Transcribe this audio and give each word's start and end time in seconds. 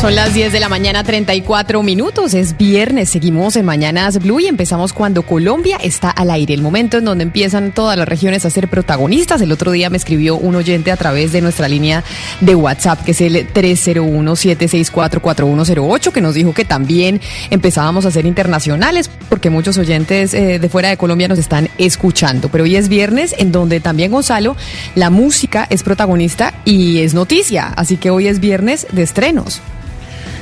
Son 0.00 0.14
las 0.14 0.32
10 0.32 0.54
de 0.54 0.60
la 0.60 0.70
mañana, 0.70 1.04
34 1.04 1.82
minutos. 1.82 2.32
Es 2.32 2.56
viernes, 2.56 3.10
seguimos 3.10 3.56
en 3.56 3.66
Mañanas 3.66 4.18
Blue 4.18 4.40
y 4.40 4.46
empezamos 4.46 4.94
cuando 4.94 5.24
Colombia 5.24 5.76
está 5.82 6.08
al 6.08 6.30
aire. 6.30 6.54
El 6.54 6.62
momento 6.62 6.96
en 6.96 7.04
donde 7.04 7.22
empiezan 7.22 7.72
todas 7.72 7.98
las 7.98 8.08
regiones 8.08 8.46
a 8.46 8.50
ser 8.50 8.68
protagonistas. 8.68 9.42
El 9.42 9.52
otro 9.52 9.72
día 9.72 9.90
me 9.90 9.98
escribió 9.98 10.36
un 10.36 10.56
oyente 10.56 10.90
a 10.90 10.96
través 10.96 11.32
de 11.32 11.42
nuestra 11.42 11.68
línea 11.68 12.02
de 12.40 12.54
WhatsApp, 12.54 13.04
que 13.04 13.10
es 13.10 13.20
el 13.20 13.52
301-764-4108, 13.52 16.12
que 16.12 16.22
nos 16.22 16.32
dijo 16.32 16.54
que 16.54 16.64
también 16.64 17.20
empezábamos 17.50 18.06
a 18.06 18.10
ser 18.10 18.24
internacionales, 18.24 19.10
porque 19.28 19.50
muchos 19.50 19.76
oyentes 19.76 20.32
eh, 20.32 20.58
de 20.58 20.68
fuera 20.70 20.88
de 20.88 20.96
Colombia 20.96 21.28
nos 21.28 21.38
están 21.38 21.68
escuchando. 21.76 22.48
Pero 22.48 22.64
hoy 22.64 22.74
es 22.74 22.88
viernes, 22.88 23.34
en 23.36 23.52
donde 23.52 23.80
también, 23.80 24.12
Gonzalo, 24.12 24.56
la 24.94 25.10
música 25.10 25.66
es 25.68 25.82
protagonista 25.82 26.54
y 26.64 27.00
es 27.00 27.12
noticia. 27.12 27.66
Así 27.76 27.98
que 27.98 28.08
hoy 28.08 28.28
es 28.28 28.40
viernes 28.40 28.86
de 28.92 29.02
estrenos. 29.02 29.60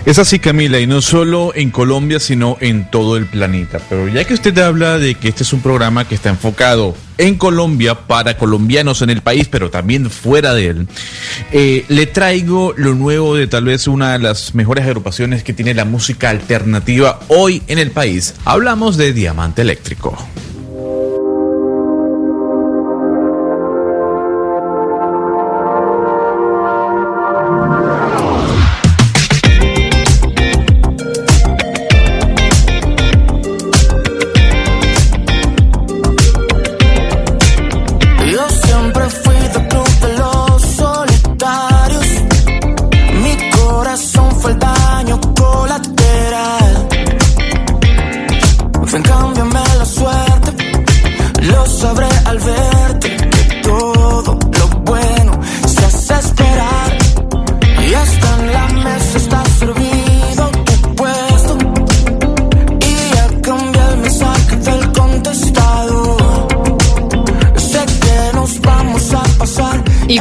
Es 0.09 0.19
así, 0.19 0.39
Camila, 0.39 0.81
y 0.81 0.87
no 0.87 1.03
solo 1.03 1.53
en 1.55 1.69
Colombia, 1.71 2.19
sino 2.19 2.57
en 2.61 2.91
todo 2.91 3.19
el 3.19 3.27
planeta. 3.27 3.79
Pero 3.91 4.09
ya 4.09 4.25
que 4.25 4.33
usted 4.33 4.57
habla 4.57 4.99
de 4.99 5.17
que 5.17 5.29
este 5.29 5.43
es 5.43 5.53
un 5.53 5.61
programa 5.61 6.09
que 6.09 6.15
está 6.15 6.31
enfocado 6.31 6.97
en 7.19 7.35
Colombia, 7.35 7.95
para 7.95 8.39
colombianos 8.39 9.03
en 9.03 9.11
el 9.11 9.21
país, 9.21 9.49
pero 9.51 9.69
también 9.69 10.09
fuera 10.09 10.55
de 10.55 10.69
él, 10.69 10.89
eh, 11.53 11.85
le 11.89 12.07
traigo 12.07 12.73
lo 12.75 12.95
nuevo 12.95 13.35
de 13.35 13.49
tal 13.49 13.67
vez 13.67 13.87
una 13.87 14.13
de 14.13 14.21
las 14.21 14.55
mejores 14.55 14.87
agrupaciones 14.87 15.45
que 15.45 15.53
tiene 15.53 15.75
la 15.75 15.85
música 15.85 16.31
alternativa 16.31 17.21
hoy 17.29 17.63
en 17.67 17.77
el 17.77 17.91
país. 17.91 18.35
Hablamos 18.47 18.97
de 18.97 19.13
Diamante 19.13 19.61
Eléctrico. 19.61 20.17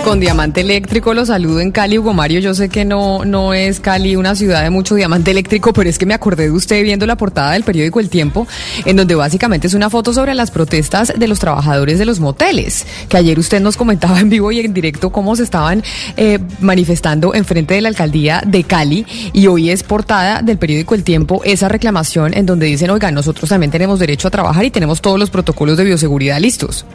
Con 0.07 0.22
diamante 0.22 0.62
eléctrico 0.62 1.13
lo 1.13 1.25
saludo 1.25 1.59
en 1.59 1.73
Cali, 1.73 1.97
Hugo 1.97 2.13
Mario. 2.13 2.40
Yo 2.40 2.53
sé 2.53 2.69
que 2.69 2.85
no, 2.85 3.25
no 3.25 3.53
es 3.53 3.81
Cali 3.81 4.16
una 4.16 4.35
ciudad 4.35 4.63
de 4.63 4.69
mucho 4.69 4.95
diamante 4.95 5.31
eléctrico, 5.31 5.73
pero 5.73 5.90
es 5.90 5.97
que 5.97 6.06
me 6.06 6.13
acordé 6.13 6.45
de 6.45 6.51
usted 6.51 6.81
viendo 6.81 7.06
la 7.06 7.18
portada 7.18 7.51
del 7.51 7.63
periódico 7.63 8.00
El 8.00 8.09
Tiempo, 8.09 8.47
en 8.85 8.95
donde 8.95 9.16
básicamente 9.16 9.68
es 9.68 9.73
una 9.73 9.90
foto 9.90 10.13
sobre 10.13 10.34
las 10.34 10.50
protestas 10.50 11.12
de 11.13 11.28
los 11.28 11.40
trabajadores 11.40 12.00
de 12.00 12.06
los 12.06 12.22
moteles, 12.22 12.88
que 13.09 13.18
ayer 13.18 13.38
usted 13.38 13.59
nos 13.59 13.75
comentaba 13.75 14.18
en 14.22 14.29
vivo 14.29 14.50
y 14.53 14.62
en 14.62 14.73
directo 14.73 15.09
cómo 15.09 15.35
se 15.35 15.44
estaban 15.44 15.84
eh, 16.16 16.39
manifestando 16.62 17.35
en 17.35 17.44
frente 17.44 17.74
de 17.74 17.81
la 17.81 17.89
alcaldía 17.89 18.41
de 18.47 18.63
Cali, 18.63 19.06
y 19.34 19.47
hoy 19.47 19.72
es 19.72 19.84
portada 19.84 20.41
del 20.41 20.57
periódico 20.57 20.95
El 20.95 21.03
Tiempo 21.03 21.41
esa 21.44 21.68
reclamación 21.68 22.34
en 22.34 22.45
donde 22.45 22.68
dicen, 22.68 22.91
oiga, 22.91 23.12
nosotros 23.12 23.50
también 23.50 23.72
tenemos 23.72 24.00
derecho 24.00 24.29
a 24.29 24.31
trabajar 24.31 24.63
y 24.63 24.72
tenemos 24.72 25.01
todos 25.01 25.19
los 25.19 25.29
protocolos 25.29 25.75
de 25.75 25.84
bioseguridad 25.84 26.39
listos. 26.39 26.85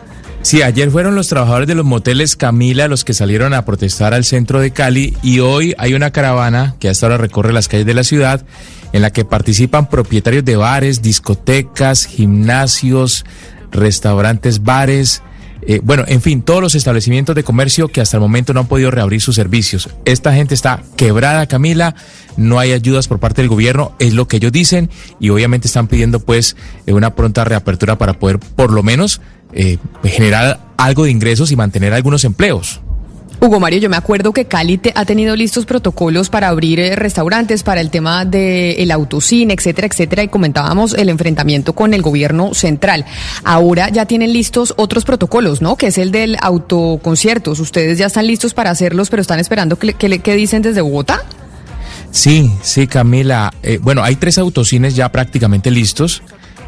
Sí, 0.43 0.61
ayer 0.61 0.91
fueron 0.91 1.15
los 1.15 1.29
trabajadores 1.29 1.69
de 1.69 1.77
los 1.77 1.85
moteles 1.85 2.35
Camila 2.35 2.89
los 2.89 3.05
que 3.05 3.15
salieron 3.15 3.55
a 3.55 3.65
protestar 3.65 4.13
al 4.13 4.25
centro 4.25 4.59
de 4.59 4.73
Cali 4.73 5.17
y 5.23 5.39
hoy 5.39 5.73
hay 5.79 5.95
una 5.95 6.11
caravana 6.11 6.75
que 6.81 6.89
hasta 6.89 7.07
ahora 7.07 7.17
recorre 7.17 7.53
las 7.53 7.69
calles 7.69 7.87
de 7.87 7.95
la 7.95 8.03
ciudad 8.03 8.45
en 8.93 9.03
la 9.03 9.13
que 9.13 9.25
participan 9.25 9.89
propietarios 9.89 10.45
de 10.45 10.57
bares, 10.57 11.01
discotecas, 11.01 12.07
gimnasios, 12.07 13.25
restaurantes, 13.71 14.65
bares, 14.65 15.23
eh, 15.65 15.81
bueno, 15.83 16.05
en 16.09 16.21
fin, 16.21 16.43
todos 16.43 16.61
los 16.61 16.75
establecimientos 16.75 17.37
de 17.37 17.45
comercio 17.45 17.87
que 17.87 18.01
hasta 18.01 18.17
el 18.17 18.21
momento 18.21 18.53
no 18.53 18.61
han 18.61 18.67
podido 18.67 18.91
reabrir 18.91 19.21
sus 19.21 19.37
servicios. 19.37 19.89
Esta 20.05 20.35
gente 20.35 20.55
está 20.55 20.83
quebrada, 20.97 21.47
Camila, 21.47 21.95
no 22.37 22.59
hay 22.59 22.73
ayudas 22.73 23.07
por 23.07 23.21
parte 23.21 23.43
del 23.43 23.49
gobierno, 23.49 23.95
es 24.01 24.13
lo 24.13 24.27
que 24.27 24.39
ellos 24.39 24.51
dicen, 24.51 24.91
y 25.21 25.31
obviamente 25.31 25.69
están 25.69 25.87
pidiendo 25.87 26.19
pues 26.19 26.57
eh, 26.87 26.93
una 26.93 27.15
pronta 27.15 27.45
reapertura 27.45 27.97
para 27.97 28.15
poder 28.15 28.41
por 28.41 28.73
lo 28.73 28.83
menos 28.83 29.21
eh, 29.53 29.79
generar 30.05 30.61
algo 30.77 31.05
de 31.05 31.11
ingresos 31.11 31.51
y 31.53 31.57
mantener 31.57 31.93
algunos 31.93 32.25
empleos. 32.25 32.81
Hugo 33.43 33.59
Mario, 33.59 33.81
yo 33.81 33.91
me 33.91 33.97
acuerdo 33.97 34.33
que 34.33 34.45
Cali 34.45 34.81
ha 34.95 35.05
tenido 35.05 35.35
listos 35.35 35.67
protocolos 35.67 36.31
para 36.31 36.47
abrir 36.47 36.79
eh, 36.79 36.95
restaurantes, 36.95 37.65
para 37.65 37.81
el 37.81 37.91
tema 37.91 38.25
del 38.25 38.79
el 38.79 38.93
autocine, 38.93 39.53
etcétera, 39.53 39.89
etcétera, 39.89 40.23
y 40.23 40.29
comentábamos 40.29 40.95
el 40.95 41.09
enfrentamiento 41.09 41.73
con 41.73 41.93
el 41.93 42.03
gobierno 42.03 42.55
central. 42.55 43.05
Ahora 43.43 43.89
ya 43.89 44.07
tienen 44.07 44.33
listos 44.33 44.75
otros 44.77 45.05
protocolos, 45.05 45.61
¿no? 45.61 45.75
Que 45.75 45.89
es 45.89 45.99
el 45.99 46.13
del 46.13 46.37
autoconciertos. 46.41 47.59
Ustedes 47.59 47.99
ya 47.99 48.07
están 48.07 48.29
listos 48.29 48.55
para 48.55 48.71
hacerlos, 48.71 49.11
pero 49.11 49.23
están 49.23 49.41
esperando 49.41 49.77
que, 49.77 49.95
que, 49.95 50.37
dicen 50.37 50.63
desde 50.63 50.81
Bogotá. 50.81 51.25
Sí, 52.13 52.49
sí, 52.63 52.87
Camila. 52.87 53.53
Eh, 53.65 53.81
bueno, 53.83 54.05
hay 54.05 54.15
tres 54.15 54.39
autocines 54.39 54.95
ya 54.95 55.11
prácticamente 55.11 55.73
listos 55.73 56.23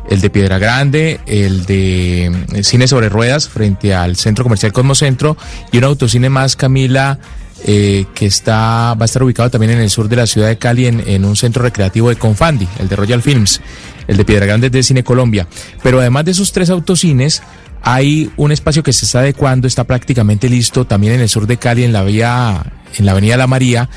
el 0.08 0.20
de 0.20 0.30
Piedra 0.30 0.58
Grande, 0.58 1.20
el 1.26 1.66
de 1.66 2.26
eh, 2.52 2.64
Cine 2.64 2.86
sobre 2.88 3.08
Ruedas 3.08 3.48
frente 3.48 3.94
al 3.94 4.16
Centro 4.16 4.44
Comercial 4.44 4.72
Cosmocentro 4.72 5.36
y 5.72 5.78
un 5.78 5.84
autocine 5.84 6.28
más, 6.28 6.56
Camila, 6.56 7.18
eh, 7.66 8.04
que 8.14 8.26
está, 8.26 8.94
va 8.94 9.02
a 9.02 9.04
estar 9.06 9.22
ubicado 9.22 9.50
también 9.50 9.72
en 9.72 9.80
el 9.80 9.88
sur 9.88 10.08
de 10.08 10.16
la 10.16 10.26
ciudad 10.26 10.48
de 10.48 10.58
Cali, 10.58 10.86
en, 10.86 11.24
un 11.24 11.36
centro 11.36 11.62
recreativo 11.62 12.10
de 12.10 12.16
Confandi, 12.16 12.68
el 12.78 12.88
de 12.88 12.96
Royal 12.96 13.22
Films, 13.22 13.60
el 14.06 14.16
de 14.16 14.24
Piedra 14.24 14.44
Grande 14.44 14.68
de 14.68 14.82
Cine 14.82 15.02
Colombia. 15.02 15.48
Pero 15.82 16.00
además 16.00 16.26
de 16.26 16.32
esos 16.32 16.52
tres 16.52 16.68
autocines, 16.68 17.42
hay 17.80 18.30
un 18.36 18.52
espacio 18.52 18.82
que 18.82 18.92
se 18.92 19.06
está 19.06 19.20
adecuando, 19.20 19.66
está 19.66 19.84
prácticamente 19.84 20.48
listo 20.48 20.86
también 20.86 21.14
en 21.14 21.20
el 21.20 21.28
sur 21.28 21.46
de 21.46 21.56
Cali, 21.56 21.84
en 21.84 21.94
la 21.94 22.02
vía, 22.02 22.64
en 22.98 23.06
la 23.06 23.12
avenida 23.12 23.38
La 23.38 23.46
María, 23.46 23.88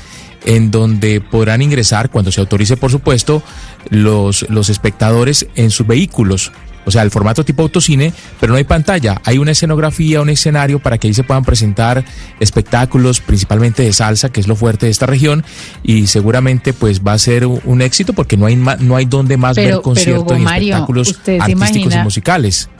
en 0.44 0.70
donde 0.70 1.20
podrán 1.20 1.60
ingresar, 1.62 2.10
cuando 2.10 2.32
se 2.32 2.40
autorice 2.40 2.76
por 2.76 2.90
supuesto, 2.90 3.42
los, 3.90 4.46
los 4.48 4.68
espectadores 4.70 5.46
en 5.54 5.70
sus 5.70 5.86
vehículos. 5.86 6.52
O 6.84 6.90
sea, 6.90 7.02
el 7.02 7.10
formato 7.10 7.44
tipo 7.44 7.62
autocine, 7.62 8.14
pero 8.40 8.52
no 8.52 8.56
hay 8.56 8.64
pantalla. 8.64 9.20
Hay 9.24 9.36
una 9.36 9.50
escenografía, 9.50 10.22
un 10.22 10.30
escenario 10.30 10.78
para 10.78 10.96
que 10.96 11.06
ahí 11.08 11.12
se 11.12 11.22
puedan 11.22 11.44
presentar 11.44 12.02
espectáculos, 12.40 13.20
principalmente 13.20 13.82
de 13.82 13.92
salsa, 13.92 14.30
que 14.30 14.40
es 14.40 14.48
lo 14.48 14.56
fuerte 14.56 14.86
de 14.86 14.92
esta 14.92 15.04
región, 15.04 15.44
y 15.82 16.06
seguramente 16.06 16.72
pues 16.72 17.02
va 17.06 17.12
a 17.12 17.18
ser 17.18 17.44
un 17.46 17.82
éxito 17.82 18.14
porque 18.14 18.38
no 18.38 18.46
hay 18.46 18.56
no 18.56 18.96
hay 18.96 19.04
donde 19.04 19.36
más 19.36 19.56
ver 19.56 19.80
conciertos 19.82 20.38
y 20.38 20.42
espectáculos 20.42 21.20
artísticos 21.40 21.94
y 21.94 21.98
musicales. 21.98 22.70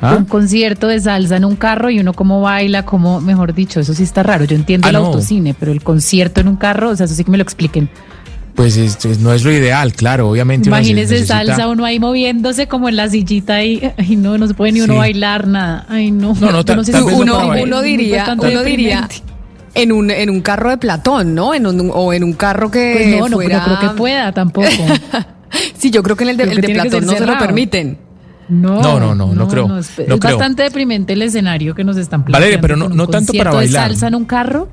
¿Ah? 0.00 0.14
Un 0.14 0.26
concierto 0.26 0.86
de 0.86 1.00
salsa 1.00 1.36
en 1.36 1.44
un 1.44 1.56
carro 1.56 1.90
y 1.90 1.98
uno 1.98 2.12
cómo 2.12 2.40
baila, 2.40 2.84
como, 2.84 3.20
mejor 3.20 3.52
dicho, 3.54 3.80
eso 3.80 3.94
sí 3.94 4.02
está 4.04 4.22
raro. 4.22 4.44
Yo 4.44 4.54
entiendo 4.56 4.86
Ah, 4.86 4.90
el 4.90 4.96
no. 4.96 5.06
autocine, 5.06 5.54
pero 5.58 5.72
el 5.72 5.82
concierto 5.82 6.40
en 6.40 6.48
un 6.48 6.56
carro, 6.56 6.90
o 6.90 6.96
sea, 6.96 7.06
eso 7.06 7.14
sí 7.14 7.24
que 7.24 7.30
me 7.32 7.38
lo 7.38 7.42
expliquen. 7.42 7.88
Pues 8.58 8.76
es- 8.76 9.02
es- 9.06 9.20
no 9.20 9.32
es 9.32 9.44
lo 9.44 9.52
ideal, 9.52 9.92
claro, 9.94 10.28
obviamente. 10.28 10.68
Imagínese 10.68 11.14
necesita- 11.14 11.46
salsa, 11.46 11.68
uno 11.68 11.84
ahí 11.84 11.98
moviéndose 12.00 12.66
como 12.66 12.88
en 12.90 12.96
la 12.96 13.08
sillita 13.08 13.54
ahí. 13.54 13.90
Ay, 13.96 14.16
no, 14.16 14.36
no 14.36 14.46
se 14.48 14.52
puede 14.54 14.72
ni 14.72 14.80
uno 14.80 14.94
Sí. 14.94 14.98
bailar 14.98 15.46
nada. 15.46 15.86
Ay, 15.88 16.10
no. 16.10 16.34
No, 16.40 16.50
no, 16.52 16.64
tal- 16.64 16.84
sé 16.84 16.92
si 16.92 16.98
no 16.98 17.06
uno, 17.06 17.36
bailar. 17.36 17.56
diría, 17.84 18.36
uno 18.36 18.62
diría 18.64 19.08
en 19.74 19.92
un, 19.92 20.10
en 20.10 20.28
un 20.28 20.40
carro 20.40 20.70
de 20.70 20.76
Platón, 20.78 21.34
¿no? 21.36 21.54
En 21.54 21.66
un, 21.68 21.90
o 21.94 22.12
en 22.12 22.24
un 22.24 22.32
carro 22.32 22.68
que 22.70 22.94
Pues 22.96 23.20
no, 23.20 23.28
no, 23.28 23.36
fuera... 23.36 23.58
no 23.58 23.64
creo 23.64 23.78
que 23.90 23.96
pueda 23.96 24.32
tampoco. 24.32 24.66
Sí, 25.78 25.90
yo 25.90 26.02
creo 26.02 26.14
que 26.16 26.24
en 26.24 26.30
el 26.30 26.36
de, 26.36 26.42
el 26.44 26.60
Platón 26.60 27.06
no 27.06 27.12
se 27.12 27.24
lo 27.24 27.38
permiten. 27.38 27.96
No, 28.50 28.82
No, 28.82 28.98
no, 28.98 29.14
no, 29.14 29.32
no 29.34 29.46
creo, 29.48 29.64
es, 29.78 29.90
no 30.06 30.14
es 30.14 30.20
creo. 30.20 30.36
bastante 30.36 30.62
deprimente 30.64 31.12
el 31.12 31.22
escenario 31.22 31.74
que 31.74 31.84
nos 31.84 31.96
están 31.96 32.24
planteando. 32.24 32.38
Valeria, 32.44 32.60
pero 32.60 32.76
no- 32.76 32.88
no 32.88 33.06
tanto 33.06 33.32
para 33.34 33.50
concierto 33.50 33.58
de 33.60 33.64
bailar. 33.66 33.88
salsa 33.90 34.08
en 34.08 34.14
un 34.16 34.24
carro? 34.24 34.68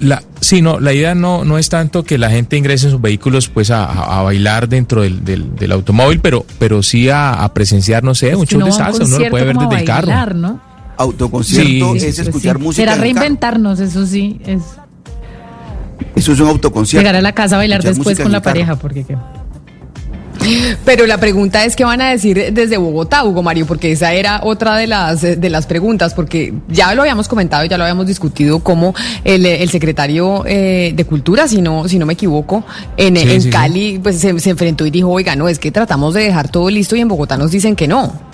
La, 0.00 0.22
sí, 0.40 0.62
no, 0.62 0.80
la 0.80 0.92
idea 0.92 1.14
no, 1.14 1.44
no 1.44 1.58
es 1.58 1.68
tanto 1.68 2.04
que 2.04 2.16
la 2.18 2.30
gente 2.30 2.56
ingrese 2.56 2.86
en 2.86 2.92
sus 2.92 3.00
vehículos 3.00 3.48
pues 3.48 3.70
a, 3.70 3.84
a- 3.84 4.22
bailar 4.22 4.68
dentro 4.68 5.02
del, 5.02 5.24
del- 5.24 5.54
del 5.56 5.72
automóvil, 5.72 6.20
pero, 6.20 6.46
pero 6.58 6.82
sí 6.82 7.08
a, 7.10 7.32
a 7.44 7.52
presenciar, 7.52 8.02
no 8.04 8.14
sé, 8.14 8.34
un 8.36 8.46
show 8.46 8.62
de 8.64 8.72
salsa, 8.72 9.04
uno 9.04 9.18
lo 9.18 9.28
puede 9.30 9.44
ver 9.44 9.56
desde 9.56 9.76
el 9.80 9.84
carro. 9.84 10.06
bailar, 10.08 10.34
¿no? 10.34 10.60
Autoconcierto 10.96 11.92
Sí. 11.94 11.98
es 12.06 12.16
Pues 12.16 12.18
escuchar 12.18 12.56
sí. 12.56 12.62
música. 12.62 12.82
Será 12.92 12.94
reinventarnos, 13.02 13.80
eso 13.80 14.06
sí, 14.06 14.40
es 14.46 14.62
Eso 16.14 16.32
es 16.32 16.40
un 16.40 16.48
autoconcierto. 16.48 17.02
llegar 17.02 17.16
a 17.16 17.22
la 17.22 17.32
casa 17.32 17.56
a 17.56 17.58
bailar 17.58 17.82
después 17.82 18.18
con 18.20 18.32
la 18.32 18.42
pareja, 18.42 18.76
porque 18.76 19.04
qué. 19.04 19.16
Pero 20.84 21.06
la 21.06 21.18
pregunta 21.18 21.64
es 21.64 21.76
qué 21.76 21.84
van 21.84 22.00
a 22.00 22.10
decir 22.10 22.52
desde 22.52 22.76
Bogotá, 22.76 23.24
Hugo 23.24 23.42
Mario, 23.42 23.66
porque 23.66 23.92
esa 23.92 24.12
era 24.12 24.40
otra 24.42 24.76
de 24.76 24.86
las 24.86 25.20
de 25.20 25.50
las 25.50 25.66
preguntas, 25.66 26.14
porque 26.14 26.54
ya 26.68 26.94
lo 26.94 27.02
habíamos 27.02 27.28
comentado, 27.28 27.64
ya 27.64 27.76
lo 27.76 27.84
habíamos 27.84 28.06
discutido, 28.06 28.60
como 28.60 28.94
el, 29.24 29.44
el 29.46 29.68
secretario 29.70 30.44
eh, 30.46 30.92
de 30.94 31.04
Cultura, 31.04 31.48
si 31.48 31.60
no, 31.60 31.88
si 31.88 31.98
no 31.98 32.06
me 32.06 32.14
equivoco, 32.14 32.64
en, 32.96 33.16
Sí, 33.16 33.22
en 33.22 33.28
sí, 33.28 33.40
sí. 33.42 33.50
Cali, 33.50 33.98
pues 34.02 34.18
se, 34.18 34.38
se 34.38 34.50
enfrentó 34.50 34.86
y 34.86 34.90
dijo, 34.90 35.10
oiga, 35.10 35.36
no, 35.36 35.48
es 35.48 35.58
que 35.58 35.70
tratamos 35.70 36.14
de 36.14 36.22
dejar 36.22 36.48
todo 36.48 36.70
listo 36.70 36.96
y 36.96 37.00
en 37.00 37.08
Bogotá 37.08 37.36
nos 37.36 37.50
dicen 37.50 37.76
que 37.76 37.88
no. 37.88 38.29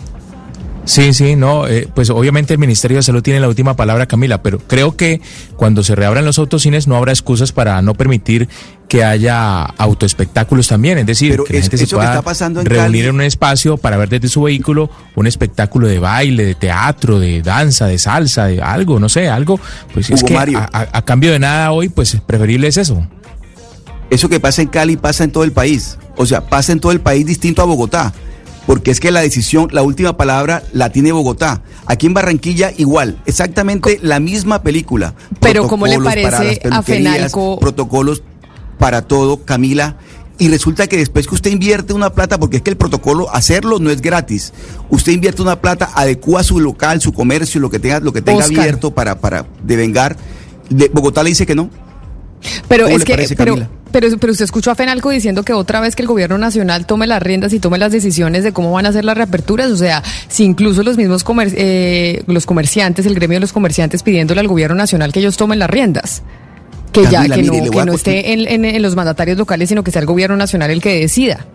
Sí, 0.87 1.13
sí, 1.13 1.35
no, 1.35 1.67
eh, 1.67 1.89
pues 1.95 2.11
obviamente 2.11 2.53
el 2.55 2.61
Ministerio 2.61 2.97
de 2.99 3.03
Salud 3.03 3.21
tiene 3.21 3.41
la 3.41 3.49
última 3.49 3.75
palabra, 3.75 4.07
Camila, 4.07 4.41
pero 4.41 4.61
creo 4.61 4.97
que 4.97 5.21
cuando 5.57 5.83
se 5.83 5.97
reabran 5.97 6.25
los 6.25 6.39
autocines 6.39 6.87
no 6.87 6.97
habrá 6.97 7.11
excusas 7.11 7.51
para 7.51 7.83
no 7.83 7.95
permitir 7.95 8.49
que 8.89 9.03
haya 9.03 9.63
autoespectáculos 9.65 10.69
también, 10.69 10.99
es 10.99 11.07
decir, 11.07 11.33
Pero 11.33 11.43
que 11.45 11.55
la 11.55 11.61
gente 11.63 11.77
se 11.79 11.87
pueda 11.89 12.11
está 12.11 12.23
pasando 12.23 12.61
en 12.61 12.67
reunir 12.67 12.85
Cali- 13.03 13.09
en 13.09 13.15
un 13.17 13.23
espacio 13.23 13.77
para 13.79 13.97
ver 13.97 14.09
desde 14.09 14.29
su 14.29 14.43
vehículo 14.43 14.89
un 15.17 15.27
espectáculo 15.27 15.89
de 15.89 15.99
baile, 15.99 16.45
de 16.45 16.55
teatro, 16.55 17.19
de 17.19 17.43
danza, 17.43 17.87
de 17.89 17.99
salsa, 17.99 18.45
de 18.47 18.63
algo, 18.63 19.01
no 19.01 19.09
sé, 19.09 19.29
algo, 19.29 19.59
pues 19.93 20.09
es 20.11 20.23
que 20.23 20.35
a- 20.73 20.89
a 20.93 21.03
cambio 21.05 21.33
de 21.33 21.41
nada 21.41 21.73
hoy, 21.73 21.89
pues 21.89 22.17
preferible 22.25 22.69
es 22.69 22.77
eso. 22.77 23.05
Eso 24.09 24.29
que 24.29 24.39
pasa 24.39 24.63
en 24.63 24.69
Cali 24.69 24.97
pasa 24.97 25.25
en 25.25 25.33
todo 25.33 25.43
el 25.43 25.51
país. 25.51 25.99
O 26.17 26.27
sea, 26.27 26.43
pasa 26.47 26.71
en 26.71 26.79
todo 26.79 26.93
el 26.93 27.01
país 27.01 27.27
distinto 27.27 27.61
a 27.61 27.65
Bogotá. 27.65 28.15
Porque 28.67 28.91
es 28.91 28.99
que 28.99 29.11
la 29.13 29.21
decisión, 29.21 29.69
la 29.71 29.83
última 29.83 30.17
palabra 30.17 30.63
la 30.73 30.91
tiene 30.91 31.13
Bogotá. 31.13 31.63
Aquí 31.87 32.07
en 32.07 32.15
Barranquilla 32.15 32.73
igual, 32.77 33.19
exactamente 33.27 34.01
la 34.03 34.19
misma 34.19 34.63
película. 34.63 35.15
Pero 35.41 35.69
¿cómo 35.69 35.87
le 35.87 36.01
parece 36.01 36.61
a 36.71 36.83
Fenalco? 36.83 37.59
Protocolos 37.61 38.23
para 38.79 39.03
todo, 39.03 39.45
Camila. 39.45 39.97
Y 40.39 40.49
resulta 40.49 40.87
que 40.87 40.99
después 40.99 41.27
que 41.27 41.35
usted 41.35 41.51
invierte 41.51 41.95
una 41.95 42.11
plata, 42.11 42.39
porque 42.39 42.59
es 42.59 42.63
que 42.63 42.69
el 42.71 42.77
protocolo, 42.77 43.35
hacerlo 43.35 43.79
no 43.79 43.89
es 43.91 44.03
gratis. 44.03 44.53
Usted 44.91 45.13
invierte 45.13 45.41
una 45.41 45.61
plata, 45.63 45.91
adecua 45.95 46.43
su 46.43 46.61
local, 46.61 47.01
su 47.01 47.13
comercio, 47.15 47.59
lo 47.61 47.71
que 47.71 47.79
tenga, 47.79 48.01
lo 48.01 48.13
que 48.13 48.21
tenga 48.21 48.41
Oscar. 48.45 48.59
abierto 48.61 48.91
para, 48.95 49.19
para 49.19 49.47
devengar. 49.63 50.17
De- 50.69 50.91
Bogotá 50.93 51.23
le 51.23 51.31
dice 51.31 51.47
que 51.47 51.55
no. 51.55 51.71
Pero 52.69 52.85
¿Cómo 52.85 52.97
es 52.97 53.01
le 53.01 53.05
que, 53.07 53.13
parece, 53.15 53.35
Camila? 53.37 53.69
pero, 53.71 53.86
pero 54.21 54.33
usted 54.33 54.45
escuchó 54.45 54.71
a 54.71 54.75
Fenalco 54.75 55.11
diciendo 55.11 55.43
que 55.43 55.53
otra 55.53 55.81
vez 55.81 55.97
que 55.97 56.03
el 56.03 56.09
gobierno 56.09 56.39
nacional 56.39 56.87
tome 56.87 57.07
las 57.07 57.23
riendas 57.23 57.53
y 57.53 57.61
tome 57.61 57.79
las 57.79 57.93
decisiones 57.93 58.45
de 58.45 58.53
cómo 58.53 58.73
van 58.73 58.87
a 58.87 58.93
ser 58.93 59.05
las 59.05 59.17
reaperturas, 59.17 59.71
o 59.71 59.77
sea, 59.77 60.03
si 60.29 60.45
incluso 60.45 60.83
los 60.83 60.97
mismos 60.97 61.25
comer- 61.25 61.53
eh, 61.57 62.23
los 62.27 62.47
comerciantes, 62.47 63.07
el 63.07 63.15
gremio 63.15 63.37
de 63.37 63.41
los 63.41 63.53
comerciantes 63.53 64.03
pidiéndole 64.03 64.41
al 64.41 64.49
gobierno 64.49 64.77
nacional 64.77 65.13
que 65.13 65.21
ellos 65.21 65.37
tomen 65.37 65.59
las 65.59 65.71
riendas. 65.71 66.23
Que 66.93 67.03
ya, 67.07 67.23
que 67.29 67.43
mire, 67.43 67.61
no, 67.63 67.71
que 67.71 67.91
esté 67.97 68.33
en, 68.33 68.47
en- 68.49 68.65
en 68.65 68.81
los 68.83 68.97
mandatarios 68.97 69.37
locales, 69.37 69.69
sino 69.69 69.83
que 69.85 69.91
sea 69.91 70.01
el 70.01 70.07
gobierno 70.07 70.37
nacional 70.37 70.71
el 70.71 70.81
que 70.81 70.99
decida. 71.01 71.47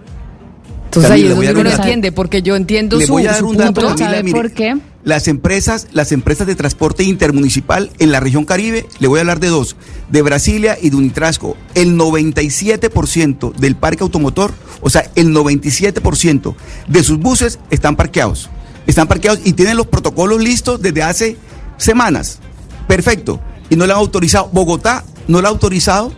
Entonces 0.86 1.10
Camila, 1.10 1.14
ahí 1.16 1.22
le 1.24 1.30
es 1.30 1.36
voy 1.36 1.46
a 1.46 1.50
donde 1.50 1.62
uno 1.62 1.70
dar 1.70 1.80
no 1.80 1.84
entiende, 1.86 2.12
porque 2.12 2.42
yo 2.42 2.56
entiendo 2.56 2.98
Le 2.98 3.06
su, 3.08 3.14
voy 3.14 3.26
a 3.26 3.32
dar 3.32 3.40
su 3.40 3.48
un 3.48 3.58
dato, 3.58 3.74
punto. 3.74 3.88
Camila, 3.96 4.10
¿Sabe 4.12 4.24
mire. 4.24 4.38
por 4.38 4.52
qué? 4.52 4.78
Las 5.04 5.28
empresas, 5.28 5.88
las 5.92 6.12
empresas 6.12 6.46
de 6.46 6.56
transporte 6.56 7.04
intermunicipal 7.04 7.92
en 7.98 8.12
la 8.12 8.20
región 8.20 8.46
Caribe, 8.46 8.86
le 9.00 9.08
voy 9.08 9.18
a 9.18 9.22
hablar 9.22 9.40
de 9.40 9.48
dos, 9.48 9.76
de 10.10 10.22
Brasilia 10.22 10.78
y 10.80 10.92
de 10.92 10.96
Unitrasco. 10.96 11.58
El 11.74 11.98
97% 11.98 13.54
del 13.56 13.76
parque 13.76 14.04
automotor, 14.04 14.54
o 14.82 14.90
sea, 14.90 15.10
el 15.16 15.34
97% 15.34 16.56
de 16.88 17.04
sus 17.04 17.18
buses 17.18 17.60
están 17.72 17.96
parqueados. 17.96 18.50
Están 18.86 19.08
parqueados 19.08 19.42
y 19.44 19.54
tienen 19.54 19.78
los 19.78 19.88
protocolos 19.88 20.42
listos 20.42 20.82
desde 20.82 21.02
hace 21.02 21.38
semanas. 21.78 22.40
Perfecto. 22.88 23.40
Y 23.70 23.76
no 23.76 23.88
le 23.88 23.94
han 23.94 24.00
autorizado. 24.00 24.50
Bogotá 24.52 25.04
no 25.28 25.42
le 25.42 25.48
ha 25.48 25.52
autorizado 25.52 26.12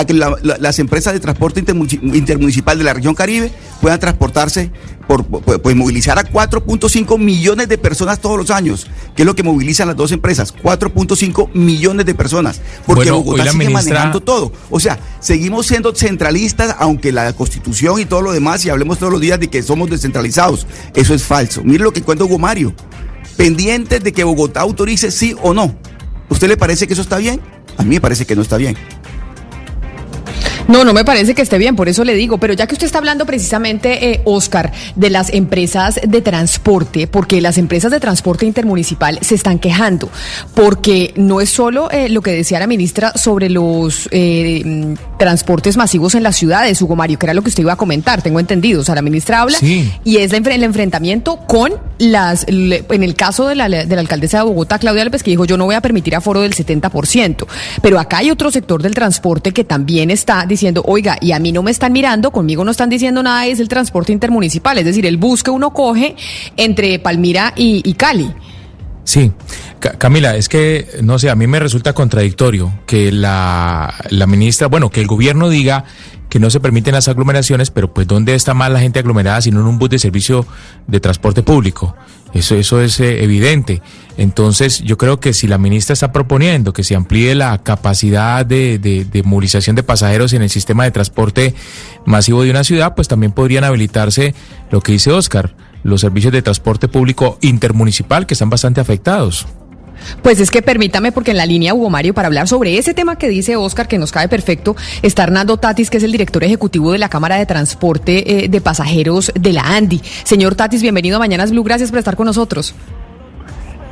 a 0.00 0.04
que 0.04 0.14
la- 0.14 0.36
la- 0.42 0.56
las 0.58 0.78
empresas 0.78 1.12
de 1.12 1.20
transporte 1.20 1.62
intermunici- 1.64 2.00
intermunicipal 2.14 2.78
de 2.78 2.84
la 2.84 2.94
región 2.94 3.14
Caribe 3.14 3.50
puedan 3.80 3.98
transportarse, 3.98 4.70
por, 5.06 5.24
por- 5.24 5.60
pues 5.62 5.74
movilizar 5.76 6.18
a 6.18 6.24
4.5 6.24 7.18
millones 7.18 7.68
de 7.68 7.78
personas 7.78 8.20
todos 8.20 8.36
los 8.38 8.50
años, 8.50 8.86
que 9.16 9.22
es 9.22 9.26
lo 9.26 9.34
que 9.34 9.42
movilizan 9.42 9.88
las 9.88 9.96
dos 9.96 10.12
empresas, 10.12 10.52
4.5 10.62 11.50
millones 11.54 12.04
de 12.06 12.14
personas, 12.14 12.60
porque 12.86 13.10
Bueno, 13.10 13.24
Bogotá 13.24 13.44
sigue 13.52 13.64
ministra- 13.66 13.82
manejando 13.94 14.20
todo. 14.20 14.52
O 14.70 14.78
sea, 14.80 14.98
seguimos 15.20 15.66
siendo 15.66 15.94
centralistas, 15.94 16.76
aunque 16.78 17.10
la 17.12 17.32
constitución 17.32 18.00
y 18.00 18.04
todo 18.04 18.22
lo 18.22 18.32
demás, 18.32 18.64
y 18.64 18.70
hablemos 18.70 18.98
todos 18.98 19.12
los 19.12 19.20
días 19.20 19.40
de 19.40 19.48
que 19.48 19.62
somos 19.62 19.88
descentralizados. 19.90 20.66
Eso 20.94 21.14
es 21.14 21.22
falso. 21.24 21.62
Mire 21.64 21.82
lo 21.84 21.92
que 21.92 22.02
cuenta 22.02 22.24
Hugo 22.24 22.38
Mario, 22.38 22.74
pendientes 23.36 24.02
de 24.02 24.12
que 24.12 24.24
Bogotá 24.24 24.60
autorice 24.60 25.10
sí 25.10 25.34
o 25.42 25.54
no. 25.54 25.74
¿Usted 26.28 26.48
le 26.48 26.56
parece 26.56 26.86
que 26.86 26.92
eso 26.92 27.02
está 27.02 27.16
bien? 27.18 27.40
A 27.78 27.82
mí 27.82 27.90
me 27.90 28.00
parece 28.00 28.26
que 28.26 28.34
no 28.36 28.42
está 28.42 28.56
bien. 28.56 28.76
No, 30.68 30.84
no 30.84 30.92
me 30.92 31.04
parece 31.04 31.34
que 31.34 31.42
esté 31.42 31.56
bien, 31.58 31.76
por 31.76 31.88
eso 31.88 32.04
le 32.04 32.14
digo, 32.14 32.38
pero 32.38 32.52
ya 32.52 32.66
que 32.66 32.74
usted 32.74 32.86
está 32.86 32.98
hablando 32.98 33.24
precisamente, 33.26 34.10
eh, 34.12 34.20
Oscar, 34.24 34.70
de 34.94 35.08
las 35.10 35.32
empresas 35.32 35.98
de 36.06 36.20
transporte, 36.20 37.06
porque 37.06 37.40
las 37.40 37.56
empresas 37.58 37.90
de 37.90 37.98
transporte 38.00 38.44
intermunicipal 38.44 39.18
se 39.22 39.34
están 39.34 39.58
quejando, 39.58 40.10
porque 40.54 41.14
no 41.16 41.40
es 41.40 41.48
solo 41.48 41.90
eh, 41.90 42.10
lo 42.10 42.20
que 42.20 42.32
decía 42.32 42.58
la 42.58 42.66
ministra 42.66 43.12
sobre 43.16 43.48
los 43.48 44.10
eh, 44.12 44.94
transportes 45.18 45.76
masivos 45.78 46.14
en 46.14 46.22
las 46.22 46.36
ciudades, 46.36 46.80
Hugo 46.82 46.96
Mario, 46.96 47.18
que 47.18 47.24
era 47.26 47.34
lo 47.34 47.42
que 47.42 47.48
usted 47.48 47.62
iba 47.62 47.72
a 47.72 47.76
comentar, 47.76 48.20
tengo 48.20 48.38
entendido, 48.38 48.82
o 48.82 48.84
sea, 48.84 48.94
la 48.94 49.02
ministra 49.02 49.40
habla 49.40 49.58
Sí. 49.58 49.90
y 50.04 50.18
es 50.18 50.32
el 50.32 50.62
enfrentamiento 50.62 51.38
con 51.46 51.72
las, 51.98 52.44
en 52.46 53.02
el 53.02 53.14
caso 53.14 53.48
de 53.48 53.54
la, 53.54 53.68
de 53.68 53.86
la 53.86 54.00
alcaldesa 54.00 54.38
de 54.38 54.44
Bogotá, 54.44 54.78
Claudia 54.78 55.04
López, 55.04 55.22
que 55.22 55.30
dijo 55.30 55.46
yo 55.46 55.56
no 55.56 55.64
voy 55.64 55.74
a 55.74 55.80
permitir 55.80 56.14
aforo 56.14 56.42
del 56.42 56.54
70%, 56.54 57.46
pero 57.80 57.98
acá 57.98 58.18
hay 58.18 58.30
otro 58.30 58.50
sector 58.50 58.82
del 58.82 58.94
transporte 58.94 59.52
que 59.52 59.64
también 59.64 60.10
está 60.10 60.44
diciendo, 60.46 60.57
oiga, 60.84 61.16
y 61.20 61.32
a 61.32 61.38
mí 61.38 61.52
no 61.52 61.62
me 61.62 61.70
están 61.70 61.92
mirando, 61.92 62.30
conmigo 62.30 62.64
no 62.64 62.70
están 62.70 62.90
diciendo 62.90 63.22
nada, 63.22 63.46
es 63.46 63.60
el 63.60 63.68
transporte 63.68 64.12
intermunicipal, 64.12 64.78
es 64.78 64.84
decir, 64.84 65.06
el 65.06 65.16
bus 65.16 65.42
que 65.42 65.50
uno 65.50 65.72
coge 65.72 66.16
entre 66.56 66.98
Palmira 66.98 67.52
y, 67.56 67.82
y 67.88 67.94
Cali. 67.94 68.30
Sí, 69.08 69.32
Ca- 69.80 69.92
Camila, 69.96 70.36
es 70.36 70.50
que, 70.50 70.86
no 71.02 71.18
sé, 71.18 71.30
a 71.30 71.34
mí 71.34 71.46
me 71.46 71.58
resulta 71.58 71.94
contradictorio 71.94 72.78
que 72.84 73.10
la, 73.10 73.94
la 74.10 74.26
ministra, 74.26 74.66
bueno, 74.66 74.90
que 74.90 75.00
el 75.00 75.06
gobierno 75.06 75.48
diga 75.48 75.84
que 76.28 76.38
no 76.38 76.50
se 76.50 76.60
permiten 76.60 76.92
las 76.92 77.08
aglomeraciones, 77.08 77.70
pero 77.70 77.94
pues 77.94 78.06
¿dónde 78.06 78.34
está 78.34 78.52
más 78.52 78.70
la 78.70 78.80
gente 78.80 78.98
aglomerada 78.98 79.40
sino 79.40 79.60
en 79.60 79.66
un 79.66 79.78
bus 79.78 79.88
de 79.88 79.98
servicio 79.98 80.44
de 80.86 81.00
transporte 81.00 81.42
público? 81.42 81.96
Eso, 82.34 82.54
eso 82.56 82.82
es 82.82 83.00
eh, 83.00 83.24
evidente. 83.24 83.80
Entonces, 84.18 84.80
yo 84.84 84.98
creo 84.98 85.20
que 85.20 85.32
si 85.32 85.46
la 85.46 85.56
ministra 85.56 85.94
está 85.94 86.12
proponiendo 86.12 86.74
que 86.74 86.84
se 86.84 86.94
amplíe 86.94 87.34
la 87.34 87.56
capacidad 87.62 88.44
de, 88.44 88.78
de, 88.78 89.06
de 89.06 89.22
movilización 89.22 89.74
de 89.74 89.84
pasajeros 89.84 90.34
en 90.34 90.42
el 90.42 90.50
sistema 90.50 90.84
de 90.84 90.90
transporte 90.90 91.54
masivo 92.04 92.42
de 92.42 92.50
una 92.50 92.62
ciudad, 92.62 92.94
pues 92.94 93.08
también 93.08 93.32
podrían 93.32 93.64
habilitarse 93.64 94.34
lo 94.70 94.82
que 94.82 94.92
dice 94.92 95.10
Oscar, 95.12 95.54
los 95.82 96.00
servicios 96.00 96.32
de 96.32 96.42
transporte 96.42 96.88
público 96.88 97.38
intermunicipal 97.40 98.26
que 98.26 98.34
están 98.34 98.50
bastante 98.50 98.80
afectados. 98.80 99.46
Pues 100.22 100.40
es 100.40 100.50
que 100.50 100.62
permítame, 100.62 101.12
porque 101.12 101.32
en 101.32 101.36
la 101.36 101.46
línea 101.46 101.74
Hugo 101.74 101.90
Mario, 101.90 102.14
para 102.14 102.26
hablar 102.26 102.48
sobre 102.48 102.78
ese 102.78 102.94
tema 102.94 103.16
que 103.16 103.28
dice 103.28 103.56
Oscar, 103.56 103.88
que 103.88 103.98
nos 103.98 104.12
cae 104.12 104.28
perfecto, 104.28 104.76
está 105.02 105.24
Hernando 105.24 105.56
Tatis, 105.56 105.90
que 105.90 105.98
es 105.98 106.02
el 106.02 106.12
director 106.12 106.44
ejecutivo 106.44 106.92
de 106.92 106.98
la 106.98 107.08
Cámara 107.08 107.36
de 107.36 107.46
Transporte 107.46 108.44
eh, 108.44 108.48
de 108.48 108.60
Pasajeros 108.60 109.32
de 109.34 109.52
la 109.52 109.62
ANDI. 109.62 110.00
Señor 110.24 110.54
Tatis, 110.54 110.82
bienvenido 110.82 111.16
a 111.16 111.18
Mañanas 111.18 111.50
Blue, 111.50 111.64
gracias 111.64 111.90
por 111.90 111.98
estar 111.98 112.16
con 112.16 112.26
nosotros. 112.26 112.74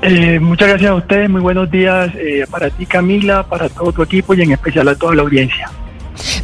Eh, 0.02 0.38
muchas 0.38 0.68
gracias 0.68 0.90
a 0.90 0.94
ustedes, 0.94 1.28
muy 1.28 1.40
buenos 1.40 1.70
días 1.70 2.12
eh, 2.16 2.44
para 2.50 2.70
ti 2.70 2.86
Camila, 2.86 3.42
para 3.44 3.68
todo 3.68 3.92
tu 3.92 4.02
equipo 4.02 4.34
y 4.34 4.42
en 4.42 4.52
especial 4.52 4.88
a 4.88 4.94
toda 4.94 5.14
la 5.14 5.22
audiencia. 5.22 5.70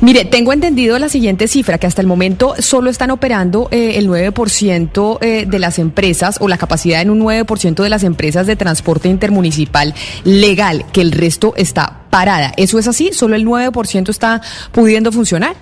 Mire, 0.00 0.24
tengo 0.24 0.52
entendido 0.52 0.98
la 0.98 1.08
siguiente 1.08 1.48
cifra, 1.48 1.78
que 1.78 1.86
hasta 1.86 2.00
el 2.00 2.06
momento 2.06 2.54
solo 2.58 2.90
están 2.90 3.10
operando 3.10 3.68
eh, 3.70 3.92
el 3.96 4.08
9% 4.08 5.18
eh, 5.20 5.44
de 5.46 5.58
las 5.58 5.78
empresas 5.78 6.38
o 6.40 6.48
la 6.48 6.58
capacidad 6.58 7.00
en 7.00 7.10
un 7.10 7.20
9% 7.20 7.82
de 7.82 7.88
las 7.88 8.04
empresas 8.04 8.46
de 8.46 8.56
transporte 8.56 9.08
intermunicipal 9.08 9.94
legal, 10.24 10.84
que 10.92 11.00
el 11.00 11.12
resto 11.12 11.54
está 11.56 12.00
parada. 12.10 12.52
¿Eso 12.56 12.78
es 12.78 12.88
así? 12.88 13.12
¿Solo 13.12 13.36
el 13.36 13.46
9% 13.46 14.08
está 14.08 14.40
pudiendo 14.72 15.12
funcionar? 15.12 15.56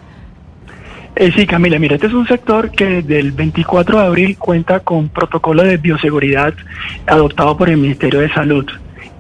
Eh, 1.17 1.33
sí, 1.37 1.47
Camila, 1.47 1.79
mira, 1.79 1.97
este 1.97 2.07
es 2.07 2.13
un 2.13 2.27
sector 2.27 2.71
que 2.71 2.85
desde 2.85 3.19
el 3.19 3.33
24 3.33 3.99
de 3.99 4.07
abril 4.07 4.39
cuenta 4.39 4.81
con 4.81 5.09
protocolo 5.09 5.65
de 5.65 5.77
bioseguridad 5.77 6.55
adoptado 7.07 7.57
por 7.57 7.69
el 7.69 7.77
Ministerio 7.77 8.21
de 8.21 8.33
Salud. 8.33 8.67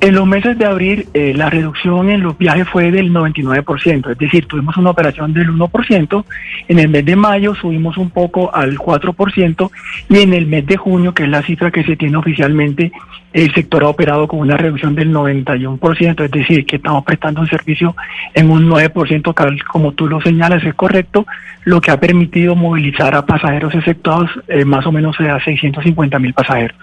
En 0.02 0.14
los 0.14 0.26
meses 0.26 0.57
de 0.57 0.64
abril, 0.64 1.09
eh, 1.12 1.35
la 1.37 1.50
reducción 1.50 2.09
en 2.09 2.23
los 2.23 2.38
viajes 2.38 2.66
fue 2.66 2.90
del 2.90 3.12
99%, 3.12 4.11
es 4.11 4.16
decir, 4.16 4.47
tuvimos 4.47 4.75
una 4.78 4.88
operación 4.90 5.35
del 5.35 5.50
1%, 5.50 6.25
en 6.69 6.78
el 6.78 6.88
mes 6.88 7.04
de 7.04 7.16
mayo 7.16 7.54
subimos 7.54 7.99
un 7.99 8.09
poco 8.09 8.54
al 8.54 8.78
4% 8.78 9.71
y 10.09 10.21
en 10.21 10.33
el 10.33 10.47
mes 10.47 10.64
de 10.64 10.78
junio, 10.78 11.12
que 11.12 11.25
es 11.25 11.28
la 11.28 11.42
cifra 11.42 11.71
que 11.71 11.85
se 11.85 11.97
tiene 11.97 12.16
oficialmente, 12.16 12.92
el 13.35 13.52
sector 13.52 13.85
ha 13.85 13.88
operado 13.88 14.26
con 14.26 14.40
una 14.40 14.57
reducción 14.57 14.95
del 14.95 15.12
91%, 15.12 16.25
es 16.25 16.30
decir, 16.30 16.64
que 16.64 16.76
estamos 16.76 17.04
prestando 17.04 17.42
un 17.42 17.49
servicio 17.49 17.95
en 18.33 18.50
un 18.50 18.71
9%, 18.71 19.35
que 19.35 19.64
como 19.64 19.92
tú 19.92 20.09
lo 20.09 20.23
señalas, 20.23 20.64
es 20.64 20.75
correcto, 20.75 21.26
lo 21.64 21.83
que 21.83 21.90
ha 21.90 22.00
permitido 22.00 22.57
movilizar 22.57 23.14
a 23.14 23.26
pasajeros 23.26 23.75
efectuados 23.75 24.30
eh, 24.49 24.64
más 24.64 24.87
o 24.87 24.92
menos 24.92 25.21
a 25.21 25.38
650 25.45 26.19
mil 26.19 26.33
pasajeros. 26.33 26.76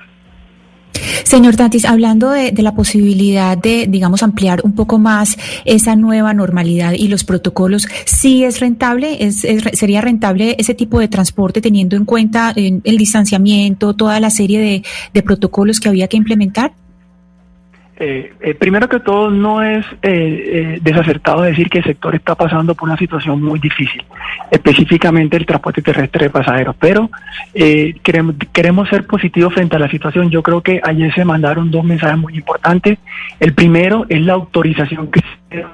Señor 1.23 1.55
Tatis, 1.55 1.85
hablando 1.85 2.31
de, 2.31 2.53
la 2.53 2.73
posibilidad 2.73 3.57
de, 3.57 3.87
digamos, 3.87 4.23
ampliar 4.23 4.61
un 4.63 4.73
poco 4.73 4.97
más 4.97 5.37
esa 5.65 5.95
nueva 5.95 6.33
normalidad 6.33 6.93
y 6.93 7.07
los 7.07 7.23
protocolos, 7.23 7.87
¿sí 8.05 8.43
es 8.43 8.59
rentable? 8.59 9.17
¿Es, 9.25 9.45
sería 9.73 10.01
rentable 10.01 10.55
ese 10.57 10.73
tipo 10.73 10.99
de 10.99 11.07
transporte 11.07 11.61
teniendo 11.61 11.95
en 11.95 12.05
cuenta 12.05 12.53
el 12.55 12.97
distanciamiento, 12.97 13.93
toda 13.93 14.19
la 14.19 14.29
serie 14.29 14.83
de 15.13 15.23
protocolos 15.23 15.79
que 15.79 15.89
había 15.89 16.07
que 16.07 16.17
implementar? 16.17 16.73
Eh, 17.99 18.33
eh, 18.41 18.53
primero 18.53 18.87
que 18.87 18.99
todo, 18.99 19.31
no 19.31 19.63
es 19.63 19.83
eh, 20.03 20.77
desacertado 20.83 21.41
decir 21.41 21.67
que 21.67 21.79
el 21.79 21.83
sector 21.83 22.13
está 22.13 22.35
pasando 22.35 22.75
por 22.75 22.87
una 22.87 22.97
situación 22.97 23.41
muy 23.41 23.59
difícil, 23.59 24.03
específicamente 24.51 25.35
el 25.35 25.47
transporte 25.47 25.81
terrestre 25.81 26.25
de 26.25 26.29
pasajeros, 26.29 26.75
pero 26.79 27.09
queremos, 28.03 28.35
queremos 28.53 28.87
ser 28.89 29.07
positivos 29.07 29.53
frente 29.53 29.77
a 29.77 29.79
la 29.79 29.89
situación. 29.89 30.29
Yo 30.29 30.43
creo 30.43 30.61
que 30.61 30.79
ayer 30.83 31.11
se 31.13 31.25
mandaron 31.25 31.71
dos 31.71 31.83
mensajes 31.83 32.19
muy 32.19 32.35
importantes. 32.35 32.99
El 33.39 33.53
primero 33.53 34.05
es 34.09 34.21
la 34.21 34.33
autorización 34.33 35.09
que 35.09 35.21
se 35.49 35.65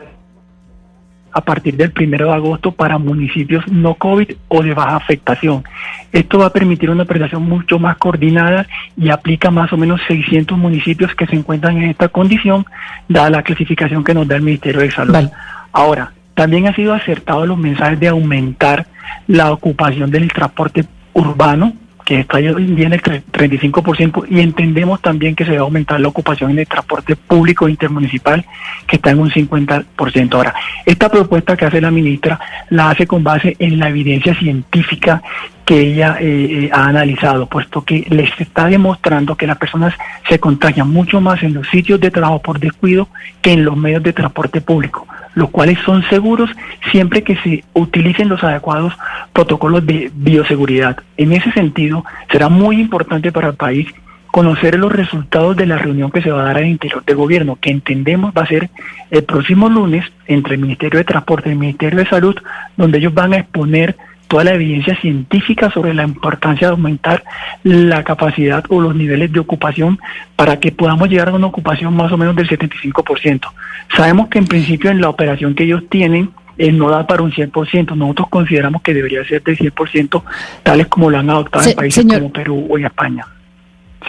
a 1.34 1.42
partir 1.42 1.76
del 1.76 1.92
primero 1.92 2.28
de 2.28 2.34
agosto 2.34 2.72
para 2.72 2.98
municipios 2.98 3.68
no 3.70 3.96
COVID 3.96 4.32
o 4.48 4.64
de 4.64 4.74
baja 4.74 4.96
afectación. 4.96 5.64
Esto 6.12 6.40
va 6.40 6.48
a 6.48 6.54
permitir 6.54 6.90
una 6.90 7.04
operación 7.04 7.44
mucho 7.44 7.80
más 7.80 7.98
coordinada 7.98 8.68
y 8.96 9.10
aplica 9.10 9.52
más 9.52 9.74
o 9.74 9.78
menos 9.78 10.00
600 10.08 10.58
municipios 10.58 11.16
que 11.16 11.26
se 11.26 11.36
encuentran 11.36 11.78
en 11.78 11.90
esta 11.90 12.08
condición, 12.08 12.66
dada 13.08 13.30
la 13.30 13.44
clasificación 13.44 14.04
que 14.04 14.14
nos 14.14 14.28
da 14.28 14.36
el 14.36 14.44
Ministerio 14.44 14.82
de 14.82 14.92
Salud. 14.92 15.30
Ahora, 15.72 16.14
también 16.36 16.68
ha 16.68 16.76
sido 16.76 16.94
acertado 16.94 17.46
los 17.46 17.58
mensajes 17.58 18.00
de 18.00 18.08
aumentar 18.08 18.88
la 19.28 19.52
ocupación 19.52 20.12
del 20.12 20.32
transporte 20.32 20.86
urbano 21.14 21.74
que 22.04 22.22
está 22.22 22.38
hoy 22.38 22.48
en 22.48 22.76
día 22.76 22.88
en 22.88 22.94
el 22.94 23.02
35% 23.02 24.26
y 24.30 24.40
entendemos 24.40 25.02
también 25.02 25.36
que 25.36 25.46
se 25.46 25.52
va 25.52 25.60
a 25.60 25.62
aumentar 25.62 26.00
la 26.00 26.08
ocupación 26.08 26.52
en 26.52 26.60
el 26.60 26.68
transporte 26.68 27.16
público 27.16 27.68
intermunicipal 27.70 28.46
que 28.88 28.98
está 28.98 29.12
en 29.12 29.20
un 29.20 29.32
50%. 29.32 30.34
Ahora, 30.34 30.54
esta 30.86 31.10
propuesta 31.10 31.56
que 31.56 31.66
hace 31.66 31.82
la 31.82 31.92
ministra 31.92 32.40
la 32.70 32.90
hace 32.90 33.08
con 33.08 33.24
base 33.24 33.56
en 33.60 33.80
la 33.80 33.90
evidencia 33.90 34.36
científica 34.36 35.22
que 35.66 35.80
ella 35.80 36.18
eh, 36.20 36.66
eh, 36.66 36.70
ha 36.74 36.88
analizado, 36.88 37.48
puesto 37.48 37.84
que 37.84 38.06
les 38.10 38.30
está 38.40 38.68
demostrando 38.68 39.36
que 39.36 39.48
las 39.48 39.58
personas 39.58 39.94
se 40.28 40.40
contagian 40.40 40.90
mucho 40.90 41.22
más 41.22 41.42
en 41.44 41.54
los 41.54 41.68
sitios 41.70 42.02
de 42.02 42.12
trabajo 42.12 42.40
por 42.40 42.60
descuido 42.60 43.08
que 43.42 43.54
en 43.54 43.64
los 43.64 43.78
medios 43.78 44.04
de 44.04 44.12
transporte 44.12 44.60
público 44.60 45.08
los 45.36 45.50
cuales 45.50 45.78
son 45.86 46.04
seguros 46.10 46.50
siempre 46.92 47.24
que 47.24 47.36
se 47.38 47.64
utilicen 47.74 48.30
los 48.30 48.44
adecuados 48.44 48.94
protocolos 49.34 49.86
de 49.86 50.12
bioseguridad. 50.14 50.98
En 51.18 51.34
ese 51.34 51.52
sentido, 51.52 52.06
será 52.32 52.50
muy 52.50 52.80
importante 52.80 53.32
para 53.32 53.50
el 53.50 53.56
país 53.56 53.88
conocer 54.34 54.80
los 54.80 54.92
resultados 54.92 55.56
de 55.56 55.68
la 55.68 55.78
reunión 55.78 56.10
que 56.10 56.24
se 56.24 56.32
va 56.32 56.42
a 56.42 56.46
dar 56.46 56.58
al 56.58 56.66
interior 56.66 57.06
del 57.06 57.16
gobierno, 57.16 57.56
que 57.62 57.70
entendemos 57.70 58.34
va 58.36 58.42
a 58.42 58.48
ser 58.48 58.72
el 59.12 59.24
próximo 59.26 59.70
lunes 59.70 60.06
entre 60.26 60.56
el 60.56 60.62
Ministerio 60.62 60.98
de 60.98 61.04
Transporte 61.04 61.50
y 61.50 61.52
el 61.52 61.60
Ministerio 61.60 62.00
de 62.00 62.08
Salud, 62.08 62.36
donde 62.76 62.98
ellos 62.98 63.14
van 63.14 63.34
a 63.34 63.38
exponer 63.38 63.96
toda 64.28 64.44
la 64.44 64.54
evidencia 64.54 64.96
científica 65.00 65.70
sobre 65.72 65.94
la 65.94 66.04
importancia 66.04 66.68
de 66.68 66.72
aumentar 66.72 67.24
la 67.64 68.04
capacidad 68.04 68.64
o 68.70 68.82
los 68.82 68.96
niveles 68.96 69.32
de 69.32 69.40
ocupación 69.40 70.00
para 70.36 70.60
que 70.60 70.72
podamos 70.72 71.10
llegar 71.10 71.30
a 71.30 71.34
una 71.34 71.48
ocupación 71.48 71.96
más 71.96 72.12
o 72.12 72.18
menos 72.18 72.36
del 72.36 72.48
75%. 72.48 73.52
Sabemos 73.96 74.30
que 74.30 74.40
en 74.40 74.48
principio 74.48 74.90
en 74.90 75.02
la 75.02 75.10
operación 75.10 75.54
que 75.54 75.64
ellos 75.64 75.84
tienen, 75.90 76.32
no 76.58 76.90
da 76.90 77.06
para 77.06 77.24
un 77.24 77.32
100%. 77.32 77.96
Nosotros 77.96 78.28
consideramos 78.30 78.82
que 78.82 78.94
debería 78.94 79.24
ser 79.26 79.44
del 79.44 79.58
100%, 79.58 80.24
tales 80.64 80.88
como 80.88 81.10
lo 81.10 81.20
han 81.20 81.30
adoptado 81.30 81.70
en 81.70 81.76
países 81.76 82.06
como 82.06 82.32
Perú 82.32 82.68
o 82.70 82.78
en 82.78 82.86
España. 82.86 83.26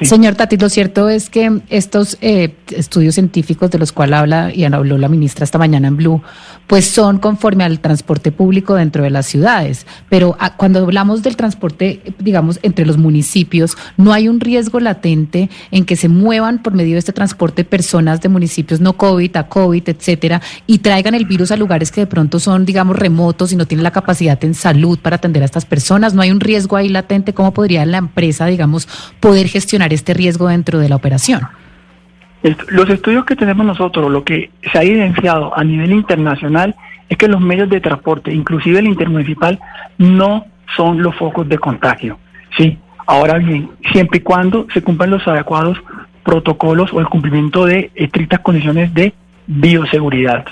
Señor 0.02 0.34
Tati, 0.34 0.56
lo 0.56 0.68
cierto 0.68 1.08
es 1.08 1.30
que 1.30 1.60
estos 1.68 2.18
eh, 2.20 2.54
estudios 2.70 3.14
científicos 3.14 3.70
de 3.70 3.78
los 3.78 3.92
cuales 3.92 4.18
habla 4.18 4.52
y 4.52 4.64
habló 4.64 4.98
la 4.98 5.08
ministra 5.08 5.44
esta 5.44 5.58
mañana 5.58 5.86
en 5.88 5.96
Blue, 5.96 6.20
pues 6.66 6.86
son 6.86 7.18
conforme 7.18 7.62
al 7.62 7.78
transporte 7.78 8.32
público 8.32 8.74
dentro 8.74 9.04
de 9.04 9.10
las 9.10 9.26
ciudades. 9.26 9.86
Pero 10.08 10.36
ah, 10.40 10.56
cuando 10.56 10.80
hablamos 10.80 11.22
del 11.22 11.36
transporte, 11.36 12.02
digamos, 12.18 12.58
entre 12.62 12.86
los 12.86 12.96
municipios, 12.96 13.76
no 13.96 14.12
hay 14.12 14.28
un 14.28 14.40
riesgo 14.40 14.80
latente 14.80 15.48
en 15.70 15.84
que 15.84 15.94
se 15.94 16.08
muevan 16.08 16.62
por 16.62 16.74
medio 16.74 16.94
de 16.94 16.98
este 16.98 17.12
transporte 17.12 17.64
personas 17.64 18.20
de 18.20 18.28
municipios 18.28 18.80
no 18.80 18.94
COVID 18.94 19.36
a 19.36 19.48
COVID, 19.48 19.88
etcétera, 19.88 20.42
y 20.66 20.78
traigan 20.78 21.14
el 21.14 21.24
virus 21.24 21.52
a 21.52 21.56
lugares 21.56 21.92
que 21.92 22.00
de 22.00 22.06
pronto 22.06 22.40
son, 22.40 22.64
digamos, 22.64 22.96
remotos 22.96 23.52
y 23.52 23.56
no 23.56 23.66
tienen 23.66 23.84
la 23.84 23.92
capacidad 23.92 24.42
en 24.44 24.54
salud 24.54 24.98
para 24.98 25.16
atender 25.16 25.42
a 25.42 25.46
estas 25.46 25.64
personas. 25.64 26.14
No 26.14 26.22
hay 26.22 26.32
un 26.32 26.40
riesgo 26.40 26.76
ahí 26.76 26.88
latente. 26.88 27.32
¿Cómo 27.32 27.54
podría 27.54 27.86
la 27.86 27.98
empresa, 27.98 28.46
digamos, 28.46 28.88
poder 29.20 29.48
gestionar 29.48 29.83
este 29.92 30.14
riesgo 30.14 30.48
dentro 30.48 30.78
de 30.78 30.88
la 30.88 30.96
operación? 30.96 31.42
Los 32.68 32.90
estudios 32.90 33.24
que 33.24 33.36
tenemos 33.36 33.64
nosotros, 33.64 34.10
lo 34.10 34.22
que 34.22 34.50
se 34.70 34.78
ha 34.78 34.82
evidenciado 34.82 35.56
a 35.56 35.64
nivel 35.64 35.92
internacional 35.92 36.74
es 37.08 37.16
que 37.16 37.28
los 37.28 37.40
medios 37.40 37.70
de 37.70 37.80
transporte, 37.80 38.32
inclusive 38.32 38.78
el 38.78 38.86
intermunicipal, 38.86 39.58
no 39.98 40.44
son 40.76 41.02
los 41.02 41.14
focos 41.14 41.48
de 41.48 41.58
contagio. 41.58 42.18
Sí, 42.56 42.78
ahora 43.06 43.38
bien, 43.38 43.70
siempre 43.92 44.18
y 44.18 44.22
cuando 44.22 44.66
se 44.74 44.82
cumplan 44.82 45.10
los 45.10 45.26
adecuados 45.26 45.78
protocolos 46.22 46.92
o 46.92 47.00
el 47.00 47.06
cumplimiento 47.06 47.66
de 47.66 47.90
estrictas 47.94 48.40
condiciones 48.40 48.92
de 48.92 49.14
bioseguridad. 49.46 50.44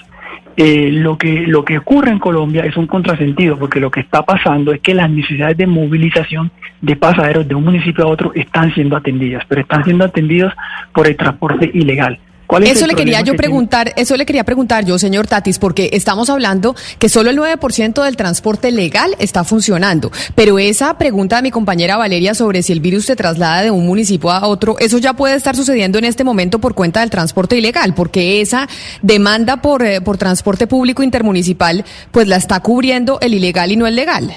Eh, 0.57 0.91
lo 0.93 1.17
que 1.17 1.47
lo 1.47 1.65
que 1.65 1.79
ocurre 1.79 2.11
en 2.11 2.19
Colombia 2.19 2.65
es 2.67 2.77
un 2.77 2.87
contrasentido 2.87 3.59
porque 3.59 3.81
lo 3.81 3.91
que 3.91 4.01
está 4.01 4.23
pasando 4.23 4.73
es 4.73 4.81
que 4.81 4.93
las 4.93 5.11
necesidades 5.11 5.57
de 5.57 5.67
movilización 5.67 6.51
de 6.83 6.97
pasajeros 6.97 7.49
de 7.49 7.55
un 7.55 7.65
municipio 7.65 8.05
a 8.05 8.09
otro 8.09 8.33
están 8.35 8.73
siendo 8.75 8.97
atendidas, 8.97 9.45
pero 9.49 9.63
están 9.63 9.83
siendo 9.85 10.05
atendidas 10.05 10.55
por 10.93 11.07
el 11.07 11.17
transporte 11.17 11.71
ilegal 11.73 12.19
eso 12.61 12.87
le 12.87 12.95
quería 12.95 13.21
yo 13.23 13.35
preguntar, 13.35 13.93
eso 13.97 14.17
le 14.17 14.27
quería 14.27 14.45
preguntar 14.45 14.85
yo, 14.85 14.99
señor 14.99 15.27
Tatis, 15.27 15.59
porque 15.59 15.91
estamos 15.93 16.29
hablando 16.31 16.75
que 16.99 17.09
solo 17.09 17.31
el 17.31 17.39
9% 17.39 18.05
del 18.05 18.17
transporte 18.17 18.71
legal 18.71 19.15
está 19.19 19.45
funcionando, 19.45 20.11
pero 20.35 20.59
esa 20.59 20.97
pregunta 20.99 21.37
de 21.37 21.43
mi 21.43 21.51
compañera 21.51 21.97
Valeria 21.97 22.35
sobre 22.35 22.63
si 22.63 22.73
el 22.73 22.81
virus 22.81 23.07
se 23.07 23.17
traslada 23.17 23.63
de 23.63 23.71
un 23.71 23.87
municipio 23.87 24.31
a 24.31 24.47
otro, 24.47 24.77
eso 24.79 24.99
ya 24.99 25.15
puede 25.15 25.35
estar 25.35 25.57
sucediendo 25.57 25.99
en 25.99 26.05
este 26.05 26.25
momento 26.25 26.59
por 26.59 26.75
cuenta 26.75 27.01
del 27.01 27.11
transporte 27.11 27.57
ilegal, 27.57 27.95
porque 27.95 28.41
esa 28.41 28.69
demanda 29.01 29.63
por, 29.63 29.83
eh, 29.83 30.01
por 30.01 30.19
transporte 30.19 30.67
público 30.67 31.03
intermunicipal, 31.03 31.85
pues 32.11 32.29
la 32.29 32.37
está 32.37 32.61
cubriendo 32.61 33.19
el 33.21 33.35
ilegal 33.35 33.73
y 33.73 33.77
no 33.77 33.87
el 33.87 33.97
legal. 33.97 34.33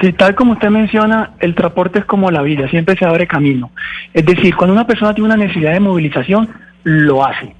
Sí, 0.00 0.12
tal 0.12 0.34
como 0.34 0.52
usted 0.52 0.68
menciona, 0.68 1.32
el 1.38 1.54
transporte 1.54 2.00
es 2.00 2.04
como 2.04 2.30
la 2.30 2.42
vida, 2.42 2.68
siempre 2.68 2.96
se 2.96 3.04
abre 3.06 3.26
camino. 3.26 3.70
Es 4.12 4.26
decir, 4.26 4.54
cuando 4.54 4.74
una 4.74 4.86
persona 4.86 5.14
tiene 5.14 5.26
una 5.26 5.36
necesidad 5.36 5.72
de 5.72 5.80
movilización, 5.80 6.48
lo 6.86 7.24
hace. 7.24 7.52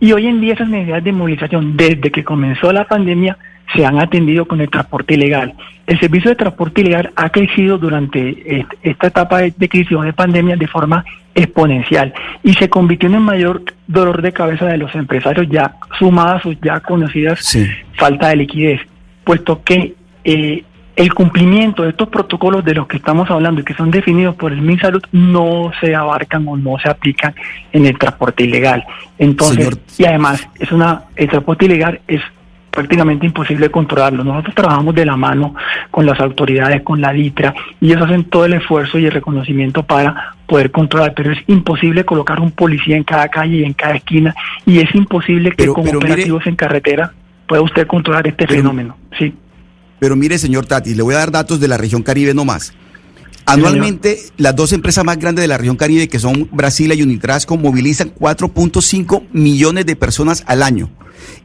Y 0.00 0.12
hoy 0.12 0.26
en 0.26 0.40
día 0.40 0.54
esas 0.54 0.68
necesidades 0.68 1.04
de 1.04 1.12
movilización, 1.12 1.76
desde 1.76 2.10
que 2.10 2.24
comenzó 2.24 2.72
la 2.72 2.84
pandemia, 2.84 3.36
se 3.74 3.84
han 3.84 3.98
atendido 4.00 4.46
con 4.46 4.62
el 4.62 4.70
transporte 4.70 5.12
ilegal. 5.14 5.52
El 5.86 6.00
servicio 6.00 6.30
de 6.30 6.36
transporte 6.36 6.80
ilegal 6.80 7.12
ha 7.14 7.28
crecido 7.28 7.76
durante 7.76 8.66
esta 8.82 9.06
etapa 9.08 9.40
de 9.42 9.68
crisis 9.68 9.92
o 9.92 10.00
de 10.00 10.14
pandemia 10.14 10.56
de 10.56 10.66
forma 10.66 11.04
exponencial 11.34 12.14
y 12.42 12.54
se 12.54 12.70
convirtió 12.70 13.08
en 13.08 13.16
el 13.16 13.20
mayor 13.20 13.62
dolor 13.86 14.22
de 14.22 14.32
cabeza 14.32 14.66
de 14.66 14.78
los 14.78 14.94
empresarios 14.94 15.48
ya 15.50 15.76
sumadas 15.98 16.42
sus 16.42 16.58
ya 16.60 16.80
conocidas 16.80 17.56
falta 17.94 18.28
de 18.28 18.36
liquidez, 18.36 18.80
puesto 19.24 19.62
que 19.62 19.94
eh, 20.24 20.64
el 20.96 21.14
cumplimiento 21.14 21.82
de 21.82 21.90
estos 21.90 22.08
protocolos 22.08 22.64
de 22.64 22.74
los 22.74 22.86
que 22.86 22.98
estamos 22.98 23.30
hablando 23.30 23.60
y 23.60 23.64
que 23.64 23.74
son 23.74 23.90
definidos 23.90 24.34
por 24.36 24.52
el 24.52 24.60
MinSalud 24.60 25.02
no 25.12 25.72
se 25.80 25.94
abarcan 25.94 26.46
o 26.46 26.56
no 26.56 26.78
se 26.78 26.88
aplican 26.88 27.34
en 27.72 27.86
el 27.86 27.98
transporte 27.98 28.44
ilegal. 28.44 28.84
Entonces, 29.18 29.78
y 29.98 30.04
además, 30.04 30.46
es 30.58 30.70
una 30.70 31.04
el 31.16 31.28
transporte 31.28 31.64
ilegal 31.64 32.00
es 32.06 32.20
prácticamente 32.70 33.26
imposible 33.26 33.70
controlarlo. 33.70 34.24
Nosotros 34.24 34.54
trabajamos 34.54 34.94
de 34.94 35.04
la 35.04 35.16
mano 35.16 35.54
con 35.90 36.06
las 36.06 36.18
autoridades, 36.20 36.82
con 36.82 37.00
la 37.00 37.12
LITRA, 37.12 37.54
y 37.80 37.86
ellos 37.86 38.02
hacen 38.02 38.24
todo 38.24 38.46
el 38.46 38.54
esfuerzo 38.54 38.98
y 38.98 39.04
el 39.04 39.12
reconocimiento 39.12 39.82
para 39.82 40.34
poder 40.46 40.70
controlar, 40.70 41.12
pero 41.14 41.32
es 41.32 41.38
imposible 41.46 42.04
colocar 42.04 42.40
un 42.40 42.50
policía 42.50 42.96
en 42.96 43.04
cada 43.04 43.28
calle 43.28 43.58
y 43.58 43.64
en 43.64 43.74
cada 43.74 43.94
esquina, 43.94 44.34
y 44.64 44.80
es 44.80 44.92
imposible 44.94 45.52
que 45.52 45.66
con 45.66 45.86
operativos 45.94 46.46
en 46.46 46.56
carretera 46.56 47.12
pueda 47.46 47.62
usted 47.62 47.86
controlar 47.86 48.26
este 48.26 48.46
fenómeno. 48.46 48.96
Sí. 49.18 49.34
Pero 50.02 50.16
mire, 50.16 50.36
señor 50.36 50.66
Tati, 50.66 50.96
le 50.96 51.02
voy 51.04 51.14
a 51.14 51.18
dar 51.18 51.30
datos 51.30 51.60
de 51.60 51.68
la 51.68 51.76
región 51.76 52.02
Caribe 52.02 52.34
nomás. 52.34 52.72
Anualmente, 53.46 54.18
las 54.36 54.56
dos 54.56 54.72
empresas 54.72 55.04
más 55.04 55.16
grandes 55.16 55.44
de 55.44 55.46
la 55.46 55.58
región 55.58 55.76
Caribe, 55.76 56.08
que 56.08 56.18
son 56.18 56.48
Brasilia 56.50 56.96
y 56.96 57.04
Unitrasco, 57.04 57.56
movilizan 57.56 58.12
4.5 58.12 59.28
millones 59.32 59.86
de 59.86 59.94
personas 59.94 60.42
al 60.48 60.64
año. 60.64 60.90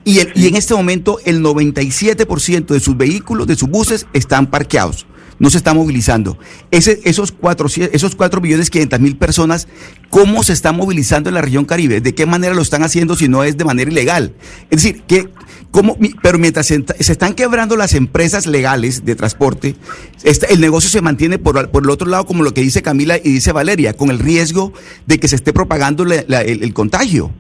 Y, 0.06 0.22
y 0.34 0.48
en 0.48 0.56
este 0.56 0.74
momento, 0.74 1.20
el 1.24 1.44
97% 1.44 2.66
de 2.66 2.80
sus 2.80 2.98
vehículos, 2.98 3.46
de 3.46 3.56
sus 3.56 3.70
buses, 3.70 4.08
están 4.14 4.48
parqueados 4.48 5.06
no 5.40 5.50
se 5.50 5.58
está 5.58 5.74
movilizando. 5.74 6.38
Ese, 6.72 7.00
esos, 7.04 7.32
cuatro, 7.32 7.68
esos 7.68 8.16
4 8.16 8.42
millones 8.42 8.70
500 8.70 9.00
mil 9.00 9.18
personas, 9.18 9.68
¿cómo 10.10 10.44
se 10.44 10.54
están 10.54 10.76
movilizando 10.76 11.30
en 11.30 11.36
la 11.36 11.42
región 11.42 11.66
Caribe? 11.66 12.02
¿De 12.02 12.16
qué 12.16 12.26
manera 12.26 12.54
lo 12.54 12.62
están 12.62 12.84
haciendo 12.84 13.16
si 13.16 13.28
no 13.28 13.44
es 13.44 13.58
de 13.58 13.66
manera 13.66 13.92
ilegal? 13.92 14.34
Es 14.70 14.84
decir, 14.84 15.04
que, 15.04 15.30
¿cómo, 15.72 15.98
pero 16.22 16.38
mientras 16.38 16.68
se, 16.68 16.84
están 17.00 17.34
quebrando 17.34 17.76
las 17.76 17.94
empresas 17.94 18.48
legales 18.48 19.06
de 19.06 19.16
transporte, 19.16 19.76
el 20.24 20.60
negocio 20.60 20.90
se 20.90 21.02
mantiene 21.02 21.38
por, 21.38 21.70
por, 21.70 21.84
el 21.84 21.90
otro 21.90 22.08
lado, 22.08 22.26
como 22.26 22.44
lo 22.44 22.54
que 22.54 22.62
dice 22.62 22.82
Camila 22.82 23.18
y 23.18 23.32
dice 23.32 23.52
Valeria, 23.52 23.94
con 23.94 24.10
el 24.10 24.20
riesgo 24.20 24.74
de 25.06 25.20
que 25.20 25.28
se 25.28 25.36
esté 25.36 25.54
propagando 25.54 26.04
el, 26.04 26.74
contagio. 26.74 27.32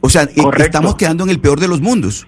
O 0.00 0.08
sea, 0.08 0.28
estamos 0.58 0.94
quedando 0.94 1.24
en 1.24 1.30
el 1.30 1.40
peor 1.40 1.60
de 1.60 1.68
los 1.68 1.80
mundos. 1.80 2.26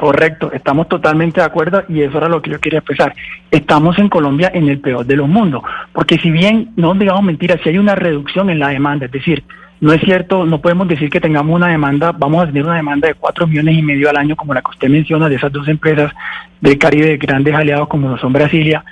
Correcto, 0.00 0.50
estamos 0.54 0.88
totalmente 0.88 1.42
de 1.42 1.46
acuerdo 1.46 1.84
y 1.86 2.00
eso 2.00 2.16
era 2.16 2.26
lo 2.26 2.40
que 2.40 2.48
yo 2.48 2.58
quería 2.58 2.78
expresar. 2.78 3.14
Estamos 3.50 3.98
en 3.98 4.08
Colombia 4.08 4.50
en 4.54 4.66
el 4.70 4.80
peor 4.80 5.04
de 5.04 5.14
los 5.14 5.28
mundos, 5.28 5.62
porque 5.92 6.16
si 6.16 6.30
bien, 6.30 6.70
no 6.76 6.94
digamos 6.94 7.22
mentiras, 7.22 7.60
si 7.62 7.68
hay 7.68 7.76
una 7.76 7.94
reducción 7.94 8.48
en 8.48 8.60
la 8.60 8.68
demanda, 8.68 9.04
es 9.04 9.12
decir, 9.12 9.44
no 9.78 9.92
es 9.92 10.00
cierto, 10.00 10.46
no 10.46 10.58
podemos 10.62 10.88
decir 10.88 11.10
que 11.10 11.20
tengamos 11.20 11.54
una 11.54 11.66
demanda, 11.66 12.12
vamos 12.12 12.42
a 12.42 12.46
tener 12.46 12.64
una 12.64 12.76
demanda 12.76 13.08
de 13.08 13.14
cuatro 13.14 13.46
millones 13.46 13.76
y 13.76 13.82
medio 13.82 14.08
al 14.08 14.16
año, 14.16 14.36
como 14.36 14.54
la 14.54 14.62
que 14.62 14.70
usted 14.70 14.88
menciona, 14.88 15.28
de 15.28 15.34
esas 15.34 15.52
dos 15.52 15.68
empresas 15.68 16.10
del 16.62 16.78
Caribe, 16.78 17.08
de 17.08 17.18
grandes 17.18 17.54
aliados 17.54 17.86
como 17.86 18.16
son 18.16 18.32
Brasilia. 18.32 18.82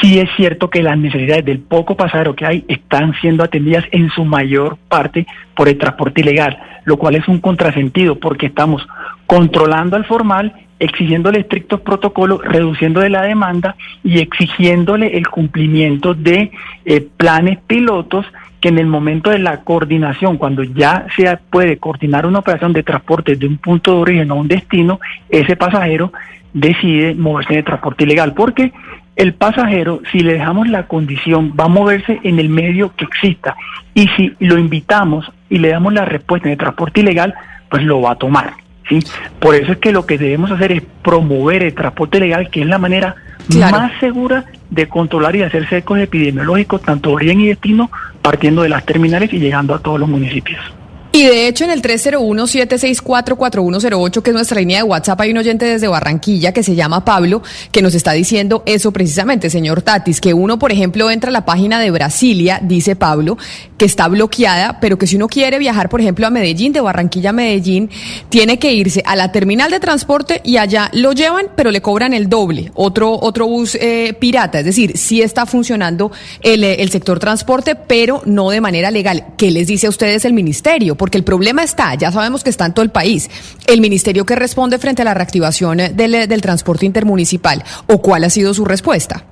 Sí 0.00 0.18
es 0.18 0.28
cierto 0.36 0.68
que 0.68 0.82
las 0.82 0.98
necesidades 0.98 1.44
del 1.44 1.58
poco 1.58 1.96
pasajero 1.96 2.34
que 2.34 2.46
hay 2.46 2.64
están 2.68 3.14
siendo 3.20 3.42
atendidas 3.42 3.84
en 3.92 4.10
su 4.10 4.24
mayor 4.24 4.76
parte 4.88 5.26
por 5.54 5.68
el 5.68 5.78
transporte 5.78 6.20
ilegal, 6.20 6.58
lo 6.84 6.96
cual 6.96 7.16
es 7.16 7.26
un 7.28 7.40
contrasentido 7.40 8.18
porque 8.18 8.46
estamos 8.46 8.86
controlando 9.26 9.96
al 9.96 10.04
formal, 10.04 10.52
exigiéndole 10.78 11.40
estrictos 11.40 11.80
protocolos, 11.80 12.42
reduciendo 12.42 13.06
la 13.08 13.22
demanda 13.22 13.76
y 14.02 14.18
exigiéndole 14.18 15.16
el 15.16 15.28
cumplimiento 15.28 16.14
de 16.14 16.50
eh, 16.84 17.06
planes 17.16 17.58
pilotos 17.66 18.26
que 18.60 18.68
en 18.68 18.78
el 18.78 18.86
momento 18.86 19.30
de 19.30 19.38
la 19.38 19.62
coordinación, 19.62 20.36
cuando 20.36 20.62
ya 20.62 21.06
se 21.16 21.34
puede 21.50 21.78
coordinar 21.78 22.26
una 22.26 22.40
operación 22.40 22.72
de 22.72 22.82
transporte 22.82 23.36
de 23.36 23.46
un 23.46 23.56
punto 23.56 23.94
de 23.94 24.00
origen 24.00 24.30
a 24.30 24.34
un 24.34 24.48
destino, 24.48 25.00
ese 25.30 25.56
pasajero 25.56 26.12
decide 26.52 27.14
moverse 27.14 27.54
en 27.54 27.58
el 27.60 27.64
transporte 27.64 28.04
ilegal, 28.04 28.34
porque 28.34 28.72
el 29.20 29.34
pasajero, 29.34 30.00
si 30.10 30.20
le 30.20 30.32
dejamos 30.32 30.66
la 30.66 30.86
condición, 30.86 31.52
va 31.58 31.64
a 31.64 31.68
moverse 31.68 32.20
en 32.22 32.38
el 32.38 32.48
medio 32.48 32.96
que 32.96 33.04
exista, 33.04 33.54
y 33.92 34.08
si 34.16 34.34
lo 34.38 34.56
invitamos 34.56 35.30
y 35.50 35.58
le 35.58 35.68
damos 35.68 35.92
la 35.92 36.06
respuesta 36.06 36.48
en 36.48 36.52
el 36.52 36.58
transporte 36.58 37.00
ilegal, 37.00 37.34
pues 37.68 37.82
lo 37.82 38.00
va 38.00 38.12
a 38.12 38.16
tomar. 38.16 38.54
Por 39.38 39.54
eso 39.54 39.72
es 39.72 39.78
que 39.78 39.92
lo 39.92 40.06
que 40.06 40.16
debemos 40.16 40.50
hacer 40.50 40.72
es 40.72 40.82
promover 41.02 41.62
el 41.62 41.74
transporte 41.74 42.18
legal, 42.18 42.48
que 42.48 42.62
es 42.62 42.66
la 42.66 42.78
manera 42.78 43.14
más 43.70 43.92
segura 44.00 44.46
de 44.70 44.88
controlar 44.88 45.36
y 45.36 45.42
hacer 45.42 45.68
secos 45.68 45.98
epidemiológicos, 45.98 46.80
tanto 46.80 47.12
origen 47.12 47.40
y 47.40 47.48
destino, 47.48 47.90
partiendo 48.22 48.62
de 48.62 48.70
las 48.70 48.86
terminales 48.86 49.32
y 49.34 49.38
llegando 49.38 49.74
a 49.74 49.80
todos 49.80 50.00
los 50.00 50.08
municipios. 50.08 50.60
Y 51.12 51.24
de 51.24 51.48
hecho, 51.48 51.64
en 51.64 51.70
el 51.70 51.82
301-764-4108, 51.82 54.22
que 54.22 54.30
es 54.30 54.34
nuestra 54.34 54.60
línea 54.60 54.78
de 54.78 54.84
WhatsApp, 54.84 55.20
hay 55.20 55.32
un 55.32 55.38
oyente 55.38 55.64
desde 55.64 55.88
Barranquilla 55.88 56.52
que 56.52 56.62
se 56.62 56.76
llama 56.76 57.04
Pablo, 57.04 57.42
que 57.72 57.82
nos 57.82 57.96
está 57.96 58.12
diciendo 58.12 58.62
eso 58.64 58.92
precisamente, 58.92 59.50
señor 59.50 59.82
Tatis, 59.82 60.20
que 60.20 60.34
uno, 60.34 60.60
por 60.60 60.70
ejemplo, 60.70 61.10
entra 61.10 61.30
a 61.30 61.32
la 61.32 61.44
página 61.44 61.80
de 61.80 61.90
Brasilia, 61.90 62.60
dice 62.62 62.94
Pablo, 62.94 63.36
que 63.76 63.86
está 63.86 64.06
bloqueada, 64.06 64.78
pero 64.78 64.98
que 64.98 65.08
si 65.08 65.16
uno 65.16 65.26
quiere 65.26 65.58
viajar, 65.58 65.88
por 65.88 66.00
ejemplo, 66.00 66.28
a 66.28 66.30
Medellín, 66.30 66.72
de 66.72 66.80
Barranquilla 66.80 67.30
a 67.30 67.32
Medellín, 67.32 67.90
tiene 68.28 68.60
que 68.60 68.72
irse 68.72 69.02
a 69.04 69.16
la 69.16 69.32
terminal 69.32 69.72
de 69.72 69.80
transporte 69.80 70.40
y 70.44 70.58
allá 70.58 70.90
lo 70.92 71.12
llevan, 71.12 71.48
pero 71.56 71.72
le 71.72 71.82
cobran 71.82 72.14
el 72.14 72.28
doble, 72.28 72.70
otro, 72.74 73.18
otro 73.20 73.48
bus 73.48 73.76
eh, 73.80 74.14
pirata. 74.20 74.60
Es 74.60 74.64
decir, 74.64 74.96
sí 74.96 75.22
está 75.22 75.44
funcionando 75.44 76.12
el, 76.40 76.62
el 76.62 76.90
sector 76.90 77.18
transporte, 77.18 77.74
pero 77.74 78.22
no 78.26 78.50
de 78.50 78.60
manera 78.60 78.92
legal. 78.92 79.24
¿Qué 79.36 79.50
les 79.50 79.66
dice 79.66 79.88
a 79.88 79.90
ustedes 79.90 80.24
el 80.24 80.34
ministerio? 80.34 80.99
Porque 81.00 81.16
el 81.16 81.24
problema 81.24 81.62
está, 81.62 81.94
ya 81.94 82.12
sabemos 82.12 82.44
que 82.44 82.50
está 82.50 82.66
en 82.66 82.74
todo 82.74 82.84
el 82.84 82.90
país. 82.90 83.30
El 83.66 83.80
ministerio 83.80 84.26
que 84.26 84.36
responde 84.36 84.78
frente 84.78 85.00
a 85.00 85.06
la 85.06 85.14
reactivación 85.14 85.78
del, 85.78 86.42
transporte 86.42 86.84
intermunicipal, 86.84 87.64
o 87.86 88.02
cuál 88.02 88.24
ha 88.24 88.28
sido 88.28 88.52
su 88.52 88.66
respuesta. 88.66 89.24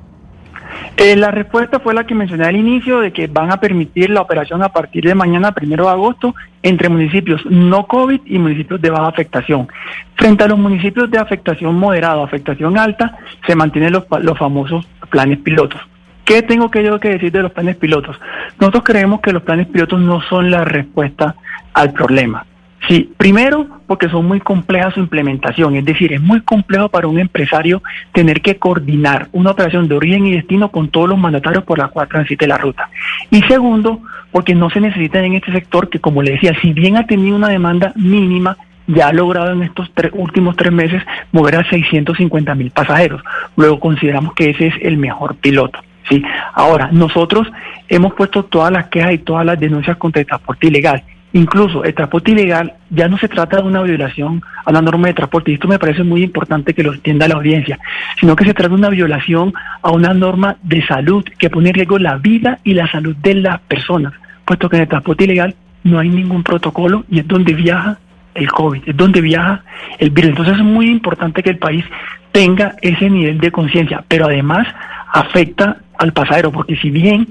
Eh, 0.97 1.15
la 1.15 1.31
respuesta 1.31 1.79
fue 1.79 1.93
la 1.93 2.05
que 2.05 2.15
mencioné 2.15 2.47
al 2.47 2.57
inicio, 2.57 3.01
de 3.01 3.13
que 3.13 3.27
van 3.27 3.53
a 3.53 3.61
permitir 3.61 4.09
la 4.09 4.23
operación 4.23 4.63
a 4.63 4.71
partir 4.71 5.05
de 5.05 5.15
mañana, 5.15 5.53
primero 5.53 5.85
de 5.85 5.91
agosto, 5.91 6.35
entre 6.63 6.89
municipios 6.89 7.45
no 7.45 7.87
COVID 7.87 8.23
y 8.25 8.39
municipios 8.39 8.81
de 8.81 8.89
baja 8.89 9.09
afectación. 9.09 9.69
Frente 10.15 10.45
a 10.45 10.49
los 10.49 10.59
municipios 10.59 11.11
de 11.11 11.19
afectación 11.19 11.75
moderada 11.75 12.17
o 12.17 12.25
afectación 12.25 12.79
alta, 12.79 13.19
se 13.47 13.55
mantienen 13.55 13.93
los, 13.93 14.05
los 14.23 14.39
famosos 14.39 14.89
planes 15.11 15.37
pilotos. 15.41 15.83
¿Qué 16.29 16.43
tengo 16.43 16.71
que 16.71 16.85
yo 16.85 17.01
que 17.01 17.09
decir 17.09 17.33
de 17.33 17.41
los 17.41 17.53
planes 17.53 17.77
pilotos? 17.77 18.15
Nosotros 18.61 18.85
creemos 18.85 19.23
que 19.23 19.33
los 19.33 19.43
planes 19.45 19.67
pilotos 19.67 19.99
no 19.99 20.21
son 20.21 20.51
la 20.51 20.63
respuesta 20.63 21.37
al 21.73 21.95
problema. 21.95 22.45
Sí, 22.87 23.11
primero 23.17 23.67
porque 23.87 24.11
son 24.11 24.27
muy 24.27 24.39
complejas 24.39 24.93
su 24.93 25.01
implementación, 25.01 25.77
es 25.77 25.87
decir, 25.87 26.13
es 26.13 26.21
muy 26.21 26.43
complejo 26.43 26.91
para 26.91 27.09
un 27.09 27.19
empresario 27.19 27.83
tener 28.13 28.43
que 28.43 28.59
coordinar 28.59 29.29
una 29.33 29.53
operación 29.53 29.89
de 29.89 29.95
origen 29.95 30.27
y 30.27 30.35
destino 30.35 30.71
con 30.71 30.91
todos 30.91 31.09
los 31.09 31.19
mandatarios 31.19 31.65
por 31.65 31.79
la 31.79 31.89
cual 31.89 32.09
transite 32.09 32.47
la 32.47 32.59
ruta. 32.59 32.91
Y 33.31 33.41
segundo, 33.45 34.03
porque 34.31 34.55
no 34.55 34.69
se 34.69 34.83
necesita 34.83 35.21
en 35.21 35.33
este 35.33 35.51
sector 35.51 35.89
que, 35.89 35.99
como 35.99 36.23
le 36.23 36.33
decía, 36.33 36.53
si 36.61 36.75
bien 36.75 36.99
ha 36.99 37.07
tenido 37.07 37.37
una 37.37 37.49
demanda 37.49 37.95
mínima, 37.97 38.59
ya 38.87 39.09
ha 39.09 39.13
logrado 39.15 39.53
en 39.53 39.63
estos 39.63 39.91
últimos 40.13 40.57
tres 40.57 40.75
meses 40.75 41.03
mover 41.33 41.57
a 41.57 41.65
650 41.71 42.55
mil 42.55 42.71
pasajeros. 42.71 43.23
Luego 43.57 43.81
consideramos 43.81 44.35
que 44.35 44.51
ese 44.51 44.67
es 44.67 44.75
el 44.83 44.99
mejor 44.99 45.35
piloto. 45.37 45.79
¿Sí? 46.09 46.23
Ahora, 46.55 46.91
nosotros 46.93 47.49
hemos 47.89 48.15
puesto 48.15 48.45
todas 48.45 48.73
las 48.73 48.89
quejas 48.89 49.13
y 49.13 49.19
todas 49.19 49.45
las 49.47 49.59
denuncias 49.59 49.97
contra 49.97 50.21
el 50.21 50.27
transporte 50.27 50.67
ilegal 50.67 51.03
Incluso 51.33 51.85
el 51.85 51.95
transporte 51.95 52.31
ilegal 52.31 52.73
ya 52.89 53.07
no 53.07 53.19
se 53.19 53.29
trata 53.29 53.59
de 53.59 53.63
una 53.65 53.83
violación 53.83 54.43
a 54.65 54.73
la 54.73 54.81
norma 54.81 55.09
de 55.09 55.15
transporte, 55.15 55.51
y 55.51 55.55
esto 55.55 55.69
me 55.69 55.79
parece 55.79 56.03
muy 56.03 56.23
importante 56.23 56.73
que 56.73 56.83
lo 56.83 56.95
entienda 56.95 57.29
la 57.29 57.35
audiencia, 57.35 57.79
sino 58.19 58.35
que 58.35 58.45
se 58.45 58.55
trata 58.55 58.71
de 58.71 58.77
una 58.77 58.89
violación 58.89 59.53
a 59.83 59.91
una 59.91 60.15
norma 60.15 60.57
de 60.63 60.85
salud 60.87 61.25
que 61.39 61.51
pone 61.51 61.69
en 61.69 61.75
riesgo 61.75 61.99
la 61.99 62.17
vida 62.17 62.61
y 62.65 62.73
la 62.73 62.91
salud 62.91 63.15
de 63.17 63.35
las 63.35 63.61
personas, 63.61 64.15
puesto 64.47 64.71
que 64.71 64.77
en 64.77 64.83
el 64.83 64.89
transporte 64.89 65.25
ilegal 65.25 65.55
no 65.85 65.99
hay 65.99 66.09
ningún 66.09 66.43
protocolo 66.43 67.05
y 67.11 67.19
es 67.19 67.29
donde 67.29 67.53
viaja 67.53 67.99
el 68.39 68.51
COVID, 68.51 68.83
es 68.87 68.97
donde 68.97 69.21
viaja 69.21 69.63
el 69.99 70.11
virus. 70.11 70.31
Entonces 70.31 70.55
es 70.57 70.65
muy 70.65 70.91
importante 70.91 71.43
que 71.43 71.51
el 71.51 71.59
país 71.59 71.85
tenga 72.33 72.77
ese 72.83 73.11
nivel 73.11 73.39
de 73.39 73.51
conciencia, 73.51 74.05
pero 74.07 74.27
además 74.27 74.67
afecta 75.13 75.79
al 75.99 76.13
pasajero, 76.13 76.53
porque 76.53 76.77
si 76.77 76.91
bien 76.91 77.27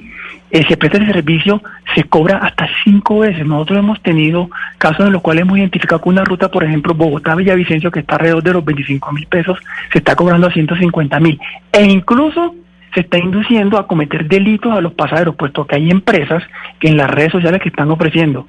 eh, 0.51 0.65
se 0.67 0.77
presta 0.77 0.97
el 0.97 1.11
servicio, 1.11 1.61
se 1.95 2.03
cobra 2.03 2.37
hasta 2.37 2.67
cinco 2.83 3.19
veces. 3.19 3.45
Nosotros 3.45 3.79
hemos 3.79 4.01
tenido 4.01 4.49
casos 4.77 5.07
en 5.07 5.13
los 5.13 5.21
cuales 5.21 5.43
hemos 5.43 5.57
identificado 5.57 6.01
que 6.01 6.09
una 6.09 6.23
ruta, 6.23 6.49
por 6.49 6.63
ejemplo, 6.63 6.93
Bogotá-Villavicencio, 6.93 7.91
que 7.91 7.99
está 7.99 8.15
alrededor 8.15 8.43
de 8.43 8.53
los 8.53 8.65
25 8.65 9.11
mil 9.11 9.27
pesos, 9.27 9.59
se 9.91 9.99
está 9.99 10.15
cobrando 10.15 10.47
a 10.47 10.51
150 10.51 11.19
mil. 11.19 11.39
E 11.71 11.83
incluso 11.83 12.55
se 12.93 13.01
está 13.01 13.17
induciendo 13.17 13.77
a 13.77 13.87
cometer 13.87 14.27
delitos 14.27 14.71
a 14.71 14.81
los 14.81 14.93
pasajeros, 14.93 15.35
puesto 15.35 15.67
que 15.67 15.75
hay 15.75 15.91
empresas 15.91 16.43
que 16.79 16.87
en 16.87 16.97
las 16.97 17.09
redes 17.09 17.31
sociales 17.31 17.61
que 17.61 17.69
están 17.69 17.91
ofreciendo 17.91 18.47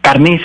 carnes, 0.00 0.40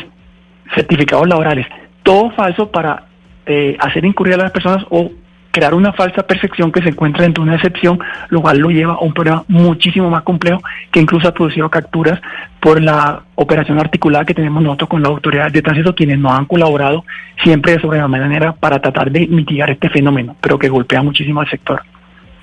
certificados 0.76 1.28
laborales, 1.28 1.68
todo 2.04 2.32
falso 2.32 2.72
para 2.72 3.06
eh, 3.46 3.76
hacer 3.80 4.06
incurrir 4.06 4.36
a 4.36 4.38
las 4.38 4.52
personas 4.52 4.86
o 4.90 5.12
crear 5.54 5.76
una 5.76 5.94
falsa 5.94 6.26
percepción 6.26 6.72
que 6.72 6.82
se 6.82 6.90
encuentra 6.90 7.22
dentro 7.22 7.44
de 7.44 7.50
una 7.50 7.58
excepción, 7.58 8.00
lo 8.30 8.42
cual 8.42 8.58
lo 8.58 8.70
lleva 8.70 8.94
a 8.94 9.00
un 9.00 9.14
problema 9.14 9.44
muchísimo 9.48 10.10
más 10.10 10.24
complejo 10.24 10.62
que 10.92 11.00
incluso 11.00 11.28
ha 11.28 11.34
producido 11.34 11.70
capturas 11.70 12.20
por 12.60 12.82
la 12.82 13.22
operación 13.36 13.80
articulada 13.80 14.26
que 14.26 14.34
tenemos 14.34 14.64
nosotros 14.64 14.90
con 14.90 15.04
la 15.04 15.10
autoridad 15.10 15.52
de 15.52 15.62
tránsito, 15.62 15.94
quienes 15.94 16.18
nos 16.18 16.32
han 16.32 16.46
colaborado 16.46 17.06
siempre 17.44 17.74
de 17.74 17.82
sobremanera 17.82 18.54
para 18.54 18.80
tratar 18.80 19.12
de 19.12 19.28
mitigar 19.28 19.70
este 19.70 19.90
fenómeno, 19.90 20.36
pero 20.42 20.58
que 20.58 20.70
golpea 20.70 21.04
muchísimo 21.04 21.42
al 21.42 21.50
sector. 21.50 21.84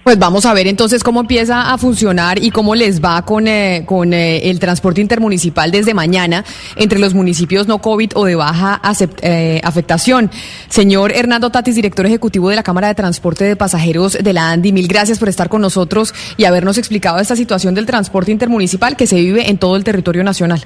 Pues 0.03 0.19
vamos 0.19 0.47
a 0.47 0.55
ver 0.55 0.67
entonces 0.67 1.05
cómo 1.05 1.21
empieza 1.21 1.73
a 1.73 1.77
funcionar 1.77 2.43
y 2.43 2.51
cómo 2.51 2.75
les 2.75 3.05
va 3.05 3.23
con, 3.27 3.47
eh, 3.47 3.83
con 3.85 4.15
eh, 4.15 4.51
el 4.51 4.59
transporte 4.59 5.03
intermunicipal 5.03 5.71
desde 5.71 5.93
mañana 5.93 6.43
entre 6.77 6.99
los 6.99 7.13
municipios 7.13 7.69
no 7.69 7.81
COVID 7.81 8.13
o 8.15 8.25
de 8.25 8.35
baja 8.35 8.81
eh, 9.21 9.61
afectación. 9.63 10.31
Señor 10.69 11.13
Hernando 11.13 11.51
Tatis, 11.51 11.75
director 11.75 12.07
ejecutivo 12.07 12.49
de 12.49 12.57
la 12.57 12.63
Cámara 12.63 12.89
de 12.89 12.95
Transporte 12.95 13.45
de 13.45 13.57
Pasajeros 13.57 14.15
de 14.15 14.33
la 14.33 14.51
ANDI, 14.51 14.73
mil 14.73 14.89
gracias 14.89 15.19
por 15.19 15.29
estar 15.29 15.51
con 15.51 15.61
nosotros 15.61 16.15
y 16.39 16.45
habernos 16.45 16.79
explicado 16.79 17.19
esta 17.19 17.37
situación 17.37 17.75
del 17.75 17.85
transporte 17.85 18.33
intermunicipal 18.33 18.97
que 18.97 19.07
se 19.07 19.17
vive 19.17 19.51
en 19.51 19.59
todo 19.59 19.77
el 19.77 19.85
territorio 19.85 20.25
nacional. 20.25 20.61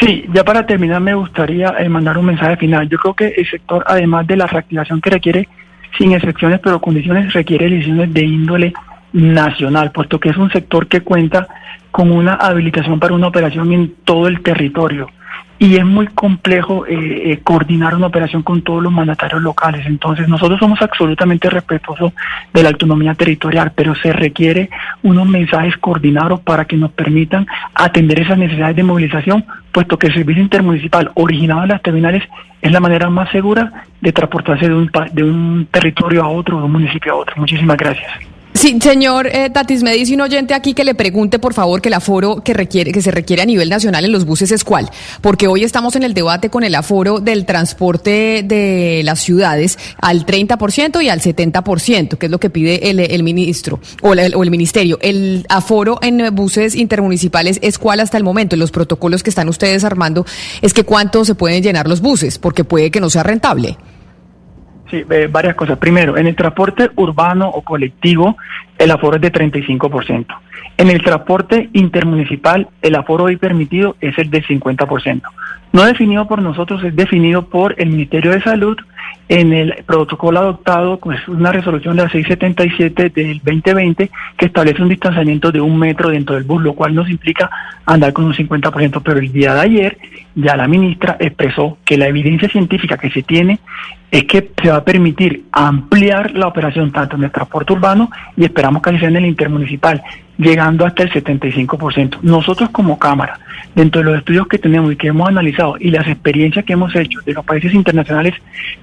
Sí, 0.00 0.24
ya 0.34 0.42
para 0.42 0.66
terminar 0.66 1.00
me 1.00 1.14
gustaría 1.14 1.72
mandar 1.88 2.18
un 2.18 2.26
mensaje 2.26 2.56
final. 2.56 2.88
Yo 2.88 2.98
creo 2.98 3.14
que 3.14 3.28
el 3.28 3.48
sector, 3.48 3.84
además 3.86 4.26
de 4.26 4.36
la 4.36 4.48
reactivación 4.48 5.00
que 5.00 5.10
requiere 5.10 5.48
sin 5.98 6.12
excepciones, 6.12 6.60
pero 6.60 6.80
condiciones 6.80 7.32
requiere 7.32 7.68
decisiones 7.68 8.12
de 8.12 8.24
índole 8.24 8.72
nacional, 9.12 9.92
puesto 9.92 10.18
que 10.18 10.30
es 10.30 10.36
un 10.36 10.50
sector 10.50 10.88
que 10.88 11.02
cuenta 11.02 11.46
con 11.90 12.10
una 12.10 12.34
habilitación 12.34 12.98
para 12.98 13.14
una 13.14 13.28
operación 13.28 13.72
en 13.72 13.94
todo 14.04 14.26
el 14.26 14.42
territorio 14.42 15.08
y 15.58 15.76
es 15.76 15.84
muy 15.84 16.08
complejo 16.08 16.86
eh, 16.86 17.32
eh, 17.32 17.40
coordinar 17.42 17.94
una 17.94 18.08
operación 18.08 18.42
con 18.42 18.62
todos 18.62 18.82
los 18.82 18.92
mandatarios 18.92 19.40
locales. 19.42 19.86
Entonces, 19.86 20.28
nosotros 20.28 20.58
somos 20.58 20.80
absolutamente 20.82 21.48
respetuosos 21.48 22.12
de 22.52 22.62
la 22.62 22.70
autonomía 22.70 23.14
territorial, 23.14 23.72
pero 23.74 23.94
se 23.94 24.12
requiere 24.12 24.68
unos 25.02 25.26
mensajes 25.26 25.76
coordinados 25.78 26.40
para 26.40 26.64
que 26.64 26.76
nos 26.76 26.90
permitan 26.92 27.46
atender 27.74 28.20
esas 28.20 28.38
necesidades 28.38 28.76
de 28.76 28.82
movilización, 28.82 29.44
puesto 29.72 29.98
que 29.98 30.08
el 30.08 30.14
servicio 30.14 30.42
intermunicipal 30.42 31.10
originado 31.14 31.62
en 31.62 31.68
las 31.68 31.82
terminales 31.82 32.22
es 32.60 32.72
la 32.72 32.80
manera 32.80 33.08
más 33.10 33.30
segura 33.30 33.84
de 34.00 34.12
transportarse 34.12 34.68
de 34.68 34.74
un, 34.74 34.90
de 35.12 35.22
un 35.22 35.68
territorio 35.70 36.24
a 36.24 36.28
otro, 36.28 36.58
de 36.58 36.64
un 36.64 36.72
municipio 36.72 37.12
a 37.12 37.16
otro. 37.16 37.34
Muchísimas 37.36 37.76
gracias. 37.76 38.33
Sí, 38.64 38.78
señor 38.80 39.26
eh, 39.26 39.50
Tatis, 39.50 39.82
me 39.82 39.92
dice 39.92 40.14
un 40.14 40.22
oyente 40.22 40.54
aquí 40.54 40.72
que 40.72 40.84
le 40.84 40.94
pregunte, 40.94 41.38
por 41.38 41.52
favor, 41.52 41.82
que 41.82 41.90
el 41.90 41.92
aforo 41.92 42.36
que 42.42 42.54
requiere, 42.54 42.92
que 42.92 43.02
se 43.02 43.10
requiere 43.10 43.42
a 43.42 43.44
nivel 43.44 43.68
nacional 43.68 44.06
en 44.06 44.10
los 44.10 44.24
buses 44.24 44.50
es 44.52 44.64
cuál, 44.64 44.88
porque 45.20 45.48
hoy 45.48 45.64
estamos 45.64 45.96
en 45.96 46.02
el 46.02 46.14
debate 46.14 46.48
con 46.48 46.64
el 46.64 46.74
aforo 46.74 47.20
del 47.20 47.44
transporte 47.44 48.42
de 48.42 49.02
las 49.04 49.20
ciudades 49.20 49.78
al 50.00 50.24
30% 50.24 51.02
y 51.02 51.10
al 51.10 51.20
70%, 51.20 52.16
que 52.16 52.24
es 52.24 52.32
lo 52.32 52.40
que 52.40 52.48
pide 52.48 52.88
el, 52.88 53.22
ministro 53.22 53.80
o, 54.00 54.12
o, 54.12 54.42
el 54.42 54.50
ministerio. 54.50 54.98
El 55.02 55.44
aforo 55.50 55.98
en 56.00 56.34
buses 56.34 56.74
intermunicipales 56.74 57.58
es 57.60 57.78
cuál 57.78 58.00
hasta 58.00 58.16
el 58.16 58.24
momento. 58.24 58.56
En 58.56 58.60
los 58.60 58.70
protocolos 58.70 59.22
que 59.22 59.28
están 59.28 59.50
ustedes 59.50 59.84
armando 59.84 60.24
es 60.62 60.72
que 60.72 60.84
cuánto 60.84 61.26
se 61.26 61.34
pueden 61.34 61.62
llenar 61.62 61.86
los 61.86 62.00
buses, 62.00 62.38
porque 62.38 62.64
puede 62.64 62.90
que 62.90 63.02
no 63.02 63.10
sea 63.10 63.24
rentable. 63.24 63.76
Eh, 64.94 65.28
varias 65.30 65.54
cosas. 65.54 65.78
Primero, 65.78 66.16
en 66.16 66.26
el 66.26 66.36
transporte 66.36 66.90
urbano 66.96 67.48
o 67.48 67.62
colectivo, 67.62 68.36
el 68.78 68.90
aforo 68.90 69.16
es 69.16 69.22
de 69.22 69.32
35%. 69.32 70.26
En 70.76 70.90
el 70.90 71.02
transporte 71.02 71.68
intermunicipal, 71.72 72.68
el 72.82 72.94
aforo 72.94 73.24
hoy 73.24 73.36
permitido 73.36 73.96
es 74.00 74.16
el 74.18 74.30
del 74.30 74.44
50%. 74.46 75.22
No 75.72 75.84
definido 75.84 76.26
por 76.28 76.40
nosotros, 76.40 76.84
es 76.84 76.94
definido 76.94 77.46
por 77.46 77.74
el 77.78 77.90
Ministerio 77.90 78.30
de 78.30 78.40
Salud 78.42 78.76
en 79.28 79.52
el 79.52 79.82
protocolo 79.86 80.38
adoptado, 80.38 80.98
pues 80.98 81.26
una 81.28 81.50
resolución 81.50 81.96
de 81.96 82.04
la 82.04 82.10
677 82.10 83.10
del 83.10 83.38
2020 83.38 84.10
que 84.36 84.46
establece 84.46 84.82
un 84.82 84.88
distanciamiento 84.88 85.50
de 85.50 85.60
un 85.60 85.76
metro 85.78 86.10
dentro 86.10 86.36
del 86.36 86.44
bus, 86.44 86.62
lo 86.62 86.74
cual 86.74 86.94
nos 86.94 87.08
implica 87.08 87.50
andar 87.86 88.12
con 88.12 88.26
un 88.26 88.34
50%. 88.34 89.02
Pero 89.02 89.18
el 89.18 89.32
día 89.32 89.54
de 89.54 89.60
ayer 89.60 89.98
ya 90.34 90.56
la 90.56 90.68
ministra 90.68 91.16
expresó 91.20 91.78
que 91.84 91.96
la 91.96 92.08
evidencia 92.08 92.48
científica 92.48 92.98
que 92.98 93.10
se 93.10 93.22
tiene 93.22 93.60
es 94.10 94.24
que 94.24 94.52
se 94.62 94.70
va 94.70 94.76
a 94.76 94.84
permitir 94.84 95.44
ampliar 95.50 96.32
la 96.32 96.46
operación 96.46 96.92
tanto 96.92 97.16
en 97.16 97.24
el 97.24 97.32
transporte 97.32 97.72
urbano 97.72 98.10
y 98.36 98.44
esperamos 98.44 98.80
que 98.80 98.96
sea 98.98 99.08
en 99.08 99.16
el 99.16 99.26
intermunicipal, 99.26 100.02
llegando 100.38 100.86
hasta 100.86 101.02
el 101.02 101.12
75%. 101.12 102.18
Nosotros 102.22 102.70
como 102.70 102.98
Cámara, 102.98 103.40
dentro 103.74 104.00
de 104.00 104.10
los 104.10 104.18
estudios 104.18 104.46
que 104.46 104.58
tenemos 104.58 104.92
y 104.92 104.96
que 104.96 105.08
hemos 105.08 105.28
analizado 105.28 105.76
y 105.80 105.90
las 105.90 106.06
experiencias 106.06 106.64
que 106.64 106.74
hemos 106.74 106.94
hecho 106.94 107.20
de 107.26 107.32
los 107.32 107.44
países 107.44 107.74
internacionales, 107.74 108.34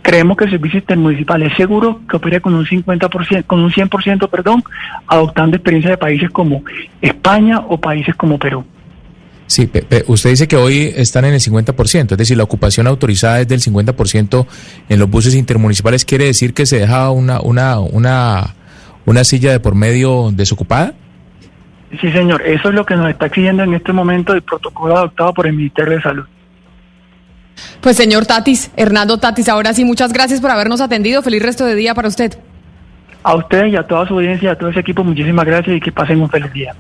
creemos 0.01 0.35
que 0.35 0.45
el 0.45 0.51
servicio 0.51 0.79
intermunicipal 0.79 1.43
es 1.43 1.55
seguro 1.55 2.01
que 2.09 2.17
opere 2.17 2.41
con 2.41 2.53
un 2.53 2.65
50%, 2.65 3.45
con 3.45 3.61
un 3.61 3.71
100%, 3.71 4.29
perdón, 4.29 4.63
adoptando 5.07 5.55
experiencias 5.55 5.91
de 5.91 5.97
países 5.97 6.29
como 6.29 6.63
España 7.01 7.59
o 7.59 7.79
países 7.79 8.15
como 8.15 8.37
Perú. 8.37 8.65
Sí, 9.51 9.69
usted 10.07 10.29
dice 10.29 10.47
que 10.47 10.55
hoy 10.55 10.93
están 10.95 11.25
en 11.25 11.33
el 11.33 11.41
50%, 11.41 12.13
es 12.13 12.17
decir, 12.17 12.37
la 12.37 12.43
ocupación 12.43 12.87
autorizada 12.87 13.41
es 13.41 13.49
del 13.49 13.59
50% 13.59 14.47
en 14.87 14.97
los 14.97 15.09
buses 15.09 15.35
intermunicipales. 15.35 16.05
¿Quiere 16.05 16.23
decir 16.23 16.53
que 16.53 16.65
se 16.65 16.79
deja 16.79 17.11
una, 17.11 17.41
una, 17.41 17.81
una, 17.81 18.55
una 19.05 19.23
silla 19.25 19.51
de 19.51 19.59
por 19.59 19.75
medio 19.75 20.31
desocupada? 20.31 20.93
Sí, 21.99 22.09
señor, 22.13 22.41
eso 22.43 22.69
es 22.69 22.75
lo 22.75 22.85
que 22.85 22.95
nos 22.95 23.09
está 23.09 23.25
exigiendo 23.25 23.63
en 23.63 23.73
este 23.73 23.91
momento 23.91 24.31
el 24.31 24.41
protocolo 24.41 24.95
adoptado 24.95 25.33
por 25.33 25.47
el 25.47 25.51
Ministerio 25.51 25.97
de 25.97 26.01
Salud. 26.01 26.23
Pues 27.81 27.97
señor 27.97 28.25
Tatis, 28.25 28.71
Hernando 28.77 29.17
Tatis, 29.17 29.49
ahora 29.49 29.73
sí, 29.73 29.83
muchas 29.83 30.13
gracias 30.13 30.39
por 30.39 30.49
habernos 30.49 30.79
atendido. 30.79 31.21
Feliz 31.23 31.43
resto 31.43 31.65
de 31.65 31.75
día 31.75 31.93
para 31.93 32.07
usted. 32.07 32.37
A 33.21 33.35
usted 33.35 33.65
y 33.65 33.75
a 33.75 33.83
toda 33.83 34.07
su 34.07 34.13
audiencia, 34.13 34.51
a 34.51 34.55
todo 34.55 34.69
ese 34.69 34.79
equipo, 34.79 35.03
muchísimas 35.03 35.45
gracias 35.45 35.75
y 35.75 35.81
que 35.81 35.91
pasen 35.91 36.21
un 36.21 36.29
feliz 36.29 36.53
día. 36.53 36.73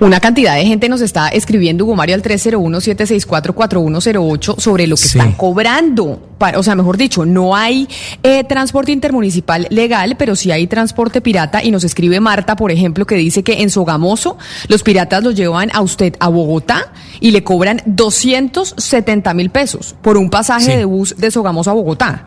Una 0.00 0.18
cantidad 0.20 0.56
de 0.56 0.64
gente 0.64 0.88
nos 0.88 1.00
está 1.00 1.28
escribiendo, 1.28 1.84
Hugo 1.84 1.94
Mario, 1.96 2.14
al 2.14 2.22
301-764-4108 2.22 4.58
sobre 4.58 4.86
lo 4.86 4.96
que 4.96 5.04
están 5.04 5.32
cobrando. 5.32 6.30
o 6.56 6.62
sea, 6.62 6.74
mejor 6.74 6.96
dicho, 6.96 7.26
no 7.26 7.54
hay 7.54 7.86
eh, 8.22 8.44
transporte 8.44 8.92
intermunicipal 8.92 9.66
legal, 9.70 10.16
pero 10.18 10.34
sí 10.36 10.52
hay 10.52 10.66
transporte 10.66 11.20
pirata. 11.20 11.62
Y 11.62 11.70
nos 11.70 11.84
escribe 11.84 12.18
Marta, 12.20 12.56
por 12.56 12.72
ejemplo, 12.72 13.04
que 13.06 13.16
dice 13.16 13.42
que 13.42 13.60
en 13.62 13.70
Sogamoso 13.70 14.38
los 14.68 14.82
piratas 14.82 15.22
los 15.22 15.34
llevan 15.34 15.70
a 15.72 15.82
usted 15.82 16.14
a 16.18 16.28
Bogotá 16.28 16.92
y 17.20 17.30
le 17.30 17.44
cobran 17.44 17.82
270 17.86 19.34
mil 19.34 19.50
pesos 19.50 19.94
por 20.02 20.16
un 20.16 20.30
pasaje 20.30 20.76
de 20.76 20.84
bus 20.84 21.14
de 21.16 21.30
Sogamoso 21.30 21.70
a 21.70 21.74
Bogotá. 21.74 22.26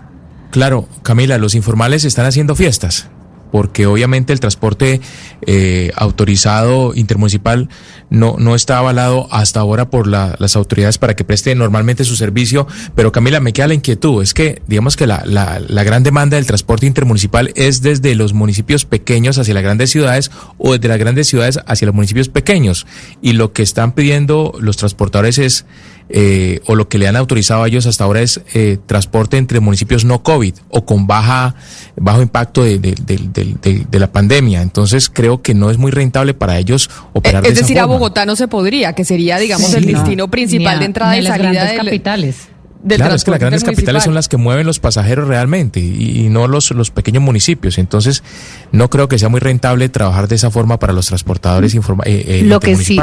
Claro, 0.52 0.88
Camila, 1.02 1.38
los 1.40 1.56
informales 1.56 2.06
están 2.06 2.28
haciendo 2.28 2.56
fiestas 2.56 3.10
porque 3.54 3.86
obviamente 3.86 4.34
el 4.34 4.40
transporte 4.40 5.00
eh, 5.46 5.92
autorizado 5.96 6.96
intermunicipal 6.96 7.70
no, 8.10 8.36
no 8.40 8.56
está 8.56 8.80
avalado 8.80 9.28
hasta 9.30 9.60
ahora 9.60 9.92
por 9.92 10.08
las 10.08 10.56
autoridades 10.56 10.98
para 10.98 11.16
que 11.16 11.24
preste 11.24 11.54
normalmente 11.54 12.04
su 12.04 12.16
servicio. 12.16 12.66
Pero 12.96 13.12
Camila, 13.12 13.40
me 13.42 13.54
queda 13.54 13.68
la 13.68 13.76
inquietud, 13.76 14.24
es 14.24 14.34
que 14.34 14.64
digamos 14.66 14.96
que 14.96 15.06
la, 15.06 15.22
la, 15.28 15.62
la 15.68 15.84
gran 15.84 16.02
demanda 16.02 16.38
del 16.38 16.48
transporte 16.48 16.88
intermunicipal 16.88 17.52
es 17.54 17.84
desde 17.84 18.16
los 18.16 18.34
municipios 18.34 18.86
pequeños 18.86 19.38
hacia 19.38 19.54
las 19.54 19.62
grandes 19.62 19.92
ciudades 19.92 20.32
o 20.58 20.74
desde 20.74 20.88
las 20.88 20.98
grandes 20.98 21.28
ciudades 21.28 21.60
hacia 21.68 21.86
los 21.86 21.94
municipios 21.94 22.30
pequeños. 22.30 22.88
Y 23.22 23.34
lo 23.34 23.54
que 23.54 23.62
están 23.62 23.92
pidiendo 23.92 24.56
los 24.60 24.78
transportadores 24.78 25.38
es 25.38 25.68
eh, 26.10 26.60
o 26.66 26.76
lo 26.76 26.90
que 26.90 26.98
le 26.98 27.08
han 27.08 27.16
autorizado 27.16 27.64
a 27.64 27.68
ellos 27.68 27.86
hasta 27.86 28.04
ahora 28.04 28.22
es 28.22 28.42
eh, 28.54 28.78
transporte 28.86 29.38
entre 29.38 29.60
municipios 29.60 30.06
no 30.06 30.22
COVID 30.22 30.54
o 30.70 30.86
con 30.86 31.08
baja 31.08 31.56
bajo 31.96 32.22
impacto 32.22 32.64
de, 32.64 32.78
de, 32.78 34.00
la 34.00 34.12
pandemia. 34.12 34.62
Entonces 34.62 35.10
creo 35.10 35.42
que 35.42 35.54
no 35.54 35.72
es 35.72 35.78
muy 35.78 35.92
rentable 35.92 36.34
para 36.34 36.58
ellos 36.58 36.90
operar. 37.14 37.46
Eh, 37.46 37.50
es 37.50 37.56
decir, 37.56 37.80
a 37.80 37.86
Bogotá 37.86 38.26
no 38.26 38.36
se 38.36 38.48
podría, 38.48 38.94
que 38.94 39.06
sería, 39.06 39.38
digamos, 39.38 39.74
el 39.74 39.86
destino 39.86 40.30
principal 40.30 40.80
de 40.80 40.86
entrada 40.86 41.18
y 41.18 41.26
salida 41.26 41.66
de 41.66 41.78
capitales. 41.78 42.50
claro, 42.86 43.16
es 43.16 43.24
que 43.24 43.32
las 43.32 43.40
grandes 43.40 43.64
capitales 43.64 44.04
son 44.04 44.14
las 44.14 44.28
que 44.28 44.38
mueven 44.38 44.66
los 44.66 44.80
pasajeros 44.80 45.28
realmente 45.28 45.80
y, 45.80 46.28
no 46.30 46.48
los, 46.48 46.72
los 46.72 46.92
pequeños 46.92 47.24
municipios. 47.24 47.78
Entonces, 47.78 48.24
no 48.72 48.90
creo 48.90 49.08
que 49.08 49.18
sea 49.18 49.30
muy 49.30 49.40
rentable 49.40 49.88
trabajar 49.90 50.28
de 50.28 50.36
esa 50.36 50.52
forma 50.52 50.80
para 50.80 50.94
los 50.94 51.08
transportadores 51.08 51.74
informa, 51.76 52.04
eh, 52.06 52.42
Lo 52.46 52.60
que 52.60 52.76
sí, 52.76 52.98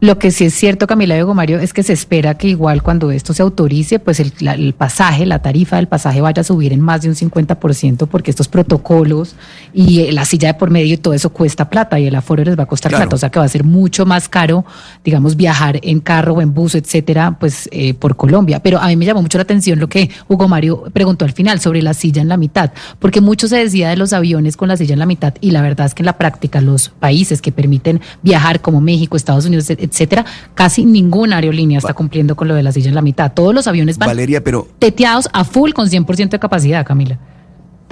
lo 0.00 0.18
que 0.18 0.30
sí 0.30 0.44
es 0.44 0.54
cierto, 0.54 0.86
Camila 0.86 1.14
Diego 1.14 1.34
Mario, 1.34 1.58
es 1.58 1.72
que 1.72 1.82
se 1.82 1.92
espera 1.92 2.36
que 2.36 2.48
igual 2.48 2.82
cuando 2.82 3.10
esto 3.10 3.32
se 3.32 3.42
autorice, 3.42 3.98
pues 3.98 4.20
el, 4.20 4.74
pasaje, 4.74 5.24
la 5.24 5.40
tarifa 5.40 5.76
del 5.76 5.88
pasaje 5.88 6.20
vaya 6.20 6.40
a 6.40 6.44
subir 6.44 6.72
en 6.72 6.80
más 6.80 7.02
de 7.02 7.08
un 7.08 7.14
50%, 7.14 8.06
porque 8.08 8.30
estos 8.30 8.48
protocolos 8.48 9.34
y 9.72 10.00
eh, 10.00 10.12
la 10.12 10.24
silla 10.24 10.48
de 10.48 10.54
por 10.54 10.70
medio 10.70 10.94
y 10.94 10.96
todo 10.98 11.14
eso 11.14 11.30
cuesta 11.30 11.70
plata 11.70 11.98
y 11.98 12.06
el 12.06 12.14
aforo 12.14 12.44
les 12.44 12.58
va 12.58 12.64
a 12.64 12.66
costar 12.66 12.92
plata. 12.92 13.14
O 13.14 13.18
sea 13.18 13.30
que 13.30 13.38
va 13.38 13.44
a 13.44 13.48
ser 13.48 13.64
mucho 13.64 14.04
más 14.04 14.28
caro, 14.28 14.64
digamos, 15.04 15.36
viajar 15.36 15.78
en 15.82 16.00
carro 16.00 16.34
o 16.34 16.42
en 16.42 16.52
bus, 16.52 16.74
etcétera, 16.74 17.36
pues 17.38 17.68
eh, 17.72 17.94
por 17.94 18.16
Colombia. 18.16 18.60
Pero 18.60 18.78
a 18.80 18.88
mí 18.88 18.96
me 18.96 19.06
llamó 19.06 19.22
mucho 19.22 19.38
la 19.38 19.42
atención 19.42 19.78
lo 19.78 19.88
que 19.88 20.10
Hugo 20.28 20.48
Mario 20.48 20.84
preguntó 20.92 21.24
al 21.24 21.32
final 21.32 21.60
sobre 21.60 21.82
la 21.82 21.94
silla 21.94 22.20
en 22.20 22.28
la 22.28 22.36
mitad, 22.36 22.72
porque 22.98 23.20
mucho 23.20 23.48
se 23.48 23.56
decía 23.56 23.88
de 23.88 23.96
los 23.96 24.12
aviones 24.12 24.56
con 24.56 24.68
la 24.68 24.76
silla 24.76 24.92
en 24.92 24.98
la 24.98 25.06
mitad 25.06 25.34
y 25.40 25.50
la 25.50 25.62
verdad 25.62 25.86
es 25.86 25.94
que 25.94 26.02
en 26.02 26.06
la 26.06 26.18
práctica 26.18 26.60
los 26.60 26.88
países 26.88 27.40
que 27.40 27.52
permiten 27.52 28.00
viajar 28.22 28.60
como 28.60 28.80
México, 28.80 29.16
Estados 29.16 29.46
Unidos, 29.46 29.70
etcétera, 29.84 30.24
casi 30.54 30.84
ninguna 30.84 31.36
aerolínea 31.36 31.78
está 31.78 31.94
cumpliendo 31.94 32.36
con 32.36 32.48
lo 32.48 32.54
de 32.54 32.62
la 32.62 32.72
silla 32.72 32.88
en 32.88 32.94
la 32.94 33.02
mitad. 33.02 33.32
Todos 33.32 33.54
los 33.54 33.66
aviones 33.66 33.98
van 33.98 34.08
Valeria, 34.08 34.42
pero, 34.42 34.68
teteados 34.78 35.28
a 35.32 35.44
full 35.44 35.72
con 35.72 35.88
100% 35.88 36.30
de 36.30 36.38
capacidad, 36.38 36.84
Camila. 36.84 37.18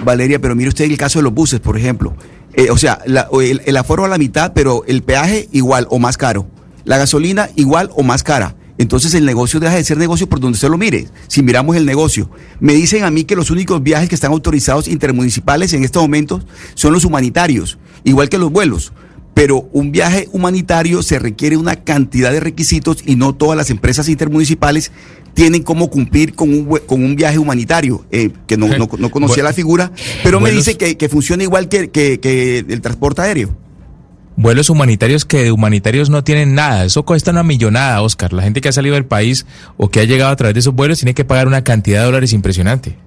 Valeria, 0.03 0.39
pero 0.39 0.55
mire 0.55 0.69
usted 0.69 0.85
el 0.85 0.97
caso 0.97 1.19
de 1.19 1.23
los 1.23 1.33
buses, 1.33 1.59
por 1.59 1.77
ejemplo. 1.77 2.15
Eh, 2.53 2.69
o 2.69 2.77
sea, 2.77 2.99
el, 3.05 3.77
aforo 3.77 4.05
a 4.05 4.07
la 4.07 4.17
mitad, 4.17 4.53
pero 4.53 4.83
el 4.85 5.01
peaje 5.03 5.49
igual 5.51 5.87
o 5.89 5.99
más 5.99 6.17
caro. 6.17 6.47
La 6.85 6.97
gasolina 6.97 7.49
igual 7.55 7.89
o 7.95 8.03
más 8.03 8.23
cara. 8.23 8.55
entonces 8.77 9.13
el 9.13 9.25
negocio 9.25 9.59
deja 9.59 9.75
de 9.75 9.83
ser 9.83 9.97
negocio 9.97 10.27
por 10.27 10.39
donde 10.39 10.57
se 10.57 10.69
lo 10.69 10.77
mire. 10.77 11.07
Si 11.27 11.41
miramos 11.41 11.75
el 11.75 11.85
negocio, 11.85 12.29
me 12.59 12.73
dicen 12.73 13.03
a 13.03 13.11
mí 13.11 13.23
que 13.23 13.35
los 13.35 13.49
únicos 13.49 13.81
viajes 13.81 14.09
que 14.09 14.15
están 14.15 14.31
autorizados 14.31 14.87
intermunicipales 14.87 15.73
en 15.73 15.83
estos 15.83 16.01
momentos 16.01 16.45
son 16.75 16.93
los 16.93 17.05
humanitarios, 17.05 17.77
igual 18.03 18.29
que 18.29 18.37
los 18.37 18.51
vuelos. 18.51 18.91
Pero 19.33 19.67
un 19.71 19.91
viaje 19.91 20.29
humanitario 20.31 21.01
se 21.01 21.19
requiere 21.19 21.57
una 21.57 21.77
cantidad 21.77 22.31
de 22.31 22.39
requisitos 22.39 23.03
y 23.05 23.15
no 23.15 23.33
todas 23.33 23.57
las 23.57 23.69
empresas 23.69 24.09
intermunicipales 24.09 24.91
tienen 25.33 25.63
cómo 25.63 25.89
cumplir 25.89 26.35
con 26.35 26.49
un, 26.53 26.79
con 26.85 27.03
un 27.03 27.15
viaje 27.15 27.39
humanitario, 27.39 28.05
eh, 28.11 28.29
que 28.47 28.57
no, 28.57 28.67
no, 28.77 28.87
no 28.97 29.11
conocía 29.11 29.43
la 29.43 29.53
figura, 29.53 29.91
pero 30.23 30.39
me 30.39 30.51
dice 30.51 30.77
que, 30.77 30.97
que 30.97 31.09
funciona 31.09 31.43
igual 31.43 31.69
que, 31.69 31.89
que, 31.89 32.19
que 32.19 32.59
el 32.59 32.81
transporte 32.81 33.21
aéreo 33.21 33.55
vuelos 34.35 34.69
humanitarios 34.69 35.25
que 35.25 35.43
de 35.43 35.51
humanitarios 35.51 36.09
no 36.09 36.23
tienen 36.23 36.55
nada. 36.55 36.85
Eso 36.85 37.03
cuesta 37.03 37.31
una 37.31 37.43
millonada, 37.43 38.01
Oscar. 38.01 38.33
La 38.33 38.43
gente 38.43 38.61
que 38.61 38.69
ha 38.69 38.71
salido 38.71 38.95
del 38.95 39.05
país 39.05 39.45
o 39.77 39.89
que 39.89 39.99
ha 39.99 40.05
llegado 40.05 40.31
a 40.31 40.35
través 40.35 40.53
de 40.55 40.61
esos 40.61 40.73
vuelos 40.73 40.99
tiene 40.99 41.13
que 41.13 41.25
pagar 41.25 41.47
una 41.47 41.63
cantidad 41.63 41.99
de 41.99 42.05
dólares 42.05 42.33
impresionante. 42.33 42.97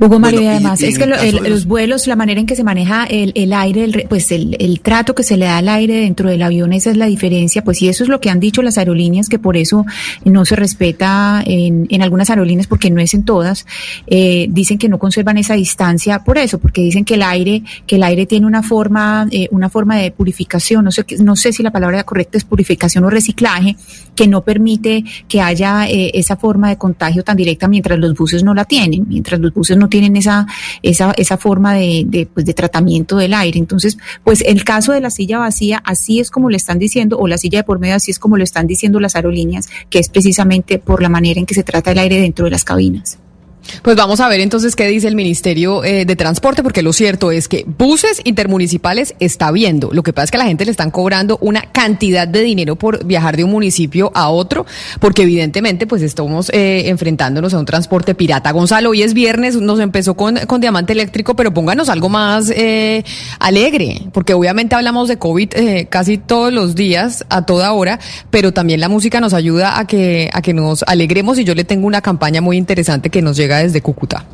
Hugo 0.00 0.18
Mario, 0.18 0.42
y 0.42 0.46
además 0.46 0.82
es 0.82 0.98
que 0.98 1.06
los 1.06 1.66
vuelos, 1.66 2.06
la 2.06 2.16
manera 2.16 2.40
en 2.40 2.46
que 2.46 2.56
se 2.56 2.64
maneja 2.64 3.04
el, 3.04 3.32
el 3.34 3.52
aire, 3.52 3.84
el, 3.84 4.06
pues 4.08 4.30
el, 4.32 4.56
el, 4.58 4.80
trato 4.80 5.14
que 5.14 5.22
se 5.22 5.36
le 5.36 5.46
da 5.46 5.58
al 5.58 5.68
aire 5.68 5.96
dentro 5.96 6.28
del 6.28 6.42
avión, 6.42 6.72
esa 6.72 6.90
es 6.90 6.96
la 6.96 7.06
diferencia, 7.06 7.62
pues 7.64 7.80
y 7.82 7.88
eso 7.88 8.04
es 8.04 8.10
lo 8.10 8.20
que 8.20 8.30
han 8.30 8.40
dicho 8.40 8.62
las 8.62 8.78
aerolíneas, 8.78 9.28
que 9.28 9.38
por 9.38 9.56
eso 9.56 9.86
no 10.24 10.44
se 10.44 10.56
respeta 10.56 11.42
en, 11.44 11.86
en 11.90 12.02
algunas 12.02 12.30
aerolíneas, 12.30 12.66
porque 12.66 12.90
no 12.90 13.00
es 13.00 13.14
en 13.14 13.24
todas, 13.24 13.66
eh, 14.06 14.46
dicen 14.50 14.78
que 14.78 14.88
no 14.88 14.98
conservan 14.98 15.38
esa 15.38 15.54
distancia 15.54 16.20
por 16.24 16.38
eso, 16.38 16.58
porque 16.58 16.80
dicen 16.80 17.04
que 17.04 17.14
el 17.14 17.22
aire, 17.22 17.62
que 17.86 17.96
el 17.96 18.02
aire 18.02 18.26
tiene 18.26 18.46
una 18.46 18.62
forma, 18.62 19.26
eh, 19.30 19.48
una 19.50 19.68
forma 19.68 19.96
de 19.96 20.10
purificación, 20.10 20.84
no 20.84 20.92
sé, 20.92 21.04
no 21.20 21.36
sé 21.36 21.52
si 21.52 21.62
la 21.62 21.70
palabra 21.70 22.04
correcta 22.04 22.38
es 22.38 22.44
purificación 22.44 23.04
o 23.04 23.10
reciclaje, 23.10 23.76
que 24.14 24.26
no 24.26 24.42
permite 24.42 25.04
que 25.28 25.40
haya 25.40 25.88
eh, 25.88 26.10
esa 26.14 26.36
forma 26.36 26.68
de 26.68 26.76
contagio 26.76 27.22
tan 27.22 27.36
directa 27.36 27.68
mientras 27.68 27.98
los 27.98 28.14
buses 28.14 28.42
no 28.42 28.54
la 28.54 28.64
tienen, 28.64 29.06
mientras 29.08 29.40
los 29.40 29.52
buses 29.54 29.67
no 29.76 29.88
tienen 29.88 30.16
esa, 30.16 30.46
esa, 30.82 31.12
esa 31.16 31.36
forma 31.36 31.74
de, 31.74 32.04
de, 32.06 32.26
pues, 32.26 32.46
de 32.46 32.54
tratamiento 32.54 33.16
del 33.16 33.34
aire. 33.34 33.58
Entonces, 33.58 33.98
pues 34.24 34.42
el 34.42 34.64
caso 34.64 34.92
de 34.92 35.00
la 35.00 35.10
silla 35.10 35.38
vacía, 35.38 35.82
así 35.84 36.20
es 36.20 36.30
como 36.30 36.50
le 36.50 36.56
están 36.56 36.78
diciendo, 36.78 37.18
o 37.18 37.26
la 37.26 37.38
silla 37.38 37.60
de 37.60 37.64
por 37.64 37.78
medio, 37.78 37.96
así 37.96 38.10
es 38.10 38.18
como 38.18 38.36
lo 38.36 38.44
están 38.44 38.66
diciendo 38.66 39.00
las 39.00 39.16
aerolíneas, 39.16 39.68
que 39.90 39.98
es 39.98 40.08
precisamente 40.08 40.78
por 40.78 41.02
la 41.02 41.08
manera 41.08 41.40
en 41.40 41.46
que 41.46 41.54
se 41.54 41.62
trata 41.62 41.92
el 41.92 41.98
aire 41.98 42.20
dentro 42.20 42.44
de 42.44 42.50
las 42.50 42.64
cabinas. 42.64 43.18
Pues 43.82 43.96
vamos 43.96 44.20
a 44.20 44.28
ver 44.28 44.40
entonces 44.40 44.76
qué 44.76 44.86
dice 44.86 45.08
el 45.08 45.14
Ministerio 45.14 45.84
eh, 45.84 46.04
de 46.04 46.16
Transporte, 46.16 46.62
porque 46.62 46.82
lo 46.82 46.92
cierto 46.92 47.30
es 47.30 47.48
que 47.48 47.64
buses 47.66 48.20
intermunicipales 48.24 49.14
está 49.20 49.50
viendo. 49.50 49.90
Lo 49.92 50.02
que 50.02 50.12
pasa 50.12 50.24
es 50.24 50.30
que 50.30 50.38
la 50.38 50.46
gente 50.46 50.64
le 50.64 50.70
están 50.70 50.90
cobrando 50.90 51.38
una 51.40 51.62
cantidad 51.62 52.26
de 52.26 52.42
dinero 52.42 52.76
por 52.76 53.04
viajar 53.04 53.36
de 53.36 53.44
un 53.44 53.50
municipio 53.50 54.10
a 54.14 54.30
otro, 54.30 54.66
porque 55.00 55.22
evidentemente 55.22 55.86
pues 55.86 56.02
estamos 56.02 56.50
eh, 56.50 56.88
enfrentándonos 56.88 57.54
a 57.54 57.58
un 57.58 57.66
transporte 57.66 58.14
pirata. 58.14 58.50
Gonzalo, 58.52 58.90
hoy 58.90 59.02
es 59.02 59.14
viernes, 59.14 59.56
nos 59.56 59.80
empezó 59.80 60.14
con, 60.14 60.36
con 60.46 60.60
diamante 60.60 60.92
eléctrico, 60.92 61.36
pero 61.36 61.52
pónganos 61.52 61.88
algo 61.88 62.08
más 62.08 62.50
eh, 62.50 63.04
alegre, 63.38 64.02
porque 64.12 64.34
obviamente 64.34 64.74
hablamos 64.74 65.08
de 65.08 65.18
COVID 65.18 65.54
eh, 65.54 65.86
casi 65.90 66.18
todos 66.18 66.52
los 66.52 66.74
días, 66.74 67.24
a 67.28 67.46
toda 67.46 67.72
hora, 67.72 67.98
pero 68.30 68.52
también 68.52 68.80
la 68.80 68.88
música 68.88 69.20
nos 69.20 69.34
ayuda 69.34 69.78
a 69.78 69.86
que, 69.86 70.30
a 70.32 70.42
que 70.42 70.54
nos 70.54 70.82
alegremos 70.84 71.38
y 71.38 71.44
yo 71.44 71.54
le 71.54 71.64
tengo 71.64 71.86
una 71.86 72.00
campaña 72.00 72.40
muy 72.40 72.56
interesante 72.56 73.10
que 73.10 73.22
nos 73.22 73.36
llega 73.36 73.57
desde 73.58 73.82
Cúcuta. 73.82 74.24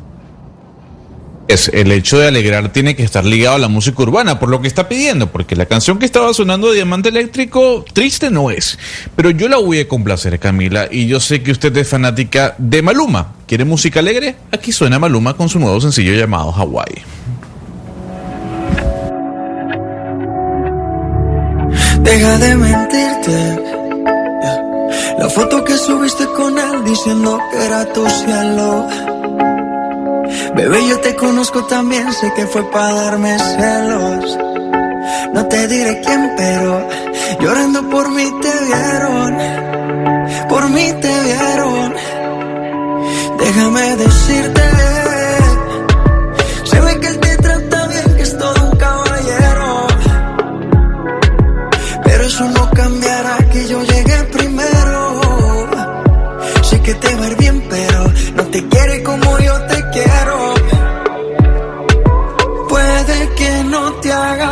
Es, 1.47 1.69
el 1.73 1.91
hecho 1.91 2.17
de 2.17 2.27
alegrar 2.27 2.73
tiene 2.73 2.95
que 2.95 3.03
estar 3.03 3.23
ligado 3.23 3.57
a 3.57 3.59
la 3.59 3.67
música 3.67 4.01
urbana, 4.01 4.39
por 4.39 4.49
lo 4.49 4.61
que 4.61 4.67
está 4.67 4.89
pidiendo, 4.89 5.31
porque 5.31 5.55
la 5.55 5.67
canción 5.67 5.99
que 5.99 6.05
estaba 6.05 6.33
sonando 6.33 6.69
de 6.69 6.75
Diamante 6.75 7.09
Eléctrico, 7.09 7.85
triste 7.93 8.31
no 8.31 8.49
es. 8.49 8.79
Pero 9.15 9.29
yo 9.29 9.47
la 9.47 9.57
voy 9.57 9.79
a 9.79 9.87
complacer, 9.87 10.39
Camila, 10.39 10.87
y 10.89 11.05
yo 11.05 11.19
sé 11.19 11.43
que 11.43 11.51
usted 11.51 11.75
es 11.77 11.87
fanática 11.87 12.55
de 12.57 12.81
Maluma. 12.81 13.33
¿Quiere 13.47 13.63
música 13.63 13.99
alegre? 13.99 14.35
Aquí 14.51 14.71
suena 14.71 14.97
Maluma 14.97 15.35
con 15.35 15.47
su 15.47 15.59
nuevo 15.59 15.79
sencillo 15.79 16.13
llamado 16.13 16.51
Hawaii. 16.51 17.03
Deja 22.01 22.37
de 22.39 22.55
mentirte. 22.55 23.59
La 25.17 25.29
foto 25.29 25.63
que 25.63 25.77
subiste 25.77 26.25
con 26.35 26.57
él 26.57 26.83
diciendo 26.85 27.39
que 27.51 27.65
era 27.65 27.85
tu 27.93 28.07
cielo. 28.09 29.14
Bebé, 30.55 30.87
yo 30.87 30.99
te 30.99 31.15
conozco 31.15 31.65
también, 31.65 32.11
sé 32.13 32.31
que 32.35 32.45
fue 32.47 32.63
para 32.71 32.93
darme 32.93 33.37
celos. 33.39 34.37
No 35.33 35.45
te 35.47 35.67
diré 35.67 36.01
quién, 36.01 36.31
pero 36.37 36.87
llorando 37.39 37.89
por 37.89 38.09
mí 38.09 38.31
te 38.41 38.51
vieron. 38.65 39.37
Por 40.49 40.69
mí 40.69 40.93
te 41.01 41.19
vieron. 41.23 41.93
Déjame 43.37 43.95
decirte, 43.97 44.74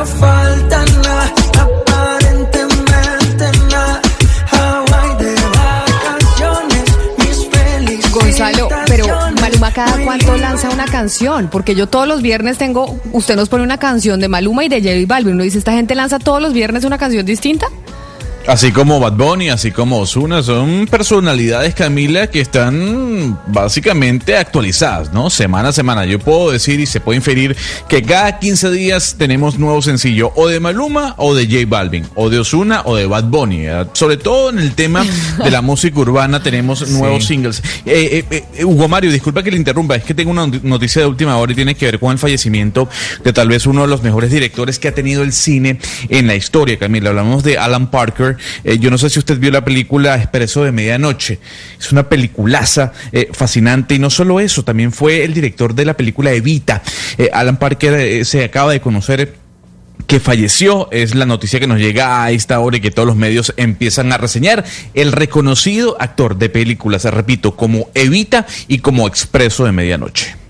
falta 0.06 0.86
nada, 0.86 1.34
aparentemente 1.60 3.52
nada. 3.72 4.02
Hawaii 4.52 5.16
de 5.18 5.36
vacaciones, 5.58 6.84
mis 7.18 7.48
felices. 7.50 8.12
Gonzalo, 8.12 8.70
pero 8.88 9.06
Maluma 9.42 9.72
cada 9.72 10.04
cuánto 10.04 10.38
lanza 10.38 10.70
una 10.70 10.86
canción, 10.86 11.50
porque 11.52 11.76
yo 11.76 11.88
todos 11.88 12.08
los 12.08 12.22
viernes 12.22 12.58
tengo, 12.58 12.98
usted 13.12 13.36
nos 13.36 13.50
pone 13.50 13.64
una 13.64 13.78
canción 13.78 14.20
de 14.20 14.28
Maluma 14.28 14.66
y 14.66 14.70
de 14.70 14.82
J 14.82 15.06
Balvin, 15.08 15.34
uno 15.34 15.44
dice, 15.44 15.58
¿esta 15.58 15.74
gente 15.74 15.96
lanza 15.96 16.20
todos 16.20 16.42
los 16.42 16.54
viernes 16.54 16.84
una 16.84 16.98
canción 16.98 17.26
distinta? 17.26 17.68
Así 18.46 18.74
como 18.74 19.00
Bad 19.00 19.14
Bunny, 19.14 19.48
así 19.48 19.72
como 19.72 20.00
Ozuna, 20.00 20.44
son 20.44 20.86
personalidades, 20.88 21.74
Camila, 21.76 22.28
que 22.28 22.42
están 22.42 23.40
básicamente 23.48 24.36
actualizadas, 24.36 25.14
¿no? 25.14 25.30
Semana 25.30 25.70
a 25.70 25.72
semana. 25.72 26.06
Yo 26.06 26.20
puedo 26.20 26.52
decir 26.52 26.82
y 26.82 26.86
se 26.86 27.00
puede 27.00 27.16
inferir 27.16 27.56
que 27.88 28.04
cada 28.04 28.40
15 28.40 28.70
días 28.72 29.16
tenemos 29.18 29.58
nuevo 29.58 29.82
sencillo, 29.82 30.34
o 30.36 30.50
de 30.50 30.60
Maluma, 30.60 31.16
o 31.20 31.34
de 31.34 31.46
J 31.46 31.66
Balvin, 31.68 32.06
o 32.16 32.30
de 32.30 32.40
Ozuna, 32.40 32.82
o 32.84 32.98
de 32.98 33.06
Bad 33.06 33.24
Bunny. 33.26 33.68
Sobre 33.94 34.18
todo 34.18 34.50
en 34.50 34.60
el 34.60 34.74
tema 34.74 35.06
de 35.42 35.50
la 35.50 35.62
música 35.62 35.98
urbana 36.02 36.44
tenemos 36.44 36.86
nuevos 36.90 37.26
singles. 37.26 37.64
Eh, 37.86 38.26
eh, 38.30 38.46
eh, 38.56 38.66
Hugo 38.66 38.90
Mario, 38.90 39.10
disculpa 39.10 39.42
que 39.42 39.52
le 39.52 39.58
interrumpa, 39.58 39.96
es 39.96 40.04
que 40.04 40.14
tengo 40.14 40.32
una 40.32 40.48
noticia 40.48 41.02
de 41.02 41.08
última 41.08 41.38
hora 41.38 41.54
y 41.54 41.56
tiene 41.56 41.76
que 41.76 41.86
ver 41.86 41.98
con 41.98 42.12
el 42.12 42.20
fallecimiento 42.20 42.90
de 43.24 43.32
tal 43.32 43.48
vez 43.48 43.66
uno 43.66 43.84
de 43.84 43.88
los 43.88 44.04
mejores 44.04 44.32
directores 44.32 44.80
que 44.80 44.90
ha 44.90 44.94
tenido 44.94 45.24
el 45.24 45.32
cine 45.32 45.80
en 46.10 46.28
la 46.28 46.36
historia, 46.36 46.78
Camila. 46.78 47.12
Hablamos 47.12 47.42
de 47.44 47.58
Alan 47.58 47.90
Parker. 47.90 48.33
Eh, 48.64 48.78
yo 48.80 48.90
no 48.92 48.98
sé 48.98 49.10
si 49.10 49.20
usted 49.20 49.38
vio 49.40 49.52
la 49.52 49.64
película 49.64 50.16
Expreso 50.16 50.64
de 50.64 50.72
Medianoche. 50.72 51.40
Es 51.80 51.92
una 51.92 52.08
peliculaza 52.10 52.94
eh, 53.12 53.30
fascinante 53.32 53.96
y 53.96 54.00
no 54.00 54.10
solo 54.10 54.40
eso, 54.40 54.64
también 54.64 54.92
fue 54.92 55.24
el 55.24 55.34
director 55.34 55.74
de 55.76 55.86
la 55.86 55.96
película 55.96 56.32
Evita. 56.32 56.82
Eh, 57.18 57.30
Alan 57.34 57.58
Parker 57.58 58.26
se 58.26 58.44
acaba 58.44 58.72
de 58.72 58.82
conocer 58.82 59.36
que 60.08 60.20
falleció, 60.20 60.90
es 60.92 61.16
la 61.16 61.26
noticia 61.26 61.60
que 61.60 61.68
nos 61.68 61.80
llega 61.80 62.24
a 62.24 62.32
esta 62.32 62.60
hora 62.60 62.78
y 62.78 62.82
que 62.82 62.92
todos 62.92 63.08
los 63.08 63.16
medios 63.16 63.54
empiezan 63.58 64.12
a 64.12 64.18
reseñar. 64.18 64.66
El 64.94 65.12
reconocido 65.12 65.96
actor 66.00 66.38
de 66.38 66.50
películas, 66.50 67.06
repito, 67.06 67.56
como 67.56 67.90
Evita 67.94 68.46
y 68.68 68.80
como 68.80 69.08
Expreso 69.08 69.66
de 69.66 69.72
Medianoche. 69.72 70.43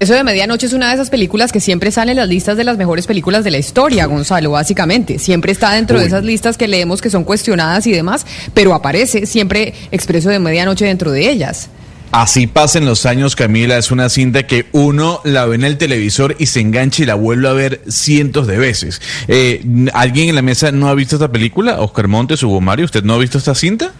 Eso 0.00 0.14
de 0.14 0.22
Medianoche 0.22 0.66
es 0.66 0.72
una 0.72 0.88
de 0.88 0.94
esas 0.94 1.10
películas 1.10 1.50
que 1.50 1.58
siempre 1.58 1.90
sale 1.90 2.12
en 2.12 2.18
las 2.18 2.28
listas 2.28 2.56
de 2.56 2.62
las 2.62 2.78
mejores 2.78 3.06
películas 3.08 3.42
de 3.42 3.50
la 3.50 3.58
historia, 3.58 4.06
Gonzalo, 4.06 4.52
básicamente. 4.52 5.18
Siempre 5.18 5.50
está 5.50 5.72
dentro 5.72 5.96
Uy. 5.96 6.02
de 6.02 6.06
esas 6.08 6.22
listas 6.24 6.56
que 6.56 6.68
leemos 6.68 7.02
que 7.02 7.10
son 7.10 7.24
cuestionadas 7.24 7.84
y 7.88 7.90
demás, 7.92 8.24
pero 8.54 8.74
aparece 8.74 9.26
siempre 9.26 9.74
Expreso 9.90 10.28
de 10.28 10.38
Medianoche 10.38 10.84
dentro 10.84 11.10
de 11.10 11.28
ellas. 11.28 11.68
Así 12.12 12.46
pasan 12.46 12.86
los 12.86 13.06
años, 13.06 13.34
Camila. 13.36 13.76
Es 13.76 13.90
una 13.90 14.08
cinta 14.08 14.46
que 14.46 14.66
uno 14.72 15.20
la 15.24 15.44
ve 15.46 15.56
en 15.56 15.64
el 15.64 15.76
televisor 15.76 16.36
y 16.38 16.46
se 16.46 16.60
engancha 16.60 17.02
y 17.02 17.06
la 17.06 17.14
vuelve 17.16 17.48
a 17.48 17.52
ver 17.52 17.82
cientos 17.88 18.46
de 18.46 18.56
veces. 18.56 19.02
Eh, 19.26 19.62
¿Alguien 19.92 20.28
en 20.28 20.36
la 20.36 20.42
mesa 20.42 20.70
no 20.72 20.88
ha 20.88 20.94
visto 20.94 21.16
esta 21.16 21.30
película? 21.30 21.80
Oscar 21.80 22.06
Montes, 22.08 22.42
Hugo 22.44 22.60
Mario, 22.60 22.84
¿usted 22.86 23.02
no 23.02 23.14
ha 23.14 23.18
visto 23.18 23.36
esta 23.36 23.54
cinta? 23.54 23.92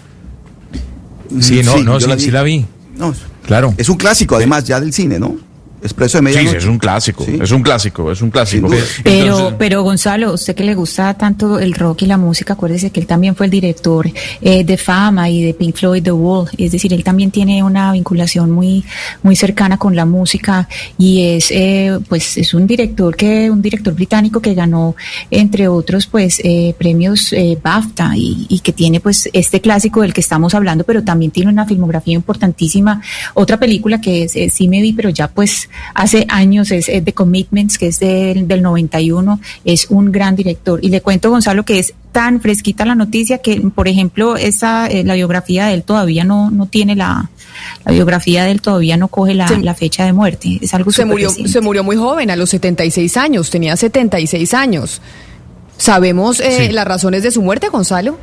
Sí, 1.41 1.61
no, 1.65 1.77
no, 1.83 1.99
yo 1.99 2.09
sí, 2.17 2.27
sí 2.27 2.31
la 2.31 2.43
vi. 2.45 2.65
No, 2.97 3.13
Claro. 3.45 3.75
es 3.77 3.89
un 3.89 3.97
clásico, 3.97 4.37
además, 4.37 4.65
ya 4.65 4.81
del 4.81 4.93
cine, 4.93 5.19
¿no? 5.19 5.48
Expreso 5.83 6.19
de 6.19 6.23
Medianoche. 6.23 6.51
Sí, 6.53 6.57
es 6.59 6.65
un 6.67 6.79
clásico, 6.79 7.25
Sí. 7.25 7.39
es 7.41 7.51
un 7.53 7.63
clásico, 7.63 8.11
es 8.11 8.21
un 8.23 8.31
clásico. 8.31 8.69
Pero, 8.69 9.25
Entonces- 9.25 9.55
pero 9.59 9.83
Gonzalo, 9.83 10.33
usted 10.35 10.55
que 10.55 10.65
le 10.65 10.75
gusta 10.75 11.15
tanto 11.15 11.59
el 11.59 11.73
rock 11.75 12.03
y 12.03 12.07
la 12.07 12.17
música, 12.17 12.55
acuérdese 12.55 12.91
que 12.91 13.01
él 13.01 13.07
también 13.07 13.37
fue 13.37 13.47
el 13.47 13.51
director 13.53 14.11
eh, 14.41 14.65
de 14.65 14.77
Fama 14.77 15.31
y 15.31 15.43
de 15.43 15.55
Pink 15.55 15.77
Floyd 15.77 16.03
The 16.03 16.13
Wall. 16.13 16.49
Es 16.59 16.73
decir, 16.73 16.93
él 16.93 17.05
también 17.05 17.31
tiene 17.31 17.63
una 17.63 17.93
vinculación 17.93 18.51
muy, 18.51 18.85
muy 19.23 19.37
cercana 19.37 19.79
con 19.79 19.95
la 19.95 20.05
música 20.05 20.69
y 20.99 21.23
es, 21.23 21.51
eh, 21.51 21.99
pues, 22.09 22.37
es 22.39 22.55
un 22.55 22.67
director 22.67 23.15
que, 23.17 23.51
un 23.51 23.63
director 23.63 23.95
británico 23.95 24.41
que 24.41 24.55
ganó, 24.55 24.97
entre 25.31 25.69
otros, 25.69 26.07
pues, 26.07 26.41
eh, 26.43 26.75
premios 26.79 27.33
eh, 27.33 27.57
BAFTA 27.63 28.13
y, 28.17 28.47
y 28.49 28.61
que 28.61 28.73
tiene, 28.73 29.01
pues, 29.01 29.29
este 29.33 29.61
clásico 29.61 30.03
del 30.03 30.13
que 30.13 30.21
estamos 30.21 30.55
hablando, 30.55 30.85
pero 30.85 31.05
también 31.05 31.31
tiene 31.31 31.51
una 31.51 31.67
filmografía 31.67 32.15
importantísima. 32.15 33.01
Otra 33.35 33.59
película 33.59 34.01
que 34.01 34.25
es, 34.25 34.35
eh, 34.37 34.51
sí 34.51 34.69
me 34.69 34.83
vi, 34.83 34.93
pero 34.93 35.11
ya, 35.11 35.29
pues, 35.29 35.68
hace 35.95 36.27
años 36.29 36.71
es 36.71 36.87
The 36.87 37.13
Commitments, 37.13 37.79
que 37.79 37.89
es 37.89 37.99
del, 38.01 38.47
del 38.49 38.63
91, 38.63 39.41
es 39.65 39.87
un 39.91 40.11
gran 40.13 40.37
director. 40.37 40.79
Y 40.83 40.89
le 40.89 41.01
cuento, 41.01 41.31
Gonzalo, 41.31 41.65
que 41.65 41.79
es 41.79 41.95
tan 42.13 42.41
fresquita 42.41 42.85
la 42.85 42.95
noticia 42.95 43.39
que, 43.39 43.61
por 43.75 43.87
ejemplo, 43.89 44.37
esa, 44.37 44.87
eh, 44.89 45.05
la 45.05 45.15
biografía 45.15 45.67
de 45.67 45.75
él 45.75 45.83
todavía 45.83 46.25
no, 46.25 46.51
no 46.51 46.67
tiene 46.67 46.97
la, 46.97 47.31
la 47.85 47.93
biografía 47.93 48.45
de 48.45 48.51
él 48.53 48.61
todavía 48.63 48.97
no 48.97 49.09
coge 49.09 49.35
la, 49.35 49.47
Se- 49.49 49.59
la 49.61 49.75
fecha 49.75 50.05
de 50.05 50.13
muerte. 50.13 50.59
Es 50.63 50.73
algo 50.75 50.91
Se 50.91 51.05
murió, 51.05 51.29
reciente. 51.29 51.53
se 51.53 51.61
murió 51.61 51.85
muy 51.85 51.97
joven, 51.97 52.31
a 52.31 52.37
los 52.37 52.51
76 52.51 53.17
años, 53.17 53.51
tenía 53.51 53.77
76 53.77 54.55
años. 54.55 55.01
¿Sabemos 55.77 56.41
eh, 56.41 56.67
Sí. 56.67 56.73
las 56.73 56.87
razones 56.87 57.23
de 57.23 57.31
su 57.31 57.41
muerte, 57.43 57.69
Gonzalo? 57.69 58.19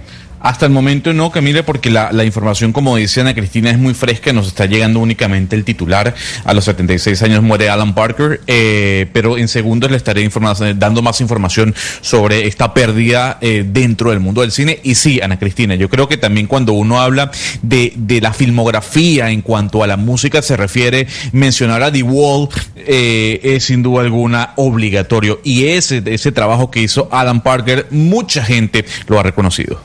Hasta 0.45 0.67
el 0.67 0.71
momento 0.71 1.11
no, 1.11 1.31
Camila, 1.31 1.65
porque 1.65 1.89
la, 1.89 2.23
información, 2.23 2.71
como 2.71 2.95
dice 2.97 3.19
Ana 3.19 3.33
Cristina, 3.33 3.71
es 3.71 3.79
muy 3.79 3.95
fresca, 3.95 4.31
nos 4.31 4.45
está 4.45 4.67
llegando 4.67 4.99
únicamente 4.99 5.55
el 5.55 5.63
titular. 5.63 6.13
A 6.43 6.53
los 6.53 6.65
76 6.65 7.19
años 7.23 7.41
muere 7.41 7.67
Alan 7.67 7.95
Parker, 7.95 8.41
eh, 8.45 9.07
pero 9.11 9.39
en 9.39 9.47
segundos 9.47 9.89
le 9.89 9.97
estaré 9.97 10.29
dando 10.75 11.01
más 11.01 11.19
información 11.19 11.73
sobre 12.01 12.45
esta 12.45 12.75
pérdida 12.75 13.39
eh, 13.41 13.65
dentro 13.67 14.11
del 14.11 14.19
mundo 14.19 14.41
del 14.41 14.51
cine. 14.51 14.79
Y 14.83 14.93
sí, 14.93 15.19
Ana 15.19 15.39
Cristina, 15.39 15.73
yo 15.73 15.89
creo 15.89 16.07
que 16.07 16.17
también 16.17 16.45
cuando 16.45 16.73
uno 16.73 17.01
habla 17.01 17.31
de, 17.63 17.93
de 17.95 18.21
la 18.21 18.31
filmografía 18.31 19.31
en 19.31 19.41
cuanto 19.41 19.81
a 19.81 19.87
la 19.87 19.97
música 19.97 20.43
se 20.43 20.55
refiere, 20.55 21.07
mencionar 21.31 21.81
a 21.81 21.91
The 21.91 22.03
Wall 22.03 22.49
eh, 22.75 23.39
es 23.41 23.63
sin 23.63 23.81
duda 23.81 24.03
alguna 24.03 24.53
obligatorio. 24.57 25.41
Y 25.43 25.69
ese, 25.69 26.03
ese 26.05 26.31
trabajo 26.31 26.69
que 26.69 26.83
hizo 26.83 27.09
Alan 27.11 27.41
Parker, 27.41 27.87
mucha 27.89 28.43
gente 28.43 28.85
lo 29.07 29.19
ha 29.19 29.23
reconocido. 29.23 29.81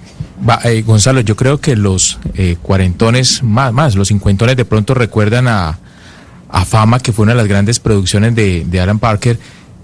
Va, 0.49 0.59
eh, 0.65 0.83
Gonzalo, 0.83 1.21
yo 1.21 1.37
creo 1.37 1.61
que 1.61 1.77
los 1.77 2.19
eh, 2.35 2.57
cuarentones, 2.63 3.43
más, 3.43 3.73
más, 3.73 3.95
los 3.95 4.09
cincuentones 4.09 4.57
de 4.57 4.65
pronto 4.65 4.95
recuerdan 4.95 5.49
a, 5.49 5.79
a 6.49 6.65
Fama, 6.65 6.99
que 7.01 7.13
fue 7.13 7.25
una 7.25 7.33
de 7.33 7.39
las 7.39 7.47
grandes 7.49 7.79
producciones 7.79 8.35
de, 8.35 8.65
de 8.67 8.81
Alan 8.81 8.99
Parker. 8.99 9.39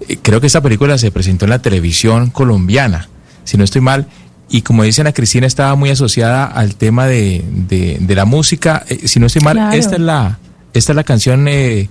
Eh, 0.09 0.16
creo 0.23 0.40
que 0.40 0.47
esta 0.47 0.62
película 0.62 0.97
se 0.97 1.11
presentó 1.11 1.45
en 1.45 1.51
la 1.51 1.59
televisión 1.61 2.31
colombiana, 2.31 3.09
si 3.45 3.59
no 3.59 3.64
estoy 3.64 3.83
mal. 3.83 4.07
Y 4.49 4.62
como 4.62 4.85
dice 4.85 5.01
Ana 5.03 5.12
Cristina, 5.12 5.47
estaba 5.47 5.75
muy 5.75 5.90
asociada 5.90 6.47
al 6.47 6.77
tema 6.77 7.07
de, 7.07 7.45
de, 7.51 7.99
de 8.01 8.14
la 8.14 8.25
música. 8.25 8.85
Eh, 8.88 9.09
si 9.09 9.21
no 9.21 9.27
estoy 9.27 9.42
mal, 9.42 9.57
Claro. 9.57 9.73
esta 9.77 9.97
es 9.97 10.01
la, 10.01 10.38
esta 10.73 10.92
es 10.92 10.97
la 10.97 11.05
canción 11.05 11.49
eh, 11.49 11.88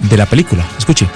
de 0.00 0.16
la 0.16 0.26
película. 0.26 0.66
Escuche. 0.78 1.06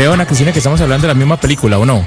Creo, 0.00 0.14
Ana 0.14 0.24
Cristina, 0.24 0.50
que 0.50 0.60
estamos 0.60 0.80
hablando 0.80 1.06
de 1.06 1.08
la 1.08 1.14
misma 1.14 1.36
película, 1.36 1.78
¿o 1.78 1.84
no? 1.84 2.06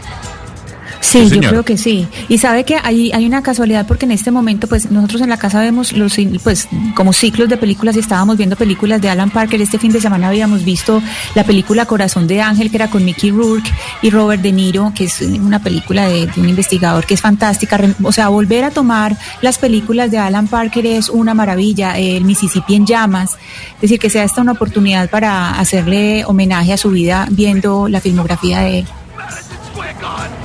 Sí, 1.04 1.30
Sí, 1.30 1.40
yo 1.40 1.50
creo 1.50 1.64
que 1.64 1.78
sí. 1.78 2.08
Y 2.30 2.38
sabe 2.38 2.64
que 2.64 2.78
hay, 2.82 3.12
hay 3.12 3.26
una 3.26 3.44
casualidad 3.44 3.86
porque 3.86 4.06
en 4.06 4.12
este 4.12 4.32
momento, 4.32 4.68
pues 4.68 4.90
nosotros 4.90 5.22
en 5.22 5.30
la 5.30 5.38
casa 5.38 5.60
vemos 5.60 5.92
los, 5.94 6.16
pues 6.44 6.68
como 6.96 7.14
ciclos 7.14 7.50
de 7.50 7.58
películas 7.58 7.96
y 7.96 8.00
estábamos 8.00 8.38
viendo 8.38 8.56
películas 8.56 9.02
de 9.02 9.10
Alan 9.10 9.30
Parker. 9.30 9.62
Este 9.62 9.78
fin 9.78 9.92
de 9.92 10.00
semana 10.00 10.30
habíamos 10.30 10.64
visto 10.64 11.02
la 11.36 11.44
película 11.44 11.86
Corazón 11.86 12.26
de 12.26 12.42
Ángel, 12.42 12.72
que 12.72 12.78
era 12.78 12.90
con 12.90 13.04
Mickey 13.04 13.32
Rourke 13.32 13.70
y 14.02 14.10
Robert 14.10 14.42
De 14.42 14.52
Niro, 14.52 14.94
que 14.96 15.06
es 15.06 15.22
una 15.22 15.62
película 15.62 16.08
de, 16.08 16.28
de 16.28 16.42
un 16.42 16.50
investigador 16.50 17.06
que 17.06 17.16
es 17.16 17.22
fantástica. 17.22 17.80
O 18.02 18.12
sea, 18.12 18.30
volver 18.30 18.64
a 18.64 18.72
tomar 18.72 19.18
las 19.42 19.58
películas 19.58 20.10
de 20.10 20.18
Alan 20.18 20.48
Parker 20.48 20.86
es 20.86 21.10
una 21.10 21.34
maravilla. 21.34 21.98
El 21.98 22.24
Mississippi 22.24 22.76
en 22.76 22.86
llamas. 22.86 23.38
Es 23.76 23.82
decir, 23.82 24.00
que 24.00 24.10
sea 24.10 24.24
esta 24.24 24.42
una 24.42 24.54
oportunidad 24.54 25.10
para 25.10 25.60
hacerle 25.60 26.24
homenaje 26.26 26.74
a 26.74 26.78
su 26.78 26.90
vida 26.90 27.28
viendo 27.30 27.88
la 27.88 28.00
filmografía 28.00 28.62
de 28.62 28.80
él. 28.80 28.86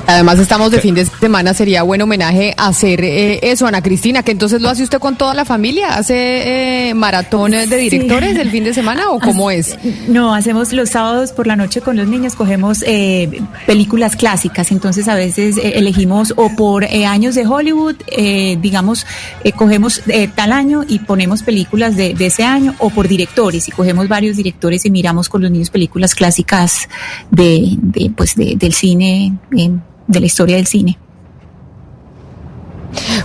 Además 0.07 0.39
estamos 0.39 0.71
de 0.71 0.81
fin 0.81 0.95
de 0.95 1.05
semana, 1.05 1.53
sería 1.53 1.83
buen 1.83 2.01
homenaje 2.01 2.55
hacer 2.57 3.05
eh, 3.05 3.41
eso, 3.43 3.67
Ana 3.67 3.83
Cristina, 3.83 4.23
que 4.23 4.33
entonces 4.33 4.63
lo 4.63 4.71
hace 4.71 4.83
usted 4.83 4.99
con 4.99 5.17
toda 5.17 5.35
la 5.35 5.45
familia, 5.45 5.97
hace 5.97 6.89
eh, 6.91 6.95
maratón 6.95 7.51
de 7.51 7.67
directores 7.77 8.37
el 8.37 8.51
fin 8.51 8.65
de 8.65 8.73
semana 8.73 9.11
o 9.11 9.21
cómo 9.21 9.51
es? 9.51 9.77
No, 10.09 10.35
hacemos 10.35 10.73
los 10.73 10.89
sábados 10.91 11.33
por 11.33 11.47
la 11.47 11.57
noche 11.57 11.81
con 11.83 11.97
los 11.97 12.09
niños, 12.09 12.35
cogemos 12.37 12.83
eh, 12.87 13.43
películas 13.67 14.17
clásicas, 14.17 14.71
entonces 14.73 15.09
a 15.09 15.15
veces 15.15 15.57
eh, 15.59 15.73
elegimos 15.77 16.33
o 16.37 16.49
por 16.57 16.85
eh, 16.85 17.05
años 17.05 17.35
de 17.35 17.47
Hollywood, 17.47 17.97
eh, 18.07 18.57
digamos, 18.63 19.07
eh, 19.45 19.53
cogemos 19.53 20.01
eh, 20.09 20.29
tal 20.35 20.53
año 20.53 20.85
y 20.89 21.01
ponemos 21.01 21.43
películas 21.43 21.97
de, 21.97 22.15
de 22.15 22.27
ese 22.27 22.45
año 22.45 22.75
o 22.79 22.89
por 22.91 23.09
directores 23.09 23.69
y 23.69 23.73
cogemos 23.73 24.09
varios 24.09 24.37
directores 24.37 24.87
y 24.87 24.91
miramos 24.91 25.29
con 25.29 25.43
los 25.43 25.51
niños 25.51 25.69
películas 25.71 26.15
clásicas 26.15 26.89
de, 27.31 27.75
de, 27.77 28.11
pues 28.17 28.35
de- 28.37 28.55
del 28.57 28.73
cine, 28.73 29.35
eh, 29.57 29.71
de 30.07 30.21
la 30.21 30.27
historia 30.27 30.57
del 30.57 30.67
cine. 30.67 30.99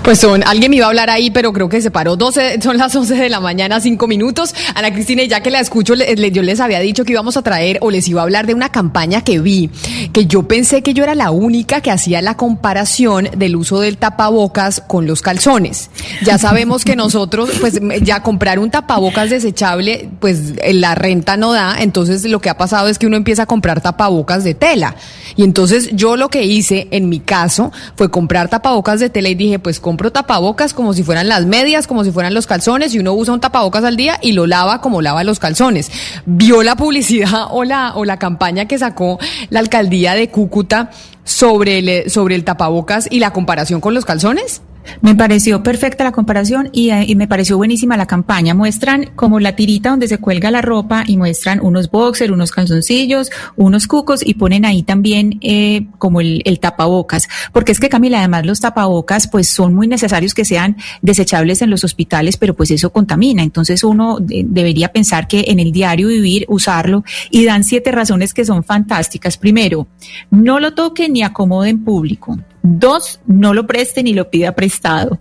Pues 0.04 0.20
son, 0.20 0.44
alguien 0.46 0.70
me 0.70 0.78
iba 0.78 0.86
a 0.86 0.90
hablar 0.90 1.10
ahí, 1.10 1.32
pero 1.32 1.54
creo 1.54 1.70
que 1.70 1.82
se 1.82 1.92
paró 1.92 2.16
12, 2.16 2.62
son 2.62 2.78
las 2.78 2.96
11 2.96 3.16
de 3.16 3.30
la 3.30 3.40
mañana, 3.40 3.80
5 3.80 4.08
minutos. 4.08 4.54
Ana 4.76 4.94
Cristina, 4.94 5.24
y 5.24 5.28
ya 5.28 5.42
que 5.42 5.52
la 5.52 5.60
escucho, 5.60 5.94
yo 5.96 6.42
les 6.42 6.60
había 6.60 6.80
dicho 6.80 7.06
que 7.06 7.14
íbamos 7.14 7.38
a 7.38 7.42
traer 7.42 7.78
o 7.82 7.90
les 7.90 8.08
iba 8.08 8.22
a 8.22 8.24
hablar 8.24 8.46
de 8.46 8.54
una 8.54 8.70
campaña 8.70 9.24
que 9.24 9.40
vi, 9.40 9.70
que 10.12 10.26
yo 10.26 10.44
pensé 10.44 10.82
que 10.82 10.94
yo 10.94 11.04
era 11.04 11.16
la 11.16 11.32
única 11.32 11.82
que 11.82 11.92
hacía 11.92 12.22
la 12.22 12.36
comparación 12.36 13.30
del 13.38 13.56
uso 13.56 13.80
del 13.80 13.98
tapabocas 13.98 14.82
con 14.86 15.08
los 15.08 15.22
calzones. 15.22 15.90
Ya 16.24 16.38
sabemos 16.38 16.84
que 16.84 16.96
nosotros, 16.96 17.50
pues 17.60 17.80
ya 18.02 18.22
comprar 18.24 18.60
un 18.60 18.72
tapabocas 18.72 19.30
desechable, 19.30 20.10
pues 20.20 20.54
eh, 20.62 20.74
la 20.74 20.96
renta 20.96 21.38
no 21.38 21.54
da, 21.54 21.78
entonces 21.80 22.26
lo 22.26 22.40
que 22.40 22.50
ha 22.50 22.58
pasado 22.58 22.88
es 22.90 23.00
que 23.00 23.08
uno 23.08 23.18
empieza 23.18 23.44
a 23.44 23.46
comprar 23.46 23.82
tapabocas 23.82 24.44
de 24.44 24.54
tela. 24.54 24.96
Y 25.36 25.44
entonces 25.44 25.90
yo 25.94 26.18
lo 26.18 26.30
que 26.30 26.44
hice 26.44 26.88
en 26.92 27.10
mi 27.10 27.20
caso 27.20 27.72
fue 27.96 28.12
comprar 28.12 28.50
tapabocas 28.50 29.00
de 29.00 29.10
tela 29.10 29.30
y 29.30 29.36
dije, 29.36 29.53
pues 29.60 29.80
compro 29.80 30.12
tapabocas 30.12 30.74
como 30.74 30.94
si 30.94 31.04
fueran 31.04 31.28
las 31.28 31.46
medias, 31.46 31.88
como 31.88 32.04
si 32.04 32.12
fueran 32.12 32.34
los 32.34 32.48
calzones 32.48 32.94
y 32.94 33.00
uno 33.00 33.14
usa 33.14 33.34
un 33.34 33.40
tapabocas 33.40 33.84
al 33.84 33.98
día 33.98 34.20
y 34.22 34.34
lo 34.34 34.48
lava 34.48 34.82
como 34.82 35.02
lava 35.02 35.24
los 35.24 35.40
calzones. 35.40 35.92
¿Vio 36.26 36.64
la 36.64 36.76
publicidad 36.76 37.48
o 37.52 37.64
la, 37.64 37.96
o 37.96 38.06
la 38.06 38.18
campaña 38.18 38.66
que 38.66 38.78
sacó 38.78 39.20
la 39.50 39.60
alcaldía 39.60 40.16
de 40.16 40.30
Cúcuta 40.30 40.92
sobre 41.24 41.80
el, 41.80 42.10
sobre 42.10 42.36
el 42.36 42.44
tapabocas 42.44 43.08
y 43.10 43.20
la 43.20 43.32
comparación 43.32 43.82
con 43.82 43.94
los 43.94 44.06
calzones? 44.06 44.62
Me 45.02 45.16
pareció 45.16 45.64
perfecta 45.64 46.04
la 46.04 46.12
comparación 46.12 46.70
y, 46.74 46.90
eh, 46.90 47.06
y 47.08 47.16
me 47.16 47.28
pareció 47.28 47.58
buenísima 47.58 47.98
la 47.98 48.06
campaña. 48.06 48.54
Muestran 48.54 49.12
como 49.16 49.40
la 49.40 49.56
tirita 49.56 49.90
donde 49.90 50.08
se 50.08 50.18
cuelga 50.18 50.52
la 50.52 50.62
ropa 50.62 51.04
y 51.08 51.18
muestran 51.18 51.60
unos 51.62 51.90
boxers, 51.90 52.32
unos 52.32 52.52
calzoncillos, 52.52 53.30
unos 53.56 53.88
cucos 53.88 54.26
y 54.26 54.34
ponen 54.36 54.66
ahí 54.66 54.84
también 54.84 55.40
eh, 55.42 55.88
como 55.98 56.22
el, 56.22 56.42
tapabocas. 56.60 57.28
Porque 57.52 57.72
es 57.72 57.80
que 57.80 57.90
Camila, 57.90 58.20
además 58.20 58.46
los 58.46 58.60
tapabocas 58.60 59.28
pues 59.28 59.50
son 59.50 59.74
muy 59.74 59.88
necesarios 59.88 60.34
que 60.34 60.46
sean 60.46 60.78
desechables 61.02 61.62
en 61.62 61.70
los 61.70 61.84
hospitales, 61.84 62.38
pero 62.38 62.54
pues 62.56 62.72
eso 62.72 62.92
contamina. 62.92 63.44
Entonces 63.44 63.84
uno 63.84 64.18
de- 64.20 64.46
debería 64.48 64.92
pensar 64.92 65.28
que 65.28 65.46
en 65.48 65.60
el 65.60 65.72
diario 65.72 66.08
vivir 66.08 66.46
usarlo 66.50 67.04
y 67.30 67.46
dan 67.46 67.64
siete 67.64 67.92
razones 67.92 68.34
que 68.34 68.46
son 68.46 68.64
fantásticas. 68.64 69.38
Primero, 69.38 69.88
no 70.30 70.60
lo 70.60 70.74
toque 70.74 71.10
ni 71.10 71.24
acomode 71.24 71.70
en 71.70 71.84
público. 71.84 72.38
Dos, 72.64 73.20
no 73.28 73.54
lo 73.54 73.68
preste 73.68 74.02
ni 74.04 74.14
lo 74.14 74.30
pida 74.30 74.54
prestado. 74.54 75.20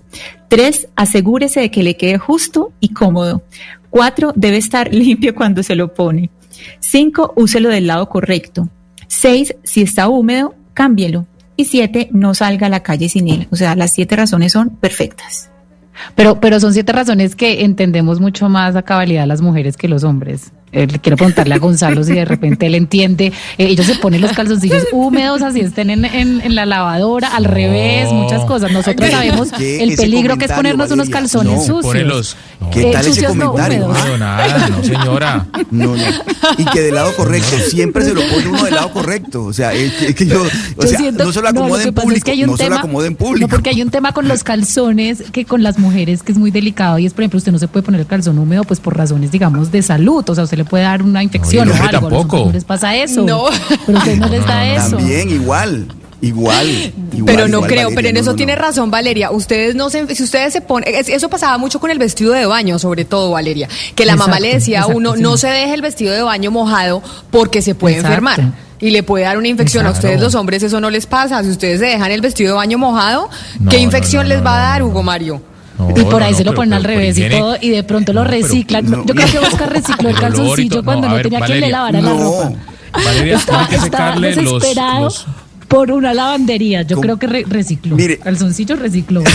Tres, 0.49 0.89
asegúrese 0.95 1.61
de 1.61 1.71
que 1.73 1.83
le 1.83 1.97
quede 1.97 2.17
justo 2.17 2.73
y 2.79 2.91
cómodo. 2.91 3.43
Cuatro, 3.91 4.33
debe 4.37 4.57
estar 4.57 4.95
limpio 4.95 5.35
cuando 5.35 5.63
se 5.63 5.75
lo 5.75 5.93
pone. 5.93 6.31
Cinco, 6.79 7.33
úselo 7.37 7.69
del 7.69 7.89
lado 7.89 8.09
correcto. 8.09 8.69
Seis, 9.09 9.57
si 9.65 9.83
está 9.83 10.09
húmedo, 10.09 10.55
cámbielo. 10.73 11.27
Y 11.57 11.65
siete, 11.65 12.09
no 12.13 12.35
salga 12.35 12.69
a 12.69 12.71
la 12.71 12.83
calle 12.83 13.09
sin 13.09 13.29
él. 13.29 13.49
O 13.51 13.57
sea, 13.57 13.75
las 13.75 13.93
siete 13.93 14.17
razones 14.17 14.53
son 14.53 14.71
perfectas. 14.71 15.51
Pero, 16.15 16.41
pero 16.41 16.61
son 16.61 16.73
siete 16.73 16.93
razones 16.93 17.37
que 17.37 17.65
entendemos 17.65 18.21
mucho 18.21 18.49
más 18.49 18.77
a 18.77 18.83
cabalidad 18.83 19.27
las 19.27 19.43
mujeres 19.43 19.77
que 19.77 19.89
los 19.89 20.05
hombres. 20.05 20.53
Eh, 20.73 20.87
le 20.87 20.99
quiero 21.01 21.17
preguntarle 21.19 21.55
a 21.55 21.59
Gonzalo 21.59 22.03
si 22.03 22.15
de 22.15 22.25
repente 22.25 22.67
él 22.67 22.75
entiende. 22.75 23.27
eh, 23.27 23.33
ellos 23.67 23.85
se 23.87 23.95
ponen 23.97 24.23
los 24.23 24.33
calzoncillos 24.33 24.87
húmedos, 24.93 25.43
así 25.43 25.61
estén 25.61 25.91
en, 25.91 26.05
en- 26.07 26.41
en 26.41 26.55
la 26.55 26.65
lavadora, 26.67 27.29
al 27.37 27.45
revés, 27.45 28.11
muchas 28.11 28.45
cosas. 28.47 28.73
Nosotros 28.73 29.11
sabemos 29.11 29.51
¿Qué? 29.57 29.83
el 29.83 29.95
peligro 29.97 30.39
que 30.39 30.47
es 30.47 30.51
comentario, 30.51 30.57
ponernos 30.57 30.87
unos 30.91 31.09
Valeria, 31.11 31.21
calzones 31.21 31.53
no, 31.53 31.61
sucios. 31.61 31.83
Pone 31.83 32.05
los. 32.05 32.37
¿Qué 32.73 32.89
Eh, 32.89 32.93
tal 32.93 33.01
ese 33.03 33.11
sucios 33.15 33.37
no, 33.37 33.51
comentario? 33.53 33.85
húmedos. 33.87 34.09
No, 34.09 34.19
nada, 34.19 34.69
no, 34.69 34.83
señora. 34.85 35.47
No, 35.71 35.97
no. 35.97 36.03
Y 36.59 36.65
que 36.67 36.81
del 36.81 36.95
lado 36.95 37.15
correcto, 37.17 37.57
siempre 37.69 38.05
se 38.05 38.15
lo 38.15 38.23
pone 38.31 38.47
uno 38.49 38.65
del 38.65 38.75
lado 38.75 38.93
correcto. 38.93 39.45
O 39.45 39.53
sea, 39.53 39.75
es 39.75 39.93
que, 39.93 40.07
es 40.07 40.15
que 40.15 40.27
yo, 40.27 40.41
o 40.43 40.83
Yo 40.83 40.89
sea, 40.89 40.99
siento- 40.99 41.25
no 41.25 41.33
se 41.33 41.41
lo 41.43 41.53
no, 41.53 41.61
acomoda 41.61 41.83
en 41.83 41.93
pasa 41.93 42.01
es 42.01 42.05
público, 42.07 42.25
que 42.25 42.31
hay 42.31 42.45
un 42.45 42.51
no 42.51 42.57
se 42.57 42.69
lo 42.71 42.77
en 42.77 43.13
No, 43.13 43.19
público. 43.19 43.49
porque 43.49 43.71
hay 43.71 43.83
un 43.83 43.91
tema 43.91 44.13
con 44.13 44.27
los 44.27 44.43
calzones 44.43 45.23
que 45.33 45.45
con 45.45 45.63
las 45.63 45.79
mujeres 45.79 46.23
que 46.23 46.33
es 46.33 46.39
muy 46.39 46.51
delicado 46.51 46.99
y 46.99 47.05
es, 47.07 47.13
por 47.13 47.23
ejemplo, 47.25 47.39
usted 47.39 47.53
no 47.53 47.59
se 47.59 47.69
puede 47.69 47.83
poner 47.85 48.01
el 48.01 48.07
calzón 48.07 48.39
húmedo 48.39 48.65
pues 48.65 48.81
por 48.81 48.97
razones, 48.97 49.31
digamos, 49.33 49.71
de 49.71 49.83
salud. 49.83 50.25
O 50.29 50.35
sea, 50.35 50.45
usted 50.45 50.62
le 50.63 50.69
puede 50.69 50.85
dar 50.85 51.03
una 51.03 51.23
infección 51.23 51.69
No, 51.69 51.75
o 51.75 51.77
algo. 51.77 51.89
A 51.89 51.93
los 51.93 52.01
tampoco. 52.03 52.37
hombres 52.39 52.55
les 52.55 52.65
pasa 52.65 52.95
eso. 52.97 53.23
No. 53.23 53.45
Pero 53.87 53.99
a 53.99 54.05
no, 54.17 54.29
les 54.29 54.47
da 54.47 54.67
eso. 54.67 54.97
También, 54.97 55.31
igual, 55.31 55.87
igual. 56.21 56.69
igual, 56.69 56.93
Pero 57.27 57.49
no 57.49 57.57
igual, 57.59 57.69
creo, 57.71 57.79
Valeria, 57.89 57.97
pero 57.97 58.09
en 58.09 58.15
no, 58.15 58.21
eso 58.21 58.31
no, 58.31 58.37
tiene 58.37 58.55
no. 58.55 58.63
razón 58.63 58.91
Valeria. 58.91 59.31
Ustedes 59.31 59.75
no 59.75 59.91
se, 59.91 60.15
si 60.15 60.23
ustedes 60.23 60.53
se 60.53 60.61
ponen, 60.61 60.95
es- 60.95 61.09
eso 61.09 61.29
pasaba 61.29 61.59
mucho 61.59 61.81
con 61.81 61.91
el 61.91 61.99
vestido 61.99 62.33
de 62.33 62.47
baño, 62.47 62.79
sobre 62.79 63.05
todo 63.05 63.31
Valeria, 63.33 63.69
que 63.95 64.07
la 64.07 64.17
mamá 64.17 64.39
le 64.41 64.55
decía 64.55 64.83
a 64.83 64.87
uno, 64.87 65.15
sí. 65.17 65.23
no 65.23 65.37
se 65.37 65.49
deje 65.49 65.75
el 65.75 65.83
vestido 65.83 66.13
de 66.15 66.23
baño 66.23 66.51
mojado 66.51 67.03
porque 67.31 67.61
se 67.63 67.75
puede 67.75 67.97
Exacto. 67.97 68.09
enfermar. 68.13 68.53
Y 68.81 68.91
le 68.91 69.05
puede 69.05 69.25
dar 69.25 69.39
una 69.39 69.47
infección. 69.47 69.87
A 69.87 69.91
ustedes 69.93 70.21
los 70.21 70.35
hombres 70.35 70.61
eso 70.65 70.81
no 70.81 70.91
les 70.91 71.07
pasa. 71.07 71.41
Si 71.45 71.51
ustedes 71.51 71.79
se 71.79 71.87
dejan 71.87 72.11
el 72.11 72.21
vestido 72.21 72.51
de 72.51 72.57
baño 72.57 72.79
mojado, 72.79 73.31
No, 73.61 73.71
¿qué 73.71 73.77
no, 73.77 73.83
infección 73.85 74.25
no, 74.25 74.31
les 74.31 74.45
va 74.45 74.57
a 74.57 74.59
dar, 74.71 74.81
no, 74.81 74.89
Hugo 74.89 74.99
no. 75.01 75.03
Mario? 75.05 75.43
No, 75.89 76.01
Y 76.01 76.05
por 76.05 76.23
ahí 76.23 76.33
no, 76.33 76.39
se 76.39 76.45
lo 76.45 76.55
ponen 76.55 76.73
al 76.75 76.85
revés 76.85 77.17
y 77.19 77.29
todo, 77.29 77.57
y 77.61 77.71
de 77.71 77.83
pronto 77.83 78.13
lo 78.13 78.25
No, 78.25 78.31
pero- 78.31 78.43
reciclan. 78.43 78.91
no, 78.91 79.05
Yo 79.07 79.15
creo 79.15 79.27
que 79.31 79.39
Oscar 79.39 79.73
recicló 79.73 80.09
el 80.09 80.17
calzoncillo 80.17 80.83
cuando 80.85 81.09
No, 81.09 81.15
ver, 81.15 81.25
tenía 81.25 81.41
quien 81.41 81.61
le 81.61 81.71
Valeria. 81.73 81.79
lavara 81.79 82.01
la 82.01 82.11
ropa. 82.23 82.53
Valeria, 83.05 83.37
Estaba, 83.39 83.67
tiene 83.69 83.77
que 83.79 83.85
secarle 83.91 84.37
los, 84.37 84.61
desesperado 84.63 85.05
los- 85.05 85.27
por 85.69 85.91
una 85.91 86.13
lavandería. 86.13 86.83
Yo 86.83 86.97
¿Cómo? 86.97 87.03
creo 87.03 87.19
que 87.19 87.27
re- 87.27 87.45
recicló. 87.49 87.97
Mire. 87.97 88.19
Calzoncillo 88.19 88.77
recicló. 88.77 89.23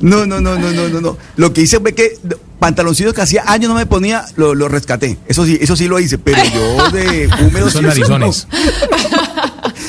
No, 0.00 0.24
no, 0.24 0.40
no, 0.40 0.56
no, 0.56 0.70
no, 0.70 0.88
no, 0.88 1.00
no. 1.00 1.18
Lo 1.36 1.52
que 1.52 1.62
hice 1.62 1.80
fue 1.80 1.94
que 1.94 2.12
pantaloncillos 2.60 3.12
que 3.12 3.22
hacía 3.22 3.42
años 3.46 3.68
no 3.68 3.74
me 3.74 3.86
ponía, 3.86 4.24
lo, 4.36 4.54
lo 4.54 4.68
rescaté. 4.68 5.18
Eso 5.26 5.44
sí, 5.44 5.58
eso 5.60 5.74
sí 5.74 5.88
lo 5.88 5.98
hice, 5.98 6.16
pero 6.16 6.40
yo 6.54 6.90
de 6.90 7.28
húmedos 7.44 7.72
Son 7.72 7.84
eso 7.86 8.08
no. 8.08 8.18
narizones. 8.18 8.46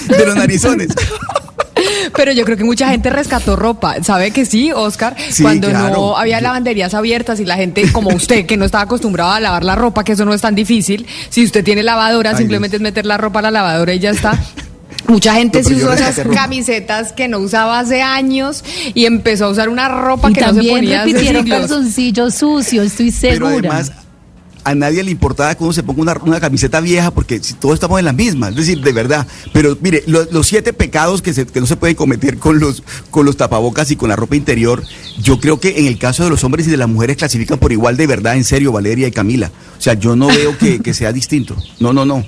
De 0.09 0.25
los 0.25 0.35
narizones. 0.35 0.87
Pero 2.15 2.31
yo 2.31 2.43
creo 2.45 2.57
que 2.57 2.63
mucha 2.63 2.89
gente 2.89 3.09
rescató 3.09 3.55
ropa. 3.55 4.03
¿Sabe 4.03 4.31
que 4.31 4.45
sí, 4.45 4.71
Oscar? 4.71 5.15
Sí, 5.29 5.43
Cuando 5.43 5.71
no 5.71 6.17
había 6.17 6.41
lavanderías 6.41 6.93
abiertas 6.93 7.39
y 7.39 7.45
la 7.45 7.55
gente, 7.55 7.91
como 7.91 8.09
usted, 8.09 8.45
que 8.45 8.57
no 8.57 8.65
estaba 8.65 8.83
acostumbrado 8.83 9.31
a 9.31 9.39
lavar 9.39 9.63
la 9.63 9.75
ropa, 9.75 10.03
que 10.03 10.13
eso 10.13 10.25
no 10.25 10.33
es 10.33 10.41
tan 10.41 10.55
difícil. 10.55 11.05
Si 11.29 11.43
usted 11.43 11.63
tiene 11.63 11.83
lavadora, 11.83 12.31
Ay, 12.31 12.37
simplemente 12.37 12.77
Dios. 12.77 12.81
es 12.81 12.83
meter 12.91 13.05
la 13.05 13.17
ropa 13.17 13.39
a 13.39 13.43
la 13.43 13.51
lavadora 13.51 13.93
y 13.93 13.99
ya 13.99 14.11
está. 14.11 14.37
Mucha 15.07 15.33
gente 15.33 15.61
No, 15.63 15.67
se 15.69 15.75
usó 15.75 15.93
esas 15.93 16.19
camisetas 16.33 17.11
que 17.11 17.27
no 17.27 17.39
usaba 17.39 17.79
hace 17.79 18.01
años 18.01 18.63
y 18.93 19.05
empezó 19.05 19.45
a 19.45 19.49
usar 19.49 19.67
una 19.67 19.89
ropa 19.89 20.29
Y 20.29 20.33
que 20.33 20.41
no 20.41 20.47
se 20.47 20.53
también 20.53 20.75
ponía 20.75 21.01
hace 21.01 21.11
repitieron 21.11 21.43
siglos. 21.43 21.59
calzoncillo 21.59 22.31
sucio, 22.31 22.81
estoy 22.83 23.11
Pero 23.19 23.47
segura. 23.49 23.69
además, 23.71 23.91
a 24.63 24.75
nadie 24.75 25.03
le 25.03 25.11
importaba 25.11 25.53
que 25.55 25.63
uno 25.63 25.73
se 25.73 25.83
ponga 25.83 26.01
una, 26.01 26.13
una 26.23 26.39
camiseta 26.39 26.79
vieja 26.81 27.11
porque 27.11 27.39
si 27.41 27.53
todos 27.53 27.73
estamos 27.75 27.99
en 27.99 28.05
la 28.05 28.13
misma, 28.13 28.49
es 28.49 28.55
decir, 28.55 28.81
de 28.81 28.91
verdad. 28.93 29.27
Pero 29.53 29.77
mire, 29.81 30.03
lo- 30.07 30.25
los 30.31 30.47
siete 30.47 30.73
pecados 30.73 31.21
que, 31.21 31.33
se- 31.33 31.45
que 31.45 31.59
no 31.59 31.65
se 31.67 31.75
pueden 31.77 31.95
cometer 31.95 32.37
con 32.37 32.59
los, 32.59 32.83
con 33.09 33.25
los 33.25 33.37
tapabocas 33.37 33.89
y 33.91 33.95
con 33.95 34.09
la 34.09 34.15
ropa 34.15 34.35
interior, 34.35 34.83
yo 35.21 35.39
creo 35.39 35.59
que 35.59 35.79
en 35.79 35.85
el 35.87 35.97
caso 35.97 36.23
de 36.23 36.29
los 36.29 36.43
hombres 36.43 36.67
y 36.67 36.71
de 36.71 36.77
las 36.77 36.89
mujeres 36.89 37.17
clasifican 37.17 37.57
por 37.59 37.71
igual 37.71 37.97
de 37.97 38.07
verdad, 38.07 38.35
en 38.35 38.43
serio, 38.43 38.71
Valeria 38.71 39.07
y 39.07 39.11
Camila. 39.11 39.51
O 39.77 39.81
sea, 39.81 39.93
yo 39.95 40.15
no 40.15 40.27
veo 40.27 40.57
que, 40.57 40.79
que 40.79 40.93
sea 40.93 41.11
distinto. 41.11 41.55
No, 41.79 41.91
no, 41.93 42.05
no. 42.05 42.23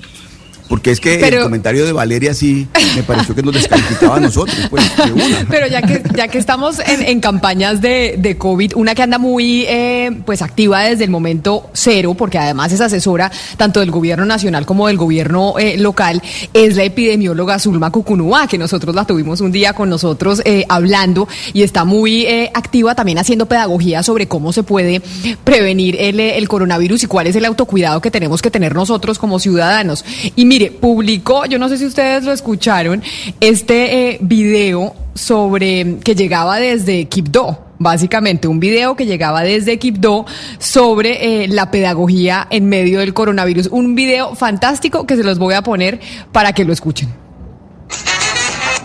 Porque 0.68 0.90
es 0.92 1.00
que 1.00 1.18
Pero- 1.18 1.38
el 1.38 1.42
comentario 1.44 1.84
de 1.84 1.92
Valeria 1.92 2.32
sí 2.34 2.66
me 2.96 3.02
pareció 3.02 3.34
que 3.34 3.42
nos 3.42 3.54
descalificaba 3.54 4.16
a 4.16 4.20
nosotros, 4.20 4.56
pues. 4.70 4.82
Pero 5.50 5.66
ya 5.66 5.82
que, 5.82 6.02
ya 6.16 6.28
que 6.28 6.38
estamos 6.38 6.78
en, 6.78 7.02
en 7.02 7.20
campañas 7.20 7.80
de, 7.80 8.14
de 8.18 8.38
COVID, 8.38 8.72
una 8.76 8.94
que 8.94 9.02
anda 9.02 9.18
muy 9.18 9.64
eh, 9.68 10.10
pues 10.24 10.40
activa 10.42 10.82
desde 10.84 11.04
el 11.04 11.10
momento 11.10 11.68
cero, 11.74 12.14
porque 12.14 12.38
además 12.38 12.72
es 12.72 12.80
asesora 12.80 13.30
tanto 13.56 13.80
del 13.80 13.90
gobierno 13.90 14.24
nacional 14.24 14.64
como 14.66 14.86
del 14.88 14.96
gobierno 14.96 15.54
eh, 15.58 15.76
local, 15.76 16.22
es 16.52 16.76
la 16.76 16.84
epidemióloga 16.84 17.58
Zulma 17.58 17.90
Cucunúa, 17.90 18.46
que 18.46 18.56
nosotros 18.58 18.94
la 18.94 19.04
tuvimos 19.04 19.40
un 19.40 19.52
día 19.52 19.74
con 19.74 19.90
nosotros 19.90 20.40
eh, 20.44 20.64
hablando 20.68 21.28
y 21.52 21.62
está 21.62 21.84
muy 21.84 22.22
eh, 22.24 22.50
activa 22.54 22.94
también 22.94 23.18
haciendo 23.18 23.46
pedagogía 23.46 24.02
sobre 24.02 24.28
cómo 24.28 24.52
se 24.52 24.62
puede 24.62 25.02
prevenir 25.44 25.96
el, 26.00 26.20
eh, 26.20 26.38
el 26.38 26.48
coronavirus 26.48 27.02
y 27.04 27.06
cuál 27.06 27.26
es 27.26 27.36
el 27.36 27.44
autocuidado 27.44 28.00
que 28.00 28.10
tenemos 28.10 28.40
que 28.42 28.50
tener 28.50 28.74
nosotros 28.74 29.18
como 29.18 29.38
ciudadanos. 29.38 30.04
Y 30.36 30.44
mire, 30.54 30.70
publicó, 30.70 31.46
yo 31.46 31.58
no 31.58 31.68
sé 31.68 31.78
si 31.78 31.84
ustedes 31.84 32.22
lo 32.22 32.30
escucharon, 32.30 33.02
este 33.40 34.10
eh, 34.10 34.18
video 34.20 34.94
sobre 35.12 35.96
que 36.04 36.14
llegaba 36.14 36.60
desde 36.60 37.06
Quibdó. 37.06 37.64
Básicamente, 37.80 38.46
un 38.46 38.60
video 38.60 38.94
que 38.94 39.04
llegaba 39.04 39.42
desde 39.42 39.80
Quibdó 39.80 40.26
sobre 40.58 41.42
eh, 41.42 41.48
la 41.48 41.72
pedagogía 41.72 42.46
en 42.50 42.68
medio 42.68 43.00
del 43.00 43.12
coronavirus. 43.12 43.68
Un 43.72 43.96
video 43.96 44.36
fantástico 44.36 45.08
que 45.08 45.16
se 45.16 45.24
los 45.24 45.40
voy 45.40 45.54
a 45.54 45.62
poner 45.62 45.98
para 46.30 46.52
que 46.52 46.64
lo 46.64 46.72
escuchen. 46.72 47.23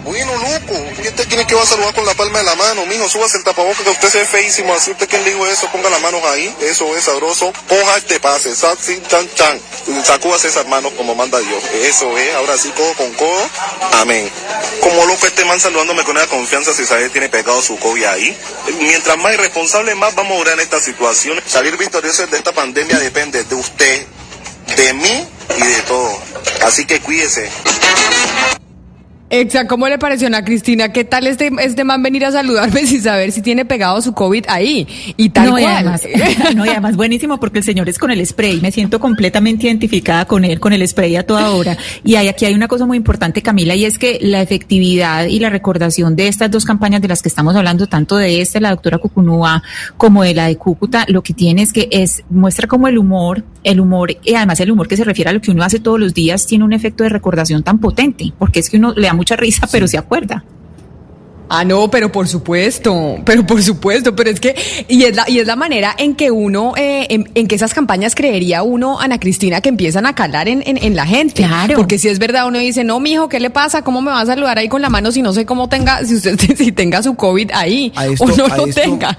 Bueno, 0.09 0.31
loco, 0.37 0.73
¿y 1.03 1.07
usted 1.07 1.27
quiere 1.27 1.45
que 1.45 1.53
va 1.53 1.61
a 1.61 1.67
saludar 1.67 1.93
con 1.93 2.03
la 2.03 2.15
palma 2.15 2.39
de 2.39 2.43
la 2.43 2.55
mano? 2.55 2.83
Mijo, 2.87 3.07
súbase 3.07 3.37
el 3.37 3.43
tapabocas 3.43 3.83
que 3.83 3.91
usted 3.91 4.09
se 4.09 4.17
ve 4.17 4.25
feísimo. 4.25 4.73
Así 4.73 4.89
usted 4.89 5.07
quien 5.07 5.23
dijo 5.23 5.45
eso, 5.45 5.69
ponga 5.71 5.87
las 5.87 6.01
manos 6.01 6.23
ahí. 6.23 6.51
Eso 6.61 6.97
es 6.97 7.03
sabroso. 7.03 7.53
Coja 7.67 7.97
este 7.97 8.19
pase, 8.19 8.55
sat, 8.55 8.79
sin, 8.79 9.05
chan, 9.05 9.29
chan. 9.35 9.61
Sacúdase 10.03 10.47
esas 10.47 10.65
manos 10.65 10.93
como 10.93 11.13
manda 11.13 11.37
Dios. 11.37 11.63
Eso 11.83 12.17
es, 12.17 12.33
ahora 12.33 12.57
sí, 12.57 12.71
codo 12.75 12.91
con 12.95 13.13
codo. 13.13 13.49
Amén. 14.01 14.27
Como 14.81 15.05
loco 15.05 15.27
este 15.27 15.45
man 15.45 15.59
saludándome 15.59 16.03
con 16.03 16.17
esa 16.17 16.25
confianza 16.25 16.73
si 16.73 16.87
sabe 16.87 17.09
tiene 17.09 17.29
pegado 17.29 17.61
su 17.61 17.77
COVID 17.77 18.05
ahí. 18.05 18.35
Mientras 18.79 19.15
más 19.15 19.35
irresponsable, 19.35 19.93
más 19.93 20.15
vamos 20.15 20.33
a 20.33 20.37
durar 20.39 20.53
en 20.55 20.61
esta 20.61 20.81
situación. 20.81 21.39
Salir 21.45 21.77
victoriosos 21.77 22.31
de 22.31 22.37
esta 22.37 22.51
pandemia 22.51 22.97
depende 22.97 23.43
de 23.43 23.53
usted, 23.53 24.07
de 24.75 24.93
mí 24.93 25.27
y 25.55 25.61
de 25.61 25.81
todo. 25.83 26.19
Así 26.63 26.87
que 26.87 26.99
cuídese. 26.99 27.47
Exa, 29.31 29.67
¿cómo 29.67 29.87
le 29.87 29.99
pareció 29.99 30.27
a 30.35 30.41
Cristina? 30.43 30.91
¿Qué 30.91 31.03
tal 31.03 31.27
este, 31.27 31.51
este 31.61 31.83
man 31.83 32.01
venir 32.01 32.25
a 32.25 32.31
saludarme 32.31 32.79
sin 32.87 33.01
saber 33.01 33.31
si 33.31 33.43
tiene 33.43 33.63
pegado 33.63 34.01
su 34.01 34.13
COVID 34.13 34.45
ahí? 34.47 34.87
Y 35.17 35.29
tal 35.29 35.51
no, 35.51 35.59
y 35.59 35.61
cual. 35.61 35.75
además, 35.75 36.03
no, 36.55 36.65
y 36.65 36.69
además 36.69 36.95
buenísimo 36.95 37.39
porque 37.39 37.59
el 37.59 37.63
señor 37.63 37.87
es 37.89 37.99
con 37.99 38.09
el 38.09 38.25
spray. 38.25 38.59
Me 38.59 38.71
siento 38.71 38.99
completamente 38.99 39.67
identificada 39.67 40.25
con 40.25 40.45
él, 40.45 40.59
con 40.59 40.73
el 40.73 40.87
spray 40.87 41.15
a 41.15 41.27
toda 41.27 41.51
hora. 41.51 41.77
Y 42.03 42.15
hay, 42.15 42.27
aquí 42.27 42.45
hay 42.45 42.55
una 42.55 42.67
cosa 42.67 42.87
muy 42.87 42.97
importante, 42.97 43.43
Camila, 43.43 43.75
y 43.75 43.85
es 43.85 43.99
que 43.99 44.17
la 44.19 44.41
efectividad 44.41 45.25
y 45.25 45.39
la 45.39 45.51
recordación 45.51 46.15
de 46.15 46.27
estas 46.27 46.49
dos 46.49 46.65
campañas 46.65 46.99
de 46.99 47.07
las 47.07 47.21
que 47.21 47.29
estamos 47.29 47.55
hablando, 47.55 47.85
tanto 47.85 48.17
de 48.17 48.41
esta, 48.41 48.59
la 48.59 48.71
doctora 48.71 48.97
Cucunúa, 48.97 49.61
como 49.97 50.23
de 50.23 50.33
la 50.33 50.47
de 50.47 50.57
Cúcuta, 50.57 51.05
lo 51.07 51.21
que 51.21 51.35
tiene 51.35 51.61
es 51.61 51.71
que 51.71 51.87
es, 51.91 52.23
muestra 52.31 52.67
como 52.67 52.87
el 52.87 52.97
humor, 52.97 53.43
el 53.63 53.79
humor, 53.79 54.17
y 54.23 54.33
además 54.33 54.59
el 54.59 54.71
humor 54.71 54.87
que 54.87 54.97
se 54.97 55.03
refiere 55.03 55.29
a 55.29 55.33
lo 55.33 55.41
que 55.41 55.51
uno 55.51 55.63
hace 55.63 55.79
todos 55.79 55.99
los 55.99 56.15
días, 56.15 56.47
tiene 56.47 56.63
un 56.63 56.73
efecto 56.73 57.03
de 57.03 57.09
recordación 57.09 57.61
tan 57.61 57.77
potente, 57.77 58.33
porque 58.39 58.59
es 58.59 58.71
que 58.71 58.77
uno 58.77 58.93
le 58.95 59.05
da 59.05 59.13
mucha 59.19 59.35
risa, 59.35 59.67
pero 59.71 59.87
se 59.87 59.97
acuerda. 59.97 60.43
Ah, 61.51 61.63
no, 61.65 61.89
pero 61.89 62.11
por 62.11 62.27
supuesto, 62.27 63.17
pero 63.25 63.43
por 63.43 63.63
supuesto, 63.63 64.15
pero 64.15 64.29
es 64.29 64.39
que, 64.39 64.55
y 64.87 65.03
es 65.05 65.15
la, 65.15 65.27
y 65.27 65.39
es 65.39 65.47
la 65.47 65.55
manera 65.55 65.95
en 65.97 66.13
que 66.15 66.29
uno, 66.29 66.73
eh, 66.77 67.07
en, 67.09 67.27
en 67.33 67.47
que 67.47 67.55
esas 67.55 67.73
campañas 67.73 68.13
creería 68.13 68.61
uno, 68.61 68.99
Ana 68.99 69.19
Cristina, 69.19 69.59
que 69.59 69.69
empiezan 69.69 70.05
a 70.05 70.13
calar 70.13 70.47
en, 70.47 70.61
en, 70.67 70.77
en 70.77 70.95
la 70.95 71.07
gente. 71.07 71.41
Claro. 71.43 71.75
Porque 71.75 71.97
si 71.97 72.07
es 72.07 72.19
verdad, 72.19 72.47
uno 72.47 72.59
dice, 72.59 72.83
no, 72.83 72.99
mijo, 72.99 73.29
¿qué 73.29 73.39
le 73.39 73.49
pasa? 73.49 73.81
¿Cómo 73.81 73.99
me 74.01 74.11
va 74.11 74.21
a 74.21 74.25
saludar 74.27 74.59
ahí 74.59 74.69
con 74.69 74.83
la 74.83 74.89
mano 74.89 75.11
si 75.11 75.23
no 75.23 75.33
sé 75.33 75.47
cómo 75.47 75.67
tenga, 75.69 76.05
si 76.05 76.17
usted, 76.17 76.37
si 76.55 76.71
tenga 76.71 77.01
su 77.01 77.15
COVID 77.15 77.49
ahí, 77.55 77.91
esto- 78.11 78.25
o 78.25 78.27
no 78.27 78.47
lo 78.47 78.65
esto- 78.67 78.81
tenga? 78.81 79.17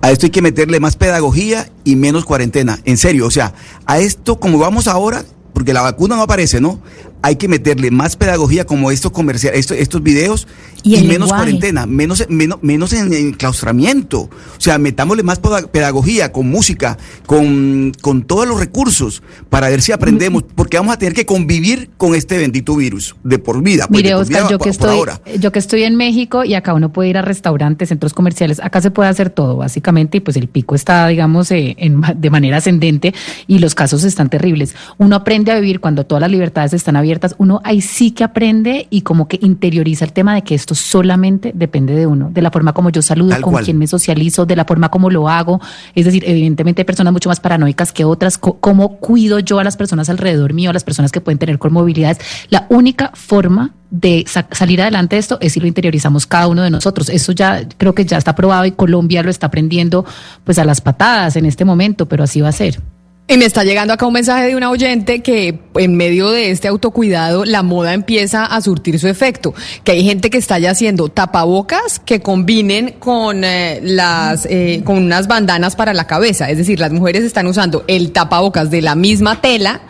A 0.00 0.10
esto 0.12 0.26
hay 0.26 0.30
que 0.30 0.42
meterle 0.42 0.78
más 0.80 0.94
pedagogía 0.94 1.66
y 1.82 1.96
menos 1.96 2.24
cuarentena. 2.24 2.78
En 2.84 2.98
serio, 2.98 3.26
o 3.26 3.30
sea, 3.32 3.52
a 3.86 3.98
esto 3.98 4.38
como 4.38 4.58
vamos 4.58 4.86
ahora, 4.86 5.24
porque 5.54 5.72
la 5.72 5.80
vacuna 5.82 6.14
no 6.16 6.22
aparece, 6.22 6.60
¿no? 6.60 6.78
Hay 7.26 7.36
que 7.36 7.48
meterle 7.48 7.90
más 7.90 8.16
pedagogía 8.16 8.66
como 8.66 8.90
estos 8.90 9.10
comerciales, 9.12 9.60
estos, 9.60 9.78
estos 9.78 10.02
videos 10.02 10.46
Y 10.82 10.90
menos 10.96 11.08
lenguaje. 11.08 11.34
cuarentena, 11.36 11.86
menos, 11.86 12.22
menos, 12.28 12.58
menos 12.62 12.92
en, 12.92 13.14
en 13.14 13.32
claustramiento. 13.32 14.20
O 14.22 14.30
sea, 14.60 14.76
metámosle 14.76 15.22
más 15.22 15.40
pedagogía 15.72 16.32
con 16.32 16.50
música, 16.50 16.98
con, 17.24 17.92
con 18.02 18.24
todos 18.24 18.46
los 18.46 18.60
recursos 18.60 19.22
para 19.48 19.70
ver 19.70 19.80
si 19.80 19.92
aprendemos, 19.92 20.42
porque 20.54 20.76
vamos 20.76 20.92
a 20.94 20.98
tener 20.98 21.14
que 21.14 21.24
convivir 21.24 21.88
con 21.96 22.14
este 22.14 22.36
bendito 22.36 22.76
virus 22.76 23.16
de 23.24 23.38
por 23.38 23.62
vida. 23.62 23.86
pues, 23.88 24.02
Mire, 24.02 24.12
por 24.12 24.22
Oscar, 24.22 24.42
vida 24.42 24.50
yo 24.50 24.58
por- 24.58 24.64
que 24.66 24.78
por 24.78 24.88
estoy, 24.88 24.98
ahora. 24.98 25.20
yo 25.40 25.50
que 25.50 25.58
estoy 25.60 25.84
en 25.84 25.96
México 25.96 26.44
y 26.44 26.52
acá 26.54 26.74
uno 26.74 26.92
puede 26.92 27.08
ir 27.08 27.16
a 27.16 27.22
restaurantes, 27.22 27.88
centros 27.88 28.12
comerciales, 28.12 28.60
acá 28.60 28.82
se 28.82 28.90
puede 28.90 29.08
hacer 29.08 29.30
todo, 29.30 29.56
básicamente, 29.56 30.18
y 30.18 30.20
pues 30.20 30.36
el 30.36 30.48
pico 30.48 30.74
está, 30.74 31.08
digamos, 31.08 31.50
eh, 31.52 31.74
en 31.78 32.02
de 32.16 32.28
manera 32.28 32.58
ascendente 32.58 33.14
y 33.46 33.60
los 33.60 33.74
casos 33.74 34.04
están 34.04 34.28
terribles. 34.28 34.74
Uno 34.98 35.16
aprende 35.16 35.50
a 35.52 35.58
vivir 35.58 35.80
cuando 35.80 36.04
todas 36.04 36.20
las 36.20 36.30
libertades 36.30 36.74
están 36.74 36.96
abiertas 36.96 37.13
abiertas, 37.14 37.34
uno 37.38 37.60
ahí 37.64 37.80
sí 37.80 38.10
que 38.10 38.24
aprende 38.24 38.86
y 38.90 39.02
como 39.02 39.28
que 39.28 39.38
interioriza 39.40 40.04
el 40.04 40.12
tema 40.12 40.34
de 40.34 40.42
que 40.42 40.54
esto 40.54 40.74
solamente 40.74 41.52
depende 41.54 41.94
de 41.94 42.06
uno, 42.06 42.30
de 42.30 42.42
la 42.42 42.50
forma 42.50 42.72
como 42.72 42.90
yo 42.90 43.02
saludo, 43.02 43.30
Tal 43.30 43.42
con 43.42 43.52
cual. 43.54 43.64
quién 43.64 43.78
me 43.78 43.86
socializo, 43.86 44.46
de 44.46 44.56
la 44.56 44.64
forma 44.64 44.90
como 44.90 45.10
lo 45.10 45.28
hago. 45.28 45.60
Es 45.94 46.04
decir, 46.04 46.24
evidentemente 46.26 46.82
hay 46.82 46.86
personas 46.86 47.12
mucho 47.12 47.28
más 47.28 47.40
paranoicas 47.40 47.92
que 47.92 48.04
otras. 48.04 48.38
¿Cómo 48.38 48.96
cuido 48.98 49.38
yo 49.38 49.58
a 49.58 49.64
las 49.64 49.76
personas 49.76 50.08
alrededor 50.10 50.52
mío, 50.54 50.70
a 50.70 50.72
las 50.72 50.84
personas 50.84 51.12
que 51.12 51.20
pueden 51.20 51.38
tener 51.38 51.58
comorbilidades? 51.58 52.18
La 52.50 52.66
única 52.68 53.10
forma 53.14 53.72
de 53.90 54.24
sa- 54.26 54.46
salir 54.50 54.82
adelante 54.82 55.16
de 55.16 55.20
esto 55.20 55.38
es 55.40 55.52
si 55.52 55.60
lo 55.60 55.66
interiorizamos 55.68 56.26
cada 56.26 56.48
uno 56.48 56.62
de 56.62 56.70
nosotros. 56.70 57.08
Eso 57.08 57.32
ya 57.32 57.62
creo 57.78 57.94
que 57.94 58.04
ya 58.04 58.18
está 58.18 58.34
probado 58.34 58.64
y 58.64 58.72
Colombia 58.72 59.22
lo 59.22 59.30
está 59.30 59.46
aprendiendo 59.46 60.04
pues 60.42 60.58
a 60.58 60.64
las 60.64 60.80
patadas 60.80 61.36
en 61.36 61.46
este 61.46 61.64
momento, 61.64 62.06
pero 62.06 62.24
así 62.24 62.40
va 62.40 62.48
a 62.48 62.52
ser. 62.52 62.80
Y 63.26 63.38
me 63.38 63.46
está 63.46 63.64
llegando 63.64 63.94
acá 63.94 64.04
un 64.04 64.12
mensaje 64.12 64.48
de 64.48 64.54
una 64.54 64.68
oyente 64.68 65.22
que 65.22 65.58
en 65.76 65.96
medio 65.96 66.28
de 66.30 66.50
este 66.50 66.68
autocuidado 66.68 67.46
la 67.46 67.62
moda 67.62 67.94
empieza 67.94 68.44
a 68.44 68.60
surtir 68.60 68.98
su 68.98 69.08
efecto, 69.08 69.54
que 69.82 69.92
hay 69.92 70.04
gente 70.04 70.28
que 70.28 70.36
está 70.36 70.58
ya 70.58 70.72
haciendo 70.72 71.08
tapabocas 71.08 72.00
que 72.00 72.20
combinen 72.20 72.96
con 72.98 73.42
eh, 73.42 73.80
las 73.82 74.46
eh, 74.50 74.82
con 74.84 74.98
unas 74.98 75.26
bandanas 75.26 75.74
para 75.74 75.94
la 75.94 76.06
cabeza, 76.06 76.50
es 76.50 76.58
decir, 76.58 76.78
las 76.78 76.92
mujeres 76.92 77.24
están 77.24 77.46
usando 77.46 77.82
el 77.88 78.12
tapabocas 78.12 78.70
de 78.70 78.82
la 78.82 78.94
misma 78.94 79.40
tela 79.40 79.80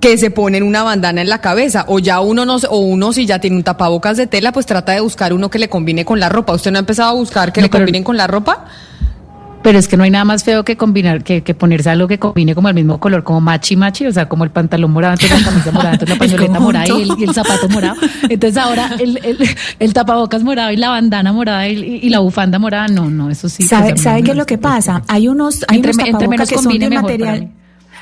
que 0.00 0.18
se 0.18 0.30
ponen 0.30 0.62
una 0.62 0.82
bandana 0.82 1.22
en 1.22 1.30
la 1.30 1.40
cabeza 1.40 1.86
o 1.88 1.98
ya 2.00 2.20
uno 2.20 2.44
no 2.44 2.56
o 2.68 2.78
uno 2.80 3.14
si 3.14 3.24
ya 3.24 3.38
tiene 3.38 3.56
un 3.56 3.62
tapabocas 3.62 4.18
de 4.18 4.26
tela 4.26 4.52
pues 4.52 4.66
trata 4.66 4.92
de 4.92 5.00
buscar 5.00 5.32
uno 5.32 5.48
que 5.48 5.58
le 5.58 5.70
combine 5.70 6.04
con 6.04 6.20
la 6.20 6.28
ropa. 6.28 6.52
¿Usted 6.52 6.70
no 6.70 6.78
ha 6.78 6.80
empezado 6.80 7.08
a 7.08 7.14
buscar 7.14 7.50
que 7.50 7.62
No, 7.62 7.64
le 7.64 7.70
combinen 7.70 8.04
con 8.04 8.18
la 8.18 8.26
ropa? 8.26 8.66
Pero 9.62 9.78
es 9.78 9.88
que 9.88 9.96
no 9.96 10.04
hay 10.04 10.10
nada 10.10 10.24
más 10.24 10.44
feo 10.44 10.64
que 10.64 10.76
combinar, 10.76 11.24
que, 11.24 11.42
que 11.42 11.54
ponerse 11.54 11.90
algo 11.90 12.08
que 12.08 12.18
combine 12.18 12.54
como 12.54 12.68
el 12.68 12.74
mismo 12.74 13.00
color, 13.00 13.24
como 13.24 13.40
machi 13.40 13.76
machi, 13.76 14.06
o 14.06 14.12
sea, 14.12 14.28
como 14.28 14.44
el 14.44 14.50
pantalón 14.50 14.92
morado, 14.92 15.14
entonces 15.14 15.40
la 15.40 15.46
camisa 15.50 15.72
morada, 15.72 15.92
entonces 15.94 16.16
la 16.16 16.18
pañoleta 16.18 16.60
morada 16.60 16.86
y 16.86 16.90
el, 16.90 16.96
conjunto. 17.08 17.20
y 17.20 17.28
el 17.28 17.34
zapato 17.34 17.68
morado. 17.68 17.96
Entonces 18.28 18.56
ahora 18.56 18.90
el, 18.98 19.18
el, 19.24 19.48
el 19.78 19.92
tapabocas 19.92 20.42
morado 20.42 20.70
y 20.70 20.76
la 20.76 20.90
bandana 20.90 21.32
morada 21.32 21.68
y, 21.68 22.00
y 22.02 22.08
la 22.08 22.20
bufanda 22.20 22.58
morada, 22.58 22.88
no, 22.88 23.10
no, 23.10 23.30
eso 23.30 23.48
sí. 23.48 23.64
¿Sabe, 23.64 23.90
pues, 23.90 24.02
sabe 24.02 24.20
no, 24.20 24.24
qué 24.26 24.30
es 24.32 24.36
lo 24.36 24.46
que 24.46 24.58
pasa? 24.58 25.02
Hay 25.08 25.28
unos, 25.28 25.64
hay 25.68 25.78
Entre 25.78 25.92
unos 25.92 26.06
entre 26.06 26.28
menos 26.28 26.48
que 26.48 26.58
son 26.58 26.78
de 26.78 26.90
material. 26.90 27.50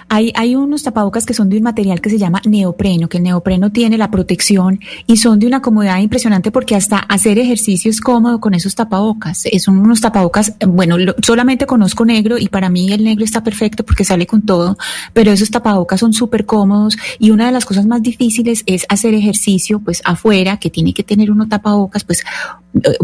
Hay, 0.08 0.32
hay 0.36 0.54
unos 0.56 0.82
tapabocas 0.84 1.26
que 1.26 1.34
son 1.34 1.48
de 1.48 1.56
un 1.56 1.64
material 1.64 2.00
que 2.00 2.10
se 2.10 2.18
llama 2.18 2.40
neopreno, 2.46 3.08
que 3.08 3.16
el 3.18 3.24
neopreno 3.24 3.72
tiene 3.72 3.98
la 3.98 4.10
protección 4.10 4.80
y 5.06 5.16
son 5.16 5.38
de 5.40 5.46
una 5.46 5.60
comodidad 5.62 5.98
impresionante 5.98 6.50
porque 6.52 6.76
hasta 6.76 6.98
hacer 6.98 7.38
ejercicio 7.38 7.90
es 7.90 8.00
cómodo 8.00 8.40
con 8.40 8.54
esos 8.54 8.74
tapabocas. 8.74 9.46
Es 9.46 9.64
son 9.64 9.78
unos 9.78 10.00
tapabocas, 10.00 10.50
eh, 10.60 10.66
bueno, 10.66 10.96
lo- 10.96 11.14
solamente 11.22 11.66
conozco 11.66 12.04
negro 12.04 12.38
y 12.38 12.48
para 12.48 12.68
mí 12.70 12.92
el 12.92 13.02
negro 13.02 13.24
está 13.24 13.42
perfecto 13.42 13.84
porque 13.84 14.04
sale 14.04 14.26
con 14.26 14.42
todo, 14.42 14.78
pero 15.12 15.32
esos 15.32 15.50
tapabocas 15.50 15.98
son 16.00 16.12
súper 16.12 16.46
cómodos 16.46 16.96
y 17.18 17.30
una 17.32 17.46
de 17.46 17.52
las 17.52 17.64
cosas 17.64 17.86
más 17.86 18.00
difíciles 18.02 18.62
es 18.66 18.86
hacer 18.88 19.12
ejercicio 19.14 19.80
pues 19.80 20.02
afuera, 20.04 20.58
que 20.58 20.70
tiene 20.70 20.94
que 20.94 21.02
tener 21.02 21.30
uno 21.32 21.48
tapabocas, 21.48 22.04
pues 22.04 22.20
eh, 22.20 22.24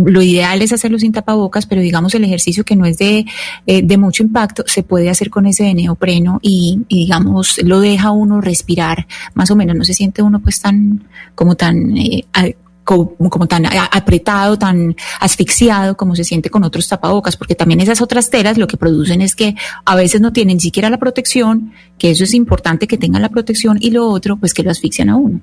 lo 0.04 0.22
ideal 0.22 0.62
es 0.62 0.72
hacerlo 0.72 0.98
sin 0.98 1.12
tapabocas, 1.12 1.66
pero 1.66 1.80
digamos 1.80 2.14
el 2.14 2.24
ejercicio 2.24 2.64
que 2.64 2.76
no 2.76 2.86
es 2.86 2.98
de, 2.98 3.26
eh, 3.66 3.82
de 3.82 3.98
mucho 3.98 4.22
impacto 4.22 4.64
se 4.66 4.82
puede 4.82 5.10
hacer 5.10 5.30
con 5.30 5.46
ese 5.46 5.72
neopreno 5.74 6.38
y, 6.42 6.80
y, 6.88 7.02
digamos 7.02 7.60
lo 7.62 7.80
deja 7.80 8.10
uno 8.10 8.40
respirar 8.40 9.06
más 9.34 9.50
o 9.50 9.56
menos, 9.56 9.76
no 9.76 9.84
se 9.84 9.94
siente 9.94 10.22
uno 10.22 10.40
pues 10.40 10.60
tan 10.60 11.04
como 11.34 11.56
tan 11.56 11.96
eh, 11.96 12.24
como, 12.84 13.46
tan 13.46 13.64
apretado, 13.66 14.58
tan 14.58 14.96
asfixiado 15.20 15.96
como 15.96 16.16
se 16.16 16.24
siente 16.24 16.50
con 16.50 16.64
otros 16.64 16.88
tapabocas, 16.88 17.36
porque 17.36 17.54
también 17.54 17.80
esas 17.80 18.00
otras 18.00 18.30
telas 18.30 18.58
lo 18.58 18.66
que 18.66 18.76
producen 18.76 19.22
es 19.22 19.34
que 19.34 19.54
a 19.84 19.94
veces 19.94 20.20
no 20.20 20.32
tienen 20.32 20.60
siquiera 20.60 20.90
la 20.90 20.98
protección, 20.98 21.72
que 21.98 22.10
eso 22.10 22.24
es 22.24 22.34
importante 22.34 22.86
que 22.86 22.98
tengan 22.98 23.22
la 23.22 23.28
protección, 23.28 23.78
y 23.80 23.90
lo 23.90 24.08
otro, 24.08 24.36
pues 24.36 24.52
que 24.52 24.62
lo 24.62 24.70
asfixian 24.70 25.08
a 25.10 25.16
uno. 25.16 25.40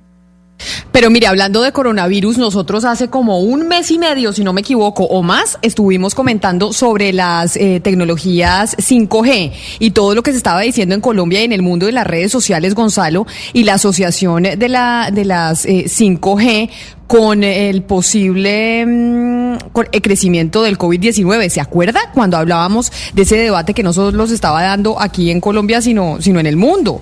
Pero 0.92 1.10
mire, 1.10 1.28
hablando 1.28 1.62
de 1.62 1.72
coronavirus, 1.72 2.38
nosotros 2.38 2.84
hace 2.84 3.10
como 3.10 3.40
un 3.40 3.68
mes 3.68 3.92
y 3.92 4.00
medio, 4.00 4.34
si 4.34 4.44
no 4.44 4.54
me 4.54 4.62
equivoco, 4.62 5.04
o 5.04 5.22
más, 5.22 5.58
estuvimos 5.62 6.16
comentando 6.16 6.74
sobre 6.74 7.14
las 7.14 7.56
eh, 7.56 7.80
tecnologías 7.82 8.76
5G 8.78 9.52
y 9.80 9.92
todo 9.92 10.16
lo 10.16 10.24
que 10.24 10.32
se 10.32 10.38
estaba 10.38 10.62
diciendo 10.62 10.96
en 10.96 11.02
Colombia 11.02 11.42
y 11.42 11.46
en 11.46 11.54
el 11.54 11.62
mundo 11.62 11.86
de 11.86 11.92
las 11.92 12.08
redes 12.08 12.32
sociales, 12.32 12.76
Gonzalo, 12.76 13.26
y 13.54 13.64
la 13.64 13.76
asociación 13.76 14.44
de, 14.44 14.70
la, 14.70 15.10
de 15.12 15.26
las 15.26 15.66
eh, 15.66 15.86
5G 15.86 16.70
con 17.08 17.44
el 17.44 17.82
posible 17.82 18.86
mm, 18.86 19.58
crecimiento 20.02 20.62
del 20.62 20.78
COVID-19. 20.78 21.50
¿Se 21.50 21.60
acuerda 21.62 22.12
cuando 22.14 22.38
hablábamos 22.38 22.92
de 23.14 23.24
ese 23.24 23.38
debate 23.38 23.74
que 23.74 23.82
no 23.82 23.94
solo 23.94 24.12
los 24.12 24.32
estaba 24.32 24.62
dando 24.62 25.02
aquí 25.02 25.32
en 25.32 25.42
Colombia, 25.42 25.82
sino, 25.82 26.22
sino 26.22 26.40
en 26.40 26.46
el 26.46 26.56
mundo? 26.56 27.02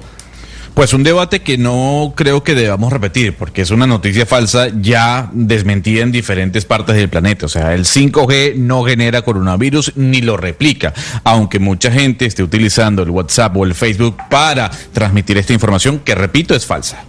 Pues 0.78 0.93
un 0.93 1.01
debate 1.01 1.39
que 1.41 1.57
no 1.57 2.13
creo 2.15 2.43
que 2.43 2.53
debamos 2.53 2.93
repetir, 2.93 3.36
porque 3.36 3.63
es 3.63 3.71
una 3.71 3.88
noticia 3.88 4.28
falsa 4.28 4.67
ya 4.80 5.28
desmentida 5.34 6.03
en 6.03 6.11
diferentes 6.11 6.65
partes 6.65 6.95
del 6.95 7.09
planeta. 7.09 7.47
O 7.47 7.49
sea, 7.49 7.73
el 7.73 7.84
5G 7.86 8.53
no 8.57 8.84
genera 8.84 9.23
coronavirus 9.23 9.93
ni 9.95 10.21
lo 10.21 10.38
replica, 10.38 10.93
aunque 11.23 11.57
mucha 11.57 11.91
gente 11.91 12.28
esté 12.28 12.43
utilizando 12.43 13.01
el 13.01 13.09
WhatsApp 13.09 13.57
o 13.57 13.65
el 13.65 13.73
Facebook 13.73 14.17
para 14.30 14.69
transmitir 14.93 15.39
esta 15.39 15.51
información, 15.51 15.97
que 16.05 16.13
repito, 16.13 16.53
es 16.53 16.67
falsa. 16.67 17.03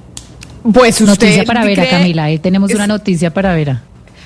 Pues 0.72 0.98
usted 1.02 1.06
Noticia 1.26 1.44
para 1.44 1.62
Vera, 1.66 1.82
cree- 1.84 1.90
Camila, 1.90 2.24
ahí 2.24 2.38
tenemos 2.38 2.70
es- 2.70 2.76
una 2.76 2.86
noticia 2.86 3.34
para 3.34 3.52
Vera. 3.54 3.82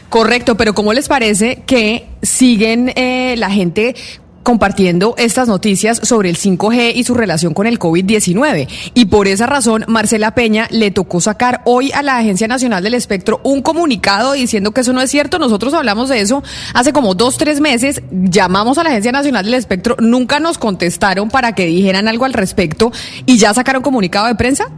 Correcto, 0.08 0.56
pero 0.56 0.72
¿cómo 0.72 0.92
les 0.92 1.08
parece 1.08 1.62
que 1.66 2.06
siguen 2.22 2.92
eh, 2.94 3.34
la 3.38 3.50
gente 3.50 3.96
compartiendo 4.42 5.14
estas 5.18 5.48
noticias 5.48 6.00
sobre 6.02 6.30
el 6.30 6.36
5G 6.36 6.92
y 6.94 7.04
su 7.04 7.14
relación 7.14 7.54
con 7.54 7.66
el 7.66 7.78
COVID-19? 7.78 8.68
Y 8.94 9.04
por 9.06 9.28
esa 9.28 9.46
razón, 9.46 9.84
Marcela 9.88 10.34
Peña 10.34 10.68
le 10.70 10.90
tocó 10.90 11.20
sacar 11.20 11.62
hoy 11.64 11.92
a 11.92 12.02
la 12.02 12.18
Agencia 12.18 12.48
Nacional 12.48 12.82
del 12.82 12.94
Espectro 12.94 13.40
un 13.44 13.62
comunicado 13.62 14.32
diciendo 14.32 14.72
que 14.72 14.82
eso 14.82 14.92
no 14.92 15.00
es 15.00 15.10
cierto. 15.10 15.38
Nosotros 15.38 15.74
hablamos 15.74 16.08
de 16.08 16.20
eso 16.20 16.42
hace 16.74 16.92
como 16.92 17.14
dos, 17.14 17.38
tres 17.38 17.60
meses, 17.60 18.02
llamamos 18.10 18.78
a 18.78 18.84
la 18.84 18.90
Agencia 18.90 19.12
Nacional 19.12 19.44
del 19.44 19.54
Espectro, 19.54 19.96
nunca 19.98 20.40
nos 20.40 20.58
contestaron 20.58 21.30
para 21.30 21.54
que 21.54 21.66
dijeran 21.66 22.08
algo 22.08 22.24
al 22.24 22.32
respecto 22.32 22.92
y 23.26 23.38
ya 23.38 23.54
sacaron 23.54 23.82
comunicado 23.82 24.26
de 24.26 24.34
prensa. 24.34 24.70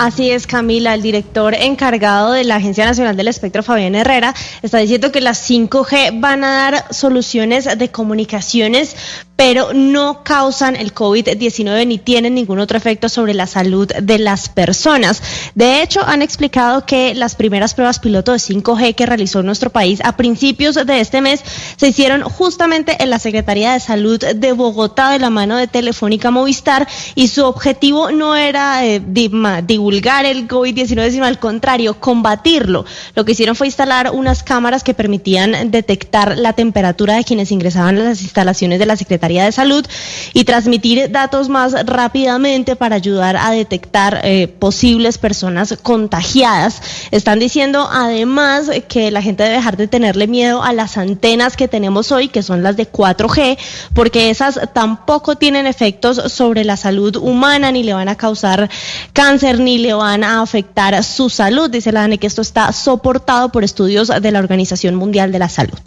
Así 0.00 0.30
es, 0.30 0.46
Camila, 0.46 0.94
el 0.94 1.02
director 1.02 1.56
encargado 1.56 2.30
de 2.30 2.44
la 2.44 2.54
Agencia 2.56 2.84
Nacional 2.84 3.16
del 3.16 3.26
Espectro, 3.26 3.64
Fabián 3.64 3.96
Herrera, 3.96 4.32
está 4.62 4.78
diciendo 4.78 5.10
que 5.10 5.20
las 5.20 5.50
5G 5.50 6.20
van 6.20 6.44
a 6.44 6.50
dar 6.70 6.94
soluciones 6.94 7.64
de 7.76 7.88
comunicaciones, 7.90 8.94
pero 9.34 9.72
no 9.72 10.22
causan 10.24 10.74
el 10.76 10.94
COVID-19 10.94 11.86
ni 11.86 11.98
tienen 11.98 12.34
ningún 12.34 12.58
otro 12.60 12.76
efecto 12.78 13.08
sobre 13.08 13.34
la 13.34 13.46
salud 13.48 13.88
de 13.88 14.18
las 14.18 14.48
personas. 14.48 15.20
De 15.56 15.82
hecho, 15.82 16.00
han 16.06 16.22
explicado 16.22 16.86
que 16.86 17.14
las 17.14 17.34
primeras 17.34 17.74
pruebas 17.74 17.98
piloto 17.98 18.32
de 18.32 18.38
5G 18.38 18.94
que 18.94 19.06
realizó 19.06 19.42
nuestro 19.42 19.70
país 19.70 20.00
a 20.04 20.16
principios 20.16 20.74
de 20.74 21.00
este 21.00 21.20
mes 21.20 21.42
se 21.76 21.88
hicieron 21.88 22.22
justamente 22.22 22.96
en 23.02 23.10
la 23.10 23.18
Secretaría 23.18 23.72
de 23.72 23.80
Salud 23.80 24.18
de 24.20 24.52
Bogotá 24.52 25.10
de 25.10 25.18
la 25.20 25.30
mano 25.30 25.56
de 25.56 25.66
Telefónica 25.68 26.30
Movistar 26.32 26.86
y 27.16 27.28
su 27.28 27.44
objetivo 27.44 28.10
no 28.12 28.34
era 28.36 28.84
eh, 28.86 29.00
di- 29.04 29.28
ma- 29.28 29.62
divulgar 29.88 30.26
el 30.26 30.46
COVID-19, 30.46 31.10
sino 31.10 31.24
al 31.24 31.38
contrario, 31.38 31.98
combatirlo. 31.98 32.84
Lo 33.14 33.24
que 33.24 33.32
hicieron 33.32 33.56
fue 33.56 33.68
instalar 33.68 34.10
unas 34.12 34.42
cámaras 34.42 34.84
que 34.84 34.92
permitían 34.92 35.70
detectar 35.70 36.36
la 36.36 36.52
temperatura 36.52 37.16
de 37.16 37.24
quienes 37.24 37.50
ingresaban 37.52 37.96
a 37.96 38.04
las 38.04 38.20
instalaciones 38.20 38.78
de 38.78 38.84
la 38.84 38.96
Secretaría 38.96 39.44
de 39.44 39.52
Salud 39.52 39.86
y 40.34 40.44
transmitir 40.44 41.10
datos 41.10 41.48
más 41.48 41.72
rápidamente 41.86 42.76
para 42.76 42.96
ayudar 42.96 43.38
a 43.38 43.50
detectar 43.50 44.20
eh, 44.24 44.48
posibles 44.48 45.16
personas 45.16 45.74
contagiadas. 45.82 46.82
Están 47.10 47.38
diciendo 47.38 47.88
además 47.90 48.70
que 48.88 49.10
la 49.10 49.22
gente 49.22 49.44
debe 49.44 49.56
dejar 49.56 49.78
de 49.78 49.88
tenerle 49.88 50.26
miedo 50.26 50.62
a 50.62 50.74
las 50.74 50.98
antenas 50.98 51.56
que 51.56 51.66
tenemos 51.66 52.12
hoy, 52.12 52.28
que 52.28 52.42
son 52.42 52.62
las 52.62 52.76
de 52.76 52.92
4G, 52.92 53.56
porque 53.94 54.28
esas 54.28 54.60
tampoco 54.74 55.36
tienen 55.36 55.66
efectos 55.66 56.20
sobre 56.30 56.64
la 56.64 56.76
salud 56.76 57.16
humana, 57.16 57.72
ni 57.72 57.82
le 57.82 57.94
van 57.94 58.08
a 58.08 58.16
causar 58.16 58.68
cáncer, 59.14 59.60
ni 59.60 59.77
le 59.78 59.92
van 59.94 60.24
a 60.24 60.42
afectar 60.42 61.02
su 61.04 61.30
salud. 61.30 61.70
Dice 61.70 61.92
la 61.92 62.00
DANE 62.00 62.18
que 62.18 62.26
esto 62.26 62.42
está 62.42 62.72
soportado 62.72 63.50
por 63.50 63.64
estudios 63.64 64.08
de 64.08 64.30
la 64.30 64.38
Organización 64.38 64.94
Mundial 64.94 65.32
de 65.32 65.38
la 65.38 65.48
Salud. 65.48 65.78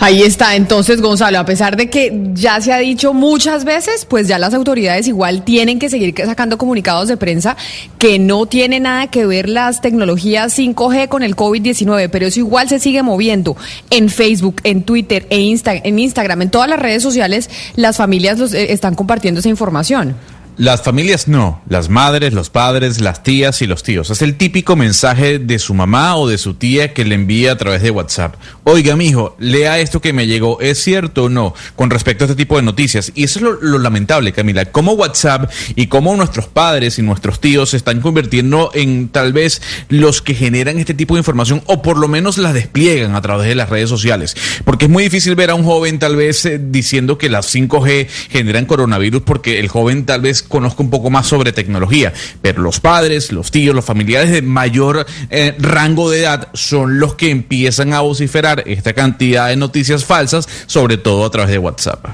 Ahí 0.00 0.22
está, 0.22 0.54
entonces 0.54 1.02
Gonzalo, 1.02 1.40
a 1.40 1.44
pesar 1.44 1.76
de 1.76 1.90
que 1.90 2.30
ya 2.32 2.60
se 2.60 2.72
ha 2.72 2.78
dicho 2.78 3.12
muchas 3.12 3.64
veces, 3.64 4.04
pues 4.04 4.28
ya 4.28 4.38
las 4.38 4.54
autoridades 4.54 5.08
igual 5.08 5.42
tienen 5.42 5.80
que 5.80 5.90
seguir 5.90 6.14
sacando 6.24 6.56
comunicados 6.56 7.08
de 7.08 7.16
prensa 7.16 7.56
que 7.98 8.20
no 8.20 8.46
tiene 8.46 8.78
nada 8.78 9.08
que 9.08 9.26
ver 9.26 9.48
las 9.48 9.80
tecnologías 9.80 10.56
5G 10.56 11.08
con 11.08 11.24
el 11.24 11.34
COVID-19, 11.34 12.08
pero 12.10 12.26
eso 12.28 12.38
igual 12.38 12.68
se 12.68 12.78
sigue 12.78 13.02
moviendo 13.02 13.56
en 13.90 14.08
Facebook, 14.08 14.60
en 14.62 14.84
Twitter, 14.84 15.26
e 15.30 15.40
Insta- 15.40 15.80
en 15.82 15.98
Instagram, 15.98 16.42
en 16.42 16.50
todas 16.50 16.68
las 16.70 16.78
redes 16.78 17.02
sociales, 17.02 17.50
las 17.74 17.96
familias 17.96 18.38
los, 18.38 18.54
eh, 18.54 18.72
están 18.72 18.94
compartiendo 18.94 19.40
esa 19.40 19.48
información. 19.48 20.14
Las 20.58 20.82
familias 20.82 21.28
no, 21.28 21.62
las 21.68 21.88
madres, 21.88 22.32
los 22.32 22.50
padres, 22.50 23.00
las 23.00 23.22
tías 23.22 23.62
y 23.62 23.68
los 23.68 23.84
tíos. 23.84 24.10
Es 24.10 24.22
el 24.22 24.34
típico 24.34 24.74
mensaje 24.74 25.38
de 25.38 25.60
su 25.60 25.72
mamá 25.72 26.16
o 26.16 26.26
de 26.26 26.36
su 26.36 26.54
tía 26.54 26.92
que 26.92 27.04
le 27.04 27.14
envía 27.14 27.52
a 27.52 27.56
través 27.56 27.80
de 27.80 27.92
WhatsApp. 27.92 28.34
Oiga, 28.64 28.96
mijo, 28.96 29.36
lea 29.38 29.78
esto 29.78 30.00
que 30.00 30.12
me 30.12 30.26
llegó, 30.26 30.60
¿es 30.60 30.82
cierto 30.82 31.24
o 31.24 31.28
no? 31.28 31.54
Con 31.76 31.90
respecto 31.90 32.24
a 32.24 32.26
este 32.26 32.34
tipo 32.34 32.56
de 32.56 32.62
noticias. 32.62 33.12
Y 33.14 33.22
eso 33.22 33.38
es 33.38 33.44
lo, 33.60 33.78
lamentable, 33.78 34.32
Camila. 34.32 34.64
Cómo 34.64 34.94
WhatsApp 34.94 35.48
y 35.76 35.86
cómo 35.86 36.16
nuestros 36.16 36.48
padres 36.48 36.98
y 36.98 37.02
nuestros 37.02 37.40
tíos 37.40 37.70
se 37.70 37.76
están 37.76 38.00
convirtiendo 38.00 38.72
en 38.74 39.10
tal 39.10 39.32
vez 39.32 39.62
los 39.88 40.22
que 40.22 40.34
generan 40.34 40.78
este 40.80 40.92
tipo 40.92 41.14
de 41.14 41.20
información 41.20 41.62
o 41.66 41.82
por 41.82 41.98
lo 41.98 42.08
menos 42.08 42.36
las 42.36 42.52
despliegan 42.52 43.14
a 43.14 43.22
través 43.22 43.46
de 43.46 43.54
las 43.54 43.70
redes 43.70 43.88
sociales. 43.88 44.36
Porque 44.64 44.86
es 44.86 44.90
muy 44.90 45.04
difícil 45.04 45.36
ver 45.36 45.50
a 45.50 45.54
un 45.54 45.62
joven 45.62 46.00
tal 46.00 46.16
vez 46.16 46.44
eh, 46.46 46.60
diciendo 46.60 47.16
que 47.16 47.28
las 47.28 47.54
5G 47.54 48.08
generan 48.28 48.66
coronavirus 48.66 49.22
porque 49.22 49.60
el 49.60 49.68
joven 49.68 50.04
tal 50.04 50.22
vez 50.22 50.47
conozca 50.48 50.82
un 50.82 50.90
poco 50.90 51.10
más 51.10 51.26
sobre 51.26 51.52
tecnología, 51.52 52.12
pero 52.42 52.62
los 52.62 52.80
padres, 52.80 53.32
los 53.32 53.50
tíos, 53.50 53.74
los 53.74 53.84
familiares 53.84 54.30
de 54.30 54.42
mayor 54.42 55.06
eh, 55.30 55.54
rango 55.58 56.10
de 56.10 56.20
edad 56.20 56.48
son 56.54 56.98
los 56.98 57.14
que 57.14 57.30
empiezan 57.30 57.92
a 57.92 58.00
vociferar 58.00 58.62
esta 58.66 58.92
cantidad 58.92 59.48
de 59.48 59.56
noticias 59.56 60.04
falsas, 60.04 60.48
sobre 60.66 60.96
todo 60.96 61.24
a 61.24 61.30
través 61.30 61.50
de 61.50 61.58
WhatsApp. 61.58 62.06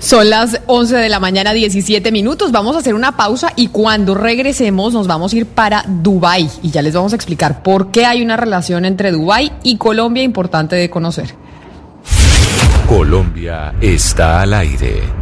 Son 0.00 0.28
las 0.28 0.60
11 0.66 0.96
de 0.96 1.08
la 1.08 1.20
mañana, 1.20 1.52
17 1.52 2.12
minutos. 2.12 2.52
Vamos 2.52 2.76
a 2.76 2.80
hacer 2.80 2.94
una 2.94 3.16
pausa 3.16 3.52
y 3.56 3.68
cuando 3.68 4.14
regresemos 4.14 4.92
nos 4.92 5.06
vamos 5.06 5.32
a 5.32 5.36
ir 5.36 5.46
para 5.46 5.84
Dubai 5.86 6.48
y 6.62 6.70
ya 6.70 6.82
les 6.82 6.94
vamos 6.94 7.12
a 7.12 7.16
explicar 7.16 7.62
por 7.62 7.90
qué 7.90 8.04
hay 8.04 8.22
una 8.22 8.36
relación 8.36 8.84
entre 8.84 9.12
Dubai 9.12 9.52
y 9.62 9.76
Colombia 9.76 10.22
importante 10.22 10.76
de 10.76 10.90
conocer. 10.90 11.34
Colombia 12.86 13.74
está 13.80 14.42
al 14.42 14.52
aire. 14.54 15.21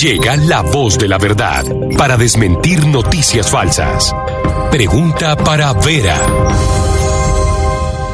Llega 0.00 0.36
la 0.36 0.62
voz 0.62 0.98
de 0.98 1.06
la 1.06 1.18
verdad 1.18 1.64
para 1.98 2.16
desmentir 2.16 2.86
noticias 2.86 3.50
falsas. 3.50 4.14
Pregunta 4.70 5.36
para 5.36 5.72
Vera. 5.74 6.16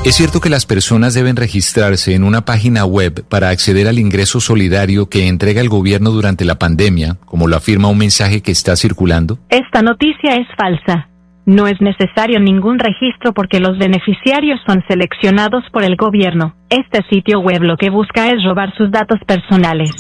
¿Es 0.05 0.17
cierto 0.17 0.41
que 0.41 0.51
las 0.51 0.67
personas 0.67 1.15
deben 1.15 1.37
registrarse 1.37 2.15
en 2.15 2.25
una 2.25 2.45
página 2.45 2.85
web 2.85 3.25
para 3.29 3.51
acceder 3.51 3.89
al 3.89 3.99
ingreso 3.99 4.41
solidario 4.41 5.09
que 5.09 5.29
entrega 5.29 5.61
el 5.61 5.69
gobierno 5.69 6.11
durante 6.11 6.45
la 6.45 6.59
pandemia, 6.59 7.17
como 7.25 7.47
lo 7.47 7.57
afirma 7.57 7.89
un 7.89 7.99
mensaje 7.99 8.43
que 8.43 8.53
está 8.53 8.77
circulando? 8.77 9.39
Esta 9.49 9.83
noticia 9.83 10.37
es 10.37 10.47
falsa. 10.57 11.09
No 11.47 11.67
es 11.67 11.81
necesario 11.81 12.41
ningún 12.41 12.79
registro 12.79 13.33
porque 13.33 13.61
los 13.61 13.79
beneficiarios 13.79 14.61
son 14.67 14.85
seleccionados 14.89 15.65
por 15.73 15.85
el 15.85 15.97
gobierno. 15.97 16.55
Este 16.69 17.03
sitio 17.09 17.41
web 17.41 17.63
lo 17.63 17.77
que 17.77 17.89
busca 17.89 18.29
es 18.29 18.45
robar 18.45 18.75
sus 18.77 18.91
datos 18.91 19.19
personales. 19.27 19.91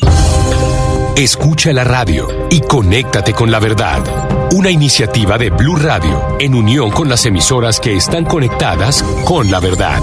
Escucha 1.18 1.72
la 1.72 1.82
radio 1.82 2.46
y 2.48 2.60
conéctate 2.60 3.32
con 3.32 3.50
la 3.50 3.58
verdad. 3.58 4.04
Una 4.52 4.70
iniciativa 4.70 5.36
de 5.36 5.50
Blue 5.50 5.74
Radio 5.74 6.36
en 6.38 6.54
unión 6.54 6.92
con 6.92 7.08
las 7.08 7.26
emisoras 7.26 7.80
que 7.80 7.96
están 7.96 8.24
conectadas 8.24 9.02
con 9.24 9.50
la 9.50 9.58
verdad. 9.58 10.00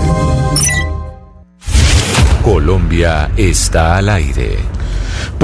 Colombia 2.43 3.31
está 3.37 3.95
al 3.95 4.09
aire. 4.09 4.74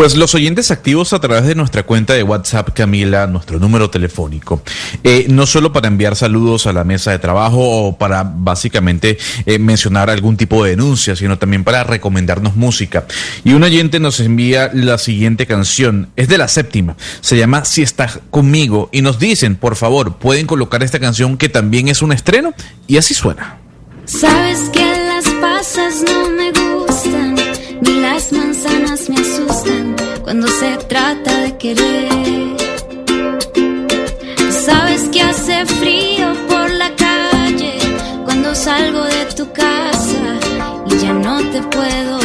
Pues 0.02 0.18
los 0.18 0.34
oyentes 0.34 0.72
activos 0.72 1.14
a 1.14 1.20
través 1.20 1.46
de 1.46 1.54
nuestra 1.54 1.84
cuenta 1.84 2.16
de 2.16 2.24
WhatsApp, 2.24 2.72
Camila, 2.74 3.28
nuestro 3.28 3.60
número 3.60 3.92
telefónico, 3.92 4.64
eh, 5.04 5.28
no 5.30 5.46
solo 5.46 5.72
para 5.72 5.90
enviar 5.90 6.16
saludos 6.16 6.66
a 6.66 6.74
la 6.74 6.84
mesa 6.84 7.12
de 7.12 7.20
trabajo 7.20 7.60
o 7.60 7.96
para 8.00 8.24
básicamente 8.24 9.20
eh, 9.46 9.60
mencionar 9.60 10.10
algún 10.10 10.38
tipo 10.38 10.64
de 10.64 10.72
denuncia, 10.72 11.16
sino 11.16 11.38
también 11.38 11.64
para 11.64 11.84
recomendarnos 11.84 12.56
música. 12.56 13.06
Y 13.44 13.54
un 13.54 13.62
oyente 13.62 14.00
nos 14.00 14.20
envía 14.20 14.72
la 14.74 14.98
siguiente 14.98 15.46
canción, 15.46 16.10
es 16.16 16.28
de 16.28 16.40
la 16.40 16.48
séptima, 16.48 16.98
se 17.20 17.38
llama 17.38 17.64
Si 17.64 17.84
estás 17.84 18.22
conmigo 18.32 18.90
y 18.92 19.04
nos 19.04 19.20
dicen, 19.20 19.56
por 19.56 19.76
favor, 19.76 20.16
pueden 20.18 20.48
colocar 20.48 20.82
esta 20.82 21.00
canción 21.00 21.38
que 21.38 21.48
también 21.48 21.90
es 21.90 22.02
un 22.02 22.12
estreno 22.12 22.56
y 22.88 22.98
así 22.98 23.14
suena. 23.14 23.60
Sabes 24.06 24.62
que 24.74 24.80
las 24.80 25.30
pasas 25.40 26.04
no 26.04 26.32
me 26.32 26.52
gustan, 26.52 27.36
ni 27.84 28.02
las 28.02 28.32
manzanas 28.32 29.08
me 29.08 29.22
asustan 29.22 29.81
cuando 30.32 30.48
se 30.48 30.78
trata 30.88 31.42
de 31.42 31.58
querer. 31.58 32.56
Sabes 34.50 35.10
que 35.12 35.22
hace 35.22 35.66
frío 35.66 36.28
por 36.48 36.72
la 36.72 36.96
calle 36.96 37.78
cuando 38.24 38.56
salgo 38.56 39.04
de 39.04 39.26
tu 39.36 39.52
casa 39.52 40.40
y 40.88 40.98
ya 41.00 41.12
no 41.12 41.38
te 41.52 41.62
puedo 41.64 42.21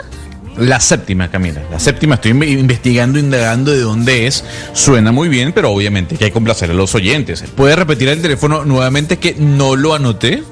La 0.58 0.80
séptima, 0.80 1.30
Camila. 1.30 1.62
La 1.70 1.78
séptima, 1.78 2.16
estoy 2.16 2.32
inve- 2.32 2.50
investigando, 2.58 3.16
indagando 3.20 3.70
de 3.70 3.78
dónde 3.82 4.26
es. 4.26 4.42
Suena 4.72 5.12
muy 5.12 5.28
bien, 5.28 5.52
pero 5.52 5.70
obviamente 5.70 6.16
que 6.16 6.24
hay 6.24 6.30
que 6.30 6.34
complacer 6.34 6.68
a 6.72 6.74
los 6.74 6.92
oyentes. 6.96 7.44
¿Puede 7.54 7.76
repetir 7.76 8.08
el 8.08 8.20
teléfono 8.20 8.64
nuevamente 8.64 9.20
que 9.20 9.36
no 9.38 9.76
lo 9.76 9.94
anoté? 9.94 10.42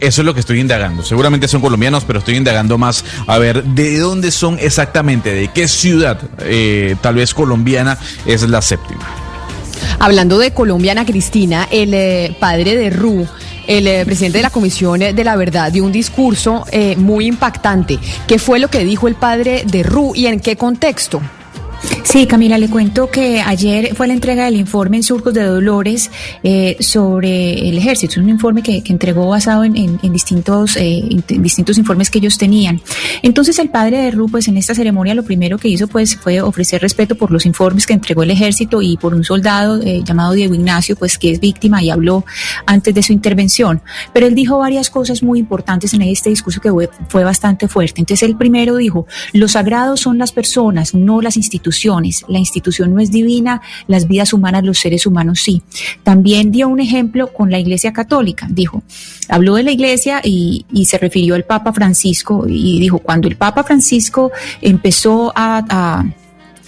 Eso 0.00 0.22
es 0.22 0.24
lo 0.24 0.34
que 0.34 0.40
estoy 0.40 0.60
indagando. 0.60 1.02
Seguramente 1.02 1.48
son 1.48 1.60
colombianos, 1.60 2.04
pero 2.04 2.20
estoy 2.20 2.36
indagando 2.36 2.78
más 2.78 3.04
a 3.26 3.38
ver 3.38 3.64
de 3.64 3.98
dónde 3.98 4.30
son 4.30 4.58
exactamente, 4.60 5.32
de 5.32 5.48
qué 5.48 5.66
ciudad, 5.66 6.20
eh, 6.40 6.96
tal 7.00 7.16
vez 7.16 7.34
colombiana, 7.34 7.98
es 8.24 8.48
la 8.48 8.62
séptima. 8.62 9.06
Hablando 9.98 10.38
de 10.38 10.52
colombiana 10.52 11.04
Cristina, 11.04 11.68
el 11.70 11.92
eh, 11.94 12.36
padre 12.38 12.76
de 12.76 12.90
Ru, 12.90 13.26
el 13.66 13.86
eh, 13.86 14.04
presidente 14.04 14.38
de 14.38 14.42
la 14.42 14.50
Comisión 14.50 15.00
de 15.00 15.24
la 15.24 15.36
Verdad, 15.36 15.72
dio 15.72 15.84
un 15.84 15.92
discurso 15.92 16.64
eh, 16.70 16.96
muy 16.96 17.26
impactante. 17.26 17.98
¿Qué 18.26 18.38
fue 18.38 18.58
lo 18.58 18.68
que 18.68 18.84
dijo 18.84 19.08
el 19.08 19.14
padre 19.14 19.64
de 19.66 19.82
Ru 19.82 20.12
y 20.14 20.26
en 20.26 20.40
qué 20.40 20.56
contexto? 20.56 21.20
Sí, 22.02 22.26
Camila, 22.26 22.56
le 22.58 22.68
cuento 22.70 23.10
que 23.10 23.40
ayer 23.42 23.94
fue 23.94 24.08
la 24.08 24.14
entrega 24.14 24.46
del 24.46 24.56
informe 24.56 24.96
en 24.96 25.02
Surcos 25.02 25.34
de 25.34 25.44
Dolores 25.44 26.10
eh, 26.42 26.76
sobre 26.80 27.68
el 27.68 27.76
ejército. 27.76 28.12
Es 28.12 28.16
un 28.16 28.30
informe 28.30 28.62
que, 28.62 28.82
entregó 28.86 29.28
basado 29.28 29.62
en, 29.62 29.76
en- 29.76 30.12
distintos, 30.12 30.76
eh, 30.76 31.04
distintos 31.28 31.76
informes 31.76 32.10
que 32.10 32.18
ellos 32.18 32.38
tenían. 32.38 32.80
Entonces 33.22 33.58
el 33.58 33.68
padre 33.68 33.98
de 33.98 34.10
Ru, 34.10 34.26
pues 34.28 34.48
en 34.48 34.56
esta 34.56 34.74
ceremonia 34.74 35.14
lo 35.14 35.22
primero 35.22 35.58
que 35.58 35.68
hizo 35.68 35.86
pues 35.86 36.16
fue 36.16 36.40
ofrecer 36.40 36.80
respeto 36.80 37.14
por 37.14 37.30
los 37.30 37.44
informes 37.44 37.86
que 37.86 37.92
entregó 37.92 38.22
el 38.22 38.30
ejército 38.30 38.80
y 38.80 38.96
por 38.96 39.14
un 39.14 39.22
soldado 39.22 39.80
eh, 39.82 40.02
llamado 40.02 40.32
Diego 40.32 40.54
Ignacio, 40.54 40.96
pues 40.96 41.18
que 41.18 41.30
es 41.30 41.40
víctima 41.40 41.82
y 41.82 41.90
habló 41.90 42.24
antes 42.66 42.94
de 42.94 43.02
su 43.02 43.12
intervención. 43.12 43.82
Pero 44.14 44.26
él 44.26 44.34
dijo 44.34 44.58
varias 44.58 44.88
cosas 44.88 45.22
muy 45.22 45.38
importantes 45.38 45.92
en 45.92 46.02
este 46.02 46.30
discurso 46.30 46.60
que 46.60 46.70
fue, 46.70 46.88
fue 47.08 47.22
bastante 47.22 47.68
fuerte. 47.68 48.00
Entonces 48.00 48.26
el 48.28 48.36
primero 48.36 48.76
dijo, 48.76 49.06
los 49.34 49.52
sagrados 49.52 50.00
son 50.00 50.16
las 50.18 50.32
personas, 50.32 50.94
no 50.94 51.20
las 51.20 51.36
instituciones. 51.36 51.67
La 52.28 52.38
institución 52.38 52.94
no 52.94 53.00
es 53.00 53.10
divina, 53.10 53.60
las 53.86 54.06
vidas 54.06 54.32
humanas, 54.32 54.64
los 54.64 54.78
seres 54.78 55.06
humanos 55.06 55.40
sí. 55.40 55.62
También 56.02 56.50
dio 56.50 56.68
un 56.68 56.80
ejemplo 56.80 57.32
con 57.32 57.50
la 57.50 57.58
Iglesia 57.58 57.92
Católica. 57.92 58.46
Dijo, 58.50 58.82
habló 59.28 59.54
de 59.56 59.62
la 59.62 59.72
Iglesia 59.72 60.20
y, 60.22 60.64
se 60.84 60.98
refirió 60.98 61.34
al 61.34 61.44
Papa 61.44 61.72
Francisco 61.72 62.46
y 62.48 62.80
dijo, 62.80 62.98
cuando 62.98 63.28
el 63.28 63.36
Papa 63.36 63.62
Francisco 63.64 64.30
empezó 64.62 65.32
a 65.36 66.04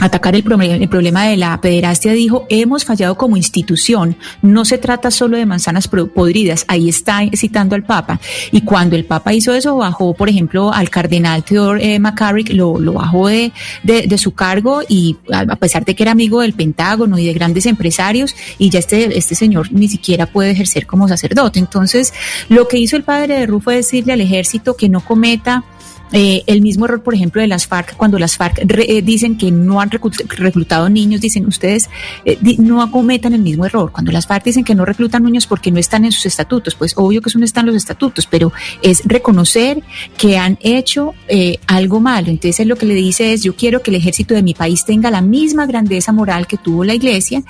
atacar 0.00 0.34
el, 0.34 0.44
el 0.60 0.88
problema 0.88 1.24
de 1.24 1.36
la 1.36 1.60
pederastia, 1.60 2.12
dijo, 2.12 2.46
hemos 2.48 2.84
fallado 2.84 3.16
como 3.16 3.36
institución, 3.36 4.16
no 4.42 4.64
se 4.64 4.78
trata 4.78 5.10
solo 5.10 5.36
de 5.36 5.46
manzanas 5.46 5.88
podridas, 5.88 6.64
ahí 6.68 6.88
está 6.88 7.20
citando 7.34 7.74
al 7.74 7.84
Papa. 7.84 8.20
Y 8.50 8.62
cuando 8.62 8.96
el 8.96 9.04
Papa 9.04 9.32
hizo 9.32 9.54
eso, 9.54 9.76
bajó, 9.76 10.14
por 10.14 10.28
ejemplo, 10.28 10.72
al 10.72 10.90
cardenal 10.90 11.44
Theodore 11.44 11.94
eh, 11.94 11.98
McCarrick, 11.98 12.50
lo, 12.50 12.78
lo 12.78 12.94
bajó 12.94 13.28
de, 13.28 13.52
de, 13.84 14.18
su 14.18 14.32
cargo 14.32 14.82
y 14.88 15.16
a 15.32 15.40
a 15.50 15.56
pesar 15.56 15.84
de 15.84 15.94
que 15.94 16.02
era 16.02 16.12
amigo 16.12 16.40
del 16.40 16.52
Pentágono 16.52 17.18
y 17.18 17.26
de 17.26 17.32
grandes 17.32 17.66
empresarios, 17.66 18.34
y 18.58 18.70
ya 18.70 18.78
este, 18.78 19.16
este 19.16 19.34
señor 19.34 19.72
ni 19.72 19.88
siquiera 19.88 20.26
puede 20.26 20.50
ejercer 20.50 20.86
como 20.86 21.08
sacerdote. 21.08 21.58
Entonces, 21.58 22.12
lo 22.48 22.68
que 22.68 22.78
hizo 22.78 22.96
el 22.96 23.02
padre 23.02 23.38
de 23.38 23.46
Rufo 23.46 23.60
fue 23.60 23.76
decirle 23.76 24.14
al 24.14 24.22
ejército 24.22 24.74
que 24.74 24.88
no 24.88 25.00
cometa 25.04 25.64
eh, 26.12 26.42
el 26.46 26.60
mismo 26.62 26.84
error, 26.86 27.02
por 27.02 27.14
ejemplo, 27.14 27.40
de 27.40 27.48
las 27.48 27.66
FARC, 27.66 27.96
cuando 27.96 28.18
las 28.18 28.36
FARC 28.36 28.60
re- 28.64 28.86
eh, 28.98 29.02
dicen 29.02 29.38
que 29.38 29.50
no 29.50 29.80
han 29.80 29.90
reclut- 29.90 30.26
reclutado 30.28 30.88
niños, 30.88 31.20
dicen 31.20 31.46
ustedes 31.46 31.88
eh, 32.24 32.38
no 32.58 32.90
cometan 32.90 33.32
el 33.34 33.42
mismo 33.42 33.64
error. 33.66 33.92
Cuando 33.92 34.10
las 34.12 34.26
FARC 34.26 34.44
dicen 34.44 34.64
que 34.64 34.74
no 34.74 34.84
reclutan 34.84 35.22
niños 35.22 35.46
porque 35.46 35.70
no 35.70 35.78
están 35.78 36.04
en 36.04 36.12
sus 36.12 36.26
estatutos, 36.26 36.74
pues 36.74 36.94
obvio 36.96 37.20
que 37.22 37.28
eso 37.28 37.38
no 37.38 37.44
están 37.44 37.66
los 37.66 37.76
estatutos, 37.76 38.26
pero 38.26 38.52
es 38.82 39.02
reconocer 39.04 39.82
que 40.18 40.36
han 40.38 40.58
hecho 40.60 41.14
eh, 41.28 41.58
algo 41.66 42.00
malo. 42.00 42.28
Entonces 42.28 42.60
él 42.60 42.68
lo 42.68 42.76
que 42.76 42.86
le 42.86 42.94
dice 42.94 43.32
es, 43.32 43.42
yo 43.42 43.54
quiero 43.54 43.82
que 43.82 43.90
el 43.90 43.96
ejército 43.96 44.34
de 44.34 44.42
mi 44.42 44.54
país 44.54 44.84
tenga 44.84 45.10
la 45.10 45.20
misma 45.20 45.66
grandeza 45.66 46.12
moral 46.12 46.46
que 46.46 46.56
tuvo 46.56 46.84
la 46.84 46.94
iglesia 46.94 47.42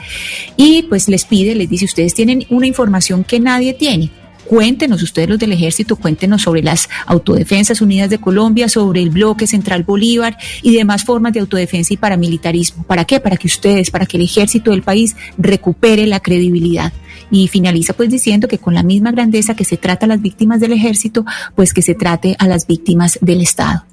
y 0.57 0.83
pues 0.83 1.09
les 1.09 1.25
pide, 1.25 1.55
les 1.55 1.69
dice, 1.69 1.85
ustedes 1.87 2.15
tienen 2.15 2.47
una 2.51 2.67
información 2.67 3.25
que 3.25 3.41
nadie 3.41 3.73
tiene. 3.75 4.11
Cuéntenos, 4.47 5.03
ustedes 5.03 5.29
los 5.29 5.39
del 5.39 5.53
ejército, 5.53 5.97
cuéntenos 5.97 6.43
sobre 6.43 6.63
las 6.63 6.89
Autodefensas 7.07 7.81
Unidas 7.81 8.11
de 8.11 8.19
Colombia, 8.19 8.69
sobre 8.69 9.03
el 9.03 9.11
bloque 9.11 9.47
Central 9.47 9.85
Bolívar 9.85 10.37
y 10.63 10.75
demás 10.75 11.05
formas 11.05 11.33
de 11.33 11.41
autodefensa 11.41 11.95
y 11.95 11.97
paramilitarismo. 11.97 12.83
¿Para 12.85 13.05
qué? 13.05 13.21
Para 13.21 13.37
que 13.37 13.47
ustedes, 13.47 13.91
para 13.91 14.07
que 14.07 14.17
el 14.17 14.25
ejército 14.25 14.73
del 14.73 14.83
país 14.83 15.17
recupere 15.39 16.07
la 16.07 16.21
credibilidad. 16.21 16.93
Y 17.31 17.49
finaliza 17.49 17.93
pues 17.93 18.11
diciendo 18.11 18.49
que 18.49 18.59
con 18.59 18.75
la 18.75 18.83
misma 18.83 19.13
grandeza 19.13 19.55
que 19.55 19.65
se 19.65 19.77
trata 19.77 20.07
a 20.07 20.09
las 20.09 20.21
víctimas 20.21 20.61
del 20.61 20.73
ejército, 20.73 21.25
pues 21.55 21.73
que 21.73 21.83
se 21.83 21.95
trate 21.95 22.35
a 22.39 22.49
las 22.49 22.67
víctimas 22.67 23.19
del 23.23 23.41
Estado. 23.41 23.90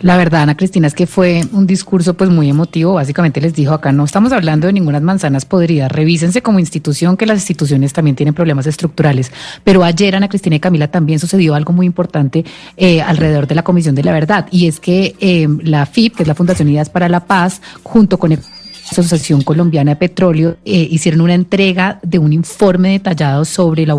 La 0.00 0.16
verdad, 0.16 0.42
Ana 0.42 0.56
Cristina, 0.56 0.86
es 0.86 0.94
que 0.94 1.06
fue 1.06 1.42
un 1.52 1.66
discurso 1.66 2.14
pues 2.14 2.30
muy 2.30 2.48
emotivo. 2.48 2.94
Básicamente 2.94 3.40
les 3.40 3.54
dijo 3.54 3.72
acá, 3.72 3.92
no 3.92 4.04
estamos 4.04 4.32
hablando 4.32 4.66
de 4.66 4.72
ninguna 4.72 5.00
manzanas 5.00 5.44
podridas. 5.44 5.90
Revísense 5.90 6.42
como 6.42 6.58
institución 6.58 7.16
que 7.16 7.26
las 7.26 7.38
instituciones 7.38 7.92
también 7.92 8.16
tienen 8.16 8.34
problemas 8.34 8.66
estructurales. 8.66 9.32
Pero 9.62 9.84
ayer, 9.84 10.16
Ana 10.16 10.28
Cristina 10.28 10.56
y 10.56 10.60
Camila, 10.60 10.88
también 10.88 11.18
sucedió 11.18 11.54
algo 11.54 11.72
muy 11.72 11.86
importante 11.86 12.44
eh, 12.76 13.00
alrededor 13.02 13.46
de 13.46 13.54
la 13.54 13.62
Comisión 13.62 13.94
de 13.94 14.04
la 14.04 14.12
Verdad. 14.12 14.46
Y 14.50 14.66
es 14.66 14.80
que 14.80 15.14
eh, 15.20 15.48
la 15.62 15.86
FIP, 15.86 16.16
que 16.16 16.22
es 16.24 16.28
la 16.28 16.34
Fundación 16.34 16.68
Unidas 16.68 16.90
para 16.90 17.08
la 17.08 17.20
Paz, 17.20 17.60
junto 17.82 18.18
con 18.18 18.32
el 18.32 18.40
Asociación 18.90 19.42
Colombiana 19.42 19.92
de 19.92 19.96
Petróleo 19.96 20.56
eh, 20.64 20.86
hicieron 20.90 21.20
una 21.22 21.34
entrega 21.34 21.98
de 22.02 22.18
un 22.18 22.32
informe 22.32 22.90
detallado 22.90 23.44
sobre 23.44 23.86
la, 23.86 23.94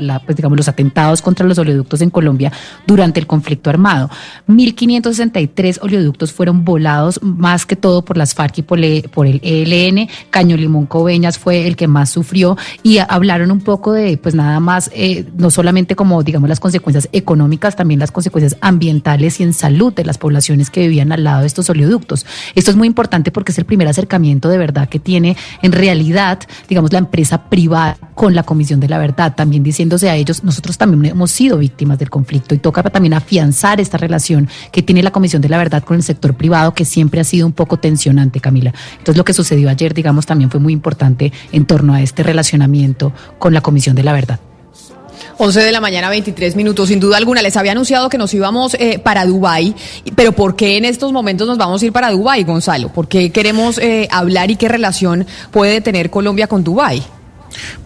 la- 0.00 0.20
pues, 0.20 0.36
digamos, 0.36 0.56
los 0.56 0.68
atentados 0.68 1.20
contra 1.20 1.46
los 1.46 1.58
oleoductos 1.58 2.00
en 2.00 2.10
Colombia 2.10 2.52
durante 2.86 3.18
el 3.20 3.26
conflicto 3.26 3.70
armado. 3.70 4.08
1.563 4.48 5.78
oleoductos 5.82 6.32
fueron 6.32 6.64
volados 6.64 7.20
más 7.22 7.66
que 7.66 7.76
todo 7.76 8.04
por 8.04 8.16
las 8.16 8.34
FARC 8.34 8.58
y 8.58 8.62
por, 8.62 8.78
por 9.10 9.26
el 9.26 9.40
ELN. 9.42 10.08
Caño 10.30 10.56
Limón 10.56 10.86
Coveñas 10.86 11.38
fue 11.38 11.66
el 11.66 11.76
que 11.76 11.88
más 11.88 12.10
sufrió 12.10 12.56
y 12.82 12.98
hablaron 12.98 13.50
un 13.50 13.60
poco 13.60 13.92
de, 13.92 14.16
pues 14.16 14.34
nada 14.34 14.60
más, 14.60 14.90
eh, 14.94 15.26
no 15.36 15.50
solamente 15.50 15.96
como, 15.96 16.22
digamos, 16.22 16.48
las 16.48 16.60
consecuencias 16.60 17.08
económicas, 17.12 17.74
también 17.76 17.98
las 18.00 18.12
consecuencias 18.12 18.56
ambientales 18.60 19.40
y 19.40 19.42
en 19.42 19.54
salud 19.54 19.92
de 19.92 20.04
las 20.04 20.18
poblaciones 20.18 20.70
que 20.70 20.80
vivían 20.82 21.12
al 21.12 21.24
lado 21.24 21.40
de 21.40 21.46
estos 21.46 21.68
oleoductos. 21.70 22.26
Esto 22.54 22.70
es 22.70 22.76
muy 22.76 22.86
importante 22.86 23.30
porque 23.32 23.52
es 23.52 23.58
el 23.58 23.64
primer 23.64 23.88
acercamiento 23.88 24.19
de 24.20 24.58
verdad 24.58 24.88
que 24.88 24.98
tiene 24.98 25.36
en 25.62 25.72
realidad, 25.72 26.40
digamos, 26.68 26.92
la 26.92 26.98
empresa 26.98 27.44
privada 27.48 27.96
con 28.14 28.34
la 28.34 28.42
Comisión 28.42 28.80
de 28.80 28.88
la 28.88 28.98
Verdad, 28.98 29.34
también 29.34 29.62
diciéndose 29.62 30.10
a 30.10 30.16
ellos, 30.16 30.44
nosotros 30.44 30.76
también 30.76 31.12
hemos 31.12 31.30
sido 31.30 31.58
víctimas 31.58 31.98
del 31.98 32.10
conflicto 32.10 32.54
y 32.54 32.58
toca 32.58 32.82
también 32.82 33.14
afianzar 33.14 33.80
esta 33.80 33.96
relación 33.96 34.48
que 34.72 34.82
tiene 34.82 35.02
la 35.02 35.10
Comisión 35.10 35.40
de 35.40 35.48
la 35.48 35.58
Verdad 35.58 35.82
con 35.82 35.96
el 35.96 36.02
sector 36.02 36.34
privado, 36.34 36.74
que 36.74 36.84
siempre 36.84 37.20
ha 37.20 37.24
sido 37.24 37.46
un 37.46 37.52
poco 37.52 37.78
tensionante, 37.78 38.40
Camila. 38.40 38.74
Entonces, 38.98 39.16
lo 39.16 39.24
que 39.24 39.32
sucedió 39.32 39.70
ayer, 39.70 39.94
digamos, 39.94 40.26
también 40.26 40.50
fue 40.50 40.60
muy 40.60 40.72
importante 40.72 41.32
en 41.52 41.64
torno 41.64 41.94
a 41.94 42.02
este 42.02 42.22
relacionamiento 42.22 43.12
con 43.38 43.54
la 43.54 43.62
Comisión 43.62 43.96
de 43.96 44.02
la 44.02 44.12
Verdad. 44.12 44.40
11 45.42 45.60
de 45.62 45.72
la 45.72 45.80
mañana, 45.80 46.10
23 46.10 46.54
minutos. 46.54 46.90
Sin 46.90 47.00
duda 47.00 47.16
alguna, 47.16 47.40
les 47.40 47.56
había 47.56 47.72
anunciado 47.72 48.10
que 48.10 48.18
nos 48.18 48.34
íbamos 48.34 48.74
eh, 48.74 48.98
para 48.98 49.24
Dubái. 49.24 49.74
Pero 50.14 50.32
¿por 50.32 50.54
qué 50.54 50.76
en 50.76 50.84
estos 50.84 51.12
momentos 51.12 51.48
nos 51.48 51.56
vamos 51.56 51.80
a 51.80 51.86
ir 51.86 51.92
para 51.92 52.10
Dubái, 52.10 52.44
Gonzalo? 52.44 52.90
¿Por 52.90 53.08
qué 53.08 53.30
queremos 53.32 53.78
eh, 53.78 54.06
hablar 54.10 54.50
y 54.50 54.56
qué 54.56 54.68
relación 54.68 55.26
puede 55.50 55.80
tener 55.80 56.10
Colombia 56.10 56.46
con 56.46 56.62
Dubái? 56.62 57.02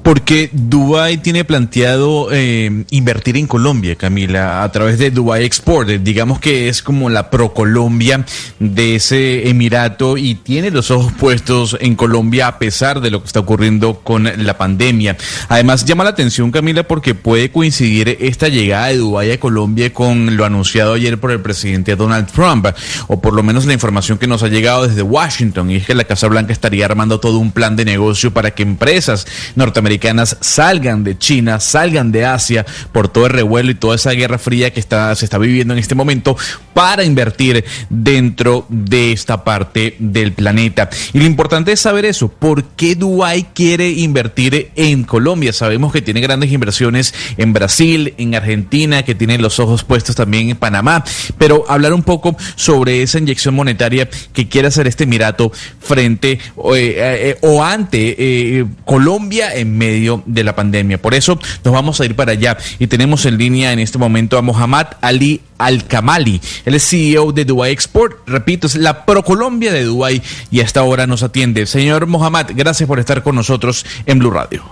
Porque 0.02 0.50
Dubai 0.52 1.18
tiene 1.18 1.44
planteado 1.44 2.28
eh, 2.30 2.84
invertir 2.90 3.36
en 3.36 3.46
Colombia, 3.46 3.96
Camila, 3.96 4.62
a 4.62 4.70
través 4.70 4.98
de 4.98 5.10
Dubai 5.10 5.44
Export. 5.44 5.88
Eh, 5.90 5.98
Digamos 5.98 6.38
que 6.38 6.68
es 6.68 6.82
como 6.82 7.08
la 7.10 7.30
Procolombia 7.30 8.24
de 8.58 8.96
ese 8.96 9.48
emirato 9.48 10.16
y 10.16 10.34
tiene 10.34 10.70
los 10.70 10.90
ojos 10.90 11.12
puestos 11.12 11.76
en 11.80 11.94
Colombia 11.96 12.48
a 12.48 12.58
pesar 12.58 13.00
de 13.00 13.10
lo 13.10 13.20
que 13.20 13.26
está 13.26 13.40
ocurriendo 13.40 14.00
con 14.00 14.30
la 14.44 14.58
pandemia. 14.58 15.16
Además, 15.48 15.84
llama 15.84 16.04
la 16.04 16.10
atención, 16.10 16.50
Camila, 16.50 16.82
porque 16.82 17.14
puede 17.14 17.50
coincidir 17.50 18.18
esta 18.20 18.48
llegada 18.48 18.88
de 18.88 18.98
Dubai 18.98 19.32
a 19.32 19.40
Colombia 19.40 19.92
con 19.92 20.36
lo 20.36 20.44
anunciado 20.44 20.94
ayer 20.94 21.18
por 21.18 21.30
el 21.30 21.40
presidente 21.40 21.96
Donald 21.96 22.30
Trump, 22.30 22.66
o 23.08 23.20
por 23.20 23.32
lo 23.34 23.42
menos 23.42 23.66
la 23.66 23.72
información 23.72 24.18
que 24.18 24.26
nos 24.26 24.42
ha 24.42 24.48
llegado 24.48 24.86
desde 24.86 25.02
Washington, 25.02 25.70
y 25.70 25.76
es 25.76 25.86
que 25.86 25.94
la 25.94 26.04
Casa 26.04 26.28
Blanca 26.28 26.52
estaría 26.52 26.84
armando 26.84 27.20
todo 27.20 27.38
un 27.38 27.52
plan 27.52 27.76
de 27.76 27.84
negocio 27.84 28.32
para 28.32 28.52
que 28.52 28.62
empresas 28.62 29.26
norteamericanas 29.56 30.36
salgan 30.40 31.04
de 31.04 31.18
China, 31.18 31.60
salgan 31.60 32.12
de 32.12 32.24
Asia 32.24 32.66
por 32.92 33.08
todo 33.08 33.26
el 33.26 33.32
revuelo 33.32 33.70
y 33.70 33.74
toda 33.74 33.96
esa 33.96 34.12
guerra 34.12 34.38
fría 34.38 34.72
que 34.72 34.82
se 34.82 35.24
está 35.24 35.38
viviendo 35.38 35.74
en 35.74 35.80
este 35.80 35.94
momento 35.94 36.36
para 36.72 37.04
invertir 37.04 37.64
dentro 37.88 38.66
de 38.68 39.12
esta 39.12 39.44
parte 39.44 39.96
del 39.98 40.32
planeta. 40.32 40.90
Y 41.12 41.18
lo 41.18 41.24
importante 41.24 41.72
es 41.72 41.80
saber 41.80 42.04
eso, 42.04 42.28
¿por 42.28 42.64
qué 42.64 42.94
Dubái 42.94 43.46
quiere 43.54 43.90
invertir 43.90 44.70
en 44.76 45.04
Colombia? 45.04 45.52
Sabemos 45.52 45.92
que 45.92 46.02
tiene 46.02 46.20
grandes 46.20 46.52
inversiones 46.52 47.14
en 47.36 47.52
Brasil, 47.52 48.14
en 48.18 48.34
Argentina, 48.34 49.04
que 49.04 49.14
tiene 49.14 49.38
los 49.38 49.58
ojos 49.60 49.84
puestos 49.84 50.16
también 50.16 50.50
en 50.50 50.56
Panamá, 50.56 51.04
pero 51.38 51.64
hablar 51.68 51.92
un 51.92 52.02
poco 52.02 52.36
sobre 52.56 53.02
esa 53.02 53.18
inyección 53.18 53.54
monetaria 53.54 54.08
que 54.32 54.48
quiere 54.48 54.68
hacer 54.68 54.86
este 54.86 55.04
Emirato 55.04 55.52
frente 55.80 56.32
eh, 56.32 56.40
eh, 56.74 57.38
o 57.42 57.62
ante 57.62 58.16
eh, 58.18 58.66
Colombia 58.84 59.43
en 59.52 59.76
medio 59.76 60.22
de 60.26 60.44
la 60.44 60.54
pandemia. 60.54 60.96
Por 61.02 61.12
eso 61.14 61.38
nos 61.64 61.74
vamos 61.74 62.00
a 62.00 62.04
ir 62.04 62.14
para 62.16 62.32
allá 62.32 62.56
y 62.78 62.86
tenemos 62.86 63.26
en 63.26 63.36
línea 63.36 63.72
en 63.72 63.78
este 63.80 63.98
momento 63.98 64.38
a 64.38 64.42
Mohammad 64.42 64.86
Ali 65.00 65.40
Al-Kamali. 65.58 66.40
Él 66.64 66.74
es 66.74 66.88
CEO 66.88 67.32
de 67.32 67.44
Dubai 67.44 67.72
Export. 67.72 68.26
Repito, 68.28 68.66
es 68.66 68.76
la 68.76 69.04
Procolombia 69.04 69.72
de 69.72 69.84
Dubai 69.84 70.22
y 70.50 70.60
a 70.60 70.62
esta 70.62 70.82
hora 70.84 71.06
nos 71.06 71.22
atiende. 71.22 71.66
Señor 71.66 72.06
Mohammad, 72.06 72.50
gracias 72.54 72.86
por 72.86 72.98
estar 73.00 73.22
con 73.22 73.34
nosotros 73.34 73.84
en 74.06 74.18
Blue 74.20 74.30
Radio. 74.30 74.62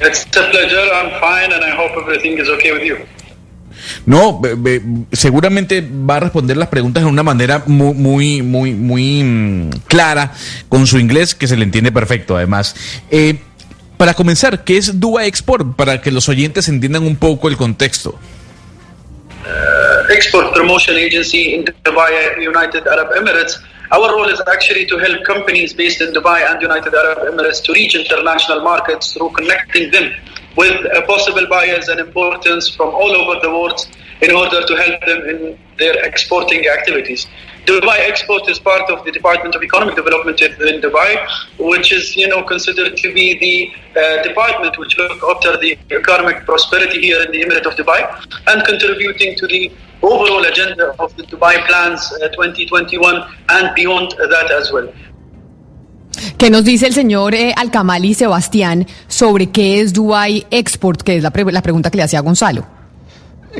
It's 0.00 0.26
a 0.36 0.50
pleasure. 0.50 0.90
I'm 0.92 1.10
fine, 1.20 1.54
and 1.54 1.64
I 1.64 1.70
hope 1.70 1.98
everything 2.02 2.38
is 2.40 2.48
okay 2.50 2.72
with 2.72 2.82
you. 2.82 2.96
No, 4.04 4.38
be- 4.40 4.54
be- 4.54 4.82
seguramente 5.12 5.80
va 5.82 6.16
a 6.16 6.20
responder 6.20 6.56
las 6.56 6.68
preguntas 6.68 7.02
de 7.04 7.08
una 7.08 7.22
manera 7.22 7.62
muy, 7.66 7.94
muy, 7.94 8.42
muy, 8.42 8.74
muy 8.74 9.22
mm, 9.22 9.70
clara, 9.86 10.32
con 10.68 10.86
su 10.86 10.98
inglés 10.98 11.34
que 11.34 11.46
se 11.46 11.56
le 11.56 11.64
entiende 11.64 11.92
perfecto, 11.92 12.36
además. 12.36 12.74
Eh, 13.10 13.36
para 13.96 14.14
comenzar, 14.14 14.64
¿qué 14.64 14.76
es 14.76 15.00
Dubai 15.00 15.26
Export? 15.26 15.76
Para 15.76 16.00
que 16.00 16.10
los 16.10 16.28
oyentes 16.28 16.68
entiendan 16.68 17.04
un 17.04 17.16
poco 17.16 17.48
el 17.48 17.56
contexto. 17.56 18.18
Uh, 19.44 20.12
Export 20.12 20.52
Promotion 20.54 20.96
Agency 20.96 21.54
in 21.54 21.64
Dubai, 21.84 22.12
United 22.38 22.86
Arab 22.86 23.12
Emirates. 23.16 23.60
Our 23.92 24.10
role 24.10 24.28
is 24.28 24.40
actually 24.52 24.84
to 24.86 24.98
help 24.98 25.22
companies 25.24 25.72
based 25.72 26.00
in 26.00 26.12
Dubai 26.12 26.42
and 26.50 26.60
United 26.60 26.92
Arab 26.92 27.18
Emirates 27.32 27.62
to 27.62 27.72
reach 27.72 27.94
international 27.94 28.60
markets 28.62 29.12
through 29.12 29.30
connecting 29.30 29.90
them 29.92 30.12
with 30.56 30.74
uh, 30.86 31.02
possible 31.06 31.46
buyers 31.48 31.88
and 31.88 32.00
importers 32.00 32.68
from 32.74 32.88
all 32.94 33.12
over 33.12 33.38
the 33.40 33.50
world 33.50 33.86
in 34.22 34.34
order 34.34 34.64
to 34.66 34.74
help 34.74 35.00
them 35.04 35.20
in 35.28 35.58
their 35.78 36.04
exporting 36.04 36.66
activities. 36.66 37.28
Dubai 37.66 37.98
Export 38.10 38.48
is 38.48 38.58
part 38.58 38.88
of 38.90 39.04
the 39.04 39.12
Department 39.12 39.54
of 39.56 39.62
Economic 39.62 39.94
Development 39.96 40.40
in 40.40 40.80
Dubai, 40.80 41.10
which 41.58 41.92
is, 41.92 42.16
you 42.16 42.28
know, 42.28 42.42
considered 42.44 42.96
to 42.96 43.12
be 43.12 43.26
the 43.44 43.56
uh, 44.00 44.22
department 44.22 44.78
which 44.78 44.96
look 44.98 45.18
after 45.34 45.56
the 45.58 45.76
economic 45.90 46.44
prosperity 46.46 47.00
here 47.00 47.20
in 47.24 47.30
the 47.32 47.40
Emirate 47.44 47.66
of 47.66 47.74
Dubai 47.74 48.00
and 48.50 48.64
contributing 48.64 49.36
to 49.36 49.46
the 49.46 49.70
overall 50.02 50.44
agenda 50.44 50.86
of 51.04 51.14
the 51.16 51.24
Dubai 51.24 51.54
plans 51.66 52.00
uh, 52.22 52.28
2021 52.28 53.24
and 53.50 53.74
beyond 53.74 54.10
that 54.32 54.50
as 54.60 54.70
well. 54.72 54.88
¿Qué 56.38 56.50
nos 56.50 56.64
dice 56.64 56.86
el 56.86 56.94
señor 56.94 57.34
eh, 57.34 57.52
Alcamali 57.56 58.14
Sebastián 58.14 58.86
sobre 59.08 59.50
qué 59.50 59.80
es 59.80 59.92
Dubai 59.92 60.46
Export, 60.50 61.02
que 61.02 61.16
es 61.16 61.22
la, 61.22 61.30
pre- 61.30 61.50
la 61.52 61.62
pregunta 61.62 61.90
que 61.90 61.96
le 61.98 62.04
hacía 62.04 62.20
Gonzalo? 62.20 62.66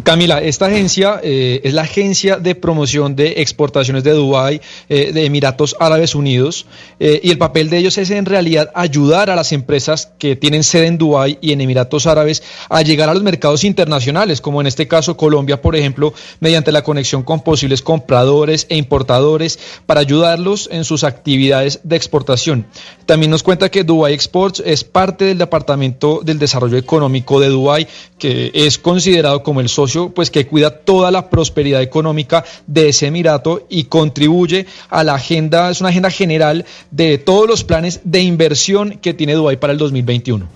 Camila, 0.03 0.43
esta 0.43 0.67
agencia 0.67 1.21
eh, 1.23 1.61
es 1.65 1.73
la 1.73 1.83
agencia 1.83 2.37
de 2.37 2.55
promoción 2.55 3.17
de 3.17 3.35
exportaciones 3.39 4.05
de 4.05 4.13
Dubái, 4.13 4.61
eh, 4.89 5.13
de 5.13 5.25
Emiratos 5.25 5.75
Árabes 5.81 6.15
Unidos, 6.15 6.67
eh, 7.01 7.21
y 7.23 7.31
el 7.31 7.39
papel 7.39 7.71
de 7.71 7.79
ellos 7.79 7.97
es 7.97 8.11
en 8.11 8.27
realidad 8.27 8.71
ayudar 8.75 9.31
a 9.31 9.37
las 9.37 9.53
empresas 9.53 10.13
que 10.19 10.37
tienen 10.37 10.65
sede 10.65 10.87
en 10.87 10.99
Dubái 10.99 11.39
y 11.41 11.53
en 11.53 11.61
Emiratos 11.61 12.07
Árabes 12.07 12.43
a 12.69 12.83
llegar 12.83 13.09
a 13.09 13.15
los 13.15 13.23
mercados 13.23 13.65
internacionales, 13.65 14.41
como 14.41 14.61
en 14.61 14.67
este 14.67 14.87
caso 14.87 15.17
Colombia, 15.17 15.63
por 15.63 15.77
ejemplo, 15.77 16.13
mediante 16.41 16.73
la 16.73 16.83
conexión 16.83 17.23
con 17.23 17.41
posibles 17.41 17.81
compradores 17.81 18.67
e 18.69 18.77
importadores 18.77 19.59
para 19.87 20.01
ayudarlos 20.01 20.69
en 20.71 20.85
sus 20.85 21.05
actividades 21.05 21.81
de 21.85 21.97
exportación. 21.97 22.67
También 23.07 23.31
nos 23.31 23.43
cuenta 23.43 23.71
que 23.71 23.85
Dubai 23.85 24.13
Exports 24.13 24.63
es 24.65 24.85
parte 24.85 25.25
del 25.25 25.39
Departamento 25.39 26.21
del 26.23 26.39
Desarrollo 26.39 26.77
Económico 26.77 27.41
de 27.41 27.49
Dubái, 27.49 27.87
que 28.19 28.51
es 28.53 28.79
considerado 28.79 29.43
como 29.43 29.61
el 29.61 29.69
socio 29.69 29.86
pues 30.15 30.31
que 30.31 30.47
cuida 30.47 30.71
toda 30.71 31.11
la 31.11 31.31
prosperidad 31.31 31.83
económica 31.83 32.45
de 32.67 32.89
ese 32.89 33.07
emirato 33.07 33.67
y 33.69 33.85
contribuye 33.85 34.67
a 34.89 35.05
la 35.05 35.15
agenda, 35.15 35.71
es 35.71 35.81
una 35.81 35.91
agenda 35.91 36.11
general 36.11 36.65
de 36.91 37.19
todos 37.19 37.49
los 37.49 37.65
planes 37.65 38.01
de 38.05 38.21
inversión 38.21 38.99
que 39.01 39.15
tiene 39.15 39.35
Dubái 39.35 39.57
para 39.57 39.73
el 39.73 39.79
2021. 39.79 40.49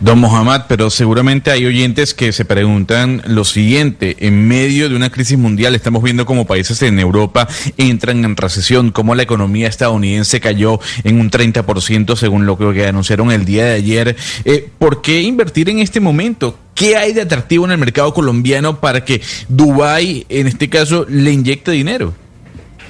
Don 0.00 0.18
Mohamed, 0.18 0.62
pero 0.68 0.90
seguramente 0.90 1.50
hay 1.50 1.66
oyentes 1.66 2.14
que 2.14 2.32
se 2.32 2.44
preguntan 2.44 3.22
lo 3.26 3.44
siguiente, 3.44 4.16
en 4.20 4.46
medio 4.46 4.88
de 4.88 4.96
una 4.96 5.10
crisis 5.10 5.38
mundial 5.38 5.74
estamos 5.74 6.02
viendo 6.02 6.26
como 6.26 6.46
países 6.46 6.82
en 6.82 6.98
Europa 6.98 7.48
entran 7.76 8.24
en 8.24 8.36
recesión, 8.36 8.90
cómo 8.90 9.14
la 9.14 9.22
economía 9.22 9.68
estadounidense 9.68 10.40
cayó 10.40 10.80
en 11.04 11.20
un 11.20 11.30
30% 11.30 12.16
según 12.16 12.46
lo 12.46 12.58
que 12.58 12.86
anunciaron 12.86 13.30
el 13.30 13.44
día 13.44 13.64
de 13.64 13.74
ayer. 13.74 14.16
Eh, 14.44 14.68
¿Por 14.78 15.02
qué 15.02 15.22
invertir 15.22 15.68
en 15.68 15.78
este 15.78 16.00
momento? 16.00 16.58
¿Qué 16.74 16.96
hay 16.96 17.12
de 17.12 17.22
atractivo 17.22 17.64
en 17.64 17.72
el 17.72 17.78
mercado 17.78 18.12
colombiano 18.12 18.80
para 18.80 19.04
que 19.04 19.20
Dubái, 19.48 20.26
en 20.28 20.46
este 20.46 20.68
caso, 20.68 21.06
le 21.08 21.32
inyecte 21.32 21.70
dinero? 21.70 22.14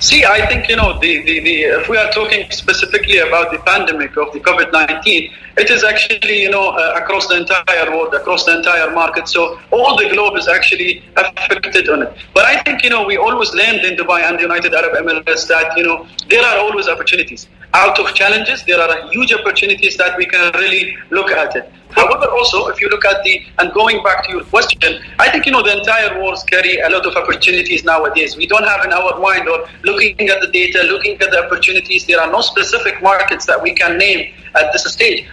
See, 0.00 0.24
I 0.24 0.46
think 0.46 0.68
you 0.68 0.76
know 0.76 0.98
the, 0.98 1.22
the, 1.22 1.40
the 1.40 1.62
if 1.80 1.88
we 1.88 1.96
are 1.96 2.10
talking 2.10 2.50
specifically 2.50 3.18
about 3.18 3.52
the 3.52 3.58
pandemic 3.58 4.16
of 4.16 4.32
the 4.32 4.40
COVID-19, 4.40 5.32
it 5.56 5.70
is 5.70 5.84
actually 5.84 6.42
you 6.42 6.50
know 6.50 6.70
uh, 6.70 7.00
across 7.00 7.28
the 7.28 7.36
entire 7.36 7.90
world, 7.90 8.12
across 8.12 8.44
the 8.44 8.56
entire 8.56 8.90
market. 8.90 9.28
So 9.28 9.58
all 9.70 9.96
the 9.96 10.08
globe 10.10 10.36
is 10.36 10.48
actually 10.48 11.02
affected 11.16 11.88
on 11.88 12.02
it. 12.02 12.16
But 12.34 12.44
I 12.44 12.62
think 12.62 12.82
you 12.82 12.90
know 12.90 13.06
we 13.06 13.16
always 13.16 13.54
learned 13.54 13.84
in 13.84 13.96
Dubai 13.96 14.22
and 14.28 14.36
the 14.38 14.42
United 14.42 14.74
Arab 14.74 14.92
Emirates 14.94 15.46
that 15.48 15.76
you 15.76 15.84
know 15.84 16.06
there 16.28 16.44
are 16.44 16.58
always 16.58 16.88
opportunities. 16.88 17.46
Out 17.74 17.98
of 17.98 18.14
challenges, 18.14 18.62
there 18.62 18.80
are 18.80 19.10
huge 19.10 19.32
opportunities 19.32 19.96
that 19.96 20.16
we 20.16 20.26
can 20.26 20.52
really 20.54 20.96
look 21.10 21.32
at 21.32 21.56
it. 21.56 21.72
However, 21.90 22.30
also, 22.30 22.68
if 22.68 22.80
you 22.80 22.88
look 22.88 23.04
at 23.04 23.24
the, 23.24 23.44
and 23.58 23.72
going 23.72 24.00
back 24.04 24.24
to 24.26 24.30
your 24.30 24.44
question, 24.44 25.02
I 25.18 25.28
think, 25.30 25.44
you 25.44 25.50
know, 25.50 25.62
the 25.62 25.78
entire 25.78 26.20
wars 26.20 26.44
carry 26.44 26.78
a 26.78 26.88
lot 26.88 27.04
of 27.04 27.16
opportunities 27.16 27.82
nowadays. 27.82 28.36
We 28.36 28.46
don't 28.46 28.62
have 28.62 28.84
in 28.84 28.92
our 28.92 29.18
mind 29.18 29.48
or 29.48 29.66
looking 29.82 30.28
at 30.28 30.40
the 30.40 30.48
data, 30.52 30.84
looking 30.84 31.20
at 31.20 31.32
the 31.32 31.44
opportunities, 31.44 32.06
there 32.06 32.20
are 32.20 32.30
no 32.30 32.42
specific 32.42 33.02
markets 33.02 33.44
that 33.46 33.60
we 33.60 33.74
can 33.74 33.98
name 33.98 34.32
at 34.54 34.72
this 34.72 34.84
stage. 34.92 35.26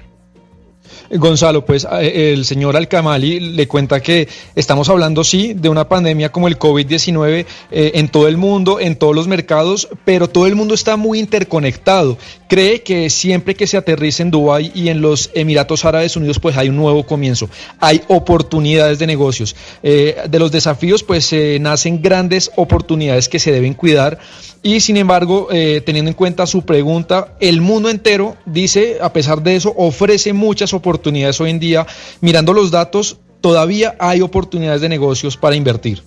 Gonzalo, 1.13 1.65
pues 1.65 1.85
eh, 1.99 2.31
el 2.33 2.45
señor 2.45 2.77
Alcamali 2.77 3.39
le 3.39 3.67
cuenta 3.67 4.01
que 4.01 4.29
estamos 4.55 4.87
hablando, 4.87 5.23
sí, 5.23 5.53
de 5.53 5.67
una 5.67 5.89
pandemia 5.89 6.31
como 6.31 6.47
el 6.47 6.57
COVID-19 6.57 7.45
eh, 7.71 7.91
en 7.95 8.07
todo 8.07 8.27
el 8.27 8.37
mundo, 8.37 8.79
en 8.79 8.95
todos 8.95 9.15
los 9.15 9.27
mercados, 9.27 9.89
pero 10.05 10.29
todo 10.29 10.47
el 10.47 10.55
mundo 10.55 10.73
está 10.73 10.95
muy 10.95 11.19
interconectado. 11.19 12.17
Cree 12.47 12.81
que 12.81 13.09
siempre 13.09 13.55
que 13.55 13.67
se 13.67 13.77
aterriza 13.77 14.23
en 14.23 14.31
Dubái 14.31 14.71
y 14.73 14.89
en 14.89 15.01
los 15.01 15.31
Emiratos 15.33 15.83
Árabes 15.85 16.15
Unidos, 16.15 16.39
pues 16.39 16.55
hay 16.57 16.69
un 16.69 16.77
nuevo 16.77 17.05
comienzo, 17.05 17.49
hay 17.79 18.01
oportunidades 18.07 18.99
de 18.99 19.07
negocios. 19.07 19.55
Eh, 19.83 20.15
de 20.29 20.39
los 20.39 20.51
desafíos, 20.51 21.03
pues 21.03 21.33
nacen 21.59 22.01
grandes 22.01 22.51
oportunidades 22.55 23.27
que 23.27 23.39
se 23.39 23.51
deben 23.51 23.73
cuidar 23.73 24.19
y 24.63 24.79
sin 24.81 24.97
embargo, 24.97 25.47
teniendo 25.85 26.09
en 26.09 26.13
cuenta 26.13 26.45
su 26.45 26.61
pregunta, 26.63 27.33
el 27.39 27.61
mundo 27.61 27.89
entero 27.89 28.37
dice, 28.45 28.97
a 29.01 29.11
pesar 29.11 29.41
de 29.41 29.55
eso, 29.55 29.73
ofrece 29.75 30.33
muchas 30.33 30.73
oportunidades 30.73 31.00
hoy 31.05 31.49
en 31.49 31.59
día. 31.59 31.85
Mirando 32.21 32.53
los 32.53 32.71
datos, 32.71 33.17
todavía 33.41 33.95
hay 33.99 34.21
oportunidades 34.21 34.81
de 34.81 34.89
negocios 34.89 35.37
para 35.37 35.55
invertir. 35.55 36.03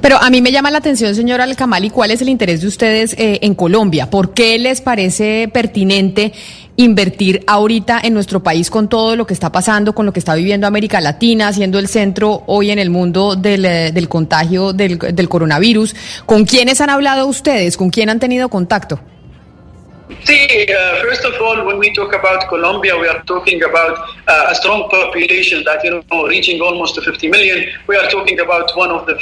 Pero 0.00 0.18
a 0.18 0.30
mí 0.30 0.40
me 0.42 0.52
llama 0.52 0.70
la 0.70 0.78
atención, 0.78 1.14
señor 1.14 1.40
Alcamali, 1.40 1.90
¿cuál 1.90 2.10
es 2.10 2.20
el 2.22 2.28
interés 2.28 2.60
de 2.60 2.68
ustedes 2.68 3.14
eh, 3.14 3.38
en 3.42 3.54
Colombia? 3.54 4.10
¿Por 4.10 4.32
qué 4.34 4.58
les 4.58 4.80
parece 4.80 5.48
pertinente 5.52 6.32
invertir 6.76 7.44
ahorita 7.46 8.00
en 8.02 8.14
nuestro 8.14 8.42
país 8.42 8.70
con 8.70 8.88
todo 8.88 9.16
lo 9.16 9.26
que 9.26 9.34
está 9.34 9.52
pasando, 9.52 9.94
con 9.94 10.06
lo 10.06 10.12
que 10.12 10.18
está 10.18 10.34
viviendo 10.34 10.66
América 10.66 11.00
Latina, 11.00 11.52
siendo 11.52 11.78
el 11.78 11.88
centro 11.88 12.42
hoy 12.46 12.70
en 12.70 12.78
el 12.78 12.90
mundo 12.90 13.36
del, 13.36 13.64
eh, 13.64 13.92
del 13.92 14.08
contagio 14.08 14.72
del, 14.72 14.98
del 14.98 15.28
coronavirus? 15.28 15.94
¿Con 16.26 16.44
quiénes 16.44 16.80
han 16.80 16.90
hablado 16.90 17.26
ustedes? 17.26 17.76
¿Con 17.76 17.90
quién 17.90 18.08
han 18.08 18.20
tenido 18.20 18.48
contacto? 18.48 19.00
See, 20.24 20.66
uh, 20.66 21.02
first 21.02 21.24
of 21.24 21.40
all, 21.40 21.64
when 21.64 21.78
we 21.78 21.92
talk 21.94 22.12
about 22.12 22.48
Colombia, 22.48 22.98
we 22.98 23.06
are 23.06 23.22
talking 23.24 23.62
about 23.62 23.96
uh, 24.26 24.46
a 24.48 24.54
strong 24.56 24.88
population 24.90 25.62
that 25.64 25.84
you 25.84 25.90
know 25.90 26.26
reaching 26.26 26.60
almost 26.60 26.96
to 26.96 27.02
50 27.02 27.28
million. 27.28 27.70
We 27.86 27.96
are 27.96 28.08
talking 28.10 28.40
about 28.40 28.76
one 28.76 28.90
of 28.90 29.06
the, 29.06 29.16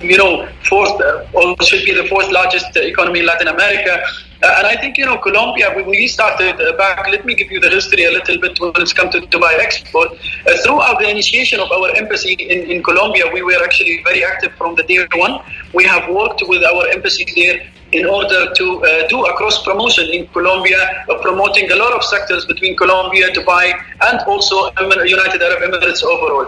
you 0.00 0.16
know, 0.16 0.48
fourth 0.64 0.98
uh, 1.00 1.26
or 1.34 1.62
should 1.62 1.84
be 1.84 1.92
the 1.92 2.06
fourth 2.08 2.30
largest 2.32 2.74
economy 2.76 3.20
in 3.20 3.26
Latin 3.26 3.48
America. 3.48 4.02
Uh, 4.42 4.54
and 4.58 4.66
I 4.66 4.76
think 4.76 4.96
you 4.96 5.04
know 5.04 5.18
Colombia. 5.18 5.72
When 5.74 5.86
we 5.86 6.08
started 6.08 6.60
uh, 6.60 6.76
back, 6.76 7.06
let 7.08 7.26
me 7.26 7.34
give 7.34 7.50
you 7.50 7.60
the 7.60 7.70
history 7.70 8.04
a 8.04 8.10
little 8.10 8.40
bit 8.40 8.58
when 8.58 8.72
it's 8.76 8.94
come 8.94 9.10
to 9.10 9.20
Dubai 9.20 9.58
Export. 9.60 10.08
Uh, 10.12 10.56
throughout 10.64 11.00
the 11.00 11.08
initiation 11.08 11.60
of 11.60 11.70
our 11.70 11.94
embassy 11.96 12.32
in, 12.32 12.70
in 12.70 12.82
Colombia, 12.82 13.24
we 13.32 13.42
were 13.42 13.62
actually 13.62 14.02
very 14.04 14.24
active 14.24 14.52
from 14.54 14.74
the 14.74 14.84
day 14.84 15.06
one. 15.14 15.40
We 15.74 15.84
have 15.84 16.08
worked 16.08 16.42
with 16.48 16.64
our 16.64 16.88
embassy 16.88 17.26
there 17.36 17.60
in 17.94 18.06
order 18.06 18.52
to 18.52 18.84
uh, 18.84 19.06
do 19.08 19.24
a 19.24 19.32
cross 19.34 19.62
promotion 19.62 20.10
in 20.10 20.26
Colombia, 20.28 21.04
uh, 21.08 21.18
promoting 21.22 21.70
a 21.70 21.76
lot 21.76 21.92
of 21.92 22.02
sectors 22.02 22.44
between 22.44 22.76
Colombia, 22.76 23.28
Dubai, 23.30 23.72
and 24.08 24.20
also 24.26 24.70
United 25.04 25.40
Arab 25.40 25.60
Emirates 25.62 26.02
overall. 26.02 26.46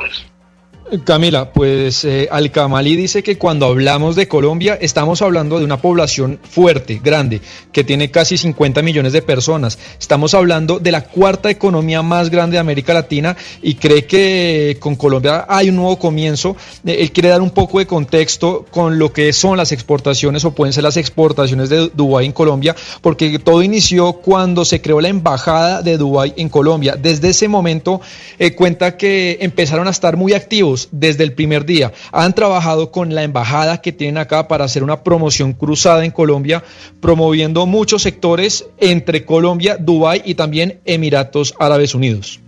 Camila, 1.05 1.53
pues 1.53 2.05
eh, 2.05 2.28
Alcamalí 2.30 2.95
dice 2.95 3.24
que 3.24 3.37
cuando 3.37 3.66
hablamos 3.66 4.14
de 4.14 4.28
Colombia 4.28 4.78
estamos 4.80 5.20
hablando 5.20 5.59
de 5.59 5.64
una 5.64 5.82
población 5.82 6.39
fuerte, 6.49 7.01
grande, 7.03 7.41
que 7.72 7.82
tiene 7.82 8.12
casi 8.12 8.39
50 8.39 8.82
millones 8.82 9.12
de 9.12 9.20
personas. 9.20 9.80
Estamos 9.99 10.32
hablando 10.34 10.78
de 10.78 10.93
la 10.93 11.03
cuarta 11.03 11.51
economía 11.51 12.03
más 12.03 12.30
grande 12.30 12.55
de 12.55 12.61
América 12.61 12.95
Latina 12.95 13.37
y 13.62 13.74
cree 13.74 14.07
que 14.07 14.76
con 14.78 14.95
Colombia 14.95 15.45
hay 15.49 15.70
un 15.70 15.76
nuevo 15.76 15.99
comienzo. 15.99 16.57
Eh, 16.87 16.99
Él 17.01 17.11
quiere 17.11 17.30
dar 17.30 17.43
un 17.43 17.51
poco 17.51 17.80
de 17.80 17.87
contexto 17.87 18.64
con 18.70 18.97
lo 18.97 19.12
que 19.12 19.32
son 19.32 19.57
las 19.57 19.72
exportaciones 19.72 20.45
o 20.45 20.53
pueden 20.53 20.72
ser 20.72 20.84
las 20.84 20.97
exportaciones 20.97 21.68
de 21.68 21.91
Dubái 21.95 22.26
en 22.26 22.32
Colombia, 22.32 22.76
porque 23.01 23.41
todo 23.41 23.61
inició 23.61 24.12
cuando 24.12 24.64
se 24.64 24.80
creó 24.80 25.01
la 25.01 25.09
embajada 25.09 25.82
de 25.82 25.97
Dubái 25.99 26.34
en 26.37 26.49
Colombia. 26.49 26.95
Desde 26.95 27.30
ese 27.30 27.49
momento 27.49 28.01
eh, 28.39 28.55
cuenta 28.55 28.97
que 28.97 29.39
empezaron 29.41 29.89
a 29.89 29.91
estar 29.91 30.16
muy 30.16 30.32
activos 30.32 30.76
desde 30.93 31.24
el 31.24 31.33
primer 31.33 31.64
día. 31.64 31.93
Han 32.12 32.35
trabajado 32.35 32.91
con 32.91 33.14
la 33.14 33.22
embajada 33.22 33.81
que 33.81 33.93
tienen 33.93 34.18
acá 34.18 34.49
para 34.49 34.64
hacer 34.64 34.83
una 34.83 35.03
promoción 35.03 35.53
cruzada 35.53 36.05
en 36.05 36.11
Colombia, 36.11 36.62
promoviendo 37.01 37.66
muchos 37.66 38.03
sectores 38.03 38.66
entre 38.79 39.24
Colombia, 39.24 39.77
Dubái 39.79 40.22
y 40.24 40.35
también 40.35 40.81
Emiratos 40.85 41.55
Árabes 41.59 41.95
Unidos. 41.95 42.41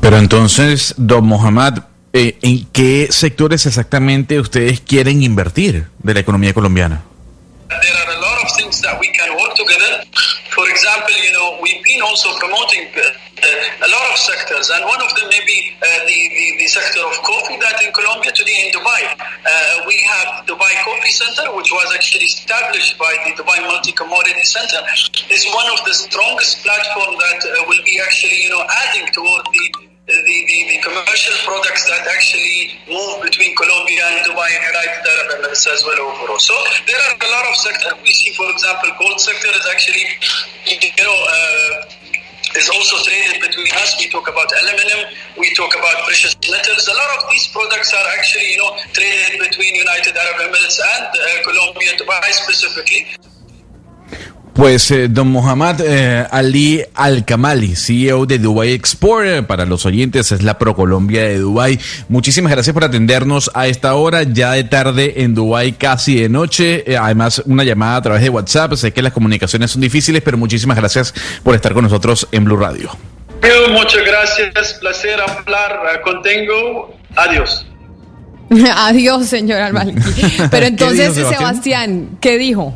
Pero 0.00 0.18
entonces, 0.18 0.94
don 0.96 1.26
Mohamed, 1.26 1.80
eh, 2.12 2.38
¿en 2.42 2.66
qué 2.72 3.08
sectores 3.10 3.66
exactamente 3.66 4.40
ustedes 4.40 4.80
quieren 4.80 5.22
invertir 5.22 5.86
de 6.02 6.14
la 6.14 6.20
economía 6.20 6.54
colombiana? 6.54 7.02
There 7.68 7.78
are 7.78 8.16
a 8.16 8.20
lot 8.20 8.44
of 8.44 8.56
things 8.56 8.80
that 8.82 8.98
we 9.00 9.10
can 9.12 9.36
work 9.36 9.54
together. 9.54 10.06
For 10.54 10.68
example, 10.70 11.12
you 11.12 11.32
know, 11.32 11.60
we've 11.60 11.82
been 11.82 12.00
also 12.00 12.28
promoting 12.38 12.88
uh, 12.94 13.25
a 13.82 13.88
lot 13.88 14.04
of 14.12 14.16
sectors, 14.18 14.70
and 14.70 14.84
one 14.84 15.00
of 15.02 15.10
them 15.16 15.28
may 15.28 15.42
be 15.46 15.72
uh, 15.78 15.86
the, 16.06 16.18
the, 16.34 16.46
the 16.58 16.68
sector 16.68 17.02
of 17.04 17.14
coffee 17.22 17.56
that 17.60 17.82
in 17.84 17.92
Colombia 17.92 18.32
today 18.32 18.66
in 18.66 18.72
Dubai. 18.72 19.02
Uh, 19.18 19.86
we 19.86 19.96
have 20.02 20.46
Dubai 20.46 20.72
Coffee 20.82 21.14
Center, 21.14 21.54
which 21.56 21.70
was 21.72 21.88
actually 21.94 22.26
established 22.26 22.98
by 22.98 23.12
the 23.24 23.32
Dubai 23.38 23.62
Multi 23.66 23.92
Commodity 23.92 24.44
Center. 24.44 24.80
It's 25.30 25.46
one 25.54 25.68
of 25.70 25.84
the 25.84 25.94
strongest 25.94 26.62
platform 26.64 27.14
that 27.18 27.40
uh, 27.44 27.64
will 27.68 27.82
be 27.84 28.00
actually, 28.00 28.42
you 28.42 28.50
know, 28.50 28.64
adding 28.86 29.06
toward 29.12 29.44
the 29.52 29.86
the, 30.06 30.14
the, 30.22 30.58
the 30.70 30.78
commercial 30.86 31.34
products 31.42 31.90
that 31.90 32.06
actually 32.06 32.78
move 32.86 33.22
between 33.26 33.56
Colombia 33.56 34.06
and 34.06 34.22
Dubai 34.22 34.46
and 34.54 34.62
United 34.70 35.02
Arab 35.02 35.26
Emirates 35.34 35.66
as 35.66 35.82
well 35.82 35.98
overall. 35.98 36.38
So 36.38 36.54
there 36.86 36.94
are 36.94 37.18
a 37.18 37.30
lot 37.34 37.44
of 37.50 37.56
sectors. 37.56 37.94
We 38.06 38.14
see, 38.14 38.30
for 38.38 38.46
example, 38.50 38.94
gold 39.02 39.18
sector 39.18 39.50
is 39.50 39.66
actually, 39.66 40.06
you 40.70 41.02
know, 41.02 41.18
uh, 41.26 41.90
is 42.56 42.68
also 42.70 42.96
traded 43.04 43.40
between 43.40 43.70
us. 43.76 43.94
We 44.00 44.08
talk 44.08 44.28
about 44.28 44.48
aluminum, 44.64 45.12
we 45.38 45.52
talk 45.54 45.76
about 45.76 46.04
precious 46.04 46.34
metals. 46.48 46.88
A 46.88 46.96
lot 46.96 47.10
of 47.22 47.30
these 47.30 47.46
products 47.48 47.92
are 47.92 48.06
actually, 48.16 48.52
you 48.52 48.58
know, 48.58 48.72
traded 48.92 49.38
between 49.38 49.74
United 49.74 50.16
Arab 50.16 50.48
Emirates 50.48 50.80
and 50.80 51.06
uh, 51.12 51.42
Colombia, 51.44 51.92
Dubai 52.00 52.32
specifically. 52.32 53.06
Pues 54.56 54.90
eh, 54.90 55.08
don 55.08 55.28
Mohammad 55.28 55.82
eh, 55.84 56.26
Ali 56.30 56.82
Al-Kamali, 56.94 57.76
CEO 57.76 58.24
de 58.24 58.38
Dubai 58.38 58.72
Export, 58.72 59.26
eh, 59.26 59.42
para 59.42 59.66
los 59.66 59.84
oyentes 59.84 60.32
es 60.32 60.42
la 60.42 60.56
Procolombia 60.56 61.24
de 61.24 61.38
Dubai. 61.40 61.78
Muchísimas 62.08 62.52
gracias 62.52 62.72
por 62.72 62.82
atendernos 62.82 63.50
a 63.52 63.66
esta 63.66 63.94
hora, 63.96 64.22
ya 64.22 64.52
de 64.52 64.64
tarde 64.64 65.22
en 65.22 65.34
Dubai, 65.34 65.72
casi 65.72 66.18
de 66.18 66.30
noche. 66.30 66.90
Eh, 66.90 66.96
además, 66.96 67.42
una 67.44 67.64
llamada 67.64 67.96
a 67.96 68.02
través 68.02 68.22
de 68.22 68.30
WhatsApp. 68.30 68.72
Sé 68.76 68.92
que 68.92 69.02
las 69.02 69.12
comunicaciones 69.12 69.72
son 69.72 69.82
difíciles, 69.82 70.22
pero 70.22 70.38
muchísimas 70.38 70.78
gracias 70.78 71.12
por 71.42 71.54
estar 71.54 71.74
con 71.74 71.84
nosotros 71.84 72.26
en 72.32 72.46
Blue 72.46 72.56
Radio. 72.56 72.90
Muchas 73.72 74.06
gracias, 74.06 74.72
placer 74.80 75.20
hablar 75.20 76.00
contigo. 76.02 76.96
Adiós. 77.14 77.66
Adiós, 78.74 79.26
señor 79.26 79.60
Al-Maliki. 79.60 80.00
Pero 80.50 80.66
entonces, 80.66 81.14
dijo, 81.14 81.28
Sebastián? 81.28 81.38
Sebastián? 81.38 82.18
¿qué 82.20 82.38
dijo? 82.38 82.74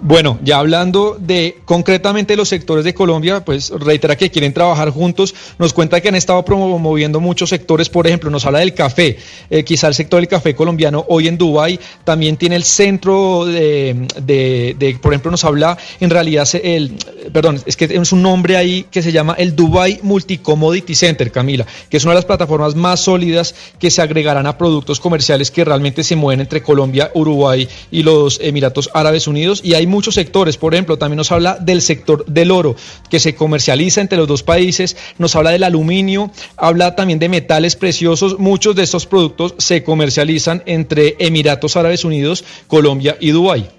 Bueno, 0.00 0.38
ya 0.44 0.58
hablando 0.58 1.16
de 1.18 1.58
concretamente 1.64 2.36
los 2.36 2.48
sectores 2.50 2.84
de 2.84 2.92
Colombia, 2.94 3.44
pues 3.44 3.70
reitera 3.70 4.14
que 4.16 4.30
quieren 4.30 4.52
trabajar 4.52 4.90
juntos. 4.90 5.34
Nos 5.58 5.72
cuenta 5.72 6.00
que 6.00 6.08
han 6.08 6.14
estado 6.16 6.44
promoviendo 6.44 7.18
muchos 7.18 7.48
sectores, 7.48 7.88
por 7.88 8.06
ejemplo, 8.06 8.30
nos 8.30 8.44
habla 8.44 8.58
del 8.60 8.74
café. 8.74 9.16
Eh, 9.48 9.64
quizá 9.64 9.88
el 9.88 9.94
sector 9.94 10.20
del 10.20 10.28
café 10.28 10.54
colombiano 10.54 11.04
hoy 11.08 11.28
en 11.28 11.38
Dubái 11.38 11.80
también 12.04 12.36
tiene 12.36 12.56
el 12.56 12.64
centro 12.64 13.46
de, 13.46 14.06
de- 14.22 14.76
de, 14.78 14.98
por 15.00 15.12
ejemplo, 15.12 15.30
nos 15.30 15.44
habla 15.44 15.78
en 15.98 16.10
realidad 16.10 16.46
el, 16.62 16.92
perdón, 17.32 17.60
es 17.64 17.76
que 17.76 17.86
es 17.86 18.12
un 18.12 18.22
nombre 18.22 18.56
ahí 18.56 18.84
que 18.90 19.02
se 19.02 19.12
llama 19.12 19.34
el 19.38 19.56
Dubai 19.56 20.00
Multicommodity 20.02 20.94
Center, 20.94 21.32
Camila, 21.32 21.66
que 21.88 21.96
es 21.96 22.04
una 22.04 22.12
de 22.12 22.16
las 22.16 22.24
plataformas 22.26 22.74
más 22.74 23.00
sólidas 23.00 23.54
que 23.78 23.90
se 23.90 24.02
agregarán 24.02 24.46
a 24.46 24.58
productos 24.58 25.00
comerciales 25.00 25.50
que 25.50 25.64
realmente 25.64 26.04
se 26.04 26.16
mueven 26.16 26.40
entre 26.40 26.62
Colombia, 26.62 27.10
Uruguay 27.14 27.66
y 27.90 28.02
los 28.02 28.38
Emiratos 28.42 28.90
Árabes 28.92 29.26
Unidos. 29.26 29.60
Y 29.64 29.74
hay 29.74 29.85
muchos 29.86 30.14
sectores, 30.14 30.56
por 30.56 30.74
ejemplo, 30.74 30.98
también 30.98 31.18
nos 31.18 31.32
habla 31.32 31.56
del 31.60 31.82
sector 31.82 32.24
del 32.26 32.50
oro 32.50 32.76
que 33.10 33.20
se 33.20 33.34
comercializa 33.34 34.00
entre 34.00 34.18
los 34.18 34.28
dos 34.28 34.42
países, 34.42 34.96
nos 35.18 35.36
habla 35.36 35.50
del 35.50 35.64
aluminio, 35.64 36.30
habla 36.56 36.96
también 36.96 37.18
de 37.18 37.28
metales 37.28 37.76
preciosos. 37.76 38.38
Muchos 38.38 38.76
de 38.76 38.82
estos 38.82 39.06
productos 39.06 39.54
se 39.58 39.82
comercializan 39.82 40.62
entre 40.66 41.16
Emiratos 41.18 41.76
Árabes 41.76 42.04
Unidos, 42.04 42.44
Colombia 42.66 43.16
y 43.20 43.30
Dubái. 43.30 43.75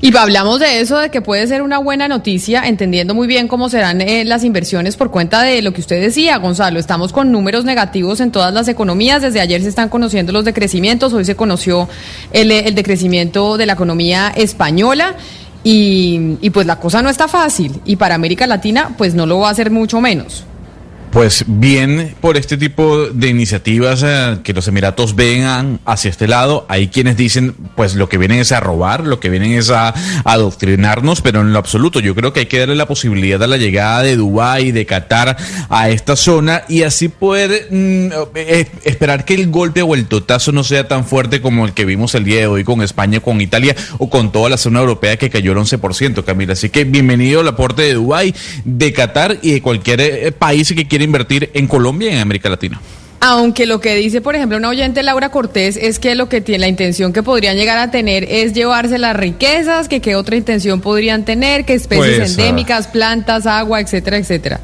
Y 0.00 0.16
hablamos 0.16 0.60
de 0.60 0.80
eso, 0.80 0.98
de 0.98 1.10
que 1.10 1.20
puede 1.20 1.46
ser 1.46 1.62
una 1.62 1.78
buena 1.78 2.08
noticia, 2.08 2.62
entendiendo 2.66 3.14
muy 3.14 3.26
bien 3.26 3.48
cómo 3.48 3.68
serán 3.68 4.00
eh, 4.00 4.24
las 4.24 4.44
inversiones 4.44 4.96
por 4.96 5.10
cuenta 5.10 5.42
de 5.42 5.62
lo 5.62 5.72
que 5.72 5.80
usted 5.80 6.00
decía, 6.00 6.38
Gonzalo. 6.38 6.78
Estamos 6.78 7.12
con 7.12 7.30
números 7.30 7.64
negativos 7.64 8.20
en 8.20 8.32
todas 8.32 8.52
las 8.52 8.68
economías. 8.68 9.22
Desde 9.22 9.40
ayer 9.40 9.62
se 9.62 9.68
están 9.68 9.88
conociendo 9.88 10.32
los 10.32 10.44
decrecimientos, 10.44 11.12
hoy 11.12 11.24
se 11.24 11.36
conoció 11.36 11.88
el, 12.32 12.50
eh, 12.50 12.70
decrecimiento 12.72 13.56
de 13.56 13.66
la 13.66 13.74
economía 13.74 14.32
española. 14.34 15.14
Y, 15.64 16.38
y 16.40 16.50
pues 16.50 16.66
la 16.66 16.80
cosa 16.80 17.02
no 17.02 17.08
está 17.08 17.28
fácil. 17.28 17.80
Y 17.84 17.96
para 17.96 18.16
América 18.16 18.46
Latina, 18.48 18.94
pues 18.98 19.14
no 19.14 19.26
lo 19.26 19.38
va 19.38 19.48
a 19.48 19.52
hacer 19.52 19.70
mucho 19.70 20.00
menos. 20.00 20.44
Pues 21.12 21.44
bien, 21.46 22.14
por 22.22 22.38
este 22.38 22.56
tipo 22.56 23.08
de 23.08 23.28
iniciativas 23.28 24.02
eh, 24.02 24.38
que 24.42 24.54
los 24.54 24.66
Emiratos 24.66 25.14
vengan 25.14 25.78
hacia 25.84 26.08
este 26.08 26.26
lado, 26.26 26.64
hay 26.70 26.88
quienes 26.88 27.18
dicen, 27.18 27.54
pues 27.76 27.96
lo 27.96 28.08
que 28.08 28.16
vienen 28.16 28.38
es 28.38 28.50
a 28.50 28.60
robar, 28.60 29.06
lo 29.06 29.20
que 29.20 29.28
vienen 29.28 29.52
es 29.52 29.68
a, 29.68 29.92
adoctrinarnos, 30.24 31.20
pero 31.20 31.42
en 31.42 31.52
lo 31.52 31.58
absoluto 31.58 32.00
yo 32.00 32.14
creo 32.14 32.32
que 32.32 32.40
hay 32.40 32.46
que 32.46 32.60
darle 32.60 32.76
la 32.76 32.86
posibilidad 32.86 33.42
a 33.42 33.46
la 33.46 33.58
llegada 33.58 34.02
de 34.02 34.16
Dubái, 34.16 34.72
de 34.72 34.86
Qatar 34.86 35.36
a 35.68 35.90
esta 35.90 36.16
zona 36.16 36.62
y 36.66 36.82
así 36.82 37.08
poder 37.08 37.68
mm, 37.70 38.06
eh, 38.34 38.68
esperar 38.84 39.26
que 39.26 39.34
el 39.34 39.50
golpe 39.50 39.82
o 39.82 39.94
el 39.94 40.06
totazo 40.06 40.50
no 40.50 40.64
sea 40.64 40.88
tan 40.88 41.04
fuerte 41.04 41.42
como 41.42 41.66
el 41.66 41.74
que 41.74 41.84
vimos 41.84 42.14
el 42.14 42.24
día 42.24 42.38
de 42.38 42.46
hoy 42.46 42.64
con 42.64 42.80
España, 42.80 43.20
con 43.20 43.42
Italia 43.42 43.76
o 43.98 44.08
con 44.08 44.32
toda 44.32 44.48
la 44.48 44.56
zona 44.56 44.80
europea 44.80 45.18
que 45.18 45.28
cayó 45.28 45.52
el 45.52 45.58
11%, 45.58 46.24
Camila. 46.24 46.54
Así 46.54 46.70
que 46.70 46.84
bienvenido 46.84 47.40
al 47.40 47.48
aporte 47.48 47.82
de 47.82 47.92
Dubái, 47.92 48.34
de 48.64 48.94
Qatar 48.94 49.36
y 49.42 49.52
de 49.52 49.60
cualquier 49.60 50.00
eh, 50.00 50.32
país 50.32 50.72
que 50.72 50.88
quiera 50.88 51.01
invertir 51.04 51.50
en 51.54 51.66
Colombia 51.66 52.10
y 52.10 52.14
en 52.14 52.20
América 52.20 52.48
Latina. 52.48 52.80
Aunque 53.24 53.66
lo 53.66 53.80
que 53.80 53.94
dice, 53.94 54.20
por 54.20 54.34
ejemplo, 54.34 54.58
una 54.58 54.68
oyente 54.68 55.00
Laura 55.04 55.28
Cortés 55.28 55.76
es 55.76 56.00
que 56.00 56.16
lo 56.16 56.28
que 56.28 56.40
tiene 56.40 56.58
la 56.58 56.68
intención 56.68 57.12
que 57.12 57.22
podrían 57.22 57.56
llegar 57.56 57.78
a 57.78 57.92
tener 57.92 58.24
es 58.28 58.52
llevarse 58.52 58.98
las 58.98 59.14
riquezas, 59.14 59.86
que 59.86 60.00
qué 60.00 60.16
otra 60.16 60.34
intención 60.34 60.80
podrían 60.80 61.24
tener, 61.24 61.64
que 61.64 61.74
especies 61.74 62.18
Pues, 62.18 62.30
endémicas, 62.30 62.88
plantas, 62.88 63.46
agua, 63.46 63.80
etcétera, 63.80 64.16
etcétera. 64.16 64.60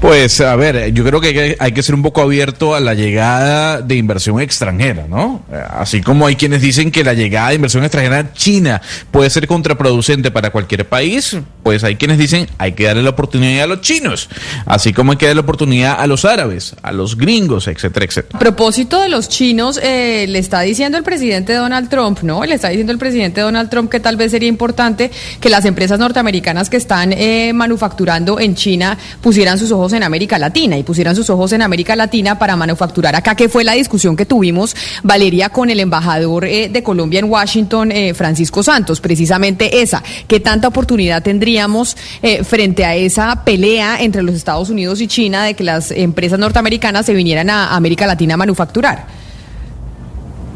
Pues 0.00 0.40
a 0.40 0.56
ver, 0.56 0.94
yo 0.94 1.04
creo 1.04 1.20
que 1.20 1.56
hay 1.58 1.72
que- 1.72 1.82
ser 1.82 1.94
un 1.94 2.02
poco 2.02 2.22
abierto 2.22 2.74
a 2.74 2.80
la 2.80 2.94
llegada 2.94 3.82
de 3.82 3.96
inversión 3.96 4.40
extranjera, 4.40 5.06
¿no? 5.06 5.42
Eh, 5.52 5.56
Así 5.70 6.00
como 6.00 6.26
hay 6.26 6.36
quienes 6.36 6.62
dicen 6.62 6.90
que 6.90 7.04
la 7.04 7.12
llegada 7.14 7.50
de 7.50 7.56
inversión 7.56 7.84
extranjera 7.84 8.32
china 8.32 8.80
puede 9.10 9.28
ser 9.30 9.46
contraproducente 9.46 10.30
para 10.30 10.50
cualquier 10.50 10.86
país, 10.88 11.36
pues 11.62 11.84
hay 11.84 11.96
quienes 11.96 12.16
dicen 12.18 12.48
hay 12.58 12.72
que 12.72 12.84
darle 12.84 13.02
la 13.02 13.10
oportunidad 13.10 13.64
a 13.64 13.66
los 13.66 13.82
chinos, 13.82 14.28
así 14.66 14.92
como 14.94 15.12
hay 15.12 15.18
que 15.18 15.26
darle 15.26 15.36
la 15.36 15.40
oportunidad 15.42 15.96
a 16.00 16.06
los 16.06 16.24
árabes, 16.24 16.74
a 16.82 16.92
los 16.92 17.16
gringos, 17.16 17.66
etcétera, 17.68 18.06
etcétera. 18.06 18.36
A 18.36 18.40
propósito 18.40 19.00
de 19.02 19.08
los 19.10 19.28
chinos, 19.28 19.78
eh, 19.82 20.24
le 20.28 20.38
está 20.38 20.60
diciendo 20.62 20.96
el 20.96 21.04
presidente 21.04 21.52
Donald 21.54 21.90
Trump, 21.90 22.20
¿no? 22.22 22.42
Le 22.44 22.54
está 22.54 22.68
diciendo 22.68 22.92
el 22.92 22.98
presidente 22.98 23.40
Donald 23.42 23.68
Trump 23.68 23.90
que 23.90 24.00
tal 24.00 24.16
vez 24.16 24.30
sería 24.32 24.48
importante 24.48 25.10
que 25.40 25.50
las 25.50 25.64
empresas 25.66 25.98
norteamericanas 25.98 26.70
que 26.70 26.78
están 26.78 27.12
eh, 27.12 27.52
manufacturando 27.54 28.40
en 28.40 28.54
China 28.54 28.96
pusieran 29.22 29.58
sus 29.58 29.70
ojos 29.72 29.89
en 29.92 30.02
América 30.02 30.38
Latina 30.38 30.76
y 30.76 30.82
pusieran 30.82 31.16
sus 31.16 31.30
ojos 31.30 31.52
en 31.52 31.62
América 31.62 31.96
Latina 31.96 32.38
para 32.38 32.56
manufacturar 32.56 33.16
acá, 33.16 33.34
que 33.34 33.48
fue 33.48 33.64
la 33.64 33.72
discusión 33.72 34.16
que 34.16 34.26
tuvimos, 34.26 34.76
Valeria, 35.02 35.48
con 35.48 35.70
el 35.70 35.80
embajador 35.80 36.44
eh, 36.44 36.68
de 36.68 36.82
Colombia 36.82 37.20
en 37.20 37.30
Washington, 37.30 37.92
eh, 37.92 38.14
Francisco 38.14 38.62
Santos, 38.62 39.00
precisamente 39.00 39.82
esa, 39.82 40.02
qué 40.26 40.40
tanta 40.40 40.68
oportunidad 40.68 41.22
tendríamos 41.22 41.96
eh, 42.22 42.44
frente 42.44 42.84
a 42.84 42.94
esa 42.94 43.44
pelea 43.44 44.00
entre 44.00 44.22
los 44.22 44.34
Estados 44.34 44.70
Unidos 44.70 45.00
y 45.00 45.06
China 45.06 45.44
de 45.44 45.54
que 45.54 45.64
las 45.64 45.90
empresas 45.90 46.38
norteamericanas 46.38 47.06
se 47.06 47.14
vinieran 47.14 47.50
a 47.50 47.74
América 47.74 48.06
Latina 48.06 48.34
a 48.34 48.36
manufacturar. 48.36 49.29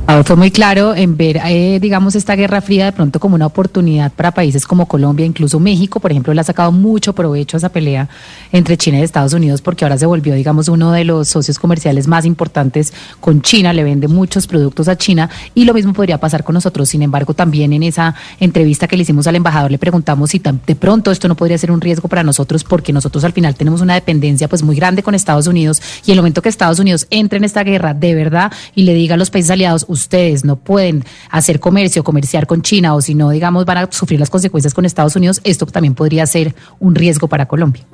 Ah, 0.06 0.22
Fue 0.22 0.36
muy 0.36 0.50
claro 0.50 0.94
en 0.94 1.16
ver, 1.16 1.40
eh, 1.46 1.78
digamos, 1.80 2.14
esta 2.14 2.36
guerra 2.36 2.60
fría 2.60 2.84
de 2.84 2.92
pronto 2.92 3.18
como 3.18 3.36
una 3.36 3.46
oportunidad 3.46 4.12
para 4.12 4.32
países 4.32 4.66
como 4.66 4.86
Colombia, 4.86 5.24
incluso 5.24 5.58
México, 5.58 5.98
por 5.98 6.10
ejemplo, 6.10 6.34
le 6.34 6.42
ha 6.42 6.44
sacado 6.44 6.72
mucho 6.72 7.14
provecho 7.14 7.56
a 7.56 7.58
esa 7.58 7.70
pelea 7.70 8.10
entre 8.52 8.76
China 8.76 8.98
y 8.98 9.02
Estados 9.02 9.32
Unidos 9.32 9.62
porque 9.62 9.82
ahora 9.82 9.96
se 9.96 10.04
volvió, 10.04 10.34
digamos, 10.34 10.68
uno 10.68 10.92
de 10.92 11.04
los 11.04 11.28
socios 11.28 11.58
comerciales 11.58 12.06
más 12.06 12.26
importantes 12.26 12.92
con 13.18 13.40
China, 13.40 13.72
le 13.72 13.82
vende 13.82 14.06
muchos 14.06 14.46
productos 14.46 14.88
a 14.88 14.98
China 14.98 15.30
y 15.54 15.64
lo 15.64 15.72
mismo 15.72 15.94
podría 15.94 16.18
pasar 16.18 16.44
con 16.44 16.52
nosotros. 16.52 16.90
Sin 16.90 17.00
embargo, 17.00 17.32
también 17.32 17.72
en 17.72 17.82
esa 17.82 18.14
entrevista 18.40 18.86
que 18.86 18.98
le 18.98 19.04
hicimos 19.04 19.26
al 19.26 19.36
embajador 19.36 19.70
le 19.70 19.78
preguntamos 19.78 20.30
si 20.30 20.38
de 20.38 20.76
pronto 20.76 21.12
esto 21.12 21.28
no 21.28 21.34
podría 21.34 21.56
ser 21.56 21.70
un 21.70 21.80
riesgo 21.80 22.08
para 22.08 22.22
nosotros 22.22 22.62
porque 22.62 22.92
nosotros 22.92 23.24
al 23.24 23.32
final 23.32 23.54
tenemos 23.54 23.80
una 23.80 23.94
dependencia 23.94 24.48
pues 24.48 24.62
muy 24.62 24.76
grande 24.76 25.02
con 25.02 25.14
Estados 25.14 25.46
Unidos 25.46 25.80
y 26.04 26.12
el 26.12 26.18
momento 26.18 26.42
que 26.42 26.50
Estados 26.50 26.78
Unidos 26.78 27.06
entre 27.08 27.38
en 27.38 27.44
esta 27.44 27.64
guerra 27.64 27.94
de 27.94 28.14
verdad 28.14 28.52
y 28.74 28.82
le 28.82 28.92
diga 28.92 29.14
a 29.14 29.18
los 29.18 29.30
países 29.30 29.50
aliados, 29.50 29.86
ustedes 29.94 30.44
no 30.44 30.56
pueden 30.56 31.04
hacer 31.30 31.58
comercio, 31.60 32.04
comerciar 32.04 32.46
con 32.46 32.60
China 32.62 32.94
o 32.94 33.00
si 33.00 33.14
no, 33.14 33.30
digamos, 33.30 33.64
van 33.64 33.78
a 33.78 33.88
sufrir 33.90 34.20
las 34.20 34.28
consecuencias 34.30 34.74
con 34.74 34.84
Estados 34.84 35.16
Unidos, 35.16 35.40
esto 35.44 35.64
también 35.66 35.94
podría 35.94 36.26
ser 36.26 36.54
un 36.80 36.94
riesgo 36.94 37.26
para 37.28 37.46
Colombia. 37.46 37.84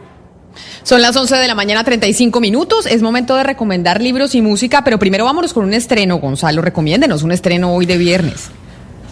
Son 0.83 1.01
las 1.01 1.15
11 1.15 1.37
de 1.37 1.47
la 1.47 1.55
mañana, 1.55 1.85
35 1.85 2.41
minutos. 2.41 2.85
Es 2.87 3.03
momento 3.03 3.37
de 3.37 3.45
recomendar 3.45 4.01
libros 4.03 4.35
y 4.35 4.43
música, 4.43 4.83
pero 4.83 4.99
primero 4.99 5.25
vámonos 5.25 5.55
con 5.55 5.65
un 5.65 5.73
estreno, 5.75 6.19
Gonzalo. 6.19 6.61
Recomiéndenos 6.61 7.23
un 7.23 7.31
estreno 7.31 7.73
hoy 7.73 7.87
de 7.87 7.97
viernes. 7.97 8.49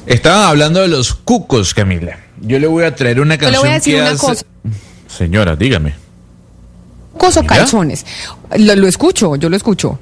Estaban 0.04 0.48
hablando 0.48 0.80
de 0.80 0.88
los 0.88 1.14
cucos, 1.14 1.74
Camila. 1.74 2.18
Yo 2.40 2.58
le 2.58 2.66
voy 2.66 2.82
a 2.84 2.94
traer 2.94 3.20
una 3.20 3.36
Yo 3.36 3.40
canción 3.42 3.52
le 3.52 3.58
voy 3.58 3.68
a 3.68 3.74
decir 3.74 3.94
que 3.94 4.00
una 4.00 4.10
hace- 4.10 4.26
cosa. 4.26 4.44
Señora, 5.06 5.54
dígame. 5.54 5.94
¿Cucos 7.12 7.36
o 7.36 7.44
calzones? 7.44 8.04
Lo, 8.58 8.74
lo 8.76 8.86
escucho, 8.88 9.36
yo 9.36 9.48
lo 9.48 9.56
escucho. 9.56 9.98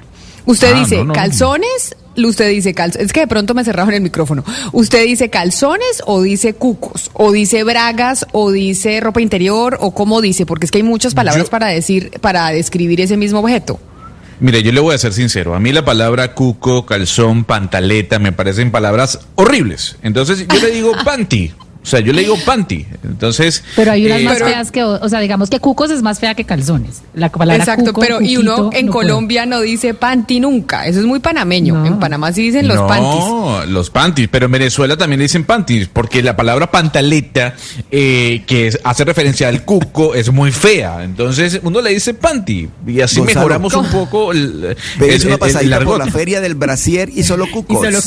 Usted 0.47 0.71
Ah, 0.73 0.79
dice 0.79 0.97
no, 0.97 1.03
no. 1.05 1.13
calzones, 1.13 1.95
usted 2.15 2.49
dice 2.49 2.73
calzones. 2.73 3.05
Es 3.07 3.13
que 3.13 3.19
de 3.19 3.27
pronto 3.27 3.53
me 3.53 3.63
cerraron 3.63 3.93
el 3.93 4.01
micrófono. 4.01 4.43
¿Usted 4.71 5.03
dice 5.05 5.29
calzones 5.29 6.01
o 6.05 6.21
dice 6.23 6.53
cucos? 6.55 7.11
¿O 7.13 7.31
dice 7.31 7.63
bragas 7.63 8.25
o 8.31 8.51
dice 8.51 8.99
ropa 8.99 9.21
interior? 9.21 9.77
¿O 9.79 9.93
cómo 9.93 10.19
dice? 10.21 10.45
Porque 10.47 10.65
es 10.65 10.71
que 10.71 10.79
hay 10.79 10.83
muchas 10.83 11.13
palabras 11.13 11.45
Yo- 11.45 11.51
para 11.51 11.67
decir, 11.67 12.11
para 12.21 12.49
describir 12.49 12.99
ese 13.01 13.17
mismo 13.17 13.39
objeto. 13.41 13.79
Mire, 14.39 14.61
yo 14.63 14.71
le 14.71 14.79
voy 14.79 14.93
a 14.93 14.97
ser 14.99 15.13
sincero. 15.13 15.55
A 15.55 15.59
mí 15.59 15.71
la 15.73 15.83
palabra 15.83 16.33
cuco, 16.33 16.85
calzón, 16.85 17.43
pantaleta 17.43 18.19
me 18.19 18.31
parecen 18.31 18.71
palabras 18.71 19.19
horribles. 19.35 19.97
Entonces 20.03 20.45
yo 20.47 20.59
le 20.59 20.71
digo 20.71 20.91
panty. 21.05 21.51
O 21.87 21.89
sea, 21.89 22.01
yo 22.01 22.11
le 22.11 22.19
digo 22.23 22.35
panty. 22.45 22.85
Entonces. 23.05 23.63
Pero 23.77 23.93
hay 23.93 24.05
unas 24.07 24.19
eh, 24.19 24.23
más 24.25 24.39
feas 24.39 24.71
que, 24.71 24.83
o 24.83 25.07
sea, 25.07 25.21
digamos 25.21 25.49
que 25.49 25.61
cucos 25.61 25.89
es 25.89 26.01
más 26.01 26.19
fea 26.19 26.35
que 26.35 26.43
calzones. 26.43 27.01
La 27.13 27.31
palabra 27.31 27.63
Exacto, 27.63 27.93
cuco, 27.93 28.01
pero 28.01 28.21
y 28.21 28.35
uno 28.35 28.71
en 28.73 28.87
no. 28.87 28.91
Colombia 28.91 29.45
no 29.45 29.61
dice 29.61 29.93
panty 29.93 30.41
nunca. 30.41 30.85
Eso 30.85 30.99
es 30.99 31.05
muy 31.05 31.19
panameño. 31.19 31.85
En 31.85 31.97
Panamá 31.97 32.33
sí 32.33 32.41
dicen 32.41 32.67
los 32.67 32.75
no, 32.75 32.87
panties. 32.87 33.69
los 33.71 33.89
panties, 33.89 34.27
pero 34.29 34.47
en 34.47 34.51
Venezuela 34.51 34.97
también 34.97 35.19
le 35.19 35.23
dicen 35.23 35.45
panties, 35.45 35.87
porque 35.87 36.21
la 36.21 36.35
palabra 36.35 36.69
pantaleta, 36.69 37.55
eh, 37.89 38.43
que 38.45 38.67
es- 38.67 38.79
hace 38.83 39.05
referencia 39.05 39.47
al 39.47 39.63
cuco, 39.63 40.13
es 40.13 40.29
muy 40.29 40.51
fea. 40.51 41.05
Entonces 41.05 41.61
uno 41.63 41.79
le 41.81 41.91
dice 41.91 42.13
panty, 42.13 42.67
y 42.85 42.99
así 42.99 43.19
Gonzalo, 43.19 43.39
mejoramos 43.39 43.73
un 43.75 43.85
poco 43.87 44.33
el, 44.33 44.75
Ves 44.99 45.21
el- 45.21 45.27
una 45.27 45.35
el- 45.35 45.39
pasadita 45.39 45.77
el 45.77 45.85
por 45.85 45.99
la 46.05 46.11
feria 46.11 46.41
del 46.41 46.55
brasier 46.55 47.09
y 47.15 47.23
solo 47.23 47.45
cucos. 47.51 47.87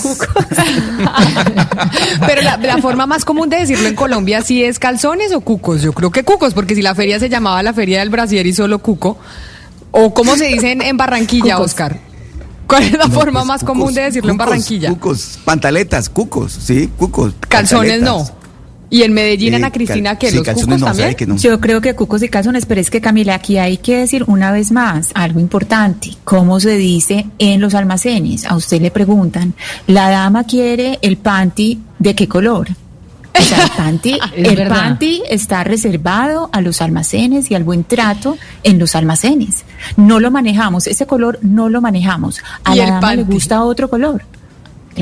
Pero 2.27 2.43
la, 2.43 2.57
la 2.59 2.79
forma 2.79 3.07
más 3.07 3.25
común 3.25 3.49
de 3.49 3.59
decir 3.59 3.70
decirlo 3.71 3.89
en 3.89 3.95
Colombia 3.97 4.43
si 4.43 4.63
es 4.65 4.79
calzones 4.79 5.33
o 5.33 5.41
cucos. 5.41 5.83
Yo 5.83 5.93
creo 5.93 6.11
que 6.11 6.23
cucos, 6.25 6.55
porque 6.55 6.75
si 6.75 6.83
la 6.83 6.95
feria 6.95 7.19
se 7.19 7.29
llamaba 7.29 7.63
la 7.63 7.73
feria 7.73 8.01
del 8.01 8.11
brasier 8.11 8.47
y 8.47 8.53
solo 8.53 8.79
cuco, 8.81 9.19
o 9.91 10.13
cómo 10.15 10.37
se 10.37 10.47
dice 10.47 10.73
en, 10.73 10.83
en 10.83 10.97
Barranquilla, 10.97 11.55
Cucos. 11.57 11.71
Oscar. 11.73 11.99
¿Cuál 12.67 12.85
es 12.85 12.93
la 12.93 13.07
No, 13.07 13.15
forma 13.15 13.41
pues, 13.41 13.47
más 13.47 13.61
cucos, 13.63 13.77
común 13.79 13.95
de 13.95 14.03
decirlo 14.03 14.31
en 14.31 14.37
Barranquilla? 14.37 14.91
Cucos, 14.91 15.39
pantaletas, 15.45 16.09
cucos, 16.09 16.53
sí, 16.53 16.89
cucos. 16.97 17.35
Calzones 17.49 18.01
no. 18.03 18.25
Y 18.93 19.03
en 19.03 19.13
Medellín, 19.13 19.53
Eh, 19.55 19.57
Ana 19.57 19.71
Cristina, 19.71 20.17
que 20.19 20.31
sí, 20.31 20.37
los 20.37 20.45
calzones 20.45 20.67
cucos 20.67 20.81
no, 20.81 20.87
también. 20.87 21.05
sabe 21.07 21.17
que 21.17 21.27
no. 21.27 21.37
Yo 21.37 21.61
creo 21.61 21.81
que 21.81 21.95
cucos 21.95 22.23
y 22.25 22.29
calzones, 22.29 22.67
pero 22.67 22.81
es 22.81 22.91
que 22.91 23.01
Camila, 23.01 23.35
aquí 23.37 23.57
hay 23.59 23.77
que 23.79 23.97
decir 23.99 24.25
una 24.29 24.51
vez 24.53 24.71
más 24.73 25.11
algo 25.15 25.39
importante. 25.41 26.11
¿Cómo 26.25 26.59
se 26.61 26.77
dice 26.77 27.27
en 27.39 27.61
los 27.61 27.75
almacenes? 27.75 28.45
A 28.47 28.57
usted 28.57 28.81
le 28.81 28.91
preguntan, 28.91 29.55
la 29.89 30.09
dama 30.11 30.45
quiere 30.45 30.99
el 31.03 31.17
panty 31.19 31.81
de 32.01 32.15
qué 32.17 32.27
color. 32.29 32.69
O 33.39 33.43
sea, 33.43 33.65
el 33.65 33.71
panty, 34.67 35.23
el 35.23 35.23
está 35.31 35.65
reservado 35.65 36.51
a 36.53 36.61
los 36.61 36.81
almacenes 36.83 37.51
y 37.51 37.55
al 37.55 37.65
buen 37.65 37.85
trato 37.85 38.37
en 38.63 38.79
los 38.79 38.95
almacenes. 38.95 39.65
No 39.97 40.21
lo 40.21 40.31
manejamos, 40.31 40.87
ese 40.87 41.07
color 41.07 41.39
no 41.43 41.69
lo 41.69 41.81
manejamos. 41.81 42.41
A 42.65 42.75
Y 42.75 42.79
la 42.79 42.85
el 42.85 42.91
dama 42.91 43.15
le 43.15 43.23
panty. 43.23 43.33
gusta 43.35 43.63
otro 43.65 43.89
color. 43.89 44.23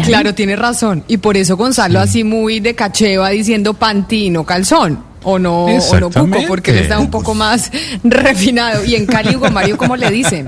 Claro, 0.05 0.35
tiene 0.35 0.55
razón. 0.55 1.03
Y 1.09 1.16
por 1.16 1.37
eso 1.37 1.57
Gonzalo 1.57 1.99
así 1.99 2.22
muy 2.22 2.61
de 2.61 2.74
caché 2.74 3.16
va 3.16 3.31
diciendo 3.31 3.74
panty, 3.74 4.31
no 4.31 4.45
calzón. 4.45 5.09
O 5.24 5.39
no, 5.39 5.64
o 5.64 6.01
no 6.01 6.11
cuco, 6.11 6.39
porque 6.47 6.70
él 6.70 6.79
está 6.79 6.99
un 7.01 7.11
poco 7.11 7.35
más 7.35 7.72
refinado. 8.05 8.85
Y 8.85 8.95
en 8.95 9.05
Cali, 9.07 9.35
Hugo 9.35 9.51
Mario, 9.51 9.76
¿cómo 9.76 9.97
le 9.97 10.11
dicen? 10.11 10.47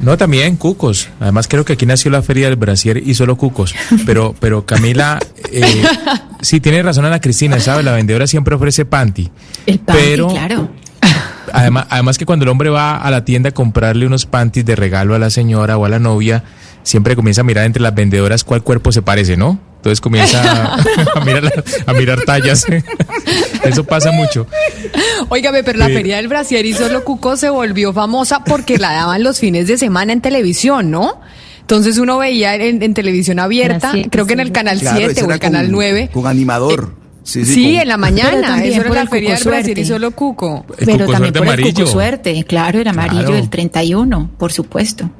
No, 0.00 0.16
también 0.16 0.56
cucos. 0.56 1.08
Además 1.20 1.48
creo 1.48 1.64
que 1.64 1.72
aquí 1.74 1.86
nació 1.86 2.10
la 2.10 2.22
feria 2.22 2.46
del 2.46 2.56
brasier 2.56 2.98
y 2.98 3.14
solo 3.14 3.36
cucos. 3.36 3.74
Pero, 4.04 4.34
pero 4.38 4.66
Camila, 4.66 5.18
eh, 5.50 5.84
sí 6.40 6.60
tiene 6.60 6.82
razón 6.82 7.04
Ana 7.04 7.20
Cristina, 7.20 7.58
¿sabe? 7.60 7.82
La 7.82 7.92
vendedora 7.92 8.26
siempre 8.26 8.54
ofrece 8.54 8.84
panty. 8.84 9.30
El 9.66 9.78
panty, 9.80 10.02
Pero- 10.02 10.28
claro. 10.28 10.70
Además, 11.52 11.86
además 11.90 12.18
que 12.18 12.26
cuando 12.26 12.42
el 12.44 12.48
hombre 12.50 12.68
va 12.70 12.96
a 12.96 13.10
la 13.10 13.24
tienda 13.24 13.50
a 13.50 13.52
comprarle 13.52 14.04
unos 14.06 14.26
panties 14.26 14.66
de 14.66 14.74
regalo 14.76 15.14
a 15.14 15.18
la 15.18 15.30
señora 15.30 15.78
o 15.78 15.84
a 15.84 15.88
la 15.88 15.98
novia, 16.00 16.42
siempre 16.86 17.16
comienza 17.16 17.40
a 17.40 17.44
mirar 17.44 17.64
entre 17.64 17.82
las 17.82 17.92
vendedoras 17.94 18.44
cuál 18.44 18.62
cuerpo 18.62 18.92
se 18.92 19.02
parece, 19.02 19.36
¿no? 19.36 19.58
Entonces 19.78 20.00
comienza 20.00 20.40
a, 20.74 20.76
a 21.20 21.24
mirar, 21.24 21.64
a 21.84 21.92
mirar 21.92 22.20
tallas. 22.24 22.64
Eso 23.64 23.82
pasa 23.84 24.12
mucho. 24.12 24.46
Óigame, 25.28 25.64
pero 25.64 25.78
la 25.78 25.86
Sí. 25.88 25.94
feria 25.94 26.16
del 26.16 26.28
brasier 26.28 26.64
y 26.64 26.72
solo 26.74 27.02
cuco 27.04 27.36
se 27.36 27.50
volvió 27.50 27.92
famosa 27.92 28.44
porque 28.44 28.78
la 28.78 28.92
daban 28.92 29.22
los 29.24 29.38
fines 29.40 29.66
de 29.66 29.78
semana 29.78 30.12
en 30.12 30.20
televisión, 30.20 30.90
¿no? 30.90 31.20
Entonces 31.60 31.98
uno 31.98 32.18
veía 32.18 32.54
en, 32.54 32.80
en 32.82 32.94
televisión 32.94 33.40
abierta, 33.40 33.90
siete, 33.92 34.08
creo 34.10 34.26
que 34.26 34.34
en 34.34 34.40
el 34.40 34.52
canal 34.52 34.78
Claro, 34.78 34.96
7 34.98 35.12
ese 35.12 35.24
o 35.24 35.32
el 35.32 35.38
canal 35.40 35.66
con- 35.66 35.72
9. 35.72 36.10
Con 36.12 36.26
animador. 36.28 36.94
Sí, 37.24 37.44
Sí, 37.44 37.54
sí, 37.54 37.62
con- 37.72 37.82
en 37.82 37.88
la 37.88 37.96
mañana, 37.96 38.64
eso 38.64 38.80
era 38.82 38.90
la 38.94 39.00
el 39.02 39.08
feria 39.08 39.30
del 39.30 39.38
cuco 39.40 39.50
brasier 39.50 39.78
y 39.78 39.84
solo 39.84 40.10
cuco. 40.12 40.64
El 40.78 40.86
Pero 40.86 40.98
cuco 41.06 41.12
también 41.12 41.34
por 41.34 41.48
el 41.60 41.74
cuco 41.74 41.86
suerte, 41.86 42.44
claro, 42.44 42.80
el 42.80 42.86
amarillo 42.86 43.22
Claro. 43.22 43.34
del 43.34 43.50
31, 43.50 44.30
por 44.38 44.52
supuesto. 44.52 45.10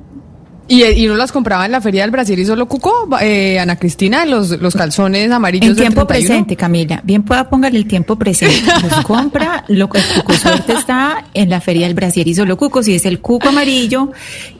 Y, 0.68 0.84
y 0.84 1.06
uno 1.06 1.16
las 1.16 1.30
compraba 1.30 1.64
en 1.64 1.72
la 1.72 1.80
feria 1.80 2.02
del 2.02 2.10
Brasil 2.10 2.36
y 2.38 2.44
solo 2.44 2.66
cuco, 2.66 3.08
eh, 3.20 3.58
Ana 3.60 3.76
Cristina, 3.76 4.24
los, 4.24 4.50
los 4.60 4.74
calzones 4.74 5.30
amarillos 5.30 5.70
En 5.70 5.76
tiempo 5.76 6.06
31. 6.06 6.28
presente, 6.28 6.56
Camila. 6.56 7.00
Bien 7.04 7.22
pueda 7.22 7.48
póngale 7.48 7.78
el 7.78 7.86
tiempo 7.86 8.16
presente. 8.16 8.68
Los 8.82 9.04
compra, 9.04 9.64
lo 9.68 9.88
que 9.88 9.98
el 9.98 10.04
cuco 10.04 10.32
suerte 10.32 10.72
está 10.72 11.24
en 11.34 11.50
la 11.50 11.60
feria 11.60 11.86
del 11.86 11.94
brasier 11.94 12.26
y 12.26 12.34
solo 12.34 12.56
cucos 12.56 12.88
y 12.88 12.94
es 12.94 13.06
el 13.06 13.20
cuco 13.20 13.48
amarillo 13.48 14.10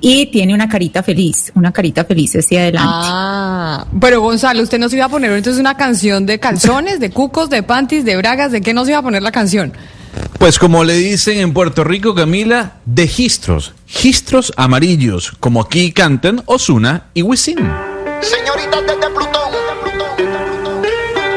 y 0.01 0.27
tiene 0.27 0.55
una 0.55 0.69
carita 0.69 1.03
feliz, 1.03 1.51
una 1.57 1.73
carita 1.73 2.05
feliz 2.05 2.37
hacia 2.37 2.61
adelante. 2.61 2.89
Ah, 2.93 3.87
pero 4.01 4.21
Gonzalo, 4.21 4.63
usted 4.63 4.79
nos 4.79 4.93
iba 4.95 5.07
a 5.07 5.09
poner 5.09 5.33
entonces 5.33 5.61
una 5.61 5.77
canción 5.77 6.25
de 6.25 6.39
calzones, 6.39 7.01
de 7.01 7.11
cucos, 7.11 7.51
de 7.51 7.65
panties, 7.65 8.05
de 8.05 8.17
bragas, 8.17 8.53
¿de 8.53 8.61
qué 8.61 8.73
nos 8.73 8.89
iba 8.89 8.99
a 8.99 9.03
poner 9.03 9.23
la 9.23 9.33
canción? 9.33 9.73
Pues 10.39 10.59
como 10.59 10.85
le 10.85 10.95
dicen 10.95 11.39
en 11.39 11.53
Puerto 11.53 11.83
Rico, 11.83 12.15
Camila, 12.15 12.75
de 12.85 13.09
gistros, 13.09 13.75
gistros 13.87 14.53
amarillos, 14.57 15.33
como 15.41 15.61
aquí 15.61 15.93
cantan 15.93 16.43
Osuna 16.47 17.07
y 17.15 17.23
Wisin. 17.23 17.59
Señoritas 18.21 18.83
desde 18.83 19.11
Plutón, 19.15 19.51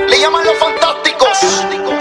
le 0.09 0.19
llaman 0.19 0.45
los 0.45 0.57
fantásticos. 0.57 1.98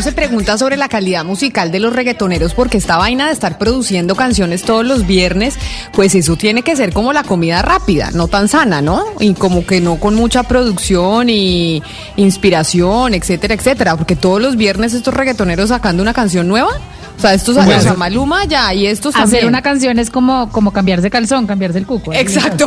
Uno 0.00 0.08
se 0.08 0.12
pregunta 0.12 0.56
sobre 0.56 0.78
la 0.78 0.88
calidad 0.88 1.26
musical 1.26 1.70
de 1.70 1.78
los 1.78 1.92
reggaetoneros 1.92 2.54
porque 2.54 2.78
esta 2.78 2.96
vaina 2.96 3.26
de 3.26 3.32
estar 3.34 3.58
produciendo 3.58 4.16
canciones 4.16 4.62
todos 4.62 4.82
los 4.82 5.06
viernes, 5.06 5.56
pues 5.92 6.14
eso 6.14 6.36
tiene 6.36 6.62
que 6.62 6.74
ser 6.74 6.94
como 6.94 7.12
la 7.12 7.22
comida 7.22 7.60
rápida, 7.60 8.10
no 8.14 8.26
tan 8.26 8.48
sana, 8.48 8.80
¿no? 8.80 9.04
Y 9.18 9.34
como 9.34 9.66
que 9.66 9.82
no 9.82 9.96
con 9.96 10.14
mucha 10.14 10.42
producción 10.44 11.28
y 11.28 11.82
inspiración, 12.16 13.12
etcétera, 13.12 13.52
etcétera, 13.52 13.96
porque 13.96 14.16
todos 14.16 14.40
los 14.40 14.56
viernes 14.56 14.94
estos 14.94 15.12
reggaetoneros 15.12 15.68
sacando 15.68 16.02
una 16.02 16.14
canción 16.14 16.48
nueva. 16.48 16.70
O 17.18 17.20
sea, 17.20 17.34
estos 17.34 17.56
Pues- 17.56 17.78
o 17.78 17.80
sea, 17.82 17.92
Maluma 17.94 18.46
ya 18.46 18.72
y 18.72 18.86
estos 18.86 19.14
Hacer 19.14 19.24
también. 19.24 19.48
una 19.48 19.60
canción 19.60 19.98
es 19.98 20.08
como, 20.08 20.50
como 20.50 20.72
cambiarse 20.72 21.10
calzón, 21.10 21.46
cambiarse 21.46 21.76
el 21.78 21.86
cuco. 21.86 22.12
así 22.12 22.20
Exacto. 22.20 22.66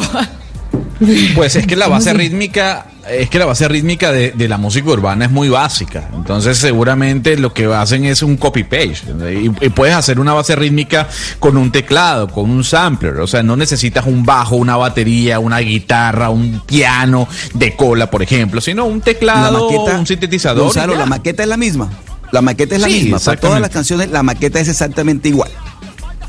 Pues 1.35 1.55
es 1.55 1.67
que 1.67 1.75
la 1.75 1.87
base 1.87 2.13
rítmica, 2.13 2.85
es 3.09 3.29
que 3.29 3.39
la 3.39 3.45
base 3.45 3.67
rítmica 3.67 4.11
de, 4.11 4.31
de 4.31 4.47
la 4.47 4.57
música 4.57 4.89
urbana 4.89 5.25
es 5.25 5.31
muy 5.31 5.49
básica. 5.49 6.09
Entonces 6.13 6.57
seguramente 6.57 7.37
lo 7.37 7.53
que 7.53 7.65
hacen 7.65 8.05
es 8.05 8.21
un 8.21 8.37
copy 8.37 8.63
page. 8.63 9.03
Y, 9.31 9.65
y 9.65 9.69
puedes 9.69 9.95
hacer 9.95 10.19
una 10.19 10.33
base 10.33 10.55
rítmica 10.55 11.07
con 11.39 11.57
un 11.57 11.71
teclado, 11.71 12.27
con 12.27 12.49
un 12.49 12.63
sampler. 12.63 13.15
O 13.19 13.27
sea, 13.27 13.43
no 13.43 13.55
necesitas 13.55 14.05
un 14.05 14.23
bajo, 14.23 14.55
una 14.55 14.77
batería, 14.77 15.39
una 15.39 15.59
guitarra, 15.59 16.29
un 16.29 16.61
piano 16.65 17.27
de 17.53 17.75
cola, 17.75 18.09
por 18.09 18.21
ejemplo, 18.23 18.61
sino 18.61 18.85
un 18.85 18.99
La 18.99 19.03
teclado, 19.03 19.69
maqueta, 19.69 19.99
un 19.99 20.07
sintetizador. 20.07 20.63
Gonzalo, 20.63 20.95
la 20.95 21.05
maqueta 21.05 21.43
es 21.43 21.49
la 21.49 21.57
misma. 21.57 21.89
La 22.31 22.41
maqueta 22.41 22.75
es 22.75 22.81
la 22.81 22.87
Sí, 22.87 23.03
misma. 23.03 23.19
Para 23.19 23.39
todas 23.39 23.61
las 23.61 23.69
canciones, 23.69 24.09
la 24.09 24.23
maqueta 24.23 24.59
es 24.59 24.67
exactamente 24.67 25.29
igual. 25.29 25.51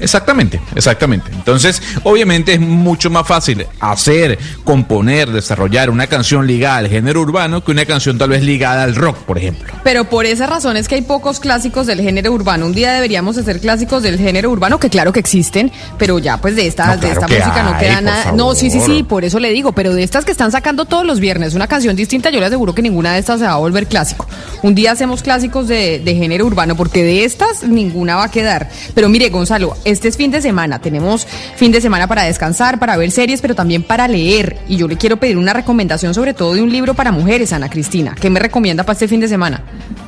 Exactamente, 0.05 0.61
exactamente. 0.75 1.31
Entonces, 1.33 1.83
obviamente 2.05 2.53
es 2.53 2.61
mucho 2.61 3.11
más 3.11 3.27
fácil 3.27 3.67
hacer, 3.81 4.39
componer, 4.65 5.31
desarrollar 5.31 5.91
una 5.91 6.07
canción 6.07 6.47
ligada 6.47 6.77
al 6.77 6.89
género 6.89 7.23
urbano 7.23 7.65
que 7.65 7.73
una 7.73 7.87
canción 7.87 8.19
tal 8.19 8.29
vez 8.29 8.43
ligada 8.43 8.85
al 8.85 8.95
rock, 8.95 9.17
por 9.19 9.39
ejemplo. 9.39 9.73
Pero 9.83 10.05
por 10.05 10.27
esa 10.27 10.47
razón 10.47 10.77
es 10.77 10.89
que 10.89 10.97
hay 10.97 11.03
pocos 11.03 11.41
clásicos 11.41 11.87
del 11.87 12.01
género 12.01 12.33
urbano. 12.33 12.67
Un 12.67 12.75
día 12.75 12.93
deberíamos 12.93 13.39
hacer 13.39 13.61
clásicos 13.61 14.03
del 14.03 14.19
género 14.19 14.51
urbano, 14.51 14.79
que 14.79 14.91
claro 14.91 15.13
que 15.13 15.21
existen, 15.21 15.73
pero 15.99 16.19
ya 16.19 16.37
pues 16.37 16.55
de 16.55 16.67
esta, 16.67 16.97
No, 16.97 17.01
de 17.01 17.11
esta 17.11 17.27
música 17.27 17.63
no 17.63 17.79
queda 17.79 18.01
nada. 18.01 18.33
No, 18.33 18.55
sí, 18.55 18.71
sí, 18.71 18.81
sí, 18.81 19.03
por 19.03 19.25
eso 19.25 19.41
le 19.41 19.51
digo, 19.51 19.73
pero 19.73 19.95
de 19.95 20.03
estas 20.03 20.25
que 20.25 20.33
están 20.33 20.53
sacando 20.53 20.85
todos 20.85 21.07
los 21.07 21.19
viernes 21.19 21.55
una 21.55 21.67
canción 21.67 21.97
distinta, 21.97 22.31
yo 22.31 22.41
le 22.41 22.47
aseguro 22.47 22.75
que 22.75 22.83
ninguna 22.83 23.15
de 23.15 23.21
estas 23.21 23.41
se 23.41 23.47
va 23.47 23.53
a 23.53 23.57
volver 23.57 23.87
clásico. 23.87 24.27
Un 24.63 24.75
día 24.75 24.93
hacemos 24.93 25.23
clásicos 25.23 25.67
de, 25.67 25.99
de 25.99 26.15
género 26.15 26.45
urbano, 26.45 26.77
porque 26.77 27.03
de 27.03 27.25
estas 27.25 27.63
ninguna 27.63 28.17
va 28.17 28.25
a 28.25 28.31
quedar. 28.31 28.69
Pero 28.95 29.09
mire, 29.09 29.31
Gonzalo, 29.31 29.77
este 29.95 30.09
es 30.09 30.17
fin 30.17 30.31
de 30.31 30.43
semana. 30.43 30.81
Tenemos 30.81 31.27
fin 31.57 31.73
de 31.73 31.81
semana 31.81 32.07
para 32.07 32.25
descansar, 32.25 32.79
para 32.79 32.97
ver 32.97 33.11
series, 33.11 33.41
pero 33.41 33.55
también 33.55 33.83
para 33.83 34.07
leer. 34.09 34.59
Y 34.69 34.77
yo 34.77 34.87
le 34.87 34.97
quiero 34.97 35.17
pedir 35.17 35.39
una 35.39 35.53
recomendación 35.53 36.13
sobre 36.13 36.35
todo 36.35 36.55
de 36.55 36.63
un 36.63 36.71
libro 36.71 36.95
para 36.95 37.13
mujeres, 37.13 37.53
Ana 37.53 37.71
Cristina. 37.71 38.15
¿Qué 38.21 38.29
me 38.29 38.41
recomienda 38.41 38.85
para 38.85 38.95
este 38.95 39.09
fin 39.09 39.21
de 39.21 39.29
semana? 39.29 39.63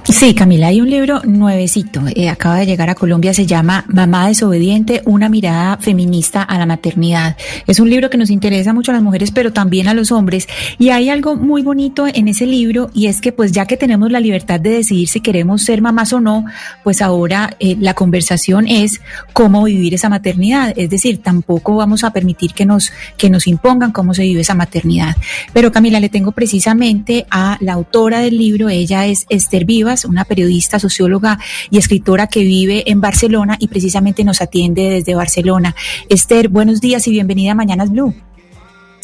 Sí, 0.08 0.34
Camila, 0.34 0.68
hay 0.68 0.80
un 0.80 0.88
libro 0.88 1.20
nuevecito, 1.24 2.00
eh, 2.14 2.28
acaba 2.28 2.58
de 2.58 2.66
llegar 2.66 2.88
a 2.88 2.94
Colombia, 2.94 3.34
se 3.34 3.44
llama 3.44 3.84
Mamá 3.88 4.28
desobediente, 4.28 5.02
una 5.04 5.28
mirada 5.28 5.78
feminista 5.78 6.42
a 6.42 6.58
la 6.58 6.64
maternidad. 6.64 7.36
Es 7.66 7.80
un 7.80 7.90
libro 7.90 8.08
que 8.08 8.16
nos 8.16 8.30
interesa 8.30 8.72
mucho 8.72 8.92
a 8.92 8.94
las 8.94 9.02
mujeres, 9.02 9.32
pero 9.32 9.52
también 9.52 9.88
a 9.88 9.94
los 9.94 10.12
hombres. 10.12 10.46
Y 10.78 10.90
hay 10.90 11.10
algo 11.10 11.34
muy 11.34 11.62
bonito 11.62 12.06
en 12.06 12.28
ese 12.28 12.46
libro 12.46 12.88
y 12.94 13.08
es 13.08 13.20
que 13.20 13.32
pues 13.32 13.50
ya 13.50 13.66
que 13.66 13.76
tenemos 13.76 14.12
la 14.12 14.20
libertad 14.20 14.60
de 14.60 14.70
decidir 14.70 15.08
si 15.08 15.20
queremos 15.20 15.62
ser 15.62 15.82
mamás 15.82 16.12
o 16.12 16.20
no, 16.20 16.44
pues 16.84 17.02
ahora 17.02 17.56
eh, 17.58 17.76
la 17.80 17.94
conversación 17.94 18.68
es 18.68 19.00
cómo 19.32 19.65
vivir 19.72 19.94
esa 19.94 20.08
maternidad. 20.08 20.72
Es 20.76 20.90
decir, 20.90 21.22
tampoco 21.22 21.76
vamos 21.76 22.04
a 22.04 22.12
permitir 22.12 22.52
que 22.52 22.66
nos, 22.66 22.92
que 23.16 23.30
nos 23.30 23.46
impongan 23.46 23.92
cómo 23.92 24.14
se 24.14 24.22
vive 24.22 24.40
esa 24.40 24.54
maternidad. 24.54 25.16
Pero 25.52 25.72
Camila, 25.72 26.00
le 26.00 26.08
tengo 26.08 26.32
precisamente 26.32 27.26
a 27.30 27.56
la 27.60 27.74
autora 27.74 28.20
del 28.20 28.38
libro, 28.38 28.68
ella 28.68 29.06
es 29.06 29.26
Esther 29.28 29.64
Vivas, 29.64 30.04
una 30.04 30.24
periodista, 30.24 30.78
socióloga 30.78 31.38
y 31.70 31.78
escritora 31.78 32.26
que 32.26 32.40
vive 32.40 32.90
en 32.90 33.00
Barcelona 33.00 33.56
y 33.58 33.68
precisamente 33.68 34.24
nos 34.24 34.40
atiende 34.40 34.90
desde 34.90 35.14
Barcelona. 35.14 35.74
Esther, 36.08 36.48
buenos 36.48 36.80
días 36.80 37.06
y 37.06 37.10
bienvenida 37.10 37.52
a 37.52 37.54
Mañanas 37.54 37.90
Blue. 37.90 38.14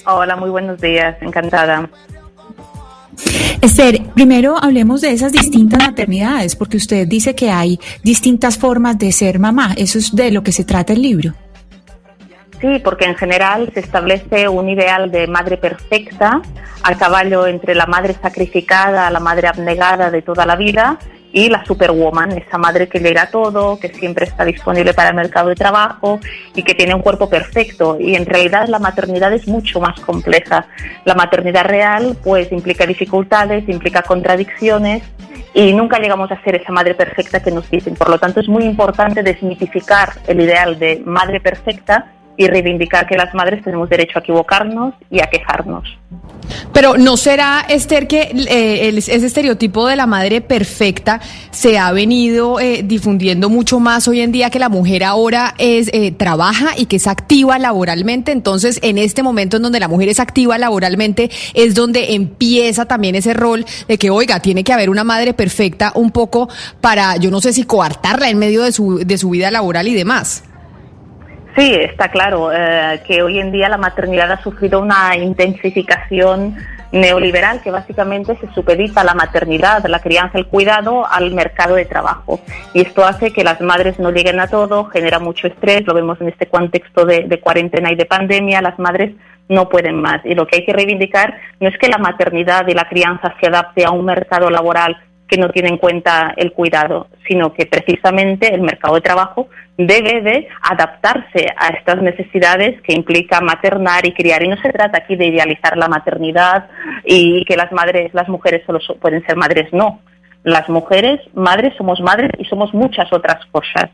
Hola, 0.07 0.37
muy 0.37 0.51
buenos 0.51 0.81
días, 0.81 1.17
encantada. 1.21 1.89
Esther, 3.61 4.03
primero 4.15 4.57
hablemos 4.61 5.01
de 5.01 5.13
esas 5.13 5.33
distintas 5.33 5.79
maternidades, 5.81 6.57
porque 6.57 6.77
usted 6.77 7.07
dice 7.07 7.35
que 7.35 7.51
hay 7.51 7.79
distintas 8.03 8.59
formas 8.59 8.99
de 8.99 9.13
ser 9.13 9.39
mamá. 9.39 9.75
Eso 9.77 9.99
es 9.99 10.15
de 10.15 10.31
lo 10.31 10.43
que 10.43 10.53
se 10.53 10.65
trata 10.65 10.93
el 10.93 11.03
libro. 11.03 11.35
Sí, 12.61 12.81
porque 12.83 13.07
en 13.07 13.17
general 13.17 13.71
se 13.75 13.81
establece 13.81 14.49
un 14.49 14.69
ideal 14.69 15.11
de 15.11 15.27
madre 15.27 15.57
perfecta 15.57 16.41
a 16.83 16.95
caballo 16.97 17.47
entre 17.47 17.75
la 17.75 17.87
madre 17.87 18.15
sacrificada, 18.21 19.11
la 19.11 19.21
madre 19.21 19.49
abnegada 19.49 20.11
de 20.11 20.23
toda 20.23 20.47
la 20.47 20.57
vida 20.57 20.99
y 21.33 21.49
la 21.49 21.65
superwoman, 21.65 22.33
esa 22.33 22.59
madre 22.59 22.89
que 22.89 23.01
llega 23.01 23.23
a 23.23 23.31
todo, 23.31 23.79
que 23.79 23.89
siempre 23.89 24.27
está 24.27 24.45
disponible 24.45 24.93
para 24.93 25.11
el 25.11 25.17
mercado 25.17 25.49
de 25.49 25.55
trabajo 25.55 26.21
y 26.55 26.63
que 26.63 26.75
tiene 26.75 26.95
un 26.95 27.01
cuerpo 27.01 27.29
perfecto. 27.29 27.97
Y 27.99 28.15
en 28.15 28.27
realidad 28.27 28.69
la 28.69 28.79
maternidad 28.79 29.33
es 29.33 29.49
mucho 29.49 29.81
más 29.81 29.99
compleja. 30.01 30.67
La 31.05 31.15
maternidad 31.15 31.65
real 31.65 32.17
pues 32.23 32.53
implica 32.53 32.87
dificultades, 32.87 33.69
implica 33.69 34.03
contradicciones 34.03 35.03
y 35.55 35.73
nunca 35.73 35.99
llegamos 35.99 36.31
a 36.31 36.43
ser 36.43 36.57
esa 36.57 36.73
madre 36.73 36.95
perfecta 36.95 37.43
que 37.43 37.51
nos 37.51 37.71
dicen. 37.71 37.95
Por 37.95 38.11
lo 38.11 38.19
tanto 38.19 38.41
es 38.41 38.49
muy 38.49 38.65
importante 38.65 39.23
desmitificar 39.23 40.11
el 40.27 40.41
ideal 40.41 40.79
de 40.79 41.03
madre 41.05 41.41
perfecta 41.41 42.13
y 42.37 42.47
reivindicar 42.47 43.07
que 43.07 43.17
las 43.17 43.35
madres 43.35 43.63
tenemos 43.63 43.89
derecho 43.89 44.19
a 44.19 44.21
equivocarnos 44.21 44.95
y 45.11 45.21
a 45.21 45.27
quejarnos. 45.27 45.85
Pero 46.73 46.97
¿no 46.97 47.17
será, 47.17 47.65
Esther, 47.69 48.07
que 48.07 48.23
eh, 48.49 48.89
el- 48.89 48.99
ese 48.99 49.15
estereotipo 49.27 49.87
de 49.87 49.97
la 49.97 50.07
madre 50.07 50.41
perfecta 50.41 51.21
se 51.51 51.79
ha 51.79 51.93
venido 51.93 52.59
eh, 52.61 52.83
difundiendo 52.85 53.49
mucho 53.49 53.79
más 53.81 54.09
hoy 54.09 54.21
en 54.21 54.33
día 54.33 54.51
que 54.51 54.59
la 54.59 54.69
mujer 54.69 55.05
ahora 55.05 55.55
es 55.59 55.89
eh, 55.93 56.11
trabaja 56.13 56.71
y 56.77 56.87
que 56.87 56.97
es 56.97 57.07
activa 57.07 57.59
laboralmente? 57.59 58.33
Entonces, 58.33 58.79
en 58.83 58.99
este 58.99 59.23
momento 59.23 59.57
en 59.59 59.63
donde 59.63 59.81
la 59.81 59.89
mujer 59.89 60.09
es 60.09 60.21
activa 60.21 60.59
laboralmente, 60.59 61.31
es 61.55 61.75
donde 61.75 62.15
empieza 62.15 62.87
también 62.87 63.15
ese 63.15 63.35
rol 63.35 63.65
de 63.87 63.99
que, 63.99 64.11
oiga, 64.11 64.41
tiene 64.41 64.65
que 64.65 64.73
haber 64.73 64.91
una 64.91 65.05
madre 65.05 65.35
perfecta 65.35 65.93
un 65.95 66.11
poco 66.11 66.49
para, 66.81 67.17
yo 67.17 67.31
no 67.31 67.41
sé 67.41 67.53
si 67.53 67.65
coartarla 67.65 68.29
en 68.31 68.39
medio 68.39 68.63
de 68.63 68.73
su, 68.73 68.99
de 68.99 69.19
su 69.19 69.31
vida 69.31 69.51
laboral 69.51 69.87
y 69.89 69.95
demás. 69.95 70.45
Sí, 71.57 71.75
está 71.75 72.09
claro 72.09 72.51
eh, 72.51 73.03
que 73.07 73.23
hoy 73.23 73.39
en 73.39 73.53
día 73.53 73.69
la 73.69 73.77
maternidad 73.77 74.33
ha 74.33 74.43
sufrido 74.43 74.81
una 74.81 75.17
intensificación 75.17 76.57
neoliberal 76.93 77.61
que 77.63 77.71
básicamente 77.71 78.37
se 78.37 78.51
supedita 78.55 79.05
la 79.05 79.15
maternidad, 79.15 79.85
la 79.87 80.01
crianza, 80.01 80.39
el 80.39 80.47
cuidado 80.47 81.07
al 81.07 81.33
mercado 81.33 81.75
de 81.75 81.85
trabajo. 81.85 82.41
Y 82.73 82.81
esto 82.81 83.05
hace 83.05 83.33
que 83.33 83.45
las 83.45 83.61
madres 83.61 83.99
no 83.99 84.11
lleguen 84.11 84.41
a 84.41 84.47
todo, 84.47 84.85
genera 84.87 85.19
mucho 85.19 85.47
estrés, 85.47 85.87
lo 85.87 85.95
vemos 85.95 86.21
en 86.21 86.29
este 86.29 86.47
contexto 86.47 87.05
de, 87.05 87.25
de 87.25 87.41
cuarentena 87.41 87.93
y 87.93 87.97
de 87.97 88.07
pandemia, 88.07 88.63
las 88.63 88.79
madres 88.79 89.15
no 89.49 89.69
pueden 89.69 90.01
más. 90.01 90.25
Y 90.25 90.35
lo 90.35 90.47
que 90.47 90.57
hay 90.57 90.65
que 90.65 90.73
reivindicar 90.73 91.37
no 91.61 91.69
es 91.69 91.77
que 91.79 91.89
la 91.89 91.99
maternidad 91.99 92.67
y 92.69 92.75
la 92.75 92.89
crianza 92.89 93.35
se 93.41 93.49
adapte 93.49 93.85
a 93.85 93.91
un 93.91 94.07
mercado 94.07 94.49
laboral 94.49 94.97
que 95.33 95.39
no 95.39 95.49
tiene 95.49 95.71
en 95.71 95.79
cuenta 95.79 96.35
el 96.37 96.53
cuidado, 96.53 97.09
sino 97.27 97.55
que 97.55 97.65
precisamente 97.65 98.55
el 98.55 98.61
mercado 98.61 98.97
de 98.97 99.01
trabajo 99.01 99.49
debe 99.77 100.21
de 100.21 100.49
adaptarse 100.63 101.47
a 101.57 101.69
estas 101.69 102.03
necesidades 102.03 102.81
que 102.83 102.93
implica 102.93 103.41
maternar 103.41 104.07
y 104.07 104.13
criar. 104.13 104.43
Y 104.43 104.49
no 104.49 104.57
se 104.61 104.71
trata 104.71 104.99
aquí 104.99 105.17
de 105.17 105.27
idealizar 105.27 105.77
la 105.77 105.89
maternidad 105.89 106.67
y 107.05 107.45
que 107.47 107.57
las 107.57 107.73
madres, 107.73 108.13
las 108.15 108.29
mujeres 108.29 108.63
solo 108.67 108.81
so- 108.81 108.97
pueden 108.97 109.25
ser 109.27 109.37
madres, 109.37 109.73
no. 109.73 110.01
Las 110.45 110.69
mujeres, 110.69 111.21
madres, 111.35 111.75
somos 111.77 112.01
madres 112.01 112.31
y 112.39 112.45
somos 112.45 112.75
muchas 112.75 113.13
otras 113.13 113.45
cosas. 113.47 113.91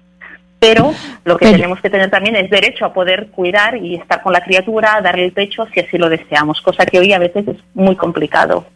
Pero 0.60 0.92
lo 1.24 1.36
que 1.36 1.44
Pero- 1.46 1.56
tenemos 1.56 1.80
que 1.80 1.88
tener 1.90 2.10
también 2.10 2.34
es 2.34 2.50
derecho 2.50 2.84
a 2.84 2.92
poder 2.92 3.28
cuidar 3.28 3.76
y 3.76 3.94
estar 3.94 4.22
con 4.22 4.32
la 4.32 4.40
criatura, 4.40 5.00
darle 5.00 5.26
el 5.26 5.32
pecho 5.32 5.66
si 5.72 5.78
así 5.80 5.96
lo 5.98 6.08
deseamos, 6.08 6.60
cosa 6.60 6.84
que 6.84 6.98
hoy 6.98 7.12
a 7.12 7.18
veces 7.20 7.46
es 7.46 7.56
muy 7.74 7.94
complicado. 7.94 8.66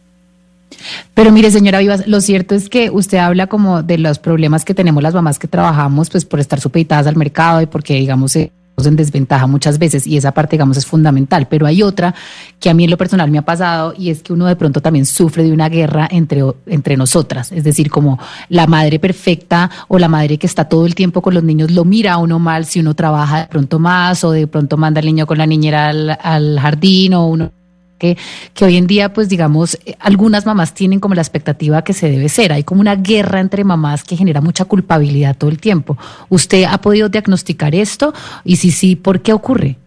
Pero 1.13 1.31
mire, 1.31 1.51
señora 1.51 1.79
Vivas, 1.79 2.07
lo 2.07 2.21
cierto 2.21 2.55
es 2.55 2.69
que 2.69 2.89
usted 2.89 3.17
habla 3.17 3.47
como 3.47 3.83
de 3.83 3.97
los 3.97 4.19
problemas 4.19 4.65
que 4.65 4.73
tenemos 4.73 5.03
las 5.03 5.13
mamás 5.13 5.39
que 5.39 5.47
trabajamos, 5.47 6.09
pues 6.09 6.25
por 6.25 6.39
estar 6.39 6.59
supeditadas 6.59 7.07
al 7.07 7.15
mercado 7.15 7.61
y 7.61 7.65
porque, 7.65 7.95
digamos, 7.95 8.35
eh, 8.35 8.51
en 8.85 8.95
desventaja 8.95 9.47
muchas 9.47 9.79
veces 9.79 10.05
y 10.07 10.17
esa 10.17 10.31
parte, 10.31 10.55
digamos, 10.55 10.77
es 10.77 10.85
fundamental. 10.85 11.47
Pero 11.47 11.65
hay 11.65 11.83
otra 11.83 12.13
que 12.59 12.69
a 12.69 12.73
mí 12.73 12.83
en 12.83 12.89
lo 12.89 12.97
personal 12.97 13.29
me 13.31 13.37
ha 13.37 13.43
pasado 13.43 13.93
y 13.97 14.09
es 14.09 14.21
que 14.21 14.33
uno 14.33 14.45
de 14.45 14.55
pronto 14.55 14.81
también 14.81 15.05
sufre 15.05 15.43
de 15.43 15.51
una 15.51 15.69
guerra 15.69 16.07
entre, 16.11 16.41
entre 16.65 16.97
nosotras. 16.97 17.51
Es 17.51 17.63
decir, 17.63 17.89
como 17.89 18.19
la 18.49 18.67
madre 18.67 18.99
perfecta 18.99 19.69
o 19.87 19.97
la 19.99 20.07
madre 20.07 20.37
que 20.37 20.47
está 20.47 20.65
todo 20.65 20.85
el 20.85 20.95
tiempo 20.95 21.21
con 21.21 21.33
los 21.33 21.43
niños 21.43 21.71
lo 21.71 21.85
mira 21.85 22.13
a 22.13 22.17
uno 22.17 22.39
mal 22.39 22.65
si 22.65 22.79
uno 22.79 22.93
trabaja 22.93 23.41
de 23.41 23.47
pronto 23.47 23.79
más 23.79 24.23
o 24.23 24.31
de 24.31 24.47
pronto 24.47 24.77
manda 24.77 24.99
al 24.99 25.05
niño 25.05 25.25
con 25.25 25.37
la 25.37 25.45
niñera 25.45 25.89
al, 25.89 26.17
al 26.21 26.59
jardín 26.59 27.13
o 27.13 27.27
uno 27.27 27.51
que, 27.97 28.17
hoy 28.61 28.77
en 28.77 28.87
día, 28.87 29.13
pues 29.13 29.29
digamos, 29.29 29.75
eh, 29.85 29.95
algunas 29.99 30.45
mamás 30.45 30.73
tienen 30.73 30.99
como 30.99 31.15
la 31.15 31.21
expectativa 31.21 31.83
que 31.83 31.93
se 31.93 32.09
debe 32.09 32.29
ser. 32.29 32.51
Hay 32.51 32.63
como 32.63 32.81
una 32.81 32.95
guerra 32.95 33.39
entre 33.39 33.63
mamás 33.63 34.03
que 34.03 34.15
genera 34.15 34.41
mucha 34.41 34.65
culpabilidad 34.65 35.37
todo 35.37 35.49
el 35.49 35.59
tiempo. 35.59 35.97
¿Usted 36.29 36.65
ha 36.65 36.77
podido 36.79 37.09
diagnosticar 37.09 37.75
esto? 37.75 38.13
Y 38.43 38.57
si 38.57 38.71
sí, 38.71 38.95
¿por 38.95 39.21
qué 39.21 39.33
ocurre? 39.33 39.77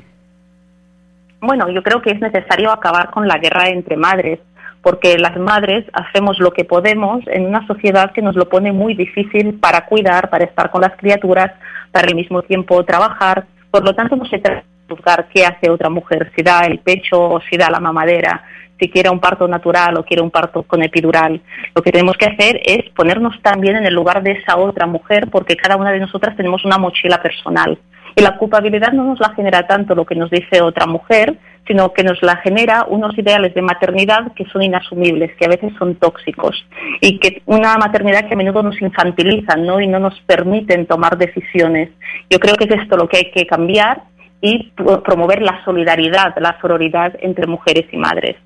Bueno, 1.40 1.68
yo 1.68 1.82
creo 1.82 2.02
que 2.02 2.10
es 2.10 2.20
necesario 2.20 2.72
acabar 2.72 3.10
con 3.10 3.28
la 3.28 3.38
guerra 3.38 3.68
entre 3.68 3.96
madres, 3.96 4.40
porque 4.82 5.18
las 5.18 5.36
madres 5.36 5.84
hacemos 5.92 6.38
lo 6.38 6.52
que 6.52 6.64
podemos 6.64 7.22
en 7.26 7.46
una 7.46 7.66
sociedad 7.66 8.12
que 8.12 8.22
nos 8.22 8.36
lo 8.36 8.48
pone 8.48 8.72
muy 8.72 8.94
difícil 8.94 9.54
para 9.54 9.86
cuidar, 9.86 10.30
para 10.30 10.44
estar 10.44 10.70
con 10.70 10.80
las 10.80 10.96
criaturas, 10.96 11.52
para 11.92 12.08
al 12.08 12.14
mismo 12.14 12.42
tiempo 12.42 12.84
trabajar. 12.84 13.46
Por 13.70 13.84
lo 13.84 13.94
tanto, 13.94 14.16
no 14.16 14.24
se 14.26 14.38
trata 14.38 14.64
juzgar 14.88 15.28
qué 15.32 15.44
hace 15.44 15.70
otra 15.70 15.90
mujer, 15.90 16.32
si 16.36 16.42
da 16.42 16.60
el 16.60 16.78
pecho 16.78 17.20
o 17.20 17.40
si 17.40 17.56
da 17.56 17.70
la 17.70 17.80
mamadera, 17.80 18.44
si 18.78 18.90
quiere 18.90 19.10
un 19.10 19.20
parto 19.20 19.48
natural 19.48 19.96
o 19.96 20.04
quiere 20.04 20.22
un 20.22 20.30
parto 20.30 20.62
con 20.62 20.82
epidural. 20.82 21.40
Lo 21.74 21.82
que 21.82 21.92
tenemos 21.92 22.16
que 22.16 22.26
hacer 22.26 22.60
es 22.64 22.90
ponernos 22.94 23.40
también 23.42 23.76
en 23.76 23.86
el 23.86 23.94
lugar 23.94 24.22
de 24.22 24.32
esa 24.32 24.56
otra 24.56 24.86
mujer, 24.86 25.28
porque 25.30 25.56
cada 25.56 25.76
una 25.76 25.92
de 25.92 26.00
nosotras 26.00 26.36
tenemos 26.36 26.64
una 26.64 26.78
mochila 26.78 27.22
personal. 27.22 27.78
Y 28.14 28.22
la 28.22 28.36
culpabilidad 28.38 28.92
no 28.92 29.04
nos 29.04 29.20
la 29.20 29.34
genera 29.34 29.66
tanto 29.66 29.94
lo 29.94 30.06
que 30.06 30.14
nos 30.14 30.30
dice 30.30 30.62
otra 30.62 30.86
mujer, 30.86 31.38
sino 31.66 31.92
que 31.92 32.04
nos 32.04 32.22
la 32.22 32.36
genera 32.36 32.86
unos 32.88 33.16
ideales 33.18 33.52
de 33.54 33.60
maternidad 33.60 34.32
que 34.34 34.46
son 34.46 34.62
inasumibles, 34.62 35.34
que 35.36 35.44
a 35.44 35.48
veces 35.48 35.72
son 35.78 35.96
tóxicos 35.96 36.64
y 37.00 37.18
que 37.18 37.42
una 37.46 37.76
maternidad 37.76 38.26
que 38.26 38.34
a 38.34 38.36
menudo 38.36 38.62
nos 38.62 38.80
infantiliza 38.80 39.56
¿no? 39.56 39.80
y 39.80 39.86
no 39.86 39.98
nos 39.98 40.18
permiten 40.20 40.86
tomar 40.86 41.18
decisiones. 41.18 41.90
Yo 42.30 42.38
creo 42.38 42.54
que 42.54 42.64
es 42.64 42.82
esto 42.82 42.96
lo 42.96 43.08
que 43.08 43.18
hay 43.18 43.30
que 43.32 43.46
cambiar 43.46 44.02
y 44.40 44.70
pro- 44.76 45.02
promover 45.02 45.42
la 45.42 45.64
solidaridad, 45.64 46.34
la 46.40 46.58
sororidad 46.60 47.14
entre 47.20 47.46
mujeres 47.46 47.86
y 47.92 47.96
madres. 47.96 48.36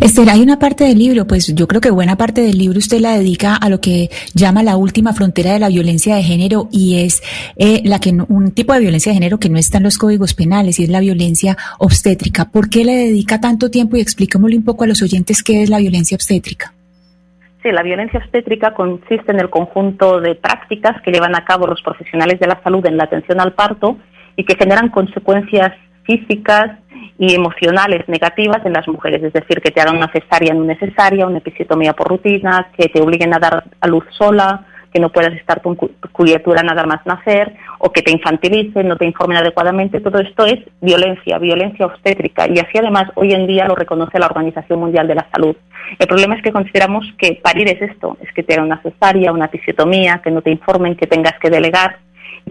Esther, 0.00 0.28
hay 0.30 0.40
una 0.40 0.58
parte 0.58 0.84
del 0.84 0.98
libro, 0.98 1.26
pues 1.26 1.54
yo 1.54 1.66
creo 1.66 1.80
que 1.80 1.90
buena 1.90 2.16
parte 2.16 2.40
del 2.40 2.56
libro 2.58 2.78
usted 2.78 3.00
la 3.00 3.16
dedica 3.16 3.56
a 3.56 3.68
lo 3.68 3.80
que 3.80 4.10
llama 4.34 4.62
la 4.62 4.76
última 4.76 5.12
frontera 5.12 5.52
de 5.52 5.58
la 5.58 5.68
violencia 5.68 6.14
de 6.14 6.22
género 6.22 6.68
y 6.70 7.02
es 7.02 7.22
eh, 7.56 7.80
la 7.84 7.98
que 7.98 8.12
no- 8.12 8.26
un 8.28 8.52
tipo 8.52 8.72
de 8.72 8.80
violencia 8.80 9.10
de 9.10 9.14
género 9.14 9.38
que 9.38 9.48
no 9.48 9.58
está 9.58 9.78
en 9.78 9.84
los 9.84 9.98
códigos 9.98 10.34
penales 10.34 10.78
y 10.78 10.84
es 10.84 10.88
la 10.88 11.00
violencia 11.00 11.56
obstétrica. 11.78 12.46
¿Por 12.50 12.68
qué 12.70 12.84
le 12.84 12.94
dedica 12.94 13.40
tanto 13.40 13.70
tiempo 13.70 13.96
y 13.96 14.00
explíquemosle 14.00 14.56
un 14.56 14.64
poco 14.64 14.84
a 14.84 14.86
los 14.86 15.02
oyentes 15.02 15.42
qué 15.42 15.62
es 15.62 15.70
la 15.70 15.78
violencia 15.78 16.14
obstétrica? 16.14 16.72
Sí, 17.62 17.70
la 17.70 17.82
violencia 17.82 18.18
obstétrica 18.18 18.74
consiste 18.74 19.30
en 19.32 19.40
el 19.40 19.48
conjunto 19.50 20.20
de 20.20 20.34
prácticas 20.34 21.00
que 21.02 21.12
llevan 21.12 21.34
a 21.36 21.44
cabo 21.44 21.66
los 21.66 21.80
profesionales 21.82 22.40
de 22.40 22.46
la 22.46 22.60
salud 22.62 22.84
en 22.86 22.96
la 22.96 23.04
atención 23.04 23.40
al 23.40 23.52
parto 23.52 23.96
y 24.36 24.44
que 24.44 24.56
generan 24.56 24.88
consecuencias 24.88 25.72
físicas 26.04 26.78
y 27.18 27.34
emocionales 27.34 28.08
negativas 28.08 28.64
en 28.64 28.72
las 28.72 28.88
mujeres, 28.88 29.22
es 29.22 29.32
decir, 29.32 29.60
que 29.60 29.70
te 29.70 29.80
hagan 29.80 29.96
una 29.96 30.10
cesárea 30.10 30.52
no 30.54 30.64
necesaria, 30.64 31.26
una 31.26 31.38
episiotomía 31.38 31.92
por 31.92 32.08
rutina, 32.08 32.68
que 32.76 32.88
te 32.88 33.00
obliguen 33.00 33.34
a 33.34 33.38
dar 33.38 33.64
a 33.80 33.86
luz 33.86 34.04
sola, 34.10 34.66
que 34.92 35.00
no 35.00 35.10
puedas 35.10 35.32
estar 35.34 35.62
con 35.62 35.74
cu- 35.76 35.90
criatura 36.12 36.62
nada 36.62 36.84
más 36.84 37.06
nacer, 37.06 37.54
o 37.78 37.90
que 37.92 38.02
te 38.02 38.10
infantilicen, 38.12 38.88
no 38.88 38.96
te 38.96 39.06
informen 39.06 39.38
adecuadamente. 39.38 40.00
Todo 40.00 40.18
esto 40.18 40.44
es 40.44 40.58
violencia, 40.80 41.38
violencia 41.38 41.86
obstétrica, 41.86 42.46
y 42.48 42.58
así 42.58 42.76
además 42.78 43.04
hoy 43.14 43.32
en 43.32 43.46
día 43.46 43.66
lo 43.66 43.74
reconoce 43.74 44.18
la 44.18 44.26
Organización 44.26 44.80
Mundial 44.80 45.06
de 45.08 45.14
la 45.14 45.28
Salud. 45.32 45.56
El 45.98 46.06
problema 46.06 46.34
es 46.34 46.42
que 46.42 46.52
consideramos 46.52 47.06
que 47.16 47.40
parir 47.42 47.68
es 47.68 47.80
esto, 47.80 48.18
es 48.20 48.30
que 48.34 48.42
te 48.42 48.54
hagan 48.54 48.66
una 48.66 48.82
cesárea, 48.82 49.32
una 49.32 49.46
episiotomía, 49.46 50.20
que 50.22 50.30
no 50.30 50.42
te 50.42 50.50
informen, 50.50 50.96
que 50.96 51.06
tengas 51.06 51.38
que 51.40 51.48
delegar. 51.50 51.98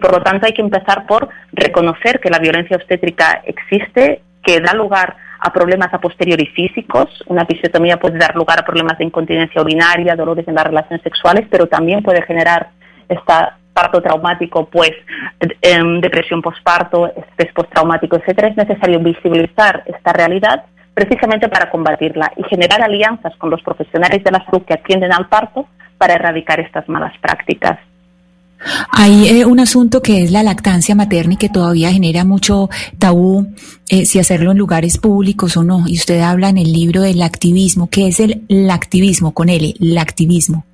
Por 0.00 0.12
lo 0.12 0.22
tanto 0.22 0.46
hay 0.46 0.52
que 0.52 0.62
empezar 0.62 1.06
por 1.06 1.28
reconocer 1.52 2.20
que 2.20 2.30
la 2.30 2.38
violencia 2.38 2.76
obstétrica 2.76 3.42
existe, 3.44 4.22
que 4.42 4.60
da 4.60 4.74
lugar 4.74 5.16
a 5.38 5.52
problemas 5.52 5.92
a 5.92 6.00
posteriori 6.00 6.46
físicos. 6.46 7.22
Una 7.26 7.42
episiotomía 7.42 7.98
puede 7.98 8.18
dar 8.18 8.34
lugar 8.36 8.60
a 8.60 8.64
problemas 8.64 8.98
de 8.98 9.04
incontinencia 9.04 9.60
urinaria, 9.60 10.14
dolores 10.14 10.46
en 10.46 10.54
las 10.54 10.64
relaciones 10.64 11.02
sexuales, 11.02 11.46
pero 11.50 11.66
también 11.66 12.02
puede 12.02 12.22
generar 12.22 12.70
esta 13.08 13.58
parto 13.72 14.02
traumático, 14.02 14.66
pues 14.66 14.92
em, 15.62 16.00
depresión 16.00 16.42
posparto, 16.42 17.06
estrés 17.06 17.52
postraumático, 17.54 18.16
etcétera. 18.16 18.48
Es 18.48 18.56
necesario 18.56 19.00
visibilizar 19.00 19.82
esta 19.86 20.12
realidad 20.12 20.64
precisamente 20.94 21.48
para 21.48 21.70
combatirla 21.70 22.32
y 22.36 22.44
generar 22.44 22.82
alianzas 22.82 23.34
con 23.36 23.50
los 23.50 23.62
profesionales 23.62 24.22
de 24.22 24.30
la 24.30 24.44
salud 24.44 24.62
que 24.66 24.74
atienden 24.74 25.12
al 25.12 25.28
parto 25.28 25.66
para 25.96 26.14
erradicar 26.14 26.60
estas 26.60 26.88
malas 26.88 27.16
prácticas. 27.18 27.78
Hay 28.90 29.28
eh, 29.28 29.44
un 29.44 29.60
asunto 29.60 30.02
que 30.02 30.22
es 30.22 30.30
la 30.30 30.42
lactancia 30.42 30.94
materna 30.94 31.34
y 31.34 31.36
que 31.36 31.48
todavía 31.48 31.92
genera 31.92 32.24
mucho 32.24 32.70
tabú 32.98 33.48
eh, 33.88 34.06
si 34.06 34.18
hacerlo 34.18 34.52
en 34.52 34.58
lugares 34.58 34.98
públicos 34.98 35.56
o 35.56 35.62
no. 35.62 35.84
Y 35.86 35.94
usted 35.94 36.20
habla 36.20 36.48
en 36.48 36.58
el 36.58 36.72
libro 36.72 37.02
del 37.02 37.22
activismo. 37.22 37.88
¿Qué 37.90 38.08
es 38.08 38.20
el 38.20 38.44
lactivismo 38.48 39.32
con 39.32 39.48
L? 39.48 39.74
Lactivismo. 39.78 40.64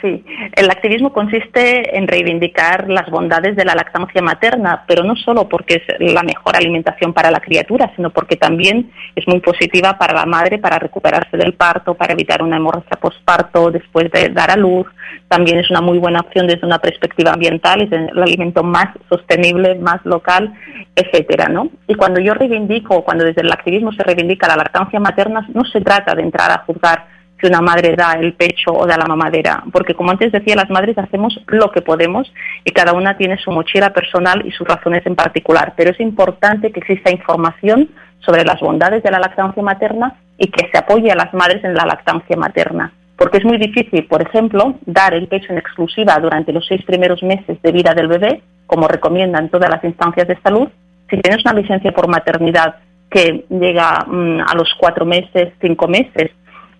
Sí, 0.00 0.24
el 0.56 0.70
activismo 0.70 1.12
consiste 1.12 1.96
en 1.96 2.08
reivindicar 2.08 2.88
las 2.88 3.10
bondades 3.10 3.54
de 3.54 3.66
la 3.66 3.74
lactancia 3.74 4.22
materna, 4.22 4.84
pero 4.86 5.04
no 5.04 5.14
solo 5.14 5.46
porque 5.46 5.82
es 5.86 6.12
la 6.12 6.22
mejor 6.22 6.56
alimentación 6.56 7.12
para 7.12 7.30
la 7.30 7.40
criatura, 7.40 7.92
sino 7.96 8.08
porque 8.08 8.36
también 8.36 8.90
es 9.14 9.28
muy 9.28 9.40
positiva 9.40 9.98
para 9.98 10.14
la 10.14 10.24
madre 10.24 10.58
para 10.58 10.78
recuperarse 10.78 11.36
del 11.36 11.52
parto, 11.52 11.94
para 11.94 12.14
evitar 12.14 12.42
una 12.42 12.56
hemorragia 12.56 12.96
postparto 12.98 13.70
después 13.70 14.10
de 14.10 14.30
dar 14.30 14.50
a 14.50 14.56
luz. 14.56 14.86
También 15.28 15.58
es 15.58 15.70
una 15.70 15.82
muy 15.82 15.98
buena 15.98 16.20
opción 16.20 16.46
desde 16.46 16.66
una 16.66 16.78
perspectiva 16.78 17.32
ambiental, 17.32 17.82
es 17.82 17.92
el 17.92 18.22
alimento 18.22 18.62
más 18.62 18.88
sostenible, 19.10 19.74
más 19.74 20.00
local, 20.04 20.54
etcétera, 20.96 21.48
¿no? 21.48 21.68
Y 21.88 21.94
cuando 21.94 22.20
yo 22.20 22.32
reivindico, 22.32 23.04
cuando 23.04 23.24
desde 23.24 23.42
el 23.42 23.52
activismo 23.52 23.92
se 23.92 24.02
reivindica 24.02 24.48
la 24.48 24.56
lactancia 24.56 24.98
materna, 24.98 25.46
no 25.52 25.64
se 25.66 25.82
trata 25.82 26.14
de 26.14 26.22
entrar 26.22 26.50
a 26.50 26.64
juzgar 26.64 27.19
si 27.40 27.46
una 27.46 27.60
madre 27.60 27.94
da 27.96 28.12
el 28.12 28.34
pecho 28.34 28.72
o 28.72 28.86
da 28.86 28.96
la 28.96 29.06
mamadera, 29.06 29.64
porque 29.72 29.94
como 29.94 30.10
antes 30.10 30.32
decía, 30.32 30.54
las 30.56 30.70
madres 30.70 30.98
hacemos 30.98 31.38
lo 31.46 31.70
que 31.70 31.82
podemos 31.82 32.32
y 32.64 32.70
cada 32.72 32.92
una 32.92 33.16
tiene 33.16 33.38
su 33.38 33.50
mochila 33.50 33.92
personal 33.92 34.44
y 34.46 34.50
sus 34.52 34.66
razones 34.66 35.04
en 35.06 35.16
particular, 35.16 35.74
pero 35.76 35.90
es 35.90 36.00
importante 36.00 36.70
que 36.70 36.80
exista 36.80 37.10
información 37.10 37.88
sobre 38.20 38.44
las 38.44 38.60
bondades 38.60 39.02
de 39.02 39.10
la 39.10 39.18
lactancia 39.18 39.62
materna 39.62 40.16
y 40.38 40.48
que 40.48 40.68
se 40.70 40.78
apoye 40.78 41.10
a 41.10 41.16
las 41.16 41.32
madres 41.34 41.64
en 41.64 41.74
la 41.74 41.86
lactancia 41.86 42.36
materna, 42.36 42.92
porque 43.16 43.38
es 43.38 43.44
muy 43.44 43.58
difícil, 43.58 44.06
por 44.06 44.22
ejemplo, 44.22 44.74
dar 44.86 45.14
el 45.14 45.28
pecho 45.28 45.52
en 45.52 45.58
exclusiva 45.58 46.18
durante 46.18 46.52
los 46.52 46.66
seis 46.66 46.84
primeros 46.84 47.22
meses 47.22 47.60
de 47.62 47.72
vida 47.72 47.94
del 47.94 48.08
bebé, 48.08 48.42
como 48.66 48.88
recomiendan 48.88 49.48
todas 49.48 49.70
las 49.70 49.82
instancias 49.84 50.28
de 50.28 50.38
salud, 50.42 50.68
si 51.08 51.16
tienes 51.18 51.44
una 51.44 51.54
licencia 51.54 51.92
por 51.92 52.08
maternidad 52.08 52.76
que 53.10 53.44
llega 53.50 54.04
mm, 54.06 54.40
a 54.46 54.54
los 54.54 54.72
cuatro 54.78 55.04
meses, 55.04 55.52
cinco 55.60 55.88
meses, 55.88 56.30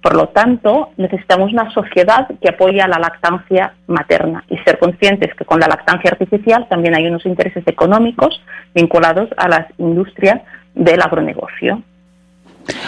por 0.03 0.17
lo 0.17 0.29
tanto, 0.29 0.91
necesitamos 0.97 1.53
una 1.53 1.71
sociedad 1.73 2.27
que 2.41 2.49
apoye 2.49 2.81
a 2.81 2.89
la 2.89 2.99
lactancia 2.99 3.75
materna 3.87 4.45
y 4.49 4.57
ser 4.59 4.79
conscientes 4.79 5.35
que 5.35 5.45
con 5.45 5.61
la 5.61 5.69
lactancia 5.69 6.11
artificial 6.11 6.67
también 6.71 6.97
hay 6.97 7.07
unos 7.07 7.27
intereses 7.27 7.63
económicos 7.67 8.43
vinculados 8.75 9.29
a 9.37 9.49
las 9.49 9.67
industrias 9.79 10.41
del 10.75 11.03
agronegocio. 11.03 11.83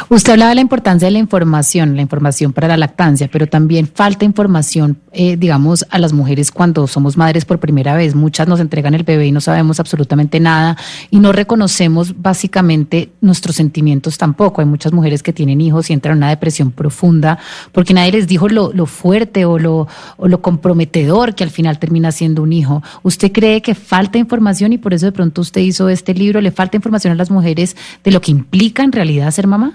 Usted 0.08 0.32
hablaba 0.32 0.50
de 0.50 0.56
la 0.56 0.60
importancia 0.60 1.06
de 1.06 1.12
la 1.12 1.18
información, 1.18 1.96
la 1.96 2.02
información 2.02 2.52
para 2.52 2.68
la 2.68 2.76
lactancia, 2.76 3.28
pero 3.30 3.46
también 3.46 3.88
falta 3.92 4.24
información, 4.24 4.98
eh, 5.12 5.36
digamos, 5.36 5.86
a 5.90 5.98
las 5.98 6.12
mujeres 6.12 6.50
cuando 6.50 6.86
somos 6.86 7.16
madres 7.16 7.44
por 7.44 7.58
primera 7.58 7.94
vez. 7.94 8.14
Muchas 8.14 8.48
nos 8.48 8.60
entregan 8.60 8.94
el 8.94 9.04
bebé 9.04 9.26
y 9.26 9.32
no 9.32 9.40
sabemos 9.40 9.80
absolutamente 9.80 10.40
nada 10.40 10.76
y 11.10 11.18
no 11.18 11.32
reconocemos 11.32 12.20
básicamente 12.20 13.12
nuestros 13.20 13.56
sentimientos 13.56 14.18
tampoco. 14.18 14.60
Hay 14.60 14.66
muchas 14.66 14.92
mujeres 14.92 15.22
que 15.22 15.32
tienen 15.32 15.60
hijos 15.60 15.90
y 15.90 15.92
entran 15.92 16.12
en 16.12 16.18
una 16.18 16.28
depresión 16.28 16.70
profunda 16.70 17.38
porque 17.72 17.94
nadie 17.94 18.12
les 18.12 18.26
dijo 18.26 18.48
lo, 18.48 18.86
fuerte 18.86 19.44
o 19.44 19.58
lo 19.58 20.42
comprometedor 20.42 21.34
que 21.34 21.44
al 21.44 21.50
final 21.50 21.78
termina 21.78 22.12
siendo 22.12 22.42
un 22.42 22.52
hijo. 22.52 22.82
¿Usted 23.02 23.32
cree 23.32 23.62
que 23.62 23.74
falta 23.74 24.18
información 24.18 24.72
y 24.72 24.78
por 24.78 24.94
eso 24.94 25.06
de 25.06 25.12
pronto 25.12 25.40
usted 25.40 25.60
hizo 25.60 25.88
este 25.88 26.14
libro? 26.14 26.40
¿Le 26.40 26.50
falta 26.50 26.76
información 26.76 27.12
a 27.12 27.16
las 27.16 27.30
mujeres 27.30 27.76
de 28.04 28.10
lo 28.10 28.20
que 28.20 28.30
implica 28.30 28.82
en 28.82 28.92
realidad 28.92 29.30
ser 29.30 29.46
mamá? 29.46 29.71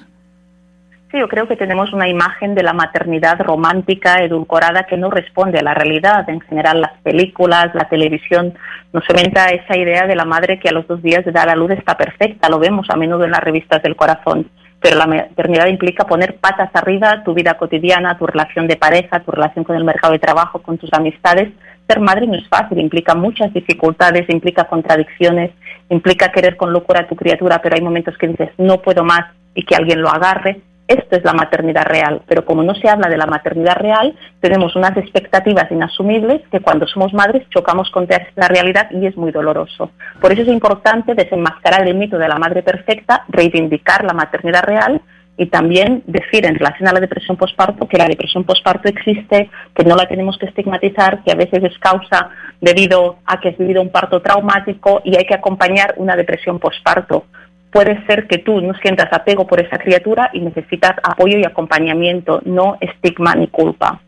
Sí, 1.10 1.20
yo 1.20 1.30
creo 1.30 1.48
que 1.48 1.56
tenemos 1.56 1.94
una 1.94 2.10
imagen 2.10 2.54
de 2.54 2.64
la 2.64 2.74
maternidad 2.74 3.40
romántica, 3.40 4.22
edulcorada, 4.22 4.84
que 4.84 4.98
no 4.98 5.10
responde 5.10 5.58
a 5.58 5.64
la 5.64 5.74
realidad. 5.74 6.30
En 6.30 6.42
general, 6.42 6.82
las 6.82 7.00
películas, 7.02 7.74
la 7.74 7.88
televisión, 7.88 8.54
nos 8.92 9.06
cementa 9.06 9.46
esa 9.46 9.78
idea 9.78 10.06
de 10.06 10.18
la 10.18 10.26
madre 10.26 10.60
que 10.60 10.68
a 10.68 10.74
los 10.74 10.86
dos 10.86 11.02
días 11.02 11.24
de 11.24 11.32
dar 11.32 11.48
a 11.48 11.56
luz 11.56 11.72
está 11.72 11.96
perfecta. 11.96 12.50
Lo 12.50 12.60
vemos 12.60 12.90
a 12.90 12.98
menudo 12.98 13.24
en 13.24 13.32
las 13.32 13.40
revistas 13.40 13.82
del 13.84 13.96
corazón. 13.96 14.50
Pero 14.82 14.98
la 14.98 15.08
maternidad 15.08 15.68
implica 15.68 16.06
poner 16.06 16.36
patas 16.36 16.70
arriba 16.74 17.24
tu 17.24 17.34
vida 17.34 17.54
cotidiana, 17.54 18.18
tu 18.18 18.28
relación 18.28 18.68
de 18.68 18.76
pareja, 18.76 19.22
tu 19.22 19.32
relación 19.32 19.64
con 19.64 19.78
el 19.78 19.86
mercado 19.86 20.12
de 20.12 20.20
trabajo, 20.20 20.62
con 20.62 20.78
tus 20.78 20.92
amistades. 20.94 21.50
Ser 21.88 22.02
madre 22.02 22.28
no 22.28 22.36
es 22.36 22.48
fácil, 22.50 22.80
implica 22.80 23.16
muchas 23.16 23.54
dificultades, 23.54 24.30
implica 24.30 24.66
contradicciones, 24.66 25.52
implica 25.90 26.34
querer 26.34 26.58
con 26.58 26.74
locura 26.74 27.02
a 27.02 27.08
tu 27.08 27.16
criatura, 27.16 27.62
pero 27.62 27.76
hay 27.76 27.82
momentos 27.82 28.18
que 28.18 28.28
dices 28.28 28.50
no 28.58 28.82
puedo 28.82 29.06
más 29.06 29.32
y 29.56 29.64
que 29.64 29.76
alguien 29.76 30.02
lo 30.02 30.10
agarre. 30.10 30.62
Esto 30.88 31.18
es 31.18 31.24
la 31.26 31.34
maternidad 31.34 31.84
real, 31.84 32.22
pero 32.28 32.46
como 32.46 32.64
no 32.64 32.74
se 32.74 32.88
habla 32.88 33.10
de 33.10 33.18
la 33.18 33.26
maternidad 33.26 33.76
real, 33.76 34.16
tenemos 34.40 34.74
unas 34.78 34.96
expectativas 34.96 35.70
inasumibles 35.70 36.42
que 36.50 36.62
cuando 36.62 36.88
somos 36.88 37.14
madres 37.14 37.44
chocamos 37.50 37.92
contra 37.92 38.18
esta 38.18 38.48
realidad 38.48 38.90
y 38.92 39.06
es 39.06 39.18
muy 39.18 39.34
doloroso. 39.34 39.92
Por 40.22 40.32
eso 40.32 40.44
es 40.44 40.48
importante 40.48 41.14
desenmascarar 41.14 41.86
el 41.86 41.96
mito 41.96 42.18
de 42.18 42.30
la 42.30 42.38
madre 42.38 42.64
perfecta, 42.64 43.26
reivindicar 43.28 44.06
la 44.06 44.14
maternidad 44.14 44.64
real 44.64 45.02
y 45.36 45.48
también 45.48 46.04
decir 46.08 46.46
en 46.46 46.56
relación 46.56 46.88
a 46.88 46.94
la 46.94 47.02
depresión 47.02 47.36
postparto 47.36 47.86
que 47.88 47.98
la 47.98 48.08
depresión 48.08 48.46
postparto 48.46 48.88
existe, 48.88 49.50
que 49.76 49.84
no 49.84 49.96
la 49.96 50.08
tenemos 50.08 50.38
que 50.38 50.46
estigmatizar, 50.46 51.22
que 51.24 51.34
a 51.34 51.36
veces 51.36 51.66
es 51.66 51.78
causa 51.80 52.30
debido 52.62 53.18
a 53.26 53.42
que 53.42 53.50
has 53.50 53.58
vivido 53.58 53.82
un 53.82 53.90
parto 53.90 54.22
traumático 54.22 55.02
y 55.04 55.18
hay 55.18 55.26
que 55.26 55.36
acompañar 55.36 55.96
una 55.98 56.16
depresión 56.16 56.60
postparto 56.60 57.26
puede 57.72 58.06
ser 58.06 58.28
que 58.28 58.38
tú 58.38 58.62
no 58.62 58.74
sientas 58.76 59.12
apego 59.12 59.46
por 59.48 59.60
esa 59.60 59.78
criatura 59.78 60.30
y 60.34 60.42
necesitas 60.42 60.94
apoyo 61.04 61.38
y 61.38 61.46
acompañamiento, 61.46 62.42
no 62.46 62.78
estigma 62.82 63.36
ni 63.36 63.48
culpa. 63.48 64.02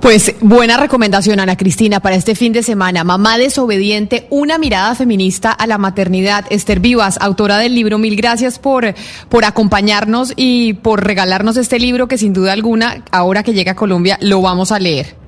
Pues 0.00 0.36
buena 0.42 0.76
recomendación, 0.76 1.40
Ana 1.40 1.56
Cristina, 1.56 2.00
para 2.00 2.14
este 2.14 2.34
fin 2.34 2.52
de 2.52 2.62
semana. 2.62 3.04
Mamá 3.04 3.38
desobediente, 3.38 4.26
una 4.28 4.58
mirada 4.58 4.94
feminista 4.94 5.50
a 5.50 5.66
la 5.66 5.78
maternidad. 5.78 6.44
Esther 6.50 6.78
Vivas, 6.78 7.16
autora 7.22 7.56
del 7.56 7.74
libro, 7.74 7.96
mil 7.96 8.14
gracias 8.14 8.58
por, 8.58 8.94
por 9.30 9.46
acompañarnos 9.46 10.34
y 10.36 10.74
por 10.74 11.04
regalarnos 11.04 11.56
este 11.56 11.78
libro 11.78 12.06
que 12.06 12.18
sin 12.18 12.34
duda 12.34 12.52
alguna, 12.52 13.02
ahora 13.12 13.42
que 13.42 13.54
llega 13.54 13.72
a 13.72 13.76
Colombia, 13.76 14.18
lo 14.20 14.42
vamos 14.42 14.72
a 14.72 14.78
leer. 14.78 15.23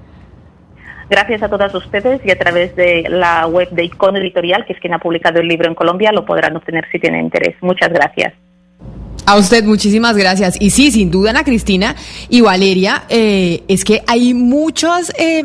Gracias 1.08 1.42
a 1.42 1.48
todas 1.48 1.72
ustedes 1.74 2.20
y 2.24 2.30
a 2.32 2.38
través 2.38 2.74
de 2.74 3.06
la 3.08 3.46
web 3.46 3.70
de 3.70 3.84
Icono 3.84 4.18
Editorial, 4.18 4.64
que 4.66 4.72
es 4.72 4.80
quien 4.80 4.94
ha 4.94 4.98
publicado 4.98 5.40
el 5.40 5.46
libro 5.46 5.68
en 5.68 5.74
Colombia, 5.74 6.10
lo 6.12 6.24
podrán 6.24 6.56
obtener 6.56 6.86
si 6.90 6.98
tienen 6.98 7.26
interés. 7.26 7.54
Muchas 7.60 7.90
gracias. 7.90 8.34
A 9.28 9.36
usted 9.38 9.64
muchísimas 9.64 10.16
gracias. 10.16 10.54
Y 10.60 10.70
sí, 10.70 10.92
sin 10.92 11.10
duda, 11.10 11.30
Ana 11.30 11.42
Cristina 11.42 11.96
y 12.28 12.42
Valeria, 12.42 13.04
eh, 13.08 13.64
es 13.66 13.84
que 13.84 14.02
hay 14.06 14.34
muchos, 14.34 15.10
eh, 15.18 15.44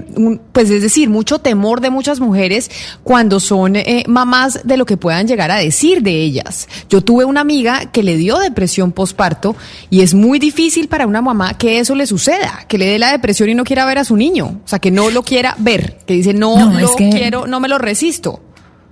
pues 0.54 0.70
es 0.70 0.84
decir, 0.84 1.10
mucho 1.10 1.40
temor 1.40 1.82
de 1.82 1.90
muchas 1.90 2.20
mujeres 2.20 2.70
cuando 3.04 3.40
son 3.40 3.76
eh, 3.76 4.04
mamás 4.08 4.62
de 4.66 4.78
lo 4.78 4.86
que 4.86 4.98
puedan 4.98 5.28
llegar 5.28 5.50
a 5.50 5.58
decir 5.58 6.04
de 6.04 6.22
ellas. 6.22 6.68
Yo 6.90 7.02
tuve 7.02 7.26
una 7.26 7.42
amiga 7.42 7.92
que 7.92 8.04
le 8.04 8.18
dio 8.18 8.38
depresión 8.38 8.92
postparto 8.92 9.56
y 9.90 10.02
es 10.02 10.14
muy 10.14 10.38
difícil 10.38 10.88
para 10.88 11.08
una 11.08 11.22
mamá 11.24 11.58
que 11.58 11.80
eso 11.80 11.96
le 11.96 12.06
suceda, 12.06 12.66
que 12.68 12.78
le 12.78 12.86
dé 12.86 13.00
la 13.00 13.12
depresión 13.12 13.50
y 13.50 13.56
no 13.56 13.64
quiera 13.64 13.86
ver 13.86 13.98
a 13.98 14.04
su 14.06 14.16
niño, 14.16 14.62
o 14.64 14.68
sea, 14.68 14.78
que 14.78 14.92
no 14.92 15.10
lo 15.10 15.24
quiera 15.24 15.56
ver, 15.58 15.98
que 16.06 16.14
dice 16.14 16.36
no, 16.36 16.56
No, 16.56 16.80
lo 16.80 16.86
es 16.86 16.92
que- 16.96 17.10
quiero, 17.10 17.48
no 17.48 17.60
me 17.60 17.68
lo 17.68 17.80
resisto. 17.80 18.42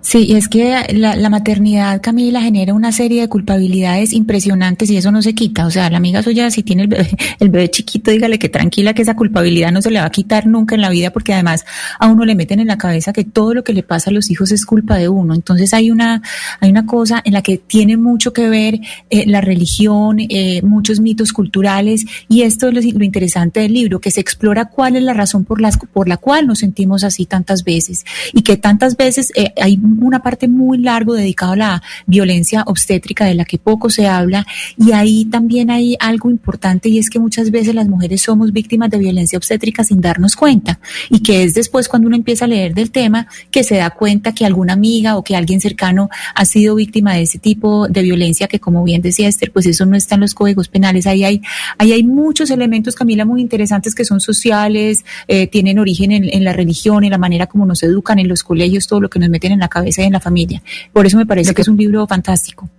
Sí, 0.10 0.34
es 0.36 0.50
que 0.50 0.76
la, 0.94 1.16
la 1.16 1.30
maternidad, 1.30 2.02
Camila, 2.02 2.42
genera 2.42 2.74
una 2.74 2.92
serie 2.92 3.22
de 3.22 3.30
culpabilidades 3.30 4.12
impresionantes 4.12 4.90
y 4.90 4.98
eso 4.98 5.12
no 5.12 5.22
se 5.22 5.36
quita. 5.36 5.68
O 5.68 5.70
sea, 5.70 5.88
la 5.92 5.98
amiga 5.98 6.24
suya, 6.24 6.50
si 6.50 6.64
tiene 6.64 6.82
el 6.82 6.88
bebé, 6.88 7.10
el 7.40 7.50
bebé 7.50 7.70
chiquito, 7.70 8.10
dígale 8.10 8.40
que 8.40 8.50
tranquila, 8.50 8.96
que 8.96 9.04
esa 9.04 9.16
culpabilidad 9.16 9.72
no 9.72 9.84
se 9.84 9.92
le 9.92 10.00
va 10.00 10.08
a 10.08 10.10
quitar 10.10 10.48
nunca 10.48 10.74
en 10.74 10.82
la 10.82 10.90
vida, 10.90 11.12
porque 11.12 11.32
además 11.36 11.64
a 12.00 12.08
uno 12.08 12.26
le 12.26 12.34
meten 12.34 12.60
en 12.60 12.66
la 12.66 12.80
cabeza 12.80 13.14
que 13.14 13.24
todo 13.24 13.54
lo 13.54 13.64
que 13.64 13.72
le 13.72 13.84
pasa 13.84 14.10
a 14.10 14.14
los 14.14 14.32
hijos 14.32 14.52
es 14.52 14.66
culpa 14.66 14.96
de 14.96 15.10
uno. 15.10 15.36
Entonces 15.36 15.76
hay 15.76 15.92
una, 15.92 16.24
hay 16.60 16.72
una 16.72 16.88
cosa 16.88 17.22
en 17.24 17.34
la 17.34 17.44
que 17.44 17.60
tiene 17.60 17.96
mucho 17.96 18.34
que 18.34 18.50
ver 18.50 18.80
eh, 19.12 19.28
la 19.28 19.42
religión, 19.42 20.18
eh, 20.22 20.64
muchos 20.64 21.02
mitos 21.02 21.34
culturales, 21.34 22.04
y 22.28 22.42
esto 22.42 22.70
es 22.70 22.74
lo, 22.74 22.82
lo 22.82 23.06
interesante 23.06 23.60
del 23.60 23.74
libro, 23.74 24.02
que 24.02 24.10
se 24.10 24.22
explora 24.22 24.66
cuál 24.66 24.96
es 24.96 25.04
la 25.04 25.14
razón 25.14 25.46
por, 25.46 25.62
las, 25.62 25.78
por 25.78 26.10
la 26.10 26.18
cual 26.18 26.48
nos 26.48 26.58
sentimos 26.58 27.04
así 27.04 27.28
tantas 27.28 27.64
veces, 27.64 28.06
y 28.34 28.42
que 28.42 28.58
tantas 28.58 28.98
veces 28.98 29.32
eh, 29.36 29.54
hay 29.62 29.78
una 30.08 30.22
parte 30.22 30.48
muy 30.48 30.78
largo 30.80 31.14
dedicado 31.14 31.54
a 31.54 31.56
la 31.56 31.84
violencia 32.06 32.64
obstétrica 32.68 33.26
de 33.26 33.36
la 33.36 33.46
que 33.46 33.58
poco 33.58 33.90
se 33.90 34.08
habla, 34.08 34.46
y 34.78 34.92
ahí 34.92 35.26
también 35.26 35.70
hay 35.70 35.96
algo 36.00 36.30
importante, 36.30 36.90
y 36.90 37.00
es 37.00 37.10
que 37.10 37.20
muchas 37.20 37.52
veces 37.52 37.76
las 37.76 37.88
mujeres 37.88 38.22
somos 38.22 38.52
víctimas 38.52 38.90
de 38.90 38.98
violencia 38.98 39.38
obstétrica 39.38 39.84
sin 39.84 40.02
darnos 40.02 40.36
cuenta, 40.36 40.80
y 41.10 41.20
que 41.20 41.44
es 41.44 41.54
después 41.54 41.88
cuando 41.88 42.08
uno 42.08 42.16
empieza 42.16 42.46
a 42.46 42.48
leer 42.48 42.74
del 42.74 42.92
tema 42.92 43.28
que 43.52 43.64
se 43.64 43.76
da 43.76 43.90
cuenta 43.90 44.34
que 44.34 44.46
alguna 44.46 44.74
amiga 44.74 45.18
o 45.18 45.24
que 45.24 45.36
alguien 45.36 45.62
cercano 45.62 46.10
ha 46.36 46.46
sido 46.46 46.76
víctima 46.76 47.16
de 47.16 47.24
ese 47.24 47.40
tipo 47.40 47.88
de 47.88 48.02
violencia 48.02 48.48
que 48.48 48.60
como 48.60 48.84
bien 48.84 49.02
decía 49.02 49.28
Esther, 49.28 49.52
pues 49.52 49.66
eso 49.66 49.86
no 49.86 49.96
está 49.96 50.16
en 50.16 50.22
los 50.22 50.34
códigos 50.34 50.68
penales. 50.68 51.08
Ahí 51.08 51.24
hay, 51.24 51.42
ahí 51.78 51.94
hay 51.94 52.04
muchos 52.04 52.50
elementos, 52.52 52.96
Camila, 52.96 53.26
muy 53.26 53.42
interesantes 53.42 53.96
que 53.96 54.06
son 54.06 54.20
sociales, 54.20 55.04
eh, 55.28 55.48
tienen 55.48 55.80
origen 55.80 56.12
en, 56.12 56.26
en 56.26 56.44
la 56.44 56.54
religión, 56.54 57.04
en 57.04 57.12
la 57.12 57.18
manera 57.18 57.48
como 57.48 57.66
nos 57.66 57.84
educan 57.84 58.20
en 58.20 58.28
los 58.28 58.44
colegios, 58.44 58.88
todo 58.88 59.02
lo 59.02 59.10
que 59.10 59.20
nos 59.20 59.30
meten 59.30 59.52
en 59.52 59.60
la 59.60 59.68
cabeza 59.68 59.79
y 59.86 59.92
en 60.06 60.14
la 60.14 60.20
familia. 60.20 60.62
Por 60.94 61.06
eso 61.06 61.18
me 61.18 61.26
parece 61.26 61.54
que 61.54 61.62
es 61.62 61.68
un 61.68 61.78
libro 61.78 62.06
fantástico. 62.08 62.70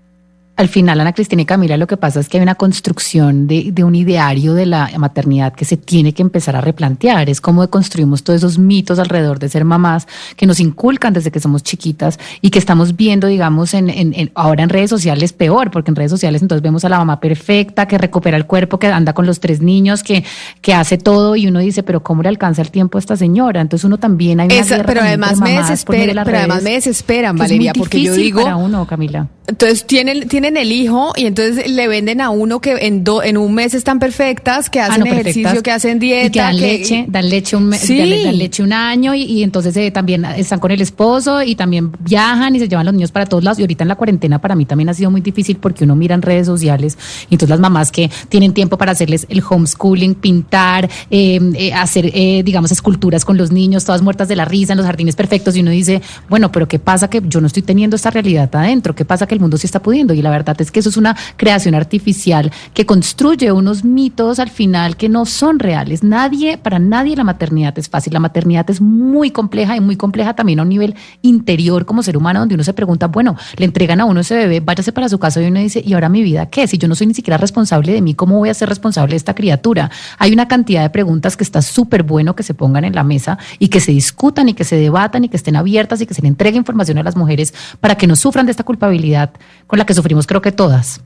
Al 0.60 0.68
final, 0.68 1.00
Ana 1.00 1.12
Cristina 1.12 1.42
y 1.42 1.44
Camila, 1.46 1.76
lo 1.76 1.86
que 1.86 1.96
pasa 1.96 2.20
es 2.20 2.28
que 2.28 2.36
hay 2.38 2.42
una 2.42 2.54
construcción 2.54 3.46
de, 3.46 3.70
de 3.72 3.84
un 3.84 3.94
ideario 3.94 4.54
de 4.54 4.66
la 4.66 4.90
maternidad 4.98 5.52
que 5.54 5.64
se 5.64 5.76
tiene 5.76 6.12
que 6.12 6.22
empezar 6.22 6.56
a 6.56 6.60
replantear. 6.60 7.28
Es 7.28 7.40
como 7.40 7.68
construimos 7.70 8.22
todos 8.22 8.38
esos 8.38 8.58
mitos 8.58 8.98
alrededor 8.98 9.38
de 9.38 9.48
ser 9.48 9.64
mamás 9.64 10.06
que 10.36 10.46
nos 10.46 10.60
inculcan 10.60 11.12
desde 11.12 11.30
que 11.30 11.40
somos 11.40 11.62
chiquitas 11.62 12.18
y 12.40 12.50
que 12.50 12.58
estamos 12.58 12.96
viendo, 12.96 13.26
digamos, 13.26 13.74
en, 13.74 13.90
en- 13.90 14.12
en- 14.14 14.30
ahora 14.34 14.62
en 14.62 14.68
redes 14.68 14.90
sociales 14.90 15.32
peor, 15.32 15.70
porque 15.70 15.90
en 15.90 15.96
redes 15.96 16.10
sociales 16.10 16.42
entonces 16.42 16.62
vemos 16.62 16.84
a 16.84 16.88
la 16.88 16.98
mamá 16.98 17.20
perfecta, 17.20 17.86
que 17.86 17.98
recupera 17.98 18.36
el 18.36 18.46
cuerpo, 18.46 18.78
que 18.78 18.86
anda 18.88 19.12
con 19.12 19.26
los 19.26 19.40
tres 19.40 19.60
niños, 19.62 20.02
que, 20.02 20.24
que 20.60 20.74
hace 20.74 20.98
todo 20.98 21.36
y 21.36 21.46
uno 21.46 21.58
dice, 21.60 21.82
pero 21.82 22.02
¿cómo 22.02 22.22
le 22.22 22.28
alcanza 22.28 22.62
el 22.62 22.70
tiempo 22.70 22.98
a 22.98 23.00
esta 23.00 23.16
señora? 23.16 23.60
Entonces 23.60 23.84
uno 23.84 23.98
también 23.98 24.40
hay 24.40 24.46
una 24.46 24.54
Esa- 24.56 24.82
pero 24.84 25.00
además 25.00 25.40
me 25.40 25.54
mamás 25.54 25.70
desespera, 25.70 26.24
pero 26.24 26.38
además 26.38 26.62
me 26.62 26.72
desesperan, 26.72 27.36
Valeria, 27.36 27.72
porque 27.72 28.02
yo 28.02 28.12
digo, 28.14 28.42
para 28.42 28.56
uno, 28.56 28.86
Camila. 28.86 29.28
Entonces 29.46 29.84
tienen, 29.84 30.28
tienen 30.28 30.49
el 30.56 30.72
hijo 30.72 31.12
y 31.16 31.26
entonces 31.26 31.70
le 31.70 31.88
venden 31.88 32.20
a 32.20 32.30
uno 32.30 32.60
que 32.60 32.72
en, 32.86 33.04
do- 33.04 33.22
en 33.22 33.36
un 33.36 33.54
mes 33.54 33.74
están 33.74 33.98
perfectas, 33.98 34.70
que 34.70 34.80
Ah, 34.80 34.86
hacen 34.86 35.00
no, 35.00 35.06
ejercicio, 35.06 35.42
perfectas. 35.42 35.62
que 35.62 35.70
hacen 35.70 35.98
dieta. 35.98 36.26
Y 36.26 36.30
que 36.30 36.38
dan 36.40 36.54
que- 36.56 36.60
leche, 36.60 37.04
dan 37.08 37.28
leche 37.28 37.56
un, 37.56 37.66
me- 37.68 37.78
Sí. 37.78 37.98
dan, 37.98 38.24
dan 38.24 38.38
leche 38.38 38.62
un 38.62 38.72
año 38.72 39.14
y, 39.14 39.22
y 39.24 39.42
entonces 39.42 39.76
eh, 39.76 39.90
también 39.90 40.24
están 40.24 40.58
con 40.60 40.70
el 40.70 40.80
esposo 40.80 41.42
y 41.42 41.54
también 41.54 41.90
viajan 42.00 42.54
y 42.56 42.58
se 42.60 42.68
llevan 42.68 42.86
los 42.86 42.94
niños 42.94 43.10
para 43.12 43.26
todos 43.26 43.44
lados. 43.44 43.58
Y 43.58 43.62
ahorita 43.62 43.84
en 43.84 43.88
la 43.88 43.96
cuarentena 43.96 44.40
para 44.40 44.54
mí 44.54 44.64
también 44.64 44.88
ha 44.88 44.94
sido 44.94 45.10
muy 45.10 45.20
difícil 45.20 45.56
porque 45.56 45.84
uno 45.84 45.96
mira 45.96 46.14
en 46.14 46.22
redes 46.22 46.46
sociales 46.46 46.96
y 47.28 47.34
entonces 47.34 47.50
las 47.50 47.60
mamás 47.60 47.90
que 47.92 48.10
tienen 48.28 48.52
tiempo 48.54 48.78
para 48.78 48.92
hacerles 48.92 49.26
el 49.28 49.42
homeschooling, 49.48 50.14
pintar, 50.14 50.88
eh, 51.10 51.40
eh, 51.54 51.72
hacer, 51.72 52.10
eh, 52.14 52.42
digamos, 52.44 52.72
esculturas 52.72 53.24
con 53.24 53.36
los 53.36 53.50
niños, 53.52 53.84
todas 53.84 54.02
muertas 54.02 54.28
de 54.28 54.36
la 54.36 54.44
risa 54.44 54.72
en 54.72 54.78
los 54.78 54.86
jardines 54.86 55.16
perfectos 55.16 55.56
y 55.56 55.60
uno 55.60 55.70
dice, 55.70 56.00
bueno, 56.28 56.50
pero 56.52 56.66
¿qué 56.68 56.78
pasa 56.78 57.08
que 57.08 57.22
yo 57.26 57.40
no 57.40 57.46
estoy 57.46 57.62
teniendo 57.62 57.96
esta 57.96 58.10
realidad 58.10 58.48
adentro? 58.54 58.94
¿Qué 58.94 59.04
pasa 59.04 59.26
que 59.26 59.34
el 59.34 59.40
mundo 59.40 59.56
sí 59.56 59.66
está 59.66 59.80
pudiendo? 59.82 60.14
Y 60.14 60.22
la 60.22 60.30
verdad 60.30 60.39
es 60.58 60.70
que 60.70 60.80
eso 60.80 60.88
es 60.88 60.96
una 60.96 61.16
creación 61.36 61.74
artificial 61.74 62.52
que 62.74 62.86
construye 62.86 63.52
unos 63.52 63.84
mitos 63.84 64.38
al 64.38 64.50
final 64.50 64.96
que 64.96 65.08
no 65.08 65.26
son 65.26 65.58
reales. 65.58 66.02
Nadie, 66.02 66.58
para 66.58 66.78
nadie 66.78 67.16
la 67.16 67.24
maternidad 67.24 67.78
es 67.78 67.88
fácil. 67.88 68.12
La 68.12 68.20
maternidad 68.20 68.68
es 68.70 68.80
muy 68.80 69.30
compleja 69.30 69.76
y 69.76 69.80
muy 69.80 69.96
compleja 69.96 70.34
también 70.34 70.60
a 70.60 70.62
un 70.62 70.68
nivel 70.68 70.94
interior 71.22 71.86
como 71.86 72.02
ser 72.02 72.16
humano, 72.16 72.40
donde 72.40 72.54
uno 72.54 72.64
se 72.64 72.74
pregunta, 72.74 73.06
bueno, 73.06 73.36
le 73.56 73.64
entregan 73.64 74.00
a 74.00 74.04
uno 74.04 74.20
ese 74.20 74.36
bebé, 74.36 74.60
váyase 74.60 74.92
para 74.92 75.08
su 75.08 75.18
casa 75.18 75.40
y 75.40 75.46
uno 75.46 75.60
dice, 75.60 75.82
¿y 75.84 75.92
ahora 75.94 76.08
mi 76.08 76.22
vida 76.22 76.46
qué? 76.46 76.66
Si 76.66 76.78
yo 76.78 76.88
no 76.88 76.94
soy 76.94 77.06
ni 77.06 77.14
siquiera 77.14 77.36
responsable 77.36 77.92
de 77.92 78.00
mí, 78.00 78.14
¿cómo 78.14 78.38
voy 78.38 78.48
a 78.48 78.54
ser 78.54 78.68
responsable 78.68 79.12
de 79.12 79.16
esta 79.16 79.34
criatura? 79.34 79.90
Hay 80.18 80.32
una 80.32 80.48
cantidad 80.48 80.82
de 80.82 80.90
preguntas 80.90 81.36
que 81.36 81.44
está 81.44 81.62
súper 81.62 82.02
bueno 82.02 82.34
que 82.34 82.42
se 82.42 82.54
pongan 82.54 82.84
en 82.84 82.94
la 82.94 83.04
mesa 83.04 83.38
y 83.58 83.68
que 83.68 83.80
se 83.80 83.92
discutan 83.92 84.48
y 84.48 84.54
que 84.54 84.64
se 84.64 84.76
debatan 84.76 85.24
y 85.24 85.28
que 85.28 85.36
estén 85.36 85.56
abiertas 85.56 86.00
y 86.00 86.06
que 86.06 86.14
se 86.14 86.22
le 86.22 86.28
entregue 86.28 86.56
información 86.56 86.98
a 86.98 87.02
las 87.02 87.16
mujeres 87.16 87.54
para 87.80 87.94
que 87.96 88.06
no 88.06 88.16
sufran 88.16 88.46
de 88.46 88.52
esta 88.52 88.64
culpabilidad 88.64 89.30
con 89.66 89.78
la 89.78 89.86
que 89.86 89.94
sufrimos 89.94 90.26
creo 90.30 90.40
que 90.40 90.52
todas. 90.52 91.00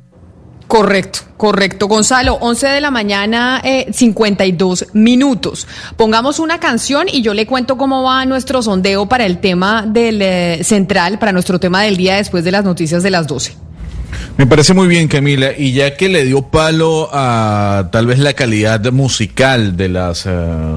Correcto, 0.69 1.21
correcto. 1.39 1.89
Gonzalo, 1.89 2.35
11 2.43 2.67
de 2.67 2.81
la 2.83 2.91
mañana, 2.91 3.63
eh, 3.65 3.87
52 3.91 4.89
minutos. 4.93 5.67
Pongamos 5.97 6.39
una 6.41 6.61
canción 6.61 7.07
y 7.11 7.23
yo 7.23 7.33
le 7.33 7.47
cuento 7.47 7.79
cómo 7.79 8.03
va 8.03 8.27
nuestro 8.27 8.61
sondeo 8.61 9.07
para 9.07 9.25
el 9.25 9.39
tema 9.39 9.87
del 9.87 10.21
eh, 10.21 10.61
central, 10.63 11.19
para 11.19 11.33
nuestro 11.33 11.59
tema 11.59 11.81
del 11.81 11.97
día 11.97 12.17
después 12.17 12.45
de 12.45 12.53
las 12.53 12.67
noticias 12.67 13.03
de 13.03 13.11
las 13.11 13.27
12. 13.27 13.57
Me 14.37 14.47
parece 14.47 14.75
muy 14.75 14.89
bien, 14.89 15.07
Camila, 15.07 15.53
y 15.57 15.73
ya 15.73 15.97
que 15.97 16.09
le 16.09 16.25
dio 16.25 16.43
palo 16.43 17.09
a 17.13 17.89
tal 17.93 18.09
vez 18.09 18.19
la 18.19 18.33
calidad 18.33 18.81
musical 18.91 19.77
de 19.77 19.89
las 19.89 20.27
eh, 20.27 20.31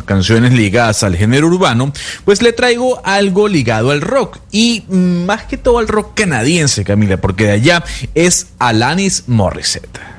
canciones 0.06 0.54
ligadas 0.54 1.02
al 1.02 1.16
género 1.16 1.48
urbano, 1.48 1.92
pues 2.24 2.44
le 2.44 2.54
traigo 2.54 3.02
algo 3.04 3.48
ligado 3.48 3.90
al 3.90 4.02
rock, 4.02 4.38
y 4.52 4.84
más 4.90 5.46
que 5.46 5.58
todo 5.58 5.80
al 5.80 5.88
rock 5.88 6.14
canadiense, 6.14 6.84
Camila, 6.84 7.18
porque 7.18 7.46
de 7.46 7.52
allá 7.54 7.84
es 8.14 8.50
Alanis 8.60 9.24
Morissette. 9.26 10.17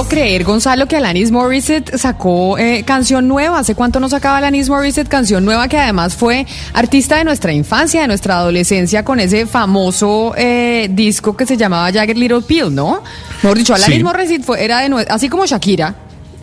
Puedo 0.00 0.08
creer, 0.08 0.44
Gonzalo, 0.44 0.86
que 0.86 0.96
Alanis 0.96 1.30
Morissette 1.30 1.98
sacó 1.98 2.56
eh, 2.56 2.84
canción 2.86 3.28
nueva. 3.28 3.58
¿Hace 3.58 3.74
cuánto 3.74 4.00
no 4.00 4.08
sacaba 4.08 4.38
Alanis 4.38 4.70
Morissette 4.70 5.08
canción 5.08 5.44
nueva 5.44 5.68
que 5.68 5.76
además 5.78 6.14
fue 6.14 6.46
artista 6.72 7.16
de 7.16 7.24
nuestra 7.24 7.52
infancia, 7.52 8.00
de 8.00 8.06
nuestra 8.06 8.38
adolescencia, 8.38 9.04
con 9.04 9.20
ese 9.20 9.44
famoso 9.44 10.32
eh, 10.38 10.88
disco 10.90 11.36
que 11.36 11.44
se 11.44 11.58
llamaba 11.58 11.92
Jagged 11.92 12.16
Little 12.16 12.40
Pill, 12.40 12.74
¿no? 12.74 13.02
Mejor 13.42 13.58
dicho, 13.58 13.74
Alanis 13.74 13.98
Sí. 13.98 14.02
Morissette 14.02 14.42
fue, 14.42 14.64
era 14.64 14.80
de 14.80 15.06
así 15.10 15.28
como 15.28 15.44
Shakira, 15.44 15.94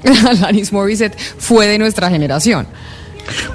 Alanis 0.30 0.72
Morissette 0.72 1.18
fue 1.18 1.66
de 1.66 1.80
nuestra 1.80 2.12
generación. 2.12 2.68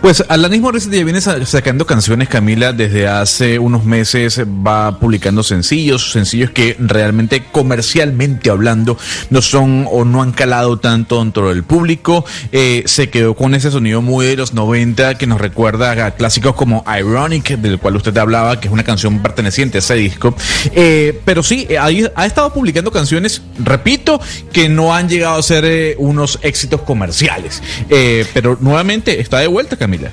Pues 0.01 0.25
Alanis 0.29 0.61
Morissette 0.61 0.97
ya 0.99 1.05
viene 1.05 1.21
sa- 1.21 1.45
sacando 1.47 1.87
canciones, 1.87 2.29
Camila, 2.29 2.73
desde 2.73 3.07
hace 3.09 3.59
unos 3.59 3.85
meses 3.85 4.41
va 4.41 4.99
publicando 4.99 5.43
sencillos, 5.43 6.13
sencillos 6.13 6.51
que 6.51 6.77
realmente 6.79 7.45
comercialmente 7.51 8.51
hablando 8.51 8.97
no 9.31 9.43
son 9.43 9.87
o 9.91 10.05
no 10.05 10.23
han 10.23 10.33
calado 10.33 10.79
tanto 10.79 11.19
dentro 11.21 11.49
del 11.49 11.63
público. 11.65 12.25
Eh, 12.53 12.83
se 12.87 13.09
quedó 13.11 13.35
con 13.35 13.55
ese 13.55 13.71
sonido 13.71 14.03
muy 14.03 14.27
de 14.27 14.37
los 14.37 14.53
90 14.55 15.17
que 15.17 15.27
nos 15.27 15.41
recuerda 15.41 15.93
a 16.07 16.11
clásicos 16.15 16.55
como 16.55 16.85
Ironic, 16.99 17.57
del 17.59 17.79
cual 17.79 17.97
usted 17.97 18.17
hablaba, 18.19 18.61
que 18.61 18.69
es 18.69 18.73
una 18.73 18.85
canción 18.85 19.21
perteneciente 19.23 19.79
a 19.79 19.81
ese 19.81 19.95
disco. 19.95 20.35
Eh, 20.75 21.21
pero 21.25 21.43
sí, 21.43 21.67
ahí 21.81 22.07
ha 22.15 22.27
estado 22.27 22.53
publicando 22.53 22.91
canciones, 22.91 23.43
repito, 23.63 24.21
que 24.53 24.69
no 24.69 24.95
han 24.95 25.09
llegado 25.09 25.39
a 25.39 25.43
ser 25.43 25.65
eh, 25.65 25.95
unos 25.99 26.39
éxitos 26.43 26.83
comerciales. 26.83 27.63
Pero 28.35 28.57
nuevamente 28.61 29.21
está 29.21 29.39
de 29.39 29.47
vuelta, 29.47 29.62
Camila. 29.79 30.11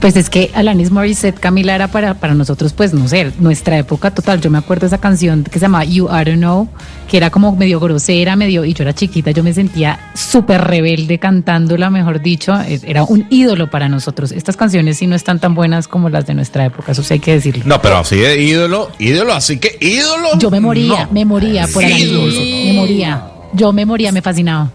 Pues 0.00 0.16
es 0.16 0.30
que 0.30 0.50
Alanis 0.54 0.90
Morissette, 0.90 1.38
Camila, 1.38 1.74
era 1.76 1.86
para, 1.86 2.14
para 2.14 2.34
nosotros, 2.34 2.72
pues 2.72 2.92
no 2.92 3.06
sé, 3.06 3.30
nuestra 3.38 3.78
época 3.78 4.10
total. 4.10 4.40
Yo 4.40 4.50
me 4.50 4.58
acuerdo 4.58 4.80
de 4.80 4.86
esa 4.88 4.98
canción 4.98 5.44
que 5.44 5.52
se 5.58 5.60
llama 5.60 5.84
You 5.84 6.06
I 6.08 6.24
Don't 6.24 6.38
Know, 6.38 6.68
que 7.08 7.18
era 7.18 7.30
como 7.30 7.54
medio 7.54 7.78
grosera, 7.78 8.34
medio, 8.34 8.64
y 8.64 8.72
yo 8.74 8.82
era 8.82 8.94
chiquita, 8.94 9.30
yo 9.30 9.44
me 9.44 9.52
sentía 9.52 10.10
súper 10.14 10.62
rebelde 10.62 11.18
cantándola, 11.18 11.88
mejor 11.90 12.20
dicho, 12.20 12.52
es- 12.62 12.82
era 12.84 13.04
un 13.04 13.26
ídolo 13.30 13.70
para 13.70 13.88
nosotros. 13.88 14.32
Estas 14.32 14.56
canciones 14.56 14.96
sí 14.96 15.06
no 15.06 15.14
están 15.14 15.38
tan 15.38 15.54
buenas 15.54 15.86
como 15.86 16.08
las 16.08 16.26
de 16.26 16.34
nuestra 16.34 16.64
época, 16.64 16.92
eso 16.92 17.02
sí 17.04 17.14
hay 17.14 17.20
que 17.20 17.34
decirlo. 17.34 17.62
No, 17.66 17.80
pero 17.80 17.98
así 17.98 18.16
de 18.16 18.42
ídolo, 18.42 18.90
ídolo, 18.98 19.34
así 19.34 19.58
que 19.58 19.76
ídolo. 19.80 20.30
Yo 20.38 20.50
me 20.50 20.58
moría, 20.58 21.04
no. 21.04 21.12
me 21.12 21.24
moría 21.24 21.66
por 21.68 21.84
Alanis 21.84 22.06
Ídolo. 22.08 22.40
Me 22.40 22.72
moría. 22.72 23.22
Yo 23.52 23.72
me 23.72 23.84
moría, 23.86 24.10
me 24.10 24.22
fascinaba. 24.22 24.70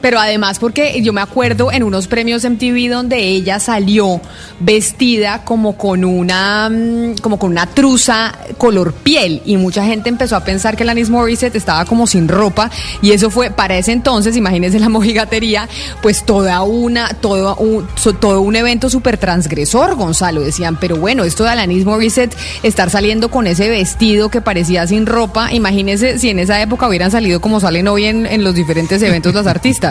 Pero 0.00 0.18
además 0.18 0.58
porque 0.58 1.00
yo 1.02 1.12
me 1.12 1.20
acuerdo 1.20 1.70
en 1.70 1.82
unos 1.82 2.06
premios 2.06 2.44
MTV 2.48 2.88
donde 2.90 3.18
ella 3.18 3.60
salió 3.60 4.20
vestida 4.60 5.44
como 5.44 5.76
con 5.76 6.04
una 6.04 6.68
mm, 6.70 7.16
como 7.20 7.38
con 7.38 7.50
una 7.50 7.66
truza 7.66 8.32
color 8.58 8.92
piel 8.94 9.42
y 9.44 9.56
mucha 9.56 9.84
gente 9.84 10.08
empezó 10.08 10.36
a 10.36 10.44
pensar 10.44 10.76
que 10.76 10.82
Alanis 10.84 11.10
Morissette 11.10 11.56
estaba 11.56 11.84
como 11.84 12.06
sin 12.06 12.28
ropa 12.28 12.70
y 13.02 13.10
eso 13.12 13.28
fue 13.30 13.50
para 13.50 13.76
ese 13.76 13.92
entonces, 13.92 14.36
imagínense 14.36 14.78
la 14.80 14.88
mojigatería, 14.88 15.68
pues 16.00 16.24
toda 16.24 16.62
una 16.62 17.08
todo 17.20 17.56
un, 17.56 17.86
so- 17.96 18.14
todo 18.14 18.40
un 18.40 18.56
evento 18.56 18.88
súper 18.88 19.18
transgresor, 19.18 19.94
Gonzalo, 19.96 20.40
decían, 20.40 20.76
pero 20.80 20.96
bueno, 20.96 21.24
esto 21.24 21.44
de 21.44 21.50
Alanis 21.50 21.84
Morissette 21.84 22.34
estar 22.62 22.88
saliendo 22.90 23.30
con 23.30 23.46
ese 23.46 23.68
vestido 23.68 24.30
que 24.30 24.40
parecía 24.40 24.86
sin 24.86 25.06
ropa, 25.06 25.52
imagínense 25.52 26.18
si 26.18 26.30
en 26.30 26.38
esa 26.38 26.60
época 26.62 26.88
hubieran 26.88 27.10
salido 27.10 27.40
como 27.40 27.60
salen 27.60 27.88
hoy 27.88 28.04
en, 28.04 28.26
en 28.26 28.44
los 28.44 28.54
diferentes 28.54 29.02
eventos 29.02 29.34
las 29.34 29.46
artistas. 29.52 29.81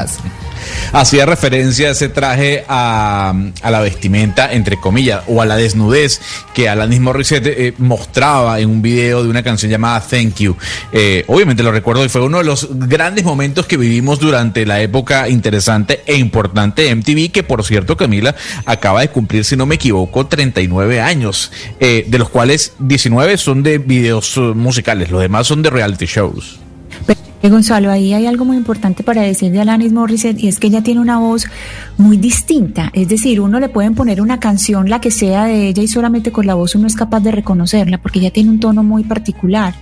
Hacía 0.93 1.25
referencia 1.25 1.89
a 1.89 1.91
ese 1.91 2.09
traje 2.09 2.63
a, 2.67 3.33
a 3.61 3.71
la 3.71 3.79
vestimenta, 3.81 4.51
entre 4.51 4.77
comillas, 4.77 5.23
o 5.27 5.41
a 5.41 5.45
la 5.45 5.55
desnudez 5.55 6.21
que 6.53 6.69
Alanis 6.69 6.99
Morissette 6.99 7.47
eh, 7.47 7.73
mostraba 7.77 8.59
en 8.59 8.69
un 8.69 8.81
video 8.81 9.23
de 9.23 9.29
una 9.29 9.43
canción 9.43 9.71
llamada 9.71 10.01
Thank 10.01 10.35
You. 10.35 10.55
Eh, 10.91 11.23
obviamente 11.27 11.63
lo 11.63 11.71
recuerdo 11.71 12.05
y 12.05 12.09
fue 12.09 12.21
uno 12.21 12.39
de 12.39 12.43
los 12.43 12.67
grandes 12.71 13.23
momentos 13.23 13.65
que 13.65 13.77
vivimos 13.77 14.19
durante 14.19 14.65
la 14.65 14.81
época 14.81 15.29
interesante 15.29 16.01
e 16.05 16.15
importante 16.15 16.83
de 16.83 16.95
MTV, 16.95 17.31
que 17.31 17.43
por 17.43 17.63
cierto, 17.63 17.97
Camila, 17.97 18.35
acaba 18.65 19.01
de 19.01 19.09
cumplir, 19.09 19.45
si 19.45 19.55
no 19.55 19.65
me 19.65 19.75
equivoco, 19.75 20.27
39 20.27 21.01
años, 21.01 21.51
eh, 21.79 22.05
de 22.07 22.17
los 22.17 22.29
cuales 22.29 22.73
19 22.79 23.37
son 23.37 23.63
de 23.63 23.77
videos 23.77 24.37
musicales, 24.37 25.09
los 25.09 25.21
demás 25.21 25.47
son 25.47 25.61
de 25.61 25.69
reality 25.69 26.05
shows. 26.05 26.59
Gonzalo, 27.49 27.89
ahí 27.89 28.13
hay 28.13 28.27
algo 28.27 28.45
muy 28.45 28.55
importante 28.55 29.01
para 29.03 29.23
decir 29.23 29.51
de 29.51 29.61
Alanis 29.61 29.91
Morissette 29.91 30.39
y 30.43 30.47
es 30.47 30.59
que 30.59 30.67
ella 30.67 30.83
tiene 30.83 31.01
una 31.01 31.17
voz 31.17 31.45
muy 31.97 32.17
distinta. 32.17 32.91
Es 32.93 33.07
decir, 33.09 33.41
uno 33.41 33.59
le 33.59 33.67
pueden 33.69 33.95
poner 33.95 34.21
una 34.21 34.39
canción, 34.39 34.89
la 34.89 35.01
que 35.01 35.09
sea 35.09 35.45
de 35.45 35.69
ella, 35.69 35.81
y 35.81 35.87
solamente 35.87 36.31
con 36.31 36.45
la 36.45 36.53
voz 36.53 36.75
uno 36.75 36.85
es 36.87 36.95
capaz 36.95 37.19
de 37.21 37.31
reconocerla 37.31 37.97
porque 37.97 38.19
ella 38.19 38.31
tiene 38.31 38.51
un 38.51 38.59
tono 38.59 38.83
muy 38.83 39.03
particular. 39.03 39.73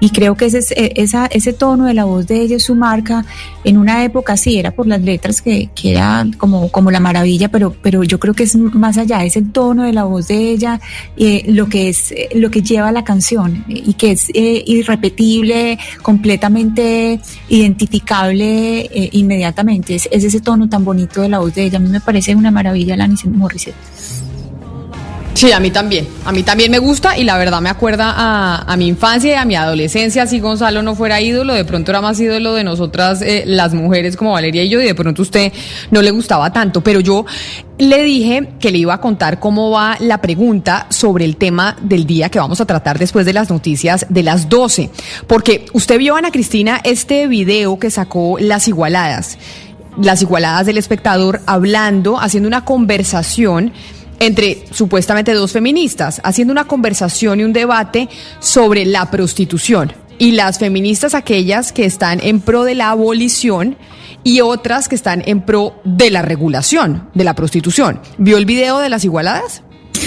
Y 0.00 0.10
creo 0.10 0.34
que 0.36 0.46
ese, 0.46 0.58
es- 0.58 0.72
eh, 0.72 0.92
ese 1.30 1.52
tono 1.52 1.84
de 1.86 1.94
la 1.94 2.04
voz 2.04 2.26
de 2.26 2.40
ella 2.40 2.56
es 2.56 2.64
su 2.64 2.74
marca. 2.74 3.24
En 3.62 3.78
una 3.78 4.04
época 4.04 4.36
sí 4.36 4.58
era 4.58 4.72
por 4.72 4.86
las 4.86 5.00
letras 5.00 5.40
que, 5.40 5.70
era 5.84 6.26
como, 6.38 6.70
la 6.90 7.00
maravilla, 7.00 7.48
pero, 7.48 7.74
yo 8.04 8.18
creo 8.18 8.34
que 8.34 8.42
es 8.42 8.56
más 8.56 8.98
allá, 8.98 9.24
es 9.24 9.36
el 9.36 9.52
tono 9.52 9.84
de 9.84 9.92
la 9.92 10.04
voz 10.04 10.28
de 10.28 10.50
ella, 10.50 10.80
eh, 11.16 11.44
lo 11.48 11.68
que 11.68 11.88
es 11.88 12.10
eh, 12.12 12.28
lo 12.34 12.50
que 12.50 12.62
lleva 12.62 12.90
la 12.92 13.04
canción 13.04 13.64
eh, 13.68 13.82
y 13.86 13.94
que 13.94 14.10
es 14.12 14.30
eh, 14.34 14.62
irrepetible, 14.66 15.78
completamente 16.02 17.03
identificable 17.48 18.80
eh, 18.82 19.08
inmediatamente. 19.12 19.94
Es, 19.94 20.08
es 20.10 20.24
ese 20.24 20.40
tono 20.40 20.68
tan 20.68 20.84
bonito 20.84 21.22
de 21.22 21.28
la 21.28 21.38
voz 21.38 21.54
de 21.54 21.64
ella. 21.64 21.78
A 21.78 21.80
mí 21.80 21.88
me 21.88 22.00
parece 22.00 22.34
una 22.34 22.50
maravilla 22.50 22.94
Alanis 22.94 23.24
Morissette. 23.26 23.76
Sí, 25.34 25.50
a 25.50 25.58
mí 25.58 25.72
también. 25.72 26.06
A 26.24 26.30
mí 26.30 26.44
también 26.44 26.70
me 26.70 26.78
gusta 26.78 27.18
y 27.18 27.24
la 27.24 27.36
verdad 27.36 27.60
me 27.60 27.68
acuerda 27.68 28.14
a, 28.16 28.76
mi 28.76 28.86
infancia 28.86 29.32
y 29.32 29.34
a 29.34 29.44
mi 29.44 29.56
adolescencia. 29.56 30.28
Si 30.28 30.38
Gonzalo 30.38 30.82
no 30.82 30.94
fuera 30.94 31.20
ídolo, 31.20 31.54
de 31.54 31.64
pronto 31.64 31.90
era 31.90 32.00
más 32.00 32.20
ídolo 32.20 32.54
de 32.54 32.62
nosotras, 32.62 33.20
eh, 33.20 33.42
las 33.44 33.74
mujeres 33.74 34.16
como 34.16 34.32
Valeria 34.32 34.62
y 34.62 34.68
yo, 34.68 34.80
y 34.80 34.84
de 34.84 34.94
pronto 34.94 35.22
usted 35.22 35.52
no 35.90 36.02
le 36.02 36.12
gustaba 36.12 36.52
tanto. 36.52 36.82
Pero 36.82 37.00
yo 37.00 37.26
le 37.78 38.04
dije 38.04 38.52
que 38.60 38.70
le 38.70 38.78
iba 38.78 38.94
a 38.94 39.00
contar 39.00 39.40
cómo 39.40 39.70
va 39.72 39.96
la 39.98 40.20
pregunta 40.20 40.86
sobre 40.90 41.24
el 41.24 41.36
tema 41.36 41.76
del 41.82 42.06
día 42.06 42.28
que 42.28 42.38
vamos 42.38 42.60
a 42.60 42.66
tratar 42.66 43.00
después 43.00 43.26
de 43.26 43.32
las 43.32 43.50
noticias 43.50 44.06
de 44.08 44.22
las 44.22 44.48
12. 44.48 44.90
Porque 45.26 45.66
usted 45.72 45.98
vio, 45.98 46.14
Ana 46.14 46.30
Cristina, 46.30 46.80
este 46.84 47.26
video 47.26 47.76
que 47.80 47.90
sacó 47.90 48.38
Las 48.38 48.68
Igualadas. 48.68 49.36
Las 50.00 50.22
Igualadas 50.22 50.66
del 50.66 50.78
espectador 50.78 51.40
hablando, 51.46 52.20
haciendo 52.20 52.46
una 52.46 52.64
conversación 52.64 53.72
entre 54.20 54.64
supuestamente 54.70 55.32
dos 55.32 55.52
feministas, 55.52 56.20
haciendo 56.24 56.52
una 56.52 56.64
conversación 56.64 57.40
y 57.40 57.44
un 57.44 57.52
debate 57.52 58.08
sobre 58.40 58.84
la 58.84 59.10
prostitución. 59.10 59.92
Y 60.18 60.32
las 60.32 60.58
feministas 60.58 61.14
aquellas 61.14 61.72
que 61.72 61.84
están 61.84 62.20
en 62.22 62.40
pro 62.40 62.64
de 62.64 62.74
la 62.74 62.90
abolición 62.90 63.76
y 64.22 64.40
otras 64.40 64.88
que 64.88 64.94
están 64.94 65.22
en 65.26 65.42
pro 65.42 65.80
de 65.84 66.10
la 66.10 66.22
regulación 66.22 67.10
de 67.14 67.24
la 67.24 67.34
prostitución. 67.34 68.00
¿Vio 68.18 68.38
el 68.38 68.46
video 68.46 68.78
de 68.78 68.88
las 68.88 69.04
igualadas? 69.04 69.62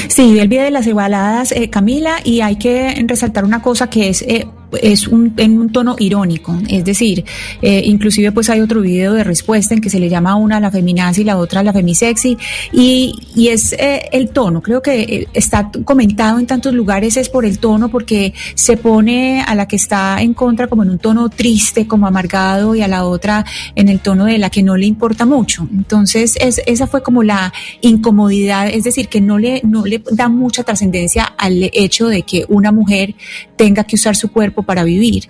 Sí, 0.10 0.34
vi 0.34 0.40
el 0.40 0.48
video 0.48 0.64
de 0.64 0.72
las 0.72 0.88
igualadas, 0.88 1.52
eh, 1.52 1.70
Camila, 1.70 2.18
y 2.24 2.42
hay 2.42 2.58
que 2.58 3.04
resaltar 3.08 3.46
una 3.46 3.62
cosa 3.62 3.90
que 3.90 4.10
es 4.10 4.22
eh, 4.24 4.48
es 4.82 5.08
un, 5.08 5.34
en 5.38 5.60
un 5.60 5.72
tono 5.72 5.96
irónico, 6.00 6.58
es 6.68 6.84
decir, 6.84 7.24
eh, 7.62 7.82
inclusive 7.86 8.32
pues 8.32 8.50
hay 8.50 8.62
otro 8.62 8.82
video 8.82 9.14
de 9.14 9.24
respuesta 9.24 9.74
en 9.74 9.82
que 9.82 9.90
se 9.90 10.00
le 10.00 10.10
llama 10.10 10.36
una 10.36 10.60
la 10.60 10.72
feminazi 10.72 11.22
y 11.22 11.24
la 11.24 11.38
otra 11.38 11.64
la 11.64 11.74
femisexy 11.74 12.38
y, 12.72 13.14
y 13.36 13.48
es 13.50 13.74
eh, 13.74 14.10
el 14.12 14.30
tono, 14.30 14.62
creo 14.62 14.82
que 14.82 15.02
eh, 15.02 15.28
está 15.34 15.72
comentado 15.86 16.40
en 16.40 16.48
tantos 16.48 16.74
lugares 16.74 17.18
es 17.18 17.30
por 17.30 17.46
el 17.46 17.60
tono 17.60 17.90
porque 17.90 18.34
se 18.56 18.78
pone 18.78 19.42
a 19.42 19.56
la 19.56 19.68
que 19.68 19.76
está 19.76 20.22
en 20.22 20.34
contra 20.34 20.68
como 20.68 20.84
en 20.84 20.90
un 20.92 21.00
tono 21.00 21.30
triste, 21.30 21.88
como 21.88 22.08
amargado 22.08 22.76
y 22.76 22.82
a 22.82 22.88
la 22.88 23.06
otra 23.06 23.46
en 23.76 23.90
el 23.90 24.00
tono 24.00 24.26
de 24.26 24.38
la 24.38 24.50
que 24.50 24.64
no 24.64 24.78
le 24.78 24.86
importa 24.86 25.26
mucho. 25.26 25.68
Entonces 25.72 26.38
es, 26.40 26.62
esa 26.66 26.88
fue 26.88 27.02
como 27.04 27.24
la 27.24 27.54
incomodidad, 27.82 28.70
es 28.70 28.84
decir, 28.84 29.08
que 29.08 29.22
no 29.22 29.38
le, 29.38 29.62
no 29.64 29.86
le 29.86 30.02
da 30.12 30.30
mucha 30.30 30.64
trascendencia 30.64 31.24
al 31.38 31.70
hecho 31.74 32.08
de 32.08 32.24
que 32.24 32.46
una 32.50 32.72
mujer 32.72 33.16
tenga 33.56 33.84
que 33.84 33.96
usar 33.96 34.16
su 34.16 34.32
cuerpo 34.32 34.57
para 34.64 34.84
vivir. 34.84 35.30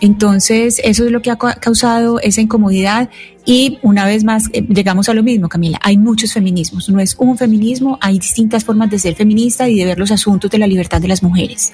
Entonces, 0.00 0.80
eso 0.84 1.04
es 1.06 1.10
lo 1.10 1.22
que 1.22 1.30
ha 1.30 1.36
ca- 1.36 1.54
causado 1.54 2.20
esa 2.20 2.40
incomodidad 2.40 3.10
y 3.44 3.78
una 3.82 4.04
vez 4.06 4.22
más 4.22 4.44
eh, 4.52 4.62
llegamos 4.62 5.08
a 5.08 5.14
lo 5.14 5.24
mismo, 5.24 5.48
Camila, 5.48 5.80
hay 5.82 5.98
muchos 5.98 6.32
feminismos, 6.32 6.88
no 6.88 7.00
es 7.00 7.16
un 7.18 7.36
feminismo, 7.36 7.98
hay 8.00 8.18
distintas 8.18 8.64
formas 8.64 8.90
de 8.90 8.98
ser 9.00 9.16
feminista 9.16 9.68
y 9.68 9.76
de 9.76 9.84
ver 9.84 9.98
los 9.98 10.12
asuntos 10.12 10.50
de 10.50 10.58
la 10.58 10.68
libertad 10.68 11.00
de 11.00 11.08
las 11.08 11.22
mujeres. 11.22 11.72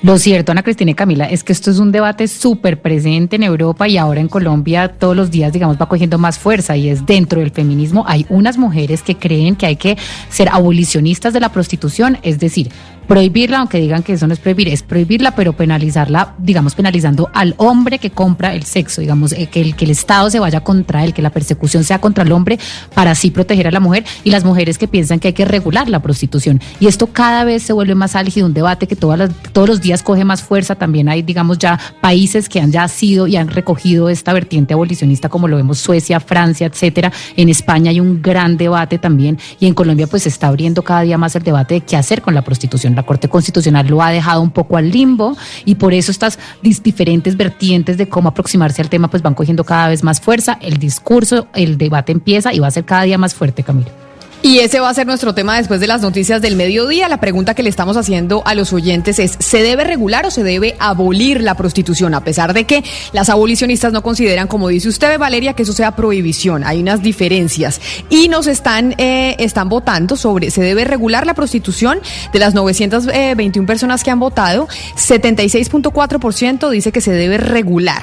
Lo 0.00 0.16
cierto, 0.16 0.52
Ana 0.52 0.62
Cristina 0.62 0.92
y 0.92 0.94
Camila, 0.94 1.24
es 1.24 1.42
que 1.42 1.52
esto 1.52 1.72
es 1.72 1.80
un 1.80 1.90
debate 1.90 2.28
súper 2.28 2.80
presente 2.80 3.34
en 3.34 3.42
Europa 3.42 3.88
y 3.88 3.96
ahora 3.96 4.20
en 4.20 4.28
Colombia 4.28 4.86
todos 4.96 5.16
los 5.16 5.28
días, 5.28 5.52
digamos, 5.52 5.76
va 5.76 5.88
cogiendo 5.88 6.18
más 6.18 6.38
fuerza 6.38 6.76
y 6.76 6.88
es 6.88 7.04
dentro 7.04 7.40
del 7.40 7.50
feminismo. 7.50 8.04
Hay 8.06 8.24
unas 8.28 8.58
mujeres 8.58 9.02
que 9.02 9.16
creen 9.16 9.56
que 9.56 9.66
hay 9.66 9.74
que 9.74 9.96
ser 10.30 10.50
abolicionistas 10.50 11.32
de 11.32 11.40
la 11.40 11.50
prostitución, 11.50 12.18
es 12.22 12.38
decir, 12.38 12.70
prohibirla, 13.08 13.58
aunque 13.58 13.80
digan 13.80 14.02
que 14.02 14.12
eso 14.12 14.26
no 14.26 14.34
es 14.34 14.38
prohibir, 14.38 14.68
es 14.68 14.82
prohibirla, 14.82 15.32
pero 15.34 15.54
penalizarla, 15.54 16.34
digamos, 16.38 16.74
penalizando 16.74 17.30
al 17.32 17.54
hombre 17.56 17.98
que 17.98 18.10
compra 18.10 18.54
el 18.54 18.64
sexo, 18.64 19.00
digamos, 19.00 19.32
eh, 19.32 19.48
que 19.50 19.60
el, 19.62 19.74
que 19.74 19.86
el 19.86 19.90
Estado 19.90 20.28
se 20.30 20.38
vaya 20.38 20.60
contra 20.60 21.04
él, 21.04 21.14
que 21.14 21.22
la 21.22 21.30
persecución 21.30 21.84
sea 21.84 22.00
contra 22.00 22.22
el 22.22 22.30
hombre 22.32 22.58
para 22.94 23.12
así 23.12 23.30
proteger 23.30 23.66
a 23.66 23.70
la 23.70 23.80
mujer 23.80 24.04
y 24.24 24.30
las 24.30 24.44
mujeres 24.44 24.76
que 24.76 24.86
piensan 24.86 25.18
que 25.20 25.28
hay 25.28 25.34
que 25.34 25.46
regular 25.46 25.88
la 25.88 26.00
prostitución. 26.00 26.60
Y 26.80 26.86
esto 26.86 27.06
cada 27.08 27.44
vez 27.44 27.62
se 27.62 27.72
vuelve 27.72 27.94
más 27.94 28.14
álgido, 28.14 28.46
un 28.46 28.52
debate 28.54 28.86
que 28.86 28.94
todas 28.94 29.18
las- 29.18 29.30
todos 29.52 29.68
los 29.68 29.80
días 29.80 30.02
coge 30.02 30.24
más 30.24 30.42
fuerza. 30.42 30.74
También 30.74 31.08
hay, 31.08 31.22
digamos, 31.22 31.58
ya 31.58 31.78
países 32.02 32.48
que 32.48 32.60
han 32.60 32.70
ya 32.72 32.86
sido 32.88 33.26
y 33.26 33.36
han 33.36 33.48
recogido 33.48 34.10
esta 34.10 34.34
vertiente 34.34 34.74
abolicionista, 34.74 35.30
como 35.30 35.48
lo 35.48 35.56
vemos 35.56 35.78
Suecia, 35.78 36.20
Francia, 36.20 36.66
etcétera. 36.66 37.10
En 37.36 37.48
España 37.48 37.90
hay 37.90 38.00
un 38.00 38.20
gran 38.20 38.58
debate 38.58 38.98
también 38.98 39.38
y 39.58 39.66
en 39.66 39.72
Colombia 39.72 40.06
pues 40.06 40.24
se 40.24 40.28
está 40.28 40.48
abriendo 40.48 40.82
cada 40.82 41.00
día 41.00 41.16
más 41.16 41.34
el 41.36 41.42
debate 41.42 41.74
de 41.74 41.80
qué 41.80 41.96
hacer 41.96 42.20
con 42.20 42.34
la 42.34 42.42
prostitución. 42.42 42.97
La 42.98 43.06
Corte 43.06 43.28
Constitucional 43.28 43.86
lo 43.86 44.02
ha 44.02 44.10
dejado 44.10 44.42
un 44.42 44.50
poco 44.50 44.76
al 44.76 44.90
limbo 44.90 45.36
y 45.64 45.76
por 45.76 45.94
eso 45.94 46.10
estas 46.10 46.36
diferentes 46.62 47.36
vertientes 47.36 47.96
de 47.96 48.08
cómo 48.08 48.30
aproximarse 48.30 48.82
al 48.82 48.88
tema 48.88 49.08
pues 49.08 49.22
van 49.22 49.34
cogiendo 49.34 49.62
cada 49.62 49.86
vez 49.86 50.02
más 50.02 50.20
fuerza. 50.20 50.58
El 50.60 50.78
discurso, 50.78 51.46
el 51.54 51.78
debate 51.78 52.10
empieza 52.10 52.52
y 52.52 52.58
va 52.58 52.66
a 52.66 52.72
ser 52.72 52.84
cada 52.84 53.02
día 53.02 53.16
más 53.16 53.34
fuerte, 53.34 53.62
Camila. 53.62 54.07
Y 54.40 54.60
ese 54.60 54.78
va 54.78 54.88
a 54.88 54.94
ser 54.94 55.06
nuestro 55.06 55.34
tema 55.34 55.56
después 55.58 55.80
de 55.80 55.88
las 55.88 56.00
noticias 56.00 56.40
del 56.40 56.54
mediodía. 56.54 57.08
La 57.08 57.18
pregunta 57.18 57.54
que 57.54 57.64
le 57.64 57.68
estamos 57.68 57.96
haciendo 57.96 58.42
a 58.46 58.54
los 58.54 58.72
oyentes 58.72 59.18
es, 59.18 59.36
¿se 59.40 59.62
debe 59.62 59.82
regular 59.82 60.24
o 60.26 60.30
se 60.30 60.44
debe 60.44 60.76
abolir 60.78 61.42
la 61.42 61.54
prostitución? 61.54 62.14
A 62.14 62.22
pesar 62.22 62.54
de 62.54 62.64
que 62.64 62.84
las 63.12 63.30
abolicionistas 63.30 63.92
no 63.92 64.02
consideran, 64.02 64.46
como 64.46 64.68
dice 64.68 64.88
usted, 64.88 65.18
Valeria, 65.18 65.54
que 65.54 65.64
eso 65.64 65.72
sea 65.72 65.96
prohibición. 65.96 66.62
Hay 66.64 66.80
unas 66.80 67.02
diferencias. 67.02 67.80
Y 68.10 68.28
nos 68.28 68.46
están, 68.46 68.94
eh, 68.98 69.34
están 69.40 69.68
votando 69.68 70.16
sobre, 70.16 70.52
¿se 70.52 70.62
debe 70.62 70.84
regular 70.84 71.26
la 71.26 71.34
prostitución? 71.34 71.98
De 72.32 72.38
las 72.38 72.54
921 72.54 73.66
personas 73.66 74.04
que 74.04 74.12
han 74.12 74.20
votado, 74.20 74.68
76.4% 74.96 76.70
dice 76.70 76.92
que 76.92 77.00
se 77.00 77.10
debe 77.10 77.38
regular. 77.38 78.02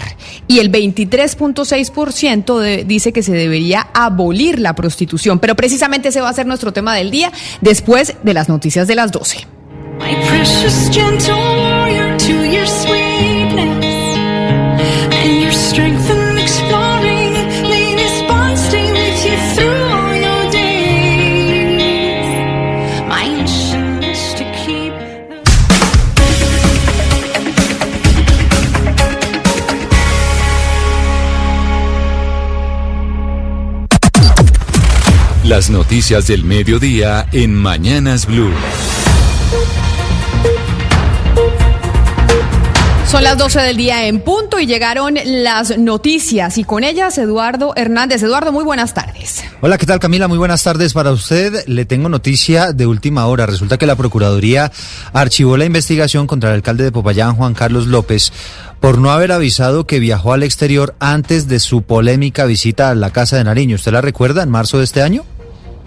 Y 0.49 0.60
el 0.60 0.70
23.6% 0.70 2.60
de- 2.60 2.84
dice 2.84 3.14
que 3.14 3.24
se 3.24 3.32
debería 3.32 3.88
abolir 3.94 4.60
la 4.60 4.76
prostitución. 4.76 5.40
Pero 5.40 5.56
precisamente 5.56 6.10
ese 6.10 6.24
va 6.26 6.31
a 6.31 6.34
ser 6.34 6.45
nuestro 6.45 6.73
tema 6.73 6.93
del 6.95 7.11
día 7.11 7.31
después 7.61 8.15
de 8.22 8.34
las 8.34 8.49
noticias 8.49 8.88
de 8.88 8.95
las 8.95 9.11
12. 9.11 9.47
My 9.99 10.15
Las 35.47 35.69
noticias 35.69 36.26
del 36.26 36.43
mediodía 36.43 37.27
en 37.31 37.53
Mañanas 37.53 38.26
Blue. 38.26 38.51
Son 43.05 43.23
las 43.23 43.38
12 43.38 43.61
del 43.61 43.77
día 43.77 44.07
en 44.07 44.22
punto 44.22 44.59
y 44.59 44.65
llegaron 44.65 45.13
las 45.23 45.77
noticias 45.77 46.57
y 46.57 46.63
con 46.63 46.84
ellas 46.84 47.19
Eduardo 47.19 47.73
Hernández. 47.76 48.23
Eduardo, 48.23 48.51
muy 48.51 48.63
buenas 48.63 48.95
tardes. 48.95 49.43
Hola, 49.61 49.77
¿qué 49.77 49.85
tal 49.85 49.99
Camila? 49.99 50.27
Muy 50.27 50.39
buenas 50.39 50.63
tardes 50.63 50.93
para 50.93 51.11
usted. 51.11 51.63
Le 51.67 51.85
tengo 51.85 52.09
noticia 52.09 52.73
de 52.73 52.88
última 52.88 53.27
hora. 53.27 53.45
Resulta 53.45 53.77
que 53.77 53.85
la 53.85 53.95
Procuraduría 53.95 54.72
archivó 55.13 55.57
la 55.57 55.65
investigación 55.65 56.26
contra 56.26 56.49
el 56.49 56.55
alcalde 56.55 56.85
de 56.85 56.91
Popayán, 56.91 57.35
Juan 57.35 57.53
Carlos 57.53 57.85
López, 57.85 58.34
por 58.80 58.97
no 58.97 59.11
haber 59.11 59.31
avisado 59.31 59.85
que 59.85 59.99
viajó 59.99 60.34
al 60.34 60.41
exterior 60.41 60.95
antes 60.99 61.47
de 61.47 61.59
su 61.59 61.84
polémica 61.84 62.45
visita 62.45 62.89
a 62.89 62.95
la 62.95 63.11
Casa 63.11 63.38
de 63.38 63.43
Nariño. 63.43 63.76
¿Usted 63.76 63.91
la 63.91 64.01
recuerda 64.01 64.41
en 64.41 64.49
marzo 64.49 64.80
de 64.80 64.85
este 64.85 65.03
año? 65.03 65.23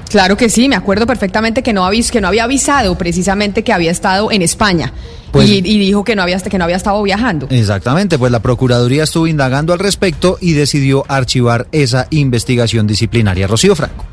Claro 0.08 0.36
que 0.36 0.48
sí, 0.48 0.68
me 0.68 0.76
acuerdo 0.76 1.06
perfectamente 1.06 1.62
que 1.62 1.72
no, 1.72 1.84
avis 1.84 2.10
que 2.10 2.20
no 2.20 2.28
había 2.28 2.44
avisado 2.44 2.96
precisamente 2.96 3.62
que 3.62 3.72
había 3.72 3.90
estado 3.90 4.30
en 4.32 4.42
España 4.42 4.92
Pues- 5.32 5.48
y, 5.48 5.58
y 5.58 5.78
dijo 5.78 6.04
que 6.04 6.16
no, 6.16 6.22
había, 6.22 6.38
que 6.40 6.58
no 6.58 6.64
había 6.64 6.76
estado 6.76 7.02
viajando. 7.02 7.46
Exactamente, 7.50 8.18
pues 8.18 8.32
la 8.32 8.40
Procuraduría 8.40 9.04
estuvo 9.04 9.26
indagando 9.26 9.72
al 9.72 9.78
respecto 9.78 10.38
y 10.40 10.52
decidió 10.52 11.04
archivar 11.08 11.66
esa 11.72 12.06
investigación 12.10 12.86
disciplinaria. 12.86 13.46
Rocío 13.46 13.76
Franco. 13.76 14.04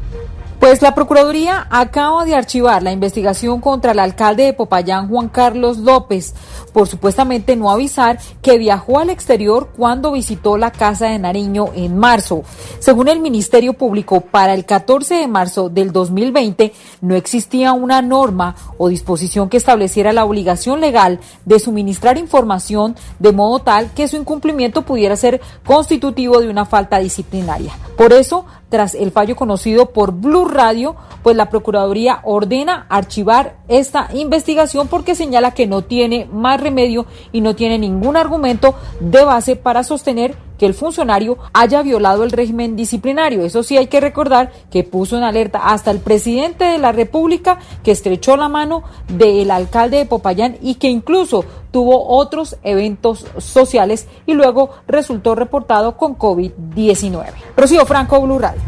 Pues 0.66 0.82
la 0.82 0.96
Procuraduría 0.96 1.68
acaba 1.70 2.26
de 2.26 2.34
archivar 2.34 2.82
la 2.82 2.92
investigación 2.92 3.62
contra 3.62 3.92
el 3.92 4.00
alcalde 4.00 4.46
de 4.46 4.54
Popayán, 4.54 5.08
Juan 5.08 5.30
Carlos 5.30 5.78
López, 5.78 6.34
por 6.74 6.88
supuestamente 6.88 7.56
no 7.56 7.70
avisar 7.70 8.18
que 8.42 8.58
viajó 8.58 8.98
al 8.98 9.12
exterior 9.12 9.70
cuando 9.78 10.12
visitó 10.12 10.58
la 10.58 10.72
Casa 10.72 11.06
de 11.06 11.20
Nariño 11.20 11.68
en 11.76 11.96
marzo. 12.00 12.42
Según 12.80 13.10
el 13.10 13.20
Ministerio 13.20 13.74
Público, 13.74 14.22
para 14.22 14.56
el 14.56 14.66
14 14.66 15.14
de 15.14 15.28
marzo 15.28 15.70
del 15.70 15.92
2020 15.92 16.74
no 17.02 17.14
existía 17.14 17.74
una 17.74 18.02
norma 18.02 18.56
o 18.80 18.90
disposición 18.90 19.50
que 19.50 19.58
estableciera 19.58 20.14
la 20.14 20.26
obligación 20.26 20.82
legal 20.82 21.20
de 21.46 21.60
suministrar 21.60 22.18
información 22.18 22.96
de 23.20 23.32
modo 23.32 23.60
tal 23.60 23.94
que 23.94 24.08
su 24.08 24.18
incumplimiento 24.18 24.82
pudiera 24.82 25.16
ser 25.16 25.42
constitutivo 25.64 26.42
de 26.42 26.50
una 26.50 26.66
falta 26.66 26.98
disciplinaria. 26.98 27.72
Por 27.96 28.14
eso, 28.14 28.46
tras 28.76 28.94
el 28.94 29.12
fallo 29.12 29.38
conocido 29.38 29.92
por 29.92 30.12
Blue 30.12 30.50
Radio, 30.50 30.98
pues 31.24 31.38
la 31.38 31.50
Procuraduría 31.50 32.20
ordena 32.24 32.86
archivar 32.90 33.56
esta 33.70 34.10
investigación 34.14 34.90
porque 34.90 35.16
señala 35.16 35.52
que 35.52 35.66
no 35.66 35.84
tiene 35.84 36.28
más 36.30 36.60
remedio 36.60 37.06
y 37.32 37.40
no 37.40 37.56
tiene 37.56 37.80
ningún 37.80 38.18
argumento 38.18 38.76
de 39.00 39.24
base 39.24 39.56
para 39.56 39.86
sostener 39.86 40.36
que 40.58 40.66
el 40.66 40.74
funcionario 40.74 41.38
haya 41.54 41.82
violado 41.82 42.24
el 42.24 42.32
régimen 42.32 42.76
disciplinario. 42.76 43.44
Eso 43.44 43.64
sí 43.64 43.78
hay 43.78 43.88
que 43.88 44.00
recordar 44.00 44.52
que 44.72 44.84
puso 44.84 45.18
en 45.18 45.24
alerta 45.24 45.60
hasta 45.70 45.92
el 45.92 46.00
presidente 46.00 46.66
de 46.66 46.78
la 46.78 46.92
República 46.92 47.60
que 47.84 47.92
estrechó 47.92 48.38
la 48.38 48.50
mano 48.50 48.84
del 49.08 49.52
alcalde 49.52 49.98
de 49.98 50.06
Popayán 50.06 50.58
y 50.62 50.76
que 50.76 50.88
incluso 50.88 51.46
tuvo 51.72 52.08
otros 52.08 52.58
eventos 52.64 53.26
sociales 53.38 54.08
y 54.26 54.34
luego 54.34 54.70
resultó 54.88 55.36
reportado 55.36 55.98
con 55.98 56.18
COVID-19. 56.18 57.26
Rocío 57.56 57.86
Franco, 57.86 58.22
Blue 58.22 58.40
Radio. 58.40 58.62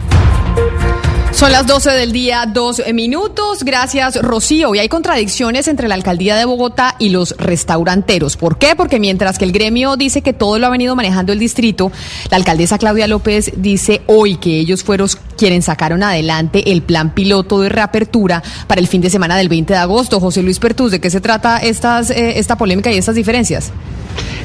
Son 1.38 1.52
las 1.52 1.68
12 1.68 1.92
del 1.92 2.14
día, 2.14 2.50
dos 2.52 2.82
minutos. 2.96 3.62
Gracias, 3.64 4.20
Rocío. 4.24 4.74
Y 4.74 4.80
hay 4.80 4.90
contradicciones 4.90 5.68
entre 5.68 5.88
la 5.88 5.94
alcaldía 5.94 6.36
de 6.36 6.46
Bogotá 6.46 6.96
y 6.98 7.10
los 7.10 7.36
restauranteros. 7.38 8.38
¿Por 8.38 8.58
qué? 8.58 8.76
Porque 8.76 9.00
mientras 9.00 9.38
que 9.38 9.46
el 9.46 9.52
gremio 9.52 9.98
dice 9.98 10.24
que 10.24 10.34
todo 10.34 10.58
lo 10.58 10.66
ha 10.66 10.72
venido 10.72 10.96
manejando 10.96 11.34
el 11.34 11.38
distrito, 11.38 11.92
la 12.32 12.38
alcaldesa 12.38 12.80
Claudia 12.80 13.06
López 13.06 13.52
dice 13.56 14.02
hoy 14.08 14.38
que 14.38 14.58
ellos 14.58 14.84
fueron 14.84 15.10
quienes 15.38 15.66
sacaron 15.66 16.02
adelante 16.02 16.72
el 16.72 16.82
plan 16.82 17.14
piloto 17.14 17.62
de 17.62 17.70
reapertura 17.70 18.42
para 18.66 18.82
el 18.82 18.88
fin 18.88 19.02
de 19.02 19.12
semana 19.12 19.38
del 19.38 19.48
20 19.48 19.74
de 19.74 19.80
agosto. 19.80 20.20
José 20.20 20.42
Luis 20.42 20.58
Pertús, 20.58 20.90
¿de 20.90 21.00
qué 21.00 21.12
se 21.12 21.22
trata 21.22 21.60
estas, 21.60 22.10
eh, 22.10 22.40
esta 22.40 22.58
polémica 22.58 22.92
y 22.92 22.98
estas 22.98 23.14
diferencias? 23.14 23.72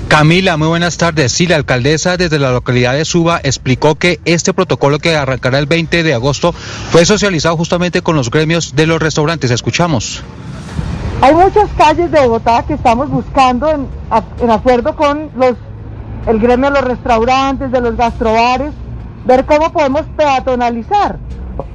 Camila, 0.09 0.57
muy 0.59 0.69
buenas 0.69 0.99
tardes. 0.99 1.33
Sí, 1.33 1.47
la 1.47 1.57
alcaldesa 1.57 2.17
desde 2.17 2.39
la 2.39 2.53
localidad 2.53 2.93
de 2.93 3.05
Suba 3.05 3.41
explicó 3.43 3.95
que 3.95 4.21
este 4.27 4.53
protocolo 4.53 4.99
que 4.99 5.17
arrancará 5.17 5.59
el 5.59 5.67
20 5.67 6.03
de 6.03 6.13
agosto 6.13 6.53
fue 6.53 7.07
socializado 7.07 7.57
justamente 7.57 8.03
con 8.03 8.15
los 8.15 8.31
gremios 8.31 8.77
de 8.77 8.87
los 8.87 9.01
restaurantes. 9.01 9.51
Escuchamos. 9.51 10.23
Hay 11.23 11.35
muchas 11.35 11.71
calles 11.79 12.11
de 12.11 12.21
Bogotá 12.21 12.65
que 12.67 12.75
estamos 12.75 13.09
buscando 13.09 13.71
en, 13.71 14.51
acuerdo 14.51 14.97
con 14.97 15.31
los, 15.37 15.55
el 16.27 16.39
gremio 16.41 16.71
de 16.71 16.81
los 16.81 16.85
restaurantes, 16.85 17.71
de 17.71 17.81
los 17.81 17.97
gastrobares, 17.97 18.73
ver 19.25 19.47
cómo 19.47 19.73
podemos 19.73 20.03
peatonalizar. 20.17 21.19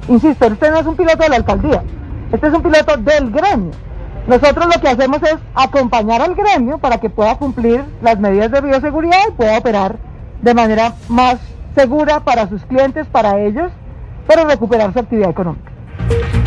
Insisto, 0.06 0.46
este 0.46 0.70
no 0.70 0.80
es 0.80 0.86
un 0.86 0.96
piloto 0.96 1.22
de 1.22 1.28
la 1.30 1.36
alcaldía, 1.36 1.82
este 2.30 2.46
es 2.46 2.52
un 2.52 2.62
piloto 2.62 2.96
del 2.98 3.30
gremio. 3.30 3.87
Nosotros 4.28 4.66
lo 4.66 4.78
que 4.82 4.88
hacemos 4.88 5.22
es 5.22 5.36
acompañar 5.54 6.20
al 6.20 6.34
gremio 6.34 6.76
para 6.76 6.98
que 6.98 7.08
pueda 7.08 7.36
cumplir 7.36 7.82
las 8.02 8.18
medidas 8.18 8.50
de 8.50 8.60
bioseguridad 8.60 9.20
y 9.26 9.32
pueda 9.32 9.56
operar 9.56 9.96
de 10.42 10.52
manera 10.52 10.92
más 11.08 11.38
segura 11.74 12.20
para 12.20 12.46
sus 12.46 12.62
clientes, 12.66 13.06
para 13.06 13.40
ellos, 13.40 13.72
pero 14.26 14.44
recuperar 14.44 14.92
su 14.92 14.98
actividad 14.98 15.30
económica. 15.30 15.72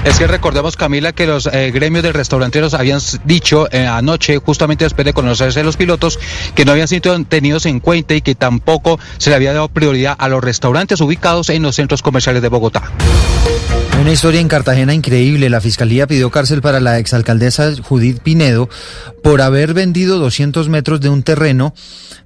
Es 0.03 0.17
que 0.17 0.25
recordemos, 0.25 0.77
Camila, 0.77 1.11
que 1.11 1.27
los 1.27 1.45
eh, 1.45 1.69
gremios 1.71 2.03
de 2.03 2.11
restauranteros 2.11 2.73
habían 2.73 2.99
dicho 3.23 3.71
eh, 3.71 3.85
anoche, 3.85 4.39
justamente 4.39 4.83
después 4.83 5.05
de 5.05 5.13
conocerse 5.13 5.63
los 5.63 5.77
pilotos, 5.77 6.19
que 6.55 6.65
no 6.65 6.71
habían 6.71 6.87
sido 6.87 7.23
tenidos 7.25 7.67
en 7.67 7.79
cuenta 7.79 8.15
y 8.15 8.21
que 8.21 8.33
tampoco 8.33 8.99
se 9.19 9.29
le 9.29 9.35
había 9.35 9.53
dado 9.53 9.69
prioridad 9.69 10.15
a 10.17 10.27
los 10.27 10.43
restaurantes 10.43 11.01
ubicados 11.01 11.49
en 11.49 11.61
los 11.61 11.75
centros 11.75 12.01
comerciales 12.01 12.41
de 12.41 12.49
Bogotá. 12.49 12.81
Una 14.01 14.11
historia 14.11 14.41
en 14.41 14.47
Cartagena 14.47 14.95
increíble. 14.95 15.51
La 15.51 15.61
fiscalía 15.61 16.07
pidió 16.07 16.31
cárcel 16.31 16.63
para 16.63 16.79
la 16.79 16.97
exalcaldesa 16.97 17.71
Judith 17.83 18.21
Pinedo 18.21 18.67
por 19.21 19.43
haber 19.43 19.75
vendido 19.75 20.17
200 20.17 20.67
metros 20.69 21.01
de 21.01 21.09
un 21.09 21.21
terreno 21.21 21.75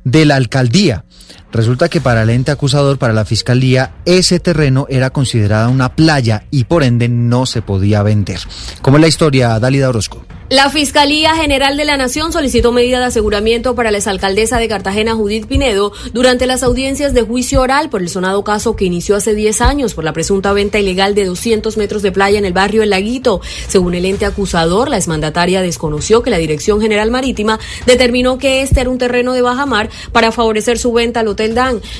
de 0.05 0.23
la 0.23 0.37
alcaldía. 0.37 1.03
Resulta 1.51 1.89
que 1.89 2.01
para 2.01 2.23
el 2.23 2.29
ente 2.29 2.51
acusador, 2.51 2.97
para 2.97 3.13
la 3.13 3.25
fiscalía, 3.25 3.93
ese 4.05 4.39
terreno 4.39 4.87
era 4.89 5.11
considerada 5.11 5.69
una 5.69 5.95
playa 5.95 6.45
y 6.51 6.65
por 6.65 6.83
ende 6.83 7.07
no 7.07 7.45
se 7.45 7.61
podía 7.61 8.03
vender. 8.03 8.39
¿Cómo 8.81 8.97
es 8.97 9.01
la 9.01 9.07
historia, 9.07 9.59
Dalida 9.59 9.89
Orozco? 9.89 10.25
La 10.47 10.69
Fiscalía 10.69 11.33
General 11.33 11.75
de 11.75 11.85
la 11.85 11.97
Nación 11.97 12.31
solicitó 12.31 12.71
medida 12.71 12.99
de 12.99 13.05
aseguramiento 13.05 13.73
para 13.73 13.89
la 13.89 13.97
exalcaldesa 13.97 14.59
de 14.59 14.67
Cartagena, 14.67 15.15
Judith 15.15 15.47
Pinedo, 15.47 15.91
durante 16.13 16.45
las 16.45 16.61
audiencias 16.61 17.15
de 17.15 17.23
juicio 17.23 17.61
oral 17.61 17.89
por 17.89 18.01
el 18.03 18.09
sonado 18.09 18.43
caso 18.43 18.75
que 18.75 18.85
inició 18.85 19.15
hace 19.15 19.33
10 19.33 19.61
años 19.61 19.95
por 19.95 20.03
la 20.03 20.13
presunta 20.13 20.53
venta 20.53 20.77
ilegal 20.77 21.15
de 21.15 21.25
200 21.25 21.77
metros 21.77 22.03
de 22.03 22.11
playa 22.11 22.37
en 22.37 22.45
el 22.45 22.53
barrio 22.53 22.83
El 22.83 22.91
Laguito. 22.91 23.41
Según 23.67 23.95
el 23.95 24.05
ente 24.05 24.27
acusador, 24.27 24.87
la 24.87 24.97
exmandataria 24.97 25.63
desconoció 25.63 26.21
que 26.21 26.29
la 26.29 26.37
Dirección 26.37 26.79
General 26.79 27.09
Marítima 27.09 27.59
determinó 27.87 28.37
que 28.37 28.61
este 28.61 28.81
era 28.81 28.91
un 28.91 28.99
terreno 28.99 29.33
de 29.33 29.41
baja 29.41 29.65
mar 29.65 29.89
para 30.11 30.31
favorecer 30.31 30.77
su 30.77 30.93
venta 30.93 31.21
al 31.21 31.27
Hotel 31.27 31.34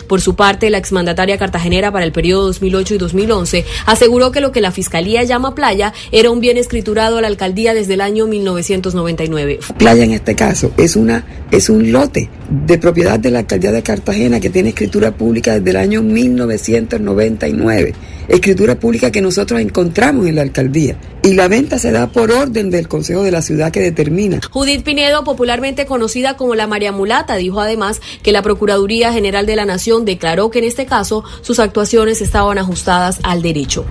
Por 0.08 0.22
su 0.22 0.36
parte, 0.36 0.70
la 0.70 0.78
exmandataria 0.78 1.38
cartagenera 1.38 1.92
para 1.92 2.06
el 2.06 2.12
periodo 2.12 2.48
2008 2.48 2.96
y 2.96 2.98
2011 2.98 3.66
aseguró 3.86 4.32
que 4.32 4.42
lo 4.42 4.52
que 4.52 4.62
la 4.62 4.72
Fiscalía 4.72 5.24
llama 5.24 5.56
playa 5.56 5.94
era 6.12 6.30
un 6.30 6.40
bien 6.40 6.58
escriturado 6.58 7.18
a 7.18 7.22
la 7.22 7.28
alcaldía 7.28 7.74
desde 7.74 7.96
el 7.96 8.02
año 8.02 8.28
1999. 8.28 9.60
playa 9.78 10.04
en 10.04 10.12
este 10.12 10.36
caso 10.36 10.72
es 10.78 10.96
una 10.96 11.26
es 11.52 11.70
un 11.70 11.92
lote 11.92 12.30
de 12.50 12.78
propiedad 12.78 13.20
de 13.20 13.32
la 13.32 13.40
alcaldía 13.40 13.72
de 13.72 13.84
Cartagena 13.84 14.40
que 14.40 14.50
tiene 14.50 14.70
escritura 14.70 15.12
pública 15.12 15.60
desde 15.60 15.70
el 15.72 15.78
año 15.78 16.02
1999 16.02 17.94
escritura 18.28 18.80
pública 18.80 19.12
que 19.12 19.22
nosotros 19.22 19.60
encontramos 19.60 20.28
en 20.28 20.36
la 20.36 20.42
alcaldía 20.42 20.98
y 21.26 21.34
la 21.34 21.48
venta 21.48 21.80
se 21.80 21.92
da 21.92 22.08
por 22.08 22.32
orden 22.32 22.70
del 22.70 22.88
consejo 22.88 23.24
de 23.24 23.32
la 23.32 23.42
ciudad 23.42 23.72
que 23.72 23.80
determina 23.80 24.40
Judith 24.52 24.84
Pinedo, 24.84 25.24
popularmente 25.24 25.86
conocida 25.86 26.38
como 26.38 26.56
la 26.56 26.68
María 26.68 26.92
Mulata, 26.92 27.36
dijo 27.36 27.60
además 27.60 28.00
que 28.22 28.32
la 28.32 28.44
Procuraduría 28.44 29.12
General 29.12 29.46
de 29.46 29.56
la 29.56 29.66
Nación 29.66 30.06
declaró 30.06 30.52
que 30.52 30.60
en 30.60 30.66
este 30.66 30.86
caso 30.86 31.24
sus 31.42 31.60
actuaciones 31.60 32.22
estaban 32.22 32.58
ajustadas 32.58 33.20
al 33.24 33.42
derecho. 33.42 33.86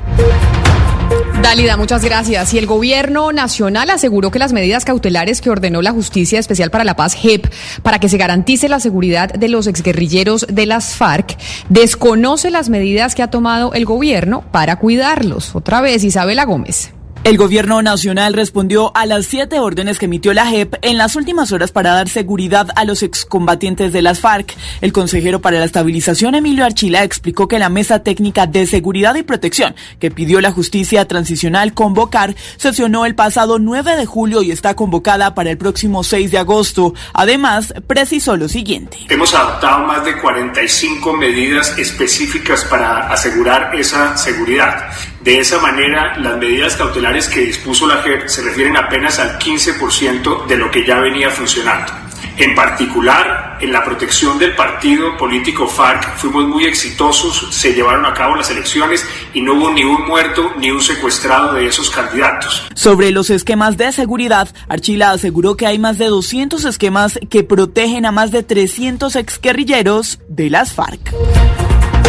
Dálida, 1.43 1.77
muchas 1.77 2.02
gracias. 2.02 2.55
Y 2.55 2.59
el 2.59 2.66
gobierno 2.66 3.31
nacional 3.32 3.90
aseguró 3.90 4.31
que 4.31 4.39
las 4.39 4.52
medidas 4.52 4.85
cautelares 4.85 5.43
que 5.43 5.51
ordenó 5.51 5.82
la 5.82 5.93
Justicia 5.93 6.39
Especial 6.39 6.70
para 6.70 6.85
la 6.85 6.97
Paz, 6.97 7.15
JEP, 7.15 7.47
para 7.82 7.98
que 7.98 8.09
se 8.09 8.16
garantice 8.16 8.69
la 8.69 8.81
seguridad 8.81 9.28
de 9.28 9.48
los 9.48 9.66
exguerrilleros 9.66 10.47
de 10.48 10.65
las 10.65 10.94
FARC, 10.94 11.36
desconoce 11.69 12.51
las 12.51 12.70
medidas 12.70 13.15
que 13.15 13.23
ha 13.23 13.31
tomado 13.31 13.74
el 13.74 13.85
gobierno 13.85 14.43
para 14.52 14.78
cuidarlos. 14.78 15.55
Otra 15.55 15.82
vez, 15.82 16.02
Isabela 16.02 16.44
Gómez. 16.47 16.93
El 17.24 17.38
gobierno 17.38 17.80
nacional 17.80 18.34
respondió 18.34 18.94
a 18.94 19.06
las 19.06 19.24
siete 19.24 19.59
órdenes 19.59 19.98
que 19.98 20.05
emitió 20.05 20.34
la 20.34 20.44
JEP 20.44 20.74
en 20.82 20.98
las 20.98 21.16
últimas 21.16 21.52
horas 21.52 21.72
para 21.72 21.94
dar 21.94 22.10
seguridad 22.10 22.68
a 22.76 22.84
los 22.84 23.02
excombatientes 23.02 23.94
de 23.94 24.02
las 24.02 24.20
FARC. 24.20 24.55
El 24.82 24.92
consejero 24.92 25.40
para 25.40 25.59
la 25.59 25.64
estabilización, 25.64 26.34
Emilio 26.34 26.66
Archila, 26.66 27.02
explicó 27.02 27.48
que 27.48 27.59
la 27.59 27.70
mesa 27.70 28.01
técnica 28.01 28.46
de 28.46 28.66
seguridad 28.66 29.14
y 29.14 29.22
protección 29.22 29.74
que 30.01 30.10
pidió 30.10 30.42
la 30.42 30.52
justicia 30.52 31.09
transicional 31.09 31.72
convocar 31.72 32.36
sesionó 32.59 33.06
el 33.06 33.14
pasado 33.14 33.59
9 33.59 33.96
de 33.96 34.05
julio 34.05 34.42
y 34.42 34.51
está 34.51 34.76
convocada 34.76 35.34
para 35.34 35.51
el 35.51 35.56
próximo 35.56 36.05
6 36.05 36.30
de 36.30 36.36
agosto. 36.36 36.92
Además, 37.14 37.72
precisó 37.86 38.36
lo 38.36 38.51
siguiente. 38.51 38.98
Hemos 39.09 39.32
adoptado 39.34 39.86
más 39.86 40.05
de 40.05 40.20
45 40.20 41.14
medidas 41.14 41.78
específicas 41.78 42.66
para 42.66 43.10
asegurar 43.10 43.74
esa 43.74 44.14
seguridad. 44.18 44.90
De 45.24 45.38
esa 45.38 45.59
manera, 45.59 46.18
las 46.18 46.36
medidas 46.36 46.76
cautelares 46.76 47.30
que 47.30 47.40
dispuso 47.40 47.86
la 47.86 48.02
JEP 48.02 48.28
se 48.28 48.42
refieren 48.42 48.76
apenas 48.76 49.18
al 49.18 49.38
15% 49.38 50.44
de 50.44 50.59
lo 50.59 50.70
que 50.70 50.84
ya 50.84 51.01
venía 51.01 51.30
funcionando. 51.30 51.90
En 52.36 52.55
particular, 52.55 53.56
en 53.59 53.72
la 53.72 53.82
protección 53.82 54.38
del 54.38 54.55
partido 54.55 55.16
político 55.16 55.66
FARC 55.66 56.18
fuimos 56.18 56.46
muy 56.46 56.66
exitosos, 56.66 57.55
se 57.55 57.72
llevaron 57.72 58.05
a 58.05 58.12
cabo 58.12 58.36
las 58.36 58.51
elecciones 58.51 59.02
y 59.32 59.40
no 59.40 59.55
hubo 59.55 59.70
ni 59.70 59.82
un 59.82 60.05
muerto 60.05 60.52
ni 60.59 60.70
un 60.70 60.82
secuestrado 60.82 61.55
de 61.55 61.68
esos 61.68 61.88
candidatos. 61.88 62.62
Sobre 62.74 63.10
los 63.10 63.30
esquemas 63.30 63.78
de 63.78 63.92
seguridad, 63.92 64.55
Archila 64.68 65.12
aseguró 65.12 65.56
que 65.56 65.66
hay 65.66 65.78
más 65.78 65.96
de 65.96 66.09
200 66.09 66.66
esquemas 66.66 67.18
que 67.30 67.44
protegen 67.44 68.05
a 68.05 68.12
más 68.12 68.30
de 68.30 68.42
300 68.42 69.16
exguerrilleros 69.16 70.18
de 70.28 70.51
las 70.51 70.74
FARC. 70.74 71.14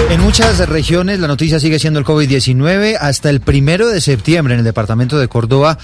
En 0.09 0.21
muchas 0.21 0.67
regiones 0.69 1.19
la 1.19 1.27
noticia 1.27 1.59
sigue 1.59 1.79
siendo 1.79 1.99
el 1.99 2.05
COVID-19. 2.05 2.97
Hasta 2.99 3.29
el 3.29 3.41
primero 3.41 3.87
de 3.87 4.01
septiembre 4.01 4.53
en 4.53 4.59
el 4.59 4.65
departamento 4.65 5.17
de 5.17 5.27
Córdoba 5.27 5.77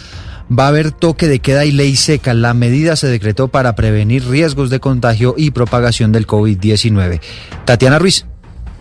va 0.51 0.65
a 0.65 0.67
haber 0.67 0.91
toque 0.91 1.27
de 1.27 1.39
queda 1.39 1.65
y 1.65 1.71
ley 1.71 1.95
seca. 1.95 2.33
La 2.33 2.53
medida 2.53 2.95
se 2.95 3.07
decretó 3.07 3.47
para 3.47 3.75
prevenir 3.75 4.27
riesgos 4.27 4.69
de 4.69 4.79
contagio 4.79 5.35
y 5.37 5.51
propagación 5.51 6.11
del 6.11 6.27
COVID-19. 6.27 7.19
Tatiana 7.65 7.99
Ruiz. 7.99 8.25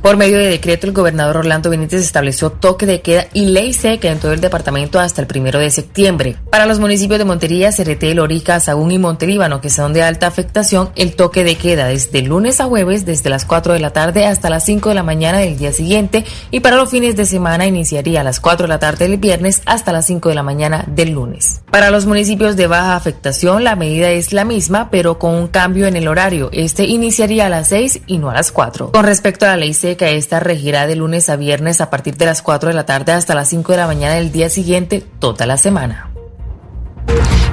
Por 0.03 0.17
medio 0.17 0.39
de 0.39 0.49
decreto, 0.49 0.87
el 0.87 0.95
gobernador 0.95 1.37
Orlando 1.37 1.69
Benítez 1.69 2.01
estableció 2.01 2.51
toque 2.51 2.87
de 2.87 3.03
queda 3.03 3.27
y 3.35 3.45
ley 3.45 3.75
seca 3.75 4.11
en 4.11 4.19
todo 4.19 4.33
el 4.33 4.41
departamento 4.41 4.99
hasta 4.99 5.21
el 5.21 5.27
primero 5.27 5.59
de 5.59 5.71
septiembre. 5.71 6.37
Para 6.51 6.65
los 6.65 6.81
municipios 6.81 7.19
de 7.19 7.27
Montería, 7.27 7.71
Cereté, 7.71 8.15
Lorica, 8.15 8.61
Sagún 8.61 8.93
y 8.93 8.99
Montelíbano, 8.99 9.61
que 9.61 9.69
son 9.69 9.93
de 9.93 10.03
alta 10.03 10.27
afectación, 10.27 10.89
el 10.97 11.15
toque 11.17 11.45
de 11.45 11.57
queda 11.57 11.87
desde 11.87 12.23
lunes 12.23 12.63
a 12.63 12.65
jueves, 12.65 13.05
desde 13.05 13.29
las 13.29 13.45
4 13.45 13.75
de 13.75 13.81
la 13.81 13.93
tarde 13.93 14.25
hasta 14.25 14.49
las 14.49 14.65
5 14.65 14.89
de 14.89 14.95
la 14.95 15.03
mañana 15.03 15.39
del 15.39 15.59
día 15.59 15.71
siguiente, 15.71 16.25
y 16.51 16.61
para 16.61 16.77
los 16.77 16.89
fines 16.89 17.15
de 17.15 17.27
semana 17.27 17.67
iniciaría 17.67 18.23
a 18.23 18.25
las 18.25 18.41
4 18.41 18.65
de 18.65 18.69
la 18.69 18.79
tarde 18.79 19.07
del 19.07 19.19
viernes 19.19 19.61
hasta 19.67 19.93
las 19.93 20.07
5 20.07 20.31
de 20.31 20.35
la 20.35 20.43
mañana 20.43 20.83
del 20.89 21.11
lunes. 21.11 21.61
Para 21.71 21.91
los 21.91 22.07
municipios 22.07 22.57
de 22.57 22.67
baja 22.69 22.97
afectación, 22.97 23.65
la 23.65 23.77
medida 23.77 24.11
es 24.11 24.33
la 24.33 24.47
misma, 24.47 24.89
pero 24.91 25.19
con 25.19 25.35
un 25.35 25.49
cambio 25.49 25.87
en 25.87 25.97
el 25.97 26.09
horario. 26.09 26.49
Este 26.55 26.85
iniciaría 26.85 27.47
a 27.47 27.51
las 27.51 27.69
6 27.69 28.01
y 28.07 28.17
no 28.17 28.31
a 28.31 28.35
las 28.35 28.51
4. 28.51 28.93
Con 28.93 29.05
respecto 29.05 29.45
a 29.45 29.51
la 29.51 29.57
ley 29.59 29.75
seca, 29.75 29.90
esta 29.99 30.41
regirá 30.41 30.87
de 30.87 30.97
lunes 30.97 31.29
a 31.29 31.37
viernes 31.37 31.81
a 31.81 31.91
partir 31.91 32.17
de 32.17 32.27
las 32.27 32.43
4 32.43 32.69
de 32.69 32.75
la 32.75 32.87
tarde 32.87 33.13
hasta 33.13 33.35
las 33.35 33.49
5 33.49 33.73
de 33.73 33.79
la 33.79 33.87
mañana 33.87 34.15
del 34.15 34.33
día 34.33 34.49
siguiente, 34.49 35.05
toda 35.19 35.47
la 35.47 35.57
semana. 35.57 36.11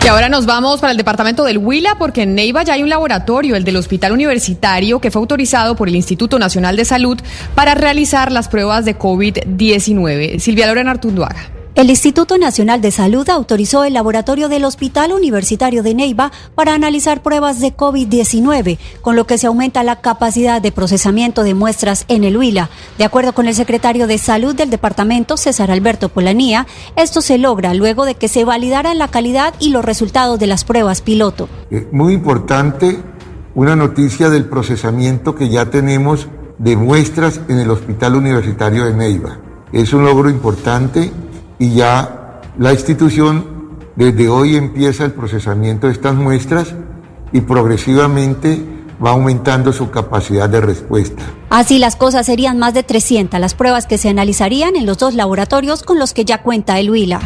Y 0.03 0.07
ahora 0.09 0.29
nos 0.29 0.45
vamos 0.45 0.79
para 0.79 0.91
el 0.91 0.97
departamento 0.97 1.43
del 1.43 1.57
Huila 1.57 1.97
porque 1.97 2.21
en 2.21 2.33
Neiva 2.33 2.63
ya 2.63 2.73
hay 2.73 2.83
un 2.83 2.89
laboratorio, 2.89 3.57
el 3.57 3.65
del 3.65 3.75
Hospital 3.75 4.13
Universitario, 4.13 5.01
que 5.01 5.11
fue 5.11 5.19
autorizado 5.19 5.75
por 5.75 5.89
el 5.89 5.97
Instituto 5.97 6.39
Nacional 6.39 6.77
de 6.77 6.85
Salud 6.85 7.19
para 7.55 7.75
realizar 7.75 8.31
las 8.31 8.47
pruebas 8.47 8.85
de 8.85 8.97
COVID-19. 8.97 10.39
Silvia 10.39 10.67
Lorena 10.67 10.91
Artunduaga. 10.91 11.56
El 11.77 11.91
Instituto 11.91 12.39
Nacional 12.39 12.81
de 12.81 12.89
Salud 12.89 13.29
autorizó 13.29 13.83
el 13.83 13.93
laboratorio 13.93 14.49
del 14.49 14.65
Hospital 14.65 15.11
Universitario 15.11 15.83
de 15.83 15.93
Neiva 15.93 16.31
para 16.55 16.73
analizar 16.73 17.21
pruebas 17.21 17.59
de 17.59 17.77
COVID-19, 17.77 18.79
con 19.01 19.15
lo 19.15 19.27
que 19.27 19.37
se 19.37 19.45
aumenta 19.45 19.83
la 19.83 20.01
capacidad 20.01 20.59
de 20.59 20.71
procesamiento 20.71 21.43
de 21.43 21.53
muestras 21.53 22.05
en 22.07 22.23
el 22.23 22.35
Huila. 22.35 22.71
De 22.97 23.03
acuerdo 23.03 23.33
con 23.33 23.47
el 23.47 23.53
secretario 23.53 24.07
de 24.07 24.17
Salud 24.17 24.55
del 24.55 24.71
departamento, 24.71 25.37
César 25.37 25.69
Alberto 25.69 26.09
Polanía, 26.09 26.65
esto 26.95 27.21
se 27.21 27.37
logra 27.37 27.75
luego 27.75 28.05
de 28.05 28.15
que 28.15 28.27
se 28.27 28.43
validaran 28.43 28.97
la 28.97 29.09
calidad 29.09 29.53
y 29.59 29.69
los 29.69 29.85
resultados 29.85 30.39
de 30.39 30.47
las 30.47 30.63
pruebas 30.63 31.03
piloto. 31.03 31.47
Eh, 31.69 31.87
Muy 31.91 32.13
importante, 32.13 32.97
una 33.53 33.75
noticia 33.75 34.31
del 34.31 34.45
procesamiento 34.45 35.35
que 35.35 35.49
ya 35.49 35.69
tenemos 35.69 36.27
de 36.57 36.75
muestras 36.75 37.39
en 37.47 37.59
el 37.59 37.69
Hospital 37.69 38.15
Universitario 38.15 38.85
de 38.85 38.95
Neiva. 38.95 39.37
Es 39.71 39.93
un 39.93 40.05
logro 40.05 40.31
importante 40.31 41.11
y 41.59 41.75
ya 41.75 42.41
la 42.57 42.73
institución 42.73 43.57
desde 43.95 44.29
hoy 44.29 44.55
empieza 44.55 45.05
el 45.05 45.11
procesamiento 45.11 45.87
de 45.87 45.93
estas 45.93 46.15
muestras 46.15 46.73
y 47.31 47.41
progresivamente 47.41 48.63
va 49.03 49.11
aumentando 49.11 49.73
su 49.73 49.89
capacidad 49.89 50.49
de 50.49 50.61
respuesta. 50.61 51.23
Así 51.49 51.79
las 51.79 51.95
cosas 51.95 52.25
serían 52.25 52.57
más 52.57 52.73
de 52.73 52.83
300 52.83 53.39
las 53.39 53.53
pruebas 53.53 53.85
que 53.85 53.97
se 53.97 54.09
analizarían 54.09 54.75
en 54.75 54.85
los 54.85 54.97
dos 54.97 55.13
laboratorios 55.13 55.83
con 55.83 55.99
los 55.99 56.13
que 56.13 56.25
ya 56.25 56.41
cuenta 56.41 56.79
el 56.79 56.89
Huila. 56.89 57.21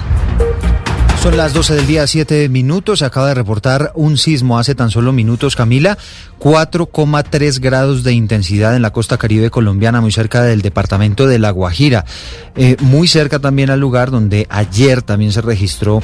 Son 1.21 1.37
las 1.37 1.53
12 1.53 1.75
del 1.75 1.85
día, 1.85 2.07
7 2.07 2.49
minutos. 2.49 2.99
Se 2.99 3.05
acaba 3.05 3.27
de 3.27 3.35
reportar 3.35 3.91
un 3.93 4.17
sismo 4.17 4.57
hace 4.57 4.73
tan 4.73 4.89
solo 4.89 5.13
minutos, 5.13 5.55
Camila. 5.55 5.95
4,3 6.41 7.59
grados 7.59 8.03
de 8.03 8.13
intensidad 8.13 8.75
en 8.75 8.81
la 8.81 8.91
costa 8.91 9.19
caribe 9.19 9.51
colombiana, 9.51 10.01
muy 10.01 10.11
cerca 10.11 10.41
del 10.41 10.63
departamento 10.63 11.27
de 11.27 11.37
La 11.37 11.51
Guajira. 11.51 12.03
Eh, 12.55 12.77
muy 12.79 13.07
cerca 13.07 13.37
también 13.37 13.69
al 13.69 13.79
lugar 13.79 14.09
donde 14.09 14.47
ayer 14.49 15.03
también 15.03 15.31
se 15.31 15.41
registró 15.41 16.01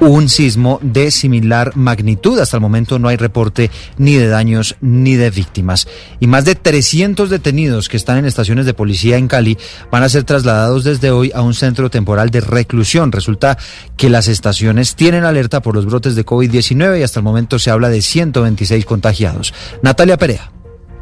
un 0.00 0.28
sismo 0.28 0.78
de 0.82 1.10
similar 1.10 1.76
magnitud. 1.76 2.38
Hasta 2.38 2.58
el 2.58 2.60
momento 2.60 2.98
no 2.98 3.08
hay 3.08 3.16
reporte 3.16 3.70
ni 3.98 4.14
de 4.14 4.28
daños 4.28 4.76
ni 4.80 5.16
de 5.16 5.30
víctimas. 5.30 5.88
Y 6.20 6.28
más 6.28 6.44
de 6.44 6.54
300 6.54 7.28
detenidos 7.28 7.88
que 7.88 7.96
están 7.96 8.18
en 8.18 8.24
estaciones 8.24 8.66
de 8.66 8.74
policía 8.74 9.16
en 9.16 9.28
Cali 9.28 9.58
van 9.90 10.04
a 10.04 10.08
ser 10.08 10.24
trasladados 10.24 10.84
desde 10.84 11.10
hoy 11.10 11.32
a 11.34 11.42
un 11.42 11.54
centro 11.54 11.90
temporal 11.90 12.30
de 12.30 12.40
reclusión. 12.40 13.10
Resulta 13.10 13.58
que 13.96 14.08
las 14.08 14.28
estaciones 14.28 14.94
tienen 14.94 15.24
alerta 15.24 15.60
por 15.60 15.74
los 15.74 15.86
brotes 15.86 16.14
de 16.14 16.24
COVID-19 16.24 17.00
y 17.00 17.02
hasta 17.02 17.20
el 17.20 17.24
momento 17.24 17.58
se 17.58 17.70
habla 17.70 17.88
de 17.88 18.00
126 18.00 18.84
contagiados. 18.84 19.52
Natalia 19.80 20.16
Perea. 20.16 20.50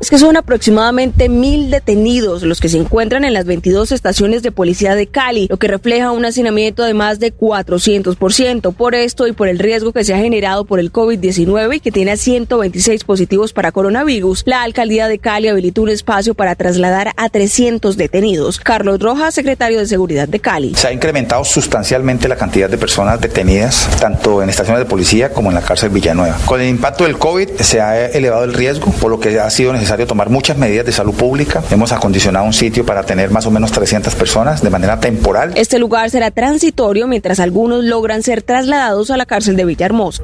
Es 0.00 0.08
que 0.08 0.16
son 0.16 0.38
aproximadamente 0.38 1.28
mil 1.28 1.70
detenidos 1.70 2.42
los 2.42 2.58
que 2.58 2.70
se 2.70 2.78
encuentran 2.78 3.22
en 3.22 3.34
las 3.34 3.44
22 3.44 3.92
estaciones 3.92 4.42
de 4.42 4.50
policía 4.50 4.94
de 4.94 5.06
Cali, 5.06 5.46
lo 5.50 5.58
que 5.58 5.68
refleja 5.68 6.10
un 6.10 6.24
hacinamiento 6.24 6.84
de 6.84 6.94
más 6.94 7.20
de 7.20 7.36
400%. 7.36 8.72
Por 8.72 8.94
esto 8.94 9.26
y 9.26 9.32
por 9.32 9.48
el 9.48 9.58
riesgo 9.58 9.92
que 9.92 10.02
se 10.02 10.14
ha 10.14 10.16
generado 10.16 10.64
por 10.64 10.80
el 10.80 10.90
COVID-19 10.90 11.76
y 11.76 11.80
que 11.80 11.92
tiene 11.92 12.12
a 12.12 12.16
126 12.16 13.04
positivos 13.04 13.52
para 13.52 13.72
coronavirus, 13.72 14.44
la 14.46 14.62
alcaldía 14.62 15.06
de 15.06 15.18
Cali 15.18 15.48
habilitó 15.48 15.82
un 15.82 15.90
espacio 15.90 16.32
para 16.32 16.54
trasladar 16.54 17.12
a 17.18 17.28
300 17.28 17.98
detenidos. 17.98 18.58
Carlos 18.58 19.00
Rojas, 19.00 19.34
secretario 19.34 19.80
de 19.80 19.86
Seguridad 19.86 20.28
de 20.28 20.40
Cali. 20.40 20.74
Se 20.76 20.88
ha 20.88 20.92
incrementado 20.94 21.44
sustancialmente 21.44 22.26
la 22.26 22.36
cantidad 22.36 22.70
de 22.70 22.78
personas 22.78 23.20
detenidas, 23.20 23.86
tanto 24.00 24.42
en 24.42 24.48
estaciones 24.48 24.82
de 24.82 24.88
policía 24.88 25.34
como 25.34 25.50
en 25.50 25.56
la 25.56 25.60
cárcel 25.62 25.90
Villanueva. 25.90 26.38
Con 26.46 26.62
el 26.62 26.70
impacto 26.70 27.04
del 27.04 27.18
COVID 27.18 27.50
se 27.60 27.82
ha 27.82 28.06
elevado 28.06 28.44
el 28.44 28.54
riesgo, 28.54 28.90
por 28.92 29.10
lo 29.10 29.20
que 29.20 29.38
ha 29.38 29.50
sido 29.50 29.74
necesario 29.74 29.89
tomar 30.06 30.30
muchas 30.30 30.56
medidas 30.56 30.86
de 30.86 30.92
salud 30.92 31.14
pública. 31.14 31.62
Hemos 31.70 31.92
acondicionado 31.92 32.46
un 32.46 32.52
sitio 32.52 32.86
para 32.86 33.02
tener 33.02 33.30
más 33.30 33.46
o 33.46 33.50
menos 33.50 33.72
300 33.72 34.14
personas 34.14 34.62
de 34.62 34.70
manera 34.70 35.00
temporal. 35.00 35.52
Este 35.56 35.78
lugar 35.78 36.10
será 36.10 36.30
transitorio 36.30 37.06
mientras 37.06 37.40
algunos 37.40 37.84
logran 37.84 38.22
ser 38.22 38.42
trasladados 38.42 39.10
a 39.10 39.16
la 39.16 39.26
cárcel 39.26 39.56
de 39.56 39.64
Villahermosa. 39.64 40.22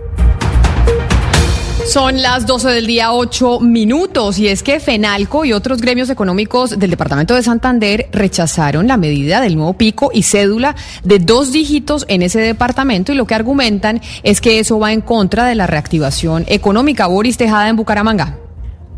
Son 1.87 2.21
las 2.21 2.47
12 2.47 2.71
del 2.71 2.87
día, 2.89 3.13
8 3.13 3.61
minutos, 3.61 4.41
y 4.41 4.49
es 4.49 4.65
que 4.65 4.81
FENALCO 4.81 5.45
y 5.45 5.53
otros 5.53 5.81
gremios 5.81 6.11
económicos 6.11 6.81
del 6.81 6.91
departamento 6.91 7.37
de 7.37 7.45
Santander 7.45 8.09
rechazaron 8.11 8.89
la 8.89 8.97
medida 8.97 9.41
del 9.41 9.55
nuevo 9.55 9.75
pico 9.75 10.11
y 10.13 10.25
cédula 10.25 10.75
de 11.05 11.21
dos 11.21 11.53
dígitos 11.53 12.05
en 12.09 12.23
ese 12.23 12.41
departamento, 12.41 13.13
y 13.13 13.15
lo 13.15 13.27
que 13.27 13.37
argumentan 13.37 14.01
es 14.25 14.41
que 14.41 14.59
eso 14.59 14.81
va 14.81 14.93
en 14.93 15.01
contra 15.01 15.47
de 15.47 15.55
la 15.55 15.69
reactivación 15.69 16.45
económica. 16.49 17.07
Boris 17.07 17.37
Tejada 17.37 17.69
en 17.69 17.77
Bucaramanga. 17.77 18.46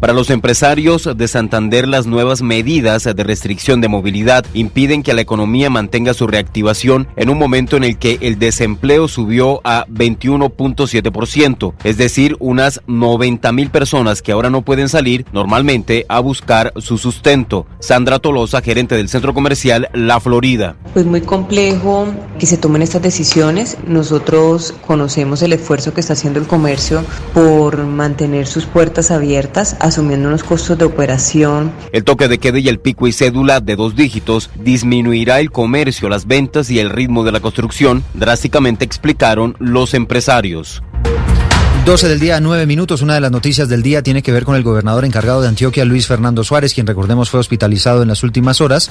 Para 0.00 0.12
los 0.12 0.30
empresarios 0.30 1.10
de 1.16 1.26
Santander, 1.26 1.88
las 1.88 2.06
nuevas 2.06 2.40
medidas 2.40 3.02
de 3.02 3.24
restricción 3.24 3.80
de 3.80 3.88
movilidad 3.88 4.46
impiden 4.54 5.02
que 5.02 5.12
la 5.12 5.22
economía 5.22 5.70
mantenga 5.70 6.14
su 6.14 6.28
reactivación 6.28 7.08
en 7.16 7.30
un 7.30 7.38
momento 7.38 7.76
en 7.76 7.82
el 7.82 7.98
que 7.98 8.16
el 8.20 8.38
desempleo 8.38 9.08
subió 9.08 9.60
a 9.64 9.86
21.7%, 9.88 11.74
es 11.82 11.96
decir, 11.96 12.36
unas 12.38 12.80
90 12.86 13.50
mil 13.50 13.70
personas 13.70 14.22
que 14.22 14.30
ahora 14.30 14.50
no 14.50 14.62
pueden 14.62 14.88
salir 14.88 15.26
normalmente 15.32 16.06
a 16.08 16.20
buscar 16.20 16.72
su 16.76 16.96
sustento. 16.96 17.66
Sandra 17.80 18.20
Tolosa, 18.20 18.60
gerente 18.60 18.94
del 18.94 19.08
centro 19.08 19.34
comercial 19.34 19.88
La 19.94 20.20
Florida. 20.20 20.76
Pues 20.92 21.06
muy 21.06 21.22
complejo 21.22 22.06
que 22.38 22.46
se 22.46 22.56
tomen 22.56 22.82
estas 22.82 23.02
decisiones. 23.02 23.76
Nosotros 23.84 24.74
conocemos 24.86 25.42
el 25.42 25.54
esfuerzo 25.54 25.92
que 25.92 26.00
está 26.00 26.12
haciendo 26.12 26.38
el 26.38 26.46
comercio 26.46 27.02
por 27.34 27.84
mantener 27.84 28.46
sus 28.46 28.64
puertas 28.64 29.10
abiertas 29.10 29.76
asumiendo 29.88 30.28
unos 30.28 30.44
costos 30.44 30.78
de 30.78 30.84
operación. 30.84 31.72
El 31.92 32.04
toque 32.04 32.28
de 32.28 32.38
queda 32.38 32.58
y 32.58 32.68
el 32.68 32.78
pico 32.78 33.06
y 33.06 33.12
cédula 33.12 33.60
de 33.60 33.76
dos 33.76 33.96
dígitos 33.96 34.50
disminuirá 34.54 35.40
el 35.40 35.50
comercio, 35.50 36.08
las 36.08 36.26
ventas 36.26 36.70
y 36.70 36.78
el 36.78 36.90
ritmo 36.90 37.24
de 37.24 37.32
la 37.32 37.40
construcción, 37.40 38.04
drásticamente 38.14 38.84
explicaron 38.84 39.56
los 39.58 39.94
empresarios. 39.94 40.82
12 41.84 42.08
del 42.08 42.20
día, 42.20 42.38
9 42.38 42.66
minutos. 42.66 43.00
Una 43.00 43.14
de 43.14 43.20
las 43.22 43.30
noticias 43.30 43.68
del 43.68 43.82
día 43.82 44.02
tiene 44.02 44.22
que 44.22 44.30
ver 44.30 44.44
con 44.44 44.56
el 44.56 44.62
gobernador 44.62 45.06
encargado 45.06 45.40
de 45.40 45.48
Antioquia, 45.48 45.86
Luis 45.86 46.06
Fernando 46.06 46.44
Suárez, 46.44 46.74
quien 46.74 46.86
recordemos 46.86 47.30
fue 47.30 47.40
hospitalizado 47.40 48.02
en 48.02 48.08
las 48.08 48.22
últimas 48.22 48.60
horas 48.60 48.90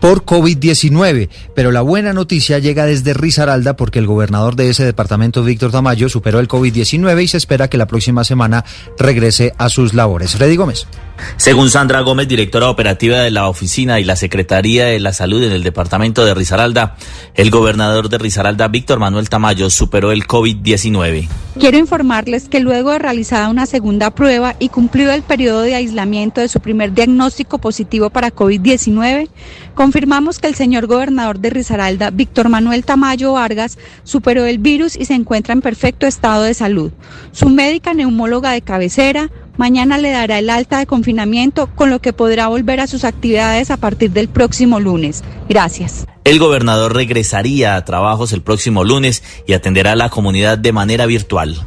por 0.00 0.24
COVID-19. 0.24 1.28
Pero 1.54 1.72
la 1.72 1.82
buena 1.82 2.12
noticia 2.12 2.58
llega 2.58 2.86
desde 2.86 3.14
Risaralda 3.14 3.76
porque 3.76 3.98
el 3.98 4.06
gobernador 4.06 4.56
de 4.56 4.70
ese 4.70 4.84
departamento, 4.84 5.42
Víctor 5.42 5.70
Tamayo, 5.70 6.08
superó 6.08 6.40
el 6.40 6.48
COVID-19 6.48 7.22
y 7.22 7.28
se 7.28 7.36
espera 7.36 7.68
que 7.68 7.78
la 7.78 7.86
próxima 7.86 8.24
semana 8.24 8.64
regrese 8.98 9.54
a 9.58 9.68
sus 9.68 9.94
labores. 9.94 10.36
Freddy 10.36 10.56
Gómez. 10.56 10.86
Según 11.36 11.70
Sandra 11.70 12.00
Gómez, 12.00 12.28
directora 12.28 12.70
operativa 12.70 13.18
de 13.18 13.30
la 13.30 13.48
oficina 13.48 14.00
y 14.00 14.04
la 14.04 14.16
Secretaría 14.16 14.86
de 14.86 15.00
la 15.00 15.12
Salud 15.12 15.42
en 15.42 15.52
el 15.52 15.62
departamento 15.62 16.24
de 16.24 16.34
Risaralda, 16.34 16.96
el 17.34 17.50
gobernador 17.50 18.08
de 18.08 18.18
Risaralda, 18.18 18.68
Víctor 18.68 18.98
Manuel 18.98 19.28
Tamayo, 19.28 19.70
superó 19.70 20.12
el 20.12 20.26
COVID-19. 20.26 21.28
Quiero 21.58 21.76
informarles 21.76 22.48
que 22.48 22.60
luego 22.60 22.92
de 22.92 23.00
realizada 23.00 23.48
una 23.48 23.66
segunda 23.66 24.12
prueba 24.12 24.54
y 24.60 24.68
cumplido 24.68 25.12
el 25.12 25.22
periodo 25.22 25.62
de 25.62 25.74
aislamiento 25.74 26.40
de 26.40 26.48
su 26.48 26.60
primer 26.60 26.92
diagnóstico 26.92 27.58
positivo 27.58 28.10
para 28.10 28.32
COVID-19, 28.32 29.28
confirmamos 29.74 30.38
que 30.38 30.46
el 30.46 30.54
señor 30.54 30.86
gobernador 30.86 31.40
de 31.40 31.50
Risaralda, 31.50 32.10
Víctor 32.10 32.48
Manuel 32.48 32.84
Tamayo 32.84 33.32
Vargas, 33.32 33.76
superó 34.04 34.44
el 34.44 34.58
virus 34.58 34.94
y 34.94 35.04
se 35.04 35.14
encuentra 35.14 35.52
en 35.52 35.60
perfecto 35.60 36.06
estado 36.06 36.44
de 36.44 36.54
salud. 36.54 36.92
Su 37.32 37.48
médica 37.48 37.92
neumóloga 37.92 38.52
de 38.52 38.62
cabecera 38.62 39.30
mañana 39.58 39.98
le 39.98 40.10
dará 40.10 40.38
el 40.38 40.48
alta 40.48 40.78
de 40.78 40.86
confinamiento, 40.86 41.68
con 41.74 41.90
lo 41.90 41.98
que 41.98 42.14
podrá 42.14 42.48
volver 42.48 42.80
a 42.80 42.86
sus 42.86 43.04
actividades 43.04 43.70
a 43.70 43.76
partir 43.76 44.12
del 44.12 44.28
próximo 44.28 44.80
lunes. 44.80 45.22
Gracias. 45.48 46.06
El 46.24 46.38
gobernador 46.38 46.94
regresaría 46.94 47.76
a 47.76 47.84
trabajos 47.84 48.32
el 48.32 48.42
próximo 48.42 48.84
lunes 48.84 49.22
y 49.46 49.52
atenderá 49.52 49.92
a 49.92 49.96
la 49.96 50.08
comunidad 50.08 50.56
de 50.56 50.72
manera 50.72 51.04
virtual. 51.04 51.66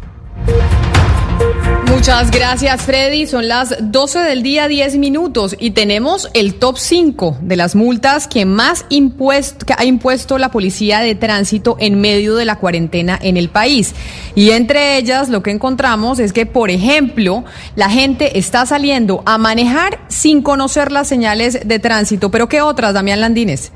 Muchas 2.01 2.31
gracias, 2.31 2.81
Freddy. 2.81 3.27
Son 3.27 3.47
las 3.47 3.75
12 3.79 4.21
del 4.21 4.41
día, 4.41 4.67
10 4.67 4.97
minutos, 4.97 5.55
y 5.59 5.69
tenemos 5.69 6.31
el 6.33 6.55
top 6.55 6.79
5 6.79 7.37
de 7.41 7.55
las 7.55 7.75
multas 7.75 8.27
que 8.27 8.43
más 8.43 8.87
impuesto, 8.89 9.67
que 9.67 9.75
ha 9.77 9.85
impuesto 9.85 10.39
la 10.39 10.49
Policía 10.49 11.01
de 11.01 11.13
Tránsito 11.13 11.77
en 11.79 12.01
medio 12.01 12.33
de 12.33 12.45
la 12.45 12.55
cuarentena 12.55 13.19
en 13.21 13.37
el 13.37 13.49
país. 13.49 13.93
Y 14.33 14.49
entre 14.49 14.97
ellas, 14.97 15.29
lo 15.29 15.43
que 15.43 15.51
encontramos 15.51 16.17
es 16.17 16.33
que, 16.33 16.47
por 16.47 16.71
ejemplo, 16.71 17.43
la 17.75 17.91
gente 17.91 18.39
está 18.39 18.65
saliendo 18.65 19.21
a 19.27 19.37
manejar 19.37 19.99
sin 20.07 20.41
conocer 20.41 20.91
las 20.91 21.07
señales 21.07 21.67
de 21.67 21.77
tránsito. 21.77 22.31
¿Pero 22.31 22.49
qué 22.49 22.63
otras, 22.63 22.95
Damián 22.95 23.21
Landines? 23.21 23.71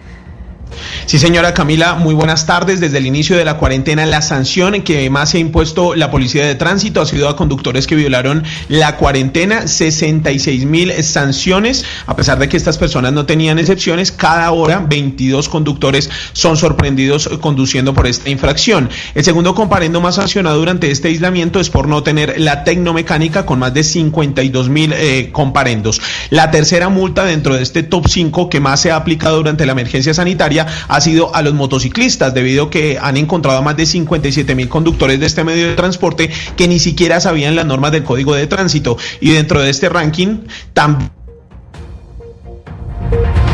Sí, 1.06 1.20
señora 1.20 1.54
Camila, 1.54 1.96
muy 1.96 2.16
buenas 2.16 2.46
tardes. 2.46 2.80
Desde 2.80 2.98
el 2.98 3.06
inicio 3.06 3.38
de 3.38 3.46
la 3.46 3.58
cuarentena, 3.58 4.06
la 4.06 4.22
sanción 4.22 4.82
que 4.82 5.10
más 5.10 5.30
se 5.30 5.38
ha 5.38 5.40
impuesto 5.40 5.94
la 5.94 6.10
Policía 6.10 6.46
de 6.46 6.56
Tránsito 6.56 7.02
ha 7.02 7.06
sido 7.06 7.30
a 7.30 7.36
conductores 7.36 7.86
que 7.86 7.96
violaron 7.96 8.44
la 8.70 8.98
cuarentena, 8.98 9.68
66 9.68 10.66
mil 10.66 10.92
sanciones. 11.04 11.86
A 12.08 12.16
pesar 12.16 12.40
de 12.40 12.50
que 12.50 12.58
estas 12.58 12.78
personas 12.78 13.14
no 13.14 13.26
tenían 13.26 13.60
excepciones, 13.60 14.12
cada 14.12 14.52
hora 14.52 14.80
22 14.80 15.48
conductores 15.48 16.10
son 16.34 16.58
sorprendidos 16.58 17.30
conduciendo 17.40 17.94
por 17.94 18.08
esta 18.08 18.30
infracción. 18.30 18.90
El 19.14 19.24
segundo 19.24 19.54
comparendo 19.54 20.02
más 20.02 20.16
sancionado 20.16 20.58
durante 20.58 20.90
este 20.90 21.10
aislamiento 21.10 21.60
es 21.60 21.70
por 21.70 21.88
no 21.88 22.02
tener 22.02 22.40
la 22.40 22.64
tecnomecánica 22.64 23.46
con 23.46 23.60
más 23.60 23.74
de 23.74 23.84
52 23.84 24.70
mil 24.70 24.92
eh, 24.94 25.30
comparendos. 25.32 26.02
La 26.32 26.50
tercera 26.50 26.90
multa 26.90 27.26
dentro 27.26 27.56
de 27.56 27.62
este 27.62 27.84
top 27.84 28.08
5 28.08 28.50
que 28.50 28.60
más 28.60 28.82
se 28.82 28.92
ha 28.92 28.96
aplicado 28.96 29.38
durante 29.38 29.66
la 29.66 29.74
emergencia 29.74 30.14
sanitaria 30.14 30.65
ha 30.88 31.02
sido 31.02 31.36
a 31.36 31.42
los 31.42 31.54
motociclistas, 31.54 32.34
debido 32.34 32.66
a 32.66 32.70
que 32.70 32.98
han 33.02 33.18
encontrado 33.18 33.60
a 33.60 33.62
más 33.62 33.78
de 33.78 33.86
57 33.86 34.56
mil 34.56 34.70
conductores 34.70 35.20
de 35.20 35.26
este 35.26 35.44
medio 35.44 35.68
de 35.68 35.76
transporte 35.76 36.32
que 36.56 36.68
ni 36.68 36.80
siquiera 36.80 37.20
sabían 37.20 37.56
las 37.56 37.66
normas 37.66 37.92
del 37.92 38.04
código 38.04 38.36
de 38.36 38.48
tránsito. 38.48 38.98
Y 39.20 39.32
dentro 39.32 39.62
de 39.62 39.70
este 39.70 39.90
ranking 39.90 40.40
también... 40.74 41.12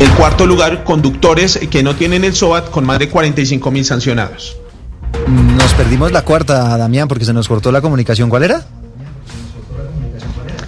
En 0.00 0.10
cuarto 0.16 0.46
lugar, 0.46 0.82
conductores 0.82 1.60
que 1.70 1.82
no 1.82 1.94
tienen 1.94 2.24
el 2.24 2.34
SOAT 2.34 2.70
con 2.70 2.84
más 2.84 2.98
de 2.98 3.08
45 3.08 3.70
mil 3.70 3.84
sancionados. 3.84 4.56
Nos 5.28 5.72
perdimos 5.74 6.10
la 6.10 6.22
cuarta, 6.22 6.76
Damián, 6.76 7.06
porque 7.06 7.24
se 7.24 7.32
nos 7.32 7.46
cortó 7.46 7.70
la 7.70 7.80
comunicación. 7.80 8.28
¿Cuál 8.28 8.42
era? 8.42 8.66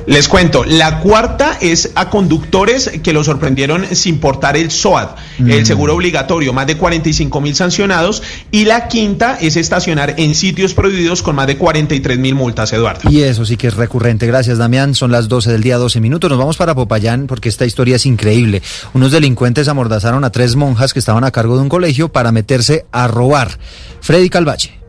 Les 0.06 0.28
cuento, 0.28 0.64
la 0.64 1.01
cuarta 1.01 1.56
es 1.60 1.93
a 1.94 2.10
conductores 2.10 2.90
que 3.02 3.12
lo 3.12 3.24
sorprendieron 3.24 3.86
sin 3.97 4.18
portar 4.18 4.56
el 4.56 4.70
SOAT, 4.70 5.16
el 5.39 5.64
seguro 5.64 5.94
obligatorio, 5.94 6.52
más 6.52 6.66
de 6.66 6.76
45 6.76 7.40
mil 7.40 7.55
sancionados. 7.55 8.22
Y 8.51 8.66
la 8.66 8.89
quinta 8.89 9.39
es 9.40 9.56
estacionar 9.56 10.14
en 10.18 10.35
sitios 10.35 10.74
prohibidos 10.74 11.22
con 11.22 11.36
más 11.36 11.47
de 11.47 11.56
43 11.56 12.18
mil 12.18 12.35
multas, 12.35 12.72
Eduardo. 12.72 13.09
Y 13.10 13.22
eso 13.22 13.47
sí 13.47 13.56
que 13.56 13.68
es 13.68 13.74
recurrente. 13.74 14.26
Gracias, 14.26 14.59
Damián. 14.59 14.94
Son 14.94 15.10
las 15.10 15.28
12 15.28 15.52
del 15.52 15.62
día, 15.62 15.78
12 15.78 16.01
minutos. 16.01 16.28
Nos 16.28 16.39
vamos 16.39 16.56
para 16.56 16.74
Popayán 16.74 17.26
porque 17.26 17.48
esta 17.48 17.64
historia 17.64 17.97
es 17.97 18.05
increíble. 18.05 18.62
Unos 18.93 19.12
delincuentes 19.12 19.68
amordazaron 19.68 20.24
a 20.24 20.31
tres 20.31 20.55
monjas 20.56 20.93
que 20.93 20.98
estaban 20.98 21.24
a 21.24 21.31
cargo 21.31 21.56
de 21.56 21.62
un 21.62 21.68
colegio 21.68 22.10
para 22.10 22.31
meterse 22.31 22.85
a 22.93 23.09
robar. 23.09 23.59
Freddy 24.01 24.28
Calvache. 24.28 24.84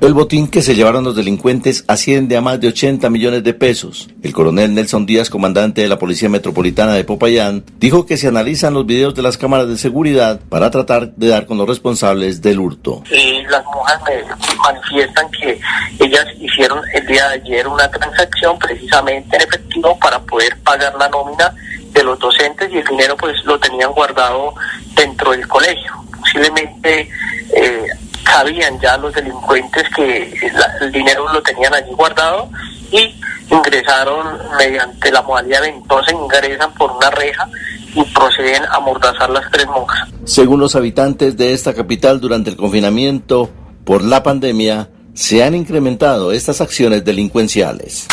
El 0.00 0.14
botín 0.14 0.46
que 0.46 0.62
se 0.62 0.76
llevaron 0.76 1.02
los 1.02 1.16
delincuentes 1.16 1.84
asciende 1.88 2.36
a 2.36 2.40
más 2.40 2.60
de 2.60 2.68
80 2.68 3.10
millones 3.10 3.42
de 3.42 3.52
pesos. 3.52 4.08
El 4.22 4.32
coronel 4.32 4.72
Nelson 4.72 5.06
Díaz, 5.06 5.28
comandante 5.28 5.82
de 5.82 5.88
la 5.88 5.98
Policía 5.98 6.28
Metropolitana 6.28 6.94
de 6.94 7.02
Popayán, 7.02 7.64
dijo 7.78 8.06
que 8.06 8.16
se 8.16 8.28
analizan 8.28 8.74
los 8.74 8.86
videos 8.86 9.16
de 9.16 9.22
las 9.22 9.36
cámaras 9.36 9.68
de 9.68 9.76
seguridad 9.76 10.38
para 10.48 10.70
tratar 10.70 11.10
de 11.16 11.26
dar 11.26 11.46
con 11.46 11.58
los 11.58 11.68
responsables 11.68 12.40
del 12.40 12.60
hurto. 12.60 13.02
Eh, 13.10 13.42
las 13.50 13.64
monjas 13.64 14.00
me 14.06 14.22
manifiestan 14.62 15.28
que 15.32 15.60
ellas 15.98 16.26
hicieron 16.38 16.80
el 16.94 17.04
día 17.04 17.28
de 17.30 17.34
ayer 17.34 17.66
una 17.66 17.90
transacción 17.90 18.56
precisamente 18.56 19.36
en 19.36 19.42
efectivo 19.42 19.98
para 19.98 20.20
poder 20.20 20.56
pagar 20.60 20.94
la 20.96 21.08
nómina 21.08 21.52
de 21.92 22.04
los 22.04 22.16
docentes 22.20 22.70
y 22.72 22.78
el 22.78 22.84
dinero 22.84 23.16
pues 23.16 23.34
lo 23.44 23.58
tenían 23.58 23.90
guardado 23.90 24.54
dentro 24.94 25.32
del 25.32 25.48
colegio. 25.48 25.92
Posiblemente 26.20 27.08
eh, 27.52 27.86
sabían 28.32 28.78
ya 28.80 28.96
los 28.98 29.12
delincuentes 29.14 29.84
que 29.94 30.50
la- 30.54 30.72
el 30.86 30.92
dinero 30.92 31.30
lo 31.32 31.42
tenían 31.42 31.74
allí 31.74 31.90
guardado 31.92 32.48
y 32.90 33.14
ingresaron 33.50 34.26
mediante 34.58 35.10
la 35.10 35.22
modalidad 35.22 35.62
ventosa, 35.62 36.12
ingresan 36.12 36.72
por 36.74 36.92
una 36.92 37.10
reja 37.10 37.48
y 37.94 38.02
proceden 38.04 38.64
a 38.64 38.76
amordazar 38.76 39.30
las 39.30 39.50
tres 39.50 39.66
monjas. 39.66 40.08
Según 40.24 40.60
los 40.60 40.76
habitantes 40.76 41.36
de 41.36 41.52
esta 41.54 41.74
capital 41.74 42.20
durante 42.20 42.50
el 42.50 42.56
confinamiento 42.56 43.50
por 43.84 44.02
la 44.04 44.22
pandemia, 44.22 44.90
se 45.14 45.42
han 45.42 45.54
incrementado 45.54 46.32
estas 46.32 46.60
acciones 46.60 47.04
delincuenciales. 47.04 48.06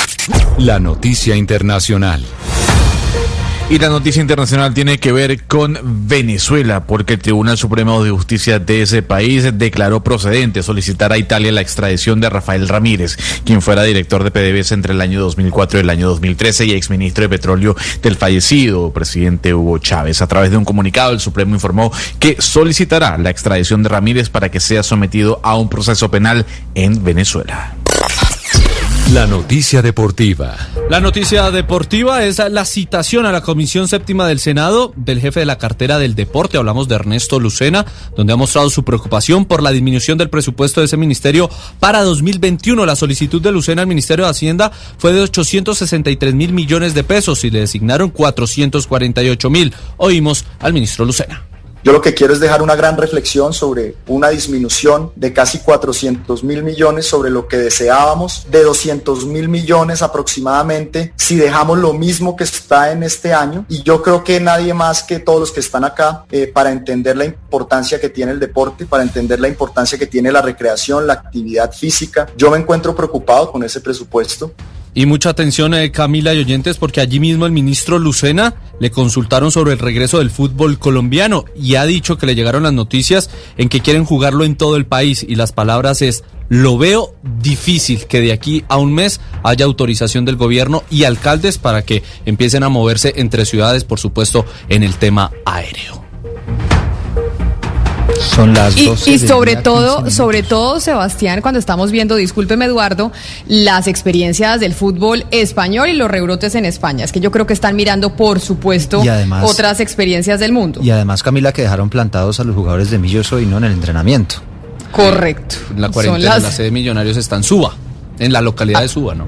La 0.57 0.79
noticia 0.79 1.35
internacional. 1.35 2.23
Y 3.67 3.79
la 3.79 3.89
noticia 3.89 4.21
internacional 4.21 4.75
tiene 4.75 4.99
que 4.99 5.11
ver 5.11 5.45
con 5.45 5.79
Venezuela, 6.07 6.85
porque 6.85 7.13
el 7.13 7.19
Tribunal 7.19 7.57
Supremo 7.57 8.03
de 8.03 8.11
Justicia 8.11 8.59
de 8.59 8.83
ese 8.83 9.01
país 9.01 9.57
declaró 9.57 10.03
procedente 10.03 10.61
solicitar 10.61 11.11
a 11.11 11.17
Italia 11.17 11.51
la 11.51 11.61
extradición 11.61 12.21
de 12.21 12.29
Rafael 12.29 12.69
Ramírez, 12.69 13.17
quien 13.43 13.63
fuera 13.63 13.81
director 13.81 14.23
de 14.23 14.29
PDVSA 14.29 14.75
entre 14.75 14.93
el 14.93 15.01
año 15.01 15.19
2004 15.19 15.79
y 15.79 15.81
el 15.81 15.89
año 15.89 16.07
2013 16.09 16.67
y 16.67 16.71
exministro 16.73 17.23
de 17.23 17.29
Petróleo 17.29 17.75
del 18.03 18.15
fallecido 18.15 18.93
presidente 18.93 19.55
Hugo 19.55 19.79
Chávez. 19.79 20.21
A 20.21 20.27
través 20.27 20.51
de 20.51 20.57
un 20.57 20.65
comunicado, 20.65 21.11
el 21.11 21.19
Supremo 21.19 21.55
informó 21.55 21.91
que 22.19 22.35
solicitará 22.39 23.17
la 23.17 23.31
extradición 23.31 23.81
de 23.81 23.89
Ramírez 23.89 24.29
para 24.29 24.51
que 24.51 24.59
sea 24.59 24.83
sometido 24.83 25.39
a 25.41 25.55
un 25.55 25.69
proceso 25.69 26.11
penal 26.11 26.45
en 26.75 27.03
Venezuela. 27.03 27.73
La 29.13 29.27
noticia 29.27 29.83
deportiva. 29.83 30.57
La 30.89 30.99
noticia 30.99 31.51
deportiva 31.51 32.23
es 32.23 32.39
la 32.39 32.65
citación 32.65 33.27
a 33.27 33.31
la 33.31 33.41
Comisión 33.41 33.87
Séptima 33.87 34.27
del 34.27 34.39
Senado 34.39 34.93
del 34.95 35.21
jefe 35.21 35.41
de 35.41 35.45
la 35.45 35.59
cartera 35.59 35.99
del 35.99 36.15
deporte, 36.15 36.57
hablamos 36.57 36.87
de 36.87 36.95
Ernesto 36.95 37.39
Lucena, 37.39 37.85
donde 38.17 38.33
ha 38.33 38.35
mostrado 38.35 38.69
su 38.71 38.83
preocupación 38.83 39.45
por 39.45 39.61
la 39.61 39.71
disminución 39.71 40.17
del 40.17 40.31
presupuesto 40.31 40.81
de 40.81 40.87
ese 40.87 40.97
ministerio 40.97 41.49
para 41.79 42.01
2021. 42.01 42.83
La 42.85 42.95
solicitud 42.95 43.41
de 43.41 43.51
Lucena 43.51 43.83
al 43.83 43.87
Ministerio 43.87 44.25
de 44.25 44.31
Hacienda 44.31 44.71
fue 44.97 45.13
de 45.13 45.21
863 45.21 46.33
mil 46.33 46.51
millones 46.51 46.95
de 46.95 47.03
pesos 47.03 47.43
y 47.43 47.51
le 47.51 47.59
designaron 47.59 48.09
448 48.09 49.49
mil. 49.51 49.73
Oímos 49.97 50.45
al 50.59 50.73
ministro 50.73 51.05
Lucena. 51.05 51.54
Yo 51.85 51.91
lo 51.91 52.01
que 52.01 52.15
quiero 52.15 52.33
es 52.33 52.39
dejar 52.39 52.63
una 52.63 52.75
gran 52.75 52.97
reflexión 52.97 53.53
sobre 53.53 53.95
una 54.07 54.29
disminución 54.29 55.11
de 55.15 55.33
casi 55.33 55.59
400 55.59 56.43
mil 56.43 56.63
millones 56.63 57.05
sobre 57.05 57.29
lo 57.29 57.47
que 57.47 57.57
deseábamos, 57.57 58.47
de 58.49 58.63
200 58.63 59.27
mil 59.27 59.49
millones 59.49 60.01
aproximadamente, 60.01 61.13
si 61.15 61.35
dejamos 61.35 61.77
lo 61.77 61.93
mismo 61.93 62.35
que 62.35 62.43
está 62.43 62.91
en 62.91 63.03
este 63.03 63.35
año. 63.35 63.67
Y 63.69 63.83
yo 63.83 64.01
creo 64.01 64.23
que 64.23 64.39
nadie 64.39 64.73
más 64.73 65.03
que 65.03 65.19
todos 65.19 65.39
los 65.39 65.51
que 65.51 65.59
están 65.59 65.83
acá 65.83 66.25
eh, 66.31 66.47
para 66.51 66.71
entender 66.71 67.17
la 67.17 67.25
importancia 67.25 68.01
que 68.01 68.09
tiene 68.09 68.31
el 68.31 68.39
deporte, 68.39 68.87
para 68.87 69.03
entender 69.03 69.39
la 69.39 69.47
importancia 69.47 69.95
que 69.95 70.07
tiene 70.07 70.31
la 70.31 70.41
recreación, 70.41 71.05
la 71.05 71.13
actividad 71.13 71.71
física. 71.71 72.25
Yo 72.35 72.49
me 72.49 72.57
encuentro 72.57 72.95
preocupado 72.95 73.51
con 73.51 73.61
ese 73.61 73.79
presupuesto. 73.79 74.53
Y 74.97 75.05
mucha 75.07 75.29
atención, 75.29 75.73
eh, 75.73 75.91
Camila 75.91 76.33
y 76.33 76.39
oyentes, 76.39 76.77
porque 76.77 77.01
allí 77.01 77.19
mismo 77.19 77.45
el 77.45 77.51
ministro 77.51 77.99
Lucena 77.99 78.55
le 78.79 78.91
consultaron 78.91 79.51
sobre 79.51 79.73
el 79.73 79.79
regreso 79.79 80.19
del 80.19 80.31
fútbol 80.31 80.79
colombiano 80.79 81.43
y 81.53 81.75
ha 81.75 81.85
dicho 81.85 82.17
que 82.17 82.25
le 82.25 82.33
llegaron 82.33 82.63
las 82.63 82.71
noticias 82.71 83.29
en 83.57 83.67
que 83.67 83.81
quieren 83.81 84.05
jugarlo 84.05 84.45
en 84.45 84.55
todo 84.55 84.77
el 84.77 84.85
país 84.85 85.25
y 85.27 85.35
las 85.35 85.51
palabras 85.51 86.01
es, 86.01 86.23
lo 86.47 86.77
veo 86.77 87.13
difícil 87.41 88.05
que 88.05 88.21
de 88.21 88.31
aquí 88.31 88.63
a 88.69 88.77
un 88.77 88.93
mes 88.93 89.19
haya 89.43 89.65
autorización 89.65 90.23
del 90.23 90.37
gobierno 90.37 90.83
y 90.89 91.03
alcaldes 91.03 91.57
para 91.57 91.81
que 91.81 92.01
empiecen 92.25 92.63
a 92.63 92.69
moverse 92.69 93.15
entre 93.17 93.45
ciudades, 93.45 93.83
por 93.83 93.99
supuesto, 93.99 94.45
en 94.69 94.81
el 94.81 94.95
tema 94.95 95.29
aéreo. 95.45 96.04
Son 98.33 98.53
las 98.53 98.75
Y, 98.77 98.85
12 98.87 99.11
y 99.11 99.17
del 99.17 99.27
sobre 99.29 99.51
día, 99.51 99.59
15 99.61 99.63
todo, 99.63 100.09
sobre 100.11 100.43
todo, 100.43 100.79
Sebastián, 100.79 101.41
cuando 101.41 101.59
estamos 101.59 101.91
viendo, 101.91 102.15
discúlpeme 102.15 102.65
Eduardo, 102.65 103.11
las 103.47 103.87
experiencias 103.87 104.59
del 104.59 104.73
fútbol 104.73 105.25
español 105.31 105.87
y 105.89 105.93
los 105.93 106.09
rebrotes 106.11 106.55
en 106.55 106.65
España. 106.65 107.05
Es 107.05 107.11
que 107.11 107.19
yo 107.21 107.31
creo 107.31 107.47
que 107.47 107.53
están 107.53 107.75
mirando, 107.75 108.15
por 108.15 108.39
supuesto, 108.41 109.03
Y 109.03 109.07
además- 109.07 109.49
otras 109.49 109.79
experiencias 109.79 110.39
del 110.39 110.51
mundo. 110.51 110.81
Y 110.83 110.89
además, 110.91 111.23
Camila, 111.23 111.53
que 111.53 111.61
dejaron 111.61 111.89
plantados 111.89 112.39
a 112.39 112.43
los 112.43 112.55
jugadores 112.55 112.89
de 112.91 112.97
Milloso 112.97 113.39
y 113.39 113.45
no 113.45 113.57
en 113.57 113.65
el 113.65 113.71
entrenamiento. 113.73 114.35
Correcto. 114.91 115.55
La 115.77 115.89
cuarentena, 115.89 116.25
las- 116.35 116.43
la 116.43 116.51
sede 116.51 116.65
de 116.65 116.71
Millonarios 116.71 117.17
está 117.17 117.35
en 117.37 117.43
Suba, 117.43 117.73
en 118.19 118.33
la 118.33 118.41
localidad 118.41 118.81
de 118.81 118.87
Suba, 118.87 119.15
¿no? 119.15 119.27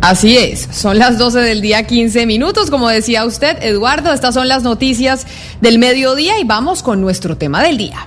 Así 0.00 0.36
es, 0.38 0.68
son 0.70 0.96
las 0.98 1.18
12 1.18 1.40
del 1.40 1.60
día 1.60 1.82
15 1.84 2.24
minutos, 2.24 2.70
como 2.70 2.88
decía 2.88 3.24
usted, 3.24 3.60
Eduardo, 3.62 4.12
estas 4.12 4.32
son 4.32 4.46
las 4.46 4.62
noticias 4.62 5.26
del 5.60 5.78
mediodía 5.80 6.38
y 6.40 6.44
vamos 6.44 6.82
con 6.84 7.00
nuestro 7.00 7.36
tema 7.36 7.62
del 7.64 7.78
día. 7.78 8.06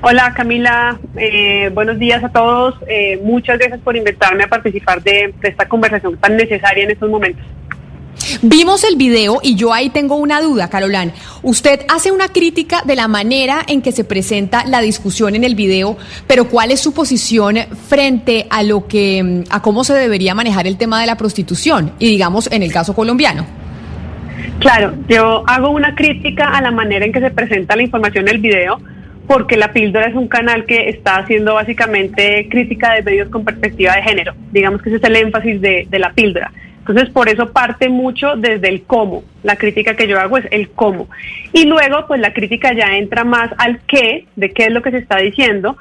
Hola 0.00 0.32
Camila, 0.34 0.98
eh, 1.16 1.70
buenos 1.72 1.98
días 1.98 2.22
a 2.22 2.28
todos. 2.28 2.74
Eh, 2.86 3.20
muchas 3.22 3.58
gracias 3.58 3.80
por 3.80 3.96
invitarme 3.96 4.44
a 4.44 4.48
participar 4.48 5.02
de, 5.02 5.34
de 5.40 5.48
esta 5.48 5.68
conversación 5.68 6.16
tan 6.16 6.36
necesaria 6.36 6.84
en 6.84 6.90
estos 6.90 7.10
momentos. 7.10 7.44
Vimos 8.42 8.84
el 8.84 8.96
video 8.96 9.40
y 9.42 9.54
yo 9.54 9.72
ahí 9.72 9.90
tengo 9.90 10.16
una 10.16 10.40
duda, 10.40 10.68
Carolán. 10.68 11.12
Usted 11.42 11.80
hace 11.88 12.10
una 12.10 12.28
crítica 12.28 12.82
de 12.84 12.96
la 12.96 13.08
manera 13.08 13.62
en 13.66 13.82
que 13.82 13.92
se 13.92 14.04
presenta 14.04 14.64
la 14.64 14.80
discusión 14.80 15.34
en 15.34 15.44
el 15.44 15.54
video, 15.54 15.96
pero 16.26 16.48
¿cuál 16.48 16.70
es 16.70 16.80
su 16.80 16.92
posición 16.92 17.56
frente 17.88 18.46
a 18.50 18.62
lo 18.62 18.86
que 18.86 19.22
mm, 19.22 19.42
a 19.50 19.62
cómo 19.62 19.84
se 19.84 19.94
debería 19.94 20.34
manejar 20.34 20.66
el 20.66 20.76
tema 20.76 21.00
de 21.00 21.06
la 21.06 21.16
prostitución 21.16 21.92
y 21.98 22.08
digamos 22.08 22.50
en 22.50 22.62
el 22.62 22.72
caso 22.72 22.94
colombiano? 22.94 23.46
Claro, 24.58 24.94
yo 25.08 25.44
hago 25.46 25.70
una 25.70 25.94
crítica 25.94 26.50
a 26.50 26.60
la 26.62 26.70
manera 26.70 27.04
en 27.04 27.12
que 27.12 27.20
se 27.20 27.30
presenta 27.30 27.76
la 27.76 27.82
información 27.82 28.28
en 28.28 28.34
el 28.36 28.40
video, 28.40 28.80
porque 29.26 29.56
La 29.56 29.72
Píldora 29.72 30.06
es 30.06 30.14
un 30.14 30.28
canal 30.28 30.64
que 30.64 30.88
está 30.88 31.16
haciendo 31.16 31.54
básicamente 31.54 32.48
crítica 32.50 32.94
de 32.94 33.02
medios 33.02 33.28
con 33.28 33.44
perspectiva 33.44 33.94
de 33.94 34.02
género. 34.02 34.34
Digamos 34.52 34.82
que 34.82 34.90
ese 34.90 34.98
es 34.98 35.04
el 35.04 35.16
énfasis 35.16 35.60
de, 35.60 35.86
de 35.88 35.98
La 35.98 36.12
Píldora. 36.12 36.52
Entonces, 36.80 37.10
por 37.10 37.28
eso 37.28 37.52
parte 37.52 37.88
mucho 37.88 38.34
desde 38.36 38.68
el 38.68 38.82
cómo. 38.82 39.22
La 39.44 39.54
crítica 39.54 39.94
que 39.94 40.08
yo 40.08 40.18
hago 40.18 40.36
es 40.38 40.46
el 40.50 40.70
cómo. 40.70 41.08
Y 41.52 41.64
luego, 41.66 42.06
pues 42.08 42.20
la 42.20 42.32
crítica 42.32 42.72
ya 42.74 42.96
entra 42.96 43.22
más 43.22 43.50
al 43.58 43.80
qué, 43.86 44.26
de 44.34 44.50
qué 44.50 44.64
es 44.64 44.72
lo 44.72 44.82
que 44.82 44.90
se 44.90 44.98
está 44.98 45.18
diciendo, 45.18 45.76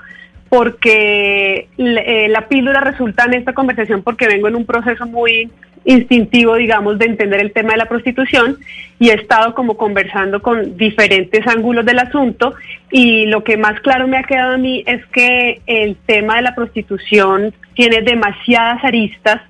porque 0.47 1.69
eh, 1.77 2.27
la 2.29 2.47
píldora 2.47 2.81
resulta 2.81 3.23
en 3.23 3.33
esta 3.33 3.53
conversación 3.53 4.03
porque 4.03 4.27
vengo 4.27 4.47
en 4.47 4.57
un 4.57 4.65
proceso 4.65 5.07
muy 5.07 5.49
instintivo, 5.83 6.55
digamos, 6.55 6.99
de 6.99 7.05
entender 7.05 7.39
el 7.39 7.51
tema 7.51 7.71
de 7.71 7.77
la 7.77 7.87
prostitución 7.87 8.57
y 8.99 9.09
he 9.09 9.13
estado 9.13 9.55
como 9.55 9.77
conversando 9.77 10.41
con 10.41 10.77
diferentes 10.77 11.45
ángulos 11.47 11.85
del 11.85 11.99
asunto 11.99 12.53
y 12.91 13.25
lo 13.25 13.43
que 13.43 13.57
más 13.57 13.79
claro 13.81 14.07
me 14.07 14.17
ha 14.17 14.23
quedado 14.23 14.53
a 14.53 14.57
mí 14.57 14.83
es 14.85 15.05
que 15.07 15.61
el 15.65 15.95
tema 16.05 16.35
de 16.35 16.43
la 16.43 16.55
prostitución 16.55 17.53
tiene 17.73 18.01
demasiadas 18.01 18.83
aristas 18.83 19.41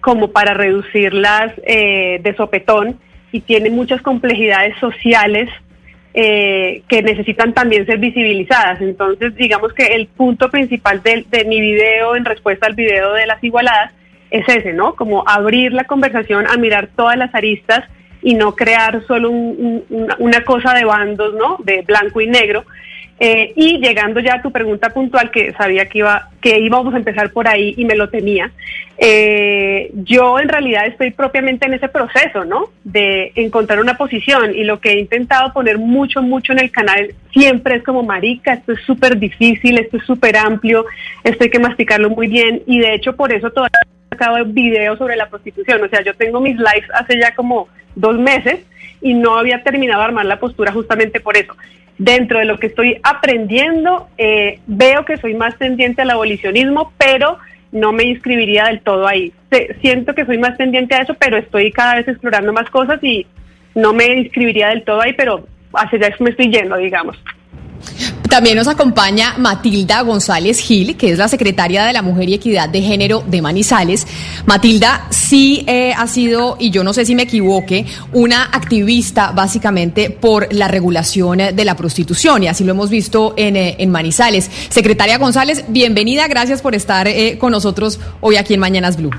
como 0.00 0.28
para 0.28 0.54
reducirlas 0.54 1.52
eh, 1.66 2.20
de 2.22 2.34
sopetón 2.36 2.98
y 3.32 3.40
tiene 3.40 3.68
muchas 3.68 4.00
complejidades 4.00 4.76
sociales 4.78 5.50
eh, 6.14 6.82
que 6.88 7.02
necesitan 7.02 7.52
también 7.52 7.84
ser 7.86 7.98
visibilizadas. 7.98 8.80
Entonces, 8.80 9.34
digamos 9.34 9.72
que 9.72 9.86
el 9.86 10.06
punto 10.06 10.50
principal 10.50 11.02
de, 11.02 11.24
de 11.28 11.44
mi 11.44 11.60
video 11.60 12.16
en 12.16 12.24
respuesta 12.24 12.66
al 12.66 12.74
video 12.74 13.12
de 13.14 13.26
las 13.26 13.42
igualadas 13.42 13.92
es 14.34 14.48
ese, 14.48 14.72
¿no? 14.72 14.94
Como 14.96 15.22
abrir 15.28 15.72
la 15.72 15.84
conversación 15.84 16.46
a 16.48 16.56
mirar 16.56 16.88
todas 16.96 17.16
las 17.16 17.32
aristas 17.34 17.84
y 18.20 18.34
no 18.34 18.56
crear 18.56 19.00
solo 19.06 19.30
un, 19.30 19.84
un, 19.88 20.08
una, 20.18 20.42
cosa 20.42 20.74
de 20.74 20.84
bandos, 20.84 21.34
¿no? 21.34 21.58
De 21.62 21.82
blanco 21.82 22.20
y 22.20 22.26
negro. 22.26 22.64
Eh, 23.20 23.52
y 23.54 23.78
llegando 23.78 24.18
ya 24.18 24.34
a 24.34 24.42
tu 24.42 24.50
pregunta 24.50 24.90
puntual, 24.90 25.30
que 25.30 25.52
sabía 25.52 25.86
que 25.86 25.98
iba 25.98 26.30
que 26.40 26.58
íbamos 26.58 26.92
a 26.92 26.96
empezar 26.96 27.30
por 27.30 27.46
ahí 27.46 27.74
y 27.76 27.84
me 27.84 27.94
lo 27.94 28.10
temía, 28.10 28.50
eh, 28.98 29.92
yo 29.94 30.40
en 30.40 30.48
realidad 30.48 30.86
estoy 30.86 31.12
propiamente 31.12 31.66
en 31.66 31.74
ese 31.74 31.88
proceso, 31.88 32.44
¿no? 32.44 32.70
De 32.82 33.30
encontrar 33.36 33.78
una 33.78 33.96
posición 33.96 34.52
y 34.52 34.64
lo 34.64 34.80
que 34.80 34.90
he 34.90 34.98
intentado 34.98 35.52
poner 35.52 35.78
mucho, 35.78 36.22
mucho 36.22 36.52
en 36.52 36.58
el 36.58 36.72
canal 36.72 37.14
siempre 37.32 37.76
es 37.76 37.84
como 37.84 38.02
marica, 38.02 38.54
esto 38.54 38.72
es 38.72 38.80
súper 38.80 39.16
difícil, 39.16 39.78
esto 39.78 39.96
es 39.98 40.04
súper 40.04 40.36
amplio, 40.36 40.84
esto 41.22 41.44
hay 41.44 41.50
que 41.50 41.60
masticarlo 41.60 42.10
muy 42.10 42.26
bien 42.26 42.62
y 42.66 42.80
de 42.80 42.94
hecho 42.94 43.14
por 43.14 43.32
eso 43.32 43.48
todavía 43.50 43.78
sacado 44.14 44.44
videos 44.44 44.98
sobre 44.98 45.16
la 45.16 45.28
prostitución, 45.28 45.82
o 45.82 45.88
sea, 45.88 46.02
yo 46.02 46.14
tengo 46.14 46.40
mis 46.40 46.56
lives 46.56 46.88
hace 46.94 47.18
ya 47.18 47.34
como 47.34 47.68
dos 47.94 48.18
meses 48.18 48.60
y 49.00 49.14
no 49.14 49.36
había 49.36 49.62
terminado 49.62 50.00
de 50.00 50.06
armar 50.06 50.26
la 50.26 50.40
postura 50.40 50.72
justamente 50.72 51.20
por 51.20 51.36
eso 51.36 51.54
dentro 51.98 52.38
de 52.38 52.44
lo 52.44 52.58
que 52.58 52.66
estoy 52.66 52.98
aprendiendo, 53.02 54.08
eh, 54.18 54.60
veo 54.66 55.04
que 55.04 55.16
soy 55.16 55.34
más 55.34 55.56
tendiente 55.58 56.02
al 56.02 56.10
abolicionismo, 56.10 56.92
pero 56.98 57.38
no 57.72 57.92
me 57.92 58.04
inscribiría 58.04 58.66
del 58.66 58.80
todo 58.80 59.06
ahí. 59.06 59.32
Siento 59.80 60.14
que 60.14 60.24
soy 60.24 60.38
más 60.38 60.56
tendiente 60.56 60.94
a 60.94 61.02
eso, 61.02 61.14
pero 61.14 61.36
estoy 61.36 61.70
cada 61.70 61.96
vez 61.96 62.08
explorando 62.08 62.52
más 62.52 62.68
cosas 62.70 63.02
y 63.02 63.26
no 63.74 63.92
me 63.92 64.06
inscribiría 64.06 64.68
del 64.68 64.84
todo 64.84 65.00
ahí, 65.00 65.12
pero 65.12 65.46
hacia 65.72 65.98
allá 65.98 66.16
me 66.20 66.30
estoy 66.30 66.50
yendo, 66.50 66.76
digamos. 66.76 67.16
También 68.34 68.56
nos 68.56 68.66
acompaña 68.66 69.36
Matilda 69.38 70.02
González 70.02 70.58
Gil, 70.58 70.96
que 70.96 71.12
es 71.12 71.18
la 71.18 71.28
secretaria 71.28 71.84
de 71.84 71.92
la 71.92 72.02
Mujer 72.02 72.28
y 72.28 72.34
Equidad 72.34 72.68
de 72.68 72.82
Género 72.82 73.22
de 73.24 73.40
Manizales. 73.40 74.08
Matilda 74.44 75.06
sí 75.10 75.64
eh, 75.68 75.94
ha 75.96 76.08
sido, 76.08 76.56
y 76.58 76.70
yo 76.70 76.82
no 76.82 76.92
sé 76.92 77.04
si 77.04 77.14
me 77.14 77.22
equivoque, 77.22 77.86
una 78.12 78.42
activista 78.46 79.30
básicamente 79.30 80.10
por 80.10 80.52
la 80.52 80.66
regulación 80.66 81.38
de 81.54 81.64
la 81.64 81.76
prostitución, 81.76 82.42
y 82.42 82.48
así 82.48 82.64
lo 82.64 82.72
hemos 82.72 82.90
visto 82.90 83.34
en, 83.36 83.54
eh, 83.54 83.76
en 83.78 83.92
Manizales. 83.92 84.50
Secretaria 84.68 85.16
González, 85.18 85.66
bienvenida, 85.68 86.26
gracias 86.26 86.60
por 86.60 86.74
estar 86.74 87.06
eh, 87.06 87.38
con 87.38 87.52
nosotros 87.52 88.00
hoy 88.20 88.34
aquí 88.34 88.54
en 88.54 88.58
Mañanas 88.58 88.96
Blue. 88.96 89.12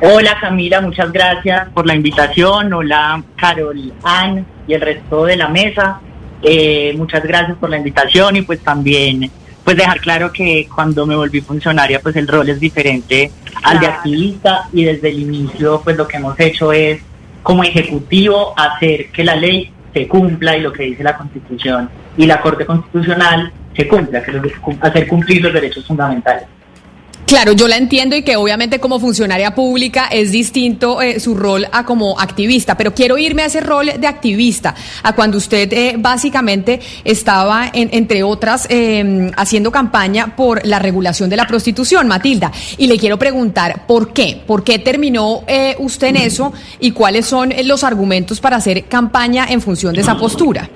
Hola 0.00 0.38
Camila, 0.40 0.80
muchas 0.80 1.10
gracias 1.10 1.68
por 1.70 1.88
la 1.88 1.96
invitación. 1.96 2.72
Hola 2.72 3.20
Carol, 3.34 3.92
Ann 4.04 4.46
y 4.68 4.74
el 4.74 4.80
resto 4.80 5.24
de 5.24 5.36
la 5.36 5.48
mesa. 5.48 6.00
Eh, 6.42 6.94
muchas 6.96 7.22
gracias 7.22 7.58
por 7.58 7.70
la 7.70 7.76
invitación 7.76 8.36
y 8.36 8.42
pues 8.42 8.60
también 8.60 9.30
pues 9.62 9.76
dejar 9.76 10.00
claro 10.00 10.32
que 10.32 10.66
cuando 10.74 11.04
me 11.06 11.14
volví 11.14 11.42
funcionaria 11.42 12.00
pues 12.00 12.16
el 12.16 12.26
rol 12.26 12.48
es 12.48 12.58
diferente 12.58 13.30
al 13.62 13.78
de 13.78 13.86
activista 13.86 14.68
y 14.72 14.84
desde 14.84 15.10
el 15.10 15.20
inicio 15.20 15.82
pues 15.84 15.98
lo 15.98 16.08
que 16.08 16.16
hemos 16.16 16.40
hecho 16.40 16.72
es 16.72 17.02
como 17.42 17.62
ejecutivo 17.62 18.54
hacer 18.56 19.10
que 19.10 19.22
la 19.22 19.36
ley 19.36 19.70
se 19.92 20.08
cumpla 20.08 20.56
y 20.56 20.60
lo 20.60 20.72
que 20.72 20.84
dice 20.84 21.02
la 21.02 21.16
constitución 21.16 21.90
y 22.16 22.26
la 22.26 22.40
Corte 22.40 22.66
Constitucional 22.66 23.52
se 23.76 23.88
cumpla, 23.88 24.22
que 24.22 24.32
hacer 24.80 25.08
cumplir 25.08 25.42
los 25.42 25.52
derechos 25.52 25.86
fundamentales. 25.86 26.44
Claro, 27.30 27.52
yo 27.52 27.68
la 27.68 27.76
entiendo 27.76 28.16
y 28.16 28.22
que 28.22 28.34
obviamente 28.34 28.80
como 28.80 28.98
funcionaria 28.98 29.54
pública 29.54 30.08
es 30.10 30.32
distinto 30.32 31.00
eh, 31.00 31.20
su 31.20 31.36
rol 31.36 31.64
a 31.70 31.84
como 31.84 32.18
activista, 32.18 32.76
pero 32.76 32.92
quiero 32.92 33.18
irme 33.18 33.42
a 33.42 33.46
ese 33.46 33.60
rol 33.60 33.88
de 34.00 34.06
activista, 34.08 34.74
a 35.04 35.14
cuando 35.14 35.38
usted 35.38 35.72
eh, 35.72 35.94
básicamente 35.96 36.80
estaba, 37.04 37.70
entre 37.72 38.24
otras, 38.24 38.66
em, 38.68 39.30
haciendo 39.36 39.70
campaña 39.70 40.34
por 40.34 40.66
la 40.66 40.80
regulación 40.80 41.30
de 41.30 41.36
la 41.36 41.46
prostitución, 41.46 42.08
Matilda. 42.08 42.50
Y 42.78 42.88
le 42.88 42.98
quiero 42.98 43.16
preguntar, 43.16 43.86
¿por 43.86 44.12
qué? 44.12 44.42
¿Por 44.44 44.64
qué 44.64 44.80
terminó 44.80 45.44
eh, 45.46 45.76
usted 45.78 46.08
en 46.08 46.16
eso 46.16 46.52
y 46.80 46.90
cuáles 46.90 47.26
son 47.26 47.54
los 47.62 47.84
argumentos 47.84 48.40
para 48.40 48.56
hacer 48.56 48.86
campaña 48.86 49.46
en 49.48 49.62
función 49.62 49.94
de 49.94 50.00
esa 50.00 50.18
postura? 50.18 50.68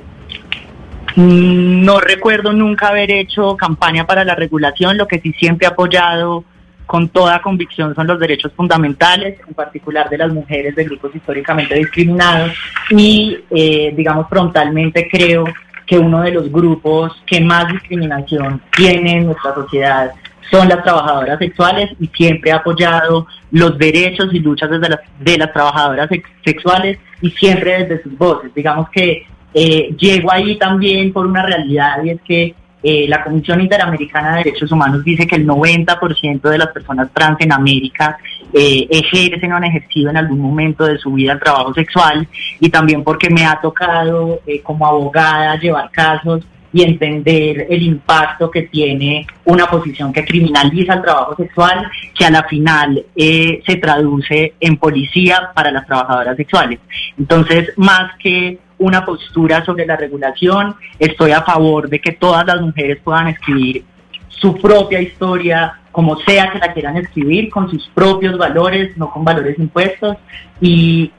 Mm, 1.16 1.84
no 1.84 2.00
recuerdo 2.00 2.52
nunca 2.52 2.88
haber 2.88 3.10
hecho 3.12 3.56
campaña 3.56 4.06
para 4.06 4.24
la 4.24 4.34
regulación, 4.34 4.98
lo 4.98 5.06
que 5.06 5.20
sí 5.20 5.32
siempre 5.32 5.66
he 5.66 5.70
apoyado 5.70 6.44
con 6.86 7.08
toda 7.08 7.40
convicción 7.40 7.94
son 7.94 8.06
los 8.06 8.18
derechos 8.18 8.52
fundamentales, 8.54 9.38
en 9.46 9.54
particular 9.54 10.10
de 10.10 10.18
las 10.18 10.32
mujeres 10.32 10.74
de 10.74 10.84
grupos 10.84 11.14
históricamente 11.14 11.74
discriminados 11.74 12.52
y, 12.90 13.38
eh, 13.50 13.92
digamos, 13.96 14.28
frontalmente 14.28 15.08
creo 15.10 15.44
que 15.86 15.98
uno 15.98 16.22
de 16.22 16.32
los 16.32 16.50
grupos 16.50 17.12
que 17.26 17.40
más 17.40 17.68
discriminación 17.68 18.60
tiene 18.76 19.18
en 19.18 19.26
nuestra 19.26 19.54
sociedad 19.54 20.12
son 20.50 20.68
las 20.68 20.82
trabajadoras 20.82 21.38
sexuales 21.38 21.90
y 22.00 22.06
siempre 22.08 22.50
he 22.50 22.54
apoyado 22.54 23.26
los 23.50 23.78
derechos 23.78 24.32
y 24.32 24.40
luchas 24.40 24.70
desde 24.70 24.88
las, 24.90 25.00
de 25.18 25.38
las 25.38 25.52
trabajadoras 25.52 26.08
sexuales 26.44 26.98
y 27.22 27.30
siempre 27.30 27.84
desde 27.84 28.02
sus 28.02 28.16
voces. 28.18 28.54
Digamos 28.54 28.90
que 28.90 29.26
eh, 29.54 29.94
llego 29.98 30.32
ahí 30.32 30.58
también 30.58 31.12
por 31.12 31.26
una 31.26 31.44
realidad 31.46 32.02
y 32.04 32.10
es 32.10 32.20
que 32.22 32.54
eh, 32.86 33.06
la 33.08 33.24
Comisión 33.24 33.62
Interamericana 33.62 34.32
de 34.32 34.44
Derechos 34.44 34.70
Humanos 34.70 35.02
dice 35.02 35.26
que 35.26 35.36
el 35.36 35.46
90% 35.46 36.42
de 36.42 36.58
las 36.58 36.68
personas 36.68 37.08
trans 37.14 37.40
en 37.40 37.50
América 37.50 38.18
eh, 38.52 38.86
ejercen 38.90 39.52
o 39.52 39.56
han 39.56 39.64
ejercido 39.64 40.10
en 40.10 40.18
algún 40.18 40.38
momento 40.38 40.84
de 40.84 40.98
su 40.98 41.10
vida 41.14 41.32
el 41.32 41.40
trabajo 41.40 41.72
sexual 41.72 42.28
y 42.60 42.68
también 42.68 43.02
porque 43.02 43.30
me 43.30 43.46
ha 43.46 43.58
tocado 43.58 44.42
eh, 44.46 44.60
como 44.60 44.86
abogada 44.86 45.58
llevar 45.58 45.90
casos 45.92 46.46
y 46.74 46.82
entender 46.82 47.68
el 47.70 47.82
impacto 47.84 48.50
que 48.50 48.64
tiene 48.64 49.26
una 49.46 49.64
posición 49.66 50.12
que 50.12 50.22
criminaliza 50.22 50.92
el 50.92 51.02
trabajo 51.02 51.36
sexual, 51.36 51.90
que 52.14 52.26
a 52.26 52.30
la 52.30 52.42
final 52.42 53.02
se 53.16 53.76
traduce 53.80 54.54
en 54.58 54.76
policía 54.76 55.52
para 55.54 55.70
las 55.70 55.86
trabajadoras 55.86 56.36
sexuales. 56.36 56.80
Entonces, 57.16 57.72
más 57.76 58.10
que 58.18 58.58
una 58.84 59.04
postura 59.04 59.64
sobre 59.64 59.86
la 59.86 59.96
regulación, 59.96 60.76
estoy 60.98 61.32
a 61.32 61.42
favor 61.42 61.88
de 61.88 62.00
que 62.00 62.12
todas 62.12 62.46
las 62.46 62.60
mujeres 62.60 62.98
puedan 63.02 63.28
escribir 63.28 63.84
su 64.28 64.56
propia 64.56 65.00
historia, 65.00 65.80
como 65.90 66.16
sea 66.20 66.50
que 66.50 66.58
la 66.58 66.72
quieran 66.72 66.96
escribir, 66.96 67.50
con 67.50 67.70
sus 67.70 67.88
propios 67.94 68.36
valores, 68.36 68.96
no 68.96 69.10
con 69.10 69.24
valores 69.24 69.58
impuestos, 69.58 70.16
y 70.60 71.10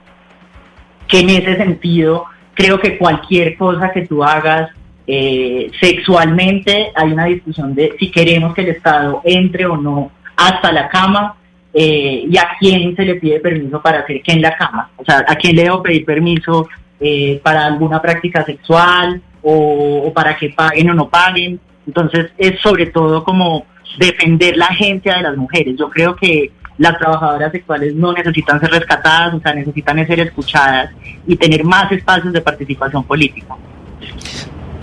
que 1.08 1.20
en 1.20 1.30
ese 1.30 1.56
sentido 1.58 2.26
creo 2.54 2.80
que 2.80 2.98
cualquier 2.98 3.58
cosa 3.58 3.92
que 3.92 4.06
tú 4.06 4.24
hagas 4.24 4.70
eh, 5.08 5.72
sexualmente, 5.80 6.92
hay 6.96 7.12
una 7.12 7.26
discusión 7.26 7.74
de 7.74 7.96
si 8.00 8.12
queremos 8.12 8.54
que 8.54 8.62
el 8.62 8.70
Estado 8.70 9.22
entre 9.24 9.66
o 9.66 9.78
no 9.78 10.12
hasta 10.36 10.72
la 10.72 10.88
cama, 10.90 11.36
eh, 11.78 12.26
y 12.30 12.38
a 12.38 12.52
quién 12.58 12.96
se 12.96 13.04
le 13.04 13.16
pide 13.16 13.42
permiso 13.42 13.82
para 13.82 14.00
hacer 14.00 14.22
qué 14.22 14.32
en 14.32 14.42
la 14.42 14.56
cama. 14.56 14.92
O 14.96 15.04
sea, 15.04 15.26
a 15.28 15.36
quién 15.36 15.58
le 15.58 15.64
debo 15.64 15.84
pedir 15.84 16.06
permiso 16.06 16.70
eh, 17.00 17.40
para 17.44 17.66
alguna 17.66 18.02
práctica 18.02 18.44
sexual 18.46 19.22
o, 19.42 20.12
para 20.14 20.36
que 20.38 20.50
paguen 20.50 20.90
o 20.90 20.94
no 20.94 21.10
paguen. 21.10 21.60
Entonces 21.86 22.32
es 22.38 22.60
sobre 22.62 22.88
todo 22.88 23.24
como 23.24 23.66
defender 23.98 24.58
la 24.58 24.66
agencia 24.66 25.16
de 25.16 25.24
las 25.24 25.38
mujeres. 25.38 25.76
Yo 25.78 25.90
creo 25.90 26.16
que 26.16 26.52
las 26.78 26.98
trabajadoras 26.98 27.52
sexuales 27.52 27.96
no 27.96 28.12
necesitan 28.12 28.60
ser 28.60 28.72
rescatadas, 28.72 29.34
o 29.34 29.40
sea, 29.40 29.54
necesitan 29.54 30.06
ser 30.06 30.20
escuchadas 30.20 30.92
y 31.26 31.36
tener 31.36 31.64
más 31.64 31.92
espacios 31.92 32.34
de 32.34 32.42
participación 32.42 33.04
política. 33.04 33.56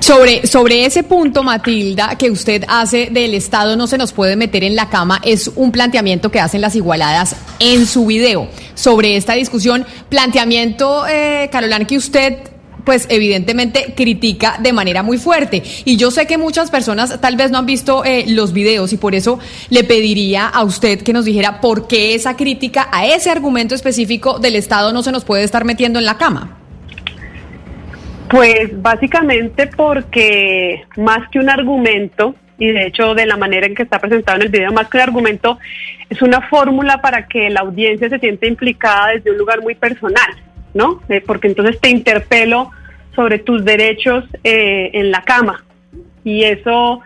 Sobre, 0.03 0.49
sobre 0.49 0.85
ese 0.85 1.05
punto, 1.05 1.45
Matilda, 1.45 2.17
que 2.19 2.29
usted 2.29 2.65
hace 2.67 3.11
del 3.13 3.35
Estado 3.35 3.77
no 3.77 3.87
se 3.87 3.97
nos 3.97 4.13
puede 4.13 4.35
meter 4.35 4.65
en 4.65 4.75
la 4.75 4.91
cama, 4.91 5.21
es 5.25 5.49
un 5.55 5.71
planteamiento 5.71 6.33
que 6.33 6.41
hacen 6.41 6.61
las 6.61 6.75
igualadas 6.75 7.37
en 7.61 7.87
su 7.87 8.07
video. 8.07 8.49
Sobre 8.75 9.17
esta 9.17 9.35
discusión, 9.35 9.87
planteamiento, 10.09 11.07
eh, 11.07 11.49
Carolán, 11.53 11.87
que 11.87 11.99
usted 11.99 12.39
pues 12.85 13.07
evidentemente 13.11 13.95
critica 13.97 14.59
de 14.61 14.73
manera 14.73 15.05
muy 15.05 15.19
fuerte. 15.19 15.63
Y 15.85 15.97
yo 15.97 16.11
sé 16.11 16.27
que 16.27 16.37
muchas 16.37 16.73
personas 16.73 17.21
tal 17.21 17.37
vez 17.37 17.53
no 17.53 17.59
han 17.59 17.67
visto 17.67 18.05
eh, 18.05 18.25
los 18.27 18.53
videos 18.53 18.93
y 18.93 18.97
por 18.97 19.15
eso 19.15 19.39
le 19.71 19.85
pediría 19.85 20.49
a 20.49 20.65
usted 20.65 21.01
que 21.01 21.13
nos 21.13 21.27
dijera 21.27 21.61
por 21.61 21.87
qué 21.87 22.17
esa 22.17 22.35
crítica 22.35 22.89
a 22.91 23.07
ese 23.07 23.31
argumento 23.31 23.77
específico 23.77 24.41
del 24.41 24.57
Estado 24.57 24.93
no 24.93 25.05
se 25.05 25.13
nos 25.13 25.25
puede 25.25 25.45
estar 25.45 25.65
metiendo 25.65 26.01
en 26.01 26.07
la 26.07 26.19
cama. 26.19 26.59
Pues 28.33 28.81
básicamente 28.81 29.67
porque 29.67 30.87
más 30.97 31.29
que 31.29 31.39
un 31.39 31.51
argumento, 31.51 32.35
y 32.59 32.69
de 32.69 32.87
hecho 32.87 33.15
de 33.15 33.27
la 33.27 33.37
manera 33.37 33.67
en 33.67 33.75
que 33.75 33.83
está 33.83 33.99
presentado 33.99 34.37
en 34.37 34.45
el 34.45 34.49
video, 34.49 34.73
más 34.73 34.89
que 34.89 34.97
un 34.97 35.03
argumento, 35.03 35.59
es 36.09 36.23
una 36.23 36.41
fórmula 36.49 37.03
para 37.03 37.27
que 37.27 37.51
la 37.51 37.61
audiencia 37.61 38.09
se 38.09 38.19
sienta 38.19 38.47
implicada 38.47 39.09
desde 39.09 39.33
un 39.33 39.37
lugar 39.37 39.61
muy 39.61 39.75
personal, 39.75 40.31
¿no? 40.73 41.03
Eh, 41.11 41.21
porque 41.21 41.49
entonces 41.49 41.79
te 41.79 41.91
interpelo 41.91 42.71
sobre 43.15 43.39
tus 43.39 43.67
derechos 43.67 44.25
eh, 44.45 44.89
en 44.95 45.11
la 45.11 45.21
cama. 45.25 45.63
Y 46.25 46.45
eso 46.45 47.03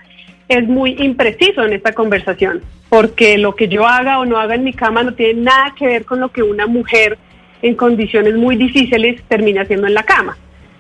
es 0.47 0.69
muy 0.69 0.95
impreciso 1.01 1.65
en 1.65 1.73
esta 1.73 1.91
conversación, 1.91 2.63
porque 2.89 3.37
lo 3.37 3.57
que 3.57 3.67
yo 3.67 3.85
haga 3.85 4.21
o 4.21 4.27
no 4.27 4.39
haga 4.39 4.55
en 4.55 4.63
mi 4.63 4.75
cama 4.75 5.03
no 5.03 5.15
tiene 5.15 5.41
nada 5.41 5.75
que 5.77 5.89
ver 5.89 6.05
con 6.05 6.21
lo 6.21 6.29
que 6.29 6.45
una 6.45 6.69
mujer 6.69 7.19
en 7.63 7.75
condiciones 7.75 8.35
muy 8.37 8.55
difíciles 8.55 9.21
termina 9.27 9.63
haciendo 9.63 9.89
en 9.89 9.95
la 9.95 10.05
cama. 10.05 10.37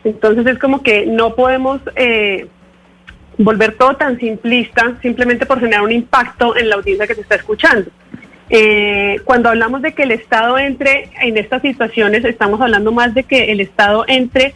Entonces 0.06 0.46
es 0.46 0.58
como 0.60 0.84
que 0.84 1.04
no 1.04 1.34
podemos 1.34 1.80
eh, 1.96 2.46
volver 3.38 3.74
todo 3.74 3.96
tan 3.96 4.16
simplista 4.20 4.94
simplemente 5.02 5.46
por 5.46 5.58
generar 5.58 5.82
un 5.82 5.90
impacto 5.90 6.56
en 6.56 6.68
la 6.68 6.76
audiencia 6.76 7.08
que 7.08 7.16
se 7.16 7.22
está 7.22 7.34
escuchando. 7.34 7.90
Eh, 8.48 9.16
cuando 9.24 9.48
hablamos 9.48 9.82
de 9.82 9.94
que 9.94 10.04
el 10.04 10.12
Estado 10.12 10.58
entre 10.58 11.10
en 11.20 11.36
estas 11.36 11.60
situaciones, 11.60 12.24
estamos 12.24 12.60
hablando 12.60 12.92
más 12.92 13.14
de 13.14 13.24
que 13.24 13.50
el 13.50 13.60
Estado 13.60 14.04
entre 14.06 14.54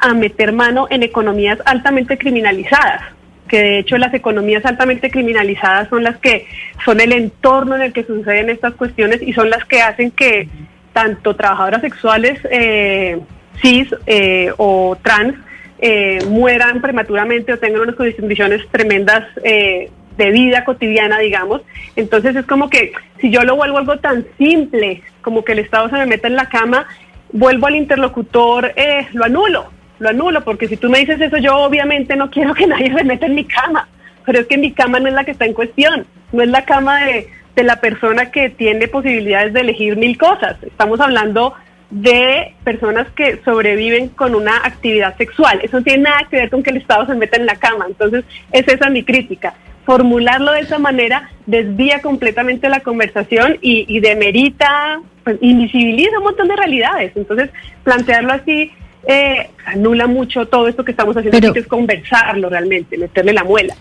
a 0.00 0.14
meter 0.14 0.52
mano 0.52 0.88
en 0.90 1.04
economías 1.04 1.60
altamente 1.64 2.18
criminalizadas, 2.18 3.02
que 3.46 3.60
de 3.60 3.78
hecho 3.78 3.98
las 3.98 4.12
economías 4.14 4.64
altamente 4.64 5.12
criminalizadas 5.12 5.88
son 5.90 6.02
las 6.02 6.16
que 6.16 6.48
son 6.84 7.00
el 7.00 7.12
entorno 7.12 7.76
en 7.76 7.82
el 7.82 7.92
que 7.92 8.02
suceden 8.02 8.50
estas 8.50 8.74
cuestiones 8.74 9.22
y 9.22 9.32
son 9.32 9.48
las 9.48 9.64
que 9.64 9.80
hacen 9.80 10.10
que 10.10 10.48
tanto 10.92 11.36
trabajadoras 11.36 11.82
sexuales 11.82 12.40
eh, 12.50 13.20
cis 13.60 13.88
eh, 14.06 14.52
o 14.56 14.96
trans 15.02 15.34
eh, 15.80 16.18
mueran 16.28 16.80
prematuramente 16.80 17.52
o 17.52 17.58
tengan 17.58 17.82
unas 17.82 17.94
condiciones 17.94 18.66
tremendas 18.70 19.24
eh, 19.44 19.90
de 20.16 20.30
vida 20.30 20.64
cotidiana, 20.64 21.18
digamos. 21.18 21.62
Entonces 21.94 22.34
es 22.34 22.46
como 22.46 22.68
que 22.68 22.92
si 23.20 23.30
yo 23.30 23.42
lo 23.44 23.56
vuelvo 23.56 23.78
algo 23.78 23.98
tan 23.98 24.26
simple 24.36 25.02
como 25.22 25.44
que 25.44 25.52
el 25.52 25.60
Estado 25.60 25.88
se 25.88 25.96
me 25.96 26.06
meta 26.06 26.26
en 26.26 26.36
la 26.36 26.48
cama, 26.48 26.86
vuelvo 27.32 27.66
al 27.66 27.76
interlocutor, 27.76 28.72
lo 29.12 29.24
anulo, 29.24 29.70
lo 29.98 30.08
anulo, 30.08 30.42
porque 30.42 30.66
si 30.66 30.76
tú 30.76 30.88
me 30.88 30.98
dices 30.98 31.20
eso, 31.20 31.36
yo 31.36 31.56
obviamente 31.56 32.16
no 32.16 32.30
quiero 32.30 32.54
que 32.54 32.66
nadie 32.68 32.92
se 32.92 33.04
meta 33.04 33.26
en 33.26 33.34
mi 33.34 33.44
cama, 33.44 33.88
pero 34.24 34.40
es 34.40 34.46
que 34.46 34.58
mi 34.58 34.72
cama 34.72 34.98
no 34.98 35.08
es 35.08 35.14
la 35.14 35.24
que 35.24 35.32
está 35.32 35.44
en 35.44 35.54
cuestión, 35.54 36.06
no 36.32 36.42
es 36.42 36.48
la 36.48 36.64
cama 36.64 37.04
de, 37.04 37.28
de 37.54 37.62
la 37.62 37.80
persona 37.80 38.30
que 38.30 38.50
tiene 38.50 38.88
posibilidades 38.88 39.52
de 39.52 39.60
elegir 39.60 39.96
mil 39.96 40.16
cosas. 40.16 40.56
Estamos 40.62 41.00
hablando 41.00 41.54
de 41.90 42.54
personas 42.64 43.08
que 43.12 43.40
sobreviven 43.44 44.08
con 44.08 44.34
una 44.34 44.58
actividad 44.58 45.16
sexual. 45.16 45.60
Eso 45.62 45.78
no 45.78 45.84
tiene 45.84 46.04
nada 46.04 46.26
que 46.30 46.36
ver 46.36 46.50
con 46.50 46.62
que 46.62 46.70
el 46.70 46.76
Estado 46.76 47.06
se 47.06 47.14
meta 47.14 47.36
en 47.36 47.46
la 47.46 47.56
cama. 47.56 47.86
Entonces, 47.88 48.24
es 48.52 48.68
esa 48.68 48.90
mi 48.90 49.04
crítica. 49.04 49.54
Formularlo 49.86 50.52
de 50.52 50.60
esa 50.60 50.78
manera 50.78 51.30
desvía 51.46 52.02
completamente 52.02 52.68
la 52.68 52.80
conversación 52.80 53.56
y, 53.62 54.00
demerita, 54.00 55.00
pues, 55.24 55.38
invisibiliza 55.40 56.18
un 56.18 56.24
montón 56.24 56.48
de 56.48 56.56
realidades. 56.56 57.12
Entonces, 57.16 57.50
plantearlo 57.84 58.34
así 58.34 58.70
eh, 59.06 59.48
anula 59.64 60.06
mucho 60.06 60.46
todo 60.46 60.68
esto 60.68 60.84
que 60.84 60.90
estamos 60.90 61.16
haciendo, 61.16 61.54
que 61.54 61.60
es 61.60 61.66
conversarlo 61.66 62.50
realmente, 62.50 62.98
meterle 62.98 63.32
la 63.32 63.44
muela. 63.44 63.74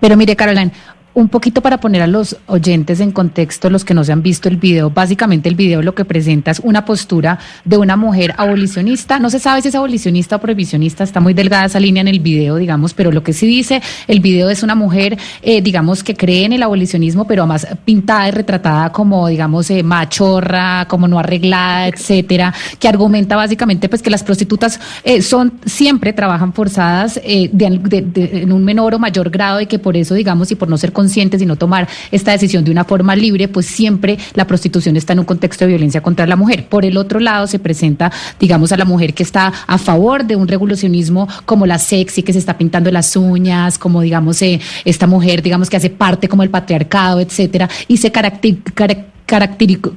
Pero 0.00 0.16
mire, 0.16 0.34
Caroline, 0.34 0.72
un 1.14 1.28
poquito 1.28 1.60
para 1.62 1.78
poner 1.78 2.02
a 2.02 2.06
los 2.06 2.36
oyentes 2.46 3.00
en 3.00 3.12
contexto, 3.12 3.70
los 3.70 3.84
que 3.84 3.94
no 3.94 4.02
se 4.02 4.12
han 4.12 4.22
visto 4.22 4.48
el 4.48 4.56
video, 4.56 4.90
básicamente 4.90 5.48
el 5.48 5.54
video 5.54 5.80
lo 5.80 5.94
que 5.94 6.04
presenta 6.04 6.50
es 6.50 6.60
una 6.60 6.84
postura 6.84 7.38
de 7.64 7.76
una 7.76 7.96
mujer 7.96 8.34
abolicionista. 8.36 9.18
No 9.20 9.30
se 9.30 9.38
sabe 9.38 9.62
si 9.62 9.68
es 9.68 9.74
abolicionista 9.74 10.36
o 10.36 10.40
prohibicionista, 10.40 11.04
está 11.04 11.20
muy 11.20 11.32
delgada 11.32 11.66
esa 11.66 11.78
línea 11.78 12.00
en 12.00 12.08
el 12.08 12.18
video, 12.18 12.56
digamos, 12.56 12.94
pero 12.94 13.12
lo 13.12 13.22
que 13.22 13.32
sí 13.32 13.46
dice 13.46 13.80
el 14.08 14.20
video 14.20 14.50
es 14.50 14.62
una 14.62 14.74
mujer, 14.74 15.16
eh, 15.42 15.62
digamos, 15.62 16.02
que 16.02 16.14
cree 16.14 16.44
en 16.44 16.52
el 16.52 16.62
abolicionismo, 16.62 17.26
pero 17.26 17.42
además 17.42 17.66
pintada 17.84 18.28
y 18.28 18.30
retratada 18.32 18.90
como, 18.90 19.28
digamos, 19.28 19.70
eh, 19.70 19.82
machorra, 19.82 20.86
como 20.88 21.06
no 21.06 21.18
arreglada, 21.18 21.86
etcétera, 21.86 22.52
que 22.80 22.88
argumenta 22.88 23.36
básicamente 23.36 23.88
pues 23.88 24.02
que 24.02 24.10
las 24.10 24.24
prostitutas 24.24 24.80
eh, 25.04 25.22
son 25.22 25.52
siempre 25.64 26.12
trabajan 26.12 26.52
forzadas 26.52 27.20
en 27.22 28.52
un 28.52 28.64
menor 28.64 28.94
o 28.94 28.98
mayor 28.98 29.30
grado 29.30 29.60
y 29.60 29.66
que 29.66 29.78
por 29.78 29.96
eso, 29.96 30.14
digamos, 30.14 30.50
y 30.50 30.56
por 30.56 30.68
no 30.68 30.76
ser 30.76 30.92
conscientes 31.04 31.42
y 31.42 31.46
no 31.46 31.56
tomar 31.56 31.86
esta 32.10 32.32
decisión 32.32 32.64
de 32.64 32.70
una 32.70 32.84
forma 32.84 33.14
libre, 33.14 33.46
pues 33.48 33.66
siempre 33.66 34.16
la 34.32 34.46
prostitución 34.46 34.96
está 34.96 35.12
en 35.12 35.18
un 35.18 35.26
contexto 35.26 35.66
de 35.66 35.72
violencia 35.72 36.00
contra 36.00 36.26
la 36.26 36.34
mujer. 36.34 36.66
Por 36.66 36.86
el 36.86 36.96
otro 36.96 37.20
lado, 37.20 37.46
se 37.46 37.58
presenta, 37.58 38.10
digamos, 38.40 38.72
a 38.72 38.78
la 38.78 38.86
mujer 38.86 39.12
que 39.12 39.22
está 39.22 39.52
a 39.66 39.76
favor 39.76 40.24
de 40.24 40.34
un 40.34 40.48
revolucionismo 40.48 41.28
como 41.44 41.66
la 41.66 41.78
sexy, 41.78 42.22
que 42.22 42.32
se 42.32 42.38
está 42.38 42.56
pintando 42.56 42.90
las 42.90 43.14
uñas, 43.16 43.76
como, 43.76 44.00
digamos, 44.00 44.40
eh, 44.40 44.60
esta 44.86 45.06
mujer, 45.06 45.42
digamos, 45.42 45.68
que 45.68 45.76
hace 45.76 45.90
parte 45.90 46.26
como 46.26 46.42
el 46.42 46.48
patriarcado, 46.48 47.20
etcétera, 47.20 47.68
y 47.86 47.98
se 47.98 48.10
caracteriza 48.10 49.04
caracteriza, 49.26 49.90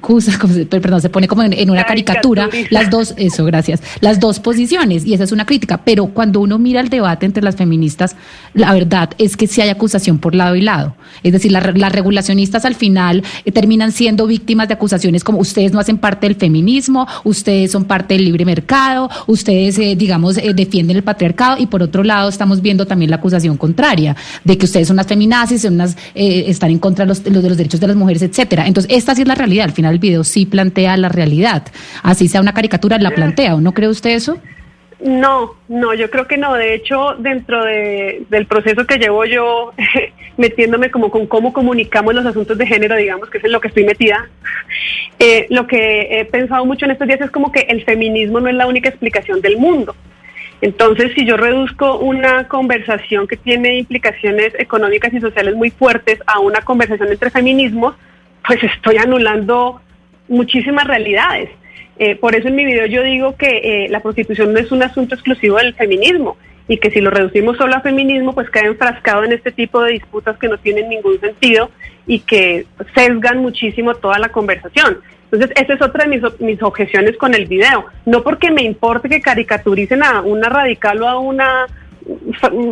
perdón, 0.69 1.01
se 1.01 1.09
pone 1.09 1.27
como 1.27 1.43
en, 1.43 1.69
una 1.69 1.83
caricatura 1.83 2.49
las 2.69 2.89
dos, 2.89 3.13
eso, 3.17 3.43
gracias, 3.45 3.81
las 3.99 4.19
dos 4.19 4.39
posiciones 4.39 5.05
y 5.05 5.13
esa 5.13 5.25
es 5.25 5.31
una 5.31 5.45
crítica, 5.45 5.81
pero 5.83 6.07
cuando 6.07 6.39
uno 6.39 6.57
mira 6.57 6.79
el 6.79 6.89
debate 6.89 7.25
entre 7.25 7.43
las 7.43 7.55
feministas, 7.55 8.15
la 8.53 8.73
verdad 8.73 9.09
es 9.17 9.35
que 9.35 9.47
sí 9.47 9.61
hay 9.61 9.69
acusación 9.69 10.19
por 10.19 10.33
lado 10.33 10.55
y 10.55 10.61
lado, 10.61 10.95
es 11.23 11.33
decir, 11.33 11.51
las 11.51 11.91
regulacionistas 11.91 12.63
al 12.65 12.75
final 12.75 13.23
eh, 13.43 13.51
terminan 13.51 13.91
siendo 13.91 14.27
víctimas 14.27 14.67
de 14.69 14.75
acusaciones 14.75 15.23
como 15.23 15.39
ustedes 15.39 15.73
no 15.73 15.79
hacen 15.79 15.97
parte 15.97 16.27
del 16.27 16.35
feminismo, 16.35 17.05
ustedes 17.23 17.71
son 17.71 17.85
parte 17.85 18.13
del 18.13 18.25
libre 18.25 18.45
mercado, 18.45 19.09
ustedes, 19.27 19.77
eh, 19.79 19.95
digamos, 19.97 20.37
eh, 20.37 20.53
defienden 20.53 20.97
el 20.97 21.03
patriarcado 21.03 21.57
y 21.59 21.67
por 21.67 21.83
otro 21.83 22.03
lado 22.03 22.29
estamos 22.29 22.61
viendo 22.61 22.85
también 22.85 23.11
la 23.11 23.17
acusación 23.17 23.57
contraria 23.57 24.15
de 24.43 24.57
que 24.57 24.65
ustedes 24.65 24.87
son 24.87 24.95
unas 24.95 25.07
feminazis, 25.07 25.63
son 25.63 25.73
unas, 25.73 25.97
están 26.15 26.71
en 26.71 26.79
contra 26.79 27.03
de 27.05 27.09
los, 27.09 27.23
de 27.23 27.31
los 27.31 27.57
derechos 27.57 27.79
de 27.79 27.87
las 27.87 27.95
mujeres, 27.95 28.21
etcétera. 28.21 28.67
Entonces, 28.67 28.91
es 29.21 29.27
la 29.27 29.35
realidad. 29.35 29.65
Al 29.65 29.71
final 29.71 29.93
el 29.93 29.99
video 29.99 30.23
sí 30.23 30.45
plantea 30.45 30.97
la 30.97 31.09
realidad. 31.09 31.63
Así 32.03 32.27
sea 32.27 32.41
una 32.41 32.53
caricatura, 32.53 32.97
la 32.97 33.11
plantea. 33.11 33.55
¿O 33.55 33.61
no 33.61 33.73
cree 33.73 33.89
usted 33.89 34.11
eso? 34.11 34.37
No, 34.99 35.55
no, 35.67 35.93
yo 35.93 36.09
creo 36.09 36.27
que 36.27 36.37
no. 36.37 36.55
De 36.55 36.73
hecho, 36.73 37.15
dentro 37.19 37.63
del 37.63 38.45
proceso 38.47 38.85
que 38.87 38.97
llevo 38.97 39.25
yo 39.25 39.73
metiéndome 40.37 40.89
como 40.89 41.11
con 41.11 41.27
cómo 41.27 41.53
comunicamos 41.53 42.15
los 42.15 42.25
asuntos 42.25 42.57
de 42.57 42.65
género, 42.65 42.95
digamos, 42.95 43.29
que 43.29 43.37
es 43.37 43.43
en 43.43 43.51
lo 43.51 43.61
que 43.61 43.67
estoy 43.67 43.85
metida, 43.85 44.27
eh, 45.19 45.45
lo 45.49 45.67
que 45.67 46.19
he 46.19 46.25
pensado 46.25 46.65
mucho 46.65 46.85
en 46.85 46.91
estos 46.91 47.07
días 47.07 47.21
es 47.21 47.31
como 47.31 47.51
que 47.51 47.61
el 47.69 47.83
feminismo 47.83 48.39
no 48.39 48.49
es 48.49 48.55
la 48.55 48.67
única 48.67 48.89
explicación 48.89 49.41
del 49.41 49.57
mundo. 49.57 49.95
Entonces, 50.61 51.11
si 51.13 51.23
yo 51.23 51.37
reduzco 51.37 51.99
una 51.99 52.47
conversación 52.47 53.27
que 53.27 53.37
tiene 53.37 53.77
implicaciones 53.77 54.53
económicas 54.57 55.13
y 55.13 55.19
sociales 55.19 55.55
muy 55.55 55.69
fuertes 55.69 56.19
a 56.25 56.39
una 56.39 56.61
conversación 56.61 57.11
entre 57.11 57.29
feminismos, 57.29 57.95
pues 58.47 58.63
estoy 58.63 58.97
anulando 58.97 59.81
muchísimas 60.29 60.87
realidades. 60.87 61.49
Eh, 61.99 62.15
por 62.15 62.35
eso 62.35 62.47
en 62.47 62.55
mi 62.55 62.65
video 62.65 62.85
yo 62.85 63.03
digo 63.03 63.35
que 63.35 63.85
eh, 63.85 63.89
la 63.89 63.99
prostitución 63.99 64.53
no 64.53 64.59
es 64.59 64.71
un 64.71 64.83
asunto 64.83 65.15
exclusivo 65.15 65.57
del 65.57 65.73
feminismo 65.73 66.37
y 66.67 66.77
que 66.77 66.91
si 66.91 67.01
lo 67.01 67.09
reducimos 67.09 67.57
solo 67.57 67.75
a 67.75 67.81
feminismo, 67.81 68.33
pues 68.33 68.49
queda 68.49 68.67
enfrascado 68.67 69.23
en 69.23 69.31
este 69.31 69.51
tipo 69.51 69.81
de 69.81 69.93
disputas 69.93 70.37
que 70.37 70.47
no 70.47 70.57
tienen 70.57 70.89
ningún 70.89 71.19
sentido 71.19 71.71
y 72.05 72.19
que 72.19 72.65
sesgan 72.93 73.39
muchísimo 73.39 73.95
toda 73.95 74.19
la 74.19 74.29
conversación. 74.29 74.99
Entonces, 75.31 75.51
esa 75.61 75.73
es 75.73 75.81
otra 75.81 76.05
de 76.05 76.09
mis, 76.09 76.39
mis 76.39 76.61
objeciones 76.61 77.17
con 77.17 77.33
el 77.33 77.47
video. 77.47 77.85
No 78.05 78.21
porque 78.21 78.51
me 78.51 78.63
importe 78.63 79.09
que 79.09 79.21
caricaturicen 79.21 80.03
a 80.03 80.21
una 80.21 80.49
radical 80.49 81.01
o 81.01 81.07
a 81.07 81.19
una 81.19 81.65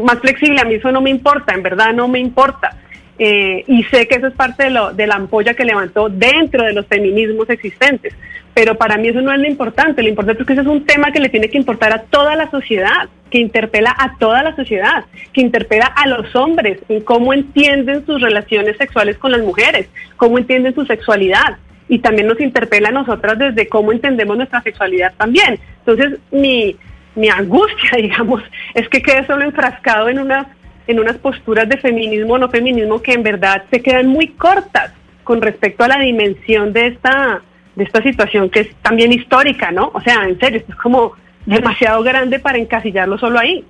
más 0.03 0.19
flexible, 0.19 0.61
a 0.61 0.65
mí 0.65 0.75
eso 0.75 0.91
no 0.91 1.01
me 1.01 1.09
importa, 1.09 1.53
en 1.53 1.63
verdad 1.63 1.93
no 1.93 2.07
me 2.07 2.19
importa 2.19 2.77
eh, 3.17 3.63
y 3.67 3.83
sé 3.83 4.07
que 4.07 4.15
eso 4.15 4.27
es 4.27 4.33
parte 4.33 4.63
de, 4.63 4.69
lo, 4.71 4.93
de 4.93 5.07
la 5.07 5.15
ampolla 5.15 5.53
que 5.53 5.65
levantó 5.65 6.09
dentro 6.09 6.63
de 6.63 6.73
los 6.73 6.85
feminismos 6.87 7.49
existentes. 7.49 8.13
Pero 8.53 8.75
para 8.75 8.97
mí 8.97 9.09
eso 9.09 9.21
no 9.21 9.33
es 9.33 9.39
lo 9.39 9.47
importante. 9.47 10.01
Lo 10.01 10.09
importante 10.09 10.41
es 10.41 10.47
que 10.47 10.53
ese 10.53 10.61
es 10.61 10.67
un 10.67 10.85
tema 10.85 11.11
que 11.11 11.19
le 11.19 11.29
tiene 11.29 11.49
que 11.49 11.57
importar 11.57 11.93
a 11.93 12.03
toda 12.03 12.35
la 12.35 12.49
sociedad, 12.49 13.09
que 13.29 13.39
interpela 13.39 13.93
a 13.97 14.17
toda 14.17 14.43
la 14.43 14.55
sociedad, 14.55 15.05
que 15.33 15.41
interpela 15.41 15.85
a 15.85 16.07
los 16.07 16.33
hombres 16.35 16.79
en 16.87 17.01
cómo 17.01 17.33
entienden 17.33 18.05
sus 18.05 18.21
relaciones 18.21 18.77
sexuales 18.77 19.17
con 19.17 19.31
las 19.31 19.41
mujeres, 19.41 19.89
cómo 20.15 20.37
entienden 20.37 20.73
su 20.73 20.85
sexualidad. 20.85 21.57
Y 21.87 21.99
también 21.99 22.27
nos 22.27 22.39
interpela 22.39 22.89
a 22.89 22.93
nosotras 22.93 23.37
desde 23.37 23.67
cómo 23.67 23.91
entendemos 23.91 24.37
nuestra 24.37 24.61
sexualidad 24.61 25.13
también. 25.17 25.59
Entonces, 25.85 26.19
mi, 26.31 26.75
mi 27.15 27.29
angustia, 27.29 27.91
digamos, 27.97 28.41
es 28.73 28.87
que 28.89 29.01
quede 29.01 29.25
solo 29.25 29.43
enfrascado 29.43 30.09
en 30.09 30.19
unas 30.19 30.47
en 30.87 30.99
unas 30.99 31.17
posturas 31.17 31.67
de 31.67 31.77
feminismo 31.77 32.33
o 32.33 32.37
no 32.37 32.49
feminismo 32.49 33.01
que 33.01 33.13
en 33.13 33.23
verdad 33.23 33.63
se 33.69 33.81
quedan 33.81 34.07
muy 34.07 34.29
cortas 34.29 34.91
con 35.23 35.41
respecto 35.41 35.83
a 35.83 35.87
la 35.87 35.99
dimensión 35.99 36.71
de 36.71 36.87
esta, 36.87 37.41
de 37.75 37.83
esta 37.83 38.01
situación 38.01 38.49
que 38.49 38.61
es 38.61 38.75
también 38.81 39.11
histórica, 39.11 39.71
¿no? 39.71 39.91
O 39.93 40.01
sea, 40.01 40.27
en 40.27 40.39
serio, 40.39 40.59
esto 40.59 40.71
es 40.71 40.77
como 40.77 41.13
demasiado 41.45 42.03
grande 42.03 42.39
para 42.39 42.57
encasillarlo 42.57 43.17
solo 43.17 43.39
ahí. 43.39 43.65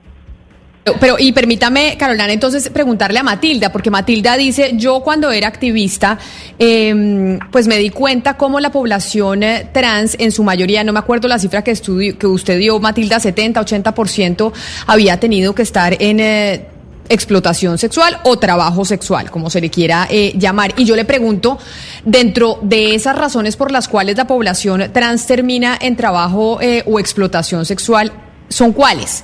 Pero, 1.00 1.16
y 1.18 1.32
permítame, 1.32 1.96
Carolina, 1.98 2.32
entonces 2.32 2.70
preguntarle 2.70 3.18
a 3.18 3.24
Matilda, 3.24 3.72
porque 3.72 3.90
Matilda 3.90 4.38
dice, 4.38 4.74
yo 4.76 5.00
cuando 5.00 5.32
era 5.32 5.48
activista, 5.48 6.20
em, 6.60 7.40
pues 7.52 7.68
me 7.68 7.78
di 7.78 7.90
cuenta 7.90 8.38
cómo 8.38 8.60
la 8.60 8.72
población 8.72 9.42
eh, 9.42 9.68
trans, 9.72 10.16
en 10.20 10.32
su 10.32 10.44
mayoría, 10.44 10.84
no 10.84 10.94
me 10.94 11.00
acuerdo 11.00 11.28
la 11.28 11.40
cifra 11.40 11.64
que, 11.64 11.74
que 12.20 12.28
usted 12.28 12.60
dio, 12.60 12.80
Matilda, 12.80 13.20
70, 13.20 13.60
80%, 13.62 14.54
había 14.86 15.20
tenido 15.20 15.56
que 15.56 15.64
estar 15.64 15.98
en... 16.00 16.20
Eh, 16.20 16.66
explotación 17.10 17.78
sexual 17.78 18.20
o 18.24 18.38
trabajo 18.38 18.86
sexual, 18.86 19.32
como 19.32 19.50
se 19.50 19.62
le 19.62 19.70
quiera 19.70 20.08
eh, 20.10 20.34
llamar. 20.38 20.74
Y 20.78 20.86
yo 20.86 20.96
le 20.96 21.06
pregunto, 21.06 21.58
dentro 22.04 22.60
de 22.62 22.96
esas 22.96 23.16
razones 23.16 23.56
por 23.56 23.72
las 23.72 23.88
cuales 23.88 24.18
la 24.18 24.28
población 24.28 24.92
trans 24.94 25.26
termina 25.26 25.78
en 25.80 25.96
trabajo 25.96 26.60
eh, 26.62 26.84
o 26.86 27.00
explotación 27.00 27.66
sexual, 27.66 28.12
¿son 28.50 28.74
cuáles? 28.74 29.24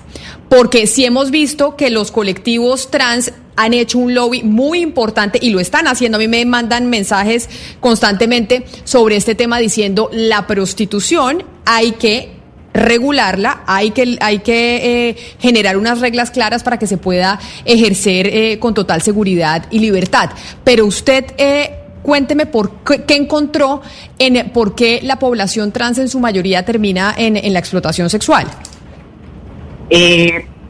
Porque 0.50 0.88
si 0.88 1.06
hemos 1.06 1.32
visto 1.32 1.76
que 1.76 1.90
los 1.90 2.12
colectivos 2.12 2.92
trans 2.92 3.32
han 3.56 3.74
hecho 3.74 4.00
un 4.00 4.16
lobby 4.16 4.44
muy 4.44 4.80
importante 4.80 5.38
y 5.42 5.50
lo 5.50 5.60
están 5.60 5.88
haciendo. 5.88 6.18
A 6.18 6.20
mí 6.20 6.28
me 6.28 6.44
mandan 6.46 6.90
mensajes 6.90 7.50
constantemente 7.80 8.66
sobre 8.86 9.18
este 9.18 9.36
tema 9.36 9.60
diciendo 9.60 10.10
la 10.12 10.48
prostitución 10.48 11.44
hay 11.66 11.92
que 11.92 12.41
regularla, 12.74 13.64
hay 13.68 13.92
que, 13.92 14.18
hay 14.22 14.40
que 14.40 15.10
eh, 15.10 15.16
generar 15.40 15.78
unas 15.78 16.00
reglas 16.00 16.32
claras 16.32 16.64
para 16.64 16.78
que 16.78 16.88
se 16.88 16.98
pueda 16.98 17.40
ejercer 17.66 18.28
eh, 18.28 18.60
con 18.60 18.74
total 18.74 19.02
seguridad 19.02 19.66
y 19.72 19.80
libertad. 19.80 20.32
Pero 20.64 20.86
usted... 20.86 21.26
Eh, 21.38 21.78
cuénteme 22.04 22.48
por 22.48 22.78
qué, 22.84 23.16
encontró 23.16 23.84
en 24.18 24.50
por 24.50 24.74
qué 24.74 25.02
la 25.04 25.20
población 25.20 25.72
trans 25.72 26.00
en 26.00 26.10
su 26.10 26.20
mayoría 26.20 26.66
termina 26.66 27.14
en, 27.16 27.38
en 27.38 27.54
la 27.54 27.60
explotación 27.60 28.10
sexual. 28.10 28.48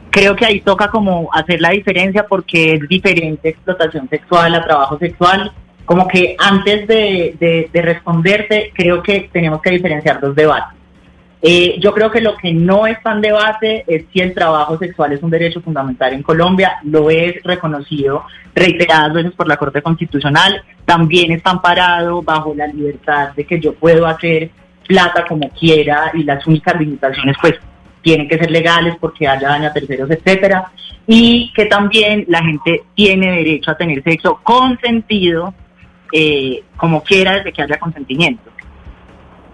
creo 0.10 0.36
que 0.36 0.46
ahí 0.46 0.60
toca 0.60 0.90
como 0.90 1.30
hacer 1.32 1.62
la 1.62 1.70
diferencia 1.70 2.28
porque 2.28 2.74
es 2.74 2.82
diferente 2.90 3.48
explotación 3.48 4.10
sexual 4.10 4.54
a 4.56 4.66
trabajo 4.66 5.00
sexual. 5.00 5.54
Como 5.86 6.06
que 6.06 6.36
antes 6.38 6.86
de, 6.86 7.38
de, 7.40 7.70
de 7.72 7.82
responderte, 7.82 8.74
creo 8.76 9.02
que 9.02 9.30
tenemos 9.32 9.62
que 9.62 9.70
diferenciar 9.70 10.20
dos 10.20 10.36
debates. 10.36 10.81
Eh, 11.44 11.80
yo 11.80 11.92
creo 11.92 12.12
que 12.12 12.22
lo 12.22 12.38
que 12.38 12.54
no 12.54 12.86
está 12.86 13.14
en 13.14 13.22
debate 13.22 13.84
es 13.88 14.06
si 14.14 14.20
el 14.20 14.34
trabajo 14.34 14.78
sexual 14.78 15.14
es 15.14 15.24
un 15.24 15.32
derecho 15.32 15.60
fundamental 15.62 16.14
en 16.14 16.22
Colombia, 16.22 16.78
lo 16.84 17.10
es 17.10 17.42
reconocido 17.44 18.26
reiteradas 18.54 19.14
veces 19.14 19.32
por 19.32 19.48
la 19.48 19.58
Corte 19.58 19.82
Constitucional, 19.82 20.62
también 20.86 21.32
está 21.32 21.52
amparado 21.52 22.22
bajo 22.22 22.54
la 22.54 22.68
libertad 22.68 23.34
de 23.36 23.46
que 23.46 23.60
yo 23.60 23.74
puedo 23.74 24.06
hacer 24.06 24.52
plata 24.88 25.26
como 25.26 25.50
quiera 25.50 26.12
y 26.14 26.24
las 26.24 26.46
únicas 26.46 26.80
limitaciones 26.80 27.36
pues 27.42 27.56
tienen 28.04 28.28
que 28.28 28.38
ser 28.38 28.52
legales 28.52 28.96
porque 29.00 29.28
haya 29.28 29.48
daño 29.48 29.68
a 29.68 29.74
terceros, 29.74 30.10
etcétera, 30.12 30.72
y 31.08 31.52
que 31.56 31.66
también 31.66 32.26
la 32.28 32.44
gente 32.44 32.84
tiene 32.94 33.32
derecho 33.32 33.72
a 33.72 33.78
tener 33.78 34.04
sexo 34.04 34.40
consentido 34.44 35.54
eh, 36.12 36.64
como 36.78 37.02
quiera 37.04 37.38
desde 37.38 37.52
que 37.54 37.62
haya 37.64 37.80
consentimiento. 37.80 38.52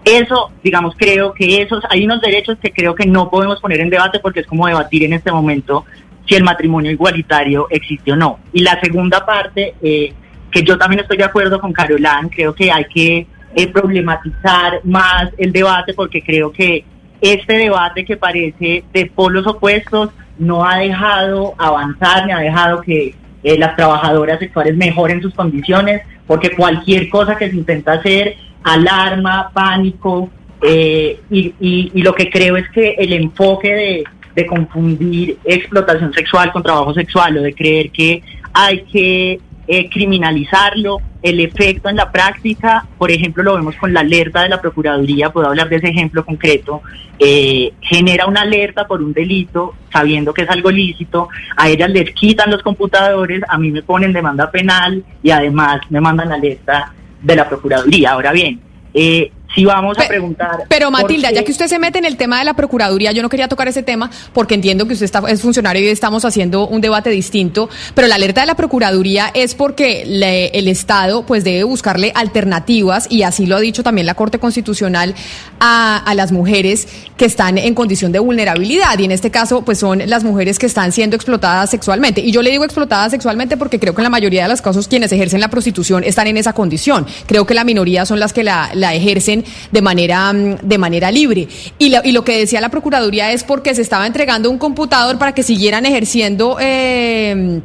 Eso, 0.04 0.50
digamos, 0.62 0.94
creo 0.96 1.34
que 1.34 1.60
esos, 1.60 1.82
hay 1.90 2.04
unos 2.04 2.20
derechos 2.20 2.56
que 2.62 2.70
creo 2.70 2.94
que 2.94 3.06
no 3.06 3.28
podemos 3.30 3.60
poner 3.60 3.80
en 3.80 3.90
debate 3.90 4.20
porque 4.20 4.40
es 4.40 4.46
como 4.46 4.66
debatir 4.66 5.04
en 5.04 5.12
este 5.12 5.30
momento 5.30 5.84
si 6.26 6.34
el 6.34 6.44
matrimonio 6.44 6.90
igualitario 6.90 7.66
existe 7.70 8.12
o 8.12 8.16
no. 8.16 8.38
Y 8.52 8.60
la 8.60 8.78
segunda 8.80 9.24
parte, 9.24 9.74
eh, 9.82 10.12
que 10.50 10.62
yo 10.62 10.78
también 10.78 11.00
estoy 11.00 11.16
de 11.16 11.24
acuerdo 11.24 11.60
con 11.60 11.72
Carolán, 11.72 12.28
creo 12.28 12.54
que 12.54 12.70
hay 12.70 12.84
que 12.86 13.26
eh, 13.54 13.66
problematizar 13.68 14.80
más 14.84 15.30
el 15.38 15.52
debate 15.52 15.94
porque 15.94 16.22
creo 16.22 16.52
que 16.52 16.84
este 17.20 17.58
debate 17.58 18.04
que 18.04 18.16
parece 18.16 18.84
de 18.92 19.06
polos 19.06 19.46
opuestos 19.46 20.10
no 20.38 20.64
ha 20.64 20.78
dejado 20.78 21.54
avanzar 21.58 22.26
ni 22.26 22.32
ha 22.32 22.38
dejado 22.38 22.80
que 22.80 23.14
eh, 23.42 23.58
las 23.58 23.76
trabajadoras 23.76 24.38
sexuales 24.38 24.76
mejoren 24.76 25.22
sus 25.22 25.34
condiciones, 25.34 26.02
porque 26.26 26.54
cualquier 26.54 27.08
cosa 27.08 27.36
que 27.36 27.50
se 27.50 27.56
intenta 27.56 27.92
hacer, 27.92 28.36
alarma, 28.64 29.50
pánico, 29.52 30.30
eh, 30.62 31.20
y, 31.30 31.54
y- 31.60 31.92
y 31.94 32.02
lo 32.02 32.14
que 32.14 32.28
creo 32.30 32.56
es 32.56 32.68
que 32.70 32.90
el 32.98 33.12
enfoque 33.12 33.72
de, 33.72 34.04
de 34.34 34.46
confundir 34.46 35.38
explotación 35.44 36.12
sexual 36.12 36.52
con 36.52 36.62
trabajo 36.62 36.92
sexual 36.94 37.38
o 37.38 37.42
de 37.42 37.54
creer 37.54 37.90
que 37.90 38.22
hay 38.52 38.82
que 38.82 39.40
eh, 39.70 39.88
criminalizarlo, 39.90 40.98
el 41.22 41.40
efecto 41.40 41.88
en 41.90 41.96
la 41.96 42.10
práctica, 42.10 42.86
por 42.96 43.10
ejemplo, 43.10 43.42
lo 43.42 43.56
vemos 43.56 43.76
con 43.76 43.92
la 43.92 44.00
alerta 44.00 44.42
de 44.42 44.48
la 44.48 44.60
Procuraduría, 44.60 45.30
puedo 45.30 45.48
hablar 45.48 45.68
de 45.68 45.76
ese 45.76 45.88
ejemplo 45.88 46.24
concreto, 46.24 46.80
eh, 47.18 47.72
genera 47.82 48.26
una 48.26 48.42
alerta 48.42 48.86
por 48.86 49.02
un 49.02 49.12
delito 49.12 49.74
sabiendo 49.92 50.32
que 50.32 50.42
es 50.42 50.50
algo 50.50 50.70
lícito, 50.70 51.28
a 51.56 51.68
ellas 51.68 51.90
les 51.90 52.10
quitan 52.12 52.50
los 52.50 52.62
computadores, 52.62 53.42
a 53.48 53.58
mí 53.58 53.70
me 53.70 53.82
ponen 53.82 54.12
demanda 54.12 54.50
penal 54.50 55.04
y 55.22 55.30
además 55.30 55.80
me 55.90 56.00
mandan 56.00 56.32
alerta 56.32 56.94
de 57.22 57.36
la 57.36 57.48
Procuraduría. 57.48 58.12
Ahora 58.12 58.32
bien, 58.32 58.60
eh, 58.94 59.30
si 59.54 59.64
vamos 59.64 59.96
a 59.98 60.06
preguntar... 60.06 60.64
Pero 60.68 60.90
Matilda, 60.90 61.30
ya 61.32 61.42
que 61.42 61.50
usted 61.52 61.66
se 61.68 61.78
mete 61.78 61.98
en 61.98 62.04
el 62.04 62.16
tema 62.16 62.38
de 62.38 62.44
la 62.44 62.54
Procuraduría, 62.54 63.12
yo 63.12 63.22
no 63.22 63.28
quería 63.28 63.48
tocar 63.48 63.66
ese 63.68 63.82
tema 63.82 64.10
porque 64.32 64.54
entiendo 64.54 64.86
que 64.86 64.92
usted 64.92 65.04
está, 65.04 65.22
es 65.28 65.40
funcionario 65.40 65.82
y 65.82 65.88
estamos 65.88 66.24
haciendo 66.24 66.66
un 66.66 66.80
debate 66.80 67.10
distinto, 67.10 67.68
pero 67.94 68.06
la 68.08 68.16
alerta 68.16 68.42
de 68.42 68.46
la 68.46 68.54
Procuraduría 68.56 69.30
es 69.34 69.54
porque 69.54 70.04
le- 70.06 70.48
el 70.48 70.68
Estado 70.68 71.22
pues 71.24 71.44
debe 71.44 71.64
buscarle 71.64 72.12
alternativas 72.14 73.06
y 73.10 73.22
así 73.22 73.46
lo 73.46 73.56
ha 73.56 73.60
dicho 73.60 73.82
también 73.82 74.06
la 74.06 74.14
Corte 74.14 74.38
Constitucional 74.38 75.14
a, 75.60 75.96
a 75.96 76.14
las 76.14 76.30
mujeres 76.32 76.86
que 77.16 77.24
están 77.24 77.58
en 77.58 77.74
condición 77.74 78.12
de 78.12 78.18
vulnerabilidad 78.18 78.98
y 78.98 79.04
en 79.04 79.12
este 79.12 79.30
caso 79.30 79.62
pues 79.62 79.78
son 79.78 80.02
las 80.08 80.24
mujeres 80.24 80.58
que 80.58 80.66
están 80.66 80.92
siendo 80.92 81.16
explotadas 81.16 81.70
sexualmente. 81.70 82.20
Y 82.20 82.32
yo 82.32 82.42
le 82.42 82.50
digo 82.50 82.64
explotadas 82.64 83.10
sexualmente 83.12 83.56
porque 83.56 83.80
creo 83.80 83.94
que 83.94 84.00
en 84.02 84.04
la 84.04 84.10
mayoría 84.10 84.42
de 84.44 84.48
los 84.50 84.62
casos 84.62 84.88
quienes 84.88 85.10
ejercen 85.12 85.40
la 85.40 85.48
prostitución 85.48 86.04
están 86.04 86.26
en 86.26 86.36
esa 86.36 86.52
condición. 86.52 87.06
Creo 87.26 87.46
que 87.46 87.54
la 87.54 87.64
minoría 87.64 88.04
son 88.06 88.20
las 88.20 88.32
que 88.32 88.44
la, 88.44 88.70
la 88.74 88.94
ejercen 88.94 89.37
de 89.70 89.82
manera, 89.82 90.32
mm, 90.32 90.56
de 90.62 90.78
manera 90.78 91.10
libre. 91.10 91.48
Y 91.78 91.88
lo, 91.90 92.00
y 92.04 92.12
lo 92.12 92.24
que 92.24 92.38
decía 92.38 92.60
la 92.60 92.68
Procuraduría 92.68 93.32
es 93.32 93.44
porque 93.44 93.74
se 93.74 93.82
estaba 93.82 94.06
entregando 94.06 94.50
un 94.50 94.58
computador 94.58 95.18
para 95.18 95.32
que 95.32 95.42
siguieran 95.42 95.86
ejerciendo... 95.86 96.56
eh, 96.60 97.60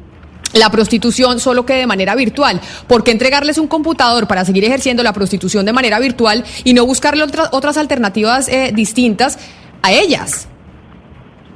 la 0.54 0.70
prostitución 0.70 1.40
solo 1.40 1.66
que 1.66 1.74
de 1.74 1.88
manera 1.88 2.14
virtual. 2.14 2.62
¿Por 2.88 3.04
qué 3.04 3.10
entregarles 3.10 3.58
un 3.58 3.68
computador 3.68 4.28
para 4.28 4.45
seguir 4.45 4.64
ejerciendo 4.64 5.02
la 5.02 5.12
prostitución 5.12 5.66
de 5.66 5.74
manera 5.74 5.98
virtual 6.00 6.44
y 6.64 6.76
no 6.76 6.86
buscarle 6.86 7.24
otra- 7.24 7.50
otras 7.54 7.76
alternativas 7.76 8.48
eh, 8.50 8.72
distintas 8.72 9.40
a 9.82 9.91
ellas? 9.91 10.48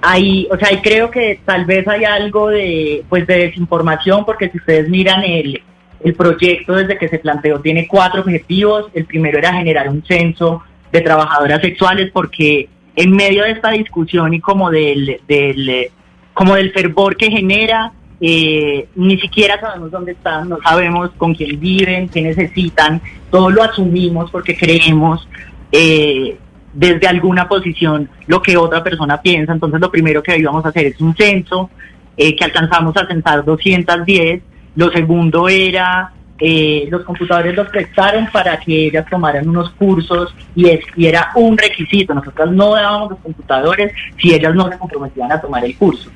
ahí, 0.01 0.47
o 0.51 0.57
sea, 0.57 0.69
ahí 0.69 0.77
creo 0.81 1.11
que 1.11 1.39
tal 1.45 1.65
vez 1.65 1.87
hay 1.87 2.05
algo 2.05 2.49
de, 2.49 3.03
pues, 3.09 3.27
de 3.27 3.35
desinformación, 3.47 4.25
porque 4.25 4.49
si 4.49 4.57
ustedes 4.57 4.89
miran 4.89 5.23
el, 5.23 5.61
el 6.07 6.15
proyecto 6.15 6.73
desde 6.73 6.97
que 6.97 7.09
se 7.09 7.19
planteó, 7.19 7.59
tiene 7.59 7.87
cuatro 7.87 8.21
objetivos. 8.21 8.85
El 8.93 9.05
primero 9.05 9.37
era 9.37 9.53
generar 9.53 9.89
un 9.89 10.03
censo 10.03 10.63
de 10.91 11.01
trabajadoras 11.01 11.61
sexuales, 11.61 12.11
porque 12.11 12.69
en 12.95 13.11
medio 13.11 13.43
de 13.43 13.51
esta 13.51 13.71
discusión 13.71 14.33
y 14.33 14.39
como 14.39 14.71
del, 14.71 15.21
del, 15.27 15.89
como 16.33 16.55
del 16.55 16.71
fervor 16.71 17.15
que 17.17 17.29
genera, 17.29 17.91
eh, 18.19 18.87
ni 18.95 19.19
siquiera 19.19 19.59
sabemos 19.59 19.91
dónde 19.91 20.13
están, 20.13 20.49
no 20.49 20.57
sabemos 20.63 21.11
con 21.17 21.35
quién 21.35 21.59
viven, 21.59 22.09
qué 22.09 22.21
necesitan, 22.21 23.01
todo 23.29 23.49
lo 23.49 23.61
asumimos 23.61 24.31
porque 24.31 24.57
creemos 24.57 25.27
eh, 25.71 26.37
desde 26.73 27.07
alguna 27.07 27.47
posición 27.47 28.09
lo 28.27 28.41
que 28.41 28.57
otra 28.57 28.83
persona 28.83 29.21
piensa. 29.21 29.53
Entonces 29.53 29.79
lo 29.79 29.91
primero 29.91 30.23
que 30.23 30.37
íbamos 30.37 30.65
a 30.65 30.69
hacer 30.69 30.87
es 30.87 31.01
un 31.01 31.15
censo, 31.15 31.69
eh, 32.15 32.35
que 32.35 32.45
alcanzamos 32.45 32.95
a 32.97 33.05
censar 33.05 33.43
210. 33.45 34.41
Lo 34.77 34.91
segundo 34.91 35.49
era, 35.49 36.13
eh, 36.39 36.87
los 36.91 37.03
computadores 37.03 37.55
los 37.55 37.67
prestaron 37.69 38.27
para 38.31 38.59
que 38.59 38.85
ellas 38.85 39.07
tomaran 39.09 39.49
unos 39.49 39.71
cursos 39.71 40.35
y, 40.55 40.69
era 40.97 41.31
un 41.33 41.57
requisito. 41.57 42.13
Nosotros 42.13 42.51
no 42.51 42.75
dábamos 42.75 43.09
los 43.09 43.19
computadores 43.19 43.91
si 44.21 44.35
ellas 44.35 44.53
no 44.53 44.69
se 44.69 44.77
comprometían 44.77 45.31
a 45.31 45.41
tomar 45.41 45.65
el 45.65 45.75
curso. 45.75 46.11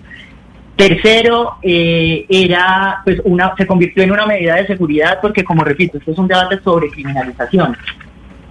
Tercero, 0.76 1.56
eh, 1.64 2.28
era, 2.30 3.02
pues, 3.04 3.20
una, 3.24 3.56
se 3.56 3.66
convirtió 3.66 4.04
en 4.04 4.12
una 4.12 4.28
medida 4.28 4.56
de 4.56 4.68
seguridad 4.68 5.18
porque, 5.20 5.44
como 5.44 5.64
repito, 5.64 5.98
esto 5.98 6.12
es 6.12 6.18
un 6.20 6.28
debate 6.28 6.60
sobre 6.64 6.92
criminalización. 6.92 7.76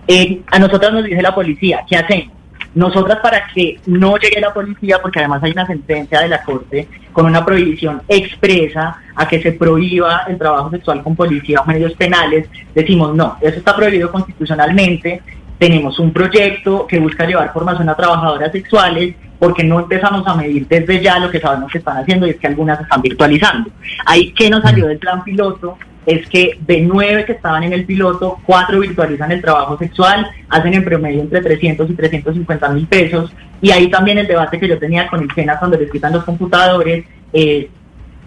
Eh, 0.09 0.41
a 0.51 0.59
nosotras 0.59 0.93
nos 0.93 1.05
dice 1.05 1.23
la 1.23 1.33
policía, 1.33 1.85
¿qué 1.89 1.97
hacemos? 1.97 2.40
Nosotras 2.75 3.19
para 3.21 3.47
que 3.49 3.81
no 3.87 4.17
llegue 4.17 4.41
la 4.41 4.55
policía, 4.55 4.99
porque 5.03 5.19
además 5.19 5.43
hay 5.43 5.53
una 5.53 5.67
sentencia 5.67 6.21
de 6.21 6.29
la 6.29 6.43
Corte 6.43 6.89
con 7.13 7.27
una 7.27 7.45
prohibición 7.45 8.03
expresa 8.09 8.97
a 9.17 9.27
que 9.27 9.43
se 9.43 9.53
prohíba 9.53 10.25
el 10.29 10.39
trabajo 10.39 10.71
sexual 10.71 11.03
con 11.03 11.17
policía 11.17 11.61
o 11.61 11.67
medios 11.67 11.95
penales, 11.95 12.49
decimos 12.75 13.15
no, 13.15 13.37
eso 13.41 13.59
está 13.59 13.75
prohibido 13.75 14.13
constitucionalmente, 14.13 15.21
tenemos 15.59 15.99
un 15.99 16.13
proyecto 16.13 16.87
que 16.87 16.99
busca 16.99 17.27
llevar 17.27 17.53
formación 17.53 17.89
a 17.89 17.97
trabajadoras 17.97 18.53
sexuales 18.53 19.15
porque 19.39 19.65
no 19.65 19.81
empezamos 19.81 20.27
a 20.27 20.35
medir 20.35 20.67
desde 20.69 21.03
ya 21.03 21.19
lo 21.19 21.31
que 21.31 21.41
sabemos 21.41 21.73
que 21.73 21.79
están 21.79 21.97
haciendo 21.97 22.27
y 22.27 22.31
es 22.31 22.37
que 22.37 22.47
algunas 22.47 22.81
están 22.81 23.03
virtualizando. 23.03 23.71
Ahí 24.07 24.33
que 24.33 24.49
nos 24.49 24.63
salió 24.63 24.87
del 24.87 24.99
plan 24.99 25.25
piloto 25.25 25.77
es 26.07 26.29
que 26.29 26.59
de 26.61 26.81
nueve 26.81 27.25
que 27.25 27.33
estaban 27.33 27.63
en 27.63 27.73
el 27.73 27.85
piloto, 27.85 28.39
cuatro 28.45 28.81
virtualizan 28.81 29.33
el 29.33 29.43
trabajo 29.43 29.77
sexual, 29.79 30.31
hacen 30.49 30.75
en 30.75 30.85
promedio 30.85 31.21
entre 31.21 31.43
300 31.43 31.91
y 31.91 31.95
350 31.95 32.69
mil 32.71 32.87
pesos. 32.87 33.33
Y 33.61 33.71
ahí 33.71 33.91
también 33.91 34.19
el 34.19 34.27
debate 34.27 34.59
que 34.59 34.69
yo 34.69 34.79
tenía 34.79 35.07
con 35.09 35.23
el 35.23 35.31
SENA 35.35 35.59
cuando 35.59 35.77
les 35.77 35.91
quitan 35.91 36.13
los 36.13 36.25
computadores, 36.25 37.05
eh, 37.33 37.69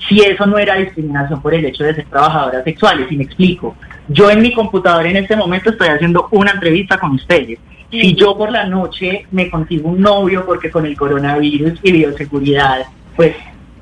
si 0.07 0.19
eso 0.21 0.45
no 0.45 0.57
era 0.57 0.75
discriminación 0.75 1.41
por 1.41 1.53
el 1.53 1.65
hecho 1.65 1.83
de 1.83 1.95
ser 1.95 2.05
trabajadoras 2.05 2.63
sexuales. 2.63 3.11
Y 3.11 3.17
me 3.17 3.23
explico. 3.23 3.75
Yo 4.07 4.29
en 4.29 4.41
mi 4.41 4.53
computador 4.53 5.07
en 5.07 5.17
este 5.17 5.35
momento 5.35 5.69
estoy 5.71 5.87
haciendo 5.87 6.27
una 6.31 6.51
entrevista 6.51 6.97
con 6.97 7.11
ustedes. 7.11 7.57
Si 7.89 8.15
yo 8.15 8.37
por 8.37 8.51
la 8.51 8.65
noche 8.65 9.25
me 9.31 9.49
consigo 9.49 9.89
un 9.89 10.01
novio 10.01 10.45
porque 10.45 10.69
con 10.69 10.85
el 10.85 10.97
coronavirus 10.97 11.79
y 11.83 11.91
bioseguridad, 11.91 12.85
pues 13.15 13.35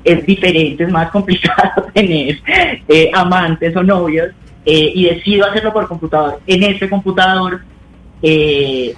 es 0.04 0.26
diferente, 0.26 0.84
es 0.84 0.90
más 0.90 1.10
complicado 1.10 1.86
tener 1.94 2.38
eh, 2.88 3.10
amantes 3.14 3.74
o 3.76 3.82
novios 3.82 4.30
eh, 4.64 4.92
y 4.94 5.04
decido 5.06 5.46
hacerlo 5.46 5.72
por 5.72 5.88
computador. 5.88 6.40
En 6.46 6.62
ese 6.62 6.88
computador, 6.88 7.60
eh, 8.22 8.94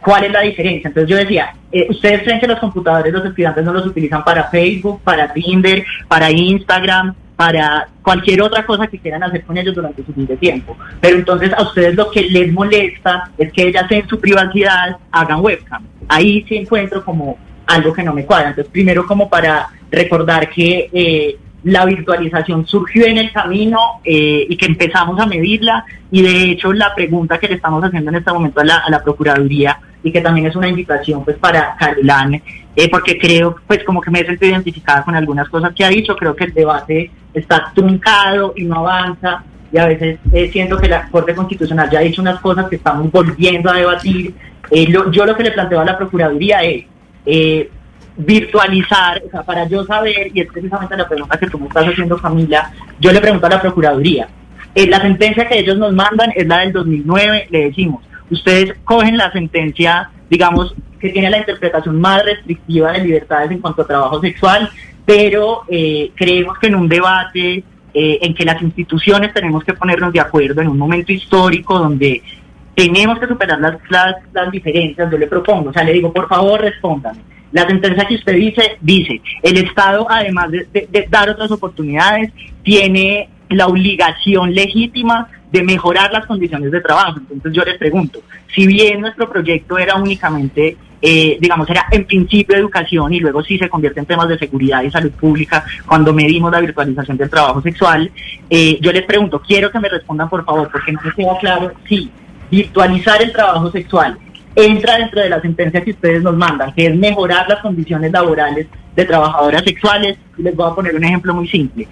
¿cuál 0.00 0.24
es 0.24 0.32
la 0.32 0.42
diferencia? 0.42 0.88
Entonces 0.88 1.10
yo 1.10 1.16
decía, 1.16 1.54
eh, 1.72 1.86
ustedes 1.90 2.22
creen 2.22 2.40
que 2.40 2.46
los 2.46 2.60
computadores 2.60 3.12
los 3.12 3.24
estudiantes 3.24 3.64
no 3.64 3.72
los 3.72 3.86
utilizan 3.86 4.24
para 4.24 4.44
Facebook, 4.44 5.00
para 5.02 5.32
Tinder, 5.32 5.84
para 6.06 6.30
Instagram, 6.30 7.14
para 7.34 7.88
cualquier 8.02 8.42
otra 8.42 8.64
cosa 8.64 8.86
que 8.86 8.98
quieran 8.98 9.22
hacer 9.22 9.44
con 9.44 9.58
ellos 9.58 9.74
durante 9.74 10.04
su 10.04 10.12
fin 10.12 10.26
de 10.26 10.36
tiempo. 10.36 10.76
Pero 11.00 11.16
entonces 11.16 11.52
a 11.52 11.62
ustedes 11.62 11.94
lo 11.94 12.10
que 12.10 12.22
les 12.22 12.52
molesta 12.52 13.30
es 13.38 13.52
que 13.52 13.68
ellas 13.68 13.90
en 13.90 14.08
su 14.08 14.20
privacidad 14.20 14.96
hagan 15.10 15.40
webcam. 15.40 15.84
Ahí 16.08 16.44
sí 16.48 16.56
encuentro 16.56 17.04
como 17.04 17.38
algo 17.66 17.92
que 17.92 18.02
no 18.02 18.14
me 18.14 18.24
cuadra. 18.24 18.50
Entonces 18.50 18.72
primero 18.72 19.06
como 19.06 19.28
para 19.28 19.68
recordar 19.90 20.50
que 20.50 20.88
eh, 20.92 21.36
la 21.64 21.84
virtualización 21.84 22.66
surgió 22.66 23.04
en 23.06 23.18
el 23.18 23.32
camino 23.32 23.78
eh, 24.04 24.46
y 24.48 24.56
que 24.56 24.66
empezamos 24.66 25.18
a 25.20 25.26
medirla 25.26 25.84
y 26.10 26.22
de 26.22 26.50
hecho 26.50 26.72
la 26.72 26.94
pregunta 26.94 27.38
que 27.38 27.48
le 27.48 27.54
estamos 27.56 27.82
haciendo 27.82 28.10
en 28.10 28.16
este 28.16 28.32
momento 28.32 28.60
a 28.60 28.64
la, 28.64 28.76
a 28.78 28.90
la 28.90 29.02
Procuraduría 29.02 29.78
y 30.02 30.12
que 30.12 30.20
también 30.20 30.46
es 30.46 30.54
una 30.54 30.68
invitación 30.68 31.24
pues 31.24 31.36
para 31.38 31.74
Carolán, 31.76 32.40
eh, 32.76 32.88
porque 32.88 33.18
creo 33.18 33.56
pues 33.66 33.82
como 33.82 34.00
que 34.00 34.10
me 34.12 34.20
he 34.20 34.26
sentido 34.26 34.52
identificada 34.52 35.02
con 35.02 35.16
algunas 35.16 35.48
cosas 35.48 35.74
que 35.74 35.84
ha 35.84 35.88
dicho, 35.88 36.14
creo 36.16 36.36
que 36.36 36.44
el 36.44 36.54
debate 36.54 37.10
está 37.34 37.72
truncado 37.74 38.54
y 38.56 38.64
no 38.64 38.76
avanza 38.78 39.42
y 39.72 39.78
a 39.78 39.86
veces 39.86 40.18
eh, 40.32 40.48
siento 40.52 40.78
que 40.78 40.88
la 40.88 41.08
Corte 41.08 41.34
Constitucional 41.34 41.90
ya 41.90 41.98
ha 41.98 42.02
dicho 42.02 42.22
unas 42.22 42.38
cosas 42.40 42.68
que 42.68 42.76
estamos 42.76 43.10
volviendo 43.12 43.68
a 43.70 43.74
debatir. 43.74 44.34
Eh, 44.70 44.86
lo- 44.88 45.10
yo 45.10 45.26
lo 45.26 45.36
que 45.36 45.42
le 45.42 45.50
planteo 45.50 45.80
a 45.80 45.84
la 45.84 45.98
Procuraduría 45.98 46.62
es 46.62 46.84
eh, 47.26 47.68
virtualizar, 48.18 49.22
o 49.26 49.30
sea, 49.30 49.42
para 49.44 49.66
yo 49.68 49.84
saber, 49.84 50.30
y 50.34 50.40
es 50.40 50.48
precisamente 50.52 50.96
la 50.96 51.08
pregunta 51.08 51.38
que 51.38 51.46
tú 51.46 51.58
me 51.58 51.68
estás 51.68 51.86
haciendo, 51.86 52.18
Camila, 52.18 52.70
yo 52.98 53.12
le 53.12 53.20
pregunto 53.20 53.46
a 53.46 53.50
la 53.50 53.60
Procuraduría, 53.60 54.28
eh, 54.74 54.86
la 54.88 55.00
sentencia 55.00 55.46
que 55.46 55.60
ellos 55.60 55.78
nos 55.78 55.92
mandan 55.92 56.32
es 56.34 56.46
la 56.46 56.58
del 56.58 56.72
2009, 56.72 57.46
le 57.50 57.64
decimos, 57.66 58.04
ustedes 58.28 58.74
cogen 58.84 59.16
la 59.16 59.30
sentencia, 59.30 60.10
digamos, 60.28 60.74
que 60.98 61.10
tiene 61.10 61.30
la 61.30 61.38
interpretación 61.38 62.00
más 62.00 62.24
restrictiva 62.24 62.92
de 62.92 63.04
libertades 63.04 63.52
en 63.52 63.60
cuanto 63.60 63.82
a 63.82 63.86
trabajo 63.86 64.20
sexual, 64.20 64.68
pero 65.06 65.62
eh, 65.68 66.10
creemos 66.16 66.58
que 66.58 66.66
en 66.66 66.74
un 66.74 66.88
debate 66.88 67.62
eh, 67.94 68.18
en 68.20 68.34
que 68.34 68.44
las 68.44 68.60
instituciones 68.60 69.32
tenemos 69.32 69.62
que 69.62 69.74
ponernos 69.74 70.12
de 70.12 70.20
acuerdo 70.20 70.60
en 70.60 70.68
un 70.68 70.76
momento 70.76 71.12
histórico 71.12 71.78
donde 71.78 72.20
tenemos 72.74 73.18
que 73.20 73.28
superar 73.28 73.60
las, 73.60 73.78
las, 73.88 74.16
las 74.32 74.50
diferencias, 74.50 75.10
yo 75.10 75.18
le 75.18 75.26
propongo, 75.28 75.70
o 75.70 75.72
sea, 75.72 75.84
le 75.84 75.92
digo, 75.92 76.12
por 76.12 76.28
favor, 76.28 76.60
respóndame. 76.60 77.20
La 77.52 77.66
sentencia 77.66 78.06
que 78.06 78.16
usted 78.16 78.34
dice, 78.34 78.76
dice, 78.80 79.20
el 79.42 79.58
Estado, 79.58 80.06
además 80.08 80.50
de, 80.50 81.08
dar 81.10 81.30
otras 81.30 81.50
oportunidades, 81.50 82.30
tiene 82.62 83.28
la 83.48 83.66
obligación 83.66 84.54
legítima 84.54 85.28
de 85.50 85.62
mejorar 85.62 86.12
las 86.12 86.26
condiciones 86.26 86.70
de 86.70 86.80
trabajo. 86.80 87.18
Entonces 87.30 87.52
yo 87.52 87.62
les 87.64 87.78
pregunto, 87.78 88.20
si 88.54 88.66
bien 88.66 89.00
nuestro 89.00 89.30
proyecto 89.30 89.78
era 89.78 89.96
únicamente 89.96 90.76
eh, 91.00 91.38
digamos, 91.40 91.70
era 91.70 91.86
en 91.92 92.04
principio 92.06 92.56
educación 92.56 93.14
y 93.14 93.20
luego 93.20 93.42
sí 93.44 93.56
se 93.56 93.68
convierte 93.68 94.00
en 94.00 94.06
temas 94.06 94.28
de 94.28 94.36
seguridad 94.36 94.82
y 94.82 94.90
salud 94.90 95.12
pública 95.12 95.64
cuando 95.86 96.12
medimos 96.12 96.50
la 96.50 96.60
virtualización 96.60 97.16
del 97.16 97.30
trabajo 97.30 97.62
sexual. 97.62 98.10
Eh, 98.50 98.78
yo 98.80 98.92
les 98.92 99.04
pregunto, 99.04 99.40
quiero 99.40 99.70
que 99.70 99.78
me 99.78 99.88
respondan 99.88 100.28
por 100.28 100.44
favor, 100.44 100.68
porque 100.72 100.92
no 100.92 101.00
me 101.04 101.12
queda 101.12 101.38
claro 101.38 101.72
si 101.88 102.10
virtualizar 102.50 103.22
el 103.22 103.30
trabajo 103.30 103.70
sexual 103.70 104.18
entra 104.58 104.98
dentro 104.98 105.20
de 105.20 105.28
la 105.28 105.40
sentencia 105.40 105.82
que 105.82 105.92
ustedes 105.92 106.22
nos 106.22 106.36
mandan, 106.36 106.72
que 106.74 106.86
es 106.86 106.96
mejorar 106.96 107.48
las 107.48 107.60
condiciones 107.60 108.10
laborales 108.10 108.66
de 108.94 109.04
trabajadoras 109.04 109.62
sexuales. 109.62 110.18
Les 110.36 110.54
voy 110.54 110.70
a 110.70 110.74
poner 110.74 110.94
un 110.96 111.04
ejemplo 111.04 111.32
muy 111.34 111.48
simple. 111.48 111.86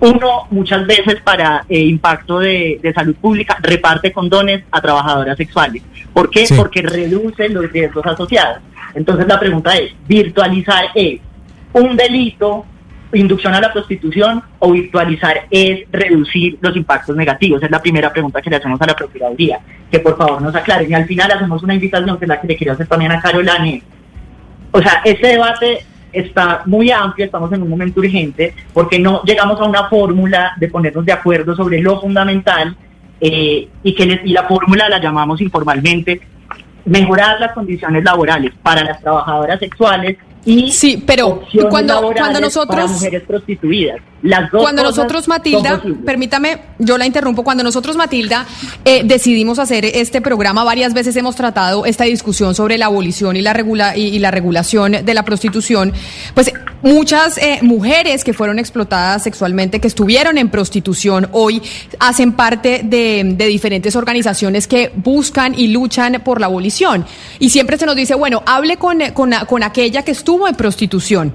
Uno, 0.00 0.46
muchas 0.50 0.86
veces 0.86 1.20
para 1.22 1.64
eh, 1.68 1.80
impacto 1.80 2.38
de, 2.38 2.78
de, 2.82 2.92
salud 2.92 3.16
pública, 3.16 3.58
reparte 3.60 4.12
condones 4.12 4.62
a 4.70 4.80
trabajadoras 4.80 5.36
sexuales. 5.36 5.82
¿Por 6.12 6.30
qué? 6.30 6.46
Sí. 6.46 6.54
Porque 6.56 6.82
reduce 6.82 7.48
los 7.48 7.70
riesgos 7.70 8.06
asociados. 8.06 8.62
Entonces 8.94 9.26
la 9.26 9.38
pregunta 9.38 9.76
es, 9.76 9.92
¿virtualizar 10.06 10.86
es 10.94 11.20
un 11.72 11.96
delito, 11.96 12.64
inducción 13.12 13.54
a 13.54 13.60
la 13.60 13.72
prostitución 13.72 14.42
o 14.58 14.72
virtualizar 14.72 15.46
es 15.50 15.86
reducir 15.90 16.58
los 16.60 16.76
impactos 16.76 17.16
negativos? 17.16 17.62
Es 17.62 17.70
la 17.70 17.80
primera 17.80 18.12
pregunta 18.12 18.40
que 18.42 18.50
le 18.50 18.56
hacemos 18.56 18.80
a 18.82 18.86
la 18.86 18.94
Procuraduría, 18.94 19.60
que 19.90 19.98
por 20.00 20.16
favor 20.16 20.42
nos 20.42 20.54
aclaren. 20.54 20.90
Y 20.90 20.94
al 20.94 21.06
final 21.06 21.30
hacemos 21.30 21.62
una 21.62 21.74
invitación 21.74 22.18
que 22.18 22.24
es 22.24 22.28
la 22.28 22.40
que 22.40 22.48
le 22.48 22.56
quiero 22.56 22.72
hacer 22.74 22.86
también 22.86 23.12
a 23.12 23.20
Carolina. 23.20 23.80
O 24.70 24.82
sea, 24.82 25.00
este 25.04 25.28
debate 25.28 25.78
está 26.12 26.62
muy 26.66 26.90
amplio, 26.90 27.26
estamos 27.26 27.52
en 27.52 27.62
un 27.62 27.70
momento 27.70 28.00
urgente, 28.00 28.54
porque 28.72 28.98
no 28.98 29.22
llegamos 29.24 29.60
a 29.60 29.64
una 29.64 29.84
fórmula 29.88 30.52
de 30.56 30.68
ponernos 30.68 31.04
de 31.04 31.12
acuerdo 31.12 31.54
sobre 31.56 31.80
lo 31.80 32.00
fundamental 32.00 32.76
eh, 33.20 33.68
y 33.82 33.94
que 33.94 34.06
les- 34.06 34.24
y 34.24 34.32
la 34.32 34.44
fórmula 34.44 34.88
la 34.88 35.00
llamamos 35.00 35.40
informalmente 35.40 36.20
mejorar 36.84 37.38
las 37.40 37.52
condiciones 37.52 38.04
laborales 38.04 38.52
para 38.62 38.82
las 38.84 39.00
trabajadoras 39.00 39.58
sexuales 39.58 40.16
y 40.50 40.72
sí, 40.72 41.02
pero 41.06 41.42
cuando- 41.70 42.12
cuando 42.16 42.40
nosotros- 42.40 42.76
para 42.76 42.86
mujeres 42.86 43.22
prostituidas. 43.26 43.98
Las 44.20 44.50
dos 44.50 44.62
Cuando 44.62 44.82
nosotros, 44.82 45.28
Matilda, 45.28 45.80
permítame, 46.04 46.58
yo 46.80 46.98
la 46.98 47.06
interrumpo, 47.06 47.44
cuando 47.44 47.62
nosotros, 47.62 47.96
Matilda, 47.96 48.46
eh, 48.84 49.02
decidimos 49.04 49.60
hacer 49.60 49.84
este 49.84 50.20
programa, 50.20 50.64
varias 50.64 50.92
veces 50.92 51.14
hemos 51.14 51.36
tratado 51.36 51.86
esta 51.86 52.02
discusión 52.02 52.52
sobre 52.56 52.78
la 52.78 52.86
abolición 52.86 53.36
y 53.36 53.42
la, 53.42 53.52
regula 53.52 53.96
y, 53.96 54.06
y 54.08 54.18
la 54.18 54.32
regulación 54.32 54.90
de 55.04 55.14
la 55.14 55.22
prostitución, 55.24 55.92
pues 56.34 56.52
muchas 56.82 57.38
eh, 57.38 57.60
mujeres 57.62 58.24
que 58.24 58.32
fueron 58.32 58.58
explotadas 58.58 59.22
sexualmente, 59.22 59.80
que 59.80 59.86
estuvieron 59.86 60.36
en 60.36 60.48
prostitución, 60.48 61.28
hoy 61.30 61.62
hacen 62.00 62.32
parte 62.32 62.80
de, 62.84 63.22
de 63.36 63.46
diferentes 63.46 63.94
organizaciones 63.94 64.66
que 64.66 64.90
buscan 64.96 65.54
y 65.56 65.68
luchan 65.68 66.20
por 66.24 66.40
la 66.40 66.46
abolición. 66.46 67.04
Y 67.38 67.50
siempre 67.50 67.78
se 67.78 67.86
nos 67.86 67.94
dice, 67.94 68.14
bueno, 68.16 68.42
hable 68.46 68.78
con, 68.78 68.98
con, 69.14 69.32
con 69.48 69.62
aquella 69.62 70.02
que 70.02 70.10
estuvo 70.10 70.37
en 70.46 70.54
prostitución. 70.54 71.32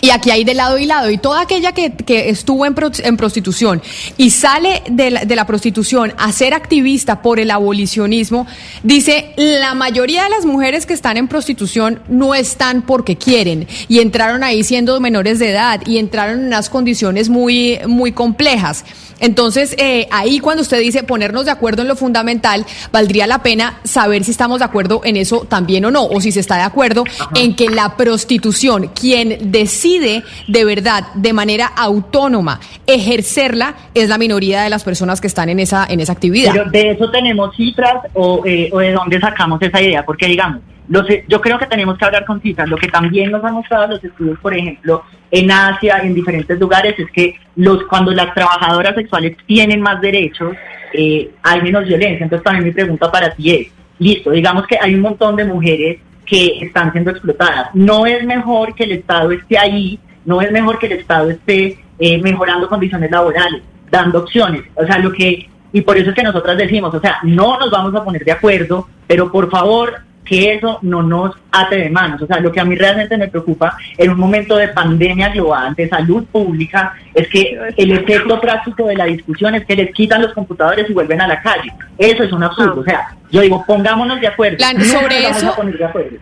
Y 0.00 0.10
aquí 0.10 0.30
hay 0.30 0.44
de 0.44 0.54
lado 0.54 0.78
y 0.78 0.86
lado. 0.86 1.10
Y 1.10 1.18
toda 1.18 1.42
aquella 1.42 1.72
que, 1.72 1.92
que 1.92 2.30
estuvo 2.30 2.64
en, 2.64 2.74
pro- 2.74 2.90
en 3.02 3.16
prostitución 3.16 3.82
y 4.16 4.30
sale 4.30 4.82
de 4.90 5.10
la, 5.10 5.24
de 5.24 5.36
la 5.36 5.46
prostitución 5.46 6.14
a 6.16 6.32
ser 6.32 6.54
activista 6.54 7.22
por 7.22 7.38
el 7.38 7.50
abolicionismo, 7.50 8.46
dice, 8.82 9.32
la 9.36 9.74
mayoría 9.74 10.24
de 10.24 10.30
las 10.30 10.46
mujeres 10.46 10.86
que 10.86 10.94
están 10.94 11.16
en 11.16 11.28
prostitución 11.28 12.00
no 12.08 12.34
están 12.34 12.82
porque 12.82 13.16
quieren. 13.16 13.68
Y 13.88 13.98
entraron 13.98 14.42
ahí 14.42 14.64
siendo 14.64 14.98
menores 15.00 15.38
de 15.38 15.50
edad 15.50 15.80
y 15.86 15.98
entraron 15.98 16.40
en 16.40 16.46
unas 16.46 16.70
condiciones 16.70 17.28
muy, 17.28 17.78
muy 17.86 18.12
complejas. 18.12 18.84
Entonces, 19.22 19.74
eh, 19.76 20.08
ahí 20.10 20.38
cuando 20.40 20.62
usted 20.62 20.80
dice 20.80 21.02
ponernos 21.02 21.44
de 21.44 21.50
acuerdo 21.50 21.82
en 21.82 21.88
lo 21.88 21.96
fundamental, 21.96 22.64
valdría 22.90 23.26
la 23.26 23.42
pena 23.42 23.78
saber 23.84 24.24
si 24.24 24.30
estamos 24.30 24.60
de 24.60 24.64
acuerdo 24.64 25.02
en 25.04 25.16
eso 25.18 25.40
también 25.40 25.84
o 25.84 25.90
no, 25.90 26.06
o 26.06 26.22
si 26.22 26.32
se 26.32 26.40
está 26.40 26.56
de 26.56 26.62
acuerdo 26.62 27.04
en 27.34 27.54
que 27.54 27.68
la 27.68 27.98
prostitución, 27.98 28.90
quien 28.98 29.52
decide 29.52 29.89
de 29.98 30.64
verdad, 30.64 31.04
de 31.14 31.32
manera 31.32 31.66
autónoma, 31.66 32.60
ejercerla, 32.86 33.74
es 33.94 34.08
la 34.08 34.18
minoría 34.18 34.62
de 34.62 34.70
las 34.70 34.84
personas 34.84 35.20
que 35.20 35.26
están 35.26 35.48
en 35.48 35.60
esa, 35.60 35.86
en 35.88 36.00
esa 36.00 36.12
actividad. 36.12 36.52
Pero 36.52 36.70
de 36.70 36.90
eso 36.90 37.10
tenemos 37.10 37.54
cifras 37.56 37.96
o, 38.14 38.42
eh, 38.46 38.70
o 38.72 38.78
de 38.78 38.92
dónde 38.92 39.20
sacamos 39.20 39.60
esa 39.62 39.80
idea, 39.80 40.04
porque 40.04 40.26
digamos, 40.26 40.60
los, 40.88 41.06
yo 41.28 41.40
creo 41.40 41.56
que 41.58 41.66
tenemos 41.66 41.96
que 41.96 42.04
hablar 42.04 42.24
con 42.24 42.40
cifras. 42.40 42.68
Lo 42.68 42.76
que 42.76 42.88
también 42.88 43.30
nos 43.30 43.44
han 43.44 43.54
mostrado 43.54 43.86
los 43.86 44.02
estudios, 44.02 44.38
por 44.40 44.56
ejemplo, 44.56 45.04
en 45.30 45.50
Asia, 45.50 46.00
en 46.02 46.14
diferentes 46.14 46.58
lugares, 46.58 46.98
es 46.98 47.08
que 47.12 47.36
los 47.54 47.84
cuando 47.84 48.10
las 48.10 48.34
trabajadoras 48.34 48.96
sexuales 48.96 49.36
tienen 49.46 49.80
más 49.80 50.00
derechos, 50.00 50.56
eh, 50.92 51.30
hay 51.42 51.62
menos 51.62 51.86
violencia. 51.86 52.24
Entonces 52.24 52.42
también 52.42 52.64
mi 52.64 52.72
pregunta 52.72 53.10
para 53.10 53.32
ti 53.32 53.52
es, 53.52 53.68
listo, 54.00 54.32
digamos 54.32 54.66
que 54.66 54.78
hay 54.80 54.94
un 54.94 55.02
montón 55.02 55.36
de 55.36 55.44
mujeres 55.44 55.98
que 56.30 56.58
están 56.60 56.92
siendo 56.92 57.10
explotadas. 57.10 57.70
No 57.74 58.06
es 58.06 58.24
mejor 58.24 58.72
que 58.76 58.84
el 58.84 58.92
Estado 58.92 59.32
esté 59.32 59.58
ahí, 59.58 59.98
no 60.24 60.40
es 60.40 60.52
mejor 60.52 60.78
que 60.78 60.86
el 60.86 60.92
Estado 60.92 61.28
esté 61.28 61.76
eh, 61.98 62.18
mejorando 62.22 62.68
condiciones 62.68 63.10
laborales, 63.10 63.62
dando 63.90 64.20
opciones. 64.20 64.62
O 64.76 64.86
sea, 64.86 64.98
lo 64.98 65.10
que, 65.10 65.50
y 65.72 65.80
por 65.80 65.98
eso 65.98 66.10
es 66.10 66.14
que 66.14 66.22
nosotras 66.22 66.56
decimos, 66.56 66.94
o 66.94 67.00
sea, 67.00 67.18
no 67.24 67.58
nos 67.58 67.72
vamos 67.72 67.92
a 67.96 68.04
poner 68.04 68.24
de 68.24 68.30
acuerdo, 68.30 68.86
pero 69.08 69.32
por 69.32 69.50
favor 69.50 70.02
que 70.24 70.54
eso 70.54 70.78
no 70.82 71.02
nos 71.02 71.34
ate 71.50 71.76
de 71.76 71.90
manos. 71.90 72.22
O 72.22 72.26
sea, 72.26 72.38
lo 72.40 72.52
que 72.52 72.60
a 72.60 72.64
mí 72.64 72.76
realmente 72.76 73.16
me 73.16 73.28
preocupa 73.28 73.76
en 73.98 74.10
un 74.10 74.18
momento 74.18 74.56
de 74.56 74.68
pandemia 74.68 75.30
global, 75.30 75.74
de 75.74 75.88
salud 75.88 76.24
pública, 76.30 76.94
es 77.14 77.26
que 77.28 77.58
el 77.76 77.90
efecto 77.92 78.40
práctico 78.40 78.86
de 78.86 78.96
la 78.96 79.06
discusión 79.06 79.54
es 79.54 79.64
que 79.66 79.74
les 79.76 79.92
quitan 79.92 80.22
los 80.22 80.32
computadores 80.32 80.88
y 80.88 80.92
vuelven 80.92 81.20
a 81.20 81.26
la 81.26 81.40
calle. 81.42 81.72
Eso 81.98 82.22
es 82.22 82.32
un 82.32 82.42
absurdo. 82.44 82.80
O 82.80 82.84
sea, 82.84 83.16
yo 83.30 83.40
digo, 83.40 83.64
pongámonos 83.66 84.20
de 84.20 84.28
acuerdo. 84.28 84.58
Plan, 84.58 84.80
sobre 84.84 85.28
eso- 85.28 85.54
de 85.76 85.84
acuerdo. 85.84 86.16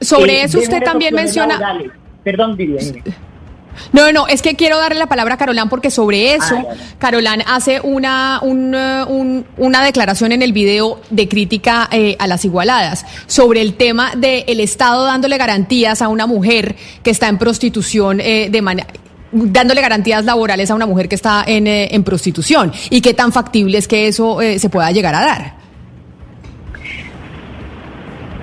sobre 0.00 0.32
Eh, 0.40 0.42
eso 0.44 0.58
usted 0.58 0.82
también 0.82 1.14
menciona- 1.14 1.54
laborales. 1.58 1.92
Perdón, 2.22 2.56
Vivian. 2.56 3.02
No, 3.92 4.10
no, 4.12 4.26
es 4.26 4.42
que 4.42 4.54
quiero 4.54 4.78
darle 4.78 4.98
la 4.98 5.06
palabra 5.06 5.34
a 5.34 5.36
Carolán 5.36 5.68
porque 5.68 5.90
sobre 5.90 6.34
eso, 6.34 6.56
Carolán 6.98 7.42
hace 7.46 7.80
una, 7.82 8.40
un, 8.42 8.74
eh, 8.74 9.04
un- 9.08 9.46
una 9.56 9.82
declaración 9.84 10.32
en 10.32 10.42
el 10.42 10.52
video 10.52 11.00
de 11.10 11.28
crítica 11.28 11.88
eh, 11.90 12.16
a 12.18 12.26
las 12.26 12.44
igualadas 12.44 13.04
sobre 13.26 13.60
el 13.60 13.74
tema 13.74 14.12
del 14.16 14.60
Estado 14.60 15.04
dándole 15.04 15.36
garantías 15.38 16.02
a 16.02 16.08
una 16.08 16.26
mujer 16.26 16.76
que 17.02 17.10
está 17.10 17.28
en 17.28 17.38
prostitución 17.38 18.20
eh, 18.20 18.48
de 18.50 18.62
manera 18.62 18.88
dándole 19.36 19.80
garantías 19.80 20.24
laborales 20.24 20.70
a 20.70 20.74
una 20.76 20.86
mujer 20.86 21.08
que 21.08 21.16
está 21.16 21.42
en, 21.44 21.66
eh, 21.66 21.88
en 21.90 22.04
prostitución 22.04 22.72
y 22.90 23.00
qué 23.00 23.14
tan 23.14 23.32
factible 23.32 23.78
es 23.78 23.88
que 23.88 24.06
eso 24.06 24.40
eh, 24.40 24.60
se 24.60 24.68
pueda 24.70 24.90
llegar 24.92 25.12
a 25.16 25.20
dar. 25.20 25.54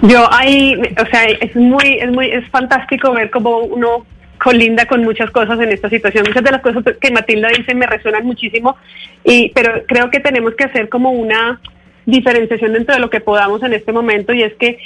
Yo 0.01 0.27
ahí, 0.33 0.73
o 0.75 1.05
sea, 1.11 1.25
es 1.25 1.55
muy, 1.55 1.99
es 2.01 2.11
muy, 2.11 2.31
es 2.31 2.49
fantástico 2.49 3.13
ver 3.13 3.29
cómo 3.29 3.59
uno 3.59 4.03
colinda 4.41 4.85
con 4.85 5.03
muchas 5.03 5.29
cosas 5.29 5.59
en 5.59 5.69
esta 5.69 5.89
situación. 5.89 6.25
Muchas 6.27 6.43
de 6.43 6.51
las 6.51 6.61
cosas 6.61 6.83
que 6.99 7.11
Matilda 7.11 7.49
dice 7.49 7.75
me 7.75 7.85
resuenan 7.85 8.25
muchísimo, 8.25 8.75
y, 9.23 9.49
pero 9.49 9.83
creo 9.87 10.09
que 10.09 10.19
tenemos 10.19 10.55
que 10.55 10.63
hacer 10.63 10.89
como 10.89 11.11
una 11.11 11.61
diferenciación 12.05 12.73
dentro 12.73 12.95
de 12.95 13.01
lo 13.01 13.09
que 13.09 13.21
podamos 13.21 13.61
en 13.61 13.73
este 13.73 13.91
momento 13.91 14.33
y 14.33 14.41
es 14.41 14.53
que 14.55 14.79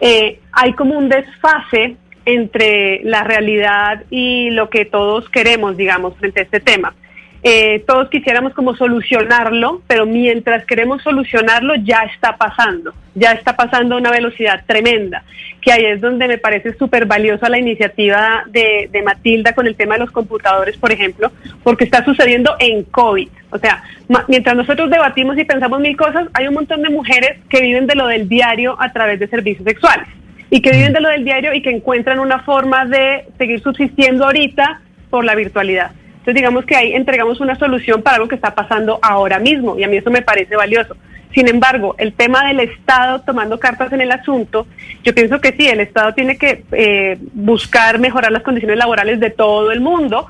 eh, 0.00 0.38
hay 0.52 0.72
como 0.74 0.96
un 0.96 1.08
desfase 1.08 1.96
entre 2.24 3.00
la 3.02 3.24
realidad 3.24 4.04
y 4.10 4.50
lo 4.50 4.70
que 4.70 4.84
todos 4.84 5.28
queremos, 5.28 5.76
digamos, 5.76 6.16
frente 6.16 6.40
a 6.40 6.44
este 6.44 6.60
tema. 6.60 6.94
Eh, 7.42 7.82
todos 7.86 8.10
quisiéramos 8.10 8.52
como 8.52 8.76
solucionarlo, 8.76 9.80
pero 9.86 10.04
mientras 10.04 10.66
queremos 10.66 11.02
solucionarlo 11.02 11.74
ya 11.76 12.02
está 12.14 12.36
pasando, 12.36 12.92
ya 13.14 13.32
está 13.32 13.56
pasando 13.56 13.94
a 13.94 13.98
una 13.98 14.10
velocidad 14.10 14.62
tremenda, 14.66 15.22
que 15.62 15.72
ahí 15.72 15.86
es 15.86 16.02
donde 16.02 16.28
me 16.28 16.36
parece 16.36 16.74
súper 16.74 17.06
valiosa 17.06 17.48
la 17.48 17.58
iniciativa 17.58 18.44
de, 18.46 18.90
de 18.92 19.02
Matilda 19.02 19.54
con 19.54 19.66
el 19.66 19.74
tema 19.74 19.94
de 19.94 20.00
los 20.00 20.10
computadores, 20.10 20.76
por 20.76 20.92
ejemplo, 20.92 21.32
porque 21.62 21.84
está 21.84 22.04
sucediendo 22.04 22.56
en 22.58 22.84
COVID. 22.84 23.28
O 23.52 23.58
sea, 23.58 23.82
mientras 24.28 24.54
nosotros 24.54 24.90
debatimos 24.90 25.38
y 25.38 25.44
pensamos 25.44 25.80
mil 25.80 25.96
cosas, 25.96 26.28
hay 26.34 26.46
un 26.46 26.54
montón 26.54 26.82
de 26.82 26.90
mujeres 26.90 27.38
que 27.48 27.62
viven 27.62 27.86
de 27.86 27.94
lo 27.94 28.06
del 28.06 28.28
diario 28.28 28.76
a 28.78 28.92
través 28.92 29.18
de 29.18 29.28
servicios 29.28 29.64
sexuales 29.64 30.06
y 30.50 30.60
que 30.60 30.72
viven 30.72 30.92
de 30.92 31.00
lo 31.00 31.08
del 31.08 31.24
diario 31.24 31.54
y 31.54 31.62
que 31.62 31.70
encuentran 31.70 32.18
una 32.18 32.40
forma 32.40 32.84
de 32.84 33.24
seguir 33.38 33.62
subsistiendo 33.62 34.24
ahorita 34.26 34.82
por 35.08 35.24
la 35.24 35.34
virtualidad. 35.34 35.92
Entonces 36.20 36.34
digamos 36.34 36.66
que 36.66 36.76
ahí 36.76 36.92
entregamos 36.92 37.40
una 37.40 37.56
solución 37.56 38.02
para 38.02 38.16
algo 38.16 38.28
que 38.28 38.34
está 38.34 38.54
pasando 38.54 38.98
ahora 39.00 39.38
mismo 39.38 39.78
y 39.78 39.84
a 39.84 39.88
mí 39.88 39.96
eso 39.96 40.10
me 40.10 40.20
parece 40.20 40.54
valioso. 40.54 40.94
Sin 41.34 41.48
embargo, 41.48 41.94
el 41.96 42.12
tema 42.12 42.46
del 42.46 42.60
Estado 42.60 43.22
tomando 43.22 43.58
cartas 43.58 43.92
en 43.92 44.02
el 44.02 44.10
asunto, 44.10 44.66
yo 45.02 45.14
pienso 45.14 45.40
que 45.40 45.52
sí, 45.52 45.66
el 45.66 45.80
Estado 45.80 46.12
tiene 46.12 46.36
que 46.36 46.64
eh, 46.72 47.18
buscar 47.32 47.98
mejorar 47.98 48.32
las 48.32 48.42
condiciones 48.42 48.76
laborales 48.76 49.18
de 49.18 49.30
todo 49.30 49.72
el 49.72 49.80
mundo, 49.80 50.26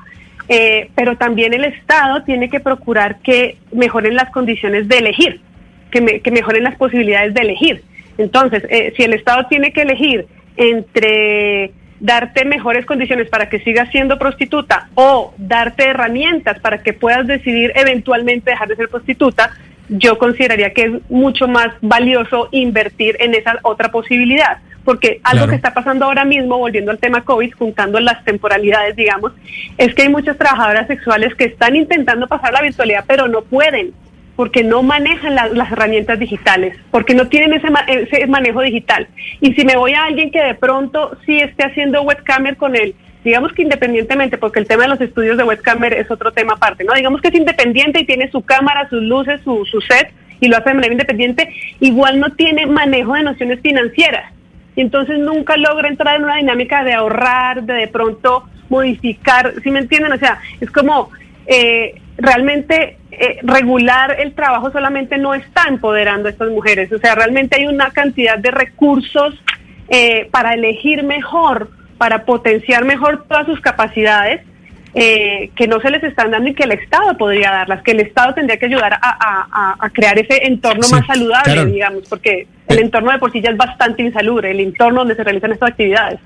eh, 0.47 0.89
pero 0.95 1.17
también 1.17 1.53
el 1.53 1.65
Estado 1.65 2.23
tiene 2.23 2.49
que 2.49 2.59
procurar 2.59 3.19
que 3.19 3.57
mejoren 3.73 4.15
las 4.15 4.29
condiciones 4.29 4.87
de 4.87 4.99
elegir, 4.99 5.41
que, 5.89 6.21
que 6.21 6.31
mejoren 6.31 6.63
las 6.63 6.75
posibilidades 6.75 7.33
de 7.33 7.41
elegir. 7.41 7.83
Entonces, 8.17 8.63
eh, 8.69 8.93
si 8.95 9.03
el 9.03 9.13
Estado 9.13 9.47
tiene 9.47 9.73
que 9.73 9.81
elegir 9.81 10.27
entre 10.55 11.71
darte 12.01 12.45
mejores 12.45 12.85
condiciones 12.85 13.29
para 13.29 13.47
que 13.47 13.59
sigas 13.59 13.89
siendo 13.91 14.17
prostituta 14.17 14.89
o 14.95 15.33
darte 15.37 15.85
herramientas 15.85 16.59
para 16.59 16.81
que 16.81 16.93
puedas 16.93 17.27
decidir 17.27 17.71
eventualmente 17.75 18.49
dejar 18.49 18.67
de 18.67 18.75
ser 18.75 18.89
prostituta, 18.89 19.51
yo 19.87 20.17
consideraría 20.17 20.73
que 20.73 20.83
es 20.83 20.91
mucho 21.09 21.47
más 21.47 21.69
valioso 21.81 22.49
invertir 22.51 23.17
en 23.19 23.35
esa 23.35 23.57
otra 23.61 23.91
posibilidad. 23.91 24.57
Porque 24.83 25.19
algo 25.23 25.43
Claro. 25.43 25.49
que 25.51 25.55
está 25.57 25.75
pasando 25.75 26.05
ahora 26.05 26.25
mismo, 26.25 26.57
volviendo 26.57 26.89
al 26.89 26.97
tema 26.97 27.21
COVID, 27.21 27.53
juntando 27.53 27.99
las 27.99 28.23
temporalidades, 28.25 28.95
digamos, 28.95 29.31
es 29.77 29.93
que 29.93 30.01
hay 30.01 30.09
muchas 30.09 30.37
trabajadoras 30.39 30.87
sexuales 30.87 31.35
que 31.35 31.45
están 31.45 31.75
intentando 31.75 32.27
pasar 32.27 32.51
la 32.51 32.63
virtualidad, 32.63 33.05
pero 33.07 33.27
no 33.27 33.43
pueden 33.43 33.93
porque 34.35 34.63
no 34.63 34.81
manejan 34.83 35.35
la- 35.35 35.47
las 35.47 35.71
herramientas 35.71 36.17
digitales, 36.19 36.77
porque 36.89 37.13
no 37.13 37.27
tienen 37.27 37.53
ese, 37.53 37.67
ese 37.87 38.27
manejo 38.27 38.61
digital. 38.61 39.07
Y 39.39 39.53
si 39.53 39.65
me 39.65 39.75
voy 39.75 39.93
a 39.93 40.05
alguien 40.05 40.31
que 40.31 40.41
de 40.41 40.55
pronto 40.55 41.17
sí 41.25 41.37
esté 41.39 41.65
haciendo 41.65 42.01
webcamer 42.03 42.57
con 42.57 42.75
él, 42.75 42.95
digamos 43.23 43.53
que 43.53 43.61
independientemente, 43.61 44.37
porque 44.37 44.59
el 44.59 44.67
tema 44.67 44.83
de 44.83 44.89
los 44.89 45.01
estudios 45.01 45.37
de 45.37 45.43
webcamer 45.43 45.93
es 45.93 46.09
otro 46.09 46.31
tema 46.31 46.53
aparte, 46.53 46.83
¿no? 46.83 46.93
Digamos 46.93 47.21
que 47.21 47.27
es 47.27 47.35
independiente 47.35 47.99
y 48.01 48.05
tiene 48.05 48.31
su 48.31 48.41
cámara, 48.41 48.89
sus 48.89 49.03
luces, 49.03 49.41
su, 49.43 49.63
su 49.65 49.79
set 49.81 50.11
y 50.39 50.47
lo 50.47 50.57
hace 50.57 50.69
de 50.69 50.75
manera 50.75 50.93
independiente, 50.93 51.53
igual 51.79 52.19
no 52.19 52.31
tiene 52.31 52.65
manejo 52.65 53.13
de 53.13 53.21
nociones 53.23 53.59
financieras. 53.61 54.33
Y 54.75 54.81
entonces 54.81 55.19
nunca 55.19 55.55
logra 55.57 55.87
entrar 55.87 56.15
en 56.15 56.23
una 56.23 56.37
dinámica 56.37 56.83
de 56.83 56.93
ahorrar, 56.93 57.61
de 57.63 57.73
de 57.73 57.87
pronto 57.89 58.45
modificar, 58.69 59.53
¿sí 59.61 59.69
me 59.69 59.79
entienden? 59.79 60.13
O 60.13 60.17
sea, 60.17 60.39
es 60.59 60.71
como 60.71 61.09
eh, 61.45 61.93
realmente 62.17 62.97
eh, 63.11 63.39
regular 63.43 64.15
el 64.19 64.33
trabajo 64.33 64.71
solamente 64.71 65.17
no 65.17 65.33
está 65.33 65.63
empoderando 65.67 66.27
a 66.27 66.31
estas 66.31 66.49
mujeres. 66.49 66.91
O 66.91 66.97
sea, 66.99 67.15
realmente 67.15 67.57
hay 67.59 67.67
una 67.67 67.91
cantidad 67.91 68.37
de 68.37 68.51
recursos 68.51 69.35
eh, 69.89 70.27
para 70.31 70.53
elegir 70.53 71.03
mejor, 71.03 71.69
para 71.97 72.23
potenciar 72.25 72.85
mejor 72.85 73.25
todas 73.27 73.45
sus 73.45 73.59
capacidades. 73.59 74.41
eh, 74.93 75.51
que 75.55 75.67
no 75.69 75.79
se 75.79 75.89
les 75.89 76.03
están 76.03 76.31
dando 76.31 76.49
y 76.49 76.53
que 76.53 76.63
el 76.65 76.73
Estado 76.73 77.15
podría 77.17 77.49
darlas, 77.49 77.81
que 77.81 77.91
el 77.91 78.01
Estado 78.01 78.33
tendría 78.33 78.57
que 78.59 78.65
ayudar 78.65 78.91
a, 78.93 78.99
a- 79.01 79.75
a- 79.79 79.89
crear 79.91 80.19
ese 80.19 80.45
entorno 80.47 80.83
Sí, 80.83 80.93
más 80.93 81.05
saludable, 81.07 81.65
digamos, 81.67 82.03
porque 82.09 82.45
el 82.67 82.79
entorno 82.79 83.09
de 83.09 83.17
por 83.17 83.31
sí 83.31 83.39
ya 83.39 83.51
es 83.51 83.55
bastante 83.57 84.03
insalubre, 84.03 84.51
el 84.51 84.59
entorno 84.59 84.99
donde 84.99 85.15
se 85.15 85.23
realizan 85.23 85.53
estas 85.53 85.69
actividades. 85.69 86.19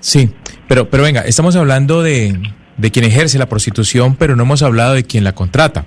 Sí, 0.00 0.30
pero, 0.66 0.88
pero 0.88 1.02
venga, 1.02 1.20
estamos 1.26 1.56
hablando 1.56 2.02
de, 2.02 2.32
de 2.76 2.90
quien 2.90 3.04
ejerce 3.04 3.38
la 3.38 3.48
prostitución, 3.48 4.16
pero 4.16 4.36
no 4.36 4.42
hemos 4.42 4.62
hablado 4.62 4.94
de 4.94 5.04
quien 5.04 5.24
la 5.24 5.34
contrata. 5.34 5.86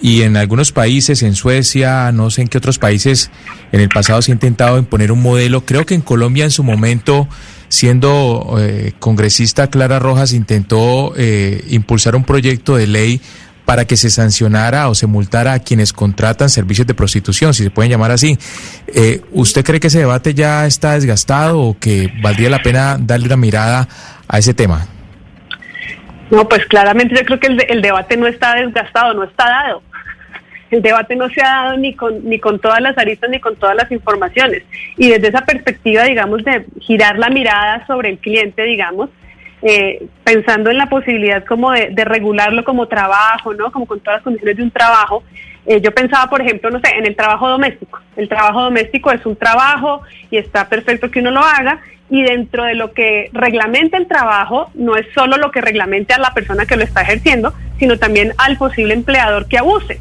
Y 0.00 0.22
en 0.22 0.36
algunos 0.36 0.70
países, 0.70 1.22
en 1.22 1.34
Suecia, 1.34 2.12
no 2.12 2.30
sé 2.30 2.42
en 2.42 2.48
qué 2.48 2.58
otros 2.58 2.78
países, 2.78 3.30
en 3.72 3.80
el 3.80 3.88
pasado 3.88 4.22
se 4.22 4.30
ha 4.30 4.34
intentado 4.34 4.78
imponer 4.78 5.10
un 5.10 5.22
modelo. 5.22 5.64
Creo 5.64 5.86
que 5.86 5.94
en 5.94 6.02
Colombia 6.02 6.44
en 6.44 6.52
su 6.52 6.62
momento, 6.62 7.26
siendo 7.68 8.56
eh, 8.60 8.92
congresista 9.00 9.68
Clara 9.68 9.98
Rojas, 9.98 10.32
intentó 10.32 11.14
eh, 11.16 11.64
impulsar 11.70 12.14
un 12.14 12.24
proyecto 12.24 12.76
de 12.76 12.86
ley 12.86 13.20
para 13.64 13.86
que 13.86 13.96
se 13.96 14.08
sancionara 14.08 14.88
o 14.88 14.94
se 14.94 15.06
multara 15.06 15.52
a 15.52 15.58
quienes 15.58 15.92
contratan 15.92 16.48
servicios 16.48 16.86
de 16.86 16.94
prostitución, 16.94 17.52
si 17.52 17.64
se 17.64 17.70
pueden 17.70 17.90
llamar 17.90 18.12
así. 18.12 18.38
Eh, 18.86 19.20
¿Usted 19.32 19.64
cree 19.64 19.80
que 19.80 19.88
ese 19.88 19.98
debate 19.98 20.32
ya 20.32 20.64
está 20.64 20.94
desgastado 20.94 21.60
o 21.60 21.78
que 21.78 22.10
valdría 22.22 22.48
la 22.50 22.62
pena 22.62 22.96
darle 22.98 23.26
una 23.26 23.36
mirada 23.36 23.88
a 24.26 24.38
ese 24.38 24.54
tema? 24.54 24.86
No, 26.30 26.48
pues 26.48 26.64
claramente 26.66 27.14
yo 27.14 27.24
creo 27.24 27.40
que 27.40 27.46
el, 27.48 27.56
de- 27.56 27.66
el 27.70 27.82
debate 27.82 28.16
no 28.16 28.26
está 28.26 28.54
desgastado, 28.56 29.14
no 29.14 29.24
está 29.24 29.48
dado. 29.48 29.82
El 30.70 30.82
debate 30.82 31.16
no 31.16 31.28
se 31.30 31.40
ha 31.40 31.62
dado 31.64 31.76
ni 31.78 31.94
con, 31.94 32.22
ni 32.28 32.38
con 32.38 32.58
todas 32.58 32.80
las 32.82 32.96
aristas 32.98 33.30
ni 33.30 33.40
con 33.40 33.56
todas 33.56 33.74
las 33.74 33.90
informaciones. 33.90 34.62
Y 34.98 35.08
desde 35.08 35.28
esa 35.28 35.40
perspectiva, 35.40 36.02
digamos, 36.04 36.44
de 36.44 36.66
girar 36.80 37.18
la 37.18 37.30
mirada 37.30 37.86
sobre 37.86 38.10
el 38.10 38.18
cliente, 38.18 38.62
digamos, 38.64 39.08
eh, 39.62 40.06
pensando 40.24 40.70
en 40.70 40.76
la 40.76 40.86
posibilidad 40.86 41.42
como 41.44 41.72
de, 41.72 41.88
de 41.90 42.04
regularlo 42.04 42.64
como 42.64 42.86
trabajo, 42.86 43.54
¿no? 43.54 43.72
Como 43.72 43.86
con 43.86 44.00
todas 44.00 44.18
las 44.18 44.24
condiciones 44.24 44.56
de 44.58 44.62
un 44.62 44.70
trabajo. 44.70 45.24
Eh, 45.68 45.82
yo 45.82 45.92
pensaba, 45.92 46.30
por 46.30 46.40
ejemplo, 46.40 46.70
no 46.70 46.80
sé, 46.80 46.88
en 46.96 47.04
el 47.04 47.14
trabajo 47.14 47.46
doméstico. 47.46 48.00
El 48.16 48.26
trabajo 48.26 48.62
doméstico 48.62 49.12
es 49.12 49.24
un 49.26 49.36
trabajo 49.36 50.00
y 50.30 50.38
está 50.38 50.66
perfecto 50.66 51.10
que 51.10 51.20
uno 51.20 51.30
lo 51.30 51.40
haga. 51.40 51.80
Y 52.08 52.22
dentro 52.22 52.64
de 52.64 52.74
lo 52.74 52.94
que 52.94 53.28
reglamenta 53.34 53.98
el 53.98 54.08
trabajo, 54.08 54.70
no 54.72 54.96
es 54.96 55.06
solo 55.14 55.36
lo 55.36 55.50
que 55.50 55.60
reglamente 55.60 56.14
a 56.14 56.18
la 56.18 56.32
persona 56.32 56.64
que 56.64 56.76
lo 56.76 56.84
está 56.84 57.02
ejerciendo, 57.02 57.52
sino 57.78 57.98
también 57.98 58.32
al 58.38 58.56
posible 58.56 58.94
empleador 58.94 59.46
que 59.46 59.58
abuse. 59.58 60.00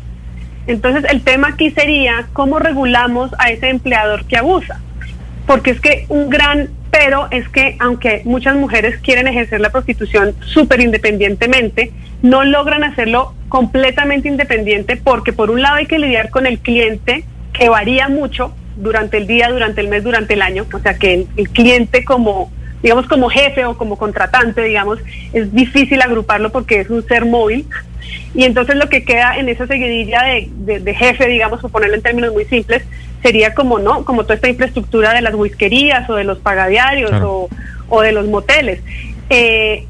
Entonces, 0.68 1.03
el 1.11 1.22
tema 1.22 1.49
aquí 1.49 1.69
sería 1.72 2.30
cómo 2.31 2.60
regulamos 2.60 3.31
a 3.38 3.49
ese 3.49 3.68
empleador 3.68 4.23
que 4.26 4.38
abusa. 4.38 4.80
Porque 5.45 5.72
es 5.72 5.81
que 5.81 6.06
un 6.07 6.30
gran 6.30 6.69
pero 6.98 7.28
es 7.30 7.48
que 7.49 7.78
aunque 7.80 8.24
muchas 8.26 8.56
mujeres 8.56 8.99
quieren 9.02 9.28
ejercer 9.28 9.61
la 9.61 9.69
prostitución 9.69 10.34
súper 10.40 10.82
independientemente, 10.82 11.91
no 12.24 12.44
logran 12.44 12.84
hacerlo 12.84 13.36
completamente 13.49 14.28
independiente 14.28 14.98
porque 14.98 15.32
por 15.32 15.52
un 15.52 15.61
lado 15.61 15.76
hay 15.76 15.86
que 15.86 15.99
lidiar 15.99 16.32
con 16.32 16.48
el 16.48 16.57
cliente 16.57 17.24
que 17.53 17.69
varía 17.69 18.10
mucho 18.10 18.52
durante 18.78 19.18
el 19.18 19.28
día, 19.28 19.49
durante 19.49 19.82
el 19.82 19.90
mes, 19.90 20.03
durante 20.03 20.34
el 20.34 20.41
año. 20.41 20.65
O 20.74 20.80
sea 20.80 20.98
que 20.98 21.14
el, 21.14 21.28
el 21.38 21.49
cliente 21.49 22.03
como, 22.03 22.52
digamos, 22.82 23.06
como 23.06 23.30
jefe 23.30 23.64
o 23.65 23.78
como 23.78 23.95
contratante, 23.99 24.64
digamos, 24.64 24.98
es 25.34 25.53
difícil 25.53 26.02
agruparlo 26.02 26.52
porque 26.52 26.80
es 26.80 26.90
un 26.90 27.07
ser 27.07 27.26
móvil. 27.26 27.68
Y 28.36 28.44
entonces 28.44 28.76
lo 28.76 28.90
que 28.90 29.04
queda 29.04 29.38
en 29.38 29.50
esa 29.50 29.68
seguidilla 29.68 30.24
de, 30.24 30.50
de- 30.52 30.80
de 30.80 30.94
jefe, 30.94 31.28
digamos, 31.28 31.60
por 31.62 31.72
ponerlo 31.72 31.96
en 31.96 32.02
términos 32.02 32.34
muy 32.34 32.46
simples, 32.46 32.84
sería 33.24 33.54
como 33.54 33.80
no, 33.80 34.06
como 34.06 34.24
toda 34.24 34.36
esta 34.36 34.50
infraestructura 34.50 35.14
de 35.14 35.22
las 35.22 35.34
whiskerías 35.34 36.10
o 36.10 36.16
de 36.16 36.24
los 36.24 36.38
pagadiarios 36.40 37.10
Claro. 37.10 37.32
o, 37.32 37.50
o 37.90 38.02
de 38.02 38.12
los 38.12 38.28
moteles. 38.28 38.82
Eh, 39.30 39.86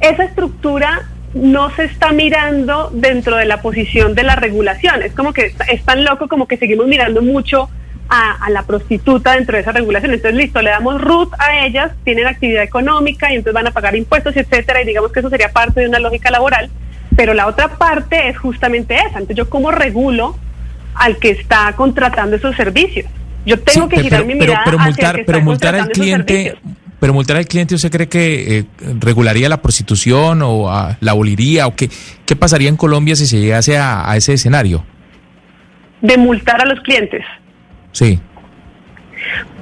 esa 0.00 0.24
estructura 0.24 1.08
no 1.34 1.70
se 1.74 1.84
está 1.84 2.12
mirando 2.12 2.90
dentro 2.92 3.36
de 3.36 3.46
la 3.46 3.62
posición 3.62 4.14
de 4.14 4.22
la 4.22 4.36
regulación. 4.36 5.02
Es 5.02 5.12
como 5.12 5.32
que 5.32 5.54
es, 5.70 5.82
tan 5.84 6.04
loco 6.04 6.28
como 6.28 6.46
que 6.46 6.56
seguimos 6.58 6.86
mirando 6.86 7.22
mucho 7.22 7.70
a, 8.08 8.44
a 8.44 8.50
la 8.50 8.64
prostituta 8.64 9.34
dentro 9.36 9.56
de 9.56 9.62
esa 9.62 9.72
regulación. 9.72 10.12
Entonces, 10.12 10.38
listo, 10.38 10.60
le 10.60 10.70
damos 10.70 11.00
root 11.00 11.32
a 11.38 11.64
ellas, 11.64 11.92
tienen 12.04 12.26
actividad 12.26 12.62
económica 12.64 13.32
y 13.32 13.36
entonces 13.36 13.54
van 13.54 13.66
a 13.68 13.70
pagar 13.70 13.96
impuestos, 13.96 14.36
etcétera, 14.36 14.82
y 14.82 14.86
digamos 14.86 15.10
que 15.12 15.20
eso 15.20 15.30
sería 15.30 15.50
parte 15.52 15.80
de 15.80 15.88
una 15.88 16.00
lógica 16.00 16.30
laboral. 16.30 16.68
Pero 17.16 17.34
la 17.34 17.46
otra 17.46 17.68
parte 17.76 18.28
es 18.28 18.38
justamente 18.38 18.94
esa. 18.94 19.18
Entonces, 19.18 19.36
¿yo 19.36 19.50
cómo 19.50 19.70
regulo 19.70 20.36
al 20.94 21.18
que 21.18 21.30
está 21.30 21.72
contratando 21.74 22.36
esos 22.36 22.56
servicios? 22.56 23.06
Yo 23.44 23.58
tengo 23.60 23.88
Sí, 23.88 23.96
que 23.96 24.02
girar 24.02 24.24
mi 24.24 24.34
pero, 24.34 24.52
mirada 24.52 24.62
pero 24.64 24.78
hacia 24.78 25.10
el 25.10 25.42
multar, 25.42 25.74
pero 25.74 25.82
al 25.82 25.88
cliente, 25.90 26.54
pero 27.00 27.12
multar 27.12 27.36
al 27.36 27.46
cliente, 27.46 27.74
¿usted 27.74 27.90
cree 27.90 28.08
que 28.08 28.58
eh, 28.58 28.64
regularía 29.00 29.48
la 29.48 29.60
prostitución 29.60 30.42
o 30.42 30.70
ah, 30.70 30.96
la 31.00 31.10
aboliría 31.10 31.66
o 31.66 31.74
qué, 31.74 31.90
qué 32.24 32.36
pasaría 32.36 32.68
en 32.68 32.76
Colombia 32.76 33.16
si 33.16 33.26
se 33.26 33.40
llegase 33.40 33.76
a, 33.76 34.08
a 34.08 34.16
ese 34.16 34.34
escenario? 34.34 34.84
De 36.00 36.16
multar 36.16 36.60
a 36.62 36.64
los 36.64 36.80
clientes. 36.80 37.24
Sí. 37.90 38.20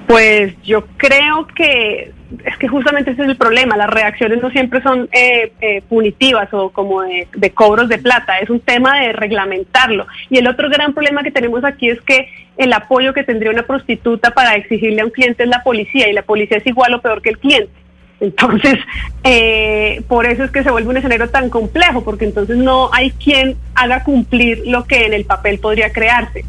Pues 0.06 0.52
yo 0.62 0.86
creo 0.98 1.46
que 1.54 2.12
es 2.44 2.56
que 2.58 2.68
justamente 2.68 3.10
ese 3.10 3.22
es 3.22 3.28
el 3.28 3.36
problema. 3.36 3.76
Las 3.76 3.90
reacciones 3.90 4.40
no 4.42 4.50
siempre 4.50 4.82
son 4.82 5.08
eh, 5.12 5.52
eh, 5.60 5.82
punitivas 5.88 6.52
o 6.52 6.70
como 6.70 7.02
de, 7.02 7.28
de 7.34 7.50
cobros 7.50 7.88
de 7.88 7.98
plata. 7.98 8.38
Es 8.38 8.50
un 8.50 8.60
tema 8.60 9.00
de 9.00 9.12
reglamentarlo. 9.12 10.06
Y 10.28 10.38
el 10.38 10.46
otro 10.46 10.68
gran 10.68 10.92
problema 10.92 11.22
que 11.22 11.30
tenemos 11.30 11.64
aquí 11.64 11.88
es 11.88 12.00
que 12.02 12.28
el 12.56 12.72
apoyo 12.72 13.14
que 13.14 13.24
tendría 13.24 13.50
una 13.50 13.62
prostituta 13.62 14.32
para 14.32 14.54
exigirle 14.54 15.00
a 15.00 15.04
un 15.04 15.10
cliente 15.10 15.44
es 15.44 15.48
la 15.48 15.62
policía 15.62 16.08
y 16.08 16.12
la 16.12 16.22
policía 16.22 16.58
es 16.58 16.66
igual 16.66 16.94
o 16.94 17.00
peor 17.00 17.22
que 17.22 17.30
el 17.30 17.38
cliente. 17.38 17.72
Entonces, 18.20 18.74
eh, 19.24 20.02
por 20.08 20.26
eso 20.26 20.44
es 20.44 20.50
que 20.50 20.62
se 20.62 20.70
vuelve 20.70 20.90
un 20.90 20.98
escenario 20.98 21.28
tan 21.30 21.50
complejo, 21.50 22.04
porque 22.04 22.26
entonces 22.26 22.56
no 22.56 22.90
hay 22.92 23.10
quien 23.12 23.56
haga 23.74 24.04
cumplir 24.04 24.62
lo 24.66 24.84
que 24.84 25.06
en 25.06 25.14
el 25.14 25.24
papel 25.24 25.58
podría 25.58 25.90
crearse. 25.90 26.44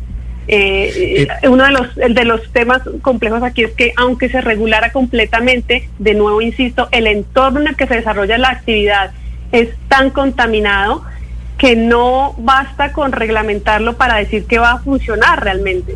Eh, 0.54 1.28
eh, 1.42 1.48
uno 1.48 1.64
de 1.64 1.72
los, 1.72 1.96
de 1.96 2.26
los 2.26 2.52
temas 2.52 2.82
complejos 3.02 3.42
aquí 3.42 3.64
es 3.64 3.72
que 3.72 3.94
aunque 3.96 4.28
se 4.28 4.42
regulara 4.42 4.92
completamente, 4.92 5.88
de 5.98 6.14
nuevo 6.14 6.42
insisto, 6.42 6.90
el 6.92 7.08
entorno 7.08 7.62
en 7.62 7.70
el 7.70 7.76
que 7.78 7.88
se 7.88 7.96
desarrolla 7.96 8.38
la 8.38 8.50
actividad 8.50 9.12
es 9.54 9.70
tan 9.88 10.10
contaminado 10.10 11.06
que 11.58 11.78
no 11.78 12.36
basta 12.38 12.92
con 12.92 13.14
reglamentarlo 13.14 13.94
para 13.94 14.18
decir 14.18 14.46
que 14.46 14.60
va 14.60 14.72
a 14.72 14.80
funcionar 14.80 15.42
realmente. 15.42 15.96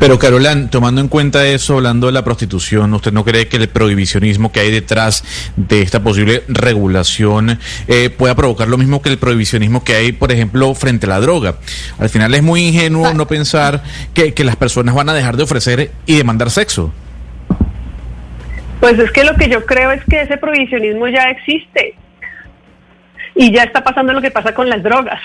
Pero 0.00 0.16
Carolán, 0.16 0.70
tomando 0.70 1.00
en 1.00 1.08
cuenta 1.08 1.44
eso, 1.48 1.74
hablando 1.74 2.06
de 2.06 2.12
la 2.12 2.22
prostitución, 2.22 2.94
¿usted 2.94 3.12
no 3.12 3.24
cree 3.24 3.48
que 3.48 3.56
el 3.56 3.68
prohibicionismo 3.68 4.52
que 4.52 4.60
hay 4.60 4.70
detrás 4.70 5.24
de 5.56 5.82
esta 5.82 6.04
posible 6.04 6.44
regulación 6.46 7.58
eh, 7.88 8.08
pueda 8.08 8.36
provocar 8.36 8.68
lo 8.68 8.78
mismo 8.78 9.02
que 9.02 9.08
el 9.08 9.18
prohibicionismo 9.18 9.82
que 9.82 9.96
hay, 9.96 10.12
por 10.12 10.30
ejemplo, 10.30 10.72
frente 10.76 11.06
a 11.06 11.08
la 11.08 11.20
droga? 11.20 11.56
Al 11.98 12.08
final 12.08 12.32
es 12.32 12.44
muy 12.44 12.68
ingenuo 12.68 13.12
no 13.12 13.26
pensar 13.26 13.82
que, 14.14 14.34
que 14.34 14.44
las 14.44 14.54
personas 14.54 14.94
van 14.94 15.08
a 15.08 15.14
dejar 15.14 15.36
de 15.36 15.42
ofrecer 15.42 15.90
y 16.06 16.16
demandar 16.16 16.50
sexo. 16.50 16.92
Pues 18.78 18.96
es 19.00 19.10
que 19.10 19.24
lo 19.24 19.34
que 19.34 19.50
yo 19.50 19.66
creo 19.66 19.90
es 19.90 20.04
que 20.04 20.20
ese 20.22 20.36
prohibicionismo 20.36 21.08
ya 21.08 21.28
existe 21.30 21.96
y 23.34 23.52
ya 23.52 23.64
está 23.64 23.82
pasando 23.82 24.12
lo 24.12 24.20
que 24.20 24.30
pasa 24.30 24.54
con 24.54 24.68
las 24.68 24.80
drogas. 24.80 25.20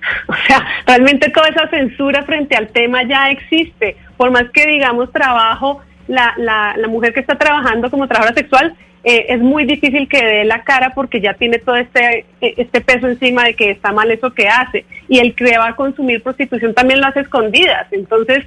O 0.28 0.34
sea, 0.46 0.66
realmente 0.86 1.30
toda 1.30 1.48
esa 1.48 1.68
censura 1.68 2.22
frente 2.24 2.56
al 2.56 2.68
tema 2.68 3.02
ya 3.04 3.30
existe. 3.30 3.96
Por 4.16 4.30
más 4.30 4.44
que 4.50 4.66
digamos 4.66 5.12
trabajo, 5.12 5.80
la, 6.08 6.34
la, 6.36 6.74
la 6.76 6.88
mujer 6.88 7.12
que 7.12 7.20
está 7.20 7.36
trabajando 7.36 7.90
como 7.90 8.08
trabajadora 8.08 8.40
sexual 8.40 8.76
eh, 9.02 9.26
es 9.30 9.40
muy 9.40 9.64
difícil 9.64 10.08
que 10.08 10.22
dé 10.22 10.44
la 10.44 10.62
cara 10.62 10.92
porque 10.94 11.20
ya 11.20 11.32
tiene 11.34 11.58
todo 11.58 11.76
este, 11.76 12.26
eh, 12.40 12.54
este 12.58 12.82
peso 12.82 13.08
encima 13.08 13.44
de 13.44 13.54
que 13.54 13.70
está 13.70 13.92
mal 13.92 14.10
eso 14.10 14.32
que 14.32 14.48
hace. 14.48 14.84
Y 15.08 15.18
el 15.18 15.34
que 15.34 15.56
va 15.56 15.68
a 15.68 15.76
consumir 15.76 16.22
prostitución 16.22 16.74
también 16.74 17.00
lo 17.00 17.06
hace 17.06 17.20
escondidas. 17.20 17.86
Entonces, 17.92 18.44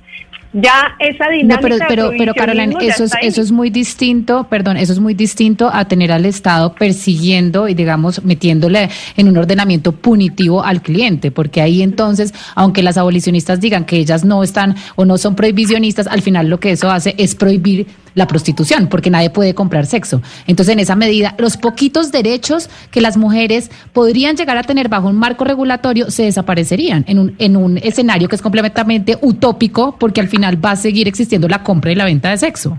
ya 0.53 0.95
esa 0.99 1.29
dinámica. 1.29 1.55
No, 1.55 1.61
pero, 1.61 1.85
pero, 1.87 2.11
pero 2.17 2.33
Carolina, 2.33 2.77
eso 2.81 3.03
es, 3.03 3.13
eso 3.21 3.41
es 3.41 3.51
muy 3.51 3.69
distinto, 3.69 4.45
perdón, 4.49 4.77
eso 4.77 4.93
es 4.93 4.99
muy 4.99 5.13
distinto 5.13 5.69
a 5.71 5.85
tener 5.85 6.11
al 6.11 6.25
Estado 6.25 6.73
persiguiendo 6.73 7.67
y, 7.67 7.73
digamos, 7.73 8.23
metiéndole 8.23 8.89
en 9.17 9.27
un 9.27 9.37
ordenamiento 9.37 9.91
punitivo 9.91 10.63
al 10.63 10.81
cliente, 10.81 11.31
porque 11.31 11.61
ahí 11.61 11.81
entonces, 11.81 12.33
aunque 12.55 12.83
las 12.83 12.97
abolicionistas 12.97 13.59
digan 13.59 13.85
que 13.85 13.97
ellas 13.97 14.23
no 14.23 14.43
están 14.43 14.75
o 14.95 15.05
no 15.05 15.17
son 15.17 15.35
prohibicionistas, 15.35 16.07
al 16.07 16.21
final 16.21 16.47
lo 16.47 16.59
que 16.59 16.71
eso 16.71 16.89
hace 16.89 17.15
es 17.17 17.35
prohibir 17.35 17.87
la 18.15 18.27
prostitución, 18.27 18.87
porque 18.87 19.09
nadie 19.09 19.29
puede 19.29 19.53
comprar 19.53 19.85
sexo. 19.85 20.21
Entonces, 20.47 20.73
en 20.73 20.79
esa 20.79 20.95
medida, 20.95 21.35
los 21.37 21.57
poquitos 21.57 22.11
derechos 22.11 22.69
que 22.91 23.01
las 23.01 23.17
mujeres 23.17 23.71
podrían 23.91 24.35
llegar 24.35 24.57
a 24.57 24.63
tener 24.63 24.89
bajo 24.89 25.07
un 25.07 25.17
marco 25.17 25.43
regulatorio 25.43 26.11
se 26.11 26.23
desaparecerían 26.23 27.05
en 27.07 27.19
un, 27.19 27.35
en 27.39 27.57
un 27.57 27.77
escenario 27.77 28.27
que 28.27 28.35
es 28.35 28.41
completamente 28.41 29.17
utópico, 29.21 29.95
porque 29.97 30.21
al 30.21 30.27
final 30.27 30.63
va 30.63 30.71
a 30.71 30.75
seguir 30.75 31.07
existiendo 31.07 31.47
la 31.47 31.63
compra 31.63 31.91
y 31.91 31.95
la 31.95 32.05
venta 32.05 32.29
de 32.29 32.37
sexo. 32.37 32.77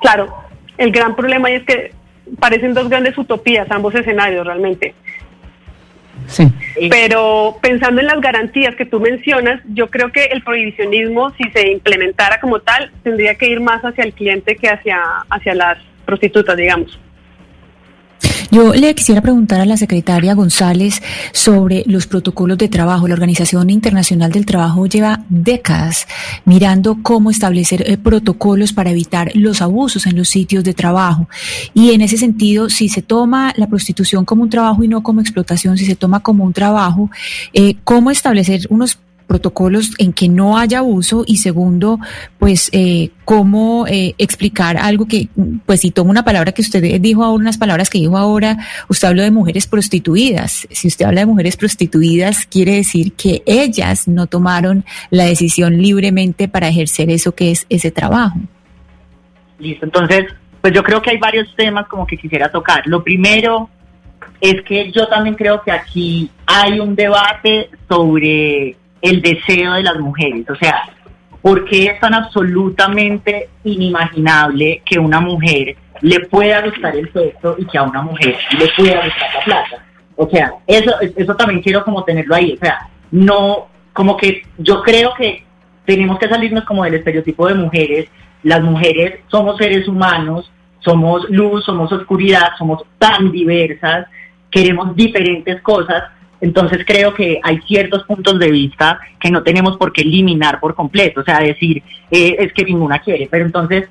Claro, 0.00 0.32
el 0.78 0.90
gran 0.90 1.16
problema 1.16 1.50
es 1.50 1.64
que 1.64 1.92
parecen 2.38 2.74
dos 2.74 2.88
grandes 2.88 3.16
utopías 3.16 3.70
ambos 3.70 3.94
escenarios 3.94 4.46
realmente. 4.46 4.94
Sí. 6.26 6.52
Pero 6.90 7.58
pensando 7.60 8.00
en 8.00 8.06
las 8.06 8.20
garantías 8.20 8.74
que 8.76 8.84
tú 8.84 9.00
mencionas, 9.00 9.60
yo 9.66 9.88
creo 9.88 10.10
que 10.12 10.24
el 10.24 10.42
prohibicionismo, 10.42 11.30
si 11.30 11.44
se 11.50 11.70
implementara 11.70 12.40
como 12.40 12.60
tal, 12.60 12.90
tendría 13.02 13.34
que 13.36 13.48
ir 13.48 13.60
más 13.60 13.82
hacia 13.84 14.04
el 14.04 14.12
cliente 14.12 14.56
que 14.56 14.68
hacia, 14.68 14.98
hacia 15.30 15.54
las 15.54 15.78
prostitutas, 16.04 16.56
digamos. 16.56 16.98
Yo 18.56 18.72
le 18.72 18.94
quisiera 18.94 19.20
preguntar 19.20 19.60
a 19.60 19.66
la 19.66 19.76
secretaria 19.76 20.32
González 20.32 21.02
sobre 21.34 21.84
los 21.86 22.06
protocolos 22.06 22.56
de 22.56 22.68
trabajo. 22.68 23.06
La 23.06 23.12
Organización 23.12 23.68
Internacional 23.68 24.32
del 24.32 24.46
Trabajo 24.46 24.86
lleva 24.86 25.26
décadas 25.28 26.06
mirando 26.46 26.96
cómo 27.02 27.30
establecer 27.30 27.84
eh, 27.86 27.98
protocolos 27.98 28.72
para 28.72 28.88
evitar 28.88 29.30
los 29.34 29.60
abusos 29.60 30.06
en 30.06 30.16
los 30.16 30.30
sitios 30.30 30.64
de 30.64 30.72
trabajo. 30.72 31.28
Y 31.74 31.90
en 31.90 32.00
ese 32.00 32.16
sentido, 32.16 32.70
si 32.70 32.88
se 32.88 33.02
toma 33.02 33.52
la 33.58 33.66
prostitución 33.66 34.24
como 34.24 34.44
un 34.44 34.48
trabajo 34.48 34.82
y 34.82 34.88
no 34.88 35.02
como 35.02 35.20
explotación, 35.20 35.76
si 35.76 35.84
se 35.84 35.94
toma 35.94 36.20
como 36.20 36.42
un 36.42 36.54
trabajo, 36.54 37.10
eh, 37.52 37.76
¿cómo 37.84 38.10
establecer 38.10 38.62
unos 38.70 38.98
protocolos 39.26 39.90
en 39.98 40.12
que 40.12 40.28
no 40.28 40.58
haya 40.58 40.78
abuso 40.78 41.24
y 41.26 41.38
segundo, 41.38 41.98
pues 42.38 42.70
eh, 42.72 43.10
cómo 43.24 43.86
eh, 43.88 44.14
explicar 44.18 44.76
algo 44.76 45.06
que, 45.06 45.28
pues 45.66 45.80
si 45.80 45.90
tomo 45.90 46.10
una 46.10 46.24
palabra 46.24 46.52
que 46.52 46.62
usted 46.62 47.00
dijo 47.00 47.24
ahora, 47.24 47.40
unas 47.40 47.58
palabras 47.58 47.90
que 47.90 47.98
dijo 47.98 48.16
ahora, 48.16 48.58
usted 48.88 49.08
habló 49.08 49.22
de 49.22 49.30
mujeres 49.30 49.66
prostituidas. 49.66 50.66
Si 50.70 50.88
usted 50.88 51.06
habla 51.06 51.20
de 51.20 51.26
mujeres 51.26 51.56
prostituidas, 51.56 52.46
quiere 52.46 52.76
decir 52.76 53.12
que 53.14 53.42
ellas 53.46 54.08
no 54.08 54.26
tomaron 54.26 54.84
la 55.10 55.24
decisión 55.24 55.78
libremente 55.78 56.48
para 56.48 56.68
ejercer 56.68 57.10
eso 57.10 57.34
que 57.34 57.50
es 57.50 57.66
ese 57.68 57.90
trabajo. 57.90 58.38
Listo, 59.58 59.86
entonces, 59.86 60.26
pues 60.60 60.72
yo 60.74 60.82
creo 60.82 61.00
que 61.02 61.10
hay 61.10 61.18
varios 61.18 61.54
temas 61.56 61.86
como 61.88 62.06
que 62.06 62.16
quisiera 62.16 62.50
tocar. 62.50 62.82
Lo 62.86 63.02
primero 63.02 63.70
es 64.40 64.62
que 64.62 64.92
yo 64.92 65.06
también 65.08 65.34
creo 65.34 65.62
que 65.62 65.72
aquí 65.72 66.30
hay 66.46 66.78
un 66.80 66.94
debate 66.94 67.70
sobre 67.88 68.76
el 69.08 69.22
deseo 69.22 69.74
de 69.74 69.82
las 69.82 69.98
mujeres. 69.98 70.48
O 70.50 70.56
sea, 70.56 70.82
¿por 71.40 71.64
qué 71.66 71.86
es 71.86 72.00
tan 72.00 72.14
absolutamente 72.14 73.48
inimaginable 73.64 74.82
que 74.84 74.98
una 74.98 75.20
mujer 75.20 75.76
le 76.00 76.20
pueda 76.20 76.62
gustar 76.62 76.96
el 76.96 77.12
sexo 77.12 77.54
y 77.58 77.66
que 77.66 77.78
a 77.78 77.82
una 77.84 78.02
mujer 78.02 78.36
le 78.58 78.68
pueda 78.76 79.04
gustar 79.04 79.30
la 79.34 79.44
plata? 79.44 79.84
O 80.16 80.28
sea, 80.28 80.54
eso, 80.66 80.92
eso 81.00 81.36
también 81.36 81.62
quiero 81.62 81.84
como 81.84 82.02
tenerlo 82.04 82.34
ahí. 82.34 82.54
O 82.54 82.58
sea, 82.58 82.88
no, 83.10 83.68
como 83.92 84.16
que 84.16 84.42
yo 84.58 84.82
creo 84.82 85.14
que 85.14 85.44
tenemos 85.84 86.18
que 86.18 86.28
salirnos 86.28 86.64
como 86.64 86.84
del 86.84 86.94
estereotipo 86.94 87.46
de 87.46 87.54
mujeres. 87.54 88.08
Las 88.42 88.62
mujeres 88.62 89.20
somos 89.28 89.56
seres 89.56 89.86
humanos, 89.86 90.50
somos 90.80 91.28
luz, 91.30 91.64
somos 91.64 91.92
oscuridad, 91.92 92.50
somos 92.58 92.82
tan 92.98 93.30
diversas, 93.30 94.06
queremos 94.50 94.96
diferentes 94.96 95.60
cosas 95.62 96.04
entonces 96.40 96.84
creo 96.86 97.14
que 97.14 97.40
hay 97.42 97.60
ciertos 97.62 98.04
puntos 98.04 98.38
de 98.38 98.50
vista 98.50 98.98
que 99.18 99.30
no 99.30 99.42
tenemos 99.42 99.76
por 99.76 99.92
qué 99.92 100.02
eliminar 100.02 100.60
por 100.60 100.74
completo, 100.74 101.20
o 101.20 101.24
sea, 101.24 101.40
decir 101.40 101.82
eh, 102.10 102.36
es 102.38 102.52
que 102.52 102.64
ninguna 102.64 102.98
quiere, 102.98 103.28
pero 103.30 103.44
entonces 103.44 103.88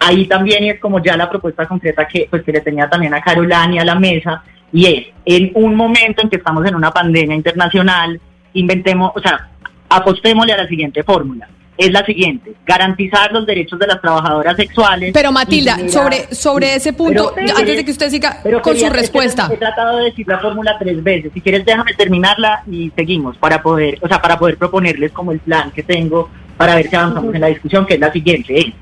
ahí 0.00 0.26
también 0.26 0.64
es 0.64 0.80
como 0.80 1.02
ya 1.02 1.16
la 1.16 1.30
propuesta 1.30 1.66
concreta 1.66 2.06
que 2.06 2.26
pues 2.28 2.42
que 2.42 2.52
le 2.52 2.60
tenía 2.60 2.88
también 2.88 3.14
a 3.14 3.20
Carolani 3.20 3.78
a 3.78 3.84
la 3.84 3.94
mesa 3.94 4.42
y 4.72 4.86
es 4.86 5.06
en 5.24 5.52
un 5.54 5.74
momento 5.74 6.22
en 6.22 6.28
que 6.28 6.36
estamos 6.36 6.66
en 6.66 6.74
una 6.74 6.90
pandemia 6.90 7.36
internacional, 7.36 8.20
inventemos, 8.54 9.12
o 9.14 9.20
sea, 9.20 9.48
apostémosle 9.88 10.52
a 10.52 10.58
la 10.58 10.66
siguiente 10.66 11.02
fórmula 11.04 11.48
es 11.76 11.90
la 11.90 12.04
siguiente, 12.04 12.52
garantizar 12.64 13.32
los 13.32 13.46
derechos 13.46 13.78
de 13.78 13.86
las 13.86 14.00
trabajadoras 14.00 14.56
sexuales. 14.56 15.12
Pero 15.12 15.32
Matilda, 15.32 15.76
sobre, 15.88 16.32
sobre 16.34 16.76
ese 16.76 16.92
punto, 16.92 17.34
antes 17.36 17.76
de 17.76 17.84
que 17.84 17.90
usted 17.90 18.10
siga 18.10 18.42
con 18.62 18.76
su 18.76 18.88
respuesta. 18.88 19.48
He 19.52 19.56
tratado 19.56 19.98
de 19.98 20.04
decir 20.04 20.26
la 20.28 20.38
fórmula 20.38 20.76
tres 20.78 21.02
veces, 21.02 21.32
si 21.34 21.40
quieres 21.40 21.64
déjame 21.64 21.92
terminarla 21.94 22.62
y 22.70 22.92
seguimos 22.94 23.36
para 23.38 23.62
poder, 23.62 23.98
o 24.00 24.08
sea, 24.08 24.22
para 24.22 24.38
poder 24.38 24.56
proponerles 24.56 25.12
como 25.12 25.32
el 25.32 25.40
plan 25.40 25.70
que 25.72 25.82
tengo 25.82 26.30
para 26.56 26.76
ver 26.76 26.88
si 26.88 26.96
avanzamos 26.96 27.34
en 27.34 27.40
la 27.40 27.48
discusión, 27.48 27.84
que 27.84 27.94
es 27.94 28.00
la 28.00 28.12
siguiente, 28.12 28.72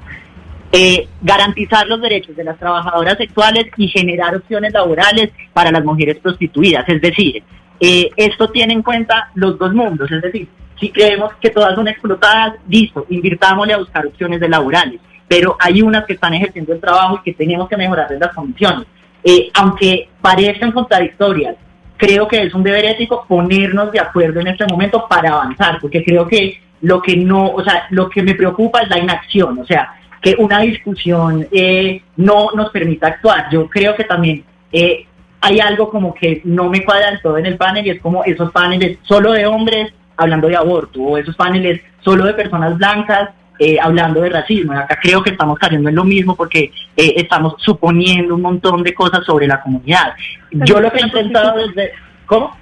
eh, 0.73 1.09
garantizar 1.21 1.87
los 1.87 2.01
derechos 2.01 2.37
de 2.37 2.45
las 2.45 2.59
trabajadoras 2.59 3.17
sexuales 3.17 3.67
y 3.77 3.89
generar 3.89 4.37
opciones 4.37 4.73
laborales 4.73 5.31
para 5.53 5.71
las 5.71 5.85
mujeres 5.85 6.19
prostituidas, 6.19 6.87
es 6.89 7.01
decir, 7.01 7.43
eh, 7.81 8.11
esto 8.17 8.49
tiene 8.51 8.75
en 8.75 8.83
cuenta 8.83 9.31
los 9.35 9.59
dos 9.59 9.73
mundos, 9.73 10.11
es 10.11 10.23
decir, 10.23 10.49
si 10.83 10.91
creemos 10.91 11.33
que 11.41 11.51
todas 11.51 11.77
son 11.77 11.87
explotadas, 11.87 12.55
listo, 12.69 13.07
invirtámosle 13.09 13.73
a 13.73 13.79
buscar 13.79 14.05
opciones 14.05 14.41
de 14.41 14.49
laborales. 14.49 15.01
Pero 15.29 15.57
hay 15.61 15.81
unas 15.81 16.05
que 16.07 16.15
están 16.15 16.35
ejerciendo 16.35 16.73
el 16.73 16.81
trabajo 16.81 17.21
y 17.21 17.23
que 17.23 17.35
tenemos 17.35 17.69
que 17.69 17.77
mejorarles 17.77 18.19
las 18.19 18.35
condiciones. 18.35 18.89
Eh, 19.23 19.49
aunque 19.55 20.09
parezcan 20.21 20.73
contradictorias, 20.73 21.55
creo 21.97 22.27
que 22.27 22.43
es 22.43 22.53
un 22.53 22.65
deber 22.65 22.85
ético 22.85 23.25
ponernos 23.29 23.93
de 23.93 24.01
acuerdo 24.01 24.41
en 24.41 24.49
este 24.49 24.67
momento 24.67 25.07
para 25.09 25.35
avanzar, 25.35 25.79
porque 25.81 26.03
creo 26.03 26.27
que 26.27 26.61
lo 26.81 27.01
que 27.01 27.17
no, 27.17 27.53
o 27.53 27.63
sea, 27.63 27.87
lo 27.91 28.11
que 28.11 28.25
me 28.25 28.35
preocupa 28.35 28.81
es 28.81 28.89
la 28.89 28.99
inacción, 28.99 29.61
o 29.61 29.65
sea, 29.65 29.95
que 30.21 30.35
una 30.37 30.59
discusión 30.63 31.47
eh, 31.53 32.03
no 32.17 32.49
nos 32.57 32.71
permita 32.71 33.07
actuar. 33.07 33.47
Yo 33.53 33.69
creo 33.69 33.95
que 33.95 34.03
también 34.03 34.43
eh, 34.73 35.07
hay 35.41 35.61
algo 35.61 35.91
como 35.91 36.13
que 36.13 36.41
no 36.43 36.69
me 36.69 36.85
cuadra 36.85 37.13
del 37.13 37.23
todo 37.23 37.39
en 37.39 37.47
el 37.47 37.57
panel 37.57 37.87
y 37.87 37.91
es 37.91 38.01
como 38.01 38.25
esos 38.25 38.51
paneles 38.51 38.99
solo 39.03 39.31
de 39.31 39.47
hombres 39.47 39.93
hablando 40.17 40.49
de 40.49 40.57
aborto, 40.57 41.01
o 41.01 41.19
esos 41.19 41.37
paneles 41.37 41.81
solo 42.01 42.25
de 42.25 42.35
personas 42.35 42.77
blancas 42.77 43.31
eh, 43.59 43.79
hablando 43.81 44.21
de 44.21 44.31
racismo. 44.31 44.73
Acá 44.73 44.99
creo 45.01 45.23
que 45.23 45.31
estamos 45.31 45.59
cayendo 45.59 45.89
en 45.89 45.95
lo 45.95 46.05
mismo 46.05 46.35
porque 46.35 46.73
eh, 46.97 47.15
estamos 47.17 47.55
suponiendo 47.59 48.35
un 48.35 48.43
montón 48.43 48.83
de 48.83 48.95
cosas 48.95 49.25
sobre 49.25 49.47
la 49.47 49.61
comunidad. 49.61 50.15
Yo 50.51 50.81
lo 50.81 50.91
que 50.91 50.99
he 50.99 51.07
intentado 51.07 51.59
desde... 51.59 51.93
¿Cómo? 52.27 52.57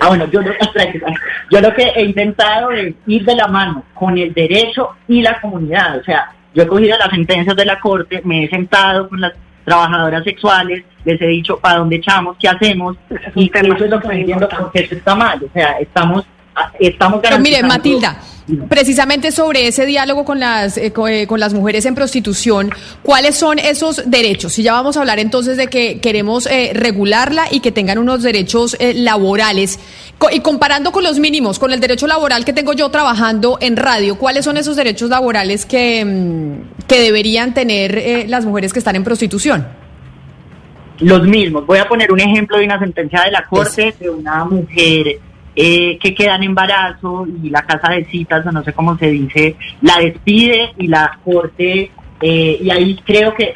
Ah, 0.00 0.08
bueno, 0.08 0.26
yo 0.30 0.42
lo, 0.42 0.52
yo 1.50 1.60
lo 1.60 1.74
que 1.74 1.82
he 1.82 2.04
intentado 2.04 2.70
es 2.70 2.94
ir 3.06 3.24
de 3.24 3.34
la 3.34 3.48
mano 3.48 3.84
con 3.94 4.16
el 4.16 4.32
derecho 4.32 4.90
y 5.08 5.22
la 5.22 5.40
comunidad. 5.40 5.98
O 5.98 6.04
sea, 6.04 6.30
yo 6.54 6.62
he 6.62 6.66
cogido 6.66 6.96
las 6.98 7.10
sentencias 7.10 7.56
de 7.56 7.64
la 7.64 7.80
corte, 7.80 8.20
me 8.24 8.44
he 8.44 8.48
sentado 8.48 9.08
con 9.08 9.20
las 9.20 9.32
trabajadoras 9.64 10.24
sexuales, 10.24 10.84
les 11.04 11.20
he 11.20 11.26
dicho 11.26 11.58
para 11.58 11.78
dónde 11.78 11.96
echamos, 11.96 12.36
qué 12.38 12.48
hacemos, 12.48 12.96
y 13.34 13.50
eso 13.54 13.84
es 13.84 13.90
lo 13.90 14.00
que 14.00 14.08
me 14.08 14.20
entiendo 14.20 14.48
porque 14.48 14.80
eso 14.80 14.94
está 14.94 15.14
mal, 15.14 15.40
o 15.42 15.52
sea, 15.52 15.78
estamos 15.78 16.24
estamos 16.78 17.20
Pero 17.22 17.38
mire, 17.38 17.62
Matilda, 17.62 18.16
precisamente 18.68 19.32
sobre 19.32 19.68
ese 19.68 19.86
diálogo 19.86 20.24
con 20.24 20.40
las, 20.40 20.76
eh, 20.76 20.92
eh, 21.08 21.26
con, 21.26 21.40
las 21.40 21.54
mujeres 21.54 21.86
en 21.86 21.94
prostitución, 21.94 22.70
¿cuáles 23.02 23.36
son 23.36 23.58
esos 23.58 24.10
derechos? 24.10 24.52
Si 24.52 24.62
ya 24.62 24.72
vamos 24.72 24.96
a 24.96 25.00
hablar 25.00 25.18
entonces 25.18 25.56
de 25.56 25.68
que 25.68 26.00
queremos 26.00 26.46
eh, 26.46 26.72
regularla 26.74 27.44
y 27.50 27.60
que 27.60 27.72
tengan 27.72 27.98
unos 27.98 28.22
derechos 28.22 28.76
laborales, 28.94 29.78
y 30.32 30.40
comparando 30.40 30.92
con 30.92 31.02
los 31.02 31.18
mínimos, 31.18 31.58
con 31.58 31.72
el 31.72 31.80
derecho 31.80 32.06
laboral 32.06 32.44
que 32.44 32.52
tengo 32.52 32.72
yo 32.72 32.88
trabajando 32.90 33.58
en 33.60 33.76
radio, 33.76 34.18
¿cuáles 34.18 34.44
son 34.44 34.56
esos 34.56 34.76
derechos 34.76 35.10
laborales 35.10 35.64
que, 35.64 36.04
mm, 36.04 36.86
que 36.86 37.00
deberían 37.00 37.54
tener 37.54 38.28
las 38.28 38.44
mujeres 38.44 38.72
que 38.72 38.78
están 38.78 38.96
en 38.96 39.04
prostitución? 39.04 39.66
Los 40.98 41.22
mismos. 41.26 41.66
Voy 41.66 41.78
a 41.78 41.88
poner 41.88 42.12
un 42.12 42.20
ejemplo 42.20 42.58
de 42.58 42.64
una 42.66 42.78
sentencia 42.78 43.22
de 43.22 43.30
la 43.30 43.46
Corte 43.46 43.94
de 43.98 44.10
una 44.10 44.44
mujer 44.44 45.18
eh, 45.54 45.98
que 45.98 46.14
queda 46.14 46.36
en 46.36 46.44
embarazo 46.44 47.26
y 47.42 47.50
la 47.50 47.62
casa 47.62 47.92
de 47.92 48.04
citas, 48.06 48.46
o 48.46 48.52
no 48.52 48.62
sé 48.62 48.72
cómo 48.72 48.96
se 48.98 49.10
dice, 49.10 49.56
la 49.82 49.98
despide 49.98 50.72
y 50.78 50.86
la 50.86 51.18
corte, 51.24 51.90
eh, 52.20 52.58
y 52.60 52.70
ahí 52.70 52.96
creo 53.04 53.34
que 53.34 53.54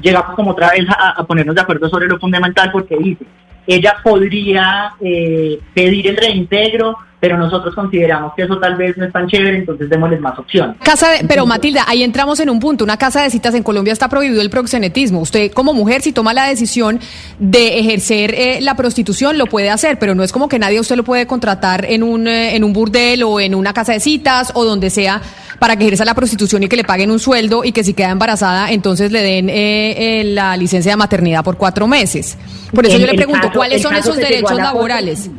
llegamos 0.00 0.34
como 0.36 0.50
otra 0.50 0.70
vez 0.70 0.86
a, 0.90 1.24
ponernos 1.24 1.54
de 1.54 1.62
acuerdo 1.62 1.88
sobre 1.88 2.06
lo 2.06 2.18
fundamental 2.18 2.70
porque 2.70 2.96
dice, 2.96 3.24
ella 3.66 3.96
podría 4.02 4.92
eh, 5.00 5.58
pedir 5.72 6.08
el 6.08 6.16
reintegro, 6.16 6.96
pero 7.24 7.38
nosotros 7.38 7.74
consideramos 7.74 8.34
que 8.36 8.42
eso 8.42 8.58
tal 8.58 8.76
vez 8.76 8.98
no 8.98 9.06
es 9.06 9.12
tan 9.12 9.26
chévere, 9.26 9.56
entonces 9.56 9.88
démosles 9.88 10.20
más 10.20 10.38
opción. 10.38 10.76
Casa 10.82 11.08
de, 11.10 11.26
pero 11.26 11.46
Matilda, 11.46 11.84
ahí 11.86 12.02
entramos 12.02 12.38
en 12.40 12.50
un 12.50 12.60
punto. 12.60 12.84
Una 12.84 12.98
casa 12.98 13.22
de 13.22 13.30
citas 13.30 13.54
en 13.54 13.62
Colombia 13.62 13.94
está 13.94 14.08
prohibido 14.08 14.42
el 14.42 14.50
proxenetismo. 14.50 15.20
Usted 15.20 15.50
como 15.52 15.72
mujer, 15.72 16.02
si 16.02 16.12
toma 16.12 16.34
la 16.34 16.46
decisión 16.46 17.00
de 17.38 17.78
ejercer 17.78 18.34
eh, 18.34 18.58
la 18.60 18.76
prostitución, 18.76 19.38
lo 19.38 19.46
puede 19.46 19.70
hacer, 19.70 19.98
pero 19.98 20.14
no 20.14 20.22
es 20.22 20.32
como 20.32 20.50
que 20.50 20.58
nadie 20.58 20.80
usted 20.80 20.96
lo 20.96 21.04
puede 21.04 21.26
contratar 21.26 21.86
en 21.86 22.02
un, 22.02 22.28
eh, 22.28 22.56
en 22.56 22.62
un 22.62 22.74
burdel 22.74 23.22
o 23.22 23.40
en 23.40 23.54
una 23.54 23.72
casa 23.72 23.92
de 23.92 24.00
citas 24.00 24.52
o 24.54 24.66
donde 24.66 24.90
sea 24.90 25.22
para 25.58 25.76
que 25.76 25.84
ejerza 25.84 26.04
la 26.04 26.14
prostitución 26.14 26.62
y 26.62 26.68
que 26.68 26.76
le 26.76 26.84
paguen 26.84 27.10
un 27.10 27.18
sueldo 27.18 27.64
y 27.64 27.72
que 27.72 27.84
si 27.84 27.94
queda 27.94 28.10
embarazada, 28.10 28.70
entonces 28.70 29.10
le 29.12 29.22
den 29.22 29.48
eh, 29.48 30.20
eh, 30.20 30.24
la 30.24 30.56
licencia 30.56 30.92
de 30.92 30.96
maternidad 30.96 31.42
por 31.44 31.56
cuatro 31.56 31.86
meses. 31.86 32.36
Por 32.74 32.86
eso 32.86 32.98
yo 32.98 33.06
le 33.06 33.14
pregunto, 33.14 33.48
caso- 33.48 33.58
¿cuáles 33.58 33.82
son 33.82 33.94
esos 33.94 34.16
derechos 34.16 34.56
laborales? 34.56 35.30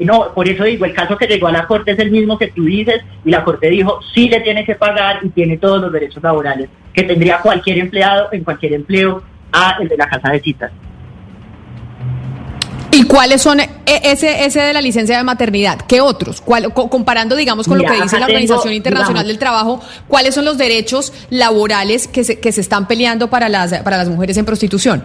No, 0.00 0.32
por 0.34 0.48
eso 0.48 0.64
digo, 0.64 0.84
el 0.84 0.94
caso 0.94 1.16
que 1.16 1.26
llegó 1.26 1.46
a 1.46 1.52
la 1.52 1.66
Corte 1.66 1.92
es 1.92 1.98
el 2.00 2.10
mismo 2.10 2.36
que 2.36 2.48
tú 2.48 2.64
dices 2.64 3.02
y 3.24 3.30
la 3.30 3.44
Corte 3.44 3.68
dijo, 3.68 4.00
sí 4.14 4.28
le 4.28 4.40
tiene 4.40 4.64
que 4.64 4.74
pagar 4.74 5.20
y 5.22 5.28
tiene 5.28 5.58
todos 5.58 5.80
los 5.80 5.92
derechos 5.92 6.20
laborales 6.22 6.68
que 6.92 7.04
tendría 7.04 7.38
cualquier 7.38 7.78
empleado 7.78 8.28
en 8.32 8.42
cualquier 8.42 8.72
empleo 8.72 9.22
a 9.52 9.76
el 9.80 9.88
de 9.88 9.96
la 9.96 10.08
casa 10.08 10.30
de 10.30 10.40
citas. 10.40 10.72
¿Y 12.94 13.04
cuáles 13.04 13.40
son 13.42 13.58
e- 13.60 13.68
ese 13.86 14.44
ese 14.44 14.60
de 14.60 14.72
la 14.74 14.80
licencia 14.82 15.16
de 15.16 15.24
maternidad? 15.24 15.78
¿Qué 15.88 16.00
otros? 16.00 16.40
¿Cuál- 16.42 16.72
co- 16.74 16.88
comparando, 16.90 17.34
digamos, 17.34 17.66
con 17.66 17.78
Mira, 17.78 17.90
lo 17.90 17.96
que 17.96 18.02
dice 18.02 18.20
la 18.20 18.26
tengo, 18.26 18.36
Organización 18.38 18.74
Internacional 18.74 19.24
digamos- 19.24 19.28
del 19.28 19.38
Trabajo, 19.38 19.80
¿cuáles 20.08 20.34
son 20.34 20.44
los 20.44 20.58
derechos 20.58 21.12
laborales 21.30 22.06
que 22.06 22.22
se, 22.22 22.38
que 22.38 22.52
se 22.52 22.60
están 22.60 22.86
peleando 22.86 23.28
para 23.30 23.48
las, 23.48 23.72
para 23.80 23.96
las 23.96 24.08
mujeres 24.08 24.36
en 24.36 24.44
prostitución? 24.44 25.04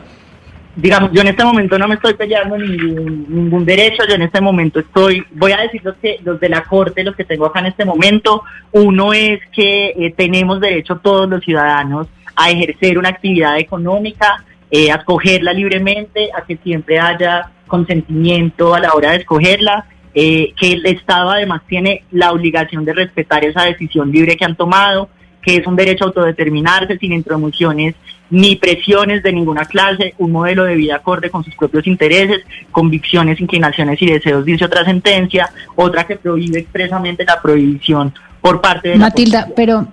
digamos, 0.79 1.09
yo 1.11 1.21
en 1.21 1.27
este 1.29 1.43
momento 1.43 1.79
no 1.79 1.87
me 1.87 1.95
estoy 1.95 2.13
peleando 2.13 2.55
ningún, 2.55 3.25
ningún 3.29 3.65
derecho, 3.65 4.03
yo 4.07 4.13
en 4.13 4.21
este 4.21 4.39
momento 4.41 4.79
estoy, 4.79 5.23
voy 5.31 5.51
a 5.51 5.57
decir 5.57 5.81
los, 5.83 5.95
que, 5.95 6.19
los 6.23 6.39
de 6.39 6.49
la 6.49 6.65
Corte, 6.65 7.03
los 7.03 7.15
que 7.15 7.23
tengo 7.23 7.47
acá 7.47 7.61
en 7.61 7.65
este 7.65 7.83
momento, 7.83 8.43
uno 8.73 9.11
es 9.11 9.39
que 9.51 9.87
eh, 9.97 10.13
tenemos 10.15 10.61
derecho 10.61 10.97
todos 10.97 11.27
los 11.27 11.43
ciudadanos 11.43 12.05
a 12.35 12.51
ejercer 12.51 12.99
una 12.99 13.09
actividad 13.09 13.57
económica, 13.57 14.43
eh, 14.69 14.91
a 14.91 14.97
escogerla 14.97 15.51
libremente, 15.51 16.29
a 16.37 16.45
que 16.45 16.57
siempre 16.57 16.99
haya 16.99 17.49
consentimiento 17.67 18.73
a 18.73 18.79
la 18.79 18.93
hora 18.93 19.11
de 19.11 19.17
escogerla, 19.17 19.85
eh, 20.13 20.53
que 20.59 20.73
el 20.73 20.85
Estado 20.85 21.29
además 21.29 21.61
tiene 21.67 22.03
la 22.11 22.31
obligación 22.31 22.85
de 22.85 22.93
respetar 22.93 23.45
esa 23.45 23.63
decisión 23.63 24.11
libre 24.11 24.35
que 24.35 24.45
han 24.45 24.55
tomado, 24.55 25.09
que 25.41 25.57
es 25.57 25.67
un 25.67 25.75
derecho 25.75 26.05
a 26.05 26.07
autodeterminarse 26.07 26.97
sin 26.97 27.13
intromisiones 27.13 27.95
ni 28.29 28.55
presiones 28.55 29.23
de 29.23 29.31
ninguna 29.31 29.65
clase, 29.65 30.13
un 30.17 30.31
modelo 30.31 30.63
de 30.65 30.75
vida 30.75 30.95
acorde 30.97 31.29
con 31.29 31.43
sus 31.43 31.55
propios 31.55 31.87
intereses, 31.87 32.41
convicciones, 32.71 33.39
inclinaciones 33.39 34.01
y 34.01 34.07
deseos, 34.07 34.43
dice 34.43 34.65
otra 34.65 34.83
sentencia, 34.83 35.49
otra 35.75 36.05
que 36.05 36.17
prohíbe 36.17 36.59
expresamente 36.59 37.23
la 37.23 37.41
prohibición 37.41 38.13
por 38.41 38.59
parte 38.59 38.89
de 38.89 38.95
la 38.97 39.05
Matilda, 39.05 39.47
pero, 39.55 39.87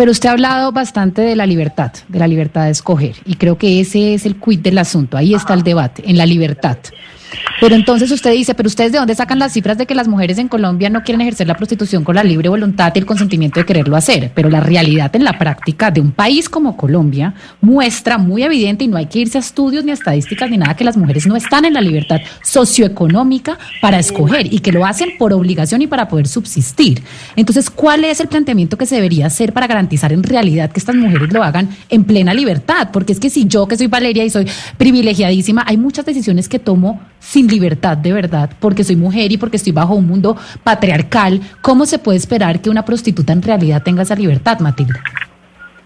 pero 0.00 0.12
usted 0.12 0.30
ha 0.30 0.32
hablado 0.32 0.72
bastante 0.72 1.20
de 1.20 1.36
la 1.36 1.44
libertad, 1.44 1.92
de 2.08 2.18
la 2.18 2.26
libertad 2.26 2.64
de 2.64 2.70
escoger, 2.70 3.16
y 3.26 3.34
creo 3.34 3.58
que 3.58 3.82
ese 3.82 4.14
es 4.14 4.24
el 4.24 4.36
quid 4.36 4.60
del 4.60 4.78
asunto, 4.78 5.18
ahí 5.18 5.34
está 5.34 5.52
el 5.52 5.62
debate, 5.62 6.04
en 6.06 6.16
la 6.16 6.24
libertad. 6.24 6.78
Pero 7.60 7.74
entonces 7.74 8.10
usted 8.10 8.32
dice, 8.32 8.54
pero 8.54 8.66
ustedes 8.66 8.92
de 8.92 8.98
dónde 8.98 9.14
sacan 9.14 9.38
las 9.38 9.52
cifras 9.52 9.76
de 9.76 9.86
que 9.86 9.94
las 9.94 10.08
mujeres 10.08 10.38
en 10.38 10.48
Colombia 10.48 10.88
no 10.88 11.02
quieren 11.02 11.20
ejercer 11.20 11.46
la 11.46 11.54
prostitución 11.54 12.04
con 12.04 12.14
la 12.14 12.24
libre 12.24 12.48
voluntad 12.48 12.92
y 12.94 12.98
el 12.98 13.06
consentimiento 13.06 13.60
de 13.60 13.66
quererlo 13.66 13.96
hacer, 13.96 14.32
pero 14.34 14.48
la 14.48 14.60
realidad 14.60 15.14
en 15.14 15.24
la 15.24 15.38
práctica 15.38 15.90
de 15.90 16.00
un 16.00 16.12
país 16.12 16.48
como 16.48 16.76
Colombia 16.76 17.34
muestra 17.60 18.18
muy 18.18 18.42
evidente 18.42 18.84
y 18.84 18.88
no 18.88 18.96
hay 18.96 19.06
que 19.06 19.20
irse 19.20 19.38
a 19.38 19.40
estudios 19.40 19.84
ni 19.84 19.90
a 19.90 19.94
estadísticas 19.94 20.50
ni 20.50 20.56
nada 20.56 20.74
que 20.74 20.84
las 20.84 20.96
mujeres 20.96 21.26
no 21.26 21.36
están 21.36 21.64
en 21.64 21.74
la 21.74 21.80
libertad 21.80 22.20
socioeconómica 22.42 23.58
para 23.80 23.98
escoger 23.98 24.52
y 24.52 24.60
que 24.60 24.72
lo 24.72 24.86
hacen 24.86 25.10
por 25.18 25.32
obligación 25.32 25.82
y 25.82 25.86
para 25.86 26.08
poder 26.08 26.28
subsistir. 26.28 27.02
Entonces, 27.36 27.70
¿cuál 27.70 28.04
es 28.04 28.20
el 28.20 28.28
planteamiento 28.28 28.78
que 28.78 28.86
se 28.86 28.96
debería 28.96 29.26
hacer 29.26 29.52
para 29.52 29.66
garantizar 29.66 30.12
en 30.12 30.22
realidad 30.22 30.70
que 30.70 30.80
estas 30.80 30.96
mujeres 30.96 31.32
lo 31.32 31.42
hagan 31.42 31.68
en 31.88 32.04
plena 32.04 32.34
libertad? 32.34 32.88
Porque 32.92 33.12
es 33.12 33.20
que 33.20 33.30
si 33.30 33.46
yo 33.46 33.66
que 33.68 33.76
soy 33.76 33.86
Valeria 33.86 34.24
y 34.24 34.30
soy 34.30 34.46
privilegiadísima, 34.76 35.64
hay 35.66 35.76
muchas 35.76 36.06
decisiones 36.06 36.48
que 36.48 36.58
tomo 36.58 37.00
sin 37.20 37.46
libertad 37.46 37.96
de 37.96 38.12
verdad, 38.12 38.50
porque 38.58 38.82
soy 38.82 38.96
mujer 38.96 39.30
y 39.30 39.38
porque 39.38 39.58
estoy 39.58 39.72
bajo 39.72 39.94
un 39.94 40.06
mundo 40.06 40.36
patriarcal. 40.64 41.40
¿Cómo 41.60 41.86
se 41.86 42.00
puede 42.00 42.18
esperar 42.18 42.60
que 42.60 42.70
una 42.70 42.84
prostituta 42.84 43.32
en 43.32 43.42
realidad 43.42 43.82
tenga 43.84 44.02
esa 44.02 44.16
libertad, 44.16 44.58
Matilda? 44.58 45.00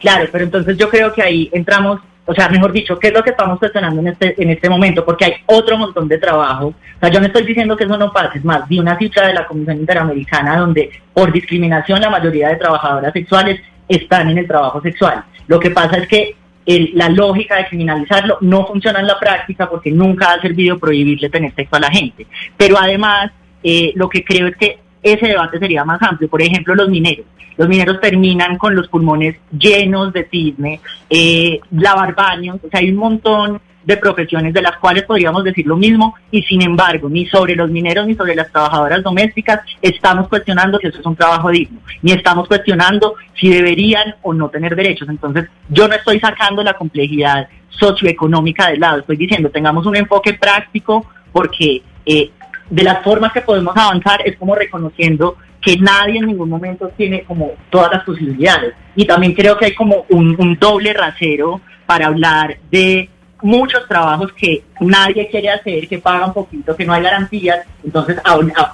Claro, 0.01 0.27
pero 0.31 0.45
entonces 0.45 0.77
yo 0.79 0.89
creo 0.89 1.13
que 1.13 1.23
ahí 1.23 1.51
entramos, 1.53 2.01
o 2.25 2.35
sea, 2.35 2.49
mejor 2.49 2.73
dicho, 2.73 2.99
¿qué 2.99 3.09
es 3.09 3.15
lo 3.15 3.23
que 3.23 3.31
estamos 3.31 3.59
cuestionando 3.59 4.01
en 4.01 4.09
este, 4.09 4.41
en 4.43 4.51
este 4.51 4.71
momento? 4.71 5.05
Porque 5.05 5.25
hay 5.25 5.33
otro 5.47 5.77
montón 5.77 6.09
de 6.09 6.19
trabajo. 6.19 6.69
O 6.69 7.01
sea, 7.01 7.09
yo 7.11 7.21
no 7.21 7.27
estoy 7.27 7.45
diciendo 7.45 7.77
que 7.77 7.85
eso 7.85 7.99
no 7.99 8.13
pase, 8.13 8.39
es 8.39 8.45
más, 8.45 8.69
vi 8.69 8.79
una 8.79 8.97
cifra 8.97 9.27
de 9.27 9.35
la 9.35 9.47
Comisión 9.47 9.79
Interamericana 9.79 10.59
donde 10.59 10.91
por 11.13 11.33
discriminación 11.33 12.01
la 12.01 12.11
mayoría 12.11 12.49
de 12.49 12.57
trabajadoras 12.57 13.13
sexuales 13.13 13.61
están 13.89 14.31
en 14.31 14.39
el 14.39 14.47
trabajo 14.47 14.81
sexual. 14.81 15.25
Lo 15.47 15.59
que 15.59 15.71
pasa 15.71 15.97
es 15.97 16.09
que 16.09 16.37
el- 16.67 16.93
la 16.95 17.09
lógica 17.09 17.57
de 17.57 17.67
criminalizarlo 17.67 18.39
no 18.41 18.67
funciona 18.67 19.01
en 19.01 19.07
la 19.07 19.19
práctica 19.19 19.69
porque 19.69 19.91
nunca 19.91 20.33
ha 20.33 20.41
servido 20.41 20.79
prohibirle 20.79 21.29
tener 21.31 21.55
sexo 21.55 21.77
a 21.77 21.81
la 21.81 21.91
gente. 21.91 22.27
Pero 22.57 22.77
además, 22.79 23.31
eh, 23.63 23.93
lo 23.95 24.09
que 24.09 24.25
creo 24.25 24.49
es 24.49 24.57
que 24.57 24.79
ese 25.03 25.27
debate 25.27 25.59
sería 25.59 25.85
más 25.85 26.01
amplio. 26.03 26.29
Por 26.29 26.41
ejemplo, 26.41 26.75
los 26.75 26.89
mineros. 26.89 27.27
Los 27.57 27.69
mineros 27.69 28.01
terminan 28.01 28.59
con 28.59 28.75
los 28.75 28.89
pulmones 28.89 29.37
llenos 29.57 30.13
de 30.13 30.25
cisne, 30.25 30.81
eh, 31.09 31.61
lavar 31.71 32.15
baños, 32.15 32.57
o 32.65 32.69
sea, 32.69 32.81
hay 32.81 32.91
un 32.91 32.97
montón 32.97 33.61
de 33.85 33.97
profesiones 33.97 34.55
de 34.55 34.63
las 34.63 34.77
cuales 34.79 35.05
podríamos 35.05 35.45
decir 35.45 35.67
lo 35.67 35.77
mismo 35.77 36.15
y 36.31 36.43
sin 36.43 36.63
embargo, 36.63 37.09
ni 37.09 37.27
sobre 37.27 37.55
los 37.55 37.71
mineros 37.71 38.07
ni 38.07 38.15
sobre 38.15 38.35
las 38.35 38.51
trabajadoras 38.51 39.03
domésticas 39.03 39.61
estamos 39.83 40.29
cuestionando 40.29 40.79
si 40.79 40.87
eso 40.87 41.01
es 41.01 41.07
un 41.07 41.17
trabajo 41.17 41.51
digno, 41.51 41.81
ni 42.03 42.13
estamos 42.13 42.49
cuestionando 42.49 43.15
si 43.39 43.51
deberían 43.51 44.17
o 44.23 44.33
no 44.33 44.49
tener 44.49 44.75
derechos. 44.75 45.09
Entonces, 45.09 45.49
yo 45.69 45.89
no 45.89 45.95
estoy 45.95 46.21
sacando 46.21 46.63
la 46.63 46.75
complejidad 46.75 47.49
socioeconómica 47.69 48.69
del 48.71 48.81
lado, 48.81 49.01
estoy 49.01 49.17
diciendo, 49.17 49.51
tengamos 49.51 49.87
un 49.87 49.97
enfoque 49.97 50.35
práctico 50.35 51.07
porque 51.33 51.83
eh, 52.07 52.31
de 52.71 52.83
las 52.83 53.03
formas 53.03 53.33
que 53.33 53.41
podemos 53.41 53.77
avanzar 53.77 54.21
es 54.25 54.37
como 54.37 54.55
reconociendo 54.55 55.37
que 55.61 55.77
nadie 55.77 56.19
en 56.19 56.27
ningún 56.27 56.51
momento 56.51 56.89
tiene 56.97 57.23
como 57.23 57.53
todas 57.71 57.91
las 57.93 58.05
posibilidades. 58.05 58.75
Y 58.95 59.07
también 59.07 59.33
creo 59.33 59.57
que 59.57 59.67
hay 59.67 59.75
como 59.75 60.05
un, 60.11 60.37
un 60.39 60.57
doble 60.59 60.93
rasero 60.93 61.61
para 61.87 62.07
hablar 62.07 62.59
de 62.71 63.09
muchos 63.45 63.87
trabajos 63.87 64.33
que 64.33 64.65
nadie 64.81 65.29
quiere 65.29 65.51
hacer, 65.51 65.87
que 65.87 65.99
pagan 65.99 66.33
poquito, 66.33 66.75
que 66.75 66.85
no 66.85 66.95
hay 66.95 67.03
garantías. 67.03 67.59
Entonces, 67.85 68.17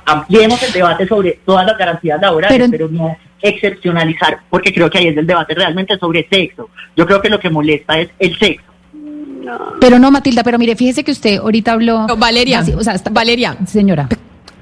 ampliemos 0.06 0.62
el 0.62 0.72
debate 0.72 1.06
sobre 1.06 1.40
todas 1.44 1.66
las 1.66 1.76
garantías 1.76 2.20
laborales, 2.20 2.56
Pero- 2.56 2.70
pero, 2.70 2.88
no 2.88 3.16
excepcionalizar, 3.42 4.38
porque 4.50 4.72
creo 4.72 4.88
que 4.90 4.98
ahí 4.98 5.08
es 5.08 5.16
el 5.16 5.26
debate 5.26 5.54
realmente 5.54 5.96
sobre 5.98 6.28
sexo. 6.28 6.68
Yo 6.94 7.06
creo 7.06 7.20
que 7.22 7.30
lo 7.30 7.40
que 7.40 7.48
molesta 7.50 7.98
es 7.98 8.10
el 8.18 8.38
sexo. 8.38 8.66
Pero 9.80 9.98
no, 9.98 10.10
Matilda, 10.10 10.42
pero 10.44 10.58
mire, 10.58 10.76
fíjese 10.76 11.02
que 11.02 11.10
usted 11.10 11.38
ahorita 11.38 11.72
habló... 11.72 12.06
Valeria, 12.18 12.60
Así, 12.60 12.72
o 12.74 12.82
sea, 12.82 12.94
está- 12.94 13.10
Valeria. 13.10 13.56
Señora. 13.66 14.08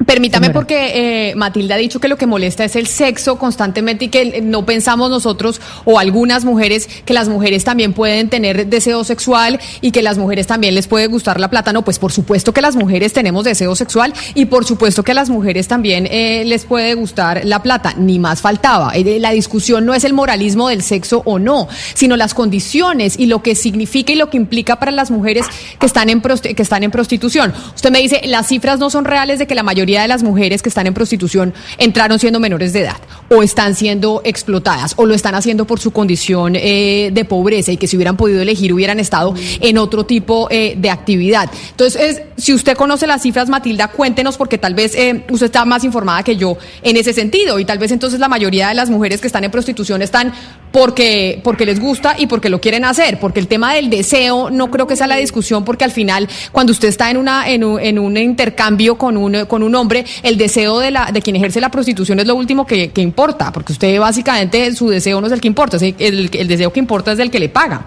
Permítame 0.09 0.47
Señora. 0.47 0.55
porque 0.59 1.31
eh, 1.31 1.35
Matilda 1.35 1.75
ha 1.75 1.79
dicho 1.79 2.01
que 2.01 2.09
lo 2.09 2.17
que 2.17 2.27
molesta 2.27 2.65
es 2.65 2.77
el 2.77 2.87
sexo 2.87 3.37
constantemente 3.39 4.07
y 4.07 4.09
que 4.09 4.41
no 4.41 4.65
pensamos 4.65 5.11
nosotros 5.11 5.61
o 5.85 5.99
algunas 5.99 6.47
mujeres 6.47 6.89
que 7.05 7.13
las 7.13 7.29
mujeres 7.29 7.63
también 7.65 7.93
pueden 7.93 8.31
tener 8.31 8.69
deseo 8.69 9.05
sexual 9.05 9.61
y 9.83 9.91
que 9.91 10.01
las 10.01 10.17
mujeres 10.17 10.47
también 10.47 10.75
les 10.75 10.87
puede 10.87 11.09
gustar 11.09 11.39
la 11.39 11.51
plata. 11.51 11.75
No, 11.75 11.83
pues 11.83 11.99
por 11.99 12.11
supuesto 12.11 12.55
que 12.55 12.63
las 12.63 12.75
mujeres 12.75 13.13
tenemos 13.13 13.45
deseo 13.45 13.77
sexual 13.77 14.15
y 14.35 14.47
por 14.47 14.65
supuesto 14.65 15.03
que 15.03 15.13
a 15.13 15.15
las 15.15 15.29
mujeres 15.29 15.69
también 15.69 16.09
eh, 16.11 16.43
les 16.47 16.65
puede 16.65 16.95
gustar 16.95 17.43
la 17.45 17.63
plata. 17.63 17.93
Ni 17.99 18.19
más 18.19 18.41
faltaba. 18.41 18.93
Eh, 18.95 19.19
La 19.21 19.33
discusión 19.33 19.85
no 19.85 19.93
es 19.93 20.05
el 20.05 20.15
moralismo 20.15 20.71
del 20.71 20.83
sexo 20.83 21.21
o 21.27 21.39
no, 21.39 21.69
sino 21.93 22.17
las 22.17 22.33
condiciones 22.33 23.19
y 23.19 23.27
lo 23.27 23.43
que 23.43 23.55
significa 23.55 24.11
y 24.11 24.17
lo 24.17 24.31
que 24.31 24.39
implica 24.39 24.79
para 24.79 24.91
las 24.91 25.11
mujeres 25.11 25.45
que 25.79 25.85
están 25.85 26.09
en, 26.09 26.23
que 26.23 26.63
están 26.63 26.83
en 26.83 26.91
prostitución. 26.91 27.53
Usted 27.75 27.91
me 27.91 28.01
dice, 28.01 28.23
las 28.25 28.47
cifras 28.47 28.79
no 28.79 28.89
son 28.89 29.05
reales 29.05 29.39
de 29.39 29.47
que 29.47 29.55
la 29.55 29.63
mayoría 29.63 29.98
de 30.03 30.09
las 30.09 30.23
mujeres 30.23 30.63
que 30.63 30.69
están 30.69 30.87
en 30.87 30.95
prostitución 30.95 31.55
entraron 31.79 32.19
siendo 32.19 32.41
menores 32.41 32.73
de 32.73 32.81
edad 32.81 32.97
o 33.29 33.43
están 33.43 33.75
siendo 33.75 34.21
explotadas 34.25 34.95
o 34.97 35.07
lo 35.07 35.15
están 35.15 35.35
haciendo 35.35 35.67
por 35.67 35.81
su 35.81 35.91
condición 35.91 36.55
eh, 36.57 37.11
de 37.13 37.25
pobreza 37.25 37.73
y 37.73 37.77
que 37.77 37.87
si 37.87 37.97
hubieran 37.97 38.17
podido 38.17 38.41
elegir 38.43 38.73
hubieran 38.73 38.99
estado 39.01 39.35
en 39.61 39.79
otro 39.79 40.05
tipo 40.07 40.49
eh, 40.51 40.75
de 40.77 40.91
actividad. 40.91 41.51
Entonces, 41.71 42.01
es- 42.01 42.23
si 42.43 42.55
usted 42.55 42.77
conoce 42.77 43.07
las 43.09 43.23
cifras, 43.23 43.49
Matilda, 43.49 43.89
cuéntenos 43.89 44.37
porque 44.37 44.59
tal 44.59 44.75
vez 44.75 44.95
eh, 44.95 45.25
usted 45.29 45.47
está 45.47 45.65
más 45.65 45.83
informada 45.83 46.23
que 46.23 46.37
yo 46.37 46.57
en 46.83 46.97
ese 46.97 47.13
sentido 47.13 47.59
y 47.59 47.65
tal 47.65 47.79
vez 47.79 47.91
entonces 47.91 48.21
la 48.21 48.29
mayoría 48.29 48.69
de 48.69 48.75
las 48.75 48.91
mujeres 48.91 49.21
que 49.21 49.27
están 49.27 49.43
en 49.43 49.51
prostitución 49.51 50.03
están 50.03 50.33
porque, 50.71 51.41
porque 51.43 51.65
les 51.67 51.81
gusta 51.81 52.15
y 52.19 52.27
porque 52.27 52.49
lo 52.51 52.61
quieren 52.61 52.85
hacer, 52.85 53.19
porque 53.19 53.41
el 53.41 53.49
tema 53.49 53.75
del 53.75 53.91
deseo 53.91 54.51
no 54.51 54.71
creo 54.71 54.87
que 54.87 54.97
sea 54.97 55.07
la 55.07 55.17
discusión 55.17 55.65
porque 55.65 55.85
al 55.85 55.91
final 55.91 56.29
cuando 56.53 56.73
usted 56.73 56.89
está 56.89 57.11
en, 57.11 57.17
una, 57.17 57.49
en, 57.49 57.65
un, 57.65 57.81
en 57.81 57.99
un 57.99 58.17
intercambio 58.17 58.97
con 58.99 59.17
un, 59.17 59.47
con 59.47 59.63
un 59.63 59.75
hombre, 59.75 59.88
el 60.23 60.37
deseo 60.39 60.79
de, 60.79 60.91
la, 60.91 61.07
de 61.13 61.21
quien 61.23 61.37
ejerce 61.37 61.61
la 61.61 61.71
prostitución 61.71 62.19
es 62.21 62.27
lo 62.27 62.35
último 62.35 62.67
que, 62.67 62.91
que 62.91 63.01
importa, 63.01 63.51
porque 63.53 63.73
usted 63.73 63.99
básicamente 63.99 64.73
su 64.75 64.89
deseo 64.89 65.21
no 65.21 65.27
es 65.27 65.33
el 65.33 65.41
que 65.41 65.49
importa, 65.49 65.77
el, 65.79 65.95
el- 65.99 66.31
el 66.33 66.49
deseo 66.49 66.73
que 66.73 66.81
importa 66.81 67.13
es 67.13 67.19
del 67.19 67.31
que 67.31 67.39
le 67.39 67.49
paga. 67.49 67.87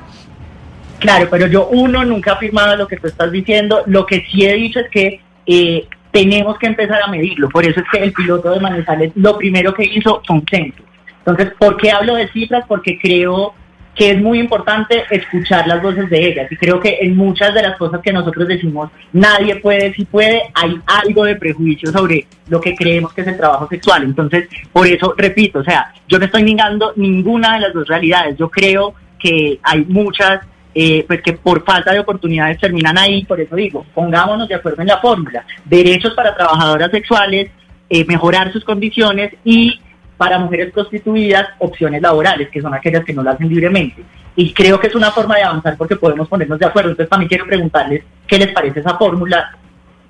Claro, 0.99 1.27
pero 1.31 1.47
yo 1.47 1.67
uno 1.67 2.05
nunca 2.05 2.31
ha 2.31 2.35
afirmado 2.35 2.75
lo 2.75 2.87
que 2.87 2.97
tú 2.97 3.07
estás 3.07 3.31
diciendo. 3.31 3.81
Lo 3.87 4.05
que 4.05 4.23
sí 4.31 4.45
he 4.45 4.53
dicho 4.53 4.79
es 4.79 4.89
que 4.91 5.19
eh, 5.47 5.87
tenemos 6.11 6.59
que 6.59 6.67
empezar 6.67 7.01
a 7.03 7.07
medirlo. 7.07 7.49
Por 7.49 7.65
eso 7.65 7.79
es 7.79 7.85
que 7.91 8.03
el 8.03 8.13
piloto 8.13 8.51
de 8.51 8.59
Manizales 8.59 9.11
lo 9.15 9.35
primero 9.37 9.73
que 9.73 9.83
hizo 9.83 10.21
fue 10.27 10.35
un 10.35 10.45
censo. 10.47 10.83
Entonces, 11.25 11.53
¿por 11.57 11.77
qué 11.77 11.89
hablo 11.91 12.15
de 12.15 12.27
cifras? 12.29 12.65
Porque 12.67 12.99
creo 13.01 13.53
que 13.95 14.11
es 14.11 14.21
muy 14.21 14.39
importante 14.39 15.03
escuchar 15.09 15.67
las 15.67 15.81
voces 15.81 16.09
de 16.09 16.27
ellas. 16.27 16.51
Y 16.51 16.55
creo 16.55 16.79
que 16.79 16.99
en 17.01 17.15
muchas 17.15 17.53
de 17.53 17.61
las 17.61 17.77
cosas 17.77 18.01
que 18.01 18.13
nosotros 18.13 18.47
decimos, 18.47 18.89
nadie 19.11 19.57
puede, 19.57 19.93
si 19.93 20.05
puede, 20.05 20.41
hay 20.53 20.79
algo 20.85 21.25
de 21.25 21.35
prejuicio 21.35 21.91
sobre 21.91 22.25
lo 22.47 22.61
que 22.61 22.75
creemos 22.75 23.13
que 23.13 23.21
es 23.21 23.27
el 23.27 23.37
trabajo 23.37 23.67
sexual. 23.67 24.03
Entonces, 24.03 24.47
por 24.71 24.87
eso, 24.87 25.13
repito, 25.17 25.59
o 25.59 25.63
sea, 25.63 25.93
yo 26.07 26.19
no 26.19 26.25
estoy 26.25 26.43
negando 26.43 26.93
ninguna 26.95 27.55
de 27.55 27.61
las 27.61 27.73
dos 27.73 27.87
realidades. 27.87 28.37
Yo 28.37 28.49
creo 28.49 28.93
que 29.19 29.59
hay 29.61 29.85
muchas, 29.85 30.39
eh, 30.73 31.03
pues 31.05 31.21
que 31.21 31.33
por 31.33 31.65
falta 31.65 31.91
de 31.91 31.99
oportunidades 31.99 32.59
terminan 32.59 32.97
ahí. 32.97 33.25
Por 33.25 33.41
eso 33.41 33.55
digo, 33.55 33.85
pongámonos 33.93 34.47
de 34.47 34.55
acuerdo 34.55 34.81
en 34.81 34.87
la 34.87 34.99
fórmula. 34.99 35.45
Derechos 35.65 36.13
para 36.13 36.35
trabajadoras 36.35 36.91
sexuales, 36.91 37.51
eh, 37.89 38.05
mejorar 38.05 38.53
sus 38.53 38.63
condiciones 38.63 39.33
y 39.43 39.81
para 40.21 40.37
mujeres 40.37 40.71
prostituidas 40.71 41.47
opciones 41.57 41.99
laborales, 41.99 42.47
que 42.49 42.61
son 42.61 42.71
aquellas 42.75 43.03
que 43.03 43.11
no 43.11 43.23
lo 43.23 43.31
hacen 43.31 43.49
libremente. 43.49 44.03
Y 44.35 44.53
creo 44.53 44.79
que 44.79 44.85
es 44.85 44.93
una 44.93 45.09
forma 45.09 45.35
de 45.35 45.41
avanzar 45.41 45.75
porque 45.75 45.95
podemos 45.95 46.27
ponernos 46.27 46.59
de 46.59 46.65
acuerdo. 46.67 46.91
Entonces 46.91 47.09
también 47.09 47.27
quiero 47.27 47.47
preguntarles 47.47 48.03
qué 48.27 48.37
les 48.37 48.49
parece 48.49 48.81
esa 48.81 48.99
fórmula 48.99 49.57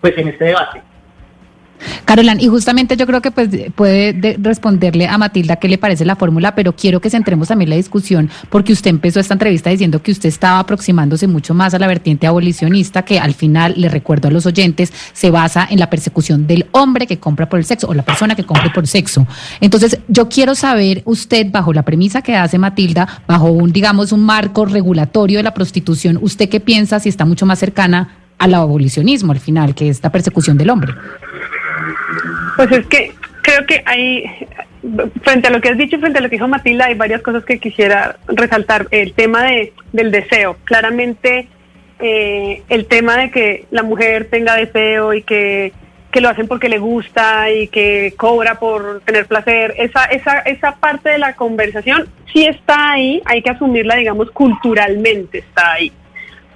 pues 0.01 0.17
en 0.17 0.27
este 0.27 0.43
debate. 0.43 0.81
Carolan, 2.06 2.40
y 2.40 2.48
justamente 2.48 2.95
yo 2.98 3.06
creo 3.08 3.22
que 3.22 3.32
pues 3.32 3.50
puede 3.76 4.14
de- 4.14 4.38
responderle 4.42 5.08
a 5.08 5.18
Matilda 5.18 5.56
qué 5.58 5.68
le 5.68 5.77
parece 5.77 6.06
la 6.06 6.16
fórmula, 6.16 6.53
pero 6.56 6.74
quiero 6.76 7.00
que 7.00 7.10
centremos 7.10 7.48
también 7.48 7.69
la 7.69 7.76
discusión 7.76 8.30
porque 8.50 8.74
usted 8.74 8.90
empezó 8.90 9.19
esta 9.19 9.34
entrevista 9.34 9.69
diciendo 9.69 10.01
que 10.01 10.11
usted 10.11 10.30
estaba 10.30 10.60
aproximándose 10.60 11.27
mucho 11.27 11.53
más 11.53 11.74
a 11.74 11.80
la 11.80 11.88
vertiente 11.88 12.27
abolicionista, 12.27 13.03
que 13.03 13.19
al 13.19 13.34
final, 13.34 13.74
le 13.77 13.90
recuerdo 13.90 14.27
a 14.27 14.32
los 14.32 14.45
oyentes, 14.45 14.93
se 15.14 15.32
basa 15.32 15.68
en 15.69 15.80
la 15.80 15.90
persecución 15.90 16.48
del 16.48 16.68
hombre 16.72 17.08
que 17.08 17.18
compra 17.18 17.48
por 17.50 17.60
el 17.60 17.66
sexo 17.66 17.88
o 17.88 17.93
la 17.93 18.03
persona 18.03 18.35
que 18.35 18.43
compra 18.43 18.72
por 18.74 18.88
sexo. 18.88 19.26
Entonces, 19.60 20.00
yo 20.08 20.30
quiero 20.30 20.56
saber 20.56 21.01
usted, 21.06 21.48
bajo 21.51 21.74
la 21.74 21.84
premisa 21.84 22.22
que 22.22 22.35
hace 22.35 22.58
Matilda, 22.58 23.08
bajo 23.27 23.51
un, 23.51 23.72
digamos, 23.72 24.11
un 24.11 24.24
marco 24.24 24.66
regulatorio 24.66 25.40
de 25.40 25.43
la 25.43 25.53
prostitución, 25.53 26.19
¿usted 26.22 26.50
qué 26.50 26.60
piensa 26.60 27.00
si 27.00 27.10
está 27.10 27.26
mucho 27.26 27.45
más 27.45 27.60
cercana 27.60 28.18
al 28.38 28.53
abolicionismo 28.56 29.32
al 29.32 29.40
final, 29.40 29.76
que 29.76 29.90
es 29.90 30.01
la 30.01 30.11
persecución 30.11 30.58
del 30.58 30.69
hombre? 30.72 30.93
Pues 32.56 32.72
es 32.72 32.85
que 32.88 33.11
creo 33.42 33.66
que 33.66 33.82
hay, 33.85 34.26
frente 35.24 35.48
a 35.48 35.51
lo 35.51 35.61
que 35.61 35.69
has 35.69 35.77
dicho, 35.77 35.95
y 35.95 36.00
frente 36.00 36.19
a 36.19 36.22
lo 36.22 36.30
que 36.30 36.35
dijo 36.35 36.48
Matilda, 36.48 36.85
hay 36.85 36.95
varias 36.95 37.22
cosas 37.22 37.43
que 37.45 37.60
quisiera 37.60 38.18
resaltar. 38.27 38.88
El 38.92 39.14
tema 39.14 39.43
de, 39.43 39.74
del 39.92 40.11
deseo. 40.11 40.58
Claramente, 40.64 41.48
eh, 42.00 42.64
el 42.69 42.85
tema 42.88 43.18
de 43.18 43.32
que 43.32 43.66
la 43.72 43.84
mujer 43.84 44.27
tenga 44.30 44.56
deseo 44.56 45.14
y 45.14 45.24
que, 45.24 45.74
que 46.11 46.22
lo 46.22 46.30
hacen 46.30 46.48
porque 46.48 46.69
le 46.69 46.80
gusta 46.80 47.51
y 47.51 47.68
que 47.68 48.14
cobra 48.18 48.60
por 48.60 49.01
tener 49.01 49.27
placer, 49.27 49.76
esa, 49.77 50.06
esa, 50.06 50.40
esa 50.40 50.76
parte 50.76 51.10
de 51.10 51.18
la 51.18 51.35
conversación 51.35 52.08
sí 52.32 52.45
está 52.45 52.93
ahí, 52.93 53.22
hay 53.26 53.42
que 53.42 53.51
asumirla, 53.51 53.95
digamos, 53.95 54.32
culturalmente 54.32 55.40
está 55.40 55.74
ahí 55.74 55.92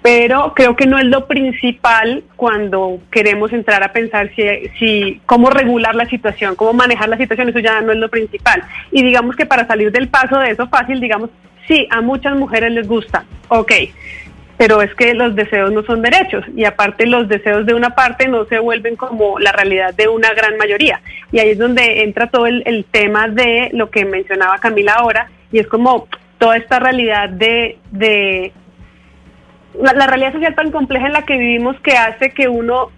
pero 0.06 0.54
creo 0.54 0.76
que 0.76 0.86
no 0.86 1.00
es 1.00 1.06
lo 1.06 1.26
principal 1.26 2.24
cuando 2.36 3.00
queremos 3.10 3.52
entrar 3.52 3.82
a 3.82 3.92
pensar 3.92 4.30
si, 4.36 4.44
si 4.78 5.20
cómo 5.26 5.50
regular 5.50 5.96
la 5.96 6.08
situación, 6.08 6.56
cómo 6.56 6.74
manejar 6.74 7.10
la 7.10 7.18
situación, 7.18 7.50
eso 7.50 7.58
ya 7.58 7.82
no 7.82 7.92
es 7.92 7.98
lo 7.98 8.08
principal. 8.08 8.62
Y 8.92 9.02
digamos 9.02 9.36
que 9.36 9.48
para 9.48 9.66
salir 9.66 9.92
del 9.92 10.08
paso 10.08 10.38
de 10.38 10.52
eso 10.52 10.68
fácil, 10.68 11.00
digamos, 11.00 11.32
sí, 11.68 11.88
a 11.90 12.02
muchas 12.02 12.38
mujeres 12.38 12.72
les 12.74 12.88
gusta, 12.88 13.26
ok, 13.48 13.72
pero 14.58 14.84
es 14.84 14.94
que 14.94 15.16
los 15.16 15.34
deseos 15.36 15.72
no 15.72 15.82
son 15.82 16.04
derechos 16.04 16.46
y 16.56 16.66
aparte 16.66 17.08
los 17.08 17.28
deseos 17.28 17.66
de 17.66 17.74
una 17.74 17.96
parte 17.96 18.28
no 18.28 18.46
se 18.46 18.60
vuelven 18.60 18.96
como 18.96 19.40
la 19.40 19.54
realidad 19.54 19.96
de 19.96 20.08
una 20.08 20.36
gran 20.36 20.56
mayoría. 20.58 21.02
Y 21.32 21.40
ahí 21.40 21.50
es 21.50 21.58
donde 21.58 22.04
entra 22.04 22.28
todo 22.28 22.46
el, 22.46 22.62
el 22.68 22.86
tema 22.86 23.28
de 23.28 23.72
lo 23.74 23.90
que 23.90 24.06
mencionaba 24.06 24.60
Camila 24.60 24.98
ahora 25.00 25.32
y 25.52 25.58
es 25.58 25.66
como 25.66 26.08
toda 26.38 26.58
esta 26.58 26.78
realidad 26.78 27.28
de... 27.30 27.80
de 27.90 28.54
la, 29.82 30.08
realidad 30.08 30.34
social 30.34 30.56
tan 30.56 30.72
compleja 30.72 31.08
en 31.08 31.14
la 31.14 31.24
que 31.24 31.38
vivimos 31.38 31.80
que 31.82 31.94
hace 31.94 32.32
que 32.32 32.48
uno 32.48 32.92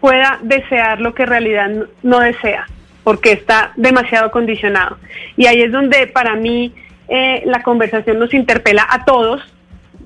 pueda 0.00 0.38
desear 0.42 1.00
lo 1.00 1.14
que 1.14 1.22
en 1.22 1.28
realidad 1.28 1.68
no, 1.68 1.86
no 2.02 2.20
desea, 2.20 2.66
porque 3.02 3.32
está 3.32 3.72
demasiado 3.76 4.30
condicionado. 4.30 4.98
Y 5.36 5.46
ahí 5.46 5.62
es 5.62 5.72
donde 5.72 6.06
para 6.06 6.34
mí 6.34 6.74
eh, 7.08 7.42
la 7.46 7.62
conversación 7.62 8.18
nos 8.18 8.34
interpela 8.34 8.86
a 8.88 9.04
todos, 9.04 9.42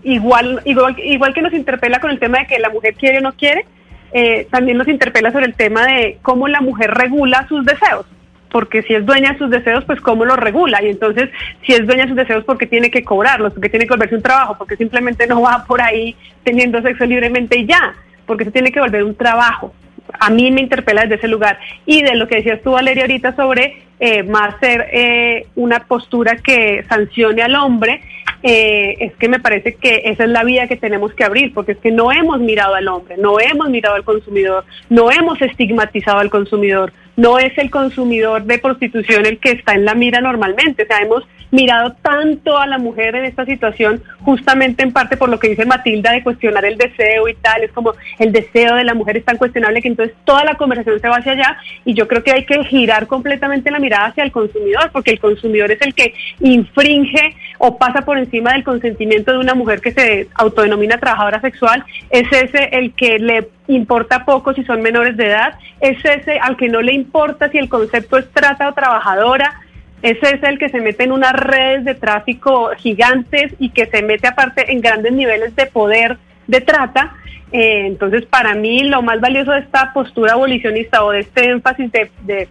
igual, 0.02 0.62
igual, 0.64 0.96
igual 0.98 1.34
que 1.34 1.42
nos 1.42 1.52
interpela 1.52 2.00
con 2.00 2.10
el 2.10 2.18
tema 2.18 2.40
de 2.40 2.46
que 2.46 2.58
la 2.58 2.70
mujer 2.70 2.94
quiere 2.94 3.18
o 3.18 3.22
no 3.22 3.32
quiere, 3.32 3.66
eh, 4.12 4.46
también 4.50 4.78
nos 4.78 4.88
interpela 4.88 5.32
sobre 5.32 5.46
el 5.46 5.54
tema 5.54 5.86
de 5.86 6.18
cómo 6.22 6.48
la 6.48 6.60
mujer 6.60 6.92
regula 6.92 7.46
sus 7.48 7.64
deseos 7.64 8.06
porque 8.50 8.82
si 8.82 8.94
es 8.94 9.04
dueña 9.04 9.32
de 9.32 9.38
sus 9.38 9.50
deseos, 9.50 9.84
pues 9.84 10.00
cómo 10.00 10.24
los 10.24 10.36
regula. 10.36 10.82
Y 10.82 10.88
entonces, 10.88 11.30
si 11.66 11.72
es 11.72 11.86
dueña 11.86 12.04
de 12.04 12.08
sus 12.08 12.16
deseos, 12.16 12.44
porque 12.44 12.66
tiene 12.66 12.90
que 12.90 13.04
cobrarlos? 13.04 13.52
porque 13.52 13.68
tiene 13.68 13.86
que 13.86 13.94
volverse 13.94 14.16
un 14.16 14.22
trabajo? 14.22 14.56
Porque 14.56 14.76
simplemente 14.76 15.26
no 15.26 15.42
va 15.42 15.64
por 15.66 15.80
ahí 15.80 16.16
teniendo 16.44 16.80
sexo 16.82 17.04
libremente 17.04 17.58
y 17.58 17.66
ya, 17.66 17.94
porque 18.26 18.44
se 18.44 18.50
tiene 18.50 18.72
que 18.72 18.80
volver 18.80 19.04
un 19.04 19.14
trabajo. 19.14 19.74
A 20.20 20.30
mí 20.30 20.50
me 20.50 20.62
interpela 20.62 21.02
desde 21.02 21.16
ese 21.16 21.28
lugar. 21.28 21.58
Y 21.84 22.02
de 22.02 22.16
lo 22.16 22.26
que 22.26 22.36
decías 22.36 22.62
tú, 22.62 22.72
Valeria, 22.72 23.04
ahorita 23.04 23.36
sobre 23.36 23.82
eh, 24.00 24.22
más 24.22 24.54
ser 24.60 24.88
eh, 24.92 25.46
una 25.56 25.80
postura 25.80 26.36
que 26.36 26.84
sancione 26.88 27.42
al 27.42 27.54
hombre, 27.56 28.00
eh, 28.42 28.96
es 29.00 29.16
que 29.16 29.28
me 29.28 29.40
parece 29.40 29.74
que 29.74 30.02
esa 30.04 30.24
es 30.24 30.30
la 30.30 30.44
vía 30.44 30.68
que 30.68 30.76
tenemos 30.76 31.12
que 31.12 31.24
abrir, 31.24 31.52
porque 31.52 31.72
es 31.72 31.78
que 31.78 31.90
no 31.90 32.12
hemos 32.12 32.40
mirado 32.40 32.74
al 32.74 32.86
hombre, 32.88 33.16
no 33.18 33.40
hemos 33.40 33.68
mirado 33.70 33.96
al 33.96 34.04
consumidor, 34.04 34.64
no 34.88 35.10
hemos 35.10 35.40
estigmatizado 35.42 36.18
al 36.18 36.30
consumidor, 36.30 36.92
no 37.16 37.38
es 37.38 37.56
el 37.58 37.70
consumidor 37.70 38.44
de 38.44 38.58
prostitución 38.58 39.26
el 39.26 39.38
que 39.38 39.50
está 39.50 39.74
en 39.74 39.84
la 39.84 39.94
mira 39.94 40.20
normalmente, 40.20 40.84
o 40.84 40.86
sea, 40.86 40.98
hemos 40.98 41.24
mirado 41.50 41.94
tanto 42.02 42.58
a 42.58 42.66
la 42.66 42.78
mujer 42.78 43.14
en 43.16 43.24
esta 43.24 43.44
situación 43.44 44.02
justamente 44.20 44.82
en 44.82 44.92
parte 44.92 45.16
por 45.16 45.28
lo 45.28 45.38
que 45.38 45.48
dice 45.48 45.64
Matilda 45.64 46.12
de 46.12 46.22
cuestionar 46.22 46.64
el 46.64 46.76
deseo 46.76 47.28
y 47.28 47.34
tal, 47.34 47.62
es 47.62 47.72
como 47.72 47.94
el 48.18 48.32
deseo 48.32 48.74
de 48.74 48.84
la 48.84 48.94
mujer 48.94 49.16
es 49.16 49.24
tan 49.24 49.36
cuestionable 49.36 49.80
que 49.80 49.88
entonces 49.88 50.14
toda 50.24 50.44
la 50.44 50.56
conversación 50.56 51.00
se 51.00 51.08
va 51.08 51.16
hacia 51.16 51.32
allá 51.32 51.58
y 51.84 51.94
yo 51.94 52.06
creo 52.08 52.22
que 52.22 52.32
hay 52.32 52.44
que 52.44 52.62
girar 52.64 53.06
completamente 53.06 53.70
la 53.70 53.78
mirada 53.78 54.06
hacia 54.06 54.24
el 54.24 54.32
consumidor, 54.32 54.90
porque 54.92 55.12
el 55.12 55.20
consumidor 55.20 55.70
es 55.70 55.80
el 55.82 55.94
que 55.94 56.14
infringe 56.40 57.34
o 57.58 57.78
pasa 57.78 58.02
por 58.02 58.18
encima 58.18 58.52
del 58.52 58.64
consentimiento 58.64 59.32
de 59.32 59.38
una 59.38 59.54
mujer 59.54 59.80
que 59.80 59.92
se 59.92 60.28
autodenomina 60.34 60.98
trabajadora 60.98 61.40
sexual, 61.40 61.84
es 62.10 62.30
ese 62.32 62.68
el 62.72 62.92
que 62.92 63.18
le 63.18 63.48
importa 63.68 64.24
poco 64.24 64.54
si 64.54 64.64
son 64.64 64.82
menores 64.82 65.16
de 65.16 65.26
edad, 65.26 65.54
es 65.80 66.02
ese 66.04 66.38
al 66.38 66.56
que 66.56 66.68
no 66.68 66.82
le 66.82 66.94
importa 66.94 67.50
si 67.50 67.58
el 67.58 67.68
concepto 67.68 68.18
es 68.18 68.30
trata 68.32 68.68
o 68.68 68.74
trabajadora, 68.74 69.60
ese 70.02 70.34
es 70.36 70.42
el 70.42 70.58
que 70.58 70.68
se 70.68 70.80
mete 70.80 71.04
en 71.04 71.12
unas 71.12 71.32
redes 71.32 71.84
de 71.84 71.94
tráfico 71.94 72.70
gigantes 72.76 73.52
y 73.58 73.70
que 73.70 73.86
se 73.86 74.02
mete 74.02 74.28
aparte 74.28 74.70
en 74.72 74.80
grandes 74.80 75.12
niveles 75.12 75.54
de 75.56 75.66
poder 75.66 76.18
de 76.46 76.60
trata. 76.60 77.14
Eh, 77.50 77.86
entonces, 77.86 78.24
para 78.26 78.54
mí, 78.54 78.82
lo 78.84 79.02
más 79.02 79.20
valioso 79.20 79.52
de 79.52 79.60
esta 79.60 79.92
postura 79.92 80.34
abolicionista 80.34 81.02
o 81.04 81.10
de 81.10 81.20
este 81.20 81.50
énfasis 81.50 81.90
de, 81.90 82.10
de, 82.22 82.48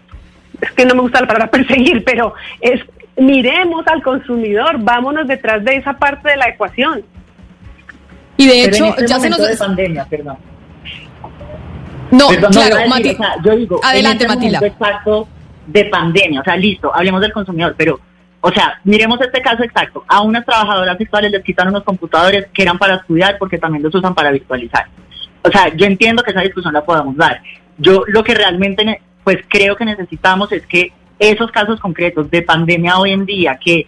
es 0.62 0.72
que 0.72 0.86
no 0.86 0.96
me 0.96 1.02
gusta 1.02 1.22
la 1.22 1.28
palabra 1.28 1.50
perseguir, 1.52 2.04
pero 2.04 2.34
es 2.62 2.82
miremos 3.18 3.86
al 3.88 4.04
consumidor, 4.04 4.78
vámonos 4.80 5.28
detrás 5.28 5.64
de 5.64 5.76
esa 5.78 5.94
parte 5.94 6.30
de 6.30 6.38
la 6.38 6.50
ecuación. 6.50 7.04
Y 8.38 8.46
de 8.48 8.54
Pero 8.66 8.76
hecho, 8.76 8.84
en 8.86 8.90
este 8.92 9.08
ya 9.08 9.20
se 9.20 9.30
nos... 9.30 9.48
de 9.48 9.58
pandemia, 9.58 10.06
perdón. 10.06 10.38
No, 12.12 12.30
Perdón, 12.30 12.52
claro, 12.52 12.76
iba 12.86 12.96
a 12.96 13.00
decir, 13.00 13.12
Mati- 13.12 13.14
o 13.14 13.18
sea, 13.18 13.36
yo 13.44 13.56
digo, 13.58 13.80
adelante, 13.84 14.24
en 14.26 14.30
este 14.32 14.36
Matilda. 14.36 14.60
momento 14.60 14.86
exacto 14.86 15.28
de 15.68 15.86
pandemia, 15.86 16.42
o 16.42 16.44
sea, 16.44 16.56
listo, 16.56 16.94
hablemos 16.94 17.22
del 17.22 17.34
consumidor, 17.34 17.76
pero, 17.78 18.00
o 18.42 18.52
sea, 18.52 18.80
miremos 18.84 19.20
este 19.22 19.42
caso 19.42 19.64
exacto. 19.64 20.04
A 20.08 20.22
unas 20.22 20.46
trabajadoras 20.46 20.98
sexuales 20.98 21.32
les 21.32 21.44
quitan 21.44 21.68
unos 21.68 21.84
computadores 21.84 22.48
que 22.54 22.64
eran 22.64 22.78
para 22.78 22.96
estudiar 22.96 23.38
porque 23.38 23.58
también 23.58 23.84
los 23.84 23.94
usan 23.94 24.16
para 24.16 24.32
virtualizar. 24.32 24.88
O 25.44 25.52
sea, 25.52 25.74
yo 25.76 25.86
entiendo 25.86 26.24
que 26.24 26.32
esa 26.32 26.42
discusión 26.42 26.74
la 26.74 26.86
podamos 26.86 27.16
dar. 27.16 27.42
Yo 27.78 28.04
lo 28.08 28.24
que 28.24 28.34
realmente, 28.34 29.02
pues 29.24 29.40
creo 29.48 29.76
que 29.76 29.86
necesitamos 29.86 30.52
es 30.52 30.66
que 30.66 30.92
esos 31.20 31.52
casos 31.52 31.80
concretos 31.80 32.30
de 32.32 32.42
pandemia 32.42 32.98
hoy 32.98 33.12
en 33.12 33.26
día, 33.26 33.60
que 33.64 33.88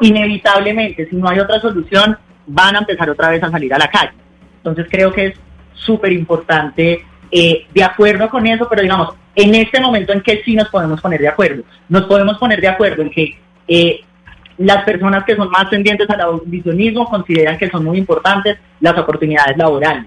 inevitablemente, 0.00 1.08
si 1.08 1.16
no 1.16 1.28
hay 1.28 1.38
otra 1.38 1.60
solución, 1.60 2.16
van 2.46 2.76
a 2.76 2.80
empezar 2.80 3.08
otra 3.10 3.30
vez 3.30 3.42
a 3.42 3.50
salir 3.50 3.72
a 3.74 3.78
la 3.78 3.88
calle. 3.88 4.12
Entonces 4.56 4.86
creo 4.90 5.12
que 5.12 5.26
es 5.26 5.34
súper 5.72 6.12
importante, 6.12 7.04
eh, 7.36 7.66
de 7.74 7.82
acuerdo 7.82 8.30
con 8.30 8.46
eso, 8.46 8.68
pero 8.70 8.80
digamos, 8.80 9.08
en 9.34 9.56
este 9.56 9.80
momento 9.80 10.12
en 10.12 10.20
que 10.20 10.40
sí 10.44 10.54
nos 10.54 10.68
podemos 10.68 11.00
poner 11.00 11.20
de 11.20 11.26
acuerdo. 11.26 11.64
Nos 11.88 12.04
podemos 12.04 12.38
poner 12.38 12.60
de 12.60 12.68
acuerdo 12.68 13.02
en 13.02 13.10
que 13.10 13.36
eh, 13.66 14.00
las 14.56 14.84
personas 14.84 15.24
que 15.24 15.34
son 15.34 15.50
más 15.50 15.68
tendientes 15.68 16.08
al 16.08 16.20
abolicionismo 16.20 17.06
consideran 17.06 17.58
que 17.58 17.68
son 17.68 17.84
muy 17.84 17.98
importantes 17.98 18.58
las 18.78 18.96
oportunidades 18.96 19.56
laborales. 19.56 20.04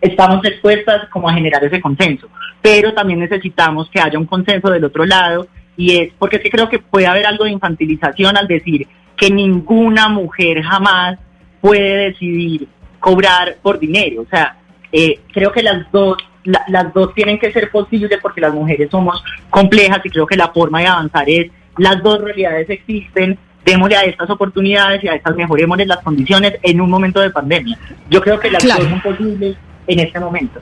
Estamos 0.00 0.40
dispuestas 0.40 1.08
como 1.08 1.28
a 1.28 1.34
generar 1.34 1.64
ese 1.64 1.80
consenso, 1.80 2.28
pero 2.60 2.94
también 2.94 3.18
necesitamos 3.18 3.90
que 3.90 4.00
haya 4.00 4.16
un 4.16 4.26
consenso 4.26 4.70
del 4.70 4.84
otro 4.84 5.04
lado 5.04 5.48
y 5.76 5.96
es 5.96 6.12
porque 6.16 6.38
sí 6.38 6.48
creo 6.48 6.68
que 6.68 6.78
puede 6.78 7.08
haber 7.08 7.26
algo 7.26 7.42
de 7.42 7.50
infantilización 7.50 8.36
al 8.36 8.46
decir 8.46 8.86
que 9.16 9.30
ninguna 9.30 10.08
mujer 10.08 10.62
jamás 10.62 11.18
puede 11.60 12.10
decidir 12.10 12.68
cobrar 13.00 13.56
por 13.62 13.80
dinero. 13.80 14.22
O 14.22 14.26
sea, 14.26 14.58
eh, 14.92 15.20
creo 15.32 15.50
que 15.52 15.62
las 15.62 15.90
dos, 15.90 16.16
la- 16.44 16.64
las 16.68 16.92
dos 16.92 17.14
tienen 17.14 17.38
que 17.38 17.52
ser 17.52 17.70
posibles 17.70 18.18
porque 18.22 18.40
las 18.40 18.52
mujeres 18.54 18.90
somos 18.90 19.22
complejas 19.50 20.00
y 20.04 20.10
creo 20.10 20.26
que 20.26 20.36
la 20.36 20.48
forma 20.48 20.80
de 20.80 20.86
avanzar 20.86 21.28
es 21.28 21.50
las 21.78 22.02
dos 22.02 22.20
realidades 22.20 22.68
existen. 22.70 23.38
Démosle 23.64 23.96
a 23.96 24.02
estas 24.02 24.28
oportunidades 24.28 25.02
y 25.04 25.08
a 25.08 25.14
estas 25.14 25.36
mejorémosle 25.36 25.86
las 25.86 25.98
condiciones 26.02 26.54
en 26.62 26.80
un 26.80 26.90
momento 26.90 27.20
de 27.20 27.30
pandemia. 27.30 27.78
Yo 28.10 28.20
creo 28.20 28.38
que 28.40 28.50
las 28.50 28.62
Claro. 28.62 28.80
dos 28.82 28.90
son 28.90 29.00
posibles 29.00 29.56
en 29.86 30.00
este 30.00 30.18
momento. 30.18 30.60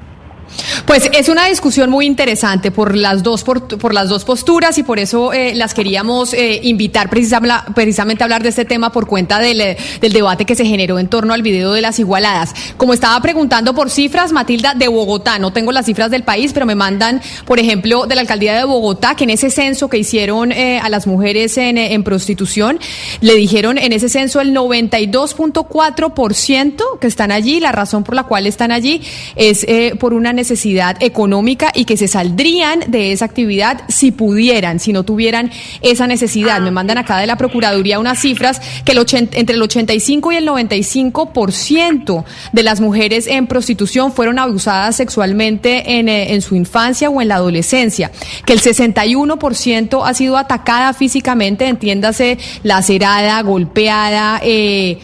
Pues 0.87 1.09
es 1.13 1.29
una 1.29 1.47
discusión 1.47 1.91
muy 1.91 2.07
interesante 2.07 2.71
por 2.71 2.97
las 2.97 3.23
dos 3.23 3.45
por, 3.45 3.67
por 3.79 3.93
las 3.95 4.09
dos 4.09 4.25
posturas 4.25 4.79
y 4.79 4.83
por 4.83 4.99
eso 4.99 5.31
eh, 5.33 5.55
las 5.55 5.73
queríamos 5.75 6.33
eh, 6.35 6.61
invitar 6.65 7.09
precisam- 7.11 7.65
precisamente 7.75 8.23
a 8.23 8.25
hablar 8.25 8.43
de 8.43 8.49
este 8.49 8.65
tema 8.65 8.91
por 8.91 9.07
cuenta 9.07 9.39
del, 9.39 9.61
eh, 9.61 9.77
del 10.01 10.13
debate 10.13 10.45
que 10.45 10.55
se 10.57 10.65
generó 10.65 10.99
en 10.99 11.07
torno 11.09 11.33
al 11.33 11.43
video 11.43 11.73
de 11.73 11.81
las 11.81 11.99
igualadas. 12.01 12.55
Como 12.77 12.93
estaba 12.95 13.21
preguntando 13.21 13.75
por 13.75 13.91
cifras, 13.91 14.33
Matilda 14.33 14.75
de 14.75 14.89
Bogotá, 14.89 15.39
no 15.39 15.53
tengo 15.53 15.71
las 15.71 15.87
cifras 15.87 16.11
del 16.11 16.25
país, 16.25 16.53
pero 16.53 16.67
me 16.67 16.75
mandan, 16.75 17.21
por 17.45 17.61
ejemplo, 17.61 18.07
de 18.07 18.15
la 18.17 18.23
alcaldía 18.23 18.57
de 18.57 18.65
Bogotá 18.65 19.15
que 19.15 19.23
en 19.25 19.31
ese 19.31 19.51
censo 19.51 19.89
que 19.89 19.99
hicieron 19.99 20.51
eh, 20.51 20.81
a 20.81 20.89
las 20.89 21.07
mujeres 21.07 21.57
en, 21.57 21.79
eh, 21.79 21.93
en 21.95 22.03
prostitución 22.03 22.81
le 23.21 23.35
dijeron 23.37 23.79
en 23.79 23.93
ese 23.93 24.09
censo 24.09 24.41
el 24.41 24.53
92.4% 24.55 26.83
que 27.01 27.07
están 27.07 27.31
allí, 27.33 27.61
la 27.61 27.71
razón 27.73 28.03
por 28.03 28.15
la 28.15 28.25
cual 28.25 28.47
están 28.47 28.73
allí 28.73 29.03
es 29.37 29.67
por 29.99 30.15
una 30.15 30.33
necesidad 30.33 30.70
económica 31.01 31.73
y 31.75 31.85
que 31.85 31.97
se 31.97 32.09
saldrían 32.09 32.85
de 32.89 33.13
esa 33.13 33.25
actividad 33.25 33.83
si 33.89 34.13
pudieran, 34.13 34.79
si 34.79 34.93
no 34.93 35.03
tuvieran 35.03 35.51
esa 35.83 36.07
necesidad. 36.07 36.61
Me 36.61 36.71
mandan 36.71 36.99
acá 36.99 37.19
de 37.19 37.27
la 37.27 37.37
Procuraduría 37.37 37.99
unas 37.99 38.21
cifras 38.21 38.61
que 38.85 38.93
el 38.93 38.99
80 38.99 39.39
entre 39.39 39.57
el 39.57 39.63
85 39.63 40.33
y 40.33 40.37
el 40.37 40.47
95% 40.47 42.25
de 42.53 42.63
las 42.63 42.81
mujeres 42.81 43.27
en 43.27 43.47
prostitución 43.47 44.13
fueron 44.13 44.39
abusadas 44.39 44.97
sexualmente 44.97 45.99
en, 45.99 46.09
eh, 46.09 46.35
en 46.35 46.43
su 46.43 46.55
infancia 46.55 47.11
o 47.11 47.21
en 47.21 47.29
la 47.29 47.37
adolescencia, 47.37 48.11
que 48.45 48.53
el 48.53 48.61
61% 48.61 50.05
ha 50.05 50.15
sido 50.15 50.37
atacada 50.37 50.93
físicamente, 50.93 51.67
entiéndase, 51.67 52.39
lacerada, 52.63 53.41
golpeada, 53.43 54.41
eh, 54.43 54.99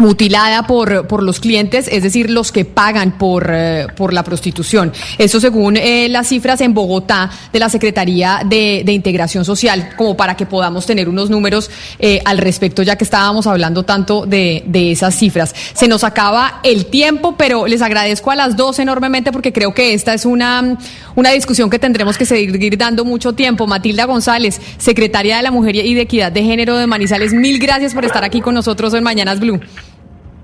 mutilada 0.00 0.66
por, 0.66 1.06
por 1.06 1.22
los 1.22 1.40
clientes, 1.40 1.86
es 1.86 2.02
decir, 2.02 2.30
los 2.30 2.52
que 2.52 2.64
pagan 2.64 3.18
por, 3.18 3.50
eh, 3.52 3.86
por 3.94 4.14
la 4.14 4.24
prostitución. 4.24 4.92
Eso 5.18 5.40
según 5.40 5.76
eh, 5.76 6.08
las 6.08 6.28
cifras 6.28 6.62
en 6.62 6.72
Bogotá 6.72 7.30
de 7.52 7.58
la 7.58 7.68
Secretaría 7.68 8.40
de, 8.44 8.82
Integración 8.90 9.44
Social, 9.44 9.90
como 9.96 10.16
para 10.16 10.36
que 10.36 10.46
podamos 10.46 10.86
tener 10.86 11.08
unos 11.08 11.28
números 11.30 11.70
eh, 11.98 12.20
al 12.24 12.38
respecto, 12.38 12.82
ya 12.82 12.96
que 12.96 13.04
estábamos 13.04 13.46
hablando 13.46 13.82
tanto 13.82 14.24
de, 14.26 14.64
de 14.66 14.90
esas 14.90 15.14
cifras. 15.14 15.54
Se 15.74 15.86
nos 15.86 16.02
acaba 16.02 16.60
el 16.64 16.86
tiempo, 16.86 17.36
pero 17.36 17.66
les 17.66 17.82
agradezco 17.82 18.30
a 18.30 18.36
las 18.36 18.56
dos 18.56 18.78
enormemente 18.78 19.32
porque 19.32 19.52
creo 19.52 19.74
que 19.74 19.92
esta 19.92 20.14
es 20.14 20.24
una, 20.24 20.78
una 21.14 21.30
discusión 21.30 21.68
que 21.68 21.78
tendremos 21.78 22.16
que 22.16 22.24
seguir 22.24 22.78
dando 22.78 23.04
mucho 23.04 23.34
tiempo. 23.34 23.66
Matilda 23.66 24.06
González, 24.06 24.60
secretaria 24.78 25.36
de 25.36 25.42
la 25.42 25.50
Mujer 25.50 25.76
y 25.76 25.94
de 25.94 26.00
Equidad 26.00 26.32
de 26.32 26.42
Género 26.42 26.78
de 26.78 26.86
Manizales, 26.86 27.34
mil 27.34 27.58
gracias 27.58 27.92
por 27.92 28.06
estar 28.06 28.24
aquí 28.24 28.40
con 28.40 28.54
nosotros 28.54 28.94
en 28.94 29.04
Mañanas 29.04 29.40
Blue. 29.40 29.60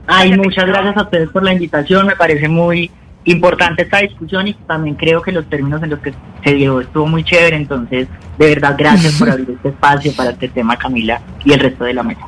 Ay, 0.06 0.36
muchas 0.36 0.66
gracias 0.66 0.96
a 0.96 1.02
ustedes 1.02 1.28
por 1.30 1.42
la 1.42 1.52
invitación. 1.52 2.06
Me 2.06 2.16
parece 2.16 2.48
muy 2.48 2.90
importante 3.24 3.82
esta 3.82 3.98
discusión 3.98 4.46
y 4.46 4.54
también 4.54 4.94
creo 4.94 5.20
que 5.20 5.32
los 5.32 5.48
términos 5.48 5.82
en 5.82 5.90
los 5.90 5.98
que 5.98 6.14
se 6.44 6.54
dio 6.54 6.80
estuvo 6.80 7.06
muy 7.06 7.24
chévere. 7.24 7.56
Entonces, 7.56 8.08
de 8.38 8.46
verdad, 8.46 8.76
gracias 8.78 9.14
por 9.14 9.30
abrir 9.30 9.50
este 9.50 9.68
espacio 9.68 10.12
para 10.14 10.30
este 10.30 10.48
tema, 10.48 10.76
Camila, 10.76 11.20
y 11.44 11.52
el 11.52 11.60
resto 11.60 11.84
de 11.84 11.94
la 11.94 12.02
mesa. 12.02 12.26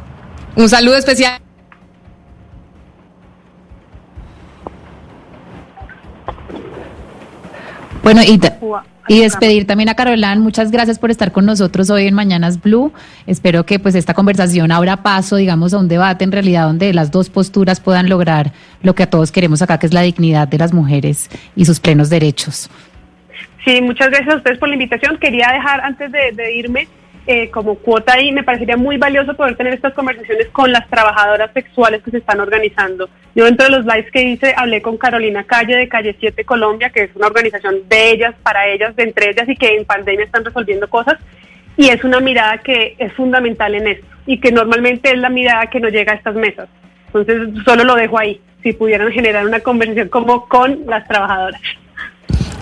Un 0.57 0.69
saludo 0.69 0.97
especial. 0.97 1.41
Bueno, 8.03 8.23
y, 8.23 8.41
y 9.09 9.21
despedir 9.21 9.67
también 9.67 9.89
a 9.89 9.95
Carolán. 9.95 10.41
Muchas 10.41 10.71
gracias 10.71 10.99
por 10.99 11.11
estar 11.11 11.33
con 11.33 11.47
nosotros 11.47 11.91
hoy 11.91 12.07
en 12.07 12.15
Mañanas 12.15 12.61
Blue. 12.63 12.93
Espero 13.27 13.65
que 13.65 13.79
pues 13.79 13.95
esta 13.95 14.15
conversación 14.15 14.71
abra 14.71 14.99
paso, 14.99 15.37
digamos, 15.37 15.75
a 15.75 15.79
un 15.79 15.89
debate 15.89 16.25
en 16.25 16.33
realidad 16.33 16.67
donde 16.67 16.93
las 16.93 17.11
dos 17.11 17.31
posturas 17.31 17.81
puedan 17.81 18.09
lograr 18.09 18.53
lo 18.83 18.95
que 18.95 19.03
a 19.03 19.11
todos 19.11 19.33
queremos 19.33 19.63
acá, 19.63 19.79
que 19.79 19.87
es 19.87 19.95
la 19.95 20.03
dignidad 20.03 20.47
de 20.47 20.59
las 20.59 20.73
mujeres 20.73 21.31
y 21.57 21.65
sus 21.65 21.81
plenos 21.81 22.11
derechos. 22.11 22.71
Sí, 23.65 23.81
muchas 23.81 24.09
gracias 24.11 24.35
a 24.35 24.37
ustedes 24.37 24.59
por 24.59 24.69
la 24.69 24.75
invitación. 24.75 25.19
Quería 25.19 25.51
dejar 25.53 25.81
antes 25.81 26.13
de, 26.13 26.33
de 26.35 26.55
irme 26.55 26.89
eh, 27.31 27.51
como 27.51 27.75
cuota 27.75 28.15
ahí, 28.15 28.33
me 28.33 28.43
parecería 28.43 28.79
muy 28.79 28.97
valioso 28.97 29.35
poder 29.35 29.55
tener 29.55 29.75
estas 29.75 29.93
conversaciones 29.93 30.49
con 30.49 30.73
las 30.73 30.89
trabajadoras 30.89 31.53
sexuales 31.53 32.03
que 32.03 32.11
se 32.11 32.17
están 32.17 32.41
organizando. 32.41 33.11
Yo 33.35 33.45
dentro 33.45 33.67
de 33.67 33.73
los 33.73 33.85
lives 33.85 34.11
que 34.11 34.23
hice 34.23 34.55
hablé 34.57 34.81
con 34.81 34.97
Carolina 34.97 35.45
Calle 35.45 35.77
de 35.77 35.89
Calle 35.89 36.17
7 36.19 36.43
Colombia, 36.47 36.89
que 36.89 37.03
es 37.03 37.11
una 37.15 37.27
organización 37.27 37.87
de 37.87 38.13
ellas, 38.13 38.35
para 38.43 38.67
ellas, 38.67 38.97
de 38.97 39.03
entre 39.03 39.29
ellas 39.29 39.47
y 39.47 39.57
que 39.57 39.77
en 39.77 39.85
pandemia 39.85 40.25
están 40.25 40.43
resolviendo 40.43 40.89
cosas. 40.89 41.19
Y 41.77 41.91
es 41.91 42.03
una 42.03 42.19
mirada 42.19 42.59
que 42.59 42.97
es 42.99 43.13
fundamental 43.13 43.75
en 43.75 43.89
esto 43.89 44.07
y 44.25 44.41
que 44.41 44.51
normalmente 44.51 45.11
es 45.11 45.19
la 45.19 45.29
mirada 45.29 45.67
que 45.67 45.81
no 45.81 45.91
llega 45.91 46.15
a 46.15 46.17
estas 46.17 46.35
mesas. 46.35 46.71
Entonces, 47.09 47.63
solo 47.63 47.85
lo 47.85 47.95
dejo 47.95 48.19
ahí, 48.19 48.41
si 48.63 48.73
pudieran 48.73 49.13
generar 49.13 49.47
una 49.47 49.61
conversación 49.61 50.09
como 50.09 50.49
con 50.49 50.87
las 50.87 51.07
trabajadoras. 51.07 51.61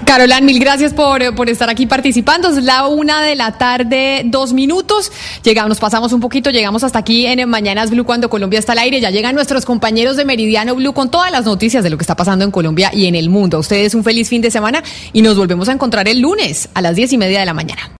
Carolán, 0.04 0.44
mil 0.44 0.60
gracias 0.60 0.92
por, 0.92 1.22
eh, 1.22 1.32
por 1.32 1.48
estar 1.48 1.68
aquí 1.68 1.86
participando. 1.86 2.48
Es 2.48 2.62
la 2.62 2.86
una 2.86 3.22
de 3.22 3.34
la 3.34 3.58
tarde, 3.58 4.22
dos 4.26 4.52
minutos. 4.52 5.10
Llegamos, 5.42 5.70
nos 5.70 5.78
pasamos 5.78 6.12
un 6.12 6.20
poquito, 6.20 6.50
llegamos 6.50 6.84
hasta 6.84 6.98
aquí 6.98 7.26
en 7.26 7.48
Mañanas 7.48 7.90
Blue 7.90 8.04
cuando 8.04 8.28
Colombia 8.28 8.58
está 8.58 8.72
al 8.72 8.78
aire. 8.78 9.00
Ya 9.00 9.10
llegan 9.10 9.34
nuestros 9.34 9.64
compañeros 9.64 10.16
de 10.16 10.24
Meridiano 10.24 10.74
Blue 10.74 10.92
con 10.92 11.10
todas 11.10 11.32
las 11.32 11.44
noticias 11.44 11.82
de 11.82 11.90
lo 11.90 11.96
que 11.98 12.02
está 12.02 12.14
pasando 12.14 12.44
en 12.44 12.50
Colombia 12.50 12.90
y 12.92 13.06
en 13.06 13.14
el 13.14 13.30
mundo. 13.30 13.56
A 13.56 13.60
ustedes 13.60 13.94
un 13.94 14.04
feliz 14.04 14.28
fin 14.28 14.42
de 14.42 14.50
semana 14.50 14.82
y 15.12 15.22
nos 15.22 15.36
volvemos 15.36 15.68
a 15.68 15.72
encontrar 15.72 16.06
el 16.08 16.20
lunes 16.20 16.68
a 16.74 16.82
las 16.82 16.94
diez 16.94 17.12
y 17.12 17.18
media 17.18 17.40
de 17.40 17.46
la 17.46 17.54
mañana. 17.54 17.90